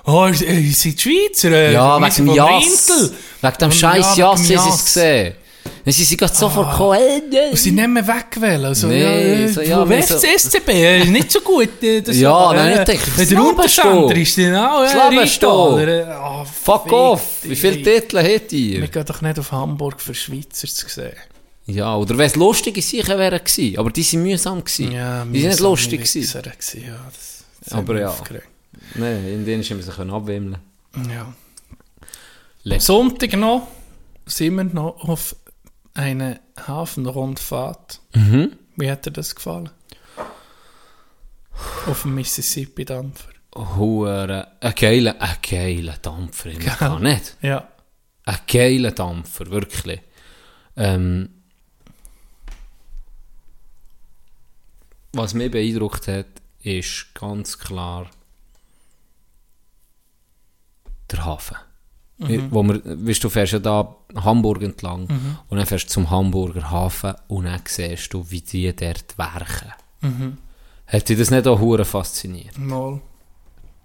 Ah, 0.04 0.28
ihr 0.28 0.72
seid 0.74 1.00
Schweizer, 1.00 1.50
äh, 1.50 1.72
Ja, 1.72 2.00
wegen 2.00 2.10
sind 2.12 2.26
dem 2.28 2.36
vom 2.36 2.36
Jass. 2.36 2.90
Wegen 3.40 3.58
dem 3.58 3.72
scheiß 3.72 4.16
ja, 4.16 4.30
Jass 4.30 4.46
sie 4.46 4.54
es 4.54 4.84
gesehen. 4.84 5.34
Dann 5.84 5.92
sind 5.92 6.04
sie 6.06 6.16
gerade 6.16 6.32
sofort 6.34 6.70
gekommen, 6.70 6.94
hey, 6.98 7.22
nee. 7.28 7.50
Und 7.50 7.56
sie 7.58 7.72
nicht 7.72 7.88
mehr 7.88 8.06
wegwählen. 8.06 8.64
Also, 8.66 8.86
Nee, 8.86 9.42
ja, 9.42 9.48
so, 9.48 9.54
so, 9.54 9.60
ja, 9.62 10.02
so, 10.02 10.18
so- 10.18 10.26
SCB, 10.26 10.68
äh, 10.68 11.04
nicht 11.06 11.32
so 11.32 11.40
gut. 11.40 11.82
Äh, 11.82 12.02
das 12.02 12.16
Ja, 12.20 12.52
nein, 12.52 12.68
äh, 12.68 12.78
ich 12.80 12.84
denke, 12.84 13.06
Wenn 13.16 13.28
das 13.28 13.30
Leben 13.30 13.60
ist, 14.22 14.38
dann 14.38 14.54
auch, 14.56 14.82
Das 14.82 14.94
äh, 14.94 15.10
Leben 15.10 15.88
äh, 15.88 16.02
ah, 16.12 16.44
Fuck 16.44 16.82
fick 16.84 16.92
off! 16.92 17.38
Wie 17.42 17.56
viele 17.56 17.82
Titel 17.82 18.18
Wir 18.22 18.52
ihr? 18.52 18.86
gehen 18.88 19.04
doch 19.04 19.20
nicht 19.22 19.38
auf 19.40 19.50
Hamburg 19.50 20.00
für 20.00 20.14
Schweizer 20.14 20.68
zu 20.68 20.88
sehen. 20.88 21.12
Ja, 21.66 21.96
oder 21.96 22.16
wenn 22.18 22.26
es 22.26 22.36
lustige 22.36 22.82
Sachen 22.82 23.18
wären 23.18 23.38
gewesen, 23.38 23.78
aber 23.78 23.90
die 23.90 24.02
sind 24.02 24.22
mühsam 24.22 24.62
gewesen. 24.64 24.92
Ja, 24.92 25.24
die 25.24 25.40
sind 25.40 25.50
nicht 25.50 25.60
lustig 25.60 26.00
gewesen. 26.04 26.42
Gewesen, 26.42 26.84
Ja, 26.86 26.96
das, 27.06 27.44
das 27.64 27.72
Aber 27.74 27.94
hat 27.94 28.00
ja. 28.30 28.38
Nein, 28.94 29.24
in 29.26 29.44
denen 29.44 29.62
haben 29.62 29.76
wir 29.78 29.82
sich 29.84 29.98
abwimmeln 29.98 30.58
ja. 31.08 31.32
Le- 32.64 32.80
Sonntag 32.80 33.32
noch 33.36 33.68
sind 34.26 34.54
wir 34.56 34.64
noch 34.64 35.08
auf 35.08 35.34
eine 35.94 36.40
Hafenrundfahrt. 36.66 38.00
Mhm. 38.14 38.56
Wie 38.76 38.90
hat 38.90 39.06
dir 39.06 39.12
das 39.12 39.34
gefallen? 39.34 39.70
Auf 41.86 42.02
dem 42.02 42.14
Mississippi-Dampfer. 42.14 43.28
Hure, 43.54 44.52
ein 44.60 44.74
geiler, 44.74 45.20
ein 45.20 45.36
geiler 45.42 45.98
Dampfer, 45.98 46.50
ich 46.50 46.58
kann 46.58 47.02
nicht. 47.02 47.36
Ja. 47.42 47.68
Ein 48.24 48.38
geiler 48.46 48.92
Dampfer, 48.92 49.50
wirklich. 49.50 50.00
Ähm, 50.74 51.42
was 55.12 55.34
mich 55.34 55.50
beeindruckt 55.50 56.08
hat, 56.08 56.26
ist 56.62 57.14
ganz 57.14 57.58
klar 57.58 58.08
der 61.10 61.24
Hafen. 61.26 61.58
Wo 62.50 62.62
wir, 62.62 62.80
weißt, 62.84 63.22
du 63.24 63.28
fährst 63.28 63.52
ja 63.52 63.58
da 63.58 63.94
Hamburg 64.14 64.62
entlang 64.62 65.08
und 65.48 65.56
dann 65.58 65.66
fährst 65.66 65.86
du 65.86 65.88
zum 65.90 66.10
Hamburger 66.10 66.70
Hafen 66.70 67.14
und 67.28 67.44
dann 67.46 67.60
siehst 67.66 68.12
du, 68.12 68.24
wie 68.30 68.40
die 68.40 68.74
dort 68.74 69.16
werken. 69.18 69.72
Hat 70.86 71.08
dich 71.08 71.18
das 71.18 71.30
nicht 71.30 71.46
auch 71.46 71.58
hure 71.60 71.84
fasziniert? 71.84 72.58
Mal. 72.58 73.00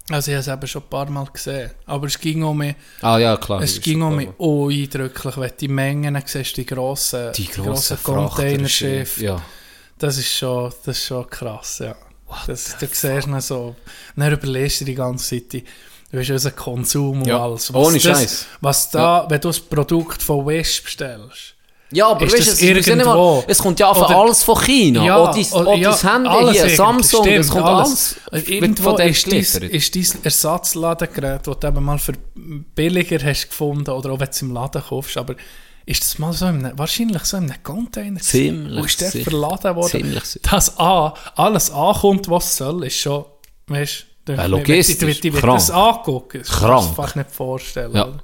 Also 0.09 0.31
ich 0.31 0.35
habe 0.38 0.41
es 0.41 0.47
eben 0.47 0.68
schon 0.68 0.84
ein 0.84 0.89
paar 0.89 1.09
Mal 1.09 1.26
gesehen. 1.26 1.72
Aber 1.85 2.07
es 2.07 2.18
ging 2.18 2.41
um 2.43 2.57
mich, 2.57 2.76
Ah 3.01 3.18
ja, 3.18 3.35
klar. 3.35 3.61
es 3.61 3.81
ging 3.81 4.01
um 4.01 4.15
mich 4.15 4.30
auch 4.38 4.69
eindrücklich, 4.69 5.38
wenn 5.38 5.49
du 5.49 5.55
die 5.59 5.68
Mengen 5.68 6.22
siehst, 6.26 6.55
die 6.55 6.65
grossen, 6.65 7.34
Die 7.35 7.47
grossen 7.47 7.97
Containerschiffe. 8.01 9.23
Ja. 9.23 9.41
Das 9.97 10.18
ist 10.18 10.31
schon, 10.34 10.72
das 10.85 10.97
ist 10.97 11.05
schon 11.07 11.30
krass, 11.30 11.80
ja. 11.80 11.95
Das, 12.45 12.77
du 12.77 12.88
siehst 12.91 13.27
noch 13.27 13.41
so, 13.41 13.76
dann 14.15 14.31
überlegst 14.31 14.81
du 14.81 14.85
die 14.85 14.95
ganze 14.95 15.41
Zeit, 15.41 15.53
du 15.53 15.61
hast 16.13 16.29
unseren 16.29 16.55
Konsum 16.55 17.21
und 17.21 17.27
Ja, 17.27 17.43
alles. 17.43 17.73
ohne 17.73 17.95
das, 17.99 18.03
Scheiß. 18.03 18.45
Was 18.61 18.89
da, 18.91 19.25
wenn 19.29 19.41
du 19.41 19.49
das 19.49 19.59
Produkt 19.59 20.21
von 20.23 20.45
West 20.45 20.84
bestellst, 20.84 21.55
Ja, 21.91 22.07
aber 22.09 22.21
weißt, 22.25 22.38
es, 22.47 22.61
ja 22.61 22.69
irgendwo? 22.75 23.43
es 23.47 23.57
kommt 23.59 23.79
ja 23.79 23.89
einfach 23.89 24.09
Oder- 24.09 24.17
alles 24.19 24.43
von 24.43 24.57
China. 24.61 25.03
Ja, 25.05 25.17
auch 25.17 25.34
dein, 25.35 25.45
oder- 25.51 25.75
ja, 25.75 26.01
Handy 26.13 26.29
alles 26.29 26.61
hier, 26.61 26.75
Samsung, 26.75 27.23
stimmt, 27.23 27.39
es 27.39 27.49
kommt 27.49 27.63
alles, 27.65 28.15
wird 28.31 28.47
Irgendwo 28.49 28.84
von 28.84 28.95
dem 28.97 29.09
ist 29.09 29.31
dein, 29.31 29.39
ist 29.69 29.95
dein 29.95 30.23
Ersatzladegerät, 30.23 31.47
das 31.47 31.59
du 31.59 31.67
eben 31.67 31.84
mal 31.84 31.97
für 31.99 32.13
billiger 32.75 33.19
hast 33.25 33.49
gefunden 33.49 33.89
oder 33.89 34.11
auch 34.11 34.19
wenn 34.19 34.27
du 34.27 34.31
es 34.31 34.41
im 34.41 34.53
Laden 34.53 34.81
kaufst, 34.81 35.17
aber 35.17 35.35
ist 35.85 36.03
das 36.03 36.19
mal 36.19 36.34
so 36.34 36.47
in 36.47 36.65
einem, 36.65 36.77
wahrscheinlich 36.77 37.23
so 37.23 37.38
in 37.38 37.43
einem 37.49 37.63
Container? 37.63 38.19
Ziemlich 38.19 38.77
Wo 38.81 38.85
ist 38.85 38.99
der 38.99 39.11
verladen 39.11 39.75
worden? 39.75 39.89
Ziemlich. 39.91 40.23
Dass 40.41 40.77
A, 40.77 41.13
alles 41.35 41.71
ankommt, 41.71 42.29
was 42.29 42.45
es 42.47 42.57
soll, 42.57 42.84
ist 42.85 42.97
schon, 42.99 43.23
weißt 43.67 44.05
Ja, 44.36 44.45
logistisch, 44.45 45.02
wenn 45.02 45.10
ich 45.10 45.22
krank. 45.41 45.58
das 45.58 45.72
angucke, 45.72 46.40
das 46.40 46.48
kannst 46.49 46.62
du 46.64 46.68
Krank. 46.68 46.95
fast 46.95 47.16
nicht 47.16 47.32
vorstellen. 47.32 47.95
Ja. 47.95 48.06
oder? 48.08 48.20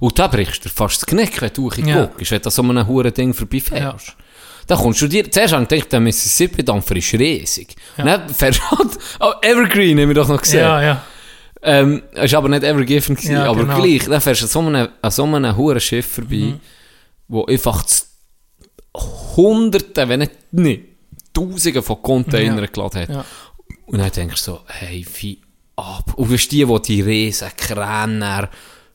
Und 0.00 0.18
da 0.18 0.26
brichst 0.26 0.64
du 0.64 0.68
fast 0.68 0.96
das 1.02 1.06
Knick, 1.06 1.40
wenn 1.40 1.52
du 1.52 1.70
Ja. 1.76 1.86
ja. 1.86 2.06
guckst, 2.06 2.30
wenn 2.32 2.40
du 2.42 2.46
an 2.46 2.50
so 2.50 2.62
einem 2.62 2.86
hohen 2.86 3.14
Ding 3.14 3.32
vorbeifährst. 3.34 4.08
Ja. 4.08 4.14
Da 4.66 4.76
kommst 4.76 5.00
du 5.02 5.08
dir, 5.08 5.28
zuerst 5.30 5.52
habe 5.54 5.62
ich 5.64 5.68
gedacht, 5.68 5.92
der 5.92 6.00
Mississippi-Dampfer 6.00 6.96
ist 6.96 7.12
riesig. 7.14 7.74
Ja. 7.96 8.04
Dann 8.04 8.28
fährst 8.28 8.60
du 8.70 8.76
oh, 9.20 9.32
Evergreen 9.42 9.98
haben 10.00 10.08
wir 10.08 10.14
doch 10.14 10.28
noch 10.28 10.40
gesehen. 10.40 10.60
Ja, 10.60 10.82
ja. 10.82 11.02
Ähm, 11.64 12.02
war 12.14 12.34
aber 12.38 12.48
nicht 12.48 12.64
Evergiven, 12.64 13.14
gewesen, 13.14 13.32
Ja, 13.34 13.44
aber 13.50 13.60
genau. 13.64 13.80
gleich, 13.80 14.04
dann 14.04 14.20
fährst 14.20 14.42
du 14.42 14.46
an 14.46 14.50
so 14.50 14.60
einem, 14.60 14.88
an 15.00 15.10
so 15.10 15.56
hohen 15.56 15.80
Schiff 15.80 16.06
vorbei, 16.14 16.36
Mhm. 16.36 16.60
wo 17.28 17.44
einfach 17.46 17.84
Hunderte, 19.36 20.08
wenn 20.08 20.20
nicht, 20.20 20.32
nicht 20.52 20.82
Tausende 21.32 21.82
von 21.82 22.02
Containern 22.02 22.58
Ja. 22.58 22.66
geladen 22.66 23.00
hat. 23.02 23.08
Ja. 23.08 23.24
Und 23.86 23.98
dann 23.98 24.10
denkst 24.10 24.44
du 24.44 24.52
so, 24.52 24.60
hey, 24.66 25.04
wie 25.20 25.38
ab. 25.76 26.14
Und 26.16 26.32
weißt 26.32 26.52
du, 26.52 26.56
die, 26.56 26.64
die 26.66 26.82
die 26.82 27.00
riesen 27.02 27.48
Kräne 27.56 28.48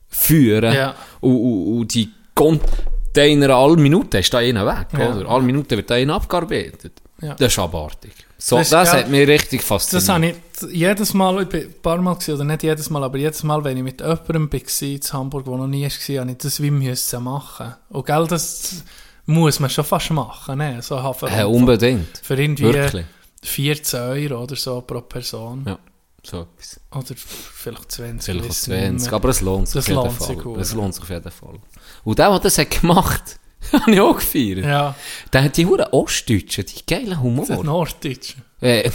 führen 0.08 0.74
Ja. 0.74 0.96
und, 1.22 1.36
und, 1.36 1.80
und 1.80 1.94
die 1.94 2.10
Container 2.34 3.50
alle 3.56 3.76
Minuten 3.78 4.18
ist 4.18 4.34
da 4.34 4.38
einer 4.40 4.66
weg, 4.66 4.88
Ja. 4.98 5.14
oder? 5.16 5.30
Alle 5.30 5.44
Minuten 5.44 5.72
wird 5.72 5.90
da 5.90 5.96
einer 5.96 6.16
abgearbeitet. 6.16 6.94
Ja. 7.22 7.34
Das 7.34 7.52
ist 7.52 7.60
abartig. 7.60 8.14
So, 8.38 8.58
Das 8.58 8.70
das, 8.70 8.90
ist- 8.90 8.94
hat 8.94 9.10
mich 9.10 9.28
richtig 9.28 9.64
fasziniert. 9.64 10.04
Das 10.08 10.10
habe 10.14 10.28
ich 10.28 10.36
jedes 10.72 11.14
Mal, 11.16 11.42
ich 11.42 11.50
bin 11.50 11.62
ein 11.64 11.74
paar 11.82 11.98
Mal 11.98 12.14
gewesen, 12.14 12.36
oder 12.36 12.44
nicht 12.44 12.62
jedes 12.64 12.90
Mal, 12.92 13.04
aber 13.04 13.18
jedes 13.18 13.42
Mal, 13.44 13.64
wenn 13.64 13.76
ich 13.78 13.84
mit 13.84 14.00
jemandem 14.02 14.52
war 14.54 14.82
in 14.82 15.00
Hamburg, 15.14 15.46
der 15.46 15.54
noch 15.58 15.68
nie 15.68 15.84
war, 15.84 16.20
habe 16.22 16.32
ich 16.32 16.38
das 16.38 16.62
wie 16.62 16.70
müssen 16.72 17.24
machen. 17.24 17.74
Und 17.90 18.06
gell, 18.06 18.28
das 18.28 18.84
muss 19.26 19.60
man 19.60 19.70
schon 19.72 19.84
fast 19.84 20.12
machen, 20.12 20.60
ne? 20.60 20.80
So 20.84 21.02
Hafen 21.02 21.30
Äh, 21.30 21.44
unbedingt. 21.44 22.20
Für 22.22 22.36
irgendwie 22.40 22.64
Wirklich. 22.72 23.06
14 23.48 24.00
Euro 24.00 24.44
oder 24.44 24.56
so 24.56 24.82
pro 24.82 25.02
Person. 25.02 25.64
Ja, 25.68 25.80
so 26.24 26.42
etwas. 26.42 26.80
Oder 26.92 27.16
vielleicht 27.18 27.92
20. 27.92 28.24
Vielleicht 28.26 28.44
auch 28.46 28.50
weiss 28.50 28.68
nicht 28.68 28.80
20, 28.80 29.00
mehr. 29.06 29.14
aber 29.14 29.30
es 29.30 29.42
lohnt 29.42 29.68
sich 29.68 29.86
Das 29.86 29.98
auf 29.98 30.04
jeden 30.06 30.20
Fall. 30.20 30.36
gut, 30.44 30.58
Es 30.60 30.72
ja. 30.72 30.78
lohnt 30.78 30.94
sich 30.94 31.04
auf 31.04 31.10
jeden 31.10 31.32
Fall. 31.32 31.60
Und 32.04 32.20
der, 32.20 32.30
der 32.30 32.40
das 32.40 32.58
hat 32.58 32.72
gemacht 32.72 33.40
habe 33.74 33.92
ich 33.92 34.00
auch 34.00 34.16
gefeiert. 34.16 34.60
Ja, 34.66 34.96
Der 35.34 35.44
hat 35.44 35.58
die 35.58 35.66
Huren 35.66 35.88
Ostdeutschen, 35.92 36.66
die 36.66 36.86
geilen 36.86 37.10
das 37.10 37.20
Humor. 37.20 37.64
Norddeutsch. 37.64 38.36
Äh, 38.62 38.90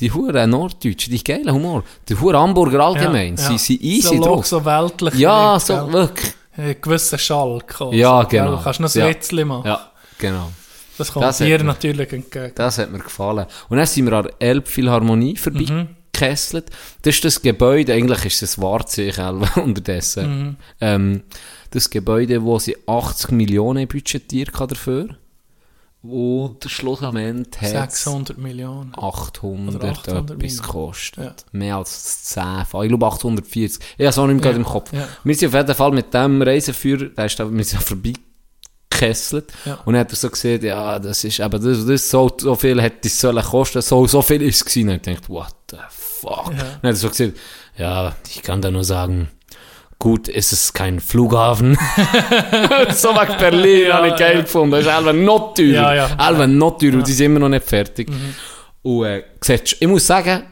die 0.00 0.10
Huren 0.10 0.50
Norddeutschen, 0.50 1.12
die 1.12 1.22
geilen 1.22 1.52
Humor. 1.52 1.84
Die 2.08 2.18
Huren 2.18 2.36
Hamburger 2.36 2.80
allgemein, 2.80 3.36
sie 3.36 3.58
sind 3.58 3.82
easy 3.82 4.16
so, 4.16 4.22
drauf. 4.24 4.46
so 4.46 4.64
weltlich. 4.64 5.14
Ja, 5.14 5.60
so, 5.60 5.92
wirklich. 5.92 6.32
Ein 6.56 6.76
gewisser 6.80 7.18
Schalk. 7.18 7.78
auch 7.80 7.92
Ja, 7.92 8.22
so, 8.22 8.28
gell? 8.28 8.44
genau. 8.46 8.60
Kannst 8.62 8.78
du 8.78 8.82
noch 8.84 8.88
ein 8.88 9.00
Ja. 9.00 9.44
Machen. 9.44 9.66
Ja, 9.66 9.90
genau. 10.18 10.50
Das 10.98 11.12
kommt 11.12 11.24
Das 11.24 11.38
dir 11.38 11.62
natürlich 11.62 12.12
entgegen. 12.12 12.52
Das 12.54 12.78
hat 12.78 12.90
mir 12.90 12.98
gefallen. 12.98 13.46
Und 13.68 13.76
dann 13.76 13.86
sind 13.86 14.06
wir 14.06 14.12
an 14.14 14.24
der 14.24 14.34
Elbphilharmonie 14.38 15.36
vorbeigekesselt. 15.36 16.70
Das 17.02 17.14
ist 17.14 17.24
das 17.24 17.42
Gebäude, 17.42 17.92
eigentlich 17.94 18.24
ist 18.24 18.42
es 18.42 18.58
ein 18.58 18.62
Wahrzeichen 18.62 19.42
unterdessen. 19.62 20.56
Ähm, 20.80 21.22
das 21.70 21.90
Gebäude, 21.90 22.42
wo 22.42 22.58
sie 22.58 22.76
80 22.86 23.30
Millionen 23.32 23.86
budgetiert 23.88 24.50
dafür. 24.58 25.16
Und 26.02 26.62
der 26.62 26.68
Schlussament 26.68 27.60
hat 27.60 27.68
600 27.90 28.38
Millionen. 28.38 28.92
800, 28.96 29.74
Oder 29.74 29.88
800 29.90 30.30
etwas 30.42 30.62
gekostet. 30.62 31.24
Ja. 31.24 31.34
Mehr 31.58 31.76
als 31.78 32.22
10. 32.26 32.42
Ich 32.62 32.88
glaube 32.88 33.06
840. 33.06 33.82
Ich 33.82 33.92
habe 33.98 34.08
es 34.10 34.18
auch 34.18 34.26
nicht 34.28 34.40
mehr 34.42 34.52
Ja, 34.52 34.56
im 34.56 34.64
Kopf. 34.64 34.92
ja. 34.92 35.08
Wir 35.24 35.34
sind 35.34 35.48
auf 35.48 35.54
jeden 35.54 35.74
Fall 35.74 35.90
mit 35.90 36.14
dem 36.14 36.42
Reiseführer, 36.42 37.06
der 37.06 37.24
ist 37.26 37.40
da, 37.40 37.52
wir 37.52 37.64
sind 37.64 37.82
vorbeigekesselt. 38.96 39.52
Ja. 39.64 39.74
Und 39.84 39.94
dann 39.94 40.00
hat 40.00 40.12
er 40.12 40.16
so 40.16 40.30
gesehen, 40.30 40.64
ja, 40.64 40.98
das 40.98 41.24
ist 41.24 41.40
eben, 41.40 41.64
das, 41.64 41.86
das 41.86 42.10
so, 42.10 42.30
so 42.38 42.54
viel 42.54 42.80
hätte 42.80 43.08
es 43.08 43.20
sollen 43.20 43.42
kosten, 43.42 43.82
so, 43.82 44.06
so 44.06 44.22
viel 44.22 44.42
ist 44.42 44.56
es 44.56 44.64
gewesen. 44.64 44.88
Und 44.90 45.06
ich 45.06 45.14
dachte, 45.14 45.28
what 45.28 45.54
the 45.70 45.76
fuck? 45.88 46.48
Und 46.48 46.58
dann 46.58 46.68
hat 46.68 46.82
er 46.82 46.96
so 46.96 47.08
gesagt, 47.08 47.32
ja, 47.76 48.14
ich 48.28 48.42
kann 48.42 48.62
da 48.62 48.70
nur 48.70 48.84
sagen, 48.84 49.28
gut, 49.98 50.28
ist 50.28 50.52
es 50.52 50.72
kein 50.72 51.00
Flughafen. 51.00 51.74
so 52.90 53.10
wegen 53.10 53.38
Berlin, 53.38 53.92
habe 53.92 54.08
ich 54.08 54.16
geil 54.16 54.42
gefunden. 54.42 54.72
Das 54.72 54.80
ist 54.80 54.88
einfach 54.88 55.12
noch 55.12 55.54
teurer. 55.54 55.68
Ja, 55.68 55.94
ja. 55.94 56.06
Einfach 56.16 56.46
noch 56.46 56.78
teurer 56.78 56.96
und 56.96 57.06
die 57.06 57.12
sind 57.12 57.26
immer 57.26 57.40
noch 57.40 57.48
nicht 57.48 57.66
fertig. 57.66 58.08
Und 58.82 59.04
äh, 59.04 59.24
siehst, 59.40 59.76
ich 59.80 59.88
muss 59.88 60.06
sagen, 60.06 60.44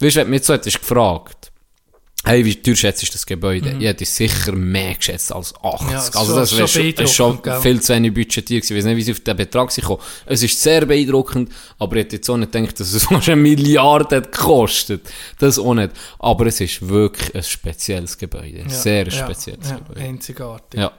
weißt 0.00 0.16
du, 0.16 0.20
wenn 0.20 0.26
du 0.26 0.30
mich 0.30 0.44
so 0.44 0.54
hättest 0.54 0.80
gefragt, 0.80 1.52
hey, 2.26 2.44
wie 2.44 2.56
teuer 2.56 2.74
schätzt 2.74 3.02
du 3.02 3.06
das 3.10 3.24
Gebäude? 3.24 3.76
Ich 3.78 3.86
hätte 3.86 4.04
es 4.04 4.16
sicher 4.16 4.52
mehr 4.52 4.94
geschätzt 4.94 5.32
als 5.32 5.54
80. 5.62 5.86
Mhm. 5.86 5.92
Ja, 5.92 5.98
also 5.98 6.36
das 6.36 6.56
wäre 6.56 6.68
schon 6.68 6.86
ist 6.90 7.14
schon 7.14 7.40
viel 7.62 7.80
zu 7.80 7.94
wenig 7.94 8.14
budgetiert 8.14 8.62
gewesen. 8.62 8.72
Ich 8.72 8.78
weiß 8.78 8.84
nicht, 8.84 8.96
wie 8.96 9.02
sie 9.02 9.12
auf 9.12 9.20
den 9.20 9.36
Betrag 9.36 9.70
sind 9.70 9.82
gekommen. 9.82 10.02
Es 10.26 10.42
ist 10.42 10.60
sehr 10.60 10.84
beeindruckend, 10.84 11.52
aber 11.78 11.96
ich 11.96 12.04
hätte 12.04 12.16
jetzt 12.16 12.28
auch 12.28 12.36
nicht 12.36 12.52
gedacht, 12.52 12.80
dass 12.80 12.92
es 12.92 13.04
fast 13.06 13.28
eine 13.28 13.40
Milliarde 13.40 14.16
hat 14.16 14.32
gekostet. 14.32 15.08
Das 15.38 15.58
auch 15.58 15.74
nicht. 15.74 15.92
Aber 16.18 16.46
es 16.46 16.60
ist 16.60 16.86
wirklich 16.88 17.34
ein 17.34 17.42
spezielles 17.42 18.18
Gebäude. 18.18 18.58
Ja, 18.58 18.68
sehr 18.68 19.10
spezielles 19.10 19.70
ja, 19.70 19.76
Gebäude. 19.76 20.00
Einzigartig. 20.00 20.80
Ja. 20.80 20.92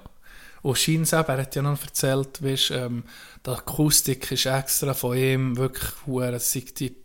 Und 0.61 0.77
Scheins 0.77 1.13
eben, 1.13 1.27
er 1.27 1.37
hat 1.37 1.55
ja 1.55 1.61
noch 1.61 1.81
erzählt, 1.81 2.41
weißt, 2.41 2.71
ähm, 2.71 3.03
die 3.45 3.49
Akustik 3.49 4.31
ist 4.31 4.45
extra 4.45 4.93
von 4.93 5.17
ihm 5.17 5.55
wirklich 5.57 5.91
es 6.33 6.51
sei 6.51 6.63
die 6.77 6.95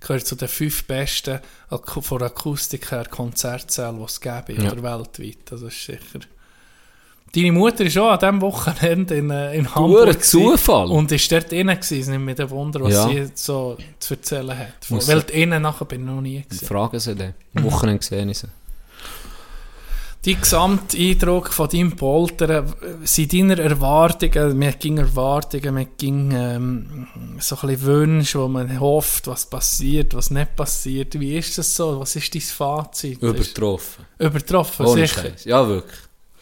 gehört 0.00 0.26
zu 0.26 0.34
den 0.36 0.48
fünf 0.48 0.84
besten 0.84 1.40
Ak- 1.70 1.98
von 2.02 2.22
Akustik 2.22 2.90
her 2.90 3.04
Konzertsälen, 3.10 3.98
die 3.98 4.04
es 4.04 4.20
gäbe, 4.20 4.52
Ja. 4.54 4.72
oder 4.72 4.82
weltweit. 4.82 5.38
Das 5.46 5.62
ist 5.62 5.84
sicher. 5.84 6.20
Deine 7.34 7.52
Mutter 7.52 7.84
ist 7.84 7.98
auch 7.98 8.10
an 8.12 8.18
diesem 8.18 8.40
Wochenende 8.40 9.14
in, 9.16 9.30
äh, 9.30 9.54
in 9.56 9.74
Hamburg. 9.74 10.24
Zufall. 10.24 10.90
Und 10.90 11.12
ist 11.12 11.30
dort 11.30 11.52
innen 11.52 11.74
gewesen. 11.76 12.00
Es 12.00 12.08
nimmt 12.08 12.24
mich 12.24 12.40
ein 12.40 12.48
Wunder, 12.50 12.80
was 12.80 12.94
Ja. 12.94 13.08
sie 13.08 13.28
so 13.34 13.76
zu 13.98 14.14
erzählen 14.14 14.56
hat. 14.56 14.88
Muss 14.88 15.06
Weil 15.08 15.22
innen 15.32 15.60
nachher 15.62 15.84
bin 15.84 16.00
ich 16.02 16.06
noch 16.06 16.20
nie 16.20 16.42
gewesen. 16.42 16.66
Fragen 16.66 16.98
sie 16.98 17.14
dann. 17.14 17.34
Mhm. 17.52 17.58
Am 17.58 17.64
Wochenende 17.64 17.98
gesehen 17.98 18.28
ich 18.30 18.38
sie. 18.38 18.46
Dein 20.26 20.40
Gesamteindruck 20.40 21.52
von 21.52 21.68
deinem 21.68 21.94
Poltern, 21.94 22.74
äh, 22.82 23.06
sind 23.06 23.32
deine 23.32 23.62
Erwartungen, 23.62 24.58
man 24.58 24.74
ging 24.76 24.98
Erwartungen, 24.98 25.72
man 25.72 25.86
ging 25.96 26.32
ähm, 26.32 27.06
so 27.38 27.54
ein 27.54 27.68
bisschen 27.68 27.82
Wünsche, 27.82 28.40
wo 28.40 28.48
man 28.48 28.80
hofft, 28.80 29.28
was 29.28 29.46
passiert, 29.46 30.14
was 30.14 30.32
nicht 30.32 30.56
passiert. 30.56 31.20
Wie 31.20 31.36
ist 31.36 31.56
das 31.58 31.76
so? 31.76 32.00
Was 32.00 32.16
ist 32.16 32.34
dein 32.34 32.40
Fazit? 32.40 33.22
Übertroffen. 33.22 34.04
Übertroffen, 34.18 34.86
Ohne 34.86 35.06
sicher. 35.06 35.22
Scheiß. 35.22 35.44
Ja, 35.44 35.68
wirklich. 35.68 36.00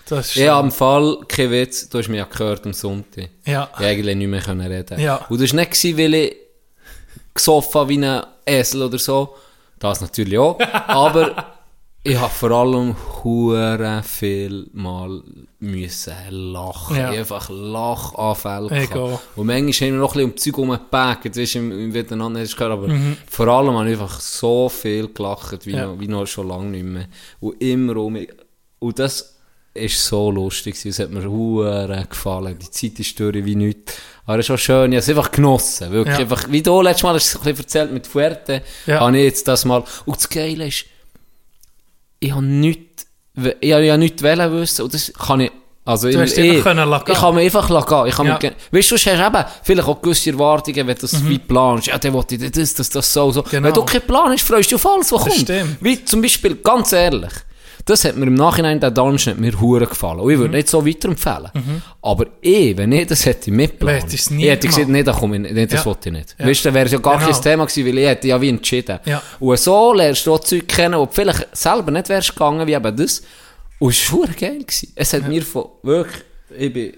Das 0.08 0.34
habe 0.34 0.66
im 0.66 0.72
Fall, 0.72 1.18
kein 1.28 1.50
Witz, 1.50 1.86
du 1.90 1.98
hast 1.98 2.08
mich 2.08 2.18
ja 2.18 2.24
gehört 2.24 2.64
am 2.64 2.72
Sonntag. 2.72 3.28
ja. 3.44 3.68
Ich 3.78 3.84
eigentlich 3.84 4.16
nicht 4.16 4.28
mehr 4.28 4.40
können 4.40 4.66
reden. 4.66 4.98
Ja. 4.98 5.16
Und 5.28 5.42
das 5.42 5.52
war 5.52 5.60
nicht, 5.60 5.98
weil 5.98 6.14
ich 6.14 6.36
gesoffen 7.34 7.88
wie 7.90 8.02
ein 8.02 8.22
Esel 8.46 8.82
oder 8.82 8.98
so. 8.98 9.36
Das 9.78 10.00
natürlich 10.00 10.38
auch. 10.38 10.58
Aber 10.86 11.56
ich 12.02 12.16
habe 12.18 12.32
vor 12.32 12.50
allem 12.50 12.96
hure 13.24 14.02
viel 14.04 14.68
mal 14.74 15.22
müssen 15.60 16.14
lachen. 16.30 16.96
Ja. 16.96 17.10
Einfach 17.10 17.48
Lachanfälle 17.50 18.68
gehabt. 18.68 19.20
Und 19.36 19.46
manchmal 19.46 19.72
haben 19.72 19.94
wir 19.94 20.00
noch 20.00 20.14
ein 20.14 20.14
bisschen 20.14 20.24
um 20.30 20.34
die 20.34 20.42
Zeug 20.42 20.58
rumgepackt, 20.58 21.36
weißt 21.36 21.54
du, 21.54 21.58
im, 21.58 21.72
im 21.72 21.92
Miteinander 21.92 22.40
hast 22.40 22.54
gehört, 22.56 22.72
aber 22.72 22.88
Mhm. 22.88 23.16
vor 23.26 23.48
allem 23.48 23.74
habe 23.76 23.90
ich 23.90 23.98
einfach 23.98 24.20
so 24.20 24.68
viel 24.68 25.08
gelacht, 25.08 25.64
wie, 25.66 25.72
Ja. 25.72 25.86
noch, 25.86 25.98
wie 26.00 26.08
noch 26.08 26.26
schon 26.26 26.48
lange 26.48 26.66
nicht 26.70 26.84
mehr. 26.84 27.06
Und 27.40 27.60
immer 27.62 27.96
um 27.96 28.12
mich. 28.12 28.28
Und 28.78 28.98
das 28.98 29.34
ist 29.72 30.06
so 30.06 30.30
lustig, 30.30 30.76
es 30.84 30.98
hat 30.98 31.10
mir 31.10 31.24
hure 31.28 32.06
gefallen. 32.08 32.56
Die 32.58 32.70
Zeit 32.70 33.00
ist 33.00 33.18
durch 33.18 33.44
wie 33.44 33.56
nichts. 33.56 33.96
Aber 34.26 34.38
es 34.38 34.46
ist 34.46 34.50
auch 34.52 34.58
schön, 34.58 34.92
ich 34.92 34.96
habe 34.96 35.02
es 35.02 35.08
einfach 35.08 35.30
genossen. 35.32 35.90
Wirklich 35.90 36.14
Ja. 36.16 36.20
einfach, 36.22 36.44
wie 36.50 36.62
du 36.62 36.80
letztes 36.80 37.02
Mal 37.02 37.14
hast 37.14 37.34
du 37.44 37.50
es 37.50 37.58
erzählt 37.58 37.92
mit 37.92 38.06
Fuerte, 38.06 38.62
Ja. 38.86 39.00
habe 39.00 39.16
ich 39.18 39.24
jetzt 39.24 39.48
das 39.48 39.64
mal. 39.64 39.82
Und 40.06 40.16
das 40.16 40.28
Geile 40.28 40.68
ist, 40.68 40.84
ich 42.20 42.32
habe 42.32 42.44
nichts, 42.44 43.03
ich 43.60 43.72
habe 43.72 43.84
ja 43.84 43.96
nichts 43.96 44.22
wollen 44.22 44.52
wissen, 44.52 44.82
und 44.82 44.94
das 44.94 45.12
kann 45.12 45.40
ich, 45.40 45.50
also 45.84 46.10
Du 46.10 46.22
ich, 46.22 46.38
einfach 46.38 46.62
können 46.64 46.88
lassen 46.88 47.04
ich 47.10 47.18
kann 47.18 47.34
mir 47.34 47.40
einfach 47.42 47.68
lassen. 47.68 48.06
Ich 48.06 48.14
kann 48.14 48.26
Ja. 48.26 48.38
mir, 48.40 48.52
weißt 48.70 48.90
du, 48.90 48.94
hast 48.94 49.06
eben 49.06 49.44
vielleicht 49.62 49.88
auch 49.88 50.00
gewisse 50.00 50.30
Erwartungen, 50.30 50.86
wenn 50.86 50.94
du 50.94 51.00
das 51.00 51.24
wie 51.28 51.38
planst. 51.38 51.88
Ja, 51.88 51.98
der 51.98 52.12
wollte 52.12 52.38
das, 52.38 52.74
das, 52.74 52.88
das, 52.88 53.12
so, 53.12 53.30
so. 53.32 53.42
Mhm. 53.42 53.46
Genau. 53.50 53.66
Wenn 53.68 53.74
du 53.74 53.82
keinen 53.84 54.02
Plan 54.02 54.30
hast, 54.32 54.42
freust 54.42 54.70
du 54.72 54.76
auf 54.76 54.86
alles, 54.86 55.12
was 55.12 55.22
kommt. 55.22 55.34
stimmt. 55.34 55.76
Wie 55.80 56.04
zum 56.04 56.22
Beispiel, 56.22 56.54
ganz 56.56 56.92
ehrlich, 56.92 57.32
das 57.86 58.04
hat 58.04 58.16
mir 58.16 58.26
im 58.26 58.34
Nachhinein, 58.34 58.80
der 58.80 58.90
Dungeon 58.90 59.34
hat 59.34 59.38
mir 59.38 59.60
hure 59.60 59.86
gefallen. 59.86 60.20
Und 60.20 60.30
ich 60.30 60.36
Mhm. 60.36 60.40
würde 60.42 60.56
nicht 60.56 60.68
so 60.68 60.86
weiterempfehlen. 60.86 61.50
Aber 62.00 62.26
ich, 62.40 62.76
wenn 62.76 62.92
ich 62.92 63.06
das 63.06 63.26
hätte 63.26 63.50
mitgeplant, 63.50 64.30
nie 64.30 64.44
ich 64.44 64.50
hätte 64.50 64.66
gesagt, 64.68 64.88
nee, 64.88 65.02
da 65.02 65.12
komm 65.12 65.34
ich 65.34 65.40
nicht, 65.40 65.54
nee, 65.54 65.66
das 65.66 65.80
Ja. 65.80 65.86
wollte 65.86 66.08
ich 66.08 66.14
nicht. 66.14 66.36
Ja. 66.38 66.46
Weißt 66.46 66.64
du, 66.64 66.72
wäre 66.74 66.86
es 66.86 66.92
ja 66.92 66.98
gar 66.98 67.18
Genau. 67.18 67.30
kein 67.30 67.42
Thema 67.42 67.66
gewesen, 67.66 67.86
weil 67.86 67.98
ich 67.98 68.06
hätte 68.06 68.28
ja 68.28 68.40
wie 68.40 68.48
entschieden. 68.48 68.98
Ja. 69.04 69.22
Und 69.40 69.58
so 69.58 69.92
lernst 69.92 70.26
du 70.26 70.32
auch 70.34 70.40
Zeug 70.40 70.66
kennen, 70.66 70.98
wo 70.98 71.06
du 71.06 71.12
vielleicht 71.12 71.46
selber 71.56 71.90
nicht 71.90 72.08
wärst 72.08 72.30
gegangen, 72.30 72.66
wie 72.66 72.72
eben 72.74 72.96
das. 72.96 73.22
Und 73.78 73.90
es 73.90 74.12
war 74.12 74.28
geil 74.28 74.60
gewesen. 74.60 74.92
Es 74.94 75.12
hat 75.12 75.28
mir 75.28 75.42
von, 75.42 75.66
wirklich, 75.82 76.22
ich 76.56 76.72
bin 76.72 76.92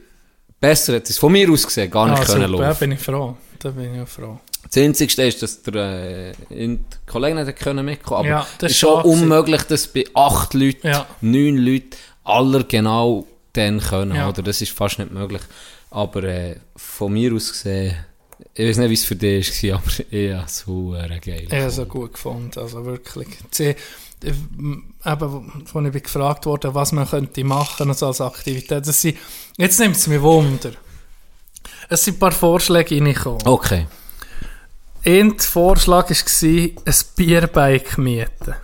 besser 0.60 0.94
hätte 0.94 1.10
es 1.10 1.18
von 1.18 1.32
mir 1.32 1.50
aus 1.50 1.66
gesehen 1.66 1.90
gar 1.90 2.08
nicht 2.08 2.22
Ah, 2.22 2.24
können 2.24 2.46
super, 2.48 2.62
da 2.62 2.68
laufen. 2.68 2.78
bin 2.80 2.92
ich 2.92 3.00
froh. 3.00 3.36
Da 3.58 3.70
bin 3.70 3.94
ich 3.94 4.00
auch 4.00 4.08
froh. 4.08 4.38
Das 4.68 4.82
Einzigste 4.82 5.22
ist, 5.22 5.42
dass 5.42 5.62
der 5.62 5.74
äh, 5.74 6.32
die 6.50 6.78
Kollegen 7.06 7.42
nicht 7.44 7.58
können 7.58 7.84
mitkommen 7.84 8.20
aber 8.20 8.28
Ja, 8.28 8.46
das 8.58 8.72
ist 8.72 8.78
schon 8.78 9.02
unmöglich, 9.02 9.62
dass 9.62 9.86
bei 9.86 10.04
acht 10.14 10.54
Leuten, 10.54 10.86
Ja. 10.88 11.06
neun 11.20 11.56
Leuten, 11.58 11.90
aller 12.24 12.64
genau 12.64 13.26
dann 13.52 13.80
können, 13.80 14.16
Ja. 14.16 14.28
oder? 14.28 14.42
Das 14.42 14.60
ist 14.60 14.72
fast 14.72 14.98
nicht 14.98 15.12
möglich. 15.12 15.42
Aber 15.90 16.22
äh, 16.24 16.56
von 16.74 17.12
mir 17.12 17.32
aus 17.34 17.52
gesehen, 17.52 17.96
ich 18.54 18.68
weiß 18.68 18.78
nicht, 18.78 18.90
wie 18.90 18.94
es 18.94 19.04
für 19.04 19.16
dich 19.16 19.62
war, 19.64 19.78
aber 19.78 19.86
ich 20.10 20.32
habe 20.32 20.44
es 20.46 20.60
verdammt 20.62 21.22
geil. 21.24 21.44
Ich 21.46 21.52
habe 21.52 21.64
es 21.66 21.88
gut 21.88 22.12
gefunden, 22.14 22.58
also 22.58 22.84
wirklich. 22.84 23.28
Äh, 23.60 23.74
eben, 24.24 24.94
wo 25.72 25.80
ich 25.80 26.02
gefragt 26.02 26.46
wurde, 26.46 26.74
was 26.74 26.92
man 26.92 27.08
könnte 27.08 27.44
machen 27.44 27.88
also 27.88 28.06
als 28.06 28.20
Aktivität. 28.20 28.86
Das 28.86 29.00
sind, 29.00 29.16
jetzt 29.56 29.78
nimmt 29.78 29.96
es 29.96 30.06
mich 30.06 30.20
Wunder. 30.20 30.72
Es 31.88 32.04
sind 32.04 32.16
ein 32.16 32.18
paar 32.20 32.32
Vorschläge 32.32 32.94
reingekommen. 32.96 33.46
Okay. 33.46 33.86
Ein 35.06 35.38
Vorschlag 35.38 36.10
war, 36.10 36.50
ein 36.84 36.94
Bierbike 37.14 37.96
mieten. 37.96 38.54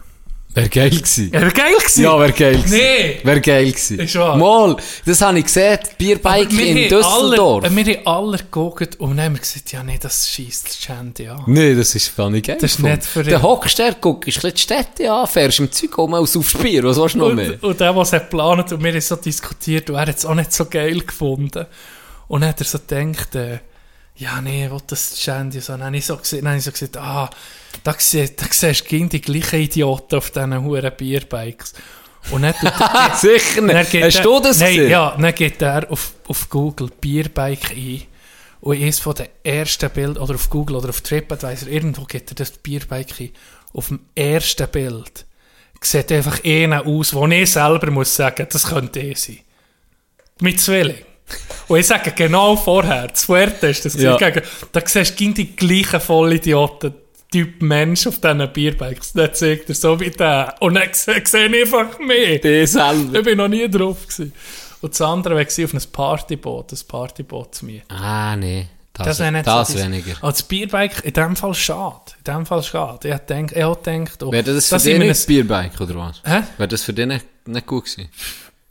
Wäre 0.54 0.68
geil 0.68 0.90
gewesen. 0.90 1.32
Wäre 1.32 1.50
geil 1.52 1.74
gewesen? 1.78 2.02
Ja, 2.02 2.18
wäre 2.18 2.32
geil 2.32 2.56
gewesen. 2.56 2.76
Nee. 2.76 3.20
Wäre 3.22 3.40
geil 3.40 3.70
gewesen. 3.70 4.00
Ist 4.00 4.14
wahr. 4.16 4.36
Mal, 4.36 4.76
das 5.06 5.20
habe 5.20 5.38
ich 5.38 5.44
gesehen, 5.44 5.78
Bierbike 5.96 6.52
in 6.52 6.88
Düsseldorf. 6.88 7.64
Alle, 7.64 7.76
wir 7.76 7.96
haben 7.96 8.06
alle 8.06 8.38
geguckt 8.38 8.96
und 8.98 9.10
dann 9.16 9.26
haben 9.26 9.34
wir 9.34 9.40
gesagt, 9.40 9.70
ja 9.70 9.84
nee, 9.84 9.98
das 10.00 10.28
schießt 10.28 10.68
das 10.68 10.78
Chandy 10.80 11.28
an. 11.28 11.44
Nee, 11.46 11.76
das 11.76 11.94
ist 11.94 12.14
gar 12.16 12.28
nicht 12.28 12.46
geil. 12.46 12.58
Das 12.60 12.72
ist 12.72 12.76
gefunden. 12.78 12.96
nicht 12.96 13.06
für 13.06 13.22
Der 13.22 13.40
hockst 13.40 13.78
der, 13.78 13.94
guckst 13.94 14.42
die 14.42 14.60
Städte 14.60 15.12
an, 15.12 15.28
fährst 15.28 15.60
im 15.60 15.70
Zeug 15.70 15.96
um, 15.96 16.12
aus 16.12 16.36
aufs 16.36 16.54
Bier, 16.54 16.82
was 16.82 16.98
willst 16.98 17.14
du 17.14 17.18
noch 17.18 17.32
mehr? 17.32 17.52
Und, 17.52 17.62
und 17.62 17.80
der, 17.80 17.92
der 17.92 18.02
es 18.02 18.12
hat 18.12 18.30
geplant 18.30 18.72
und 18.72 18.82
wir 18.82 18.92
haben 18.92 19.00
so 19.00 19.14
diskutiert 19.14 19.88
und 19.88 19.96
er 19.96 20.02
hat 20.06 20.18
es 20.18 20.26
auch 20.26 20.34
nicht 20.34 20.52
so 20.52 20.66
geil 20.66 20.98
gefunden. 21.02 21.66
Und 22.26 22.40
dann 22.40 22.50
hat 22.50 22.60
er 22.60 22.66
so 22.66 22.78
gedacht, 22.78 23.34
äh, 23.36 23.60
ja, 24.22 24.40
nee, 24.40 24.70
will 24.70 24.80
das 24.86 25.20
Shandy 25.20 25.60
so. 25.60 25.72
Dann 25.72 25.84
habe 25.84 25.96
ich 25.96 26.06
so 26.06 26.16
gesehen, 26.16 26.40
dann 26.44 26.50
habe 26.52 26.58
ich 26.58 26.64
so 26.64 26.72
gesagt, 26.72 26.96
ah, 26.96 27.28
da, 27.84 27.94
sie- 27.98 28.34
da 28.36 28.46
siehst 28.50 28.90
du 28.90 29.06
die 29.08 29.20
gleichen 29.20 29.60
Idioten 29.60 30.16
auf 30.16 30.30
diesen 30.30 30.62
huren 30.62 30.92
Bierbikes. 30.96 31.72
Und 32.30 32.42
dann 32.42 32.54
tut 32.54 32.70
er, 32.80 33.14
Sicher 33.16 33.62
dann 33.66 33.76
nicht. 33.76 33.90
geht 33.90 34.04
Hast 34.04 34.16
er- 34.16 34.22
du 34.22 34.40
das 34.40 34.58
Nein, 34.60 34.76
gesehen? 34.76 34.90
ja, 34.90 35.16
dann 35.20 35.34
geht 35.34 35.60
er 35.60 35.90
auf, 35.90 36.12
auf 36.28 36.48
Google 36.48 36.90
Bierbike 37.00 37.70
ein. 37.72 38.02
Und 38.60 38.76
eines 38.80 39.00
von 39.00 39.14
den 39.16 39.26
ersten 39.42 39.90
Bildern, 39.90 40.22
oder 40.22 40.36
auf 40.36 40.48
Google 40.48 40.76
oder 40.76 40.90
auf 40.90 41.00
TripAdvisor, 41.00 41.68
irgendwo 41.68 42.04
geht 42.04 42.30
er 42.30 42.36
das 42.36 42.52
Bierbike 42.52 43.20
ein. 43.20 43.30
Auf 43.74 43.88
dem 43.88 44.00
ersten 44.14 44.68
Bild 44.68 45.26
sieht 45.80 46.12
einfach 46.12 46.44
einer 46.44 46.86
aus, 46.86 47.12
wo 47.12 47.26
ich 47.26 47.50
selber 47.50 47.90
muss 47.90 48.14
sagen, 48.14 48.46
das 48.48 48.68
könnte 48.68 49.00
eh 49.00 49.14
sein. 49.14 49.40
Mit 50.40 50.60
Zwilling. 50.60 51.04
Und 51.68 51.78
ich 51.78 51.86
sage 51.86 52.12
genau 52.12 52.56
vorher, 52.56 53.08
das 53.08 53.24
Fuerte 53.24 53.68
ist 53.68 53.84
das. 53.84 53.94
Ja. 53.94 54.16
Gegen, 54.16 54.42
da 54.72 54.80
siehst 54.84 55.18
du 55.18 55.32
die 55.32 55.56
gleichen 55.56 56.00
Vollidioten, 56.00 56.94
Typ 57.30 57.62
Mensch 57.62 58.06
auf 58.06 58.20
diesen 58.20 58.52
Bierbikes. 58.52 59.14
Dann 59.14 59.32
zeigt 59.32 59.68
er 59.70 59.74
so 59.74 59.98
wie 59.98 60.10
der. 60.10 60.54
Und 60.60 60.74
dann 60.74 60.88
sehe 60.92 61.16
ich 61.24 61.34
einfach 61.34 61.98
mehr. 61.98 62.38
Der 62.38 62.66
selber. 62.66 63.18
Ich 63.18 63.24
bin 63.24 63.38
noch 63.38 63.48
nie 63.48 63.68
drauf 63.70 64.02
gewesen. 64.06 64.32
Und 64.82 64.92
das 64.92 65.00
andere 65.00 65.36
war 65.36 65.40
auf 65.42 65.74
ein 65.74 65.80
Partyboot, 65.92 66.72
ein 66.72 66.78
Partyboot 66.86 67.54
zu 67.54 67.64
mir. 67.64 67.82
Ah, 67.88 68.36
nee. 68.36 68.66
Das, 68.92 69.16
Das 69.16 69.44
das, 69.44 69.72
das 69.72 69.82
weniger. 69.82 70.12
Also 70.16 70.28
das 70.30 70.42
Bierbike, 70.42 71.02
in 71.04 71.14
dem 71.14 71.34
Fall 71.34 71.54
schade. 71.54 72.12
In 72.18 72.24
dem 72.34 72.44
Fall 72.44 72.62
schade. 72.62 73.08
Ich 73.08 73.14
habe 73.14 73.24
gedacht, 73.24 73.56
ich 73.56 73.62
habe 73.62 73.76
gedacht 73.82 74.22
oh, 74.22 74.30
Wäre 74.32 74.42
das 74.54 74.68
für 74.68 74.76
dich 74.76 74.98
nicht 74.98 75.08
ein- 75.08 75.16
ein 75.16 75.26
Bierbike, 75.26 75.80
oder 75.80 75.94
was? 75.96 76.20
Hä? 76.26 76.42
Wäre 76.58 76.68
das 76.68 76.82
für 76.82 76.92
dich 76.92 77.06
nicht, 77.06 77.24
nicht 77.46 77.66
gut 77.66 77.84
gewesen? 77.86 78.10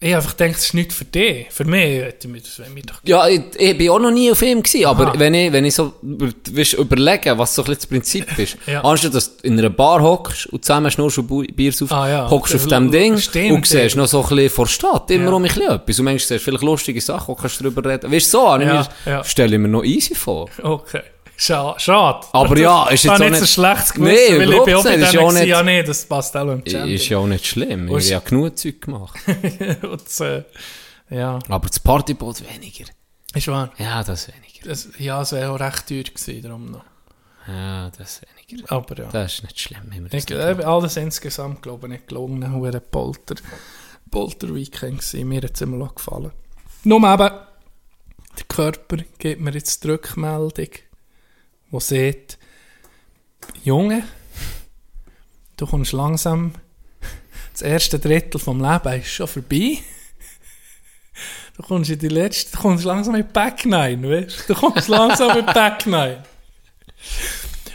Ich 0.03 0.15
einfach 0.15 0.35
gedacht, 0.35 0.55
das 0.55 0.65
ist 0.65 0.73
nicht 0.73 0.91
für 0.93 1.05
dich. 1.05 1.45
Für 1.51 1.63
mich 1.63 2.01
hätte 2.01 2.27
ich 2.27 2.33
mir 2.33 2.41
das 2.41 2.59
mir 2.73 2.81
doch... 2.81 2.95
Ja, 3.05 3.27
ich, 3.27 3.39
ich 3.59 3.77
bin 3.77 3.87
auch 3.91 3.99
noch 3.99 4.09
nie 4.09 4.31
auf 4.31 4.41
ihm 4.41 4.63
gewesen, 4.63 4.85
aber 4.87 5.09
Aha. 5.09 5.13
wenn 5.19 5.35
ich, 5.35 5.51
wenn 5.53 5.63
ich 5.63 5.75
so 5.75 5.93
weißt, 6.01 6.73
überlege, 6.73 7.37
was 7.37 7.53
so 7.53 7.63
ein 7.63 7.67
das 7.75 7.85
Prinzip 7.85 8.25
ist, 8.39 8.57
Ja. 8.65 8.83
anstatt 8.83 9.13
dass 9.13 9.37
du 9.37 9.45
in 9.47 9.59
einer 9.59 9.69
Bar 9.69 10.01
hockst 10.01 10.47
und 10.47 10.65
zusammen 10.65 10.89
schnurst 10.89 11.25
Bu- 11.27 11.43
Bier 11.43 11.71
saufst, 11.71 11.93
Ah, 11.93 12.09
ja. 12.09 12.29
hockst 12.31 12.53
du 12.55 12.57
auf 12.57 12.65
dem 12.65 12.89
Ding 12.89 13.15
Stimmt, 13.19 13.51
und 13.51 13.67
siehst 13.67 13.95
noch 13.95 14.07
so 14.07 14.23
ein 14.23 14.29
bisschen 14.29 14.49
vor 14.49 14.67
Stadt, 14.67 15.11
immer 15.11 15.25
Ja. 15.25 15.31
um 15.33 15.43
bisschen 15.43 15.69
etwas. 15.69 15.99
Und 15.99 16.05
manchmal 16.05 16.17
siehst 16.19 16.31
du 16.31 16.39
vielleicht 16.39 16.63
lustige 16.63 16.99
Sachen, 16.99 17.27
wo 17.27 17.35
kannst 17.35 17.59
du 17.59 17.65
drüber 17.65 17.87
reden. 17.87 18.11
Weißt 18.11 18.33
du, 18.33 18.37
so, 18.39 18.47
Ja, 18.47 18.57
mir- 18.57 18.87
ja. 19.05 19.23
stelle 19.23 19.55
ich 19.55 19.61
mir 19.61 19.67
noch 19.67 19.83
easy 19.83 20.15
vor. 20.15 20.49
Okay. 20.63 21.01
Schade. 21.43 21.80
Schade. 21.80 22.27
Aber 22.34 22.57
ja, 22.57 22.88
ist 22.89 23.03
jetzt 23.03 23.13
auch 23.13 23.18
nicht 23.30 23.35
so 23.38 23.45
schlechtes 23.47 23.93
Gewissen, 23.93 24.38
Nee, 24.38 24.39
weil 24.39 24.53
ich 24.53 24.63
bin 24.63 24.76
auch 24.76 24.84
bei 24.84 24.91
denen 24.91 25.05
auch 25.05 25.11
gewesen, 25.11 25.34
nicht- 25.39 25.47
ja 25.47 25.63
nee, 25.63 25.81
das 25.84 26.05
passt 26.05 26.38
auch 26.38 26.43
im 26.51 26.59
Champion. 26.59 26.88
Ist 26.89 27.09
ja 27.09 27.18
auch 27.18 27.26
nicht 27.26 27.47
schlimm. 27.47 27.88
Ich 27.88 27.93
habe 27.93 28.03
ja 28.05 28.19
genug 28.19 28.57
Zeug 28.59 28.81
gemacht. 28.81 29.19
Das, 29.81 30.19
äh, 30.19 30.43
ja, 31.09 31.39
Aber 31.49 31.68
das 31.68 31.80
Partyboot 31.80 32.43
weniger. 32.47 32.85
ist 33.34 33.47
wahr. 33.47 33.72
Ja, 33.77 34.03
das 34.03 34.27
weniger. 34.27 34.69
Das, 34.69 34.89
ja, 34.99 35.22
es 35.23 35.31
wäre 35.31 35.49
auch 35.51 35.59
recht 35.59 35.88
teuer 35.88 36.03
gewesen, 36.03 36.41
darum 36.43 36.72
noch. 36.72 36.84
Ja, 37.47 37.89
das 37.97 38.22
weniger. 38.22 38.72
Aber 38.72 38.95
ja. 38.99 39.09
Das 39.11 39.34
ist 39.34 39.43
nicht 39.43 39.59
schlimm. 39.59 39.81
wenn 39.88 40.03
wir 40.03 40.13
Ich, 40.13 40.27
nicht 40.27 40.31
äh, 40.31 40.63
alles 40.63 40.95
insgesamt, 40.97 41.63
glaube 41.63 41.88
ich, 41.88 41.93
nicht 41.93 42.07
gelungen. 42.07 42.43
Ein 42.43 42.53
hoher 42.53 42.80
Polter, 42.80 43.34
Polter-Weekend 44.11 44.99
gewesen. 44.99 45.27
Mir 45.27 45.41
hat 45.41 45.55
es 45.55 45.61
immer 45.61 45.77
noch 45.77 45.95
gefallen. 45.95 46.31
Nur 46.84 46.99
eben, 46.99 47.18
der 48.38 48.45
Körper 48.47 48.97
gibt 49.18 49.41
mir 49.41 49.51
jetzt 49.53 49.84
die 49.84 49.89
Rückmeldung, 49.89 50.69
die 51.72 51.80
sieht, 51.80 52.38
Junge, 53.64 54.03
du 55.57 55.65
kommst 55.65 55.93
langsam, 55.93 56.53
das 57.53 57.61
erste 57.61 57.99
Drittel 57.99 58.39
vom 58.39 58.61
Leben 58.61 58.99
ist 58.99 59.11
schon 59.11 59.27
vorbei. 59.27 59.80
Du 61.56 61.64
kommst 61.64 61.91
in 61.91 61.99
die 61.99 62.07
letzte, 62.07 62.53
du 62.53 62.61
kommst 62.61 62.85
langsam 62.85 63.15
in 63.15 63.27
Back 63.27 63.65
9, 63.65 64.02
weißt 64.10 64.49
du? 64.49 64.56
Kommst 64.56 64.88
langsam 64.88 65.38
in 65.38 65.45
Back 65.45 65.85
9. 65.85 66.18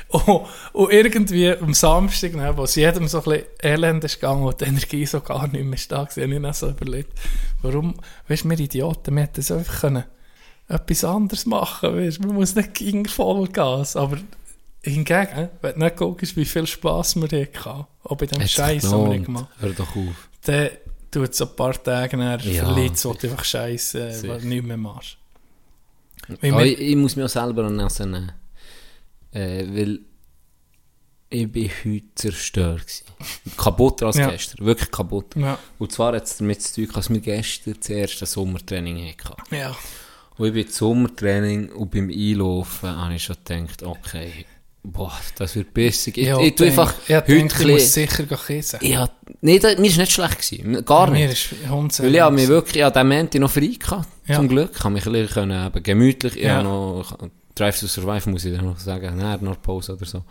Oh, 0.08 0.46
und 0.72 0.92
irgendwie 0.92 1.50
am 1.50 1.74
Samstag, 1.74 2.34
ne, 2.34 2.56
wo 2.56 2.64
es 2.64 2.74
jedem 2.74 3.06
so 3.06 3.18
ein 3.18 3.24
bisschen 3.24 3.44
elend 3.62 4.04
ist 4.04 4.20
gegangen 4.20 4.44
und 4.44 4.60
die 4.60 4.64
Energie 4.64 5.04
so 5.04 5.20
gar 5.20 5.46
nicht 5.48 5.64
mehr 5.64 5.78
da 5.88 5.96
war, 5.98 6.06
habe 6.06 6.34
ich 6.34 6.42
dann 6.42 6.52
so 6.52 6.70
überlegt, 6.70 7.12
warum, 7.60 7.94
weißt 8.28 8.44
du, 8.44 8.50
wir 8.50 8.58
Idioten, 8.60 9.14
wir 9.14 9.22
hätten 9.22 9.42
so 9.42 9.54
einfach 9.54 9.80
können 9.80 10.04
etwas 10.68 11.04
anderes 11.04 11.46
machen 11.46 11.94
weißt 11.96 12.18
du, 12.22 12.26
man 12.28 12.36
muss 12.36 12.54
nicht 12.54 12.74
gegen 12.74 13.06
Vollgas, 13.06 13.96
aber 13.96 14.18
hingegen, 14.82 15.48
wenn 15.62 15.74
du 15.74 15.78
nicht 15.80 15.96
guckst, 15.96 16.36
wie 16.36 16.44
viel 16.44 16.66
Spass 16.66 17.16
wir 17.16 17.28
hatten, 17.28 17.86
auch 18.04 18.16
bei 18.16 18.26
dem 18.26 18.46
Scheiß, 18.46 18.82
den 18.90 19.10
wir 19.10 19.18
gemacht 19.20 19.48
Hör 19.58 19.70
doch 19.70 19.94
auf. 19.96 20.28
dann 20.42 20.70
tut 21.10 21.30
es 21.30 21.42
ein 21.42 21.54
paar 21.56 21.80
Tage 21.82 22.16
dann 22.16 22.40
Ja. 22.40 22.64
verliert, 22.64 23.04
wo 23.04 23.12
du 23.14 23.28
einfach 23.28 23.44
Scheiße, 23.44 24.20
du 24.40 24.46
nicht 24.46 24.64
mehr 24.64 24.76
machst. 24.76 25.16
Wir- 26.40 26.58
ich, 26.64 26.78
ich 26.80 26.96
muss 26.96 27.14
mich 27.16 27.24
auch 27.24 27.28
selber 27.28 27.64
an 27.64 27.78
das 27.78 27.98
nehmen. 28.00 28.32
Äh, 29.32 29.64
weil 29.68 30.00
ich 31.28 31.50
bin 31.52 31.70
heute 31.84 32.04
zerstört 32.14 32.80
gewesen. 32.86 33.56
Kaputter 33.56 34.06
als 34.06 34.16
Ja. 34.18 34.30
gestern. 34.30 34.64
Wirklich 34.64 34.90
kaputt. 34.90 35.34
ja, 35.36 35.58
Und 35.78 35.92
zwar 35.92 36.14
hat 36.14 36.24
es 36.24 36.36
damit 36.38 36.62
zu 36.62 36.84
tun, 36.84 36.94
dass 36.94 37.10
wir 37.10 37.20
gestern 37.20 37.74
das 37.78 37.88
erste 37.90 38.26
Sommertraining 38.26 39.14
hatten. 39.24 39.54
ja. 39.54 39.76
Und 40.38 40.48
ich 40.48 40.52
bin 40.52 40.68
zum 40.68 40.88
Sommertraining 41.06 41.70
und 41.70 41.90
beim 41.90 42.10
Einlaufen 42.10 42.88
habe 42.96 43.14
ich 43.14 43.24
schon 43.24 43.36
gedacht, 43.44 43.82
okay, 43.82 44.44
boah, 44.82 45.12
das 45.38 45.56
wird 45.56 45.72
besser. 45.72 46.10
Ich, 46.14 46.16
Ja, 46.18 46.38
ich, 46.38 46.54
tue 46.54 46.66
einfach 46.66 46.94
ich 47.08 47.14
heute 47.14 47.32
denke, 47.32 47.62
ich 47.62 47.68
muss 47.68 47.92
sicher 47.94 48.24
kissen. 48.24 48.78
ja, 48.82 49.08
nee, 49.40 49.58
das, 49.58 49.78
mir 49.78 49.86
ist 49.88 49.96
nicht 49.96 50.12
schlecht 50.12 50.38
gewesen. 50.50 50.84
Gar 50.84 51.10
Mir 51.10 51.28
nicht. 51.28 51.52
ist 51.52 51.70
Hund 51.70 51.98
Weil 52.00 52.14
ich 52.14 52.20
habe 52.20 52.34
mich 52.34 52.48
wirklich 52.48 52.84
an 52.84 52.92
diesem 52.92 53.08
Montag 53.08 53.40
noch 53.40 53.50
frei 53.50 53.70
gehabt, 53.78 54.08
Ja. 54.26 54.36
zum 54.36 54.48
Glück. 54.48 54.70
Ich 54.74 54.80
habe 54.84 54.92
mich 54.94 55.06
ein 55.06 55.12
bisschen 55.12 55.34
können, 55.34 55.66
eben, 55.66 55.82
gemütlich, 55.82 56.36
ich 56.36 56.42
Ja. 56.42 56.62
noch, 56.62 57.16
Drive 57.54 57.80
to 57.80 57.86
Survive 57.86 58.28
muss 58.30 58.44
ich 58.44 58.54
dann 58.54 58.66
noch 58.66 58.78
sagen, 58.78 59.16
nein, 59.16 59.38
noch 59.42 59.60
Pause 59.62 59.94
oder 59.94 60.04
so. 60.04 60.22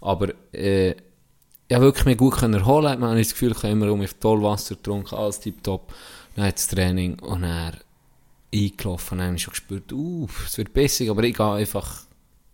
Aber, 0.00 0.28
äh, 0.52 0.90
ich 0.90 1.74
habe 1.74 1.84
wirklich 1.84 2.06
mich 2.06 2.16
gut 2.16 2.36
können 2.36 2.54
erholen. 2.54 2.98
Man 3.00 3.10
hat 3.10 3.18
das 3.18 3.30
Gefühl, 3.32 3.50
ich 3.50 3.58
habe 3.58 3.70
immer 3.72 3.90
um 3.92 4.06
toll 4.20 4.40
Wasser 4.42 4.76
getrunken, 4.76 5.16
alles 5.16 5.40
tipptopp. 5.40 5.92
Dann 6.36 6.46
hat 6.46 6.54
das 6.54 6.68
Training 6.68 7.18
und 7.18 7.42
dann 7.42 7.72
eingelaufen 8.52 9.18
und 9.20 9.26
habe 9.26 9.38
schon 9.38 9.52
gespürt, 9.52 9.92
uh, 9.92 10.28
es 10.46 10.56
wird 10.58 10.72
besser, 10.72 11.10
aber 11.10 11.22
ich 11.24 11.36
gehe 11.36 11.52
einfach 11.52 12.06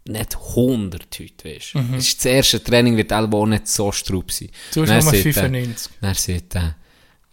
nicht 0.06 0.36
100 0.36 1.18
heute, 1.18 1.48
weißt 1.48 1.74
du. 1.74 1.78
Mhm. 1.78 1.94
Ist 1.94 2.18
das 2.18 2.26
erste 2.26 2.62
Training, 2.62 2.96
wird 2.96 3.12
auch 3.12 3.46
nicht 3.46 3.68
so 3.68 3.90
straub 3.90 4.30
sein. 4.30 4.50
Du 4.74 4.82
hast 4.86 5.06
er- 5.06 5.12
95. 5.12 5.92
dann 6.00 6.14
sagt 6.14 6.54
er, 6.56 6.76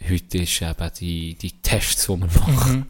heute 0.09 0.37
ist 0.37 0.61
eben 0.61 0.91
die, 0.99 1.35
die 1.35 1.51
Tests, 1.61 2.03
die 2.03 2.09
wir 2.09 2.17
machen. 2.17 2.77
Mhm. 2.77 2.85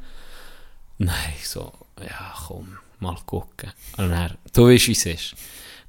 Nein, 1.05 1.33
so, 1.43 1.71
ja, 1.99 2.33
komm, 2.47 2.77
mal 2.99 3.17
gucken. 3.25 3.71
Und 3.97 4.11
dann, 4.11 4.37
du 4.53 4.67
weißt, 4.67 4.87
wie 4.87 4.91
es 4.91 5.05
ist. 5.05 5.35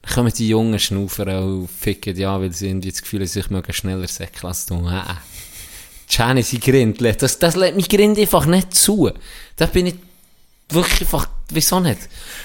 Dann 0.00 0.14
kommen 0.14 0.32
die 0.32 0.48
jungen 0.48 0.78
Schnaufer 0.80 1.44
und 1.44 1.68
ficken 1.68 2.16
ja, 2.16 2.40
weil 2.40 2.52
sie 2.52 2.68
irgendwie 2.68 2.90
das 2.90 3.02
Gefühl 3.02 3.20
haben, 3.20 3.28
sich 3.28 3.50
mögen 3.50 3.72
schneller 3.72 4.08
säckeln 4.08 4.46
als 4.48 4.66
du. 4.66 4.88
Äh. 4.88 5.02
Jenny, 6.16 6.42
sie 6.42 6.60
Grind, 6.60 7.00
lässt- 7.00 7.22
das, 7.22 7.38
das 7.38 7.56
lässt 7.56 7.76
mich 7.76 7.88
Grind 7.88 8.18
einfach 8.18 8.46
nicht 8.46 8.74
zu. 8.74 9.10
Da 9.56 9.66
bin 9.66 9.86
ich 9.86 9.94
wirklich 10.68 11.00
einfach, 11.02 11.26
wieso 11.50 11.80
nicht? 11.80 12.00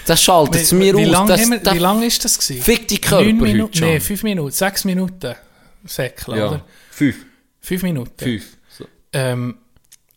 Das 0.06 0.22
schaltet 0.22 0.61
es 0.61 0.72
mir 0.72 0.95
wie 0.98 1.06
aus. 1.06 1.11
Lang 1.11 1.27
das, 1.27 1.49
wir, 1.49 1.60
das 1.60 1.73
wie 1.73 1.80
lang 1.80 2.02
ist 2.03 2.23
das 2.26 2.38
gewesen? 2.39 2.61
fickt 2.64 2.91
die 2.91 2.99
Körper 3.02 3.26
Neun 3.26 3.39
heute 3.41 3.52
Minuten, 3.53 3.73
schon. 3.77 3.88
nee, 3.89 3.99
fünf 3.99 4.23
Minuten, 4.23 4.52
sechs 4.52 4.85
Minuten 4.85 5.35
Säckle, 5.85 6.38
ja, 6.38 6.48
oder? 6.48 6.65
fünf. 6.91 7.15
Fünf 7.61 7.84
Minuten. 7.84 8.14
Fünf. 8.23 8.45
So. 8.77 8.85
Ähm, 9.14 9.57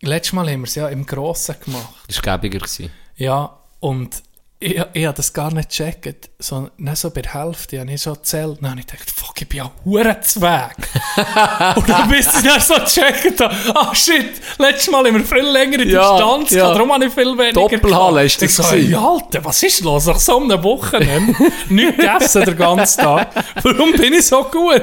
letztes 0.00 0.32
Mal 0.32 0.48
haben 0.50 0.60
wir 0.60 0.66
es 0.66 0.74
ja 0.76 0.88
im 0.88 1.04
Grossen 1.06 1.56
gemacht. 1.64 1.94
Das 2.06 2.16
war 2.24 2.38
gäbiger. 2.38 2.58
gewesen. 2.60 2.90
Ja, 3.16 3.56
und 3.80 4.22
ich, 4.62 4.78
ich 4.92 5.06
habe 5.06 5.16
das 5.16 5.32
gar 5.32 5.52
nicht 5.54 5.70
gecheckt. 5.70 6.28
So, 6.38 6.68
nicht 6.76 6.96
so 6.98 7.10
bei 7.10 7.22
der 7.22 7.32
Hälfte 7.32 7.80
habe 7.80 7.90
ich 7.90 8.02
so 8.02 8.10
erzählt. 8.10 8.58
Dann 8.60 8.72
habe 8.72 8.80
ich 8.80 8.86
gedacht, 8.86 9.10
fuck, 9.10 9.40
ich 9.40 9.48
bin 9.48 9.58
ja 9.58 9.70
hure 9.86 10.20
Zweig. 10.20 10.76
und 11.76 11.88
dann 11.88 12.10
bis 12.10 12.26
ich 12.26 12.42
dann 12.42 12.60
so 12.60 12.74
gecheckt 12.74 13.40
habe, 13.40 13.54
ah 13.74 13.94
shit, 13.94 14.32
letztes 14.58 14.90
Mal 14.90 15.06
haben 15.06 15.14
wir 15.14 15.24
viel 15.24 15.50
längere 15.50 15.84
Ja, 15.84 16.12
Distanz 16.12 16.50
ja. 16.50 16.74
darum 16.74 16.92
habe 16.92 17.06
ich 17.06 17.14
viel 17.14 17.38
weniger 17.38 17.52
Doppelhalle 17.52 18.24
ist 18.24 18.42
das 18.42 18.58
Ich 18.58 18.66
so, 18.66 18.76
ja 18.76 19.00
Alter, 19.00 19.42
was 19.42 19.62
ist 19.62 19.80
los? 19.80 20.04
Nach 20.04 20.20
so 20.20 20.38
einem 20.38 20.62
Wochenende 20.62 21.34
nichts 21.70 21.96
gegessen 21.96 22.44
den 22.44 22.56
ganzen 22.56 23.00
Tag. 23.00 23.32
Warum 23.62 23.92
bin 23.92 24.12
ich 24.12 24.26
so 24.26 24.44
gut? 24.44 24.82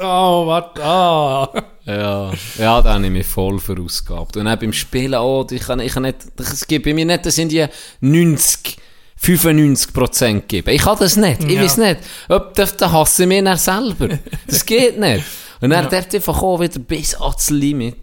oh, 0.00 0.46
warte, 0.46 0.84
ah. 0.84 1.50
Ja, 1.84 2.32
ja, 2.58 2.82
da 2.82 2.94
habe 2.94 3.04
ich 3.04 3.10
mich 3.10 3.26
voll 3.26 3.58
verausgabt. 3.58 4.36
Und 4.36 4.46
auch 4.46 4.56
beim 4.56 4.72
Spielen 4.72 5.14
auch, 5.14 5.50
ich 5.50 5.62
kann, 5.62 5.80
ich 5.80 5.92
kann 5.92 6.04
nicht, 6.04 6.18
es 6.38 6.66
gibt 6.66 6.84
bei 6.84 6.94
mir 6.94 7.04
nicht, 7.04 7.26
das 7.26 7.34
sind 7.34 7.50
die 7.50 7.64
90, 8.00 8.76
95 9.16 9.92
Prozent 9.92 10.48
geben. 10.48 10.70
Ich 10.70 10.82
kann 10.82 10.98
das 10.98 11.16
nicht. 11.16 11.42
Ich 11.44 11.52
Ja. 11.52 11.62
weiß 11.62 11.76
nicht. 11.78 12.00
Ob, 12.28 12.54
da, 12.54 12.64
da 12.66 12.92
hasse 12.92 13.22
ich 13.22 13.28
mich 13.28 13.42
dann 13.44 13.56
selber. 13.56 14.18
Das 14.46 14.64
geht 14.64 14.98
nicht. 14.98 15.24
Und 15.60 15.70
dann 15.70 15.88
dort 15.88 16.14
einfach 16.14 16.42
auch 16.42 16.60
wieder 16.60 16.78
bis 16.78 17.14
ans 17.14 17.50
Limit. 17.50 17.96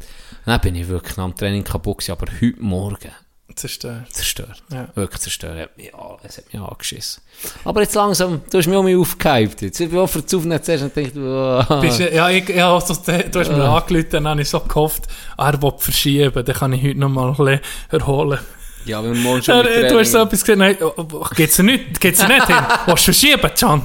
Dann 0.45 0.59
bin 0.59 0.75
ich 0.75 0.87
wirklich 0.87 1.13
dem 1.15 1.35
Training 1.35 1.63
kaputt 1.63 1.99
gewesen, 1.99 2.11
aber 2.13 2.25
heute 2.41 2.61
Morgen 2.61 3.11
Zerstört. 3.55 4.11
zerstört. 4.11 4.63
Ja. 4.71 4.87
Wirklich 4.95 5.21
zerstört. 5.21 5.69
Ja, 5.77 6.17
es 6.23 6.37
hat 6.39 6.51
mich 6.51 6.59
angeschissen. 6.61 7.21
Aber 7.63 7.81
jetzt 7.81 7.93
langsam, 7.93 8.41
du 8.49 8.57
hast 8.57 8.65
mich 8.67 8.75
um 8.75 8.83
mich 8.85 8.97
aufgehypt 8.97 9.61
jetzt. 9.61 9.79
Ich 9.79 9.89
bin 9.91 9.99
auch 9.99 10.07
für 10.07 10.23
das 10.23 10.31
zuerst 10.31 10.83
und 10.83 10.97
dachte. 10.97 11.77
Bist, 11.81 11.99
du- 11.99 12.11
ja, 12.13 12.29
ich, 12.31 12.49
ja 12.49 12.73
also, 12.73 12.95
du 12.95 13.39
hast 13.39 13.51
mir 13.51 13.63
angerufen, 13.63 14.07
dann 14.09 14.27
habe 14.27 14.41
ich 14.41 14.49
so 14.49 14.59
gehofft, 14.59 15.03
er 15.37 15.61
will 15.61 15.71
verschieben, 15.77 16.43
dann 16.43 16.55
kann 16.55 16.73
ich 16.73 16.81
heute 16.83 16.97
noch 16.99 17.09
mal 17.09 17.29
ein 17.29 17.35
bisschen 17.35 17.59
erholen. 17.91 18.39
Ja, 18.85 19.03
wenn 19.03 19.13
wir 19.13 19.21
morgen 19.21 19.43
schon 19.43 19.65
mit 19.65 19.91
du 19.91 19.99
hast 19.99 20.11
so 20.11 20.19
etwas 20.19 20.41
gesagt, 20.41 20.59
nein, 20.59 20.77
oh, 20.81 20.93
oh, 20.97 21.25
geht's 21.35 21.55
dir 21.57 21.63
nicht, 21.63 21.99
geht's 21.99 22.19
dir 22.19 22.27
nicht 22.27 22.47
hin? 22.47 22.55
Willst 22.85 23.01
du 23.07 23.11
verschieben, 23.13 23.49
Can? 23.55 23.83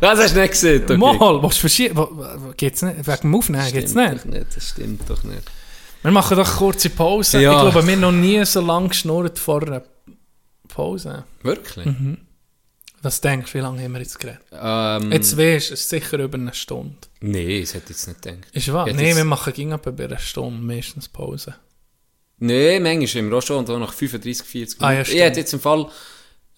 Das 0.00 0.18
hast 0.18 0.34
du 0.36 0.40
nicht 0.40 0.50
gesehen, 0.50 0.82
okay. 0.84 0.96
Mal, 0.96 1.42
willst 1.42 1.56
du 1.56 1.60
verschieben? 1.60 2.06
Geht's 2.56 2.82
nicht? 2.82 3.06
Wegen 3.06 3.20
dem 3.22 3.34
Aufnehmen 3.34 3.72
geht's 3.72 3.92
Stimmt 3.92 4.12
nicht? 4.12 4.24
doch 4.24 4.30
nicht. 4.32 4.56
Das 4.56 4.68
stimmt 4.68 5.10
doch 5.10 5.22
nicht. 5.24 5.42
Wir 6.02 6.10
machen 6.10 6.36
doch 6.36 6.48
eine 6.48 6.56
kurze 6.56 6.90
Pause. 6.90 7.40
Ja. 7.40 7.52
Ich 7.52 7.72
glaube, 7.72 7.86
wir 7.86 7.92
haben 7.92 8.00
noch 8.00 8.12
nie 8.12 8.44
so 8.44 8.60
lange 8.60 8.88
geschnurrt 8.88 9.38
vor 9.38 9.62
einer 9.62 9.82
Pause. 10.68 11.24
Wirklich? 11.42 11.86
Mhm. 11.86 12.18
Was 13.02 13.20
denkst 13.20 13.52
du, 13.52 13.58
wie 13.58 13.62
lange 13.62 13.82
haben 13.82 13.92
wir 13.92 14.00
jetzt 14.00 14.18
geredet? 14.18 14.40
Ähm, 14.52 15.10
Jetzt 15.12 15.36
weisst 15.36 15.70
du, 15.70 15.74
es 15.74 15.80
ist 15.80 15.88
sicher 15.88 16.18
über 16.18 16.36
eine 16.36 16.52
Stunde. 16.52 16.96
nee, 17.20 17.60
das 17.60 17.72
hätte 17.74 17.92
ich 17.92 17.96
jetzt 17.96 18.08
nicht 18.08 18.22
gedacht. 18.22 18.46
Ist 18.52 18.72
wahr? 18.72 18.86
Nein, 18.86 19.16
wir 19.16 19.24
machen 19.24 19.52
ging 19.54 19.74
bei 19.78 20.04
einer 20.04 20.18
Stunde 20.18 20.60
meistens 20.62 21.08
Pause. 21.08 21.54
Nee, 22.40 22.80
manchmal 22.80 23.30
wir 23.30 23.36
auch 23.38 23.42
schon 23.42 23.58
und 23.58 23.70
auch 23.70 23.78
nach 23.78 23.92
35, 23.92 24.46
40 24.46 24.78
Minuten. 24.80 24.84
Ah, 24.84 24.92
ja, 24.94 25.00
ich 25.02 25.08
stimmt. 25.08 25.22
hätte 25.22 25.40
jetzt 25.40 25.52
im 25.52 25.60
Fall 25.60 25.88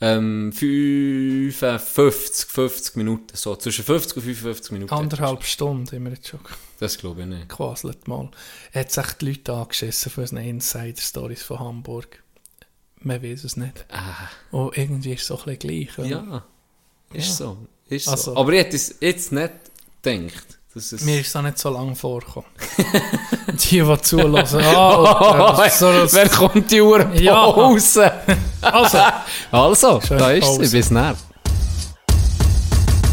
ähm, 0.00 0.52
55, 0.52 2.46
50 2.50 2.96
Minuten, 2.96 3.36
so 3.36 3.54
zwischen 3.56 3.84
50 3.84 4.16
und 4.16 4.22
55 4.22 4.72
Minuten. 4.72 4.94
Anderthalb 4.94 5.44
Stunden 5.44 6.04
wir 6.04 6.10
jetzt 6.12 6.28
schon 6.28 6.40
Das 6.80 6.98
glaube 6.98 7.20
ich 7.22 7.26
nicht. 7.28 7.48
gequaselt 7.48 8.08
mal. 8.08 8.30
Er 8.72 8.80
hat 8.80 8.90
sich 8.92 9.06
die 9.20 9.26
Leute 9.26 9.52
angeschissen 9.52 10.10
von 10.10 10.22
unseren 10.22 10.38
Insider-Stories 10.44 11.42
von 11.42 11.58
Hamburg. 11.60 12.22
Man 13.00 13.22
weiß 13.22 13.44
es 13.44 13.56
nicht. 13.56 13.84
Ah, 13.90 14.28
Und 14.50 14.76
irgendwie 14.76 15.12
ist 15.14 15.22
es 15.22 15.26
so 15.28 15.38
ein 15.38 15.58
bisschen 15.58 15.58
gleich. 15.86 15.98
oder? 15.98 16.08
ja, 16.08 16.44
ist 17.12 17.28
Ja. 17.28 17.34
so. 17.34 17.58
Ist 17.88 18.08
Also- 18.08 18.32
so. 18.34 18.36
Aber 18.38 18.52
ich 18.52 18.58
hätte 18.60 18.76
es 18.76 18.94
jetzt 19.00 19.32
nicht 19.32 19.52
gedacht. 20.02 20.58
Es 20.74 21.02
Mir 21.02 21.20
ist 21.20 21.26
es 21.28 21.36
auch 21.36 21.42
nicht 21.42 21.58
so 21.58 21.68
lange 21.68 21.94
vorgekommen. 21.94 22.48
die, 23.48 23.82
die 23.82 24.00
zulassen. 24.00 24.60
Ah, 24.64 25.58
oh, 25.62 25.68
so, 25.68 25.86
Wer 26.12 26.28
kommt 26.30 26.70
die 26.70 26.80
Uhr 26.80 27.12
Ja. 27.14 27.44
Pause? 27.52 28.10
also, 28.62 28.98
Also, 29.50 30.00
da 30.08 30.30
ist 30.30 30.46
Pause. 30.46 30.64
sie. 30.64 30.76
Bis 30.78 30.90
näher. 30.90 31.14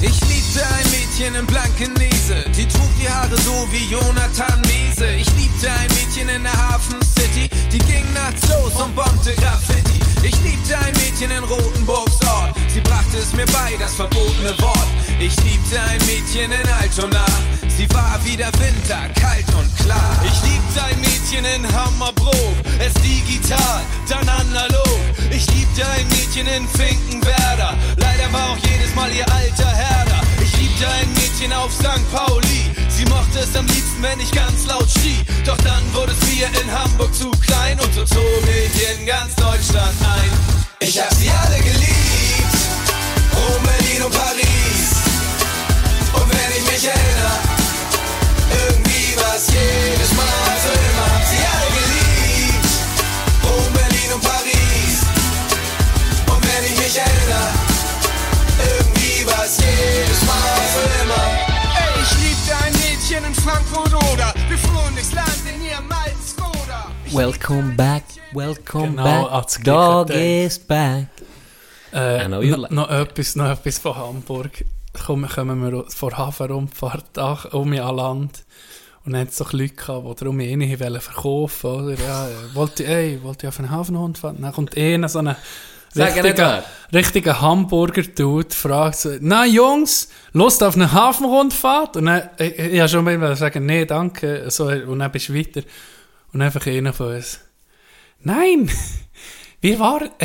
Ich 0.01 0.21
liebte 0.21 0.65
ein 0.65 0.91
Mädchen 0.91 1.35
in 1.35 1.45
Blankenese, 1.45 2.45
die 2.55 2.65
trug 2.65 2.89
die 3.01 3.09
Haare 3.09 3.35
so 3.35 3.67
wie 3.71 3.91
Jonathan 3.91 4.61
Mese. 4.61 5.07
Ich 5.15 5.27
liebte 5.35 5.69
ein 5.69 5.87
Mädchen 5.89 6.29
in 6.29 6.43
der 6.43 6.53
Hafen 6.53 7.01
City, 7.01 7.49
die 7.73 7.79
ging 7.79 8.05
nachts 8.13 8.47
los 8.47 8.81
und 8.81 8.95
bombte 8.95 9.33
Graffiti. 9.35 9.99
Ich 10.23 10.35
liebte 10.43 10.77
ein 10.77 10.93
Mädchen 10.93 11.31
in 11.31 11.43
Rotenburgs 11.43 12.19
Ort, 12.25 12.55
sie 12.69 12.79
brachte 12.79 13.17
es 13.17 13.33
mir 13.33 13.45
bei, 13.47 13.75
das 13.77 13.95
verbotene 13.95 14.57
Wort. 14.61 14.87
Ich 15.21 15.35
liebte 15.43 15.81
ein 15.81 15.99
Mädchen 16.05 16.49
in 16.49 16.69
Altona, 16.79 17.25
sie 17.75 17.89
war 17.93 18.17
wie 18.23 18.37
der 18.37 18.53
Winter, 18.53 19.01
kalt 19.19 19.45
und 19.53 19.69
klar. 19.75 20.15
Ich 20.23 20.49
liebte 20.49 20.81
ein 20.81 21.01
Mädchen 21.01 21.43
in 21.43 21.75
Hammerbrook, 21.75 22.55
es 22.79 22.93
digital, 23.03 23.81
dann 24.07 24.29
analog. 24.29 24.99
Ich 25.29 25.45
liebte 25.51 25.85
ein 25.85 26.07
Mädchen 26.07 26.47
in 26.47 26.65
Finkenwerder, 26.69 27.75
leider 27.97 28.31
war 28.31 28.51
auch 28.51 28.57
jedes 28.63 28.95
Mal 28.95 29.11
ihr 29.11 29.29
alter 29.29 29.67
Herder. 29.67 30.21
Ich 30.41 30.55
liebte 30.57 30.87
ein 30.87 31.11
Mädchen 31.11 31.51
auf 31.51 31.73
St. 31.73 32.09
Pauli, 32.13 32.71
sie 32.87 33.03
mochte 33.05 33.39
es 33.39 33.53
am 33.57 33.67
liebsten, 33.67 34.01
wenn 34.01 34.21
ich 34.21 34.31
ganz 34.31 34.67
laut 34.67 34.89
schrie. 34.89 35.19
Doch 35.45 35.57
dann 35.57 35.83
wurde 35.93 36.13
es 36.13 36.27
mir 36.29 36.47
in 36.61 36.71
Hamburg 36.71 37.13
zu 37.13 37.29
klein 37.45 37.77
und 37.81 37.93
so 37.93 38.05
zog 38.05 38.23
ich 38.47 38.97
in 38.97 39.05
ganz 39.05 39.35
Deutschland 39.35 39.99
ein. 39.99 40.31
Ich 40.79 40.97
hab 40.97 41.13
sie 41.13 41.29
alle 41.29 41.57
geliebt, 41.57 42.55
Rom, 43.35 43.63
Berlin 43.63 44.03
und 44.03 44.13
Paris. 44.13 44.48
Welcome 67.11 67.75
back, 67.75 68.03
welcome 68.33 68.91
Genau, 68.91 69.03
back. 69.03 69.31
hat's 69.31 69.59
Dog 69.63 70.09
is 70.11 70.59
back. 70.59 71.07
Äh, 71.91 72.27
noch, 72.27 72.89
etwas, 72.89 73.35
noch 73.35 73.49
etwas 73.49 73.79
von 73.79 73.95
Hamburg. 73.95 74.63
Kommen, 75.05 75.27
kommen 75.27 75.71
wir 75.71 75.85
vor 75.89 76.15
Hafenrundfahrt 76.15 77.17
ach, 77.17 77.45
um 77.53 77.69
mich 77.69 77.81
an 77.81 77.95
Land. 77.95 78.43
Und 79.05 79.13
dann 79.13 79.21
hat 79.21 79.29
es 79.29 79.39
Leute 79.39 79.69
gehabt, 79.69 80.07
die 80.07 80.15
darum 80.23 80.39
eh 80.39 80.55
nicht 80.55 80.77
verkaufen 80.77 81.67
oder? 81.67 81.95
Ja, 81.95 82.27
wollte, 82.53 82.85
ey, 82.85 83.19
wollte 83.23 83.47
ich 83.47 83.49
auf 83.49 83.59
einen 83.59 83.71
Hafenrundfahrt? 83.71 84.35
Dann 84.39 84.53
kommt 84.53 84.77
einer 84.77 85.09
so 85.09 85.19
ein 85.19 85.35
richtiger, 85.95 86.63
richtiger 86.93 87.41
Hamburger-Dude, 87.41 88.53
fragt 88.53 88.97
so, 88.97 89.09
na 89.19 89.47
Jungs, 89.47 90.09
Lust 90.33 90.61
auf 90.61 90.75
eine 90.75 90.91
Hafenrundfahrt? 90.91 91.97
Und 91.97 92.05
dann, 92.05 92.29
ich, 92.37 92.59
ich 92.59 92.79
habe 92.79 92.89
schon 92.89 93.03
mal 93.03 93.35
sagen, 93.35 93.65
nee, 93.65 93.85
danke. 93.85 94.45
So, 94.51 94.65
und 94.67 94.99
dann 94.99 95.11
bist 95.11 95.29
du 95.29 95.33
weiter. 95.33 95.61
Und 96.33 96.41
einfach 96.41 96.65
einer 96.67 96.93
von 96.93 97.15
uns, 97.15 97.39
nein, 98.21 98.69
wir 99.61 99.79
waren... 99.79 100.09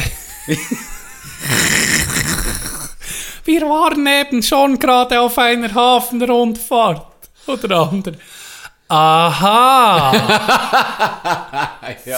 Wir 3.47 3.61
waren 3.63 4.07
eben 4.07 4.43
schon 4.43 4.79
gerade 4.79 5.21
auf 5.21 5.37
einer 5.37 5.75
Hafenrundfahrt. 5.75 7.07
Oder 7.47 7.91
andere. 7.91 8.17
Aha! 8.89 10.13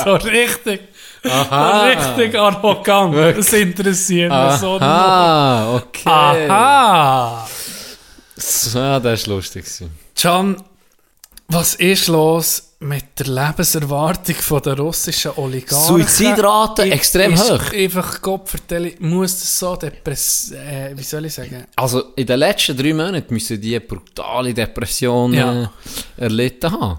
So 0.05 0.15
richtig. 0.15 0.89
Aha. 1.25 1.85
Richtig 1.87 2.39
arrogant. 2.39 3.37
Das 3.37 3.53
interessiert 3.53 4.31
mich 4.33 4.61
so. 4.61 4.73
nur. 4.73 4.83
Ah, 4.83 5.75
okay. 5.75 6.49
Aha! 6.49 7.49
So, 8.37 8.79
ja, 8.79 9.01
das 9.01 9.21
ist 9.21 9.27
lustig. 9.27 9.65
gewesen. 9.65 9.91
Was 11.49 11.75
ist 11.77 12.09
los 12.09 12.63
mit 12.81 13.19
der 13.19 13.27
Lebenserwartung 13.29 14.35
von 14.35 14.61
der 14.63 14.77
russischen 14.79 15.31
Oligarchen? 15.37 15.87
Suizidrate 15.87 16.85
Ich- 16.87 16.93
extrem 16.93 17.35
ist 17.35 17.51
hoch. 17.51 17.73
Einfach 17.73 18.21
Gott 18.21 18.49
vertellen, 18.49 18.93
muss 18.99 19.39
das 19.41 19.59
so 19.59 19.77
depress... 19.77 20.51
Äh, 20.53 20.93
wie 20.97 21.03
soll 21.05 21.25
ich 21.27 21.35
sagen? 21.35 21.65
Also, 21.77 22.03
in 22.17 22.27
den 22.27 22.39
letzten 22.41 22.77
drei 22.77 22.93
Monaten 22.93 23.33
müssen 23.33 23.61
die 23.61 23.79
brutale 23.79 24.53
Depressionen 24.53 25.39
Ja. 25.39 25.73
erlitten 26.17 26.73
haben. 26.73 26.99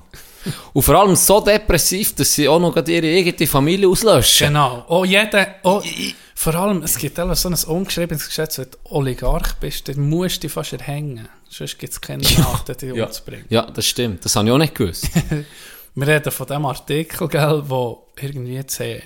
Und 0.72 0.82
vor 0.82 0.95
allem 0.95 1.15
so 1.18 1.41
depressiv, 1.41 2.15
dass 2.15 2.34
sie 2.34 2.48
auch 2.48 2.60
noch 2.60 2.76
ihre 2.88 3.07
eigene 3.07 3.48
Familie 3.48 3.90
auslöschen. 3.90 4.48
Genau. 4.48 4.86
Oh, 4.88 5.03
jeder, 5.03 5.56
oh, 5.64 5.82
vor 6.39 6.53
allem, 6.53 6.84
es 6.84 6.99
gibt 6.99 7.19
auch 7.19 7.34
so 7.35 7.49
ein 7.49 7.55
ungeschriebenes 7.55 8.27
Gesetz, 8.27 8.59
wenn 8.59 8.69
du 8.69 8.77
Oligarch 8.84 9.53
bist, 9.55 9.88
dann 9.89 10.07
musst 10.07 10.38
du 10.38 10.41
dich 10.41 10.51
fast 10.51 10.72
erhängen. 10.73 11.27
Sonst 11.49 11.80
gibt 11.80 11.93
es 11.93 11.99
keine 11.99 12.23
Art, 12.45 12.80
dich 12.80 12.93
Ja. 12.95 13.05
umzubringen. 13.07 13.45
ja, 13.49 13.64
das 13.72 13.88
stimmt. 13.88 14.23
Das 14.23 14.35
habe 14.35 14.47
ich 14.47 14.53
auch 14.53 14.57
nicht 14.59 14.76
gewusst. 14.76 15.09
Wir 15.95 16.07
reden 16.07 16.31
von 16.31 16.45
dem 16.45 16.64
Artikel, 16.68 17.27
gell, 17.27 17.64
wo 17.65 18.07
irgendwie 18.22 18.53
jetzt 18.53 18.80
äh, 18.80 19.01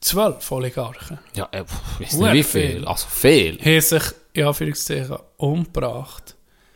zwölf 0.00 0.50
Oligarchen 0.50 1.20
ja, 1.36 1.48
ich 1.52 2.06
weiß 2.08 2.14
nicht 2.14 2.32
wie 2.32 2.42
viel. 2.42 2.84
Also 2.84 3.06
viel. 3.08 3.60
haben 3.60 3.80
sich, 3.80 4.02
in 4.32 4.44
Anführungszeichen, 4.46 5.16
umgebracht, 5.36 6.34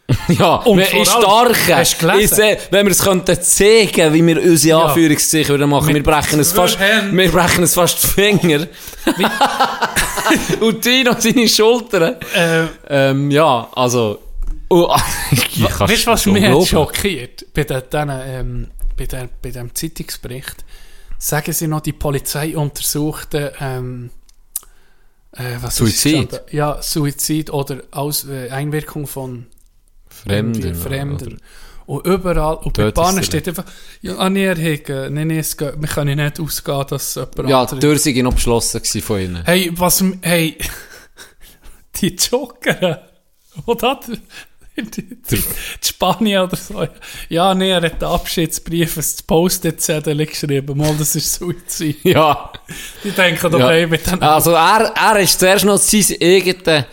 Ja, 0.28 0.56
Und 0.56 0.78
wir 0.78 0.86
du 0.86 1.98
gelesen? 1.98 2.20
Ich 2.20 2.30
sehe, 2.30 2.58
wenn 2.70 2.86
wir 2.86 2.92
es 2.92 3.02
könnten 3.02 3.40
zeigen, 3.42 4.12
wie 4.12 4.26
wir 4.26 4.42
unsere. 4.42 4.84
Anführungszeichen 4.84 5.48
würden 5.48 5.70
machen, 5.70 5.94
wir 5.94 6.02
brechen 6.02 6.40
es 6.40 6.52
fast, 6.52 6.78
Händen. 6.78 7.16
wir 7.16 7.30
brechen 7.30 7.64
es 7.64 7.74
fast 7.74 8.02
die 8.02 8.06
Finger. 8.06 8.66
Und 10.60 10.82
Tino 10.82 11.14
seine 11.18 11.48
Schultern. 11.48 12.16
Äh, 12.34 12.66
Ähm, 12.88 13.30
ja, 13.30 13.68
also, 13.74 14.18
kann's 14.70 15.92
weißt 15.92 16.06
du, 16.06 16.10
was 16.10 16.26
mich 16.26 16.44
hat 16.44 16.66
schockiert? 16.66 17.46
Bei, 17.54 17.64
den, 17.64 17.82
den, 17.92 18.10
ähm, 18.10 18.68
bei, 18.96 19.06
der, 19.06 19.28
bei 19.42 19.50
dem 19.50 19.74
Zeitungsbericht 19.74 20.64
sagen 21.18 21.52
sie 21.52 21.66
noch, 21.68 21.80
die 21.80 21.92
Polizei 21.92 22.56
untersuchte 22.56 23.52
ähm, 23.60 24.10
äh, 25.32 25.56
was 25.60 25.80
ist 25.80 26.00
Suizid? 26.00 26.40
Ja, 26.50 26.80
Suizid 26.80 27.50
oder 27.50 27.82
Aus, 27.90 28.26
äh, 28.26 28.50
Einwirkung 28.50 29.06
von 29.06 29.46
Fremden. 30.26 30.74
Fremden. 30.74 31.26
oder- 31.26 31.36
Und 31.86 32.04
überall, 32.04 32.56
und 32.64 32.72
bei 32.76 32.90
Bahnen 32.90 33.22
steht 33.22 33.46
einfach, 33.46 33.64
ja, 34.02 34.16
ah, 34.18 34.28
er 34.28 34.56
äh, 34.88 35.08
nee, 35.08 35.24
nee, 35.24 35.38
es 35.38 35.56
geht, 35.56 35.80
wir 35.80 35.88
können 35.88 36.18
nicht 36.18 36.40
ausgehen, 36.40 36.84
dass 36.88 37.14
jemand 37.14 37.48
Ja, 37.48 37.64
die 37.64 37.78
Türen 37.78 37.98
sind 37.98 38.22
noch 38.24 38.34
beschlossen 38.34 38.80
von 39.02 39.20
ihnen. 39.20 39.44
Hey, 39.44 39.70
was, 39.72 40.02
hey, 40.22 40.58
die 42.00 42.16
Joker, 42.16 43.02
wo 43.64 43.74
da, 43.74 44.00
die, 44.76 45.42
Spanier 45.80 46.44
oder 46.44 46.56
so, 46.56 46.86
ja, 47.28 47.54
nee, 47.54 47.70
er 47.70 47.82
hat 47.82 48.02
den 48.02 48.08
Abschiedsbrief, 48.08 48.96
ein 48.96 49.04
Post-it-Zettel 49.26 50.26
geschrieben, 50.26 50.76
mal, 50.76 50.94
das 50.98 51.14
ist 51.14 51.34
Suizid. 51.34 51.98
Ja. 52.04 52.52
Die 53.04 53.10
denken 53.12 53.50
doch, 53.50 53.58
Ja. 53.60 53.68
hey, 53.70 53.86
mit 53.86 54.06
den, 54.06 54.20
Also 54.22 54.50
er, 54.50 54.92
er 54.94 55.20
ist 55.20 55.38
zuerst 55.38 55.64
noch 55.64 55.78
sein 55.78 56.16
eigenes 56.20 56.84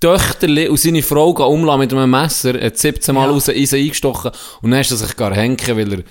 Töchterli 0.00 0.68
und 0.68 0.78
seine 0.80 1.02
Frau 1.02 1.28
umlassen 1.30 1.80
mit 1.80 1.92
einem 1.92 2.10
Messer, 2.10 2.54
hat 2.60 2.78
17 2.78 3.14
Mal 3.14 3.26
Ja. 3.26 3.32
raus 3.32 3.44
sie 3.46 3.76
eingestochen 3.76 4.30
und 4.62 4.70
dann 4.70 4.80
ist 4.80 4.90
er 4.90 4.96
sich 4.96 5.14
gar 5.16 5.34
hängen, 5.34 5.58
weil 5.68 5.92
er 5.92 6.02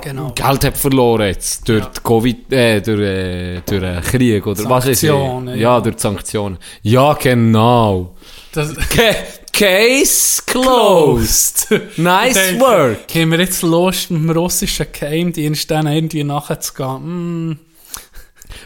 genau. 0.00 0.32
Geld 0.34 0.64
hat 0.64 0.76
verloren 0.76 1.26
jetzt 1.28 1.68
durch 1.68 1.84
die 1.86 2.00
Covid, 2.02 2.52
äh, 2.52 2.80
durch, 2.80 3.00
äh, 3.00 3.60
durch 3.64 3.80
den 3.80 4.02
Krieg 4.02 4.46
oder 4.46 4.68
was 4.68 4.86
ist 4.86 5.00
Sanktionen, 5.00 5.48
ja. 5.54 5.76
ja. 5.76 5.80
durch 5.80 5.98
Sanktionen. 5.98 6.58
Ja, 6.82 7.12
genau. 7.14 8.16
Das, 8.52 8.74
Ca- 8.74 9.14
Case 9.52 10.42
closed. 10.46 11.68
Nice 11.96 12.34
denke, 12.34 12.60
work. 12.60 13.14
Haben 13.14 13.30
wir 13.32 13.40
jetzt 13.40 13.62
Lust, 13.62 14.10
mit 14.10 14.20
dem 14.20 14.30
russischen 14.30 14.86
Geheimdienst 14.92 15.70
dann 15.70 15.86
irgendwie 15.86 16.22
nachzugehen? 16.24 17.50
Mm, 17.50 17.58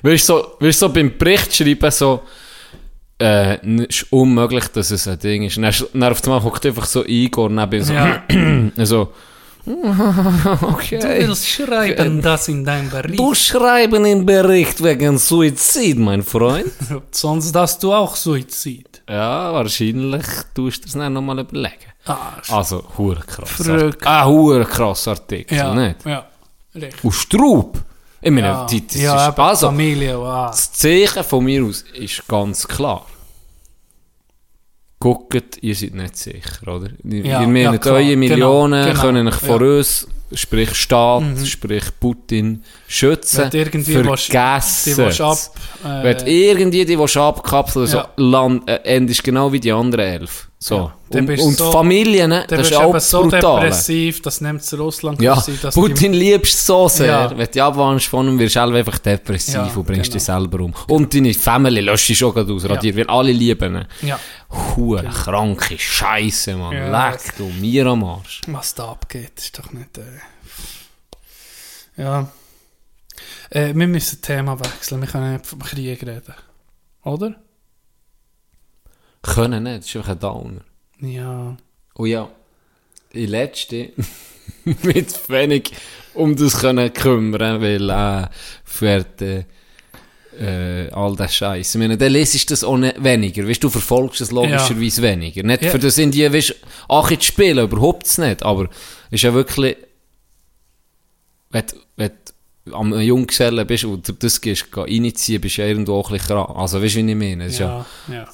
Weißt 0.02 0.28
du, 0.28 0.32
so, 0.34 0.46
du, 0.60 0.72
so 0.72 0.88
beim 0.90 1.16
Bericht 1.16 1.54
schreiben 1.54 1.90
so, 1.90 2.20
äh, 3.22 3.84
ist 3.86 4.06
unmöglich, 4.10 4.68
dass 4.68 4.90
es 4.90 5.06
ein 5.08 5.18
Ding 5.18 5.44
ist. 5.44 5.56
Und 5.56 5.62
dann, 5.64 5.74
dann 5.94 6.12
auf 6.12 6.22
einmal 6.24 6.42
hockt 6.42 6.66
einfach 6.66 6.86
so 6.86 7.04
Igor 7.06 7.48
neben 7.50 7.82
so, 7.84 7.92
ja. 7.92 8.22
so, 8.84 9.12
okay. 9.66 10.98
Du 10.98 11.08
willst 11.28 11.48
schreiben 11.48 12.20
das 12.20 12.48
in 12.48 12.64
deinem 12.64 12.90
Bericht. 12.90 13.18
Du 13.18 13.32
schreiben 13.34 14.04
im 14.04 14.26
Bericht 14.26 14.82
wegen 14.82 15.18
Suizid, 15.18 15.98
mein 15.98 16.22
Freund. 16.22 16.72
Sonst 17.12 17.54
hast 17.54 17.82
du 17.82 17.92
auch 17.92 18.16
Suizid. 18.16 19.02
ja, 19.08 19.52
wahrscheinlich 19.52 20.26
tust 20.54 20.82
du 20.84 20.88
es 20.88 20.92
dann 20.94 21.12
nochmal 21.12 21.38
überlegen. 21.38 21.76
Ah, 22.06 22.32
Also, 22.48 22.82
hure 22.98 23.20
krass. 23.24 23.62
Ah, 24.04 24.26
hure 24.26 24.64
krass 24.64 25.06
Artikel, 25.06 25.56
ja, 25.56 25.72
nicht? 25.72 26.04
ja, 26.04 26.26
richtig. 26.74 27.04
Und 27.04 27.12
Straub. 27.12 27.78
Ich 28.20 28.30
meine, 28.30 28.46
Ja, 28.48 28.66
das 28.66 28.96
ja 29.00 29.28
ist, 29.28 29.38
also, 29.38 29.66
Familie, 29.66 30.18
wow. 30.18 30.50
das 30.50 30.72
Zeichen 30.72 31.22
von 31.24 31.44
mir 31.44 31.64
aus 31.64 31.84
ist 31.94 32.26
ganz 32.26 32.66
klar. 32.66 33.06
Guckt, 35.02 35.58
ihr 35.62 35.74
seid 35.74 35.94
nicht 35.94 36.16
sicher, 36.16 36.72
oder? 36.72 36.88
Ja, 37.02 37.40
ihr 37.42 37.48
meint, 37.48 37.84
ja, 37.84 37.90
eure 37.92 38.04
Genau, 38.04 38.18
Millionen 38.18 38.86
genau, 38.86 39.00
können 39.00 39.26
euch 39.28 39.34
vor 39.34 39.60
ja. 39.60 39.66
Mhm. 39.66 39.78
uns, 39.78 40.08
sprich 40.32 40.74
Staat, 40.76 41.24
sprich 41.44 41.84
Putin, 41.98 42.62
schützen. 42.86 43.50
Wenn 43.50 43.60
irgendwie 43.60 43.94
willst- 43.96 44.30
Vergessen. 44.30 44.94
die 44.96 45.20
ab, 45.20 45.38
Wenn 45.82 46.06
äh, 46.06 46.24
du 46.24 46.30
irgendwie 46.30 46.84
die 46.84 46.96
willst 46.98 47.16
abkapseln 47.16 47.86
so 47.88 47.96
Ja. 47.98 48.08
land, 48.16 48.68
äh, 48.68 48.76
endest 48.84 49.24
genau 49.24 49.52
wie 49.52 49.58
die 49.60 49.72
anderen 49.72 50.04
elf. 50.20 50.48
So. 50.62 50.92
Ja. 51.12 51.18
Und, 51.18 51.28
und 51.40 51.58
so- 51.58 51.72
Familien, 51.72 52.30
ne, 52.30 52.44
das 52.46 52.70
ist 52.70 52.76
auch 52.76 52.96
so 53.00 53.22
brutal. 53.24 53.62
depressiv, 53.62 54.22
das 54.22 54.40
nimmt 54.40 54.60
es 54.60 54.72
Russland 54.78 55.20
Ja, 55.20 55.34
sein, 55.40 55.58
dass 55.60 55.74
Putin 55.74 56.12
liebst 56.12 56.64
so 56.64 56.86
sehr. 56.86 57.06
Ja. 57.08 57.36
Wenn 57.36 57.48
du 57.52 57.64
abwarnst 57.64 58.06
von 58.06 58.28
ihm, 58.28 58.38
wirst 58.38 58.54
du 58.54 58.60
selber 58.60 58.78
einfach 58.78 58.98
depressiv 59.00 59.54
Ja, 59.54 59.64
und 59.64 59.84
bringst 59.84 60.04
genau. 60.04 60.12
dich 60.12 60.22
selber 60.22 60.60
um. 60.60 60.72
Und 60.86 61.12
deine 61.12 61.34
Family 61.34 61.80
löscht 61.80 62.10
dich 62.10 62.18
schon 62.18 62.36
aus, 62.48 62.64
radiert, 62.68 62.96
weil 62.96 63.08
alle 63.08 63.32
lieben 63.32 63.74
ihn. 63.74 63.86
Ja, 64.08 64.20
Hure 64.76 65.02
kranke 65.02 65.76
Scheiße, 65.76 66.54
Mann. 66.54 66.76
Ja. 66.76 67.10
Leck 67.10 67.36
du 67.36 67.44
mir 67.60 67.86
am 67.86 68.04
Arsch. 68.04 68.42
was 68.46 68.72
da 68.76 68.88
abgeht, 68.92 69.32
ist 69.38 69.58
doch 69.58 69.72
nicht... 69.72 69.98
Äh, 69.98 70.02
ja. 72.02 72.30
Äh, 73.50 73.74
wir 73.74 73.88
müssen 73.88 74.18
das 74.20 74.28
Thema 74.28 74.60
wechseln, 74.60 75.00
wir 75.00 75.08
können 75.08 75.32
nicht 75.32 75.46
vom 75.46 75.58
Krieg 75.58 76.00
reden. 76.02 76.34
Oder? 77.02 77.34
Können 79.22 79.64
nicht, 79.64 79.78
das 79.78 79.86
ist 79.86 79.96
einfach 79.96 80.10
ein 80.12 80.18
Downer. 80.18 80.60
Ja. 81.00 81.56
Oh 81.94 82.04
ja, 82.06 82.28
die 83.12 83.26
letzte 83.26 83.90
mit 84.64 85.28
wenig 85.30 85.72
um 86.14 86.34
das 86.36 86.58
können 86.60 86.92
kümmern, 86.92 87.60
weil 87.60 87.88
äh, 87.90 88.26
für 88.64 89.04
die, 89.04 89.44
äh, 90.42 90.90
all 90.90 91.14
das 91.16 91.34
Scheiß. 91.34 91.74
Ich 91.74 91.78
meine, 91.78 91.96
dann 91.96 92.10
lesest 92.12 92.50
du 92.50 92.52
das 92.54 92.64
auch 92.64 92.76
nicht 92.76 93.02
weniger. 93.02 93.46
Weißt 93.48 93.62
du, 93.62 93.70
verfolgst 93.70 94.20
es 94.22 94.30
logischerweise 94.30 95.02
weniger. 95.02 95.42
Nicht 95.42 95.62
Ja. 95.62 95.70
für 95.70 95.78
das 95.78 95.98
in 95.98 96.10
die, 96.10 96.30
weißt 96.32 96.54
ach, 96.88 97.10
jetzt 97.10 97.24
spielen, 97.24 97.58
überhaupt 97.64 98.18
nicht. 98.18 98.42
Aber 98.42 98.64
es 98.64 98.70
ist 99.16 99.22
ja 99.22 99.34
wirklich, 99.34 99.76
wenn, 101.50 101.66
du- 101.66 101.76
wenn 101.96 102.10
du 102.64 102.74
am 102.74 102.98
Junggesellen 103.00 103.66
bist 103.66 103.84
und 103.84 104.06
du 104.08 104.12
das 104.12 104.40
gehst, 104.40 104.70
geh 104.72 104.80
reinziehen, 104.80 105.40
bist 105.40 105.58
du 105.58 105.62
ja 105.62 105.68
irgendwo 105.68 105.94
auch 105.94 106.10
ein 106.10 106.14
bisschen 106.18 106.28
krank. 106.36 106.50
Also, 106.56 106.82
weißt 106.82 106.94
du, 106.96 107.06
wie 107.06 107.10
ich 107.10 107.16
meine? 107.16 107.46
Ist 107.46 107.58
ja 107.58 107.84
Ja, 108.08 108.14
ja. 108.14 108.28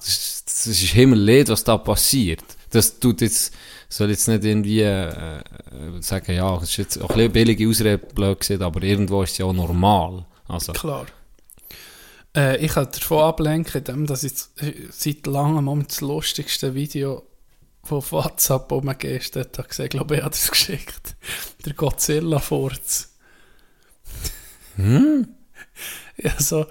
Das 0.67 0.83
ist, 0.83 0.93
Himmelleid, 0.93 1.49
was 1.49 1.65
da 1.65 1.79
passiert. 1.79 2.43
Das 2.71 2.99
tut 2.99 3.21
jetzt, 3.21 3.55
soll 3.89 4.11
jetzt 4.11 4.29
nicht 4.29 4.45
irgendwie 4.45 4.83
äh, 4.83 5.39
äh, 5.39 5.43
sagen, 6.01 6.35
ja, 6.35 6.55
das 6.59 6.71
ist 6.71 6.77
jetzt 6.77 6.99
auch 6.99 7.11
ein 7.11 7.17
bisschen 7.17 7.33
billige 7.33 7.69
Ausrede, 7.69 7.99
blöd 7.99 8.41
gesagt, 8.41 8.63
aber 8.63 8.83
irgendwo 8.83 9.23
ist 9.23 9.33
es 9.33 9.39
ja 9.39 9.47
auch 9.47 9.53
normal. 9.53 10.27
Also, 10.47 10.73
Klar. 10.73 11.07
Äh, 12.37 12.65
ich 12.65 12.73
kann 12.73 12.89
davon 12.93 13.19
ablenken, 13.21 13.79
indem 13.79 14.07
dass 14.07 14.25
ich 14.25 14.33
seit 14.91 15.27
langem 15.27 15.65
mal 15.65 15.83
das 15.83 16.01
lustigste 16.01 16.75
Video 16.75 17.23
von 17.85 18.03
WhatsApp 18.11 18.71
umgegessen 18.71 19.45
habe. 19.57 19.69
gesehen, 19.69 19.89
glaube 19.89 20.17
ich, 20.17 20.23
habe 20.23 20.31
das 20.31 20.51
geschickt. 20.51 21.17
Der 21.65 21.75
Godzilla-Furz. 21.75 23.15
Hm? 24.77 25.29
Ich 26.21 26.29
habe 26.29 26.43
so 26.43 26.67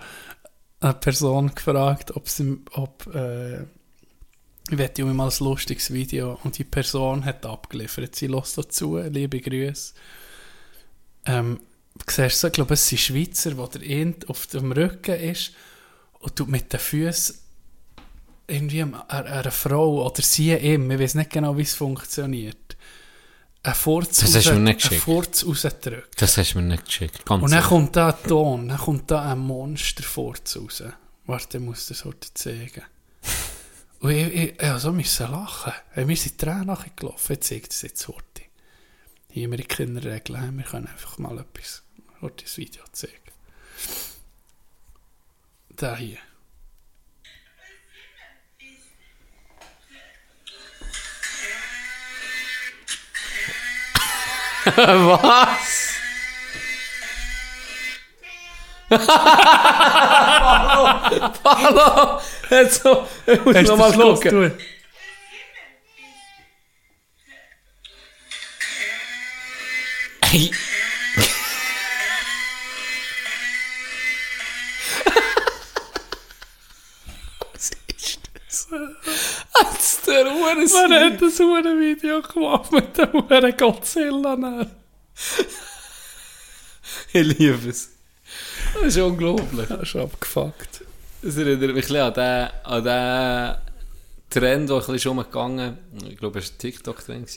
eine 0.81 0.93
Person 0.93 1.55
gefragt, 1.55 2.13
ob 2.17 2.27
sie, 2.27 2.57
ob, 2.73 3.07
äh, 3.15 3.65
ich 4.69 4.77
wette 4.77 5.03
mir 5.05 5.13
mal 5.13 5.29
ein 5.29 5.35
lustiges 5.39 5.91
Video 5.93 6.39
und 6.43 6.57
die 6.57 6.63
Person 6.63 7.23
hat 7.25 7.45
abgeliefert. 7.45 8.15
Sie 8.15 8.27
lässt 8.27 8.57
dazu, 8.57 8.97
liebe 8.97 9.39
Grüße. 9.39 9.93
Ähm, 11.25 11.59
du 11.95 12.03
siehst 12.11 12.39
so, 12.39 12.47
ich 12.47 12.53
glaube, 12.53 12.73
es 12.73 12.87
sind 12.87 12.99
Schweizer, 12.99 13.57
wo 13.57 13.67
der 13.67 13.81
End 13.83 14.29
auf 14.29 14.47
dem 14.47 14.71
Rücken 14.71 15.15
ist 15.19 15.51
und 16.19 16.35
tut 16.35 16.47
mit 16.49 16.71
den 16.73 16.79
Füßen 16.79 17.35
irgendwie 18.47 18.81
einer, 18.83 19.09
einer 19.09 19.51
Frau 19.51 20.05
oder 20.05 20.21
sie 20.21 20.53
ihm, 20.53 20.89
ich 20.91 20.99
weiß 20.99 21.15
nicht 21.15 21.29
genau, 21.31 21.57
wie 21.57 21.63
es 21.63 21.73
funktioniert, 21.75 22.77
einen 23.63 23.75
Furz, 23.75 24.19
Das 24.19 24.31
du 24.31 24.51
einen. 24.51 24.77
Furz 24.77 25.45
rausdrückt. 25.45 26.21
das 26.21 26.37
hast 26.37 26.53
du 26.53 26.59
mir 26.59 26.63
nicht 26.69 26.85
geschickt. 26.85 27.25
Ganz 27.25 27.43
Und 27.43 27.51
dann 27.51 27.57
ehrlich. 27.59 27.69
kommt 27.69 27.95
da 27.97 28.09
ein 28.09 28.23
Ton, 28.27 28.69
dann 28.69 28.77
kommt 28.77 29.11
da 29.11 29.29
ein 29.31 29.39
Monsterfurz 29.39 30.55
raus. 30.57 30.83
Warte, 31.25 31.57
ich 31.57 31.63
muss 31.63 31.87
das 31.87 32.05
heute 32.05 32.33
zeigen. 32.33 32.83
Und 33.99 34.11
ich, 34.11 34.33
ich, 34.33 34.61
ich 34.61 34.67
habe 34.67 34.79
so 34.79 34.91
müssen 34.91 35.31
lachen. 35.31 35.73
Mir 35.95 36.15
sind 36.15 36.37
Tränen 36.37 36.67
nachgelaufen. 36.67 37.33
Ich 37.33 37.41
zeige 37.41 37.67
das 37.67 37.81
jetzt 37.81 38.07
heute. 38.07 38.43
Hier 39.29 39.45
haben 39.45 39.51
wir 39.51 39.59
in 39.59 39.67
Kinderregeln, 39.67 40.57
wir 40.57 40.63
können 40.63 40.87
einfach 40.87 41.17
mal 41.17 41.37
etwas, 41.37 41.83
das 42.21 42.57
Video 42.57 42.83
zeigen. 42.91 43.13
Da 45.69 45.95
hier. 45.95 46.17
Was? 54.75 55.96
Hallo! 61.43 62.21
Jetzt 62.49 62.83
so, 62.83 63.05
ich 63.25 63.43
muss 63.45 63.55
Hast 63.55 63.67
noch 63.67 63.75
du 63.75 63.77
mal 63.77 63.87
das 63.89 63.97
los, 63.97 64.21
gucken. 64.21 64.41
du? 64.43 64.57
Hey. 70.25 70.51
Was 77.53 77.71
ist 77.87 78.19
das? 78.33 78.67
Das 79.53 80.01
der 80.01 80.23
Man 80.25 80.59
hat 80.93 81.21
ein 81.21 81.39
hure 81.39 81.79
Video 81.79 82.21
gemacht 82.21 82.71
mit 82.71 82.97
dem 82.97 83.13
hure 83.13 83.53
Godzilla. 83.53 84.35
ne? 84.35 84.69
Ich 87.13 87.25
liebe 87.25 87.69
es. 87.69 87.96
Das 88.73 88.83
ist 88.83 88.97
unglaublich. 88.97 89.67
Das 89.67 89.81
ist 89.81 89.95
abgefuckt. 89.95 90.83
Das 91.21 91.37
erinnert 91.37 91.61
mich 91.61 91.69
ein 91.69 91.75
bisschen 91.75 91.97
an 91.97 92.13
den, 92.13 92.47
an 92.63 92.83
den 92.83 93.55
Trend, 94.29 94.69
der 94.69 94.75
ein 94.77 94.85
bisschen 94.93 95.11
umgegangen 95.11 95.77
ich 96.09 96.17
glaube, 96.17 96.39
es 96.39 96.45
war 96.47 96.51
ein 96.53 96.57
TikTok-Trend, 96.59 97.29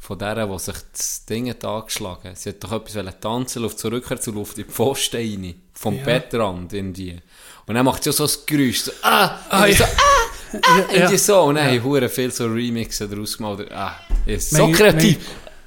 von 0.00 0.18
der, 0.18 0.46
die 0.46 0.58
sich 0.58 0.76
das 0.92 1.24
Ding 1.24 1.52
angeschlagen 1.64 2.30
hat. 2.30 2.38
Sie 2.38 2.48
hat 2.50 2.62
doch 2.64 2.72
etwas 2.72 3.20
tanzen, 3.20 3.62
läuft 3.62 3.84
rückwärts 3.84 4.28
und 4.28 4.36
läuft 4.36 4.56
in 4.58 4.64
die 4.64 4.70
Pfosten 4.70 5.16
rein, 5.16 5.54
vom 5.74 5.96
Ja. 5.96 6.04
Bettrand 6.04 6.72
irgendwie. 6.72 7.18
Und 7.66 7.74
dann 7.74 7.84
macht 7.84 8.04
sie 8.04 8.12
so 8.12 8.24
ein 8.24 8.30
Geräusch, 8.46 8.80
so, 8.82 8.92
ah, 9.02 9.38
Ah, 9.50 9.66
ja. 9.66 9.74
so, 9.74 9.84
ah, 9.84 9.88
ah, 10.62 10.94
Ja, 10.94 11.10
ja. 11.10 11.18
so. 11.18 11.40
Und 11.42 11.56
dann 11.56 11.66
haben 11.66 11.82
hure 11.84 12.08
viel 12.08 12.30
so 12.30 12.46
Remixen 12.46 13.10
daraus 13.10 13.36
gemacht. 13.36 13.70
Ah, 13.72 13.96
ist 14.24 14.50
so 14.50 14.68
kreativ. 14.70 15.18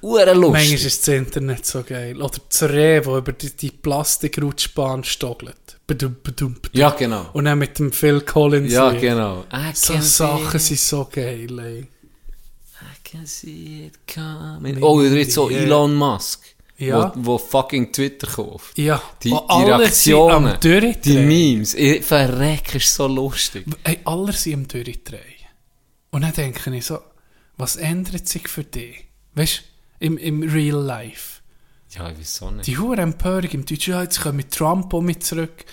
Manchmal 0.03 0.73
ist 0.73 1.07
das 1.07 1.07
Internet 1.15 1.65
so 1.65 1.83
geil. 1.83 2.21
Oder 2.21 2.37
das 2.49 2.63
Reh, 2.63 2.99
das 3.01 3.07
über 3.17 3.33
die, 3.33 3.55
die 3.55 3.71
Plastikrutschbahn 3.71 5.03
stoggelt. 5.03 5.79
Badum, 5.87 6.15
badum, 6.23 6.53
badum. 6.55 6.69
Ja, 6.73 6.89
genau. 6.91 7.29
Und 7.33 7.45
dann 7.45 7.59
mit 7.59 7.77
dem 7.77 7.91
Phil 7.91 8.21
Collins. 8.21 8.71
Ja, 8.71 8.89
Lied. 8.89 9.01
genau. 9.01 9.45
I 9.53 9.71
So 9.73 9.99
Sachen 9.99 10.59
sind 10.59 10.79
so 10.79 11.07
geil, 11.11 11.59
ey. 11.59 11.79
I 11.81 11.87
can 13.03 13.25
see 13.25 13.87
it 13.87 13.99
coming. 14.11 14.81
Oh, 14.81 14.93
oder 14.99 15.09
jetzt 15.11 15.33
so. 15.33 15.49
Elon 15.49 15.93
Musk. 15.95 16.41
Ja. 16.77 17.13
Wo, 17.15 17.33
wo 17.33 17.37
fucking 17.37 17.91
Twitter 17.91 18.25
kauft. 18.25 18.75
Ja, 18.77 18.99
Die, 19.21 19.29
wo 19.31 19.39
die 19.41 19.49
alle 19.49 19.79
Reaktionen, 19.81 20.45
sind 20.45 20.53
am 20.53 20.59
Durchdrehen. 20.59 21.01
die 21.03 21.17
Memes. 21.17 21.73
Ich 21.75 22.03
verreck, 22.03 22.73
ist 22.73 22.95
so 22.95 23.05
lustig. 23.05 23.65
Ey, 23.83 23.99
alle 24.05 24.33
sind 24.33 24.53
am 24.55 24.67
Durchdrehen. 24.67 25.21
Und 26.09 26.21
dann 26.23 26.33
denke 26.33 26.75
ich 26.75 26.85
so, 26.85 26.97
was 27.57 27.75
ändert 27.75 28.27
sich 28.27 28.47
für 28.47 28.63
dich? 28.63 29.05
Weißt 29.35 29.57
du, 29.59 29.61
im, 30.01 30.17
im 30.17 30.43
Real 30.43 30.81
Life. 30.81 31.41
Ja, 31.91 32.05
auch 32.07 32.51
nicht. 32.51 32.67
Die 32.67 32.77
hohe 32.77 32.97
Empörung 32.97 33.49
im 33.51 33.65
Deutschen, 33.65 33.91
ja, 33.91 34.03
jetzt 34.03 34.21
kommen 34.21 34.37
mit 34.37 34.51
Trump 34.51 34.93
um 34.93 35.05
mit 35.05 35.23
zurück. 35.23 35.65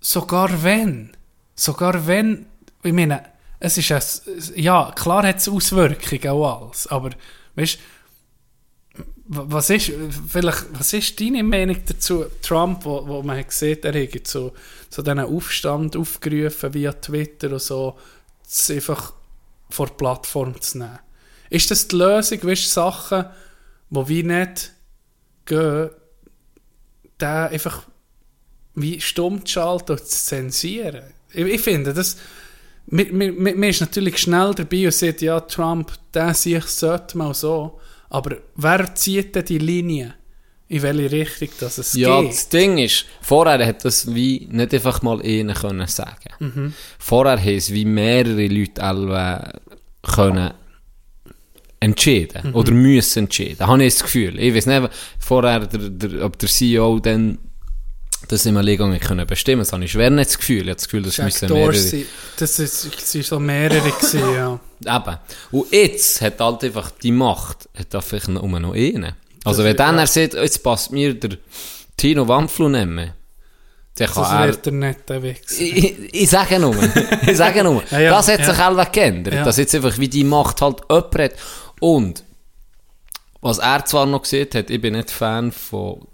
Sogar 0.00 0.62
wenn, 0.62 1.16
sogar 1.54 2.06
wenn, 2.06 2.46
ich 2.82 2.92
meine, 2.92 3.24
es 3.58 3.78
ist 3.78 3.92
ein, 3.92 4.02
ja, 4.56 4.92
klar 4.92 5.26
hat 5.26 5.38
es 5.38 5.48
Auswirkungen 5.48 6.28
auch 6.28 6.66
alles, 6.66 6.86
aber, 6.86 7.10
weißt 7.54 7.78
was 9.32 9.70
ist, 9.70 9.92
vielleicht, 10.28 10.66
was 10.72 10.92
ist 10.92 11.20
deine 11.20 11.44
Meinung 11.44 11.76
dazu, 11.86 12.24
Trump, 12.42 12.84
wo, 12.84 13.06
wo 13.06 13.22
man 13.22 13.38
hat 13.38 13.48
gesehen, 13.48 13.78
er 13.84 14.02
hat 14.02 14.26
so, 14.26 14.52
so 14.88 15.02
diesen 15.02 15.20
Aufstand 15.20 15.96
aufgerufen 15.96 16.74
via 16.74 16.92
Twitter 16.94 17.52
und 17.52 17.62
so, 17.62 17.96
es 18.44 18.70
einfach 18.72 19.12
vor 19.68 19.86
die 19.86 19.92
Plattform 19.92 20.60
zu 20.60 20.78
nehmen. 20.78 20.98
Ist 21.50 21.70
das 21.70 21.88
die 21.88 21.96
Lösung, 21.96 22.42
weißt 22.42 22.64
du, 22.64 22.68
Sachen, 22.68 23.24
die 23.90 24.08
wie 24.08 24.22
nicht 24.22 24.72
gehen, 25.44 25.90
den 27.20 27.28
einfach 27.28 27.82
wie 28.74 29.00
stumm 29.00 29.44
zu 29.44 29.52
schalten 29.54 29.92
und 29.92 30.06
zu 30.06 30.24
zensieren. 30.24 31.02
Ich, 31.32 31.44
ich 31.44 31.60
finde, 31.60 31.92
das, 31.92 32.16
man, 32.86 33.14
man 33.16 33.34
man 33.36 33.62
ist 33.64 33.80
natürlich 33.80 34.18
schnell 34.18 34.54
dabei 34.54 34.86
und 34.86 34.94
sagt, 34.94 35.20
ja, 35.22 35.40
Trump, 35.40 35.92
der 36.14 36.34
sich 36.34 36.64
sollte 36.64 37.18
mal 37.18 37.34
so. 37.34 37.80
Aber 38.08 38.36
wer 38.56 38.94
zieht 38.94 39.34
denn 39.34 39.44
die 39.44 39.58
Linie? 39.58 40.14
In 40.68 40.82
welche 40.82 41.10
Richtung 41.10 41.48
dass 41.58 41.78
es 41.78 41.94
Ja, 41.94 42.20
geht? 42.20 42.30
das 42.30 42.48
Ding 42.48 42.78
ist, 42.78 43.04
vorher 43.20 43.66
hat 43.66 43.84
das 43.84 44.14
wie 44.14 44.46
nicht 44.50 44.72
einfach 44.72 45.02
mal 45.02 45.20
können 45.20 45.86
sagen. 45.88 46.30
Mhm. 46.38 46.74
Vorher 46.98 47.40
haben 47.40 47.56
es 47.56 47.72
wie 47.72 47.84
mehrere 47.84 48.46
Leute 48.46 48.80
alle 48.82 49.60
können 50.02 50.52
entschieden 51.80 52.48
Mhm. 52.50 52.54
oder 52.54 52.72
müssen 52.72 53.20
entschieden. 53.24 53.66
Habe 53.66 53.82
ich 53.84 53.94
das 53.94 54.02
Gefühl. 54.02 54.38
Ich 54.38 54.54
weiß 54.54 54.66
nicht, 54.66 54.90
vorher 55.18 55.60
der, 55.60 55.88
der, 55.88 56.24
ob 56.24 56.38
der 56.38 56.48
CEO 56.48 56.98
dann 57.00 57.38
das 58.28 58.44
im 58.46 58.56
Legung 58.58 58.90
nicht 58.90 59.04
können 59.04 59.26
bestimmen. 59.26 59.60
Das 59.62 59.72
habe 59.72 59.84
ich 59.84 59.90
schwer 59.92 60.10
nicht 60.10 60.28
das 60.30 60.38
Gefühl. 60.38 60.58
Ich 60.62 60.68
habe 60.68 60.74
das 60.74 60.84
Gefühl, 60.84 61.02
das 61.02 61.16
Jack 61.16 61.24
müssen 61.26 61.48
mehrere... 61.52 61.72
Dorsey, 61.72 62.06
das 62.36 62.58
ist, 62.58 62.90
das 62.94 63.14
ist 63.14 63.28
so 63.28 63.40
mehrere 63.40 63.90
gewesen, 63.90 64.20
ja. 64.34 64.60
Eben. 64.96 65.16
Und 65.50 65.72
jetzt 65.72 66.20
hat 66.20 66.38
halt 66.38 66.62
einfach 66.64 66.90
die 67.02 67.12
Macht, 67.12 67.68
hat 67.76 67.94
einfach 67.94 68.28
nur 68.28 68.60
noch 68.60 68.74
einen. 68.74 69.12
Also 69.44 69.62
Das 69.62 69.70
wenn 69.70 69.76
dann 69.76 69.94
ja. 69.96 70.02
er 70.02 70.06
sagt, 70.06 70.34
jetzt 70.34 70.62
passt 70.62 70.92
mir 70.92 71.14
der 71.14 71.38
Tino 71.96 72.28
Wampflu 72.28 72.68
nehmen, 72.68 73.12
dann 73.96 74.06
Das 74.14 74.16
er... 74.16 74.46
wird 74.48 74.66
er 74.66 74.72
nicht, 74.72 75.08
der 75.08 75.22
Wichser. 75.22 75.60
Ich, 75.62 75.76
ich, 75.76 76.14
ich 76.22 76.30
sage 76.30 76.58
nur, 76.58 76.76
ich 77.26 77.36
sage 77.36 77.64
nur, 77.64 77.82
Ja, 77.90 78.00
ja, 78.00 78.10
das 78.10 78.28
hat 78.28 78.40
ja. 78.40 78.52
sich 78.54 78.62
auch 78.62 78.92
geändert, 78.92 79.34
Ja. 79.34 79.44
dass 79.44 79.56
jetzt 79.56 79.74
einfach 79.74 79.98
wie 79.98 80.08
die 80.08 80.24
Macht 80.24 80.60
halt 80.62 80.80
jemand 80.90 81.14
hat. 81.18 81.32
Und, 81.80 82.24
was 83.40 83.58
er 83.58 83.84
zwar 83.84 84.06
noch 84.06 84.22
gesehen 84.22 84.48
hat, 84.54 84.70
ich 84.70 84.80
bin 84.80 84.94
nicht 84.94 85.10
Fan 85.10 85.50
von 85.50 86.06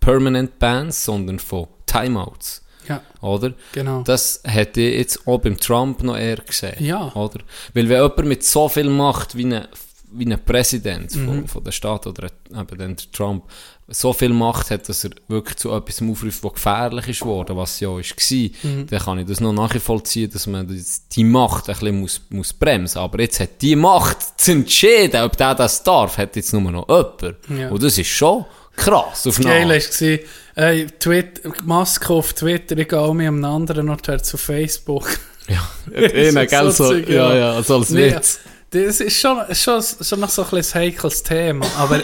Permanent 0.00 0.58
Bans, 0.58 1.04
sondern 1.04 1.38
von 1.38 1.66
Timeouts, 1.86 2.62
Ja, 2.88 3.02
oder? 3.20 3.52
genau. 3.72 4.02
Das 4.02 4.40
hätte 4.44 4.80
ich 4.80 4.96
jetzt 4.98 5.26
auch 5.26 5.38
beim 5.38 5.58
Trump 5.58 6.02
noch 6.02 6.16
eher 6.16 6.36
gesehen. 6.36 6.82
Ja. 6.82 7.12
Oder? 7.14 7.40
Weil 7.74 7.88
wenn 7.88 8.00
jemand 8.02 8.24
mit 8.26 8.44
so 8.44 8.68
viel 8.68 8.88
Macht 8.88 9.36
wie 9.36 9.44
ein, 9.52 9.66
wie 10.12 10.32
ein 10.32 10.42
Präsident 10.44 11.14
Mhm. 11.16 11.26
von, 11.26 11.48
von 11.48 11.64
der 11.64 11.72
Stadt 11.72 12.06
oder 12.06 12.28
eben 12.50 12.78
dann 12.78 12.96
Trump 13.12 13.44
so 13.90 14.12
viel 14.12 14.30
Macht 14.30 14.70
hat, 14.70 14.88
dass 14.88 15.04
er 15.04 15.10
wirklich 15.28 15.56
zu 15.56 15.72
etwas 15.72 16.00
aufruft, 16.00 16.44
was 16.44 16.52
gefährlich 16.54 17.08
ist 17.08 17.22
worden, 17.24 17.56
was 17.56 17.80
ja 17.80 17.88
auch 17.88 17.98
war, 17.98 18.00
Mhm. 18.70 18.86
dann 18.86 19.00
kann 19.00 19.18
ich 19.18 19.26
das 19.26 19.40
noch 19.40 19.52
nachvollziehen, 19.52 20.30
dass 20.30 20.46
man 20.46 20.66
die 21.12 21.24
Macht 21.24 21.68
ein 21.68 21.74
bisschen 21.74 22.00
muss, 22.00 22.20
muss 22.30 22.52
bremsen. 22.52 22.98
Aber 22.98 23.20
jetzt 23.20 23.40
hat 23.40 23.60
die 23.60 23.76
Macht 23.76 24.40
zu 24.40 24.52
entscheiden, 24.52 25.22
ob 25.22 25.36
der 25.36 25.54
das 25.54 25.82
darf, 25.82 26.18
hat 26.18 26.36
jetzt 26.36 26.52
nur 26.52 26.62
noch 26.70 26.88
jemand. 26.88 27.36
Ja. 27.48 27.68
Und 27.70 27.82
das 27.82 27.98
ist 27.98 28.08
schon 28.08 28.44
krass. 28.76 29.26
Auf 29.26 29.36
Das 29.36 29.44
Geile 29.44 29.74
war, 29.80 30.18
ey, 30.64 30.86
Maske 31.64 32.12
auf 32.12 32.32
Twitter, 32.32 32.78
ich 32.78 32.88
gehe 32.88 32.98
auch 32.98 33.12
mit 33.12 33.26
einem 33.26 33.44
anderen 33.44 33.88
her 34.04 34.22
zu 34.22 34.36
Facebook. 34.36 35.18
Ja, 35.48 35.68
einer, 35.94 36.46
gell, 36.46 36.70
so, 36.70 36.88
Zeug, 36.88 37.08
ja, 37.08 37.34
ja, 37.34 37.62
so 37.62 37.76
als 37.76 37.94
Witz. 37.94 38.38
Das 38.70 39.00
ist 39.00 39.18
schon, 39.20 39.38
schon, 39.52 39.82
schon 40.00 40.20
noch 40.20 40.28
so 40.30 40.44
ein 40.44 40.50
bisschen 40.50 40.80
ein 40.80 40.86
heikles 40.92 41.24
Thema. 41.24 41.66
Aber 41.76 42.00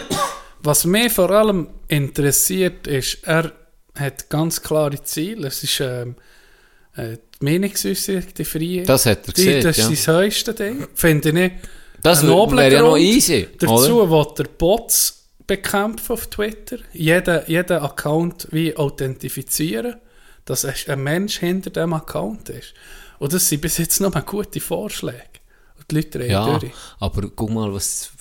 was 0.61 0.85
mich 0.85 1.11
vor 1.11 1.29
allem 1.31 1.67
interessiert, 1.87 2.87
ist, 2.87 3.19
er 3.23 3.51
hat 3.95 4.29
ganz 4.29 4.61
klare 4.61 5.01
Ziele. 5.03 5.47
Es 5.47 5.63
ist 5.63 5.79
ähm, 5.79 6.15
äh, 6.95 7.17
die 7.39 7.45
Meinungsäußerung, 7.45 8.33
die 8.37 8.45
Freie. 8.45 8.83
Das 8.83 9.05
hat 9.05 9.27
er 9.27 9.33
die, 9.33 9.45
gesehen, 9.45 9.63
Das 9.63 9.77
ja. 9.77 9.89
ist 9.89 10.03
sein 10.03 10.23
höchstes 10.23 10.55
Ding. 10.55 10.87
Finde 10.93 11.45
ich. 11.45 11.51
Das 12.01 12.23
wäre 12.23 12.71
ja 12.71 12.81
noch 12.81 12.97
easy, 12.97 13.47
Dazu 13.57 14.01
oder? 14.01 14.09
will 14.11 14.45
er 14.45 14.49
Bots 14.57 15.29
bekämpfen 15.45 16.13
auf 16.13 16.27
Twitter. 16.27 16.77
Jeden, 16.93 17.41
jeden 17.47 17.77
Account 17.79 18.47
wie 18.51 18.75
authentifizieren, 18.75 19.95
dass 20.45 20.63
es 20.63 20.87
ein 20.87 21.01
Mensch 21.01 21.39
hinter 21.39 21.69
dem 21.71 21.93
Account 21.93 22.49
ist. 22.49 22.73
Und 23.19 23.33
das 23.33 23.49
sind 23.49 23.61
bis 23.61 23.77
jetzt 23.77 23.99
noch 23.99 24.13
mal 24.13 24.21
gute 24.21 24.59
Vorschläge. 24.59 25.21
Und 25.77 25.89
die 25.89 25.95
Leute 25.95 26.19
reden 26.19 26.31
Ja, 26.31 26.59
durch. 26.59 26.71
aber 26.99 27.29
guck 27.35 27.49
mal, 27.49 27.73
was 27.73 28.11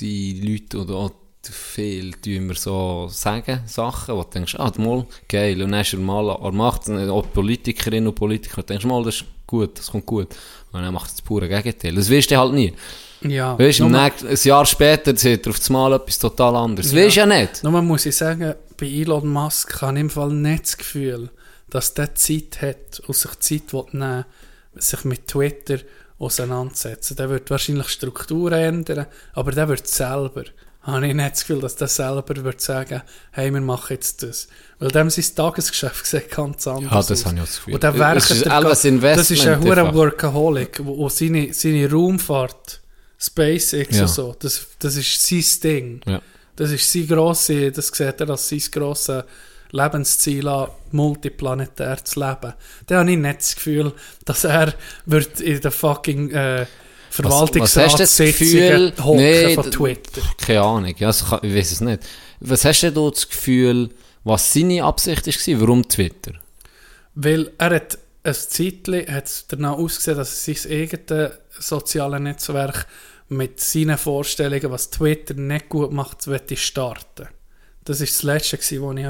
die 0.00 0.40
Leute 0.40 0.78
oder 0.78 0.94
auch 0.94 1.10
viel 1.52 2.12
die 2.12 2.36
immer 2.36 2.54
so 2.54 3.08
sagen, 3.10 3.60
Sachen, 3.66 4.16
wo 4.16 4.22
du 4.22 4.30
denkst, 4.30 4.56
ah, 4.58 4.72
mal, 4.78 5.06
geil, 5.28 5.62
und 5.62 5.72
dann 5.72 5.80
ist 5.80 5.92
er 5.92 5.98
mal 5.98 6.38
der 6.42 6.52
Macht, 6.52 6.88
auch 6.90 7.32
Politikerinnen 7.32 8.08
und 8.08 8.14
Politiker, 8.14 8.58
und 8.58 8.68
du 8.68 8.72
denkst 8.72 8.86
mal, 8.86 9.02
das 9.04 9.16
ist 9.16 9.24
gut, 9.46 9.78
das 9.78 9.90
kommt 9.90 10.06
gut. 10.06 10.28
Und 10.72 10.82
dann 10.82 10.92
macht 10.92 11.08
es 11.08 11.14
das 11.14 11.22
pure 11.22 11.48
Gegenteil. 11.48 11.94
Das 11.94 12.10
weißt 12.10 12.30
du 12.30 12.36
halt 12.36 12.52
nie. 12.52 12.72
Ja, 13.22 13.58
Weißt 13.58 13.80
du, 13.80 13.86
ein 13.86 14.12
Jahr 14.44 14.66
später 14.66 15.16
sieht 15.16 15.46
er 15.46 15.50
auf 15.50 15.58
das 15.58 15.70
Mal 15.70 15.94
etwas 15.94 16.18
total 16.18 16.56
anderes. 16.56 16.92
Ja. 16.92 17.04
Weißt 17.04 17.16
du 17.16 17.20
ja 17.20 17.26
nicht. 17.26 17.64
Nur 17.64 17.80
muss 17.82 18.06
ich 18.06 18.16
sagen, 18.16 18.54
bei 18.76 18.86
Elon 18.86 19.28
Musk 19.28 19.80
habe 19.80 19.94
ich 19.94 20.00
im 20.00 20.10
Fall 20.10 20.32
nicht 20.32 20.64
das 20.64 20.76
Gefühl, 20.76 21.30
dass 21.70 21.94
der 21.94 22.14
Zeit 22.14 22.60
hat 22.60 23.00
und 23.06 23.16
sich 23.16 23.38
Zeit 23.40 23.72
will 23.72 23.84
nehmen 23.92 24.24
sich 24.78 25.04
mit 25.04 25.26
Twitter 25.26 25.78
auseinandersetzen. 26.18 27.16
Der 27.16 27.30
wird 27.30 27.50
wahrscheinlich 27.50 27.88
Strukturen 27.88 28.52
ändern, 28.52 29.06
aber 29.32 29.52
der 29.52 29.68
wird 29.68 29.86
selber. 29.86 30.44
Habe 30.86 31.08
ich 31.08 31.14
nicht 31.14 31.32
das 31.32 31.40
Gefühl, 31.40 31.60
dass 31.60 31.74
der 31.76 31.88
selber 31.88 32.44
wird 32.44 32.60
sagen, 32.60 33.02
hey, 33.32 33.52
wir 33.52 33.60
machen 33.60 33.92
jetzt 33.94 34.22
das. 34.22 34.46
Weil 34.78 34.90
dem 34.90 35.10
sein 35.10 35.24
Tagesgeschäft 35.34 36.06
sieht 36.06 36.30
ganz 36.30 36.66
anders 36.66 36.90
Ja, 36.92 36.98
das 36.98 37.10
aus. 37.10 37.24
habe 37.26 37.34
ich 37.36 37.40
auch 37.42 37.46
das 37.46 37.56
Gefühl. 37.56 37.74
Und 37.74 37.82
der 37.82 37.90
Es 37.94 37.98
werkt 37.98 38.30
ist 38.30 38.44
der 38.44 38.52
alles 38.52 38.84
Investment 38.84 39.18
Das 39.18 39.30
ist 39.32 39.46
ein 39.46 39.64
hoher. 39.64 39.94
Workaholic, 39.94 40.80
wo, 40.84 40.96
wo 40.98 41.08
seine, 41.08 41.52
seine 41.52 41.90
Raumfahrt, 41.90 42.80
SpaceX 43.18 43.96
Ja. 43.96 44.02
und 44.02 44.08
so, 44.08 44.36
das, 44.38 44.66
das 44.78 44.96
ist 44.96 45.20
sein 45.26 45.44
Ding. 45.62 46.00
Ja. 46.06 46.20
Das 46.54 46.70
ist 46.70 46.90
sein 46.92 47.06
grosse, 47.08 47.72
das 47.72 47.88
sieht 47.88 48.20
er 48.20 48.30
als 48.30 48.48
sein 48.48 48.62
grosses 48.70 49.24
Lebensziel 49.72 50.46
an, 50.48 50.68
multiplanetär 50.92 52.04
zu 52.04 52.20
leben. 52.20 52.54
Da 52.86 52.98
habe 53.00 53.10
ich 53.10 53.18
nicht 53.18 53.40
das 53.40 53.54
Gefühl, 53.56 53.92
dass 54.24 54.44
er 54.44 54.72
wird 55.06 55.40
in 55.40 55.60
der 55.60 55.70
fucking 55.72 56.30
äh, 56.30 56.66
was 57.24 57.34
hast 57.34 57.54
du 57.54 57.58
das 57.60 57.72
Verwaltungsratssitzungen 57.72 58.90
Gefühl? 58.90 59.04
hocken 59.04 59.16
Nee, 59.16 59.54
von 59.54 59.70
Twitter. 59.70 60.22
Keine 60.38 60.62
Ahnung, 60.62 60.94
ja, 60.98 61.12
kann, 61.12 61.40
ich 61.42 61.54
weiß 61.54 61.72
es 61.72 61.80
nicht. 61.80 62.02
Was 62.40 62.64
hast 62.64 62.82
du 62.82 63.10
das 63.10 63.28
Gefühl, 63.28 63.90
was 64.24 64.52
seine 64.52 64.84
Absicht 64.84 65.26
war, 65.26 65.60
warum 65.60 65.88
Twitter? 65.88 66.32
Weil 67.14 67.50
er 67.58 67.70
hat, 67.70 67.98
ein 68.22 68.34
Zeitchen 68.34 69.06
hat 69.06 69.44
danach 69.48 69.78
ausgesehen, 69.78 70.18
dass 70.18 70.48
er 70.48 70.54
sein 70.54 70.72
eigenes 70.72 71.32
soziales 71.58 72.20
Netzwerk 72.20 72.86
mit 73.28 73.60
seinen 73.60 73.98
Vorstellungen, 73.98 74.70
was 74.70 74.90
Twitter 74.90 75.34
nicht 75.34 75.68
gut 75.68 75.92
macht, 75.92 76.22
starten. 76.22 77.28
Das 77.84 78.00
war 78.00 78.06
das 78.06 78.22
Letzte, 78.22 78.58
was 78.58 78.96
ich 78.96 79.06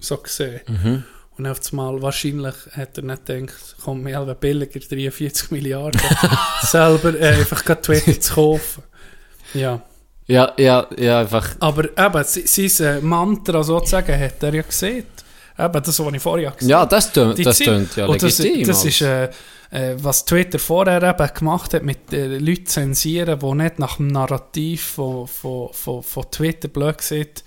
so 0.00 0.16
gesehen 0.18 0.60
habe. 0.68 1.04
Und 1.38 1.46
auf 1.46 1.60
einmal, 1.70 2.02
wahrscheinlich 2.02 2.54
hat 2.72 2.98
er 2.98 3.04
nicht 3.04 3.26
gedacht, 3.26 3.76
kommt 3.84 4.02
mir 4.02 4.16
halb 4.18 4.40
billiger, 4.40 4.80
43 4.80 5.50
Milliarden, 5.52 6.00
selber 6.62 7.14
äh, 7.18 7.28
einfach 7.28 7.62
Twitter 7.62 8.20
zu 8.20 8.34
kaufen. 8.34 8.82
Ja. 9.54 9.80
Ja, 10.26 10.52
ja, 10.58 10.86
ja, 10.98 11.20
einfach. 11.20 11.54
Aber 11.60 11.84
eben, 11.84 12.24
se- 12.24 12.46
sein 12.68 12.86
äh, 12.86 13.00
Mantra 13.00 13.62
sozusagen 13.62 14.18
hat 14.20 14.42
er 14.42 14.52
ja 14.54 14.62
gesehen. 14.62 15.06
Eben, 15.58 15.82
das, 15.82 15.98
was 15.98 16.12
ich 16.12 16.20
vorher 16.22 16.50
gesagt 16.50 16.70
Ja, 16.70 16.84
das 16.84 17.12
tönt, 17.12 17.44
das 17.46 17.58
tönt 17.58 17.96
ja 17.96 18.06
Und 18.06 18.22
das, 18.22 18.38
legitim. 18.38 18.66
das 18.66 18.76
also. 18.84 18.88
ist, 18.88 19.00
äh, 19.00 19.24
äh, 19.70 19.96
was 19.98 20.24
Twitter 20.24 20.58
vorher 20.58 21.02
eben 21.02 21.34
gemacht 21.34 21.72
hat, 21.72 21.82
mit 21.82 22.12
äh, 22.12 22.36
Leuten 22.38 22.66
zensieren, 22.66 23.38
die 23.38 23.54
nicht 23.54 23.78
nach 23.78 23.96
dem 23.96 24.08
Narrativ 24.08 24.82
von, 24.82 25.26
von, 25.28 25.72
von, 25.72 26.02
von 26.02 26.30
Twitter, 26.30 26.68
blöd 26.68 26.98
gesagt, 26.98 27.44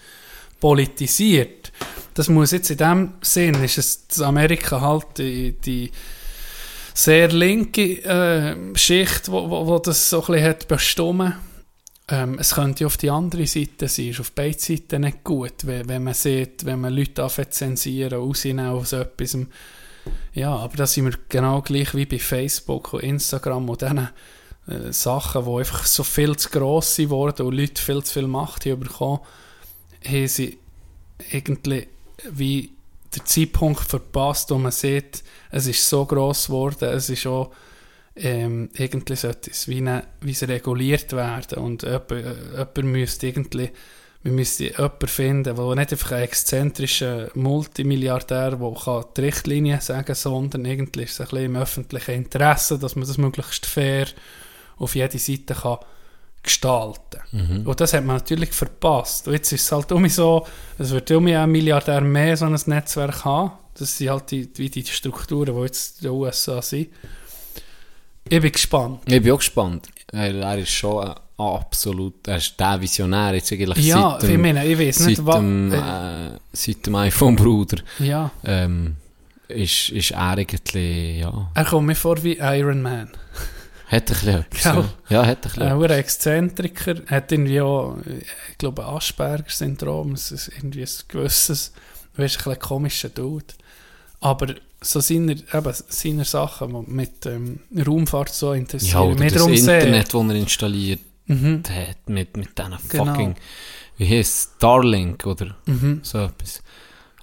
politisiert. 0.59 1.60
Das 2.13 2.27
muss 2.27 2.51
jetzt 2.51 2.69
in 2.69 2.77
dem 2.77 3.13
Sinn, 3.21 3.63
ist 3.63 3.77
es 3.77 4.07
dass 4.07 4.21
Amerika 4.21 4.81
halt 4.81 5.17
die, 5.17 5.53
die 5.53 5.91
sehr 6.93 7.29
linke 7.29 8.03
äh, 8.03 8.55
Schicht, 8.75 9.31
wo, 9.31 9.49
wo, 9.49 9.67
wo 9.67 9.79
das 9.79 10.09
so 10.09 10.21
ein 10.21 10.27
bisschen 10.27 10.43
hat 10.43 10.67
bestimmt. 10.67 11.33
Ähm, 12.09 12.37
es 12.39 12.55
könnte 12.55 12.85
auf 12.85 12.97
die 12.97 13.09
andere 13.09 13.47
Seite 13.47 13.87
sein, 13.87 14.09
ist 14.09 14.19
auf 14.19 14.33
beiden 14.33 14.59
Seiten 14.59 15.01
nicht 15.01 15.23
gut, 15.23 15.65
wenn, 15.65 15.87
wenn 15.87 16.03
man 16.03 16.13
sieht, 16.13 16.65
wenn 16.65 16.81
man 16.81 16.93
Leute 16.93 17.23
anfängt 17.23 17.53
zensieren, 17.53 18.19
rausnehmen 18.19 18.67
aus 18.67 18.91
etwas. 18.91 19.37
Ja, 20.33 20.55
aber 20.55 20.77
da 20.77 20.87
sind 20.87 21.05
wir 21.05 21.17
genau 21.29 21.61
gleich 21.61 21.93
wie 21.95 22.05
bei 22.05 22.19
Facebook 22.19 22.93
und 22.93 23.03
Instagram 23.03 23.69
und 23.69 23.81
diesen 23.81 24.09
äh, 24.67 24.91
Sachen, 24.91 25.45
die 25.45 25.59
einfach 25.59 25.85
so 25.85 26.03
viel 26.03 26.35
zu 26.35 26.49
gross 26.49 26.95
sind 26.95 27.09
worden 27.09 27.45
und 27.45 27.53
Leute 27.53 27.81
viel 27.81 28.03
zu 28.03 28.13
viel 28.13 28.27
Macht 28.27 28.65
haben 28.65 28.81
bekommen, 28.81 29.19
haben 30.05 30.27
sie 30.27 30.57
irgendwie 31.31 31.87
wie 32.29 32.71
der 33.15 33.25
Zeitpunkt 33.25 33.81
verpasst, 33.81 34.51
wo 34.51 34.57
man 34.57 34.71
sieht, 34.71 35.23
es 35.49 35.67
ist 35.67 35.87
so 35.87 36.05
gross 36.05 36.47
geworden, 36.47 36.89
es 36.89 37.09
ist 37.09 37.27
auch 37.27 37.51
ähm, 38.15 38.69
irgendwie 38.73 39.15
sollte 39.15 39.51
es 39.51 39.67
wie, 39.67 39.77
eine, 39.77 40.05
wie 40.19 40.31
es 40.31 40.47
reguliert 40.47 41.13
werden 41.13 41.59
und 41.59 41.83
jemand, 41.83 42.11
äh, 42.11 42.83
müsste 42.83 43.27
irgendwie 43.27 43.71
wir 44.23 44.31
müssen 44.31 44.67
jemanden 44.67 45.07
finden, 45.07 45.55
der 45.55 45.75
nicht 45.75 45.91
einfach 45.91 46.11
ein 46.11 46.23
exzentrischer 46.23 47.31
Multimilliardär, 47.33 48.51
der 48.51 48.73
kann 48.83 49.05
die 49.17 49.21
Richtlinien 49.21 49.81
sagen 49.81 50.13
sondern 50.13 50.65
irgendwie 50.65 51.03
ist 51.03 51.13
es 51.13 51.21
ein 51.21 51.27
bisschen 51.27 51.45
im 51.45 51.55
öffentlichen 51.55 52.15
Interesse, 52.15 52.77
dass 52.77 52.95
man 52.95 53.07
das 53.07 53.17
möglichst 53.17 53.65
fair 53.65 54.05
auf 54.77 54.95
jede 54.95 55.17
Seite 55.17 55.55
kann 55.55 55.79
gestalten 56.43 57.65
Und 57.65 57.79
das 57.79 57.93
hat 57.93 58.03
man 58.03 58.17
natürlich 58.17 58.51
verpasst. 58.51 59.27
Und 59.27 59.33
jetzt 59.33 59.51
ist 59.51 59.61
es 59.63 59.71
halt 59.71 59.91
um 59.91 60.07
so, 60.09 60.45
es 60.77 60.89
wird 60.91 61.11
um 61.11 61.27
ein 61.27 61.51
Milliardär 61.51 62.01
mehr 62.01 62.35
so 62.35 62.45
ein 62.45 62.59
Netzwerk 62.65 63.23
haben. 63.25 63.51
Das 63.77 63.97
sind 63.97 64.09
halt 64.09 64.31
die, 64.31 64.49
wie 64.55 64.69
die 64.69 64.85
Strukturen, 64.85 65.55
die 65.55 65.61
jetzt 65.61 66.01
in 66.01 66.09
den 66.09 66.11
USA 66.11 66.61
sind. 66.61 66.89
Ich 68.27 68.41
bin 68.41 68.51
gespannt. 68.51 69.01
Ich 69.05 69.21
bin 69.21 69.31
auch 69.31 69.37
gespannt. 69.37 69.87
Weil 70.11 70.41
er 70.41 70.57
ist 70.57 70.71
schon 70.71 71.07
ein 71.07 71.15
absolut, 71.37 72.27
er 72.27 72.37
ist 72.37 72.59
der 72.59 72.79
Visionär 72.81 73.33
jetzt 73.35 73.51
eigentlich 73.51 73.85
Ja, 73.85 74.11
seit 74.19 74.23
ich 74.23 74.29
dem, 74.29 74.41
meine, 74.41 74.65
ich 74.65 74.77
weiß 74.77 74.99
nicht, 75.01 75.25
was... 75.25 75.35
dem, 75.37 75.71
Äh, 75.71 76.27
äh, 76.27 76.39
seit 76.53 76.85
dem 76.85 76.95
iPhone-Bruder. 76.95 77.77
ja, 77.99 78.31
Ähm, 78.43 78.95
ist, 79.47 79.89
ist 79.89 80.11
er 80.11 80.37
eigentlich, 80.37 81.19
ja, 81.19 81.51
er 81.53 81.65
kommt 81.65 81.87
mir 81.87 81.95
vor 81.95 82.21
wie 82.23 82.37
Iron 82.39 82.81
Man. 82.81 83.09
Hat 83.91 84.01
ein 84.09 84.13
bisschen 84.13 84.29
etwas. 84.39 84.63
Ja, 84.63 84.89
ja 85.09 85.25
hat 85.25 85.37
ein 85.37 85.41
bisschen 85.41 85.61
Äh, 85.63 85.65
etwas. 85.67 85.91
ein 85.91 85.99
Exzentriker, 85.99 86.95
hat 87.07 87.31
irgendwie 87.31 87.61
auch, 87.61 87.97
ich 88.51 88.57
glaube, 88.57 88.85
Asperger-Syndrom, 88.85 90.13
es 90.13 90.31
ist 90.31 90.47
irgendwie 90.49 90.81
ein 90.83 90.89
gewisses, 91.07 91.73
du 92.15 92.21
bist 92.21 92.37
ein 92.37 92.43
bisschen 92.43 92.59
komischer 92.59 93.09
Dude. 93.09 93.45
Aber 94.21 94.55
so 94.81 94.99
seine, 94.99 95.31
eben, 95.33 95.73
seine 95.89 96.25
Sachen 96.25 96.85
die 96.85 96.91
mit 96.91 97.25
ähm, 97.25 97.59
Raumfahrt 97.85 98.29
so 98.33 98.53
Ja, 98.53 98.59
interessieren 98.59 99.11
oder 99.11 99.19
mich 99.19 99.33
das. 99.33 99.47
Internet, 99.47 100.13
das 100.13 100.21
er 100.23 100.35
installiert 100.35 100.99
Mhm. 101.27 101.63
hat, 101.69 102.09
mit, 102.09 102.35
mit 102.35 102.57
diesen 102.57 102.77
Genau. 102.89 103.05
fucking, 103.05 103.35
wie 103.97 104.07
heisst 104.09 104.51
Starlink 104.57 105.25
oder 105.25 105.55
Mhm. 105.65 105.99
so 106.03 106.17
etwas. 106.19 106.61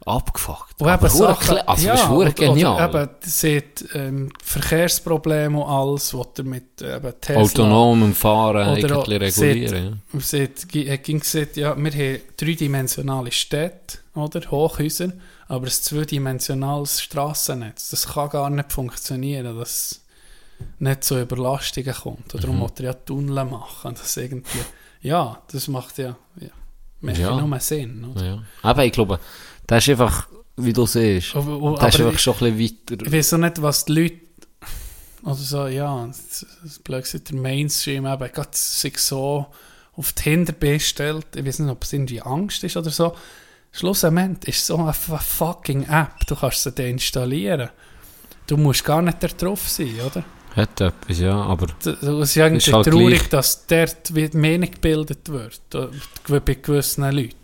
Abgefuckt. 0.08 0.80
Und 0.80 0.88
Aber 0.88 1.08
Sachen, 1.10 1.58
also 1.58 1.86
ja, 1.86 1.92
das 1.92 2.00
ist 2.02 2.08
hure 2.08 2.16
oder- 2.26 2.32
genial. 2.32 2.88
Oder 2.88 3.02
eben, 3.04 3.10
sieht 3.20 3.84
ähm, 3.94 4.32
Verkehrsprobleme 4.42 5.58
und 5.62 5.68
alles, 5.70 6.12
was 6.14 6.26
er 6.38 6.44
mit 6.44 6.80
äh, 6.82 6.96
eben 6.96 7.12
Tesla... 7.20 7.42
Autonomem 7.42 8.14
Fahren 8.14 8.68
Oder 8.78 8.96
eigentlich 9.00 9.20
regulieren. 9.38 10.02
Sieht, 10.18 10.68
gi- 10.68 10.90
hat 10.90 11.02
ging 11.04 11.20
gesagt, 11.20 11.56
ja, 11.56 11.76
wir 11.76 11.92
haben 11.92 12.20
dreidimensionale 12.36 13.32
Städte, 13.32 13.98
oder? 14.14 14.40
Hochhäuser, 14.50 15.12
aber 15.48 15.66
ein 15.66 15.70
zweidimensionales 15.72 17.00
Strassennetz. 17.00 17.90
Das 17.90 18.06
kann 18.08 18.30
gar 18.30 18.50
nicht 18.50 18.72
funktionieren, 18.72 19.56
dass 19.58 20.02
nicht 20.80 21.04
so 21.04 21.18
Überlastungen 21.20 21.94
kommt. 21.94 22.34
Darum 22.34 22.56
Mhm. 22.56 22.60
muss 22.62 22.72
er 22.78 22.84
ja 22.86 22.92
Tunnel 22.94 23.44
machen. 23.44 23.94
Das 23.94 24.16
irgendwie, 24.16 24.58
ja, 25.02 25.40
das 25.52 25.68
macht 25.68 25.98
ja, 25.98 26.16
ja, 26.40 26.48
macht 27.00 27.18
Ja. 27.18 27.36
ja. 27.36 27.40
nur 27.46 27.60
Sinn. 27.60 28.04
Oder? 28.12 28.24
Ja. 28.24 28.42
Aber 28.62 28.84
ich 28.84 28.90
glaube, 28.92 29.20
das 29.68 29.84
ist 29.84 29.90
einfach, 29.90 30.26
wie 30.56 30.72
du 30.72 30.84
siehst, 30.86 31.36
aber, 31.36 31.76
das 31.80 31.94
ist 31.94 32.00
einfach 32.00 32.18
schon 32.18 32.34
ein 32.40 32.56
bisschen 32.56 32.78
ich 32.90 33.00
weiter. 33.00 33.12
weiß 33.12 33.34
auch 33.34 33.38
nicht, 33.38 33.62
was 33.62 33.84
die 33.84 33.92
Leute 33.92 34.18
oder 35.22 35.34
so, 35.34 35.66
ja, 35.68 36.06
das, 36.06 36.46
das 36.62 36.78
blöd 36.80 37.04
gesagt, 37.04 37.30
der 37.30 37.36
Mainstream 37.38 38.06
eben 38.06 38.32
gerade 38.32 38.48
sich 38.52 38.98
so 38.98 39.46
auf 39.96 40.12
die 40.12 40.22
Hinterbeine 40.24 40.80
stellt. 40.80 41.26
Ich 41.36 41.44
weiß 41.44 41.58
nicht, 41.60 41.70
ob 41.70 41.82
es 41.84 41.92
irgendwie 41.92 42.22
Angst 42.22 42.62
ist 42.64 42.76
oder 42.76 42.90
so. 42.90 43.14
Schlussendlich 43.72 44.56
ist 44.56 44.66
so 44.66 44.76
eine 44.78 44.92
fucking 44.92 45.84
App. 45.84 46.26
Du 46.26 46.34
kannst 46.36 46.62
sie 46.62 46.72
deinstallieren. 46.72 47.68
Du 48.46 48.56
musst 48.56 48.84
gar 48.84 49.02
nicht 49.02 49.22
da 49.22 49.26
drauf 49.28 49.68
sein, 49.68 49.94
oder? 50.06 50.24
Hat 50.56 50.80
etwas, 50.80 51.18
ja, 51.18 51.34
aber 51.34 51.66
Es 51.80 51.86
ist 51.86 52.36
irgendwie 52.36 52.56
Ist 52.56 52.72
halt 52.72 52.86
traurig, 52.86 53.18
gleich. 53.18 53.28
dass 53.28 53.66
dort 53.66 54.34
Meinung 54.34 54.70
gebildet 54.70 55.28
wird. 55.28 55.60
da- 55.70 55.90
Bei 56.28 56.54
gewissen 56.54 57.02
Leuten. 57.10 57.34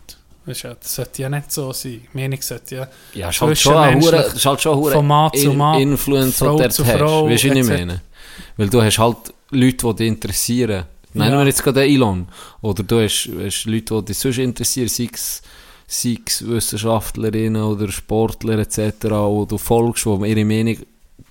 Das, 0.46 0.56
ist 0.58 0.62
ja, 0.62 0.74
das 0.74 0.94
sollte 0.94 1.22
ja 1.22 1.28
nicht 1.28 1.50
so 1.52 1.72
sein. 1.72 2.02
Die 2.12 2.18
Meinung 2.18 2.40
sollte 2.42 2.74
ja 2.76 2.88
ja, 3.14 3.30
ist 3.30 3.40
halt 3.40 3.58
schon 3.58 3.76
ein 3.76 4.00
Zwischenmenschlich, 4.02 4.26
hure- 4.26 4.36
ist 4.36 4.46
halt 4.46 4.60
schon 4.60 4.72
ein 4.72 4.78
hure 4.78 4.92
von 4.92 5.06
Mann 5.06 5.30
zu 5.34 5.52
Mann, 5.52 5.80
Influence, 5.80 6.38
Frau 6.38 6.56
die 6.56 6.62
du 6.62 6.68
hast. 6.68 6.78
Weißt 6.80 7.00
du, 7.00 7.30
was 7.30 7.44
ich 7.44 7.64
meine? 7.64 8.00
Weil 8.56 8.68
du 8.68 8.82
hast 8.82 8.98
halt 8.98 9.16
Leute, 9.50 9.86
die 9.86 9.94
dich 9.96 10.08
interessieren. 10.08 10.84
Nennen 11.12 11.32
Ja. 11.32 11.38
wir 11.38 11.46
jetzt 11.46 11.62
gerade 11.62 11.80
den 11.82 11.90
Elon. 11.94 12.28
Oder 12.60 12.82
du 12.82 13.00
hast, 13.00 13.28
hast 13.40 13.64
Leute, 13.66 13.94
die 14.00 14.04
dich 14.06 14.18
sonst 14.18 14.38
interessieren, 14.38 14.88
sei 14.88 15.08
es, 15.12 15.42
sei 15.86 16.18
es 16.26 16.46
Wissenschaftlerinnen 16.46 17.62
oder 17.62 17.88
Sportler 17.90 18.58
etc., 18.58 18.80
wo 19.10 19.44
du 19.44 19.56
folgst, 19.58 20.04
die 20.06 20.10
ihre 20.28 20.44
Meinung 20.44 20.76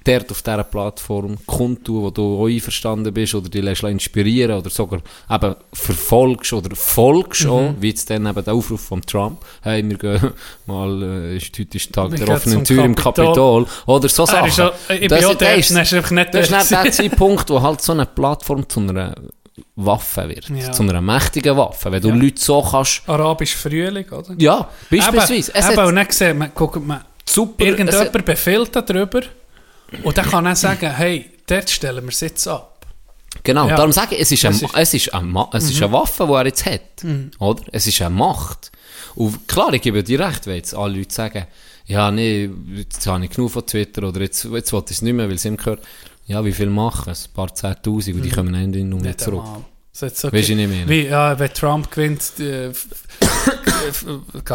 dort 0.04 0.32
auf 0.32 0.42
dieser 0.42 0.64
Plattform 0.64 1.38
kundtun, 1.46 2.04
wo 2.04 2.10
du 2.10 2.42
auch 2.42 2.48
einverstanden 2.48 3.14
bist 3.14 3.34
oder 3.36 3.50
dich 3.50 3.62
lässt 3.64 3.84
inspirieren 3.84 4.58
oder 4.58 4.70
sogar 4.70 5.02
eben 5.32 5.56
verfolgst 5.72 6.54
oder 6.54 6.76
folgst 6.76 7.46
Mhm. 7.46 7.50
auch, 7.52 7.74
wie 7.80 7.90
jetzt 7.90 8.10
dann 8.10 8.26
eben 8.26 8.44
der 8.44 8.54
Aufruf 8.54 8.82
von 8.82 9.02
Trump, 9.02 9.40
hey, 9.62 9.88
wir 9.88 9.98
gehen 9.98 10.32
mal, 10.66 11.02
äh, 11.04 11.38
ist, 11.38 11.58
heute 11.58 11.78
ist 11.78 11.94
Tag 11.94 12.12
Wir 12.12 12.26
der 12.26 12.36
offenen 12.36 12.64
Tür 12.64 12.84
im 12.86 12.96
Kapitol. 12.96 13.66
Oder 13.86 14.10
so 14.10 14.26
Sachen. 14.26 14.48
ist 14.48 14.60
auch, 14.60 14.74
ich 14.90 15.00
bin 15.00 15.10
Das- 15.10 15.26
auch 15.26 15.34
das 15.36 15.58
ist- 15.58 15.72
dann 15.72 15.82
ist 15.84 16.12
nicht 16.12 16.34
Das 16.34 16.42
ist 16.44 16.52
der 16.52 16.60
nicht 16.60 16.72
der 16.72 16.78
gewesen. 16.84 17.10
Zeitpunkt, 17.10 17.50
wo 17.50 17.62
halt 17.62 17.82
so 17.82 17.92
eine 17.94 18.06
Plattform 18.06 18.68
zu 18.68 18.80
einer 18.82 19.16
Waffe 19.76 20.28
wird. 20.30 20.50
Ja. 20.50 20.72
Zu 20.72 20.84
einer 20.84 21.02
mächtigen 21.02 21.56
Waffe. 21.58 21.92
Wenn 21.92 22.02
du 22.02 22.10
Ja. 22.10 22.16
Leute 22.16 22.42
so 22.42 22.62
kannst, 22.62 23.04
Arabisch 23.08 23.56
Frühling, 23.56 24.10
oder? 24.10 24.36
ja, 24.38 24.68
beispielsweise. 24.90 25.52
Eben, 25.52 25.60
Es 25.60 25.70
eben, 25.72 25.86
und 25.86 25.96
dann 25.96 26.08
sieht 26.10 26.36
man, 26.36 26.52
guckt 26.56 26.86
man, 26.86 27.02
super, 27.26 27.64
irgendjemand 27.66 28.14
hat, 28.14 28.26
befiehlt 28.26 28.76
darüber 28.76 29.22
und 30.04 30.18
dann 30.18 30.26
kann 30.26 30.46
er 30.46 30.56
sagen, 30.56 30.92
hey, 30.96 31.30
dort 31.48 31.70
stellen 31.70 32.04
wir 32.04 32.10
es 32.10 32.20
jetzt 32.22 32.48
ab. 32.48 32.86
genau, 33.44 33.68
Ja. 33.68 33.76
darum 33.76 33.92
sage 33.92 34.16
ich, 34.16 34.22
es 34.22 34.32
ist, 34.32 34.46
eine, 34.46 34.56
ist- 34.56 34.62
Mhm. 34.64 34.70
es 34.76 34.94
ist, 34.94 35.14
eine, 35.14 35.48
es 35.54 35.64
ist 35.70 35.82
eine 35.82 35.92
Waffe, 35.92 36.26
die 36.28 36.32
er 36.34 36.46
jetzt 36.46 36.66
hat. 36.66 36.82
Oder? 37.40 37.64
Es 37.72 37.88
ist 37.88 38.02
eine 38.02 38.10
Macht. 38.16 38.72
Und 39.16 39.48
klar, 39.48 39.74
ich 39.74 39.82
gebe 39.82 40.04
dir 40.04 40.20
recht, 40.20 40.46
wenn 40.48 40.56
jetzt 40.56 40.74
alle 40.76 40.98
Leute 40.98 41.14
sagen, 41.14 41.46
ja, 41.86 42.10
nee, 42.12 42.50
jetzt 42.76 43.06
habe 43.08 43.24
ich 43.26 43.32
genug 43.32 43.52
von 43.52 43.66
Twitter 43.66 44.08
oder 44.08 44.22
jetzt, 44.22 44.46
jetzt 44.46 44.72
will 44.72 44.84
ich 44.86 44.92
es 44.92 45.02
nicht 45.02 45.14
mehr, 45.14 45.28
weil 45.28 45.36
es 45.36 45.46
ihm 45.46 45.58
gehört. 45.58 45.82
Ja, 46.26 46.46
wie 46.46 46.54
viel 46.54 46.70
machen 46.70 47.12
es? 47.12 47.26
Ein 47.28 47.34
paar 47.34 47.54
Zehntausend 47.54 48.16
und 48.16 48.22
die 48.22 48.30
kommen 48.30 48.56
am 48.56 48.62
Ende 48.62 48.80
nur 48.84 49.00
Mhm. 49.00 49.06
Nicht 49.08 49.20
zurück. 49.20 49.44
einmal. 49.44 49.66
Hat 50.02 50.18
so 50.18 50.34
Weisst 50.34 50.50
du, 50.50 50.56
nicht 50.56 50.70
mehr? 50.70 50.88
Wie, 50.90 51.06
ja, 51.08 51.38
wenn 51.38 51.54
Trump 51.54 51.92
gewinnt, 51.92 52.24
äh, 52.40 52.72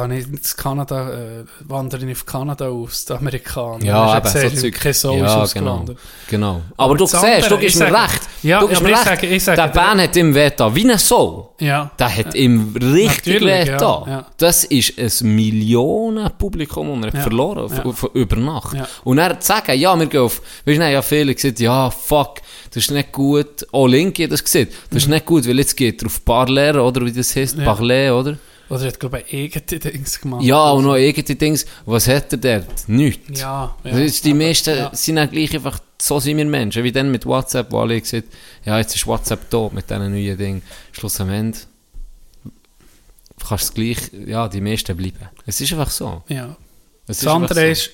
nicht 0.09 0.28
ins 0.28 0.56
Kanada, 0.56 1.10
äh, 1.12 1.44
wandern 1.60 2.10
auf 2.10 2.27
Kanada 2.27 2.66
aus, 2.69 3.05
die 3.05 3.12
Amerikaner. 3.12 3.85
Ja, 3.85 4.16
eben, 4.19 4.24
du 4.32 4.51
so 4.51 4.56
Zeug. 4.62 4.74
Kein 4.74 4.90
ist 4.90 5.05
Ja, 5.05 5.10
ausgewandert. 5.10 5.97
Genau. 6.28 6.62
Aber, 6.77 6.85
Aber 6.85 6.97
du 6.97 7.06
siehst, 7.06 7.48
du 7.51 7.55
ich 7.55 7.60
gibst 7.60 7.78
mir 7.78 7.86
recht. 7.86 8.20
Ja, 8.43 8.59
du 8.60 8.66
gibst 8.66 8.82
aber 8.82 8.90
mir 8.90 8.94
ich 8.97 9.06
recht. 9.06 9.20
sage- 9.20 9.27
ich 9.28 9.44
sage 9.44 9.62
der 9.62 9.69
Band 9.69 10.01
hat 10.02 10.16
ihm 10.16 10.35
wehgetan, 10.35 10.74
wie 10.74 10.90
ein 10.90 10.98
Soul. 10.98 11.44
Ja. 11.60 11.90
Der 11.98 12.16
hat 12.16 12.35
ihm 12.35 12.74
richtig 12.77 13.40
wehgetan. 13.40 14.02
ja, 14.06 14.10
ja. 14.10 14.27
Das 14.39 14.65
ist 14.65 14.98
ein 14.98 15.35
Millionenpublikum 15.36 16.90
und 16.90 17.02
er 17.05 17.09
hat 17.09 17.15
Ja, 17.15 17.20
verloren 17.23 17.70
ja. 17.73 18.09
über 18.15 18.36
Nacht. 18.36 18.74
Ja. 18.74 18.89
Und 19.05 19.19
er 19.19 19.39
zu 19.39 19.47
sagen, 19.47 19.78
ja, 19.78 19.97
wir 19.98 20.06
gehen 20.06 20.20
auf, 20.20 20.40
weißt 20.66 20.81
du, 20.81 20.90
ja, 20.90 21.02
viele 21.02 21.35
gesagt, 21.35 21.60
ja, 21.60 21.90
fuck, 21.90 22.39
das 22.79 22.85
ist 22.87 22.91
nicht 22.93 23.13
gut. 23.13 23.67
Auch 23.73 23.87
Linky 23.87 24.23
hat 24.25 24.33
das 24.33 24.43
gesehen. 24.45 24.69
Das 24.91 25.03
ist 25.03 25.09
nicht 25.09 25.27
gut, 25.27 25.47
weil 25.49 25.59
jetzt 25.59 25.77
geht 25.77 26.03
er 26.03 26.07
auf 26.07 26.25
Parler, 26.25 26.85
oder 26.85 27.05
wie 27.05 27.13
das 27.13 27.35
heißt, 27.35 27.57
Mhm. 27.57 27.63
Ja. 27.65 27.75
Parler, 27.75 28.19
oder? 28.19 28.39
Oder 28.71 28.83
er 28.83 28.89
hat, 28.89 29.01
glaube 29.01 29.25
ich, 29.27 29.35
eigene 29.57 29.81
Dings 29.81 30.21
gemacht. 30.21 30.43
Ja, 30.45 30.71
und 30.73 30.85
noch 30.85 30.95
irgendwelche 30.97 31.35
Dings. 31.37 31.65
Was 31.87 32.07
hat 32.07 32.33
er 32.33 32.39
dort? 32.39 32.89
Nichts. 32.89 33.41
Ja, 33.41 33.75
ja. 33.83 33.91
Das 33.91 33.99
ist 34.01 34.25
die 34.25 34.31
aber- 34.33 34.39
meisten 34.41 34.77
ja. 34.77 34.91
sind 34.95 35.19
auch 35.19 35.31
gleich 35.31 35.55
einfach, 35.55 35.79
so 36.01 36.21
sind 36.21 36.37
wir 36.37 36.45
Menschen. 36.45 36.85
Wie 36.85 36.93
dann 36.93 37.11
mit 37.11 37.25
WhatsApp, 37.25 37.73
wo 37.73 37.79
alle 37.81 37.99
gesagt 38.01 38.25
ja, 38.67 38.79
jetzt 38.79 38.95
ist 38.95 39.07
WhatsApp 39.07 39.49
da 39.49 39.71
mit 39.73 39.89
diesen 39.89 40.13
neuen 40.13 40.37
Dingen. 40.37 40.63
Schluss 40.93 41.19
am 41.21 41.31
Ende 41.31 41.59
kannst 43.49 43.77
du 43.79 43.83
es 43.83 43.97
gleich, 44.11 44.27
ja, 44.27 44.49
die 44.49 44.61
meisten 44.61 44.97
bleiben. 44.97 45.29
Es 45.47 45.61
ist 45.61 45.73
einfach 45.73 45.91
so. 45.91 46.23
Ja. 46.29 46.55
Es 47.07 47.21
Das 47.21 47.27
andere 47.29 47.55
so. 47.55 47.61
ist, 47.61 47.91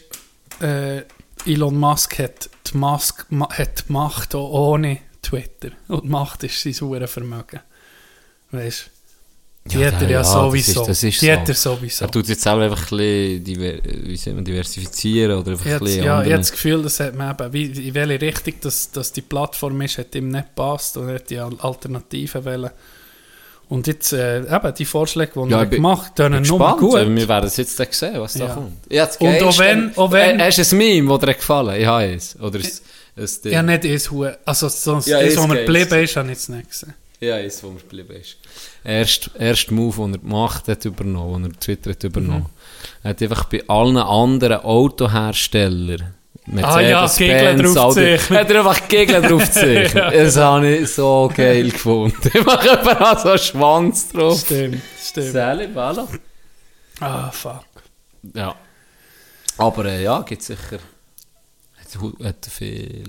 äh, 0.61 1.03
Elon 1.47 1.77
Musk 1.79 2.19
hat 2.19 2.49
die, 2.75 2.79
Musk, 2.79 3.27
hat 3.51 3.85
Macht 3.89 4.35
auch 4.35 4.51
ohne 4.51 4.99
Twitter. 5.23 5.71
Und 5.89 6.09
Macht 6.09 6.45
ist 6.45 6.61
sein 6.63 6.73
sauren 6.75 7.09
Vermögen. 7.09 7.61
Weißt 8.51 8.87
du? 8.87 9.71
Die 9.71 9.79
Ja, 9.79 9.87
hat 9.91 10.03
er 10.03 10.03
ja, 10.03 10.09
ja, 10.11 10.19
das 10.19 10.33
sowieso. 10.33 10.81
ist- 10.83 10.89
das 10.91 11.03
ist 11.03 11.23
die 11.23 11.27
so. 11.27 11.33
hat 11.33 11.49
er 11.49 11.55
sowieso. 11.55 12.05
Er 12.05 12.11
tut 12.11 12.29
jetzt 12.29 12.43
selber 12.43 12.65
einfach 12.65 12.93
ein 12.93 12.99
bisschen, 12.99 13.45
diver, 13.45 13.79
wie 13.83 14.17
sagt 14.19 14.37
man, 14.37 14.45
diversifizieren 14.45 15.39
oder 15.39 15.53
einfach 15.53 15.65
ein 15.65 15.73
Jetzt, 15.73 15.81
bisschen 15.81 16.05
ja, 16.05 16.21
ich 16.23 16.27
habe 16.29 16.37
das 16.37 16.53
Gefühl, 16.53 16.83
das 16.83 17.01
hat 17.01 17.15
man 17.15 17.31
eben, 17.35 17.53
wie, 17.55 17.89
in 17.89 17.95
welche 17.95 18.21
Richtung 18.21 18.55
das, 18.61 18.91
das 18.91 19.11
die 19.13 19.23
Plattform 19.23 19.81
ist, 19.81 19.97
hat 19.97 20.15
ihm 20.15 20.29
nicht 20.29 20.49
gepasst 20.49 20.99
und 20.99 21.09
hat 21.09 21.31
die 21.31 21.39
Al- 21.39 21.59
Alternativen 21.61 22.45
wollen. 22.45 22.71
Und 23.69 23.87
jetzt, 23.87 24.13
äh, 24.13 24.41
eben, 24.41 24.75
die 24.75 24.85
Vorschläge, 24.85 25.33
die 25.35 25.51
Ja, 25.51 25.61
er 25.61 25.67
gemacht 25.67 26.07
hat, 26.09 26.17
tönen 26.17 26.43
nur 26.43 26.77
gut. 26.79 26.95
Wir 27.17 27.29
werden 27.29 27.47
es 27.47 27.57
jetzt 27.57 27.77
sehen, 27.77 28.21
was 28.21 28.35
da 28.35 28.47
Ja. 28.47 28.55
kommt. 28.55 28.73
Ja, 28.91 29.09
Und 29.19 29.43
auch 29.43 29.59
wenn- 29.59 29.97
auch 29.97 30.11
wenn- 30.13 30.39
Äh, 30.41 30.45
Hast 30.47 30.59
du 30.59 30.77
ein 30.77 30.79
Meme, 30.79 31.09
das 31.19 31.27
dir 31.27 31.35
gefallen 31.35 31.81
Ich 31.81 31.87
habe 31.87 32.05
es. 32.15 32.39
Oder 32.41 32.59
ein 32.59 33.29
Ding. 33.45 33.53
Ja, 33.53 33.63
nicht 33.63 33.85
Hu- 34.11 34.27
Also, 34.45 34.69
sonst, 34.69 35.07
Ja, 35.09 35.21
das, 35.23 35.37
was 35.37 35.47
geht's. 35.57 35.67
geblieben 35.67 36.05
ist, 36.05 36.17
habe 36.17 36.27
ich 36.29 36.35
jetzt 36.35 36.49
nicht 36.51 36.69
gesehen. 36.71 36.95
Ja, 37.21 37.39
ist, 37.39 37.63
wo 37.65 37.69
mir 37.71 37.81
geblieben 37.81 38.17
ist. 38.21 38.37
Erst, 38.85 39.31
erst 39.39 39.71
Move, 39.71 39.97
den 40.03 40.13
er 40.15 40.19
gemacht 40.19 40.69
hat, 40.69 40.85
übernommen, 40.85 41.45
den 41.45 41.53
er 41.53 41.61
Twitter 41.61 41.91
hat 41.93 42.05
übernommen. 42.05 42.41
Mhm. 42.41 42.99
Er 43.03 43.11
hat 43.11 43.23
einfach 43.23 43.45
bei 43.45 43.63
allen 43.67 43.97
anderen 43.97 44.59
Autoherstellern, 44.61 46.15
Ah 46.61 46.81
ja, 46.81 47.07
Gegner 47.07 47.55
Benz, 47.55 47.63
drauf 47.75 47.77
Audi, 47.85 48.01
gezeichnet. 48.01 48.39
hat 48.41 48.51
er 48.51 48.59
einfach 48.59 48.89
Gegner 48.89 49.21
drauf 49.23 49.41
gezeichnet. 49.47 50.15
Das 50.15 50.37
habe 50.37 50.77
ich 50.77 50.89
so 50.91 51.33
geil 51.35 51.71
gefunden. 51.71 52.31
Ich 52.33 52.45
mache 52.45 52.69
überall 52.81 53.19
so 53.19 53.31
einen 53.31 53.39
Schwanz 53.39 54.09
drauf. 54.13 54.41
Stimmt, 54.41 54.83
stimmt. 55.03 55.33
Sally, 55.33 55.67
voilà. 55.75 56.07
Ah, 57.01 57.31
fuck. 57.31 57.65
Ja. 58.35 58.55
Aber 59.57 59.85
äh, 59.87 60.03
ja, 60.03 60.21
gibt 60.21 60.43
sicher 60.43 60.79
hat, 61.79 62.25
hat 62.25 62.47
viel 62.51 63.05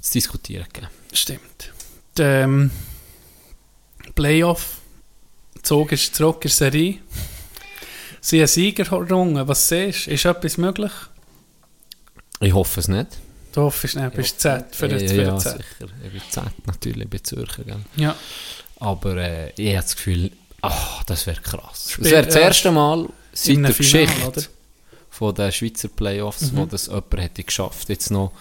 zu 0.00 0.12
diskutieren 0.12 0.66
gegeben. 0.72 0.92
Stimmt. 1.12 1.72
Die, 2.16 2.22
ähm, 2.22 2.70
Playoff. 4.14 4.76
Zog 5.62 5.92
ist 5.92 6.14
zurück 6.14 6.36
in 6.36 6.42
der 6.42 6.50
Serie. 6.50 6.98
Sie 8.20 8.38
haben 8.40 8.46
Sieger 8.46 8.84
errungen. 8.92 9.46
Was 9.48 9.68
siehst 9.68 10.06
du? 10.06 10.10
Ist 10.12 10.24
etwas 10.24 10.56
möglich? 10.56 10.92
Ich 12.40 12.52
hoffe 12.54 12.80
es 12.80 12.88
nicht. 12.88 13.08
Du 13.52 13.62
hoffst 13.62 13.96
nicht, 13.96 14.14
bist 14.14 14.40
Z 14.40 14.74
für 14.74 14.88
den 14.88 15.00
ja, 15.00 15.08
für 15.08 15.22
ja, 15.22 15.36
Z. 15.38 15.52
sicher. 15.58 15.92
Ich 16.04 16.12
bin 16.12 16.22
Z 16.30 16.44
natürlich, 16.66 17.02
ich 17.04 17.10
bin 17.10 17.24
Zürcher. 17.24 17.64
Gell? 17.64 17.76
Ja. 17.96 18.14
Aber 18.78 19.16
äh, 19.16 19.50
ich 19.56 19.68
habe 19.74 19.82
das 19.82 19.96
Gefühl, 19.96 20.30
ach, 20.62 21.02
das 21.04 21.26
wäre 21.26 21.40
krass. 21.40 21.96
Das 21.98 22.10
wäre 22.10 22.24
das 22.26 22.34
ja. 22.36 22.40
erste 22.42 22.70
Mal 22.70 23.08
seit 23.32 23.56
der 23.56 23.72
Finale, 23.72 23.74
Geschichte 23.74 24.26
oder? 24.28 24.42
von 25.10 25.34
den 25.34 25.52
Schweizer 25.52 25.88
Playoffs, 25.88 26.52
Mhm. 26.52 26.56
wo 26.56 26.66
das 26.66 26.86
jemand 26.86 27.16
hätte 27.18 27.42
geschafft, 27.44 27.88
jetzt 27.88 28.10
noch 28.10 28.32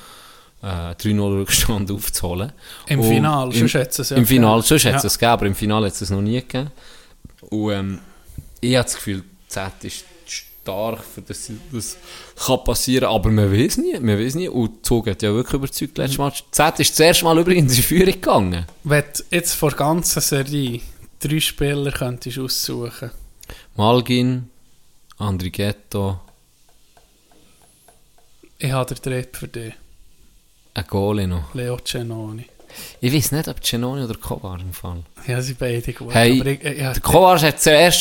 äh, 0.61 0.65
3-0 0.67 1.39
Rückstand 1.39 1.89
aufzuholen. 1.91 2.51
Im 2.87 3.01
Finale, 3.03 3.51
im, 3.53 3.59
sonst 3.59 3.73
hätte 3.73 4.01
es 4.03 4.09
ja 4.11 4.17
Im 4.17 4.25
Finale, 4.27 4.61
hätte 4.61 4.75
es 4.75 4.83
Ja. 4.83 4.95
es 4.97 5.13
gegeben, 5.17 5.31
aber 5.31 5.45
im 5.47 5.55
Finale 5.55 5.87
hat 5.87 5.93
es 5.93 6.01
es 6.01 6.09
noch 6.11 6.21
nie 6.21 6.39
gegeben. 6.39 6.71
Und 7.49 7.71
ähm, 7.73 7.99
ich 8.61 8.75
habe 8.75 8.83
das 8.85 8.95
Gefühl, 8.95 9.23
Z 9.47 9.71
ist 9.83 10.05
stark, 10.69 11.03
für 11.03 11.21
das 11.21 11.51
das 11.71 11.97
kann 12.45 12.63
passieren, 12.63 13.09
aber 13.09 13.29
man 13.29 13.51
weiß 13.51 13.77
nie, 13.77 13.99
man 13.99 14.17
weiß 14.17 14.35
nie. 14.35 14.47
Und 14.47 14.85
Zug 14.85 15.07
hat 15.07 15.21
ja 15.21 15.33
wirklich 15.33 15.53
überzeugt 15.55 15.97
letztes 15.97 16.17
Mal. 16.17 16.31
Z 16.51 16.79
ist 16.79 16.91
das 16.91 16.99
erste 16.99 17.25
Mal 17.25 17.37
übrigens 17.39 17.75
in 17.77 17.83
Führung 17.83 18.13
gegangen. 18.13 18.65
Wenn 18.83 19.03
du 19.15 19.23
jetzt 19.31 19.53
vor 19.53 19.69
der 19.69 19.79
ganzen 19.79 20.21
Serie 20.21 20.81
drei 21.19 21.39
Spieler 21.39 21.91
könntest 21.91 22.39
aussuchen 22.39 23.11
Malgin, 23.75 24.49
Andrighetto, 25.17 26.19
ich 28.57 28.71
habe 28.71 28.93
den 28.93 29.01
Tritt 29.01 29.37
für 29.37 29.47
dich. 29.47 29.73
ein 30.73 30.83
Goalie 30.87 31.27
noch. 31.27 31.53
Leo 31.53 31.77
Cenoni. 31.79 32.45
Ich 33.01 33.13
weiß 33.13 33.31
nicht, 33.31 33.47
ob 33.47 33.61
Genoni 33.61 34.03
oder 34.03 34.15
Kovar 34.15 34.59
im 34.59 34.73
Fall. 34.73 35.03
Ja, 35.27 35.41
sie 35.41 35.53
beide 35.53 35.93
gut. 35.93 36.13
Hey, 36.13 36.39
aber 36.39 36.49
ich, 36.51 36.63
ich, 36.63 36.77
ja, 36.79 36.93
Der 36.93 37.01
Kovar 37.01 37.39
hat 37.41 37.59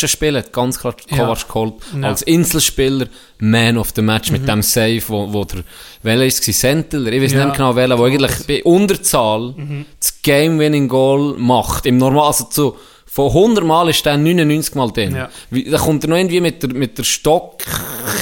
Spiel 0.08 0.36
hat 0.36 0.52
ganz 0.52 0.78
klar 0.78 0.94
Kovar 1.08 1.36
geholt. 1.36 1.74
Ja. 2.00 2.08
Als 2.08 2.22
Inselspieler 2.22 3.06
Man 3.38 3.76
of 3.78 3.92
the 3.94 4.02
Match 4.02 4.30
mit 4.30 4.46
dem 4.48 4.62
Save, 4.62 5.02
wo, 5.08 5.32
wo 5.32 5.44
der, 5.44 5.62
welcher 6.02 6.24
ist 6.26 6.48
es? 6.48 6.60
Sentler? 6.60 7.12
Ich 7.12 7.22
weiß 7.22 7.32
Ja. 7.32 7.44
nicht 7.46 7.56
genau 7.56 7.74
welcher, 7.76 7.98
wo 7.98 8.04
eigentlich 8.04 8.46
bei 8.46 8.62
Unterzahl 8.64 9.54
das 10.00 10.22
Game-Winning-Goal 10.22 11.36
macht. 11.38 11.86
Im 11.86 11.98
Normal, 11.98 12.26
also 12.28 12.44
zu, 12.44 12.76
von 13.10 13.28
100 13.28 13.64
Mal 13.64 13.88
ist 13.88 14.04
der 14.04 14.18
99 14.18 14.74
Mal 14.74 14.90
drin. 14.92 15.16
Ja. 15.16 15.30
Wie, 15.50 15.64
da 15.64 15.78
kommt 15.78 16.04
er 16.04 16.10
noch 16.10 16.16
irgendwie 16.16 16.42
mit 16.42 16.62
der, 16.62 16.74
mit 16.74 16.98
der 16.98 17.04
Stock, 17.04 17.64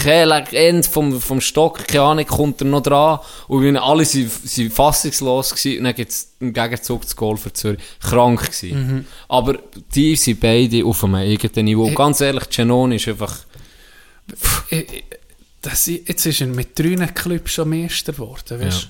End 0.05 0.87
vom, 0.87 1.21
vom 1.21 1.41
Stock, 1.41 1.87
keine 1.89 2.05
Ahnung, 2.05 2.27
kommt 2.27 2.61
er 2.61 2.69
noch 2.69 2.83
dran. 2.83 3.19
Und 3.49 3.65
wenn 3.65 3.77
alle 3.77 4.05
sind, 4.05 4.31
sind 4.31 4.73
fassungslos 4.73 5.51
gewesen, 5.51 5.79
und 5.79 5.85
dann 5.85 5.95
gibt 5.95 6.13
es 6.13 6.33
im 6.39 6.53
Gegenzug 6.53 7.03
das 7.03 7.17
Goal 7.17 7.37
für 7.37 7.53
Zürich. 7.53 7.81
Krank 8.01 8.41
gewesen. 8.43 9.07
Aber 9.29 9.59
die 9.95 10.15
sind 10.15 10.41
beide 10.41 10.85
auf 10.85 11.03
einem 11.03 11.17
eigenen 11.17 11.65
Niveau. 11.65 11.91
Ganz 11.91 12.21
ehrlich, 12.21 12.49
Genoni 12.49 12.97
ist 12.97 13.09
einfach, 13.09 13.41
ich, 14.71 14.79
ich, 14.79 15.05
das, 15.63 15.87
jetzt 15.87 16.25
ist 16.25 16.41
er 16.41 16.47
mit 16.47 16.79
drei 16.79 16.95
Clubs 17.09 17.53
schon 17.53 17.71
Meister 17.71 18.13
geworden, 18.13 18.61
weißt 18.61 18.83
Ja. 18.83 18.89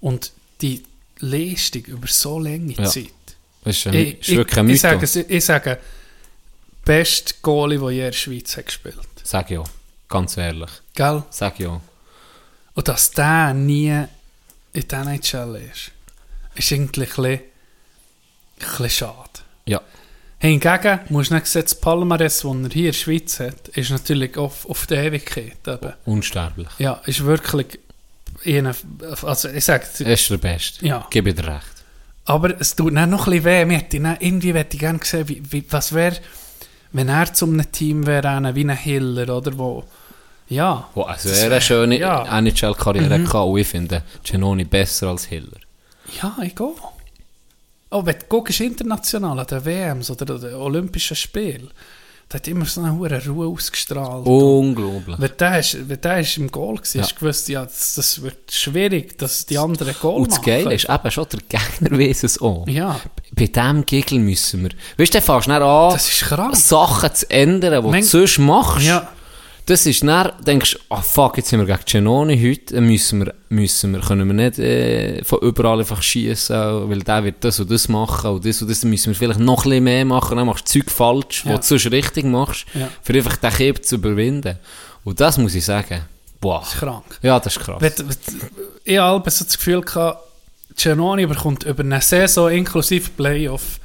Und 0.00 0.32
die 0.60 0.82
Leistung 1.20 1.84
über 1.86 2.06
so 2.06 2.38
lange. 2.38 2.74
Zeit. 2.74 3.08
Ist, 3.64 3.86
ein, 3.86 3.94
Ich, 3.94 4.20
ist 4.20 4.36
wirklich 4.36 4.58
ein 4.58 4.68
ich, 4.68 4.74
ich, 4.74 4.80
sage, 4.80 5.26
ich 5.28 5.44
sage, 5.44 5.78
beste 6.84 7.34
Goalie, 7.42 7.78
der 7.78 7.90
je 7.90 7.98
in 8.00 8.04
der 8.06 8.12
Schweiz 8.12 8.56
hat 8.56 8.66
gespielt. 8.66 8.96
Sag 9.22 9.50
ja, 9.50 9.62
ganz 10.08 10.36
ehrlich. 10.36 10.70
Gell? 10.94 11.22
Sag 11.30 11.58
ja. 11.60 11.80
Und 12.74 12.88
dass 12.88 13.10
der 13.10 13.54
nie 13.54 14.04
in 14.72 14.88
der 14.88 15.00
NHL 15.02 15.60
ist, 15.70 15.92
ist 16.54 16.70
irgendwie 16.70 17.02
ein 17.02 17.40
bisschen, 18.58 18.90
schade. 18.90 19.30
Ja. 19.66 19.80
Hingegen 20.38 21.00
musst 21.08 21.30
du 21.30 21.34
nicht 21.34 21.46
sehen, 21.46 21.62
das 21.62 21.74
Palmares, 21.74 22.40
das 22.40 22.44
er 22.44 22.68
hier 22.70 22.86
in 22.86 22.86
der 22.86 22.92
Schweiz 22.92 23.38
hat, 23.38 23.68
ist 23.68 23.90
natürlich 23.90 24.36
auf, 24.36 24.68
auf 24.68 24.86
die 24.86 24.94
Ewigkeit. 24.94 25.58
Eben. 25.66 25.92
Unsterblich. 26.04 26.68
Ja, 26.78 27.00
ist 27.06 27.24
wirklich... 27.24 27.78
Eine, 28.44 28.74
also 29.22 29.48
ich 29.50 29.64
sage, 29.64 29.86
Er 30.00 30.14
ist 30.14 30.28
der 30.28 30.38
Beste. 30.38 30.84
Ja. 30.84 31.06
Gib 31.10 31.26
dir 31.26 31.46
recht. 31.46 31.71
Aber 32.24 32.60
es 32.60 32.76
tut 32.76 32.94
dann 32.94 33.10
noch 33.10 33.26
ein 33.26 33.42
bisschen 33.42 33.68
weh. 33.70 33.98
Dann, 33.98 34.16
irgendwie 34.20 34.52
hätte 34.54 34.74
ich 34.76 34.80
gerne 34.80 34.98
gesehen, 34.98 35.28
wie, 35.28 35.42
wie, 35.50 35.64
was 35.70 35.92
wäre, 35.92 36.16
wenn 36.92 37.08
er 37.08 37.32
zu 37.32 37.46
einem 37.46 37.70
Team 37.72 38.06
wäre, 38.06 38.54
wie 38.54 38.64
ein 38.64 38.70
Hiller, 38.76 39.36
oder? 39.36 39.56
Wo, 39.58 39.84
ja, 40.48 40.88
Wo, 40.94 41.02
also 41.02 41.30
er 41.30 41.46
eine 41.46 41.60
schöne 41.60 41.98
ja. 41.98 42.24
NHL-Karriere 42.38 43.18
Mhm. 43.18 43.24
gehabt 43.24 43.48
und 43.48 43.58
ich 43.58 43.66
finde 43.68 44.02
Genoni 44.22 44.64
besser 44.64 45.08
als 45.08 45.24
Hiller. 45.24 45.58
ja, 46.20 46.36
ich 46.42 46.54
gehe. 46.54 46.72
Oh, 47.90 48.04
wenn 48.06 48.18
du 48.18 48.24
guckst, 48.28 48.60
international 48.60 49.38
an 49.40 49.46
den 49.46 49.64
WMs 49.64 50.10
oder 50.10 50.38
den 50.38 50.54
Olympischen 50.54 51.16
Spielen, 51.16 51.70
da 52.32 52.38
hat 52.38 52.48
immer 52.48 52.64
so 52.64 52.80
eine 52.80 52.96
hohe 52.96 53.26
Ruhe 53.26 53.46
ausgestrahlt. 53.48 54.24
Unglaublich. 54.26 55.16
Wenn 55.18 55.30
der, 55.38 55.58
ist, 55.58 55.88
wenn 55.88 56.00
der 56.00 56.20
ist 56.20 56.38
im 56.38 56.50
Goal 56.50 56.76
war, 56.76 56.82
Ja. 56.94 57.02
hast 57.02 57.12
du 57.12 57.16
gewusst, 57.20 57.48
ja, 57.50 57.62
das, 57.64 57.94
das 57.94 58.22
wird 58.22 58.50
schwierig, 58.50 59.18
dass 59.18 59.44
die 59.44 59.58
anderen 59.58 59.94
Goal 60.00 60.22
Und 60.22 60.30
das 60.30 60.38
machen. 60.38 60.46
Geile 60.46 60.74
ist 60.74 60.88
eben 60.88 61.10
schon, 61.10 61.26
der 61.30 61.40
Gegner 61.60 61.98
weiss 61.98 62.22
es 62.22 62.40
auch. 62.40 62.66
Ja, 62.66 62.98
Bei 63.36 63.46
diesem 63.46 63.84
Gegel 63.84 64.18
müssen 64.20 64.62
wir... 64.62 64.70
Weißt 64.96 65.12
du, 65.14 65.18
dann 65.18 65.26
fängst 65.26 65.46
du 65.48 65.52
an, 65.52 65.92
das 65.92 66.08
ist 66.08 66.20
krank. 66.22 66.56
Sachen 66.56 67.14
zu 67.14 67.30
ändern, 67.30 67.84
die 67.84 68.00
du 68.00 68.02
sonst 68.06 68.38
machst. 68.38 68.86
Ja, 68.86 69.08
Das 69.66 69.86
ist 69.86 70.02
dann, 70.02 70.32
denkst 70.44 70.72
du, 70.72 70.78
ah 70.94 71.00
fuck, 71.02 71.36
jetzt 71.36 71.48
sind 71.50 71.60
wir 71.60 71.66
gegen 71.66 71.84
Genoni 71.86 72.36
heute, 72.36 72.74
dann 72.74 72.84
müssen 72.86 73.24
wir, 73.24 73.32
müssen 73.48 73.92
wir, 73.92 74.00
können 74.00 74.26
wir 74.26 74.34
nicht 74.34 74.58
äh, 74.58 75.22
von 75.22 75.38
überall 75.40 75.78
einfach 75.78 76.02
schießen, 76.02 76.90
weil 76.90 76.98
der 77.04 77.22
wird 77.24 77.36
das 77.44 77.60
und 77.60 77.70
das 77.70 77.88
machen 77.88 78.30
und 78.32 78.44
das 78.44 78.60
und 78.60 78.68
das, 78.70 78.80
dann 78.80 78.90
müssen 78.90 79.08
wir 79.08 79.14
vielleicht 79.14 79.38
noch 79.38 79.64
ein 79.64 79.70
bisschen 79.70 79.84
mehr 79.84 80.04
machen, 80.04 80.36
dann 80.36 80.46
machst 80.48 80.66
du 80.74 80.80
Zeug 80.80 80.90
falsch, 80.90 81.44
Ja. 81.44 81.52
was 81.58 81.68
du 81.68 81.78
sonst 81.78 81.92
richtig 81.92 82.24
machst, 82.24 82.66
Ja. 82.74 82.88
für 83.02 83.12
einfach 83.14 83.36
den 83.36 83.50
Kipp 83.52 83.84
zu 83.84 83.94
überwinden. 83.96 84.58
Und 85.04 85.20
das 85.20 85.38
muss 85.38 85.54
ich 85.54 85.64
sagen, 85.64 86.00
boah. 86.40 86.60
Das 86.60 86.74
ist 86.74 86.80
krank. 86.80 87.04
Ja, 87.22 87.38
das 87.38 87.56
ist 87.56 87.62
krass. 87.62 87.82
Ich 88.84 88.98
habe 88.98 89.30
so 89.30 89.44
das 89.44 89.56
Gefühl 89.56 89.80
gehabt, 89.82 90.24
Giannoni 90.76 91.26
bekommt 91.26 91.62
über 91.64 91.84
eine 91.84 92.00
Saison 92.00 92.50
inklusive 92.50 93.10
Playoff 93.16 93.78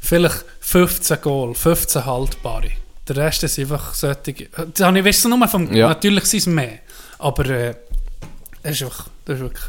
vielleicht 0.00 0.44
15 0.60 1.20
Goal, 1.20 1.54
15 1.54 2.04
haltbare. 2.06 2.70
Der 3.08 3.16
Rest 3.16 3.44
ist 3.44 3.58
einfach 3.58 3.94
solche. 3.94 4.48
Das 4.74 4.86
habe 4.86 4.98
ich 4.98 5.04
weißt 5.04 5.24
du, 5.24 5.28
nur 5.28 5.48
vom. 5.48 5.72
Ja. 5.72 5.88
Natürlich 5.88 6.24
sind 6.24 6.40
es 6.40 6.46
mehr. 6.46 6.78
Aber 7.18 7.46
äh, 7.48 7.74
das 8.62 8.72
ist 8.72 8.82
einfach. 8.82 9.08
Das 9.24 9.36
ist 9.36 9.42
wirklich 9.42 9.64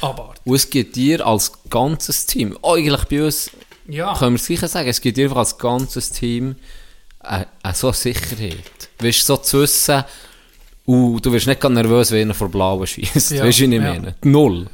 abartig. 0.00 0.42
Und 0.44 0.54
es 0.54 0.70
gibt 0.70 0.96
dir 0.96 1.26
als 1.26 1.52
ganzes 1.68 2.26
Team, 2.26 2.58
eigentlich 2.62 3.04
bei 3.04 3.24
uns 3.24 3.50
Ja. 3.86 4.14
können 4.14 4.32
wir 4.32 4.40
es 4.40 4.46
sicher 4.46 4.68
sagen, 4.68 4.88
es 4.88 5.00
gibt 5.00 5.16
dir 5.16 5.24
einfach 5.24 5.38
als 5.38 5.58
ganzes 5.58 6.10
Team 6.10 6.56
eine, 7.20 7.46
eine 7.62 7.74
so 7.74 7.88
eine 7.88 7.96
Sicherheit. 7.96 8.88
Weißt 9.00 9.20
du, 9.20 9.24
so 9.24 9.36
zu 9.38 9.60
wissen, 9.62 10.04
uh, 10.86 11.18
du 11.20 11.32
wirst 11.32 11.46
nicht 11.46 11.60
ganz 11.60 11.74
nervös, 11.74 12.10
wenn 12.10 12.22
einer 12.22 12.34
vor 12.34 12.48
Blauen 12.48 12.86
schießt. 12.86 13.32
Ja, 13.32 13.44
weißt 13.44 13.60
du, 13.60 13.70
wie 13.70 13.76
ich 13.76 13.82
ja. 13.82 13.92
meine? 13.92 14.14
Null. 14.22 14.66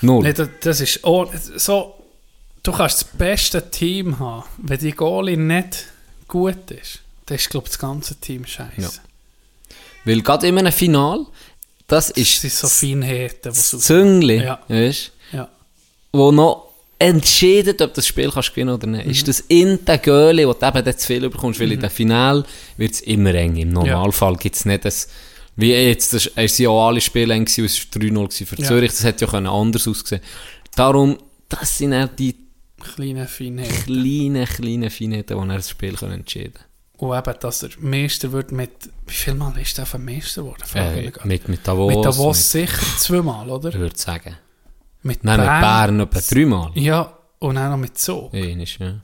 Null. 0.00 0.22
Nee, 0.22 0.32
das, 0.32 0.48
das 0.60 0.80
ist 0.80 1.00
oh, 1.04 1.30
so. 1.56 1.94
Du 2.62 2.70
kannst 2.70 3.02
das 3.02 3.04
beste 3.04 3.70
Team 3.70 4.18
haben, 4.20 4.44
wenn 4.58 4.78
die 4.78 4.92
Goalie 4.92 5.36
nicht 5.36 5.86
gut 6.28 6.70
ist. 6.70 7.01
Dann 7.26 7.36
ist, 7.36 7.50
glaube 7.50 7.66
ich, 7.66 7.72
das 7.72 7.78
ganze 7.78 8.16
Team 8.16 8.44
scheiße. 8.44 8.80
Ja. 8.80 8.90
Weil 10.04 10.22
gerade 10.22 10.48
in 10.48 10.58
einem 10.58 10.72
Final, 10.72 11.26
das 11.86 12.08
Das 12.08 12.16
ist 12.16 12.40
sind 12.40 12.52
so 12.52 12.68
Feinheiten, 12.68 13.36
die 13.42 13.48
das 13.48 13.70
so. 13.70 13.78
Züngli, 13.78 14.42
Ja. 14.42 14.60
weißt 14.68 15.12
Ja. 15.32 15.48
wo 16.12 16.32
noch 16.32 16.68
entscheidet, 16.98 17.80
ob 17.82 17.94
das 17.94 18.06
Spiel 18.06 18.30
kannst 18.30 18.50
gewinnen 18.54 18.74
oder 18.74 18.86
nicht. 18.86 19.04
Mhm. 19.06 19.10
Ist 19.10 19.28
das 19.28 19.40
in 19.40 19.84
der 19.84 19.98
Göhle, 19.98 20.46
wo 20.46 20.52
du 20.52 20.66
eben 20.66 20.98
zu 20.98 21.06
viel 21.06 21.28
bekommst, 21.28 21.58
weil 21.60 21.72
in 21.72 21.80
dem 21.80 21.90
Final 21.90 22.44
wird 22.76 22.92
es 22.92 23.00
immer 23.02 23.34
eng. 23.34 23.56
Im 23.56 23.70
Normalfall 23.72 24.36
gibt 24.36 24.54
es 24.56 24.64
nicht 24.64 24.84
das, 24.84 25.08
wie 25.56 25.72
jetzt, 25.72 26.14
das 26.14 26.24
sind 26.56 26.66
auch 26.68 26.86
alle 26.88 27.00
Spiele 27.00 27.34
eng 27.34 27.44
es 27.46 27.58
war 27.58 27.64
3-0 27.64 28.24
gewesen 28.28 28.46
für 28.46 28.60
Ja. 28.60 28.68
Zürich, 28.68 28.90
das 28.92 29.04
hätte 29.04 29.24
ja 29.24 29.30
können 29.30 29.46
anders 29.48 29.86
aussehen 29.88 30.20
Darum, 30.76 31.18
das 31.48 31.76
sind 31.78 31.92
auch 31.92 32.08
die 32.08 32.36
Kleine 32.94 33.26
Feinheiten. 33.28 33.84
kleinen, 33.84 34.46
kleinen 34.46 34.90
Feinheiten, 34.90 35.36
die 35.40 35.48
dann 35.48 35.48
das 35.50 35.70
Spiel 35.70 35.94
können 35.94 36.12
entscheiden 36.14 36.54
Und 37.02 37.18
eben, 37.18 37.34
dass 37.40 37.64
er 37.64 37.70
Meister 37.80 38.30
wird 38.30 38.52
mit. 38.52 38.70
Wie 39.08 39.12
viel 39.12 39.34
Mal 39.34 39.58
ist 39.60 39.76
er 39.76 39.86
von 39.86 40.04
Meister 40.04 40.42
geworden? 40.42 40.62
Äh, 40.74 41.10
mit, 41.24 41.48
mit 41.48 41.66
Davos, 41.66 41.92
mit 41.92 42.04
Davos 42.04 42.50
sicher 42.52 42.80
zweimal, 42.96 43.50
oder? 43.50 43.70
ich 43.70 43.74
würde 43.74 43.98
sagen. 43.98 44.36
Mit 45.02 45.24
Nein, 45.24 45.40
mit 45.40 45.48
Bern 45.48 45.98
etwa 45.98 46.20
dreimal. 46.20 46.70
Ja, 46.74 47.12
und 47.40 47.58
auch 47.58 47.70
noch 47.70 47.76
mit 47.76 47.98
Zug. 47.98 48.32
Einmal, 48.32 48.64
ja. 48.78 49.00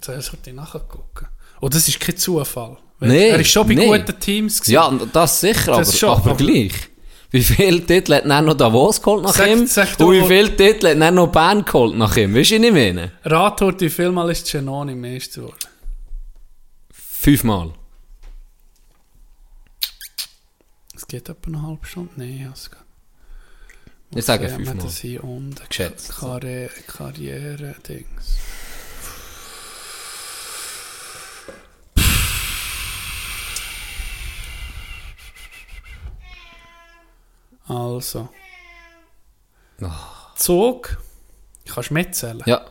Zuerst 0.00 0.28
sollte 0.28 0.48
ich 0.48 0.56
nachgucken. 0.56 1.26
Und 1.60 1.74
das 1.74 1.86
ist 1.86 2.00
kein 2.00 2.16
Zufall. 2.16 2.78
Nee, 3.00 3.28
er 3.28 3.40
ist 3.40 3.50
schon 3.50 3.68
bei 3.68 3.74
nee. 3.74 3.86
guten 3.88 4.18
Teams. 4.18 4.58
gewesen. 4.58 4.72
Ja, 4.72 4.90
das 5.12 5.38
sicher, 5.38 5.72
aber, 5.74 5.82
Das 5.82 5.98
schon, 5.98 6.08
aber, 6.08 6.30
aber- 6.30 6.36
gleich. 6.36 6.72
Wie 7.30 7.42
viele 7.42 7.84
Titel 7.84 8.14
hat 8.14 8.24
dann 8.24 8.46
noch 8.46 8.54
Davos 8.54 9.02
geholt 9.02 9.22
nach 9.24 9.34
Sag- 9.34 9.50
ihm? 9.50 9.66
sag 9.66 10.00
Und 10.00 10.12
wie 10.12 10.22
viele 10.26 10.56
Titel 10.56 10.88
hat 10.88 10.98
dann 10.98 11.14
noch 11.14 11.26
Bern 11.26 11.62
geholt 11.62 11.94
nach 11.94 12.16
ihm? 12.16 12.34
Weißt 12.34 12.52
du, 12.52 12.58
was 12.58 12.64
ich 12.64 12.72
meine? 12.72 13.12
Rat 13.24 13.60
wie 13.82 13.90
viel 13.90 14.12
Mal 14.12 14.30
ist 14.30 14.50
Genoni 14.50 14.94
Meister 14.94 15.42
geworden? 15.42 15.75
Fünfmal. 17.18 17.72
Es 20.94 21.06
geht 21.08 21.28
etwa 21.28 21.48
eine 21.48 21.62
halbe 21.62 21.84
Stunde. 21.84 22.12
Nein, 22.16 22.52
es 22.54 22.70
geht. 22.70 22.80
Ich 24.14 24.24
sage 24.24 24.48
fünfmal. 24.48 24.76
Das 24.76 24.98
hier 24.98 25.24
unten. 25.24 25.60
Geschätzt. 25.68 26.16
Karriere, 26.18 26.70
Karriere-Dings. 26.86 28.38
Also. 37.66 38.28
Zug. 40.36 41.02
Kannst 41.66 41.90
du 41.90 41.94
mitzählen? 41.94 42.42
Ja. 42.46 42.64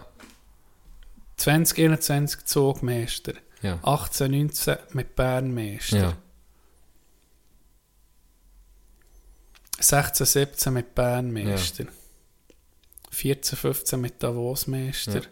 2021 1.35 2.45
Zugmeister. 2.45 3.33
Ja. 3.65 3.79
18, 3.83 4.31
19 4.31 4.77
mit 4.93 5.15
Bern 5.15 5.53
Meister. 5.53 5.97
Ja. 5.97 6.17
16, 9.79 10.25
17 10.25 10.73
mit 10.73 10.95
Bern 10.95 11.31
Meister. 11.33 11.85
14, 13.11 13.57
15 13.57 13.99
mit 14.01 14.21
Davos 14.23 14.67
Meister. 14.67 15.21
Ja. 15.21 15.27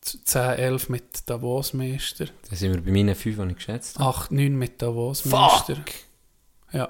Z- 0.00 0.26
10, 0.26 0.40
11 0.58 0.88
mit 0.88 1.28
Davos 1.28 1.72
Meister. 1.74 2.26
Da 2.48 2.56
sind 2.56 2.74
wir 2.74 2.82
bei 2.82 2.90
meinen 2.90 3.14
fünf, 3.14 3.36
die 3.36 3.46
ich 3.50 3.54
geschätzt 3.56 3.98
habe. 3.98 4.08
8, 4.18 4.32
9 4.32 4.56
mit 4.56 4.80
Davos 4.82 5.24
Meister. 5.24 5.76
Fuck! 5.76 5.84
Ja. 6.72 6.88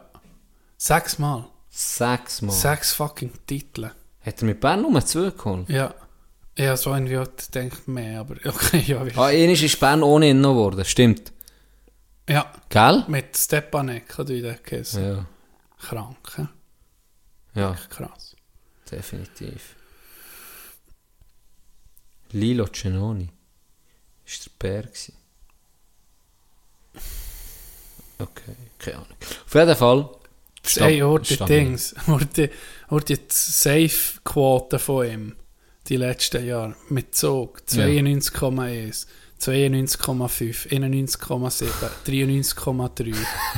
Sechs 0.76 1.18
Mal. 1.18 1.48
Sechsmal. 1.72 2.54
Sechs 2.54 2.92
fucking 2.92 3.32
Titel. 3.46 3.90
Hat 4.20 4.42
er 4.42 4.44
mit 4.46 4.60
Bern 4.60 4.82
nur 4.82 5.04
zwei 5.06 5.30
geholt? 5.30 5.68
Ja. 5.68 5.94
Ja, 6.56 6.76
so 6.76 6.92
irgendwie 6.94 7.18
denkt 7.54 7.88
mehr, 7.88 8.20
aber 8.20 8.36
okay, 8.44 8.82
ja. 8.86 9.00
Ah, 9.16 9.26
einmal 9.26 9.50
ist 9.50 9.80
Bern 9.80 10.02
ohne 10.02 10.30
ihn 10.30 10.40
noch 10.40 10.52
geworden. 10.52 10.84
Stimmt. 10.84 11.32
Ja, 12.28 12.52
Gell? 12.68 13.04
mit 13.08 13.36
Stepanek 13.36 14.16
hat 14.18 14.30
ich 14.30 14.42
den 14.42 14.56
geheißen. 14.62 15.02
Ja. 15.02 15.26
Krank, 15.80 16.16
hä? 16.36 16.46
Ja, 17.54 17.76
krass. 17.88 18.36
definitiv. 18.90 19.74
Lilo 22.32 22.68
Cenoni. 22.68 23.28
Ist 24.24 24.46
der 24.46 24.50
Bär 24.58 24.82
gewesen. 24.82 25.14
Okay, 28.18 28.54
keine 28.78 28.96
Ahnung. 28.98 29.16
Auf 29.46 29.54
jeden 29.54 29.76
Fall. 29.76 30.10
Hey, 30.76 30.98
hör 30.98 31.18
die. 31.18 31.36
Dings, 31.36 31.94
hör 32.06 32.18
die, 32.18 32.50
die 33.08 33.18
Safe-Quote 33.28 34.78
von 34.78 35.06
ihm, 35.06 35.36
die 35.90 35.96
letzten 35.96 36.46
Jahre, 36.46 36.76
mit 36.88 37.14
Zug, 37.14 37.62
92,1, 37.68 39.06
92,5, 39.40 40.68
91,7, 40.68 41.66
93,3, 42.06 43.14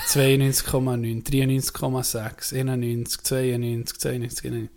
92,9, 0.09 1.25
93,6, 1.25 2.55
91, 2.55 3.23
92, 3.23 3.99
92, 3.99 4.45
91. 4.51 4.71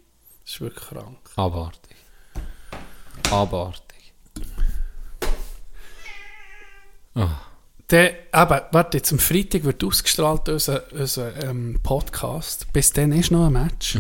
Das 0.44 0.54
ist 0.54 0.62
wirklich 0.62 0.86
krank. 0.86 1.18
Abartig. 1.38 1.96
Abartig. 3.32 4.14
Der, 7.90 8.10
eben, 8.10 8.62
warte, 8.72 8.98
jetzt 8.98 9.12
am 9.12 9.20
Freitag 9.20 9.64
wird 9.64 9.84
ausgestrahlt 9.84 10.50
unser, 10.50 10.92
unser 10.92 11.44
ähm, 11.44 11.80
Podcast. 11.84 12.72
Bis 12.74 12.92
dann 12.92 13.12
ist 13.12 13.32
noch 13.32 13.46
ein 13.46 13.54
Match. 13.54 13.96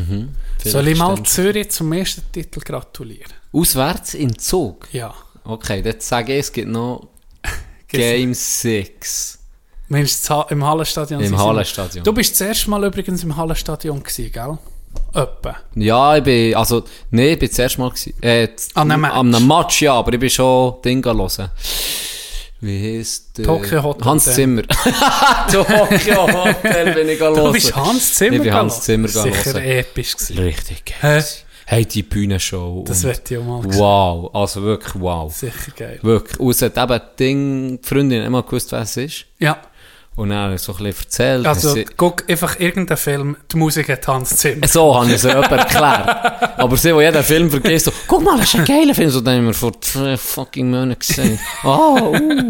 Soll 0.64 0.88
ich 0.88 0.98
mal 0.98 1.22
Zürich 1.23 1.69
zum 1.69 1.94
ersten 1.94 2.23
Titel 2.32 2.60
gratulieren? 2.61 3.32
Auswärts 3.56 4.14
in 4.14 4.38
Zug. 4.38 4.88
Ja. 4.91 5.14
Okay, 5.44 5.82
jetzt 5.84 6.07
sage 6.07 6.34
ich, 6.34 6.40
es 6.40 6.52
gibt 6.52 6.68
noch 6.69 7.07
Game 7.88 8.34
6 8.34 9.40
Meinst 9.88 10.27
du 10.30 10.44
im 10.49 10.65
Hallenstadion? 10.65 11.22
im 11.22 11.38
Hallenstadion. 11.38 12.03
Du 12.03 12.11
bist 12.11 12.32
das 12.34 12.41
erste 12.41 12.69
Mal 12.72 12.84
übrigens 12.86 13.23
im 13.23 13.36
Hallenstadion 13.38 14.02
gewesen, 14.02 14.32
gell? 14.32 14.57
Öppe. 15.14 15.56
Ja, 15.76 16.18
ich 16.18 16.23
bin, 16.23 16.56
also, 16.56 16.84
nee, 17.11 17.34
ich 17.34 17.40
bin 17.40 17.52
zuerst 17.52 17.77
mal 17.77 17.90
gewesen, 17.90 18.14
äh, 18.22 18.48
An 18.73 18.91
einem 18.91 19.02
Match. 19.02 19.14
An 19.14 19.36
einem 19.36 19.48
Match, 19.48 19.82
ja, 19.84 19.94
aber 19.94 20.14
ich 20.14 20.19
bin 20.19 20.30
schon 20.30 20.82
Ding 20.84 21.06
hören. 21.06 21.52
Wie 22.61 22.98
heisst 22.98 23.38
der? 23.38 23.45
Tokyo 23.45 23.84
Hotel. 23.84 24.06
Hans 24.06 24.26
Zimmer. 24.34 24.64
Tokyo 25.52 26.27
Hotel 26.34 26.94
bin 26.94 27.10
ich 27.10 27.19
hören. 27.19 27.36
Du 27.36 27.52
bist 27.52 27.76
Hans 27.76 28.15
Zimmer 28.15 28.38
Ich 28.38 28.41
bin 28.41 28.53
Hans. 28.53 28.82
Zimmer 28.82 29.07
Sicher 29.07 29.53
hören. 29.53 29.64
episch 29.64 30.15
gewesen. 30.15 30.40
Richtig 30.40 30.95
Hä? 30.99 31.22
Hey, 31.67 31.85
die 31.85 32.03
Bühnenshow. 32.03 32.83
Das 32.87 33.03
wird 33.03 33.31
auch 33.33 33.43
mal 33.43 33.61
sehen. 33.71 33.79
Wow, 33.79 34.29
also 34.35 34.61
wirklich 34.61 34.93
wow. 35.01 35.35
Sicher 35.35 35.71
geil. 35.75 35.99
Wirklich. 36.03 36.39
Und 36.39 36.51
es 36.51 36.61
hat 36.61 36.77
eben 36.77 37.01
Ding, 37.19 37.81
die 37.81 37.87
Freundin 37.87 38.23
immer 38.23 38.43
gewusst, 38.43 38.71
wer 38.71 38.81
es 38.81 38.95
ist. 38.97 39.25
Ja, 39.39 39.57
Und 40.15 40.29
dann 40.29 40.57
so 40.59 40.73
ein 40.73 40.83
bisschen 40.83 41.03
erzählt. 41.05 41.47
also 41.47 41.73
Sie- 41.73 41.85
guck 41.97 42.29
einfach 42.29 42.59
irgendeinen 42.59 42.97
Film, 42.97 43.35
die 43.51 43.57
Musik 43.57 43.89
hat 43.89 44.07
Hans 44.07 44.37
Zimmer. 44.37 44.67
So 44.67 44.95
habe 44.95 45.07
ich 45.07 45.13
es 45.15 45.23
jemand 45.23 45.51
erklärt. 45.51 46.59
Aber 46.59 46.77
sie, 46.77 46.93
die 46.93 46.99
jeden 46.99 47.23
Film 47.23 47.49
vergisst, 47.49 47.85
so, 47.85 47.91
guck 48.07 48.23
mal, 48.23 48.37
das 48.37 48.53
ist 48.53 48.59
ein 48.59 48.65
geiler 48.65 48.93
Film. 48.93 49.09
So, 49.09 49.21
den 49.21 49.37
haben 49.39 49.45
wir 49.47 49.53
vor 49.55 49.81
zwei 49.81 50.15
fucking 50.17 50.69
Monaten 50.69 50.99
gesehen. 50.99 51.39
Oh, 51.63 52.15
uh. 52.15 52.49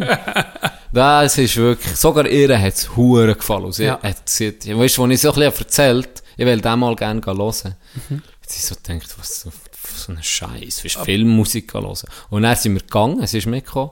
Das 0.91 1.37
ist 1.37 1.57
wirklich, 1.57 1.95
sogar 1.95 2.25
ihr 2.27 2.57
hat 2.59 2.73
es 2.73 2.89
gefallen. 3.35 3.71
Sie 3.71 3.85
Ja. 3.85 3.99
hat 4.01 4.29
ja, 4.65 4.77
weißt 4.77 4.97
du, 4.97 5.03
als 5.03 5.13
ich 5.13 5.21
so 5.21 5.29
ein 5.31 5.35
bisschen 5.35 5.53
erzählt, 5.65 6.23
ich 6.37 6.45
will 6.45 6.59
den 6.61 6.79
mal 6.79 6.95
gerne 6.95 7.21
hören. 7.25 7.75
Mhm. 8.09 8.21
Hat 8.45 8.51
sie 8.51 8.61
so 8.61 8.75
gedacht, 8.75 9.17
was 9.17 9.41
so, 9.41 9.51
so 9.95 10.11
ein 10.11 10.21
Scheiß, 10.21 10.83
willst 10.83 10.97
Filmmusik 10.97 11.73
hören? 11.73 11.97
Und 12.29 12.43
dann 12.43 12.55
sind 12.55 12.75
wir 12.75 12.81
gegangen, 12.81 13.25
sie 13.25 13.39
ist 13.39 13.47
mitgekommen. 13.47 13.89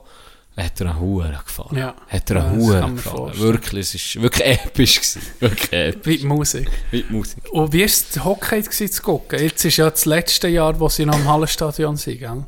hat 0.56 0.80
er 0.80 0.90
einen 0.90 1.00
Huren 1.00 1.36
gefallen. 1.44 1.76
Ja. 1.76 1.96
Hat 2.06 2.30
er 2.30 2.36
Ja, 2.36 2.44
einen 2.44 2.52
kann 2.52 2.60
Huren 2.60 2.94
gefallen. 2.94 3.38
Wirklich, 3.38 3.94
es 3.96 4.14
war 4.14 4.22
wirklich 4.22 4.46
episch. 4.46 4.94
Gewesen. 4.94 5.22
Wirklich 5.40 5.72
episch. 5.72 6.06
Wie 6.06 6.18
die 6.18 6.26
Musik. 6.26 6.70
Die 6.92 7.04
Musik. 7.08 7.50
Und 7.50 7.72
wie 7.72 7.80
war 7.80 7.86
es 7.86 8.24
Hockey 8.24 8.62
gewesen, 8.62 8.92
zu 8.92 9.02
gucken? 9.02 9.40
Jetzt 9.40 9.64
ist 9.64 9.76
ja 9.76 9.90
das 9.90 10.04
letzte 10.04 10.46
Jahr, 10.46 10.78
wo 10.78 10.88
sie 10.88 11.04
noch 11.04 11.18
im 11.18 11.26
Hallenstadion 11.26 11.96
sind, 11.96 12.20
gell? 12.20 12.44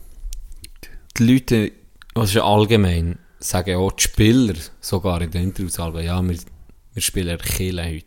Die 1.18 1.24
Leute, 1.24 1.72
was 2.14 2.28
ist 2.28 2.34
ja 2.36 2.44
allgemein, 2.44 3.18
sagen 3.40 3.74
auch 3.74 3.90
die 3.90 4.04
Spieler, 4.04 4.54
sogar 4.80 5.20
in 5.22 5.32
den 5.32 5.42
Interviews, 5.42 5.76
ja, 5.76 5.92
wir, 5.92 6.38
wir 6.92 7.02
spielen 7.02 7.36
Kille 7.38 7.84
heute. 7.84 8.06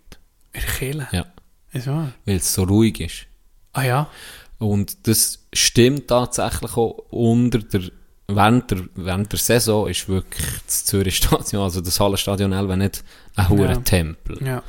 Kiel. 0.77 1.05
Ja. 1.11 1.26
Ist 1.73 1.88
wahr? 1.88 2.13
Weil 2.26 2.38
es 2.38 2.53
so 2.53 2.63
ruhig 2.63 3.01
ist. 3.01 3.28
Ah 3.73 3.83
ja? 3.83 4.09
Und 4.57 5.07
das 5.07 5.39
stimmt 5.53 6.07
tatsächlich 6.07 6.75
auch 6.75 6.97
unter 7.11 7.59
der, 7.59 7.83
während 8.27 8.71
der, 8.71 8.79
während 8.95 9.31
der 9.31 9.39
Saison 9.39 9.87
ist 9.87 10.07
wirklich 10.09 10.45
das 10.65 10.85
Zürich 10.85 11.15
Stadion, 11.17 11.63
also 11.63 11.81
das 11.81 11.99
Hallenstadion 11.99 12.51
Elbe 12.51 12.75
nicht 12.77 13.03
ein 13.35 13.49
hoher 13.49 13.69
Ja. 13.71 13.75
Tempel. 13.77 14.43
Ja. 14.45 14.63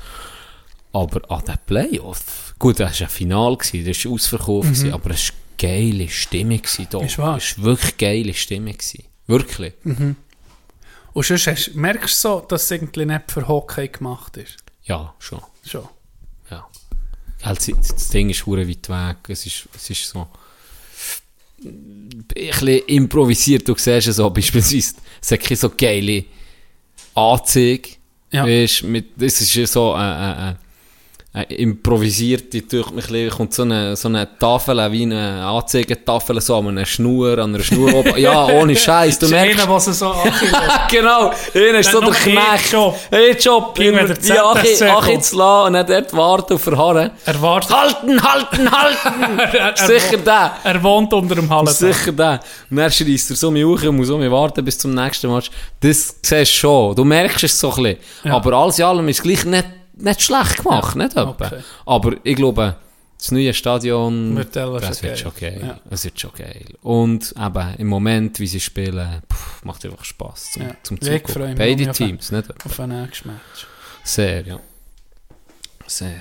Aber 0.92 1.30
an 1.30 1.44
den 1.44 1.56
Playoff, 1.66 2.54
gut, 2.58 2.80
das 2.80 3.00
war 3.00 3.06
ein 3.06 3.10
Final, 3.10 3.56
gewesen, 3.56 3.86
das 3.86 4.04
war 4.04 4.12
ausverkauft, 4.12 4.68
gewesen, 4.68 4.92
aber 4.92 5.10
es 5.10 5.28
war 5.30 5.36
geile 5.58 6.08
Stimmung. 6.08 6.62
Mhm. 6.78 7.00
Ist 7.04 7.18
wahr? 7.18 7.36
Es 7.36 7.58
war 7.58 7.64
wirklich 7.64 7.96
geile 7.96 8.34
Stimmung 8.34 8.72
gewesen. 8.72 9.04
Wirklich. 9.26 9.74
Und 11.12 11.26
sonst 11.26 11.46
hast, 11.46 11.74
merkst 11.74 12.24
du 12.24 12.28
so, 12.28 12.40
dass 12.48 12.64
es 12.64 12.70
irgendwie 12.72 13.04
nicht 13.06 13.30
für 13.30 13.46
Hockey 13.46 13.88
gemacht 13.88 14.36
ist? 14.36 14.56
Ja, 14.82 15.14
schon. 15.18 15.40
Schon. 15.64 15.88
Halt, 17.42 17.68
das 17.68 18.08
Ding 18.08 18.30
ist 18.30 18.44
hure 18.46 18.68
weit 18.68 18.88
weg. 18.88 19.16
Es 19.28 19.46
ist, 19.46 19.68
es 19.74 19.90
ist 19.90 20.08
so. 20.08 20.28
Ein 21.62 22.24
bisschen 22.34 22.86
improvisiert. 22.86 23.68
Du 23.68 23.74
siehst 23.76 24.08
es 24.08 24.16
so, 24.16 24.30
beispielsweise, 24.30 24.94
es 25.20 25.30
hat 25.30 25.40
keine 25.40 25.56
so 25.56 25.70
geile 25.76 26.24
Anzeige. 27.14 27.90
Ja. 28.30 28.46
Weisst, 28.46 28.84
mit, 28.84 29.08
das 29.16 29.40
ist 29.40 29.72
so 29.72 29.92
eine, 29.92 30.36
eine, 30.36 30.58
eine, 31.32 31.46
eine 31.46 31.56
improvisierte, 31.58 32.62
durch 32.62 32.90
mich 32.90 33.08
ein 33.10 33.30
kommt 33.30 33.54
so 33.54 33.62
eine, 33.62 33.94
so 33.94 34.08
eine 34.08 34.28
Tafel, 34.38 34.76
wie 34.90 35.02
eine 35.02 35.44
Anzeigetafel, 35.44 36.40
so 36.40 36.56
an 36.56 36.68
einer 36.68 36.86
Schnur, 36.86 37.38
an 37.38 37.54
einer 37.54 37.62
Schnur 37.62 37.94
oben. 37.94 38.18
Ja, 38.18 38.46
ohne 38.46 38.74
Scheiß. 38.76 39.18
Du 39.18 39.28
merkst, 39.28 39.60
einer, 39.60 39.66
der 39.70 39.80
sie 39.80 39.92
so 39.92 40.12
genau, 40.90 41.30
einer 41.54 41.78
ist 41.78 41.90
so 41.90 42.00
der 42.00 42.08
noch 42.08 42.16
Knecht. 42.16 42.72
E-Job. 42.72 42.96
E-Job, 43.12 43.74
den 43.76 43.94
die 43.94 44.32
Achi, 44.32 44.74
ZSC 44.74 44.82
Achi 44.88 45.12
kommt. 45.12 45.24
zu 45.24 45.36
lassen 45.36 45.66
und 45.68 45.72
dann 45.74 45.86
dort 45.86 46.12
warten 46.16 46.52
und 46.54 46.58
verharren. 46.58 47.10
Er 47.24 47.42
wartet. 47.42 47.70
Halten, 47.70 48.22
halten, 48.22 48.70
halten! 48.70 49.38
Er, 49.40 49.54
er, 49.54 49.76
Sicher 49.76 50.18
der. 50.18 50.52
Er 50.64 50.82
wohnt 50.82 51.12
unter 51.12 51.34
dem 51.34 51.48
Hallen. 51.48 51.66
Sicher 51.68 52.12
der. 52.12 52.40
Und 52.70 52.76
dann 52.76 52.90
schreist 52.90 53.30
er 53.30 53.36
so 53.36 53.50
mich 53.50 53.64
hoch 53.64 53.82
und 53.82 53.96
muss 53.96 54.08
so 54.08 54.18
mich 54.18 54.30
warten 54.30 54.64
bis 54.64 54.78
zum 54.78 54.94
nächsten 54.94 55.32
Match. 55.32 55.50
Das 55.80 56.16
siehst 56.22 56.52
du 56.52 56.56
schon. 56.56 56.94
Du 56.94 57.04
merkst 57.04 57.44
es 57.44 57.58
so 57.58 57.70
ein 57.70 57.82
bisschen. 57.82 57.98
Ja. 58.24 58.34
Aber 58.34 58.52
alles 58.54 58.78
in 58.78 58.84
allem 58.84 59.08
ist 59.08 59.22
gleich 59.22 59.44
nicht, 59.44 59.66
nicht 60.02 60.22
schlecht 60.22 60.58
gemacht. 60.62 60.96
Nicht 60.96 61.12
etwa. 61.12 61.30
Okay. 61.30 61.60
Aber 61.86 62.16
ich 62.22 62.36
glaube, 62.36 62.76
das 63.18 63.30
neue 63.32 63.52
Stadion, 63.52 64.46
teilweise 64.50 64.86
das 64.86 65.02
wird 65.02 65.18
schon 65.18 65.32
geil. 65.38 65.60
Ja. 65.62 65.80
Es 65.90 66.04
wird 66.04 66.18
schon 66.18 66.32
geil. 66.36 66.64
Und 66.82 67.34
eben, 67.38 67.74
im 67.76 67.86
Moment, 67.86 68.40
wie 68.40 68.46
sie 68.46 68.60
spielen, 68.60 69.22
pff, 69.30 69.62
macht 69.64 69.84
einfach 69.84 70.04
Spass 70.04 70.52
zum, 70.52 70.62
Ja. 70.62 70.70
zum 70.82 70.98
Ja, 71.02 71.12
ich 71.12 71.26
Zugucken. 71.26 71.54
Beide 71.54 71.92
Teams, 71.92 72.32
nicht 72.32 72.48
etwa. 72.48 72.66
Auf 72.66 72.80
ein 72.80 72.88
nächstes 72.88 73.26
Match. 73.26 73.66
Sehr, 74.04 74.46
ja. 74.46 74.60
Sehr. 75.86 76.20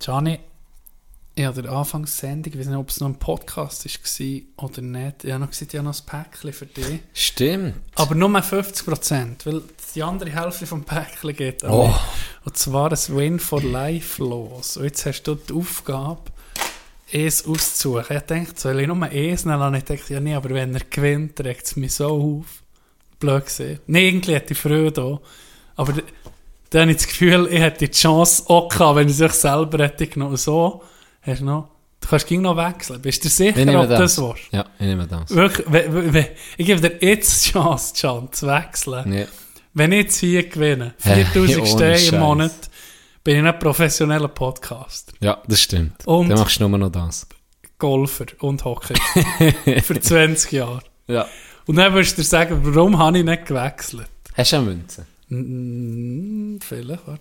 Gianni, 0.00 0.40
ich 1.36 1.44
habe 1.44 1.62
der 1.62 1.72
Anfangssendung, 1.72 2.52
ich 2.52 2.58
weiß 2.60 2.66
nicht, 2.66 2.76
ob 2.76 2.88
es 2.90 3.00
noch 3.00 3.08
ein 3.08 3.18
Podcast 3.18 3.84
war 3.84 4.64
oder 4.64 4.82
nicht, 4.82 5.24
ich 5.24 5.32
habe 5.32 5.40
noch 5.44 5.50
gesagt, 5.50 5.74
ich 5.74 5.78
habe 5.78 5.88
noch 5.88 5.98
ein 5.98 6.06
Päckchen 6.06 6.52
für 6.52 6.66
dich. 6.66 7.00
Stimmt. 7.12 7.74
Aber 7.96 8.14
nur 8.14 8.28
50%, 8.30 9.44
weil 9.44 9.62
die 9.94 10.02
andere 10.02 10.30
Hälfte 10.30 10.66
vom 10.66 10.84
Päckchen 10.84 11.34
geht 11.34 11.64
an 11.64 11.70
Oh. 11.70 11.86
mich. 11.88 11.96
Und 12.44 12.56
zwar 12.56 12.92
ein 12.92 12.98
Win 13.16 13.38
for 13.40 13.62
Life 13.62 14.22
los. 14.22 14.76
Und 14.76 14.84
jetzt 14.84 15.06
hast 15.06 15.22
du 15.24 15.34
die 15.34 15.52
Aufgabe, 15.54 16.20
es 17.12 17.46
auszusuchen. 17.46 18.16
Ich 18.16 18.22
dachte, 18.22 18.52
soll 18.56 18.80
ich 18.80 18.86
nur 18.86 19.10
es 19.12 19.44
nehmen? 19.44 19.62
Und 19.62 19.74
ich 19.74 19.84
dachte, 19.84 20.14
ja 20.14 20.20
nee, 20.20 20.34
aber 20.34 20.50
wenn 20.50 20.74
er 20.74 20.82
gewinnt, 20.88 21.40
regt 21.40 21.66
es 21.66 21.76
mich 21.76 21.94
so 21.94 22.06
auf. 22.08 22.62
Blöd 23.20 23.44
gesehen. 23.46 23.78
Nee, 23.86 24.08
irgendwie 24.08 24.34
hätte 24.34 24.52
ich 24.52 24.58
Freude 24.58 25.02
auch. 25.02 25.20
Aber 25.76 25.94
dann 26.70 26.82
habe 26.82 26.90
ich 26.90 26.96
das 26.98 27.06
Gefühl, 27.06 27.48
ich 27.50 27.60
hätte 27.60 27.86
die 27.86 27.90
Chance 27.92 28.44
auch 28.48 28.68
gehabt, 28.68 28.96
wenn 28.96 29.08
ich 29.08 29.16
sich 29.16 29.32
selber 29.32 29.82
hätte 29.84 30.06
genommen. 30.06 30.36
So, 30.36 30.82
hast 31.26 31.40
du 31.40 31.44
noch, 31.44 31.68
du 32.00 32.08
kannst 32.08 32.26
gegen 32.26 32.42
noch 32.42 32.56
wechseln. 32.56 33.00
Bist 33.02 33.24
du 33.24 33.28
sicher, 33.28 33.80
ob 33.82 33.88
das 33.88 34.20
warst? 34.20 34.42
Ja, 34.52 34.64
ich 34.78 34.86
nehme 34.86 35.06
das. 35.06 35.30
Wirklich, 35.30 35.66
we- 35.70 36.12
we- 36.14 36.30
ich 36.56 36.66
gebe 36.66 36.80
dir 36.80 36.98
jetzt 37.06 37.46
die 37.46 37.50
Chance, 37.52 37.94
Can, 38.00 38.32
zu 38.32 38.46
wechseln. 38.46 39.12
Ja. 39.12 39.24
Wenn 39.72 39.92
ich 39.92 40.04
jetzt 40.04 40.18
hier 40.18 40.48
gewinne, 40.48 40.94
Hey, 41.02 41.24
4000 41.32 41.58
ohne 41.58 41.66
Steine 41.98 42.16
im 42.16 42.20
Monat, 42.20 42.52
bin 43.24 43.36
ich 43.38 43.42
nicht 43.42 43.58
professioneller 43.58 44.28
Podcaster, 44.28 45.12
ja, 45.20 45.38
das 45.48 45.60
stimmt. 45.62 46.06
Und- 46.06 46.28
Dann 46.28 46.38
machst 46.38 46.60
du 46.60 46.68
nur 46.68 46.78
noch 46.78 46.90
das. 46.92 47.26
Golfer 47.78 48.26
und 48.40 48.64
Hockey. 48.64 48.94
Für 49.82 50.00
20 50.00 50.52
Jahre. 50.52 50.80
Ja. 51.08 51.26
Und 51.66 51.76
dann 51.76 51.92
würdest 51.92 52.16
du 52.16 52.22
dir 52.22 52.28
sagen, 52.28 52.60
warum 52.62 52.98
habe 52.98 53.18
ich 53.18 53.24
nicht 53.24 53.46
gewechselt? 53.46 54.06
Hast 54.34 54.52
du 54.52 54.56
eine 54.56 54.66
Münze? 54.66 55.06
Mm, 55.28 56.58
vielleicht, 56.60 57.06
warte. 57.06 57.20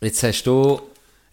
Jetzt 0.00 0.22
hast 0.22 0.44
du 0.44 0.80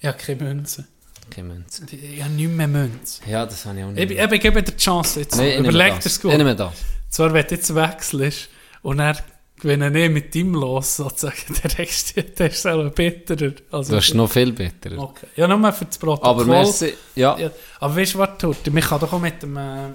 habe 0.04 0.18
keine 0.18 0.44
Münze. 0.44 0.86
Keine 1.30 1.50
Münze. 1.54 1.84
Ich 1.96 2.22
habe 2.24 2.34
nicht 2.34 2.50
mehr 2.50 2.68
Münze. 2.68 3.22
Ja, 3.28 3.46
das 3.46 3.66
habe 3.66 3.78
ich 3.80 3.84
auch 3.86 3.90
Ich, 3.90 3.96
nicht. 3.96 4.12
ich, 4.12 4.32
ich 4.32 4.42
gebe 4.42 4.64
dir 4.64 4.72
die 4.72 4.78
Chance 4.78 5.22
jetzt. 5.22 5.34
Ich 5.36 5.40
nehme 5.40 5.68
Überleg 5.70 5.96
das. 5.96 6.04
dir 6.04 6.10
es 6.10 6.16
Ich 6.18 6.22
gut. 6.22 6.32
nehme 6.38 6.56
das. 6.56 6.74
Zwar, 7.10 7.34
wenn 7.34 7.46
du 7.48 7.56
jetzt 7.56 7.74
wechselst 7.76 8.50
und 8.82 8.98
dann 8.98 9.18
gewinne 9.60 10.06
ich 10.06 10.12
mit 10.12 10.36
ihm 10.36 10.54
los, 10.54 10.98
sozusagen, 10.98 11.38
dann 11.64 11.72
regst 11.72 12.16
du 12.18 12.44
ist 12.46 12.62
selber 12.62 12.90
bitterer. 12.90 13.54
Also, 13.72 13.92
Du 13.92 13.98
hast 13.98 14.14
noch 14.14 14.32
viel 14.32 14.52
besser. 14.52 14.98
Okay. 14.98 15.28
Ja, 15.36 15.48
nur 15.48 15.74
für 15.74 15.86
das 15.86 15.98
Protokoll. 15.98 16.30
Aber 16.30 16.46
merci. 16.46 16.94
Ja, 17.16 17.38
Ja, 17.38 17.50
aber 17.80 17.96
weißt 17.96 18.14
du, 18.16 18.18
was 18.20 18.38
tut? 18.38 18.68
Man 18.74 18.84
kann 18.84 19.00
doch 19.00 19.12
auch 19.14 19.20
mit 19.20 19.42
dem, 19.42 19.58
äh, 19.58 19.90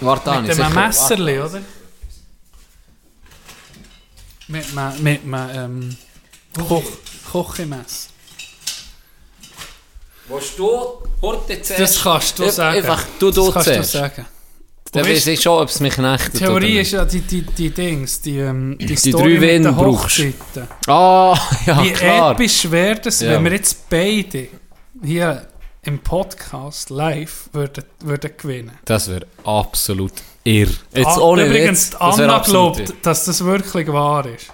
warte 0.00 0.30
an. 0.32 0.46
mit 0.46 0.56
dem 0.56 0.74
Messerli, 0.74 1.38
oder? 1.40 1.60
Mit 4.48 4.64
einem, 4.76 5.02
mit 5.02 5.22
einem 5.22 5.96
ähm, 6.54 6.66
Koch, 6.66 6.82
Kochemesser. 7.30 8.09
Willst 10.30 10.58
du 10.58 10.70
heute 11.22 11.60
zuerst? 11.62 11.80
Das 11.80 12.02
kannst 12.02 12.38
du 12.38 12.48
sagen. 12.50 12.78
Einfach, 12.78 13.04
du, 13.18 13.30
du 13.30 13.46
das 13.50 13.54
kannst 13.54 13.68
du 13.68 13.98
sagen. 13.98 14.26
Dann 14.92 15.04
weiß 15.06 15.26
ich 15.28 15.40
schon, 15.40 15.60
ob 15.62 15.68
es 15.68 15.78
mich 15.80 15.94
Die 15.94 16.00
knechtet 16.00 16.34
oder 16.42 16.46
Theorie 16.60 16.78
ist 16.80 16.92
ja 16.92 17.04
die, 17.04 17.20
die, 17.20 17.42
die 17.42 17.70
Dings, 17.70 18.20
die, 18.20 18.38
ähm, 18.38 18.76
die, 18.78 18.86
Die 18.86 18.96
Story 18.96 19.36
drei 19.36 19.40
Wände 19.42 19.72
brauchst. 19.72 20.20
Ah, 20.88 21.38
ja, 21.66 21.84
Wie 21.84 21.90
klar. 21.92 22.32
episch 22.32 22.68
wäre 22.70 22.98
das, 23.00 23.20
Ja. 23.20 23.30
wenn 23.32 23.44
wir 23.44 23.52
jetzt 23.52 23.88
beide 23.88 24.48
hier 25.04 25.46
im 25.82 26.00
Podcast 26.00 26.90
live 26.90 27.48
würden, 27.52 27.84
würden 28.04 28.30
gewinnen. 28.36 28.72
Das 28.84 29.08
wäre 29.08 29.26
absolut 29.44 30.12
irr. 30.42 30.68
Jetzt 30.92 31.06
Ah, 31.06 31.18
ohne 31.20 31.46
Übrigens, 31.46 31.92
Witz, 31.92 31.98
das 31.98 32.18
Anna 32.18 32.34
absolut 32.36 32.74
glaubt, 32.76 32.90
irr. 32.90 32.96
dass 33.02 33.24
das 33.26 33.44
wirklich 33.44 33.86
wahr 33.92 34.26
ist. 34.26 34.46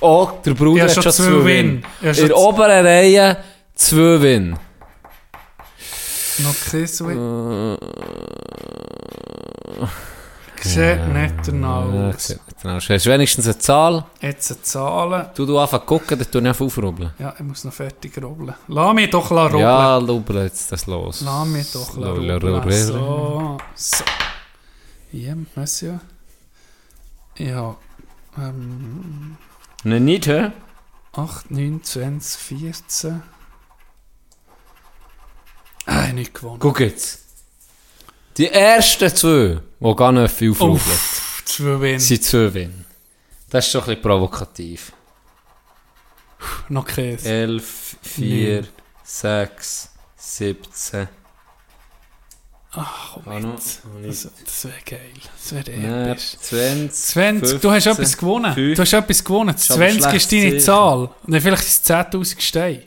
Oh, 0.00 0.28
der 0.44 0.54
Bruder 0.54 0.84
hat 0.84 0.94
schon 1.02 1.12
zwei 1.12 1.44
Win. 1.44 1.82
Win. 2.00 2.14
In 2.14 2.28
der 2.28 2.36
oberen 2.36 2.86
Reihe 2.86 3.36
zwei 3.74 4.20
Win. 4.22 4.58
Noch 6.38 6.54
kein 6.70 6.88
Win. 7.08 7.78
Sieht 10.62 11.06
nicht 11.12 11.34
danach 11.46 11.84
Ja, 11.94 12.08
aus. 12.08 12.28
nicht 12.30 12.40
genau. 12.62 12.74
Hast 12.74 12.88
du 13.06 13.10
wenigstens 13.10 13.44
eine 13.46 13.58
Zahl? 13.58 14.04
Jetzt 14.20 14.50
eine 14.50 14.62
Zahlen. 14.62 15.26
Du, 15.34 15.46
du 15.46 15.58
anfangen 15.58 15.86
gucken, 15.86 16.18
dann 16.18 16.30
tu 16.30 16.38
ich 16.38 16.46
einfach 16.46 16.64
aufrubbeln. 16.66 17.10
Ja, 17.18 17.34
ich 17.38 17.44
muss 17.44 17.62
noch 17.64 17.72
fertig 17.72 18.20
rubbeln. 18.20 18.54
Lass 18.66 18.94
mich 18.94 19.10
doch 19.10 19.30
rubbeln. 19.30 19.58
Ja, 19.60 19.96
rubbel 19.98 20.42
jetzt 20.42 20.72
das 20.72 20.86
los. 20.86 21.20
Lass 21.20 21.46
mich 21.46 21.70
doch 21.72 21.96
Rubbel, 21.96 22.32
rubbeln. 22.32 22.54
rubbel. 22.56 22.72
So. 22.72 23.58
so. 23.76 24.04
Ja, 25.12 25.34
Monsieur. 25.54 26.00
Ja. 27.36 27.76
Ähm, 28.38 29.36
Ne, 29.84 30.00
nicht, 30.00 30.26
hä? 30.26 30.50
8, 31.12 31.50
9, 31.50 31.80
20, 31.84 32.40
14. 32.40 33.22
Ich 35.86 35.92
habe 35.92 36.12
nicht 36.12 36.34
gewonnen. 36.34 36.58
Guck 36.58 36.80
jetzt. 36.80 37.20
Die 38.36 38.48
ersten 38.48 39.14
zwei, 39.14 39.60
die 39.80 39.94
gar 39.96 40.12
nicht 40.12 40.34
viel 40.34 40.50
Uff, 40.50 41.42
zwei 41.44 41.80
Win. 41.80 41.98
sind 42.00 42.22
zwei 42.24 42.52
Win. 42.52 42.84
Das 43.48 43.64
ist 43.66 43.72
schon 43.72 43.80
ein 43.82 43.86
bisschen 43.86 44.02
provokativ. 44.02 44.92
Noch 46.68 46.84
kein. 46.84 47.16
11, 47.18 47.96
4, 48.02 48.64
6, 49.04 49.90
17. 50.16 51.08
Ach, 52.72 53.14
komm 53.14 53.32
Ah, 53.32 53.38
jetzt. 53.38 53.84
noch 53.86 54.02
Das, 54.06 54.24
nicht. 54.24 54.34
das 54.46 54.64
wäre 54.66 54.74
geil. 54.84 55.12
Das 55.42 55.52
wäre 55.54 55.78
Nein, 55.78 56.08
episch. 56.10 56.36
20. 56.40 56.92
20, 56.92 57.60
du 57.62 57.70
hast 57.70 57.84
15, 57.84 57.92
etwas 57.92 58.18
gewonnen. 58.18 58.54
5. 58.54 58.76
Du 58.76 58.82
hast 58.82 58.92
etwas 58.92 59.24
gewonnen. 59.24 59.52
Das 59.54 59.62
Ist 59.62 59.70
aber 59.70 59.88
20 59.88 60.12
ist 60.14 60.32
deine 60.32 60.42
sicher. 60.50 60.58
Zahl. 60.58 60.98
Und 60.98 61.32
dann 61.32 61.40
vielleicht 61.40 61.62
ist 61.62 61.88
es 61.88 61.96
10.000 61.96 62.40
Steine. 62.40 62.82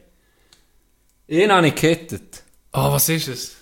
Einen 1.32 1.52
habe 1.52 1.68
ich 1.68 1.76
gekettet. 1.76 2.44
Ah, 2.72 2.92
was 2.92 3.10
ist 3.10 3.28
es? 3.28 3.56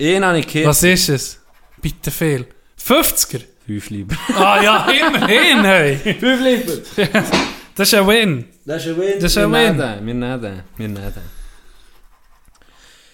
Einen 0.00 0.24
habe 0.24 0.38
ich 0.38 0.46
gekettet. 0.46 0.68
Was 0.68 0.82
ist 0.82 1.08
es? 1.08 1.38
Bitte 1.80 2.10
viel. 2.10 2.46
50er? 2.82 3.42
Fünf 3.66 3.90
lieber. 3.90 4.16
Ah 4.34 4.62
ja, 4.62 4.88
immerhin, 4.90 5.64
hey. 5.64 5.96
Fünf 6.18 6.42
lieber! 6.42 7.22
Das 7.76 7.88
ist 7.90 7.94
ein 7.98 8.06
Win. 8.08 8.44
Das 8.66 8.84
ist 8.84 8.88
ein 8.88 9.00
Win. 9.00 9.12
Das 9.20 9.24
ist 9.32 9.38
ein 9.38 9.52
Win. 9.52 9.78
Wir 9.78 10.14
nehmen 10.14 10.42
den, 10.42 10.62
wir 10.76 10.88
nehmen 10.88 10.94
den. 11.14 11.22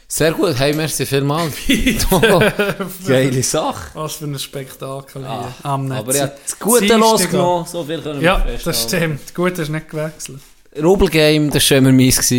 Sehr 0.09 0.32
gut, 0.32 0.59
hey, 0.59 0.73
merci 0.73 1.07
vielmals. 1.07 1.55
Geile 3.07 3.43
Sache. 3.43 3.90
Was 3.94 4.15
für 4.15 4.24
ein 4.24 4.39
Spektakel 4.39 5.23
hier. 5.23 5.55
Am 5.62 5.93
Aber 5.93 6.07
Netz. 6.07 6.16
er 6.16 6.23
hat 6.24 6.39
das 6.44 6.59
Gute 6.59 6.81
Dienstag. 6.81 6.98
losgenommen, 7.01 7.66
so 7.66 7.85
viel 7.85 8.01
können 8.01 8.20
wir 8.20 8.27
Ja, 8.27 8.47
das 8.65 8.82
stimmt. 8.82 9.35
Gut, 9.35 9.59
ist 9.59 9.69
nicht 9.69 9.89
gewechselt. 9.89 10.40
Rubel 10.82 11.09
Game, 11.09 11.51
das 11.51 11.70
war 11.70 11.78
immer 11.78 11.93
meins. 11.93 12.32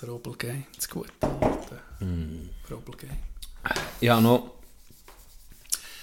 Das 0.00 0.08
Robelgame. 0.08 0.64
Das 0.74 0.88
gute 0.88 1.10
alte 1.22 1.80
Hm. 1.98 2.50
Robelgame. 2.70 3.16
Ja, 4.00 4.20
noch 4.20 4.52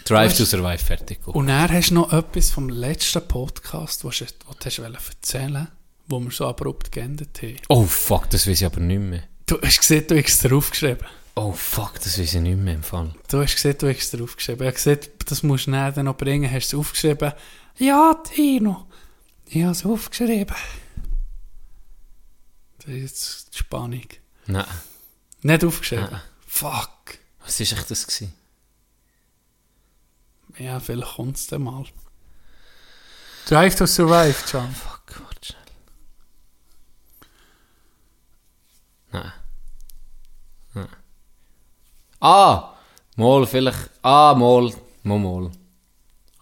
Drive 0.05 0.35
to 0.37 0.43
Survive 0.43 0.79
fertig. 0.83 1.19
geguckt. 1.19 1.37
Und 1.37 1.47
dann 1.47 1.71
hast 1.71 1.89
du 1.91 1.93
noch 1.95 2.11
etwas 2.11 2.49
vom 2.49 2.67
letzten 2.69 3.25
Podcast, 3.27 4.03
was 4.03 4.17
du 4.19 4.25
was 4.25 4.57
du 4.59 4.65
hast 4.65 5.09
erzählen 5.09 5.67
wo 6.07 6.19
wir 6.19 6.31
so 6.31 6.45
abrupt 6.47 6.91
geendet 6.91 7.41
haben. 7.41 7.55
Oh 7.69 7.85
fuck, 7.85 8.29
das 8.29 8.45
weiß 8.45 8.59
ich 8.59 8.65
aber 8.65 8.81
nicht 8.81 8.99
mehr. 8.99 9.23
Du 9.45 9.59
hast 9.61 9.79
gesehen, 9.79 10.05
du 10.05 10.17
hast 10.21 10.27
es 10.27 10.39
draufgeschrieben. 10.39 11.07
Oh 11.35 11.53
fuck, 11.53 11.93
das 11.95 12.19
weiß 12.19 12.33
ich 12.35 12.41
nicht 12.41 12.57
mehr 12.57 12.75
im 12.75 12.83
Fall. 12.83 13.13
Du 13.29 13.41
hast 13.41 13.55
gesehen, 13.55 13.75
du 13.79 13.87
hast 13.87 13.99
es 13.99 14.11
draufgeschrieben. 14.11 14.61
Ich 14.63 14.67
habe 14.67 14.75
gesehen, 14.75 14.99
das 15.25 15.43
musst 15.43 15.67
du 15.67 15.71
dann 15.71 16.05
noch 16.05 16.17
bringen. 16.17 16.51
Hast 16.51 16.73
du 16.73 16.77
es 16.77 16.79
aufgeschrieben? 16.81 17.31
Ja, 17.77 18.15
Tino. 18.15 18.85
Ich 19.47 19.61
habe 19.63 19.71
es 19.71 19.85
aufgeschrieben. 19.85 20.55
Das 22.85 22.93
ist 22.93 23.01
jetzt 23.01 23.53
die 23.53 23.57
Spannung. 23.59 24.07
Nein, 24.45 24.65
Nicht 25.41 25.63
aufgeschrieben. 25.63 26.09
Ah. 26.11 26.21
Fuck. 26.45 27.17
was 27.39 27.59
war 27.59 27.77
echt 27.77 27.91
das? 27.91 28.05
Gewesen? 28.07 28.33
Ja, 30.57 30.79
vielleicht 30.79 31.15
kommt 31.15 31.37
es 31.37 31.47
dann 31.47 31.63
mal. 31.63 31.85
Drive 33.47 33.75
to 33.75 33.85
Survive, 33.85 34.35
John. 34.51 34.69
Fuck, 34.73 35.21
warte 35.23 35.45
schnell. 35.45 35.61
Nein. 39.11 39.33
Nein. 40.73 40.87
Ah! 42.19 42.75
Mal, 43.15 43.47
vielleicht. 43.47 43.89
Ah, 44.01 44.33
mal. 44.35 44.73
Mal, 45.03 45.19
mal. 45.19 45.51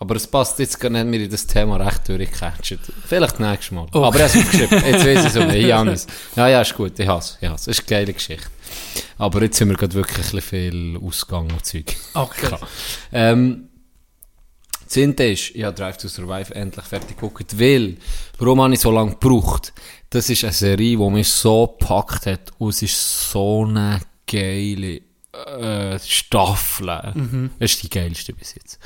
Aber 0.02 0.16
es 0.16 0.26
passt 0.26 0.58
jetzt 0.58 0.80
gar 0.80 0.90
nicht 0.90 1.06
mehr 1.06 1.20
in 1.20 1.30
das 1.30 1.46
Thema 1.46 1.78
recht 1.78 2.10
durchgecatcht. 2.10 2.80
Vielleicht 3.06 3.40
nächstes 3.40 3.70
Mal. 3.70 3.86
Oh. 3.94 4.04
Aber 4.04 4.18
er 4.18 4.26
hat 4.26 4.36
es 4.36 4.42
aufgeschrieben. 4.42 4.84
Jetzt 4.92 5.06
weiß 5.06 5.20
ich 5.20 5.26
es 5.28 5.38
um. 5.38 5.50
Ich 5.52 5.72
habe 5.72 5.92
es. 5.92 6.08
Ja, 6.36 6.48
ja, 6.48 6.62
ist 6.62 6.76
gut. 6.76 6.98
Ich 6.98 7.08
hasse 7.08 7.36
es. 7.36 7.44
Ich 7.44 7.48
hasse 7.48 7.70
es. 7.70 7.78
ist 7.78 7.88
eine 7.88 8.00
geile 8.00 8.14
Geschichte. 8.14 8.48
Aber 9.20 9.44
jetzt 9.44 9.58
sind 9.58 9.70
wir 9.70 9.78
gerade 9.78 9.94
wirklich 9.94 10.18
ein 10.18 10.24
bisschen 10.24 10.42
viel 10.42 10.98
Ausgang 10.98 11.52
und 11.52 11.64
Zeug. 11.64 11.96
Okay. 12.16 12.56
Ähm, 13.14 13.68
das 14.80 14.88
Zehnte 14.88 15.24
ist, 15.26 15.52
ich 15.54 15.64
habe 15.64 15.76
Drive 15.76 15.98
to 15.98 16.08
Survive 16.08 16.56
endlich 16.56 16.86
fertig 16.86 17.20
geguckt, 17.20 17.60
weil, 17.60 17.98
warum 18.40 18.60
habe 18.62 18.74
ich 18.74 18.80
so 18.80 18.90
lange 18.90 19.12
gebraucht? 19.12 19.72
Das 20.10 20.30
ist 20.32 20.44
eine 20.44 20.54
Serie, 20.54 20.98
die 20.98 21.10
mich 21.12 21.28
so 21.28 21.68
gepackt 21.68 22.26
hat 22.26 22.52
und 22.58 22.70
es 22.70 22.82
ist 22.82 23.32
so 23.32 23.66
eine 23.66 24.00
geile 24.26 25.02
äh, 25.32 26.00
Staffel. 26.00 26.88
Das 27.60 27.72
ist 27.72 27.84
die 27.84 27.90
geilste 27.90 28.34
bis 28.34 28.56
jetzt. 28.56 28.80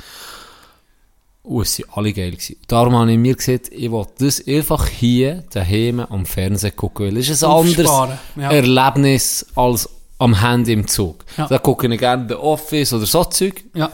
Und 1.46 1.62
es 1.62 1.76
sind 1.76 1.88
alle 1.96 2.12
geil 2.12 2.32
gewesen. 2.32 2.56
Darum 2.66 2.96
habe 2.96 3.12
ich 3.12 3.18
mir 3.18 3.36
gesagt, 3.36 3.68
ich 3.70 3.90
will 3.92 4.04
das 4.18 4.44
einfach 4.44 4.88
hier 4.88 5.44
daheim 5.50 6.00
am 6.00 6.26
Fernsehen 6.26 6.74
gucken, 6.74 7.06
weil 7.06 7.16
es 7.18 7.28
ist 7.28 7.44
ein 7.44 7.50
anderes 7.50 7.88
Aufsparen, 7.88 8.18
ja. 8.34 8.50
Erlebnis 8.50 9.46
als 9.54 9.88
am 10.18 10.40
Handy 10.40 10.72
im 10.72 10.88
Zug. 10.88 11.24
Ja. 11.36 11.46
Da 11.46 11.58
gucke 11.58 11.86
ich 11.86 12.00
gerne 12.00 12.26
The 12.28 12.34
Office 12.34 12.92
oder 12.94 13.06
so 13.06 13.22
Zeug. 13.24 13.62
Ja. 13.74 13.92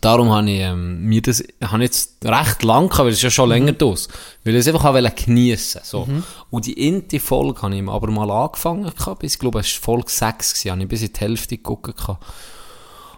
Darum 0.00 0.30
habe 0.30 0.50
ich 0.50 0.60
ähm, 0.60 1.04
mir 1.06 1.22
das 1.22 1.42
habe 1.62 1.84
ich 1.84 1.90
jetzt 1.90 2.16
recht 2.22 2.62
lang 2.64 2.88
gehabt, 2.88 3.04
weil 3.04 3.12
es 3.12 3.16
ist 3.18 3.22
ja 3.22 3.30
schon 3.30 3.48
länger 3.48 3.72
draus, 3.72 4.08
weil 4.42 4.54
ich 4.54 4.60
es 4.60 4.68
einfach 4.68 4.84
auch 4.84 5.14
geniessen 5.14 5.80
so. 5.84 6.06
Und 6.50 6.66
die 6.66 6.78
erste 6.78 7.18
Folge 7.18 7.62
habe 7.62 7.76
ich 7.76 7.88
aber 7.88 8.10
mal 8.10 8.30
angefangen 8.30 8.92
gehabt, 8.94 9.20
bis, 9.20 9.34
ich 9.34 9.38
glaube, 9.38 9.60
es 9.60 9.74
war 9.76 9.84
Folge 9.84 10.10
6 10.10 10.52
gewesen, 10.52 10.70
habe 10.72 10.82
ich 10.82 10.88
bis 10.88 11.02
in 11.02 11.12
die 11.14 11.20
Hälfte 11.20 11.56
geguckt 11.56 11.96
gehabt. 11.96 12.22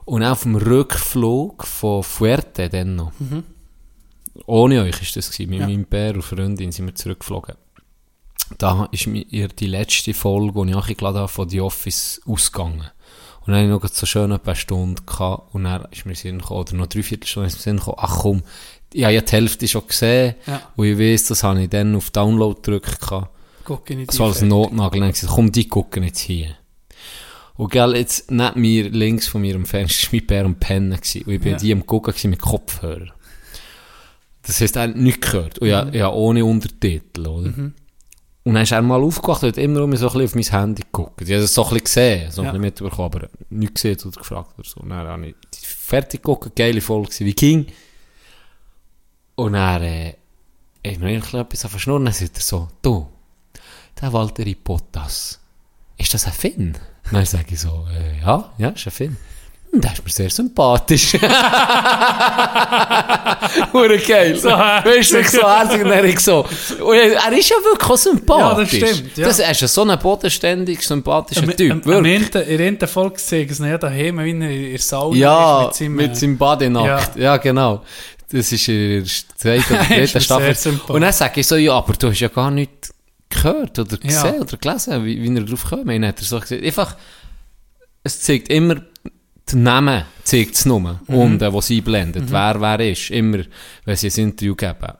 Und 0.06 0.22
auf 0.22 0.42
dem 0.44 0.56
Rückflug 0.56 1.66
von 1.66 2.02
Fuerte 2.02 2.68
dann 2.70 2.96
noch. 2.96 3.12
Ohne 4.46 4.82
euch 4.82 5.02
ist 5.02 5.16
das 5.16 5.30
gewesen, 5.30 5.50
mit 5.50 5.60
Ja. 5.60 5.66
meinem 5.66 5.84
Bär 5.84 6.14
und 6.14 6.22
Freundin 6.22 6.72
sind 6.72 6.86
wir 6.86 6.94
zurückgeflogen. 6.94 7.56
Da 8.58 8.88
ist 8.92 9.06
mir 9.08 9.24
die 9.48 9.66
letzte 9.66 10.14
Folge, 10.14 10.64
die 10.64 10.70
ich 10.70 10.76
eingeladen 10.76 11.18
habe, 11.18 11.28
von 11.28 11.48
The 11.48 11.60
Office 11.60 12.20
ausgegangen. 12.26 12.84
Und 13.40 13.52
dann 13.52 13.56
hatte 13.56 13.64
ich 13.64 13.82
noch 13.82 13.88
so 13.88 14.06
schön 14.06 14.30
ein 14.32 14.40
paar 14.40 14.54
Stunden 14.54 15.04
gehabt, 15.06 15.54
und 15.54 15.64
dann 15.64 15.86
ist 15.90 16.06
mir 16.06 16.14
Sinn 16.14 16.38
gekommen, 16.38 16.60
oder 16.60 16.74
noch 16.74 16.86
drei 16.86 17.02
Viertelstunden 17.02 17.48
ist 17.48 17.56
mir 17.56 17.62
Sinn 17.62 17.76
gekommen, 17.78 17.96
ach 18.00 18.18
komm, 18.20 18.42
ich 18.92 19.02
habe 19.04 19.14
ja 19.14 19.20
die 19.20 19.32
Hälfte 19.32 19.66
schon 19.68 19.86
gesehen, 19.86 20.34
Ja. 20.46 20.62
und 20.76 20.86
ich 20.86 20.98
weiss, 20.98 21.26
das 21.26 21.42
habe 21.42 21.62
ich 21.62 21.68
dann 21.70 21.96
auf 21.96 22.10
Download 22.10 22.54
gedrückt 22.60 23.00
gehabt. 23.00 23.30
Guck 23.64 23.90
ich 23.90 23.96
nicht 23.96 24.12
So 24.12 24.24
als. 24.24 24.42
Notnagel. 24.42 25.00
Dann 25.00 25.10
gesagt, 25.10 25.32
komm, 25.32 25.50
die 25.50 25.68
gucken 25.68 26.04
jetzt 26.04 26.20
hier. 26.20 26.54
Und 27.56 27.70
gell, 27.72 27.96
jetzt 27.96 28.30
neben 28.30 28.60
mir, 28.60 28.90
links 28.90 29.28
von 29.28 29.40
mir 29.40 29.54
am 29.56 29.64
Fenster, 29.64 30.06
war 30.12 30.18
mein 30.18 30.26
Bär 30.26 30.44
am 30.44 30.54
Pennen. 30.56 30.96
Gewesen. 30.96 31.22
Und 31.22 31.32
ich 31.32 31.40
bin 31.40 31.52
Ja. 31.52 31.58
die 31.58 31.72
am 31.72 31.86
Gucken 31.86 32.30
mit 32.30 32.40
Kopfhörer. 32.40 33.08
Das 34.42 34.60
heisst, 34.60 34.76
er 34.76 34.82
hat 34.82 34.96
nichts 34.96 35.26
gehört. 35.30 35.58
Und 35.58 35.68
ja, 35.68 35.88
ja 35.88 36.10
ohne 36.12 36.44
Untertitel, 36.44 37.26
oder? 37.26 37.48
Und 38.44 38.54
dann 38.54 38.62
ist 38.62 38.70
er 38.70 38.80
mal 38.82 39.02
aufgewacht 39.02 39.42
und 39.42 39.48
hat 39.48 39.58
immer 39.58 39.82
um 39.82 39.96
so 39.96 40.06
ein 40.08 40.18
bisschen 40.18 40.42
auf 40.42 40.52
mein 40.52 40.60
Handy 40.60 40.82
geguckt. 40.82 41.20
Ich 41.22 41.28
habe 41.30 41.40
das 41.40 41.52
so 41.54 41.64
ein 41.64 41.70
bisschen 41.70 41.84
gesehen, 41.84 42.30
so 42.30 42.42
ein 42.42 42.44
Ja. 42.44 42.50
bisschen 42.52 42.60
mitbekommen, 42.62 43.12
aber 43.14 43.28
nichts 43.50 43.82
gesehen 43.82 43.98
oder 44.06 44.20
gefragt 44.20 44.50
oder 44.58 44.68
so. 44.68 44.80
Und 44.82 44.90
dann 44.90 45.06
habe 45.08 45.26
ich 45.28 45.34
fertig 45.66 46.22
geguckt, 46.22 46.54
geile 46.54 46.80
Folge 46.80 47.10
wie 47.20 47.34
ging. 47.34 47.66
Und 49.34 49.54
dann, 49.54 49.82
äh, 49.82 50.14
ich 50.82 50.98
mir 51.00 51.08
eigentlich 51.08 51.34
etwas 51.34 51.64
auf 51.64 51.80
Schnurren, 51.80 52.04
dann 52.04 52.14
sagt 52.14 52.36
er 52.36 52.42
so, 52.42 52.68
du, 52.82 53.08
der 54.00 54.12
Walter 54.12 54.44
Bottas, 54.62 55.40
ist 55.98 56.14
das 56.14 56.26
ein 56.26 56.32
Finn? 56.32 56.78
Dann 57.12 57.24
sage 57.24 57.44
ich 57.50 57.60
so, 57.60 57.86
äh, 57.92 58.20
ja, 58.24 58.50
ja, 58.58 58.68
ist 58.70 58.86
ein 58.86 58.90
Finn. 58.90 59.16
Hm, 59.72 59.80
Der 59.80 59.92
ist 59.92 60.04
mir 60.04 60.10
sehr 60.10 60.30
sympathisch. 60.30 61.14
Hure 63.72 63.98
geil. 63.98 64.36
So 64.38 64.48
weißt 64.50 65.12
du, 65.12 65.24
so 65.24 65.48
herzig. 65.48 65.82
Und 65.84 66.04
ich 66.04 66.20
so, 66.20 66.44
und 66.80 66.94
er 66.96 67.32
ist 67.32 67.48
ja 67.50 67.56
wirklich 67.64 67.90
auch 67.90 67.96
sympathisch. 67.96 68.72
Ja, 68.74 68.80
das 68.86 68.96
stimmt, 68.96 69.16
ja. 69.18 69.26
Das 69.26 69.38
er 69.38 69.50
ist 69.50 69.60
ja 69.60 69.68
so 69.68 69.82
ein 69.82 69.98
bodenständig, 69.98 70.82
sympathischer 70.82 71.42
Am- 71.44 71.56
Typ. 71.56 71.72
am 71.72 71.84
wirklich. 71.84 72.48
In 72.60 72.78
der 72.78 72.88
Folge 72.88 73.18
sie 73.18 73.42
ihn 73.42 73.64
ja 73.64 73.78
daheim, 73.78 74.18
wie 74.18 74.30
er 74.30 74.50
in 74.50 74.70
der 74.70 74.78
Sauna 74.78 75.16
Ja, 75.16 75.68
ist 75.68 75.80
mit 75.80 76.16
seinem, 76.16 76.38
Badenackt. 76.38 77.16
Ja. 77.16 77.36
genau. 77.36 77.82
Das 78.30 78.50
ist 78.50 78.68
in 78.68 79.04
der 79.04 79.10
zweiten 79.36 79.74
oder 79.74 79.84
dritten 79.88 80.20
Staffel. 80.20 80.80
Und 80.88 81.00
dann 81.00 81.12
sage 81.12 81.40
ich 81.40 81.46
so, 81.46 81.54
ja, 81.56 81.72
aber 81.74 81.92
du 81.92 82.08
hast 82.10 82.18
ja 82.20 82.28
gar 82.28 82.50
nicht 82.50 82.85
gehört 83.28 83.78
oder 83.78 83.98
Ja. 84.02 84.22
gesehen 84.22 84.40
oder 84.40 84.56
gelesen, 84.56 85.04
wie, 85.04 85.22
wie 85.22 85.34
er 85.36 85.44
drauf 85.44 85.64
kommt. 85.64 85.82
Und 85.82 85.88
dann 85.88 86.06
hat 86.06 86.18
er 86.20 86.24
so 86.24 86.40
gesagt, 86.40 86.62
einfach, 86.62 86.96
es 88.02 88.20
zeigt 88.20 88.48
immer, 88.48 88.76
die 89.48 89.56
Namen 89.56 90.04
zeigt 90.24 90.54
es 90.54 90.66
nur, 90.66 90.80
Mhm. 90.80 91.00
unten, 91.14 91.52
wo 91.52 91.60
sie 91.60 91.80
blendet, 91.80 92.24
wer 92.30 92.60
wer 92.60 92.80
ist, 92.90 93.10
immer, 93.10 93.44
wenn 93.84 93.96
sie 93.96 94.08
ein 94.10 94.28
Interview 94.28 94.54
geben. 94.54 94.92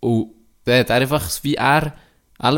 Und 0.00 0.30
dann 0.64 0.80
hat 0.80 0.90
er 0.90 0.96
einfach, 0.96 1.28
wie 1.42 1.54
er, 1.54 1.94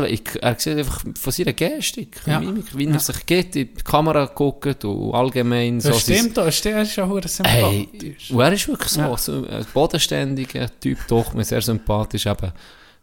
ich- 0.07 0.41
er 0.41 0.55
sieht 0.59 0.77
einfach 0.77 1.03
von 1.17 1.31
seiner 1.31 1.53
Gestik, 1.53 2.19
Ja. 2.25 2.39
Mimik, 2.41 2.77
wie 2.77 2.85
er 2.87 2.91
Ja. 2.93 2.99
sich 2.99 3.25
geht, 3.25 3.55
in 3.55 3.73
die 3.73 3.83
Kamera 3.83 4.25
guckt 4.25 4.83
und 4.83 5.13
allgemein 5.13 5.79
Das 5.79 6.05
sein- 6.05 6.17
stimmt, 6.17 6.37
das 6.37 6.57
stimmt, 6.57 6.75
er 6.75 6.81
ist 6.81 6.95
ja 6.97 7.07
Hey, 7.07 7.87
sympathisch. 7.87 8.31
und 8.31 8.39
er 8.41 8.51
ist 8.51 8.67
wirklich 8.67 8.89
so, 8.91 8.99
Ja. 9.01 9.17
so 9.17 9.45
ein 9.47 9.65
bodenständiger 9.73 10.67
Typ, 10.79 10.97
doch, 11.07 11.33
sehr 11.43 11.61
sympathisch, 11.61 12.25
eben 12.25 12.51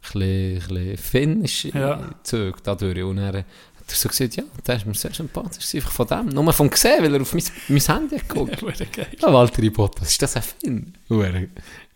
bisschen, 0.00 0.22
ein 0.22 0.58
bisschen 0.68 0.96
finnisch 0.98 1.64
Ja. 1.66 2.00
Zeug 2.22 2.56
dadurch. 2.62 3.02
Und 3.02 3.18
er 3.18 3.26
hat 3.28 3.34
er 3.36 3.94
so 3.94 4.08
gesagt, 4.08 4.36
ja, 4.36 4.42
der 4.66 4.76
ist 4.76 4.86
mir 4.86 4.94
sehr 4.94 5.12
sympathisch, 5.14 5.74
einfach 5.74 5.92
von 5.92 6.06
dem, 6.06 6.28
nur 6.30 6.52
vom 6.52 6.68
gesehen, 6.70 7.02
weil 7.04 7.14
er 7.14 7.20
auf 7.22 7.32
mein, 7.34 7.44
mein 7.68 7.80
Handy 7.80 8.18
hat 8.18 8.28
geguckt. 8.28 8.60
Geil. 8.92 9.06
Ja, 9.20 9.32
Walter 9.32 9.70
Bottas, 9.70 10.08
ist 10.08 10.22
das 10.22 10.36
ein 10.36 10.42
Finn? 10.42 10.94
Hure, 11.08 11.48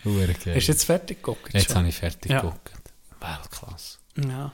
hure 0.05 0.35
geil. 0.35 0.55
Hast 0.55 0.69
du 0.69 0.73
jetzt 0.73 0.85
fertig 0.85 1.19
geguckt? 1.23 1.53
Jetzt 1.53 1.67
schon? 1.67 1.77
habe 1.77 1.89
ich 1.89 1.97
fertig 1.97 2.31
Ja. 2.31 2.41
geguckt. 2.41 2.71
Weltklasse. 3.21 3.99
Ja. 4.17 4.53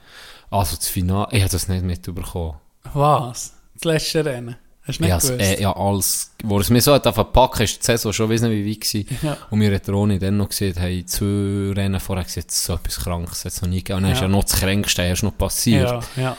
Also 0.50 0.76
das 0.76 0.88
Finale, 0.88 1.28
ich 1.32 1.40
habe 1.42 1.50
das 1.52 1.68
nicht 1.68 1.84
mitbekommen. 1.84 2.56
Was? 2.94 3.54
Das 3.74 3.84
letzte 3.84 4.24
Rennen? 4.24 4.56
Hast 4.86 4.98
du 4.98 5.02
nicht 5.02 5.10
Ja, 5.10 5.18
gewusst? 5.18 5.40
äh, 5.40 5.60
ja, 5.60 5.72
als, 5.74 6.30
wo 6.44 6.60
es 6.60 6.70
mir 6.70 6.80
so 6.80 6.94
hat 6.94 7.02
verpackt, 7.02 7.60
ist 7.60 7.80
die 7.80 7.84
Saison 7.86 8.12
schon 8.12 8.30
weiss 8.30 8.40
nicht 8.42 8.52
wie 8.52 8.70
weit 8.70 8.80
gewesen. 8.80 9.18
Ja. 9.22 9.36
Und 9.50 9.58
mir 9.58 9.74
hat 9.74 9.88
Roni 9.88 10.18
dann 10.18 10.36
noch 10.36 10.48
gesagt, 10.48 10.78
hey, 10.78 11.04
zwei 11.04 11.72
Rennen 11.74 11.98
vorher 12.00 12.24
gesagt, 12.24 12.50
so 12.52 12.74
etwas 12.74 13.00
Krankes 13.00 13.44
hat 13.44 13.52
es 13.52 13.62
noch 13.62 13.68
nie 13.68 13.78
gegeben. 13.78 13.96
Und 13.98 14.02
dann 14.04 14.10
Ja. 14.12 14.16
ist 14.16 14.22
ja 14.22 14.28
noch 14.28 14.44
das 14.44 14.60
Kränkste 14.60 15.02
erst 15.02 15.22
noch 15.24 15.36
passiert. 15.36 15.88
ja, 16.16 16.22
ja. 16.22 16.36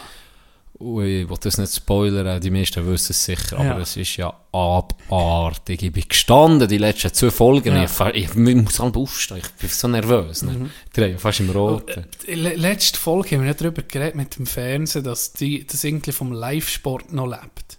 Und 0.79 1.05
ich 1.07 1.27
will 1.27 1.37
das 1.41 1.57
nicht 1.57 1.73
spoilern, 1.73 2.39
die 2.39 2.51
meisten 2.51 2.85
wissen 2.85 3.11
es 3.11 3.25
sicher, 3.25 3.61
Ja. 3.63 3.71
aber 3.71 3.81
es 3.81 3.97
ist 3.97 4.15
ja 4.17 4.31
abartig. 4.51 5.81
Ich 5.81 5.91
bin 5.91 6.03
gestanden, 6.07 6.67
die 6.69 6.77
letzten 6.77 7.11
zwei 7.13 7.31
Folgen, 7.31 7.75
Ja. 7.75 7.83
ich, 7.83 7.99
ich, 8.15 8.29
ich 8.35 8.55
muss 8.55 8.79
halt 8.79 8.95
aufstehen, 8.95 9.37
ich 9.37 9.49
bin 9.53 9.69
so 9.69 9.87
nervös. 9.87 10.43
Ne? 10.43 10.51
Mhm. 10.51 10.69
Drehe 10.93 11.17
fast 11.17 11.39
im 11.39 11.49
Roten. 11.49 12.05
Die 12.27 12.35
le- 12.35 12.53
letzte 12.55 12.99
Folge 12.99 13.31
haben 13.35 13.41
wir 13.43 13.49
nicht 13.49 13.59
darüber 13.61 13.81
geredet 13.81 14.15
mit 14.15 14.37
dem 14.37 14.45
Fernsehen, 14.45 15.03
dass 15.03 15.33
die, 15.33 15.65
das 15.65 15.83
irgendwie 15.83 16.11
vom 16.11 16.31
Live-Sport 16.31 17.11
noch 17.11 17.25
lebt. 17.27 17.76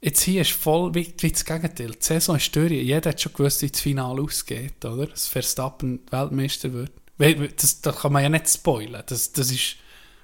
Jetzt 0.00 0.22
hier 0.22 0.42
ist 0.42 0.52
voll 0.52 0.94
wie, 0.94 1.12
wie 1.18 1.32
das 1.32 1.44
Gegenteil. 1.44 1.90
Die 1.90 1.96
Saison 1.98 2.36
ist 2.36 2.54
durch. 2.54 2.70
Jeder 2.70 3.10
hat 3.10 3.20
schon 3.20 3.32
gewusst, 3.32 3.62
wie 3.62 3.70
das 3.70 3.80
Finale 3.80 4.22
ausgeht, 4.22 4.84
oder? 4.84 5.06
Dass 5.06 5.26
Verstappen 5.26 6.00
Weltmeister 6.10 6.72
wird. 6.72 6.92
Das, 7.60 7.80
das 7.80 7.96
kann 7.96 8.12
man 8.12 8.22
ja 8.22 8.28
nicht 8.28 8.48
spoilern. 8.48 9.02
Das, 9.06 9.32
das 9.32 9.50
ist 9.50 9.76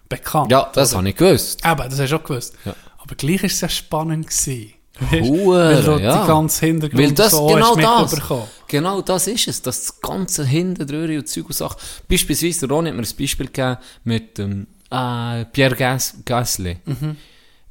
bekannt. 0.09 0.53
Ja, 0.53 0.71
das 0.73 0.91
oder? 0.91 0.99
habe 0.99 1.09
ich 1.09 1.17
gewusst. 1.17 1.65
Eben, 1.67 1.91
das 1.91 1.99
hast 1.99 2.11
du 2.11 2.17
auch 2.17 2.25
gewusst. 2.25 2.55
Ja. 2.65 2.75
Aber 2.99 3.15
gleich 3.17 3.43
ist 3.43 3.55
es 3.55 3.61
ja 3.63 3.69
spannend 3.69 4.29
gewesen. 4.29 4.75
Hure, 5.11 5.85
weil 5.87 6.03
ja. 6.03 6.23
die 6.23 6.29
ganze 6.29 6.67
Hintergrund 6.67 7.03
Weil 7.03 7.13
das, 7.13 7.33
so 7.33 7.47
genau 7.47 7.75
das, 7.75 8.23
genau 8.69 9.03
das 9.03 9.27
ist 9.27 9.49
es, 9.49 9.61
dass 9.61 9.87
das 9.87 10.01
ganze 10.01 10.45
Hintendrühre 10.45 11.19
und 11.19 11.29
Zeug 11.29 11.47
und 11.47 11.55
Sachen. 11.55 11.79
Beispielsweise, 12.09 12.69
Ronny 12.69 12.91
hat 12.91 12.97
mir 12.97 13.03
ein 13.03 13.17
Beispiel 13.19 13.47
gegeben 13.47 13.77
mit 14.05 14.39
dem 14.39 14.69
äh, 14.93 15.45
Pierre 15.47 15.75
Gas 15.75 16.15
Gasly, 16.25 16.77
Mhm. 16.85 17.17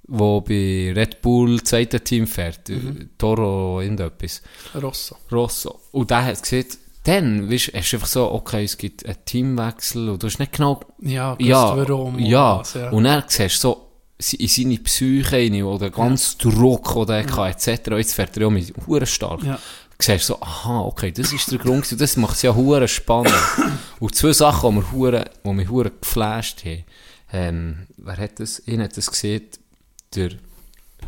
Wo 0.08 0.42
bei 0.42 0.92
Red 0.96 1.22
Bull 1.22 1.62
zweite 1.64 2.02
Team 2.02 2.28
fährt, 2.28 2.70
Mhm. 2.70 2.98
äh, 3.02 3.06
Toro 3.18 3.82
irgendetwas, 3.82 4.42
Rosso. 4.82 5.16
Rosso. 5.32 5.80
Und 5.92 6.10
der 6.10 6.26
hat 6.26 6.42
gesagt, 6.44 6.78
dann 7.06 7.50
weißt, 7.52 7.72
hast 7.74 7.92
du 7.92 7.98
einfach 7.98 8.08
so, 8.08 8.32
okay, 8.32 8.64
es 8.64 8.78
gibt 8.78 9.06
einen 9.06 9.18
Teamwechsel 9.26 10.10
und 10.10 10.24
du 10.24 10.28
hast 10.28 10.40
nicht 10.40 10.54
genau 10.54 10.80
Ja, 11.02 11.36
ja, 11.40 11.76
warum. 11.78 12.16
und 12.16 12.20
ja. 12.26 12.60
was, 12.60 12.74
ja. 12.76 12.90
Und 12.92 13.04
dann 13.06 13.24
siehst 13.28 13.64
du 13.64 13.68
so 13.70 13.90
in 14.40 14.48
seine 14.48 14.78
Psyche 14.78 15.32
rein, 15.34 15.64
oder 15.64 15.90
ganz 15.90 16.38
Druck, 16.38 16.94
den 17.08 17.10
er 17.28 17.36
hatte, 17.36 17.72
etc. 17.72 17.88
Jetzt 17.98 18.14
fährt 18.14 18.38
er 18.38 18.44
ja 18.44 18.50
mit 18.50 18.74
hure 18.88 19.06
stark. 19.06 19.44
Ja. 19.44 19.56
Du 19.56 19.60
siehst 20.06 20.28
so, 20.28 20.40
aha, 20.42 20.82
okay, 20.82 21.12
das 21.12 21.34
ist 21.34 21.52
der 21.52 21.60
Grund, 21.60 21.84
gewesen. 21.84 21.98
das 21.98 22.16
macht 22.18 22.36
es 22.36 22.42
ja 22.44 22.56
hure 22.56 22.88
spannend. 22.88 23.34
Und 24.00 24.16
zwei 24.16 24.32
Sachen, 24.32 24.72
die 24.72 24.76
wir 24.82 24.92
hure, 24.92 25.26
die 25.46 25.50
mich 25.54 25.70
hure 25.70 25.92
geflasht 25.92 26.64
haben, 26.64 26.84
ähm, 27.34 27.88
wer 27.98 28.16
hat 28.18 28.40
das, 28.40 28.62
ich 28.66 28.78
hat 28.80 28.96
das 28.96 29.10
gesehen, 29.12 29.42
der 30.16 30.30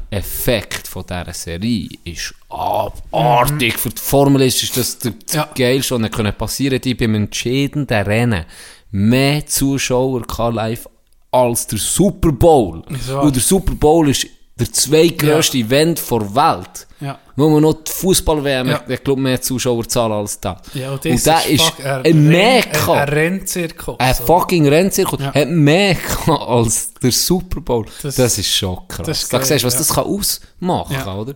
Effekt 0.09 0.87
von 0.87 1.03
dieser 1.05 1.33
Serie 1.33 1.89
ist 2.03 2.33
abartig. 2.49 3.77
Für 3.77 3.89
die 3.89 4.01
Formel 4.01 4.41
ist, 4.43 4.61
ist 4.63 4.77
das 4.77 4.99
der, 4.99 5.13
Ja. 5.33 5.49
geilste, 5.55 5.99
was 6.01 6.11
können 6.11 6.33
passieren 6.33 6.79
die 6.81 6.93
beim 6.95 7.15
entscheidenden 7.15 8.03
Rennen 8.03 8.45
mehr 8.91 9.45
Zuschauer 9.45 10.25
kann 10.25 10.55
live 10.55 10.87
als 11.31 11.67
der 11.67 11.79
Super 11.79 12.31
Bowl. 12.31 12.83
Und 13.21 13.35
der 13.35 13.41
Super 13.41 13.73
Bowl 13.75 14.09
ist 14.09 14.27
der 14.57 14.71
zweitgrößte 14.71 15.57
Event 15.57 16.01
der 16.09 16.35
Welt. 16.35 16.87
Ja. 17.01 17.19
Nur 17.35 17.49
man 17.51 17.61
noch 17.63 17.73
die 17.83 17.91
Fußball-WM, 17.91 18.69
Ja. 18.69 18.81
ich 18.87 19.03
glaube, 19.03 19.21
mehr 19.21 19.41
Zuschauerzahlen 19.41 20.13
als 20.13 20.39
das. 20.39 20.57
Ja, 20.73 20.91
und, 20.93 21.05
und 21.05 21.13
das 21.13 21.23
der 21.23 21.45
ist 21.47 21.61
fuck- 21.61 21.83
ein 21.85 22.27
Mekka. 22.27 22.93
Ein, 22.93 22.99
ein 22.99 23.09
Rennzirkus. 23.09 23.99
Ein 23.99 24.15
fucking 24.15 24.67
Rennzirkus 24.69 25.19
Ja. 25.19 25.33
hat 25.33 25.49
mehr 25.49 25.97
als 26.29 26.93
der 26.93 27.11
Super 27.11 27.59
Bowl. 27.59 27.85
Das, 28.01 28.15
Das- 28.15 28.37
ist 28.37 28.49
schon 28.55 28.79
krass. 28.87 29.05
das 29.05 29.23
ist 29.23 29.33
da 29.33 29.39
geil, 29.39 29.47
siehst 29.47 29.63
du, 29.63 29.67
was 29.67 29.73
ja. 29.73 29.79
das 29.79 29.89
kann 29.93 30.05
ausmachen 30.05 30.93
Ja. 30.93 31.01
kann, 31.01 31.17
oder? 31.19 31.33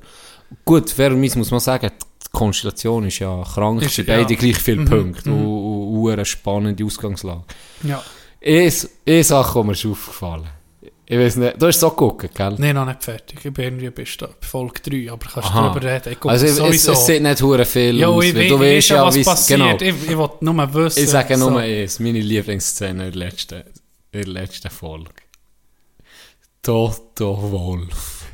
Gut, 0.63 0.89
fairerweise 0.89 1.37
muss 1.37 1.51
man 1.51 1.59
sagen, 1.59 1.91
die 1.99 2.27
Konstellation 2.31 3.05
ist 3.05 3.19
ja 3.19 3.43
krank, 3.43 3.81
Ist- 3.81 3.97
beide 4.07 4.33
ja. 4.33 4.39
gleich 4.39 4.57
viele 4.57 4.81
Mhm, 4.81 4.85
Punkte 4.89 5.29
und, 5.31 5.45
und, 5.45 6.03
und 6.05 6.11
eine 6.11 6.23
spannende 6.25 6.85
Ausgangslage. 6.85 7.43
Ja. 7.83 8.01
Eine 8.41 9.23
Sache, 9.25 9.59
die 9.59 9.65
mir 9.67 9.73
ist 9.73 9.85
aufgefallen 9.85 10.47
Ich 11.11 11.17
weiß 11.17 11.37
nicht, 11.37 11.59
du 11.59 11.65
hast 11.65 11.77
es 11.77 11.83
auch 11.83 11.97
geguckt, 11.97 12.35
gell? 12.35 12.55
Nein, 12.59 12.75
noch 12.75 12.85
nicht 12.85 13.03
fertig. 13.03 13.43
Ich 13.43 13.51
bin 13.51 13.65
irgendwie 13.65 13.89
bei 13.89 14.05
Folge 14.41 15.07
3, 15.07 15.11
aber 15.11 15.25
kannst 15.27 15.49
du 15.49 15.53
Aha. 15.53 15.69
darüber 15.69 15.87
reden. 15.91 16.13
Ich 16.13 16.23
Also, 16.23 16.45
es, 16.45 16.55
sowieso. 16.57 16.91
es 16.91 17.05
sieht 17.07 17.23
nicht 17.23 17.41
hure 17.41 17.65
viel 17.65 17.97
ja, 17.97 18.09
aus, 18.09 18.23
ich, 18.25 18.35
weil 18.35 18.41
ich, 18.43 18.49
du 18.49 18.55
ich 18.57 18.61
weißt 18.61 18.89
weiß 18.91 18.95
ja, 18.95 19.05
was 19.07 19.25
passiert. 19.25 19.79
Genau. 19.79 19.95
Ich, 19.97 20.03
ich 20.03 20.17
will 20.17 20.29
nur 20.41 20.73
wissen. 20.75 21.03
Ich 21.03 21.09
sage 21.09 21.35
so. 21.35 21.49
nur 21.49 21.61
eins, 21.61 21.99
meine 21.99 22.19
Lieblingsszene 22.19 23.07
in 23.07 23.11
der 23.11 23.27
letzten, 23.27 23.63
in 24.11 24.21
der 24.21 24.27
letzten 24.27 24.69
Folge. 24.69 25.09
Toto 26.61 27.51
Wolf. 27.51 28.25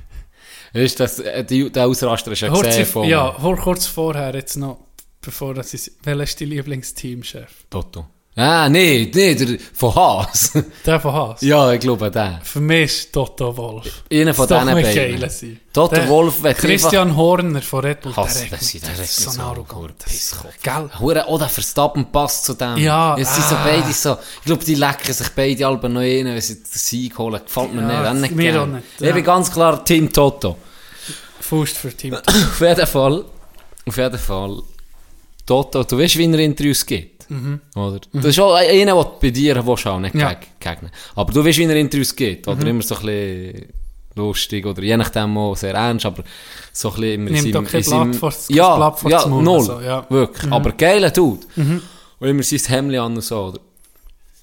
Weißt 0.73 0.99
du, 0.99 1.03
das, 1.05 1.19
äh, 1.19 1.45
die, 1.45 1.71
der 1.71 1.87
Ausraster 1.87 2.33
ist 2.33 2.41
ja 2.41 2.49
Kurz, 2.49 2.65
gesehen 2.65 2.85
von 2.87 3.07
ja, 3.07 3.37
kurz 3.39 3.85
vorher, 3.87 4.35
jetzt 4.35 4.57
noch, 4.57 4.79
bevor 5.21 5.53
das 5.53 5.73
ist. 5.73 5.93
Welcher 6.03 6.23
ist 6.23 6.41
dein 6.41 6.49
Lieblingsteamchef? 6.49 7.67
Toto. 7.69 8.07
Ah, 8.37 8.67
nee, 8.67 9.09
nee, 9.13 9.33
der 9.33 9.57
von 9.73 9.95
Haas. 9.95 10.51
Der 10.85 10.99
von 10.99 11.13
Haas? 11.13 11.39
ja, 11.41 11.71
ich 11.71 11.79
glaube 11.79 12.11
der. 12.11 12.41
Für 12.43 12.59
mich 12.59 12.83
ist 12.83 13.13
Toto 13.13 13.55
Wolf. 13.55 14.03
Einer 14.11 14.33
von 14.33 14.45
diesen 14.45 14.65
beiden. 14.65 15.59
Toto 15.71 15.95
Der 15.95 16.09
Wolf 16.09 16.43
wird 16.43 16.57
Christian 16.57 17.15
Horner 17.15 17.61
von 17.61 17.79
Red 17.79 18.01
Bull. 18.01 18.13
Hass, 18.13 18.45
der, 18.49 18.59
ist- 18.59 18.73
der 18.85 18.97
mich 18.97 19.09
so 19.09 19.29
ein 19.29 19.39
auf, 19.39 19.45
arrogant. 19.51 19.73
Hure 19.73 19.93
Das 19.97 20.13
ist 20.13 20.31
Pisskopf. 20.31 20.53
Gell? 20.61 20.89
Hure, 20.99 21.25
oh, 21.29 21.37
der 21.37 21.47
Verstappen 21.47 22.11
passt 22.11 22.43
zu 22.43 22.55
dem. 22.55 22.75
Ja, 22.77 23.15
Es 23.17 23.33
sind 23.35 23.45
so 23.45 23.55
ah. 23.55 23.63
beide 23.63 23.93
so, 23.93 24.17
ich 24.39 24.45
glaube, 24.45 24.65
die 24.65 24.75
lecken 24.75 25.13
sich 25.13 25.29
beide 25.29 25.65
Alben 25.67 25.93
noch 25.93 26.01
rein, 26.01 26.25
wenn 26.25 26.41
sie 26.41 26.55
den 26.55 26.65
Sieg 26.65 27.17
holen. 27.17 27.39
Gefällt 27.41 27.73
mir 27.73 27.81
Ja, 27.89 28.13
nicht, 28.13 28.21
nicht 28.21 28.35
mir 28.35 28.61
auch 28.61 28.65
nicht, 28.67 28.83
Ich 28.99 29.13
bin 29.13 29.23
ganz 29.23 29.49
klar 29.49 29.83
Team 29.85 30.11
Toto. 30.11 30.57
Faust 31.39 31.77
für 31.77 31.95
Team. 31.95 32.15
Auf 32.25 32.59
jeden 32.59 32.87
Fall, 32.87 33.23
auf 33.87 33.97
jeden 33.97 34.17
Fall, 34.19 34.61
Toto, 35.45 35.83
du 35.83 35.97
weißt, 35.99 36.17
wie 36.17 36.25
er 36.25 36.39
Interviews 36.39 36.85
gibt. 36.85 37.14
Oder? 37.75 37.99
Das 38.13 38.25
ist 38.25 38.39
auch 38.39 38.53
einer, 38.55 38.93
der 38.95 39.11
bei 39.21 39.29
dir 39.31 39.65
willst, 39.65 39.87
auch 39.87 39.99
nicht 39.99 40.15
Ja. 40.15 40.29
geg- 40.31 40.47
gegnen. 40.59 40.91
Aber 41.15 41.33
du 41.33 41.43
weißt, 41.43 41.57
wie 41.57 41.63
er 41.63 41.75
Interviews 41.75 42.15
gibt. 42.15 42.47
Oder 42.47 42.67
immer 42.67 42.81
so 42.81 42.95
ein 42.95 43.01
bisschen 43.05 43.65
lustig, 44.15 44.65
oder 44.65 44.81
je 44.81 44.95
nachdem 44.95 45.37
auch 45.37 45.55
sehr 45.55 45.73
ernst, 45.73 46.05
aber 46.05 46.23
so 46.71 46.89
ein 46.89 46.95
bisschen 46.95 47.13
immer 47.13 47.29
Nimmt 47.31 47.73
in 47.73 47.83
seinem- 47.83 48.11
Blatt 48.11 48.15
vor- 48.19 48.31
kein 48.31 48.55
ja, 48.55 48.75
Blatt 48.75 49.03
ja, 49.11 49.27
Maul, 49.27 49.43
null. 49.43 49.57
also, 49.59 49.81
ja. 49.81 50.05
Wirklich. 50.09 50.51
Aber 50.51 50.71
geiler 50.71 51.11
Dude. 51.11 51.45
Und 51.55 52.27
immer 52.27 52.43
sein 52.43 52.59
Hemd 52.67 52.95
an 52.95 53.15
und 53.15 53.21
so, 53.21 53.37
oder? 53.47 53.59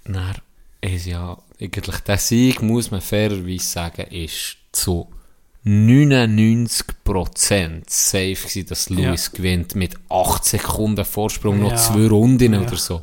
Dann 0.04 0.34
ist 0.80 1.06
ja, 1.06 1.38
eigentlich 1.60 1.96
der 2.00 2.18
Sieg, 2.18 2.60
muss 2.62 2.90
man 2.90 3.00
fairerweise 3.00 3.64
sagen, 3.64 4.02
ist 4.10 4.56
zu 4.72 5.08
99% 5.64 7.82
safe 7.88 8.34
gewesen, 8.34 8.66
dass 8.66 8.90
Lewis 8.90 9.30
gewinnt 9.32 9.74
mit 9.74 9.94
8 10.08 10.44
Sekunden 10.44 11.04
Vorsprung, 11.04 11.60
noch 11.60 11.70
Ja. 11.70 11.76
zwei 11.76 12.06
Runden 12.08 12.52
Ja. 12.54 12.60
oder 12.62 12.76
so. 12.76 13.00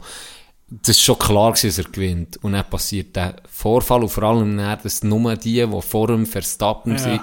Das 0.70 0.98
ist 0.98 1.02
schon 1.04 1.18
klar 1.18 1.52
gewesen, 1.54 1.68
dass 1.70 1.78
er 1.80 1.86
gewinnt. 1.92 2.38
Und 2.44 2.52
dann 2.54 2.70
passiert 2.70 3.16
der 3.16 3.38
Vorfall 3.50 4.04
und 4.04 4.10
vor 4.10 4.24
allem 4.24 4.56
dann, 4.58 4.78
dass 4.84 5.02
nur 5.04 5.36
die, 5.36 5.66
die 5.66 5.82
vor 5.82 6.08
dem 6.08 6.26
Verstappen 6.28 6.96
Ja. 6.98 7.06
waren, 7.06 7.22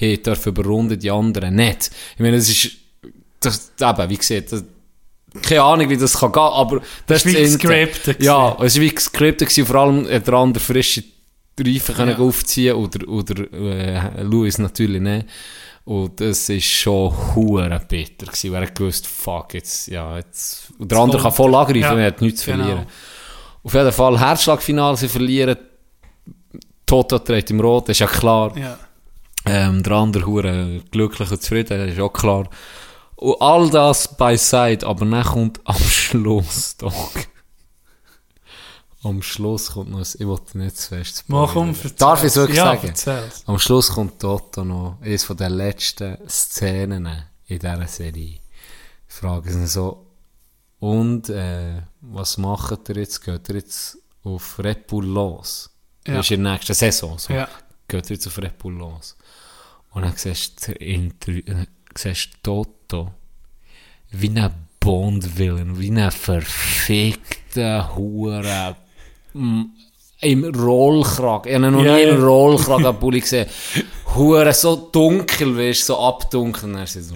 haben 0.00 0.22
dürfen 0.22 0.48
überrunden, 0.50 0.98
die 0.98 1.10
anderen 1.10 1.54
nicht. 1.54 1.90
Ich 2.14 2.20
meine, 2.20 2.36
das 2.36 2.48
ist, 2.50 2.72
das, 3.40 3.72
eben, 3.80 4.10
wie 4.10 4.16
gesagt, 4.18 4.52
das, 4.52 4.64
keine 5.42 5.62
Ahnung, 5.62 5.88
wie 5.88 5.96
das 5.96 6.18
kann 6.18 6.30
gehen, 6.32 6.42
aber 6.42 6.80
das 7.06 7.22
Das 7.22 7.24
ist 7.24 7.34
wie 7.34 7.42
gescriptet 7.42 8.22
Ja, 8.22 8.56
es 8.62 8.74
war 8.76 8.82
wie 8.82 8.94
gescriptet 8.94 9.52
vor 9.66 9.76
allem 9.76 10.06
hat 10.08 10.26
der 10.26 10.34
andere 10.34 10.62
frische 10.62 11.02
Reifen 11.60 11.94
können 11.94 12.10
Ja. 12.12 12.18
aufziehen 12.18 12.74
oder, 12.74 13.08
oder 13.08 13.52
äh, 13.52 14.22
Louis 14.22 14.58
natürlich 14.58 15.00
nicht. 15.00 15.26
Und 15.84 16.18
das 16.20 16.48
ist 16.48 16.64
schon 16.64 17.12
hure 17.34 17.80
bitter 17.88 18.26
gewesen, 18.26 18.52
weil 18.52 18.62
er 18.62 18.70
gewusst, 18.70 19.06
fuck, 19.06 19.52
jetzt, 19.54 19.86
ja, 19.88 20.16
jetzt, 20.16 20.72
und 20.78 20.90
der 20.90 20.98
andere 20.98 21.20
kann 21.20 21.32
voll 21.32 21.54
angreifen, 21.54 21.80
Ja, 21.82 21.94
er 21.98 22.06
hat 22.06 22.22
nichts 22.22 22.40
zu 22.40 22.50
genau. 22.52 22.64
verlieren. 22.64 22.86
Auf 23.62 23.74
jeden 23.74 23.92
Fall, 23.92 24.18
Herzschlagfinale, 24.18 24.96
sie 24.96 25.08
verlieren, 25.08 25.56
Toto 26.86 27.18
trägt 27.18 27.50
im 27.50 27.60
Rot, 27.60 27.88
ist 27.90 28.00
ja 28.00 28.06
klar. 28.06 28.56
Ja. 28.56 28.78
Ähm, 29.46 29.82
der 29.82 29.92
andere 29.92 30.24
hure 30.26 30.80
glücklich 30.90 31.30
und 31.30 31.42
zufrieden, 31.42 31.88
ist 31.88 32.00
auch 32.00 32.12
klar. 32.12 32.48
Und 33.16 33.40
all 33.42 33.68
das 33.68 34.16
beiseite, 34.16 34.86
aber 34.86 35.04
dann 35.04 35.22
kommt 35.22 35.60
am 35.64 35.76
Schluss 35.76 36.76
doch. 36.78 37.10
Am 39.04 39.22
Schluss 39.22 39.72
kommt 39.72 39.90
noch 39.90 39.98
ein, 39.98 40.06
ich 40.18 40.26
wollte 40.26 40.56
nicht 40.58 40.76
zu 40.78 40.88
fest 40.88 41.24
Mach 41.28 41.54
um. 41.54 41.74
Darf 41.98 42.20
ich 42.20 42.28
es 42.28 42.36
wirklich 42.36 42.56
ja, 42.56 42.64
sagen? 42.64 42.88
erzähl's. 42.88 43.42
Am 43.46 43.58
Schluss 43.58 43.90
kommt 43.90 44.18
Toto 44.18 44.64
noch, 44.64 44.96
eines 45.02 45.24
von 45.24 45.36
den 45.36 45.52
letzten 45.52 46.16
Szenen 46.28 47.06
in 47.46 47.58
dieser 47.58 47.86
Serie. 47.86 48.38
Fragen 49.06 49.52
sie 49.52 49.66
so, 49.66 50.06
und, 50.80 51.28
äh, 51.28 51.82
was 52.00 52.36
macht 52.36 52.88
ihr 52.88 52.96
jetzt? 52.96 53.22
Geht 53.24 53.48
ihr 53.48 53.56
jetzt 53.56 53.98
auf 54.22 54.58
Red 54.58 54.86
Bull 54.86 55.06
los? 55.06 55.70
Ja. 56.06 56.14
Das 56.14 56.26
ist 56.26 56.32
in 56.32 56.44
der 56.44 56.52
nächsten 56.54 56.74
Saison 56.74 57.18
so. 57.18 57.32
Ja. 57.32 57.48
Geht 57.88 58.10
ihr 58.10 58.16
jetzt 58.16 58.26
auf 58.26 58.38
Red 58.38 58.58
Bull 58.58 58.74
los? 58.74 59.16
Und 59.92 60.02
dann 60.02 60.16
siehst 60.16 60.68
du, 60.68 60.72
äh, 60.72 61.66
siehst 61.96 62.30
du 62.42 62.66
Toto 62.86 63.14
wie 64.10 64.28
ein 64.28 64.52
Bond-Villain, 64.80 65.78
wie 65.78 65.90
ein 65.90 66.10
verfickter 66.10 67.96
Hure 67.96 68.76
im 69.34 70.44
Rollkragen. 70.44 71.48
Ich 71.50 71.54
habe 71.56 71.70
noch 71.70 71.82
Ja, 71.84 71.96
nie 71.96 72.02
ja. 72.02 72.08
im 72.10 72.22
Rollkragenpulli 72.24 73.20
gesehen. 73.20 73.46
Hure 74.14 74.52
so 74.52 74.76
dunkel, 74.76 75.56
weißt 75.58 75.86
so 75.86 75.98
abdunkel. 75.98 76.72
Und 76.74 76.88
sie 76.88 77.02
so, 77.02 77.14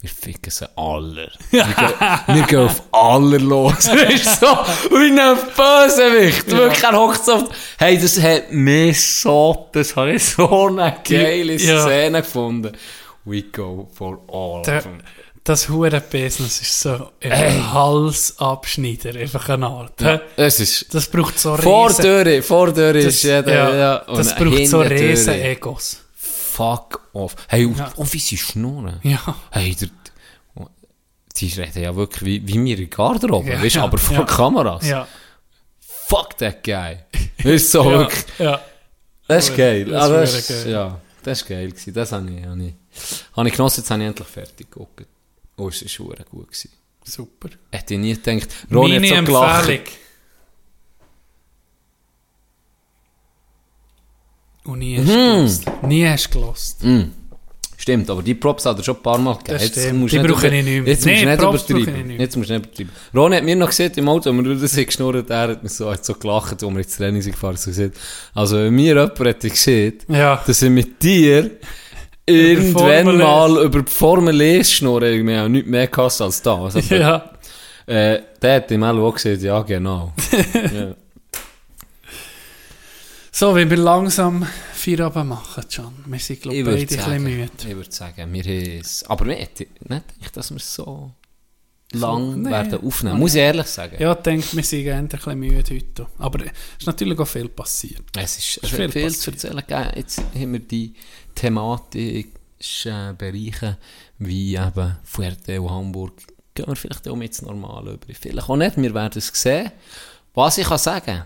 wir 0.00 0.10
ficken 0.10 0.50
sie 0.50 0.68
alle. 0.76 1.30
Wir, 1.50 1.64
gehen, 1.64 1.92
wir 2.36 2.42
gehen 2.46 2.58
auf 2.60 2.82
alle 2.92 3.38
los. 3.38 3.88
Weißt 3.90 4.40
so, 4.40 4.46
wie 4.46 5.18
ein 5.18 5.36
Bösewicht. 5.56 6.50
Wirklich, 6.50 6.82
er 6.84 6.96
hockt 6.96 7.24
so 7.24 7.32
auf, 7.34 7.44
hey, 7.78 7.98
das 7.98 8.20
hat 8.20 8.52
mich 8.52 9.00
so, 9.04 9.66
das 9.72 9.96
habe 9.96 10.12
ich 10.12 10.24
so 10.24 10.66
eine 10.68 10.96
geile 11.02 11.56
Ja. 11.56 11.82
Szene 11.82 12.22
gefunden. 12.22 12.72
We 13.24 13.42
go 13.42 13.88
for 13.92 14.20
all 14.28 14.62
Der, 14.62 14.84
das 15.46 15.68
Huren-Business 15.68 16.60
ist 16.60 16.80
so 16.80 17.12
ein 17.22 17.72
Halsabschneider, 17.72 19.14
einfach 19.18 19.48
eine 19.48 19.66
Art. 19.66 19.92
hä? 20.02 20.20
Es 20.36 20.60
ist, 20.60 20.92
Das 20.94 21.08
braucht 21.08 21.38
so 21.38 21.56
vor 21.56 21.88
riesen- 21.88 22.02
Tür, 22.02 22.42
vor 22.42 22.74
Tür 22.74 22.94
ist 22.94 23.22
jeder, 23.22 23.54
ja, 23.54 23.74
ja. 23.76 23.96
und 24.02 24.18
das 24.18 24.34
braucht 24.34 24.66
so 24.66 24.80
riesen 24.80 25.34
Egos. 25.34 25.98
fuck 26.14 27.00
off. 27.12 27.36
Hey, 27.48 27.70
Ja. 27.76 27.92
wie 27.96 28.18
sie 28.18 28.36
schnurren. 28.36 28.98
Ja. 29.02 29.20
Hey, 29.50 29.74
der, 29.74 29.88
die 31.36 31.48
reden 31.48 31.82
ja 31.82 31.94
wirklich 31.94 32.24
wie, 32.24 32.48
wie 32.48 32.64
wir 32.64 32.78
in 32.78 32.88
der 32.88 32.96
Garderobe, 32.96 33.50
Ja, 33.50 33.62
weißt, 33.62 33.76
ja, 33.76 33.84
aber 33.84 33.98
vor 33.98 34.16
ja. 34.16 34.24
Kameras. 34.24 34.86
Ja. 34.88 35.06
Fuck 36.08 36.38
that 36.38 36.64
guy. 36.64 36.98
Das 37.38 37.52
ist 37.52 37.70
so 37.72 37.84
ja. 37.90 37.98
wirklich... 37.98 38.24
Ja. 38.38 38.60
Das 39.28 39.48
ist 39.48 39.56
geil. 39.56 39.84
das 39.84 40.02
Ah, 40.02 40.08
das, 40.08 40.48
geil. 40.48 40.70
Ja, 40.70 41.00
das 41.22 41.42
ist 41.42 41.48
geil 41.48 41.68
gewesen. 41.70 41.92
Das 41.94 42.12
habe 42.12 42.30
ich, 42.30 42.44
habe 42.46 42.62
ich, 42.62 42.74
habe 43.36 43.48
ich 43.48 43.54
genossen, 43.54 43.80
jetzt 43.80 43.90
habe 43.90 44.02
ich 44.02 44.08
endlich 44.08 44.28
fertig 44.28 44.70
geguckt. 44.70 45.06
Oh, 45.56 45.68
es 45.68 45.98
war 46.00 46.16
gut. 46.30 46.46
Gewesen. 46.48 46.70
Super. 47.04 47.50
Hätte 47.72 47.94
ich 47.94 48.00
nie 48.00 48.14
gedacht. 48.14 48.48
Ronny 48.72 48.98
hat 49.08 49.18
so 49.18 49.24
gelacht. 49.24 49.68
Empfehlung. 49.68 49.84
Und 54.64 54.78
nie 54.80 54.98
hast 54.98 55.06
du 55.08 55.14
gelost. 55.14 55.64
Nie 55.82 56.06
hast 56.08 56.26
du 56.26 56.30
gelost. 56.40 56.84
Mm. 56.84 57.02
Stimmt, 57.78 58.10
aber 58.10 58.22
die 58.22 58.34
Props 58.34 58.66
hat 58.66 58.78
er 58.78 58.82
schon 58.84 58.96
ein 58.96 59.02
paar 59.02 59.18
Mal 59.18 59.36
gegeben. 59.36 59.58
Jetzt 59.60 59.78
stimmt. 59.78 60.00
musst 60.00 60.14
Die 60.14 60.18
brauche 60.18 60.46
ich 60.48 60.52
nicht 60.52 60.64
mehr. 60.64 60.82
Jetzt 60.82 61.06
musst 61.06 61.06
Nee, 61.06 61.20
du 61.24 61.28
nicht 61.30 61.38
Props 61.38 61.62
brauche 61.62 61.62
ich 61.66 61.70
übertreiben. 61.86 62.06
nicht 62.08 62.16
mehr. 62.16 62.26
Jetzt 62.26 62.36
musst 62.36 62.50
du 62.50 62.54
nicht 62.54 62.66
übertreiben. 62.66 62.92
Ronny 63.14 63.36
hat 63.36 63.44
mir 63.44 63.56
noch 63.56 63.68
gesehen 63.68 63.92
im 63.96 64.08
Auto, 64.08 64.30
wenn 64.30 64.44
wir 64.44 64.54
das 64.56 64.74
geschnurrt, 64.74 65.30
er 65.30 65.48
hat 65.50 65.62
mir 65.62 65.68
so, 65.68 65.90
hat 65.92 66.04
so 66.04 66.14
gelacht, 66.14 66.62
wo 66.62 66.70
wir 66.70 66.78
ins 66.78 66.96
Training 66.96 67.22
sind 67.22 67.32
gefahren 67.32 67.56
so 67.56 67.70
gesagt. 67.70 67.96
Also, 68.34 68.56
wenn 68.56 68.74
mir 68.74 68.94
jemand 68.94 69.18
hätte 69.20 69.50
gesehen, 69.50 69.98
Ja. 70.08 70.42
dass 70.44 70.62
er 70.62 70.70
mit 70.70 71.00
dir 71.02 71.50
irgendwann 72.26 73.04
Formel 73.04 73.18
mal 73.18 73.64
über 73.64 73.82
die 73.82 73.90
Formel 73.90 74.40
E 74.40 74.64
schnurren, 74.64 75.26
wir 75.26 75.40
haben 75.40 75.52
nichts 75.52 75.68
mehr 75.68 75.86
gehasst 75.86 76.20
als 76.20 76.42
das. 76.42 76.76
Also, 76.76 76.94
Ja. 76.94 77.30
äh, 77.86 78.20
der 78.42 78.56
hat 78.56 78.70
im 78.70 78.82
auch 78.82 79.14
gesagt, 79.14 79.42
ja, 79.42 79.62
genau. 79.62 80.12
ja. 80.54 80.94
So, 83.30 83.54
wenn 83.54 83.68
wir 83.68 83.76
langsam 83.76 84.46
Feierabend 84.72 85.28
machen, 85.28 85.64
John. 85.68 85.92
Wir 86.06 86.18
sind, 86.18 86.40
glaube 86.40 86.56
ich, 86.56 86.64
beide 86.64 86.80
ein 86.80 86.86
bisschen 86.86 87.22
müde. 87.22 87.50
ich 87.68 87.76
würde 87.76 87.92
sagen, 87.92 88.32
wir 88.32 88.42
haben 88.42 88.80
es, 88.80 89.04
aber 89.04 89.26
wir 89.26 89.34
hätten 89.34 89.66
nicht 89.88 90.36
dass 90.36 90.50
wir 90.50 90.58
so 90.58 91.12
lang 91.92 92.42
nee. 92.42 92.50
werden 92.50 92.82
aufnehmen. 92.82 93.18
Muss 93.18 93.34
ich 93.34 93.40
ehrlich 93.40 93.66
sagen. 93.66 93.96
Ja, 93.98 94.12
ich 94.12 94.18
denke, 94.20 94.56
wir 94.56 94.62
sind 94.62 94.88
ein 94.88 95.08
bisschen 95.08 95.38
müde 95.38 95.62
heute. 95.70 96.06
Aber 96.18 96.44
es 96.44 96.52
ist 96.80 96.86
natürlich 96.86 97.18
auch 97.18 97.26
viel 97.26 97.48
passiert. 97.48 98.04
Es 98.16 98.38
ist, 98.38 98.56
ist 98.56 98.64
es 98.64 98.70
viel 98.70 98.90
viel, 98.90 99.02
viel 99.02 99.16
zu 99.16 99.30
erzählen. 99.30 99.62
Jetzt 99.94 100.18
haben 100.18 100.52
wir 100.52 100.60
die 100.60 100.94
thematischen 101.36 103.16
Bereiche, 103.16 103.78
wie 104.18 104.56
eben 104.56 104.96
Fuerte 105.04 105.70
Hamburg, 105.70 106.12
gehen 106.54 106.66
wir 106.66 106.74
vielleicht 106.74 107.06
auch 107.06 107.14
mit 107.14 107.28
ins 107.28 107.42
Normale 107.42 107.92
über. 107.92 108.06
Vielleicht 108.12 108.48
auch 108.48 108.56
nicht, 108.56 108.76
wir 108.76 108.94
werden 108.94 109.18
es 109.18 109.28
sehen. 109.28 109.70
Was 110.34 110.58
ich 110.58 110.66
kann 110.66 110.78
sagen, 110.78 111.22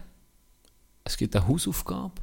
es 1.04 1.16
gibt 1.16 1.34
eine 1.34 1.48
Hausaufgabe 1.48 2.20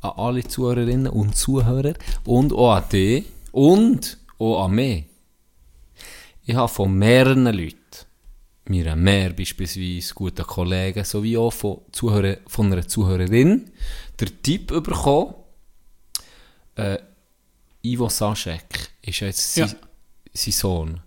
an 0.00 0.12
alle 0.16 0.44
Zuhörerinnen 0.44 1.08
und 1.08 1.36
Zuhörer 1.36 1.94
und 2.24 2.52
auch 2.52 2.74
an 2.74 2.84
dich 2.92 3.24
und 3.50 4.18
auch 4.38 4.64
an 4.64 4.72
mich. 4.72 5.04
Ich 6.44 6.54
habe 6.54 6.68
von 6.68 6.94
mehreren 6.94 7.46
Leuten, 7.46 7.76
mir 8.66 8.94
mehr 8.96 9.30
beispielsweise 9.30 10.14
guten 10.14 10.46
Kollegen, 10.46 11.04
sowie 11.04 11.36
auch 11.36 11.52
von, 11.52 11.80
Zuhörer, 11.90 12.36
von 12.46 12.72
einer 12.72 12.86
Zuhörerin, 12.86 13.70
der 14.20 14.42
Tipp 14.42 14.68
bekommen, 14.68 15.34
äh, 16.78 16.98
Ivo 17.82 18.08
Saschek 18.08 18.90
ist 19.02 19.20
ja 19.20 19.26
jetzt 19.28 19.56
Ja. 19.56 19.66
sein, 19.68 19.76
sein 20.34 20.52
Sohn, 20.52 21.00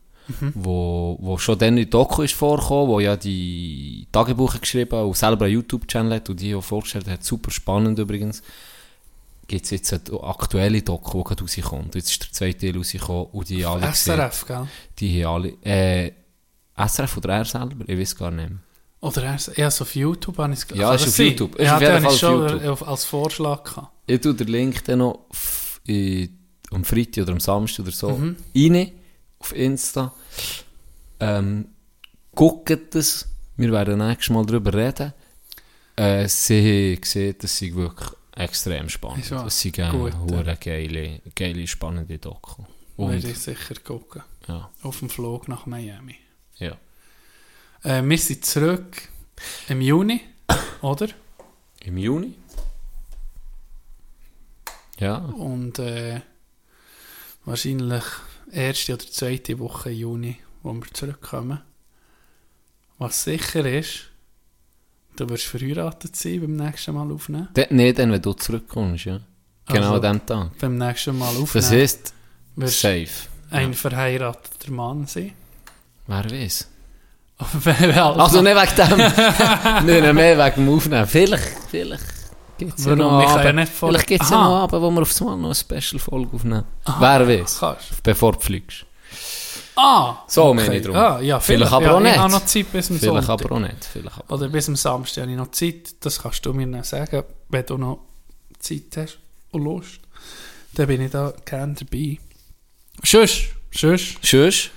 wo, 0.56 1.18
wo 1.20 1.38
schon 1.38 1.58
dann 1.58 1.78
in 1.78 1.90
Doku 1.90 2.22
ist 2.22 2.34
vorgekommen, 2.34 2.88
wo 2.88 3.00
ja 3.00 3.18
die 3.18 4.08
Tagebuche 4.12 4.60
geschrieben 4.60 4.98
hat 4.98 5.06
und 5.06 5.18
selber 5.18 5.46
einen 5.46 5.56
YouTube-Channel 5.56 6.16
hat 6.16 6.30
und 6.30 6.40
die 6.40 6.56
auch 6.56 6.62
vorgestellt 6.64 7.08
hat, 7.08 7.24
super 7.24 7.52
spannend 7.52 8.00
übrigens, 8.00 8.42
gibt 9.48 9.66
es 9.66 9.72
jetzt 9.72 9.92
eine 10.10 10.24
aktuelle 10.24 10.82
Doku, 10.82 11.18
die 11.20 11.24
gerade 11.36 11.42
rauskommt. 11.44 11.96
Jetzt 11.96 12.12
ist 12.12 12.24
der 12.24 12.32
zweite 12.32 12.60
Teil 12.60 12.78
rausgekommen 12.78 13.26
und 13.34 13.50
die 13.50 13.66
alle 13.66 13.88
gesehen. 13.90 14.16
SRF, 14.16 14.46
gell? 14.48 14.68
Die 15.00 15.26
haben 15.26 15.34
alle, 15.34 15.50
äh, 15.64 16.12
SRF 16.88 17.18
oder 17.18 17.34
er 17.36 17.46
selber? 17.46 17.84
Ich 17.88 18.00
weiß 18.00 18.16
gar 18.16 18.32
nicht 18.32 18.50
mehr. 18.50 18.60
Oder 19.02 19.24
erst, 19.24 19.58
erst 19.58 19.82
auf 19.82 19.96
YouTube 19.96 20.38
habe 20.38 20.54
ich 20.54 20.60
es 20.60 20.68
Ja, 20.78 20.94
ist 20.94 21.08
auf? 21.08 21.18
YouTube. 21.18 21.56
Ist 21.56 21.66
Ja, 21.66 21.76
auf 21.76 21.82
jeden 21.82 21.94
den 21.96 22.04
Fall 22.04 22.14
auf 22.14 22.22
YouTube. 22.62 22.82
äh, 22.82 22.86
als 22.86 23.04
Vorschlag 23.04 23.64
gehabt. 23.64 23.90
Ich 24.08 24.22
tue 24.22 24.34
den 24.36 24.48
Link 24.48 24.84
dann 24.86 25.00
noch 25.00 25.26
in, 25.86 26.38
am 26.72 26.84
Freitag 26.86 27.24
oder 27.24 27.34
am 27.34 27.40
Samstag 27.40 27.84
oder 27.84 27.92
so 27.92 28.10
Mhm. 28.12 28.36
rein, 28.56 28.92
auf 29.40 29.54
Insta. 29.56 30.14
Ähm, 31.20 31.68
guckt 32.34 32.96
es. 32.96 33.28
Wir 33.58 33.72
werden 33.72 34.00
nächstes 34.00 34.30
Mal 34.30 34.46
darüber 34.46 34.74
reden. 34.74 35.14
Äh, 35.96 36.28
sie 36.28 36.94
haben 36.96 37.02
gesehen, 37.02 37.36
dass 37.40 37.58
sie 37.58 37.76
wirklich 37.76 38.10
extrem 38.36 38.90
spannend 38.90 39.26
Ist 39.26 39.32
wahr. 39.32 39.44
Das 39.44 39.60
sind 39.60 39.78
eine 39.80 40.46
ja. 40.46 40.56
geile, 40.56 41.22
geile, 41.36 41.68
spannende 41.68 42.18
Doku. 42.18 42.64
Und, 42.98 43.12
Werde 43.12 43.30
ich 43.30 43.38
sicher 43.38 43.76
gucken. 43.84 44.22
ja, 44.48 44.70
Auf 44.84 45.00
dem 45.00 45.10
Flug 45.10 45.48
nach 45.48 45.66
Miami. 45.66 46.16
ja. 46.58 46.78
Äh, 47.84 48.04
wir 48.04 48.18
sind 48.20 48.46
zurück 48.46 49.10
im 49.68 49.82
Juni, 49.82 50.22
oder? 50.84 51.08
Im 51.84 51.98
Juni. 51.98 52.36
Ja, 55.02 55.16
Und 55.18 55.80
äh, 55.80 56.22
wahrscheinlich 57.44 58.04
erste 58.52 58.94
oder 58.94 59.06
zweite 59.10 59.58
Woche 59.60 59.90
Juni, 59.90 60.38
wo 60.62 60.74
wir 60.74 60.94
zurückkommen. 60.94 61.60
Was 63.00 63.24
sicher 63.24 63.66
ist, 63.66 64.12
du 65.16 65.28
wirst 65.28 65.46
verheiratet 65.46 66.16
sein 66.16 66.40
beim 66.42 66.56
nächsten 66.56 66.94
Mal 66.94 67.12
aufnehmen. 67.12 67.50
De, 67.56 67.66
nee, 67.72 67.92
dann, 67.94 68.12
wenn 68.12 68.22
du 68.22 68.34
zurückkommst, 68.34 69.06
ja. 69.06 69.20
Genau 69.68 69.94
Also, 69.96 70.08
an 70.08 70.20
dem 70.20 70.26
Tag. 70.26 70.60
Beim 70.60 70.78
nächsten 70.78 71.18
Mal 71.18 71.36
aufnehmen 71.36 71.50
Das 71.54 71.72
du 72.56 72.68
safe. 72.68 73.28
ein 73.50 73.74
verheirateter 73.74 74.72
Mann 74.72 75.08
sein. 75.08 75.34
Wer 76.06 76.30
weiß. 76.30 76.68
also, 77.66 78.22
Also 78.22 78.42
nicht 78.44 78.56
wegen 78.56 78.76
dem. 78.76 78.98
nicht 79.88 80.14
mehr 80.14 80.38
wegen 80.38 80.66
dem 80.66 80.76
Aufnehmen. 80.76 81.08
Vielleicht, 81.08 81.58
vielleicht 81.72 82.21
gibt 82.68 82.80
es 82.80 82.86
ja 82.86 82.96
noch 82.96 83.20
Ich 83.22 83.28
kann 83.28 83.36
ja 83.38 83.42
Abend. 83.50 83.56
nicht 83.60 83.72
vor- 83.74 83.90
Vielleicht 83.90 84.08
gibt 84.08 84.24
es 84.24 84.30
ja 84.30 84.38
Aha. 84.38 84.46
noch 84.50 84.56
Abend, 84.64 84.82
wo 84.82 84.92
wir 84.92 85.02
aufs 85.02 85.20
Mal 85.22 85.36
noch 85.38 85.46
eine 85.46 85.56
Special-Folge 85.56 86.36
aufnehmen. 86.36 86.64
Wer 87.00 87.28
weiß. 87.28 87.60
Kannst. 87.60 88.04
Bevor 88.04 88.32
du 88.34 88.40
fliegst. 88.40 88.86
Ah! 89.76 90.18
So 90.28 90.54
meine 90.54 90.78
ich 90.78 90.84
drum. 90.86 90.96
Ah, 90.96 91.20
ja, 91.22 91.40
Vielleicht 91.40 91.70
vielleicht, 91.70 91.74
aber 91.74 91.86
ja, 91.86 91.94
auch 91.96 92.00
nicht. 92.00 92.14
Ich 92.14 92.20
habe 92.20 92.32
noch 92.32 92.46
Zeit 92.46 92.72
bis 92.72 92.88
zum 92.88 93.00
Vielleicht 93.00 93.26
Sonntag. 93.26 93.46
aber 93.46 93.56
auch 93.56 93.60
nicht. 93.60 93.86
Vielleicht 93.92 94.18
aber. 94.20 94.34
Oder 94.36 94.50
bis 94.50 94.66
zum 94.66 94.76
Samstag 94.76 95.22
habe 95.24 95.32
ich 95.32 95.38
noch 95.38 95.52
Zeit. 95.52 95.96
Das 96.02 96.22
kannst 96.22 96.46
du 96.46 96.54
mir 96.54 96.68
dann 96.68 96.84
sagen, 96.84 97.24
wenn 97.50 97.66
du 97.66 97.78
noch 97.78 98.00
Zeit 98.60 98.84
hast 98.98 99.18
und 99.52 99.64
Lust. 99.64 100.00
Dann 100.76 100.88
bin 100.88 101.02
ich 101.02 101.12
da 101.12 101.34
gerne 101.46 101.74
dabei. 101.74 102.18
Tschüss, 103.04 103.44
tschüss. 103.72 104.16
Tschüss. 104.22 104.70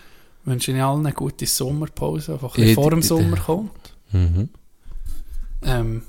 Wünsche 0.44 0.72
ich 0.72 0.82
allen 0.82 1.00
eine 1.06 1.12
gute 1.14 1.46
Sommerpause, 1.46 2.38
bisschen 2.38 2.74
vor 2.74 2.90
dem 2.90 3.02
Sommer 3.02 3.36
kommt. 3.36 3.70
Mhm. 4.12 4.48
Ähm, 5.62 6.02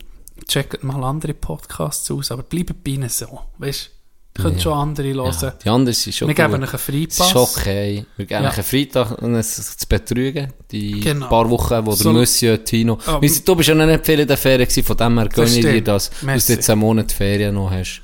checkt 0.48 0.84
mal 0.84 1.04
andere 1.04 1.34
Podcasts 1.34 2.10
aus, 2.12 2.32
aber 2.32 2.44
bleibt 2.44 2.84
bei 2.84 2.92
ihnen 2.92 3.10
so. 3.10 3.40
Weißt 3.58 3.90
du, 4.34 4.42
könnt 4.44 4.56
Ja. 4.58 4.62
schon 4.64 4.74
andere 4.74 5.14
hören. 5.14 5.34
Ja, 5.42 5.52
die 5.52 5.70
anderen 5.70 5.94
sind 5.96 6.14
schon 6.14 6.28
Wir 6.28 6.36
geben 6.36 6.54
euch 6.54 6.56
einen 6.56 6.64
Es 6.66 6.82
Freipass. 7.18 7.28
ist 7.30 7.36
okay. 7.36 8.06
Wir 8.18 8.26
geben 8.26 8.44
Ja. 8.44 8.50
euch 8.50 8.56
einen 8.58 8.64
Freitag, 8.64 9.22
um 9.22 9.36
es 9.36 9.78
zu 9.78 9.88
betrügen. 9.88 10.54
Die 10.72 11.00
Genau. 11.00 11.28
paar 11.28 11.50
Wochen, 11.50 11.86
wo 11.86 11.92
So- 11.92 12.04
der 12.06 12.14
Monsieur 12.14 12.64
Tino... 12.64 12.98
Ah, 13.06 13.20
Wir 13.22 13.30
sind- 13.30 13.48
du 13.48 13.56
bist 13.56 13.70
ja 13.70 13.76
noch 13.76 13.86
nicht 13.86 14.06
viel 14.06 14.20
in 14.20 14.28
der 14.28 14.38
Ferien 14.38 14.68
gewesen, 14.68 14.84
von 14.84 14.98
dem 14.98 15.18
her 15.20 15.30
gönne 15.30 15.48
ich 15.50 15.62
dir 15.62 15.82
das, 15.84 16.12
dass 16.22 16.46
du 16.48 16.54
jetzt 16.54 16.70
einen 16.70 16.82
Monat 16.82 17.12
Ferien 17.12 17.56
noch 17.56 17.72
hast. 17.72 18.02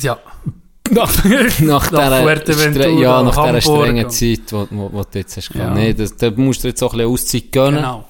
Ja. 0.00 0.18
Nach, 0.90 1.24
Nach 1.24 1.88
dieser, 1.88 2.88
ja, 2.90 3.22
nach 3.22 3.30
dieser 3.30 3.42
Hamburg 3.46 3.62
strengen 3.62 4.10
Zeit, 4.10 4.40
wo, 4.52 4.66
wo 4.70 5.02
du 5.04 5.18
jetzt 5.18 5.36
hast 5.36 5.54
Ja. 5.54 5.72
Nee, 5.72 5.94
das, 5.94 6.16
da 6.16 6.30
musst 6.32 6.64
du 6.64 6.68
jetzt 6.68 6.82
auch 6.82 6.92
ein 6.92 6.98
bisschen 6.98 7.12
Auszeit 7.12 7.52
gönnen. 7.52 7.76
Genau. 7.76 8.04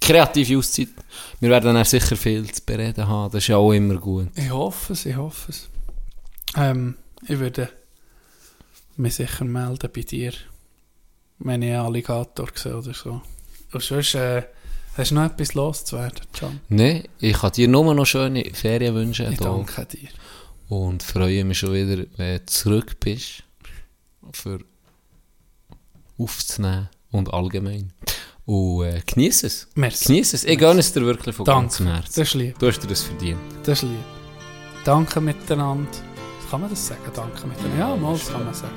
Kreative 0.00 0.58
Auszeit. 0.58 0.88
Wir 1.40 1.50
werden 1.50 1.74
dann 1.74 1.84
sicher 1.84 2.16
viel 2.16 2.50
zu 2.50 2.62
bereden 2.64 3.06
haben. 3.06 3.30
Das 3.30 3.44
ist 3.44 3.48
ja 3.48 3.56
auch 3.56 3.72
immer 3.72 3.96
gut. 3.96 4.28
Ich 4.34 4.50
hoffe 4.50 4.94
es, 4.94 5.04
ich 5.04 5.16
hoffe 5.16 5.50
es. 5.50 5.68
Ähm, 6.56 6.96
ich 7.26 7.38
würde 7.38 7.68
mich 8.96 9.16
sicher 9.16 9.44
melden 9.44 9.90
bei 9.94 10.00
dir, 10.00 10.32
wenn 11.38 11.62
ich 11.62 11.72
einen 11.72 11.84
Alligator 11.84 12.48
sehe 12.54 12.76
oder 12.76 12.94
so. 12.94 13.20
Und 13.72 13.82
sonst, 13.82 14.14
äh, 14.14 14.44
hast 14.96 15.10
du 15.10 15.16
noch 15.16 15.24
etwas 15.24 15.54
loszuwerden, 15.54 16.22
John? 16.34 16.60
Nee, 16.68 17.04
ich 17.18 17.36
kann 17.36 17.52
dir 17.52 17.68
nur 17.68 17.94
noch 17.94 18.06
schöne 18.06 18.44
Ferien 18.54 18.94
wünschen. 18.94 19.32
Ich 19.32 19.38
da. 19.38 19.44
danke 19.44 19.84
dir. 19.84 20.08
Und 20.68 21.02
freue 21.02 21.44
mich 21.44 21.58
schon 21.58 21.74
wieder, 21.74 22.04
wenn 22.16 22.38
du 22.38 22.46
zurück 22.46 22.98
bist. 23.00 23.42
Für 24.32 24.58
aufzunehmen 26.18 26.88
und 27.10 27.32
allgemein. 27.32 27.92
Und 28.46 28.84
äh, 28.84 29.02
genieß 29.04 29.42
es. 29.42 29.66
Merci. 29.74 30.06
Genieß 30.06 30.34
es. 30.34 30.44
Ich 30.44 30.58
gönne 30.58 30.80
es 30.80 30.92
dir 30.92 31.04
wirklich 31.04 31.34
von 31.34 31.44
Danke. 31.44 31.62
ganzem 31.62 31.86
Das 31.86 31.94
Herzen. 31.96 32.22
ist 32.22 32.34
lieb. 32.34 32.58
Du 32.58 32.68
hast 32.68 32.80
dir 32.82 32.86
das 32.86 33.02
verdient. 33.02 33.40
Das 33.64 33.82
ist 33.82 33.88
lieb. 33.88 33.98
Danke 34.84 35.20
miteinander. 35.20 35.88
Kann 36.50 36.60
man 36.60 36.70
das 36.70 36.86
sagen? 36.86 37.00
Danke 37.14 37.46
miteinander. 37.46 37.78
Ja, 37.78 37.96
mal, 37.96 38.12
das 38.12 38.30
kann 38.30 38.44
man 38.44 38.54
sagen. 38.54 38.72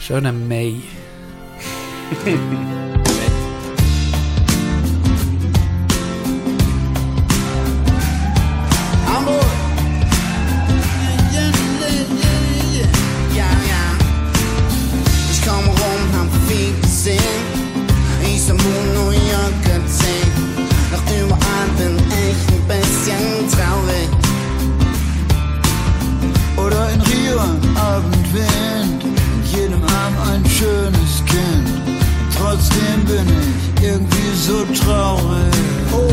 Schönen 0.00 0.48
Mai. 0.48 0.76
so 34.40 34.64
traurig. 34.64 35.54
Oh. 35.92 36.08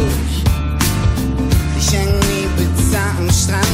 Ich 1.79 1.91
häng 1.93 2.11
nie 2.27 2.47
bizarr 2.57 3.15
am 3.17 3.29
Strand 3.31 3.65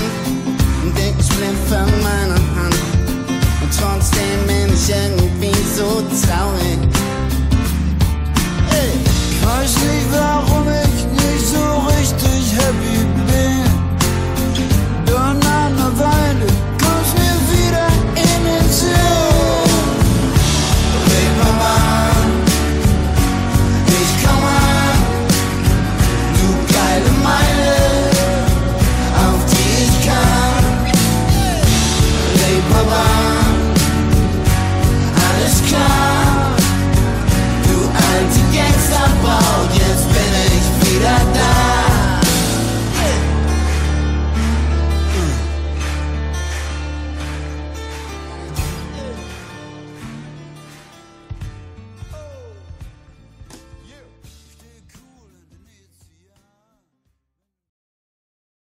und 0.83 0.93
ich 0.99 1.31
von 1.67 1.91
meiner 2.03 2.41
Hand. 2.55 2.77
Und 3.61 3.71
trotzdem 3.79 4.39
bin 4.45 4.71
ich 4.73 4.89
irgendwie 4.89 5.57
so 5.75 6.03
traurig. 6.21 6.79
Ey, 8.69 8.93
ich 9.31 9.45
weiß 9.45 9.73
nicht, 9.87 10.02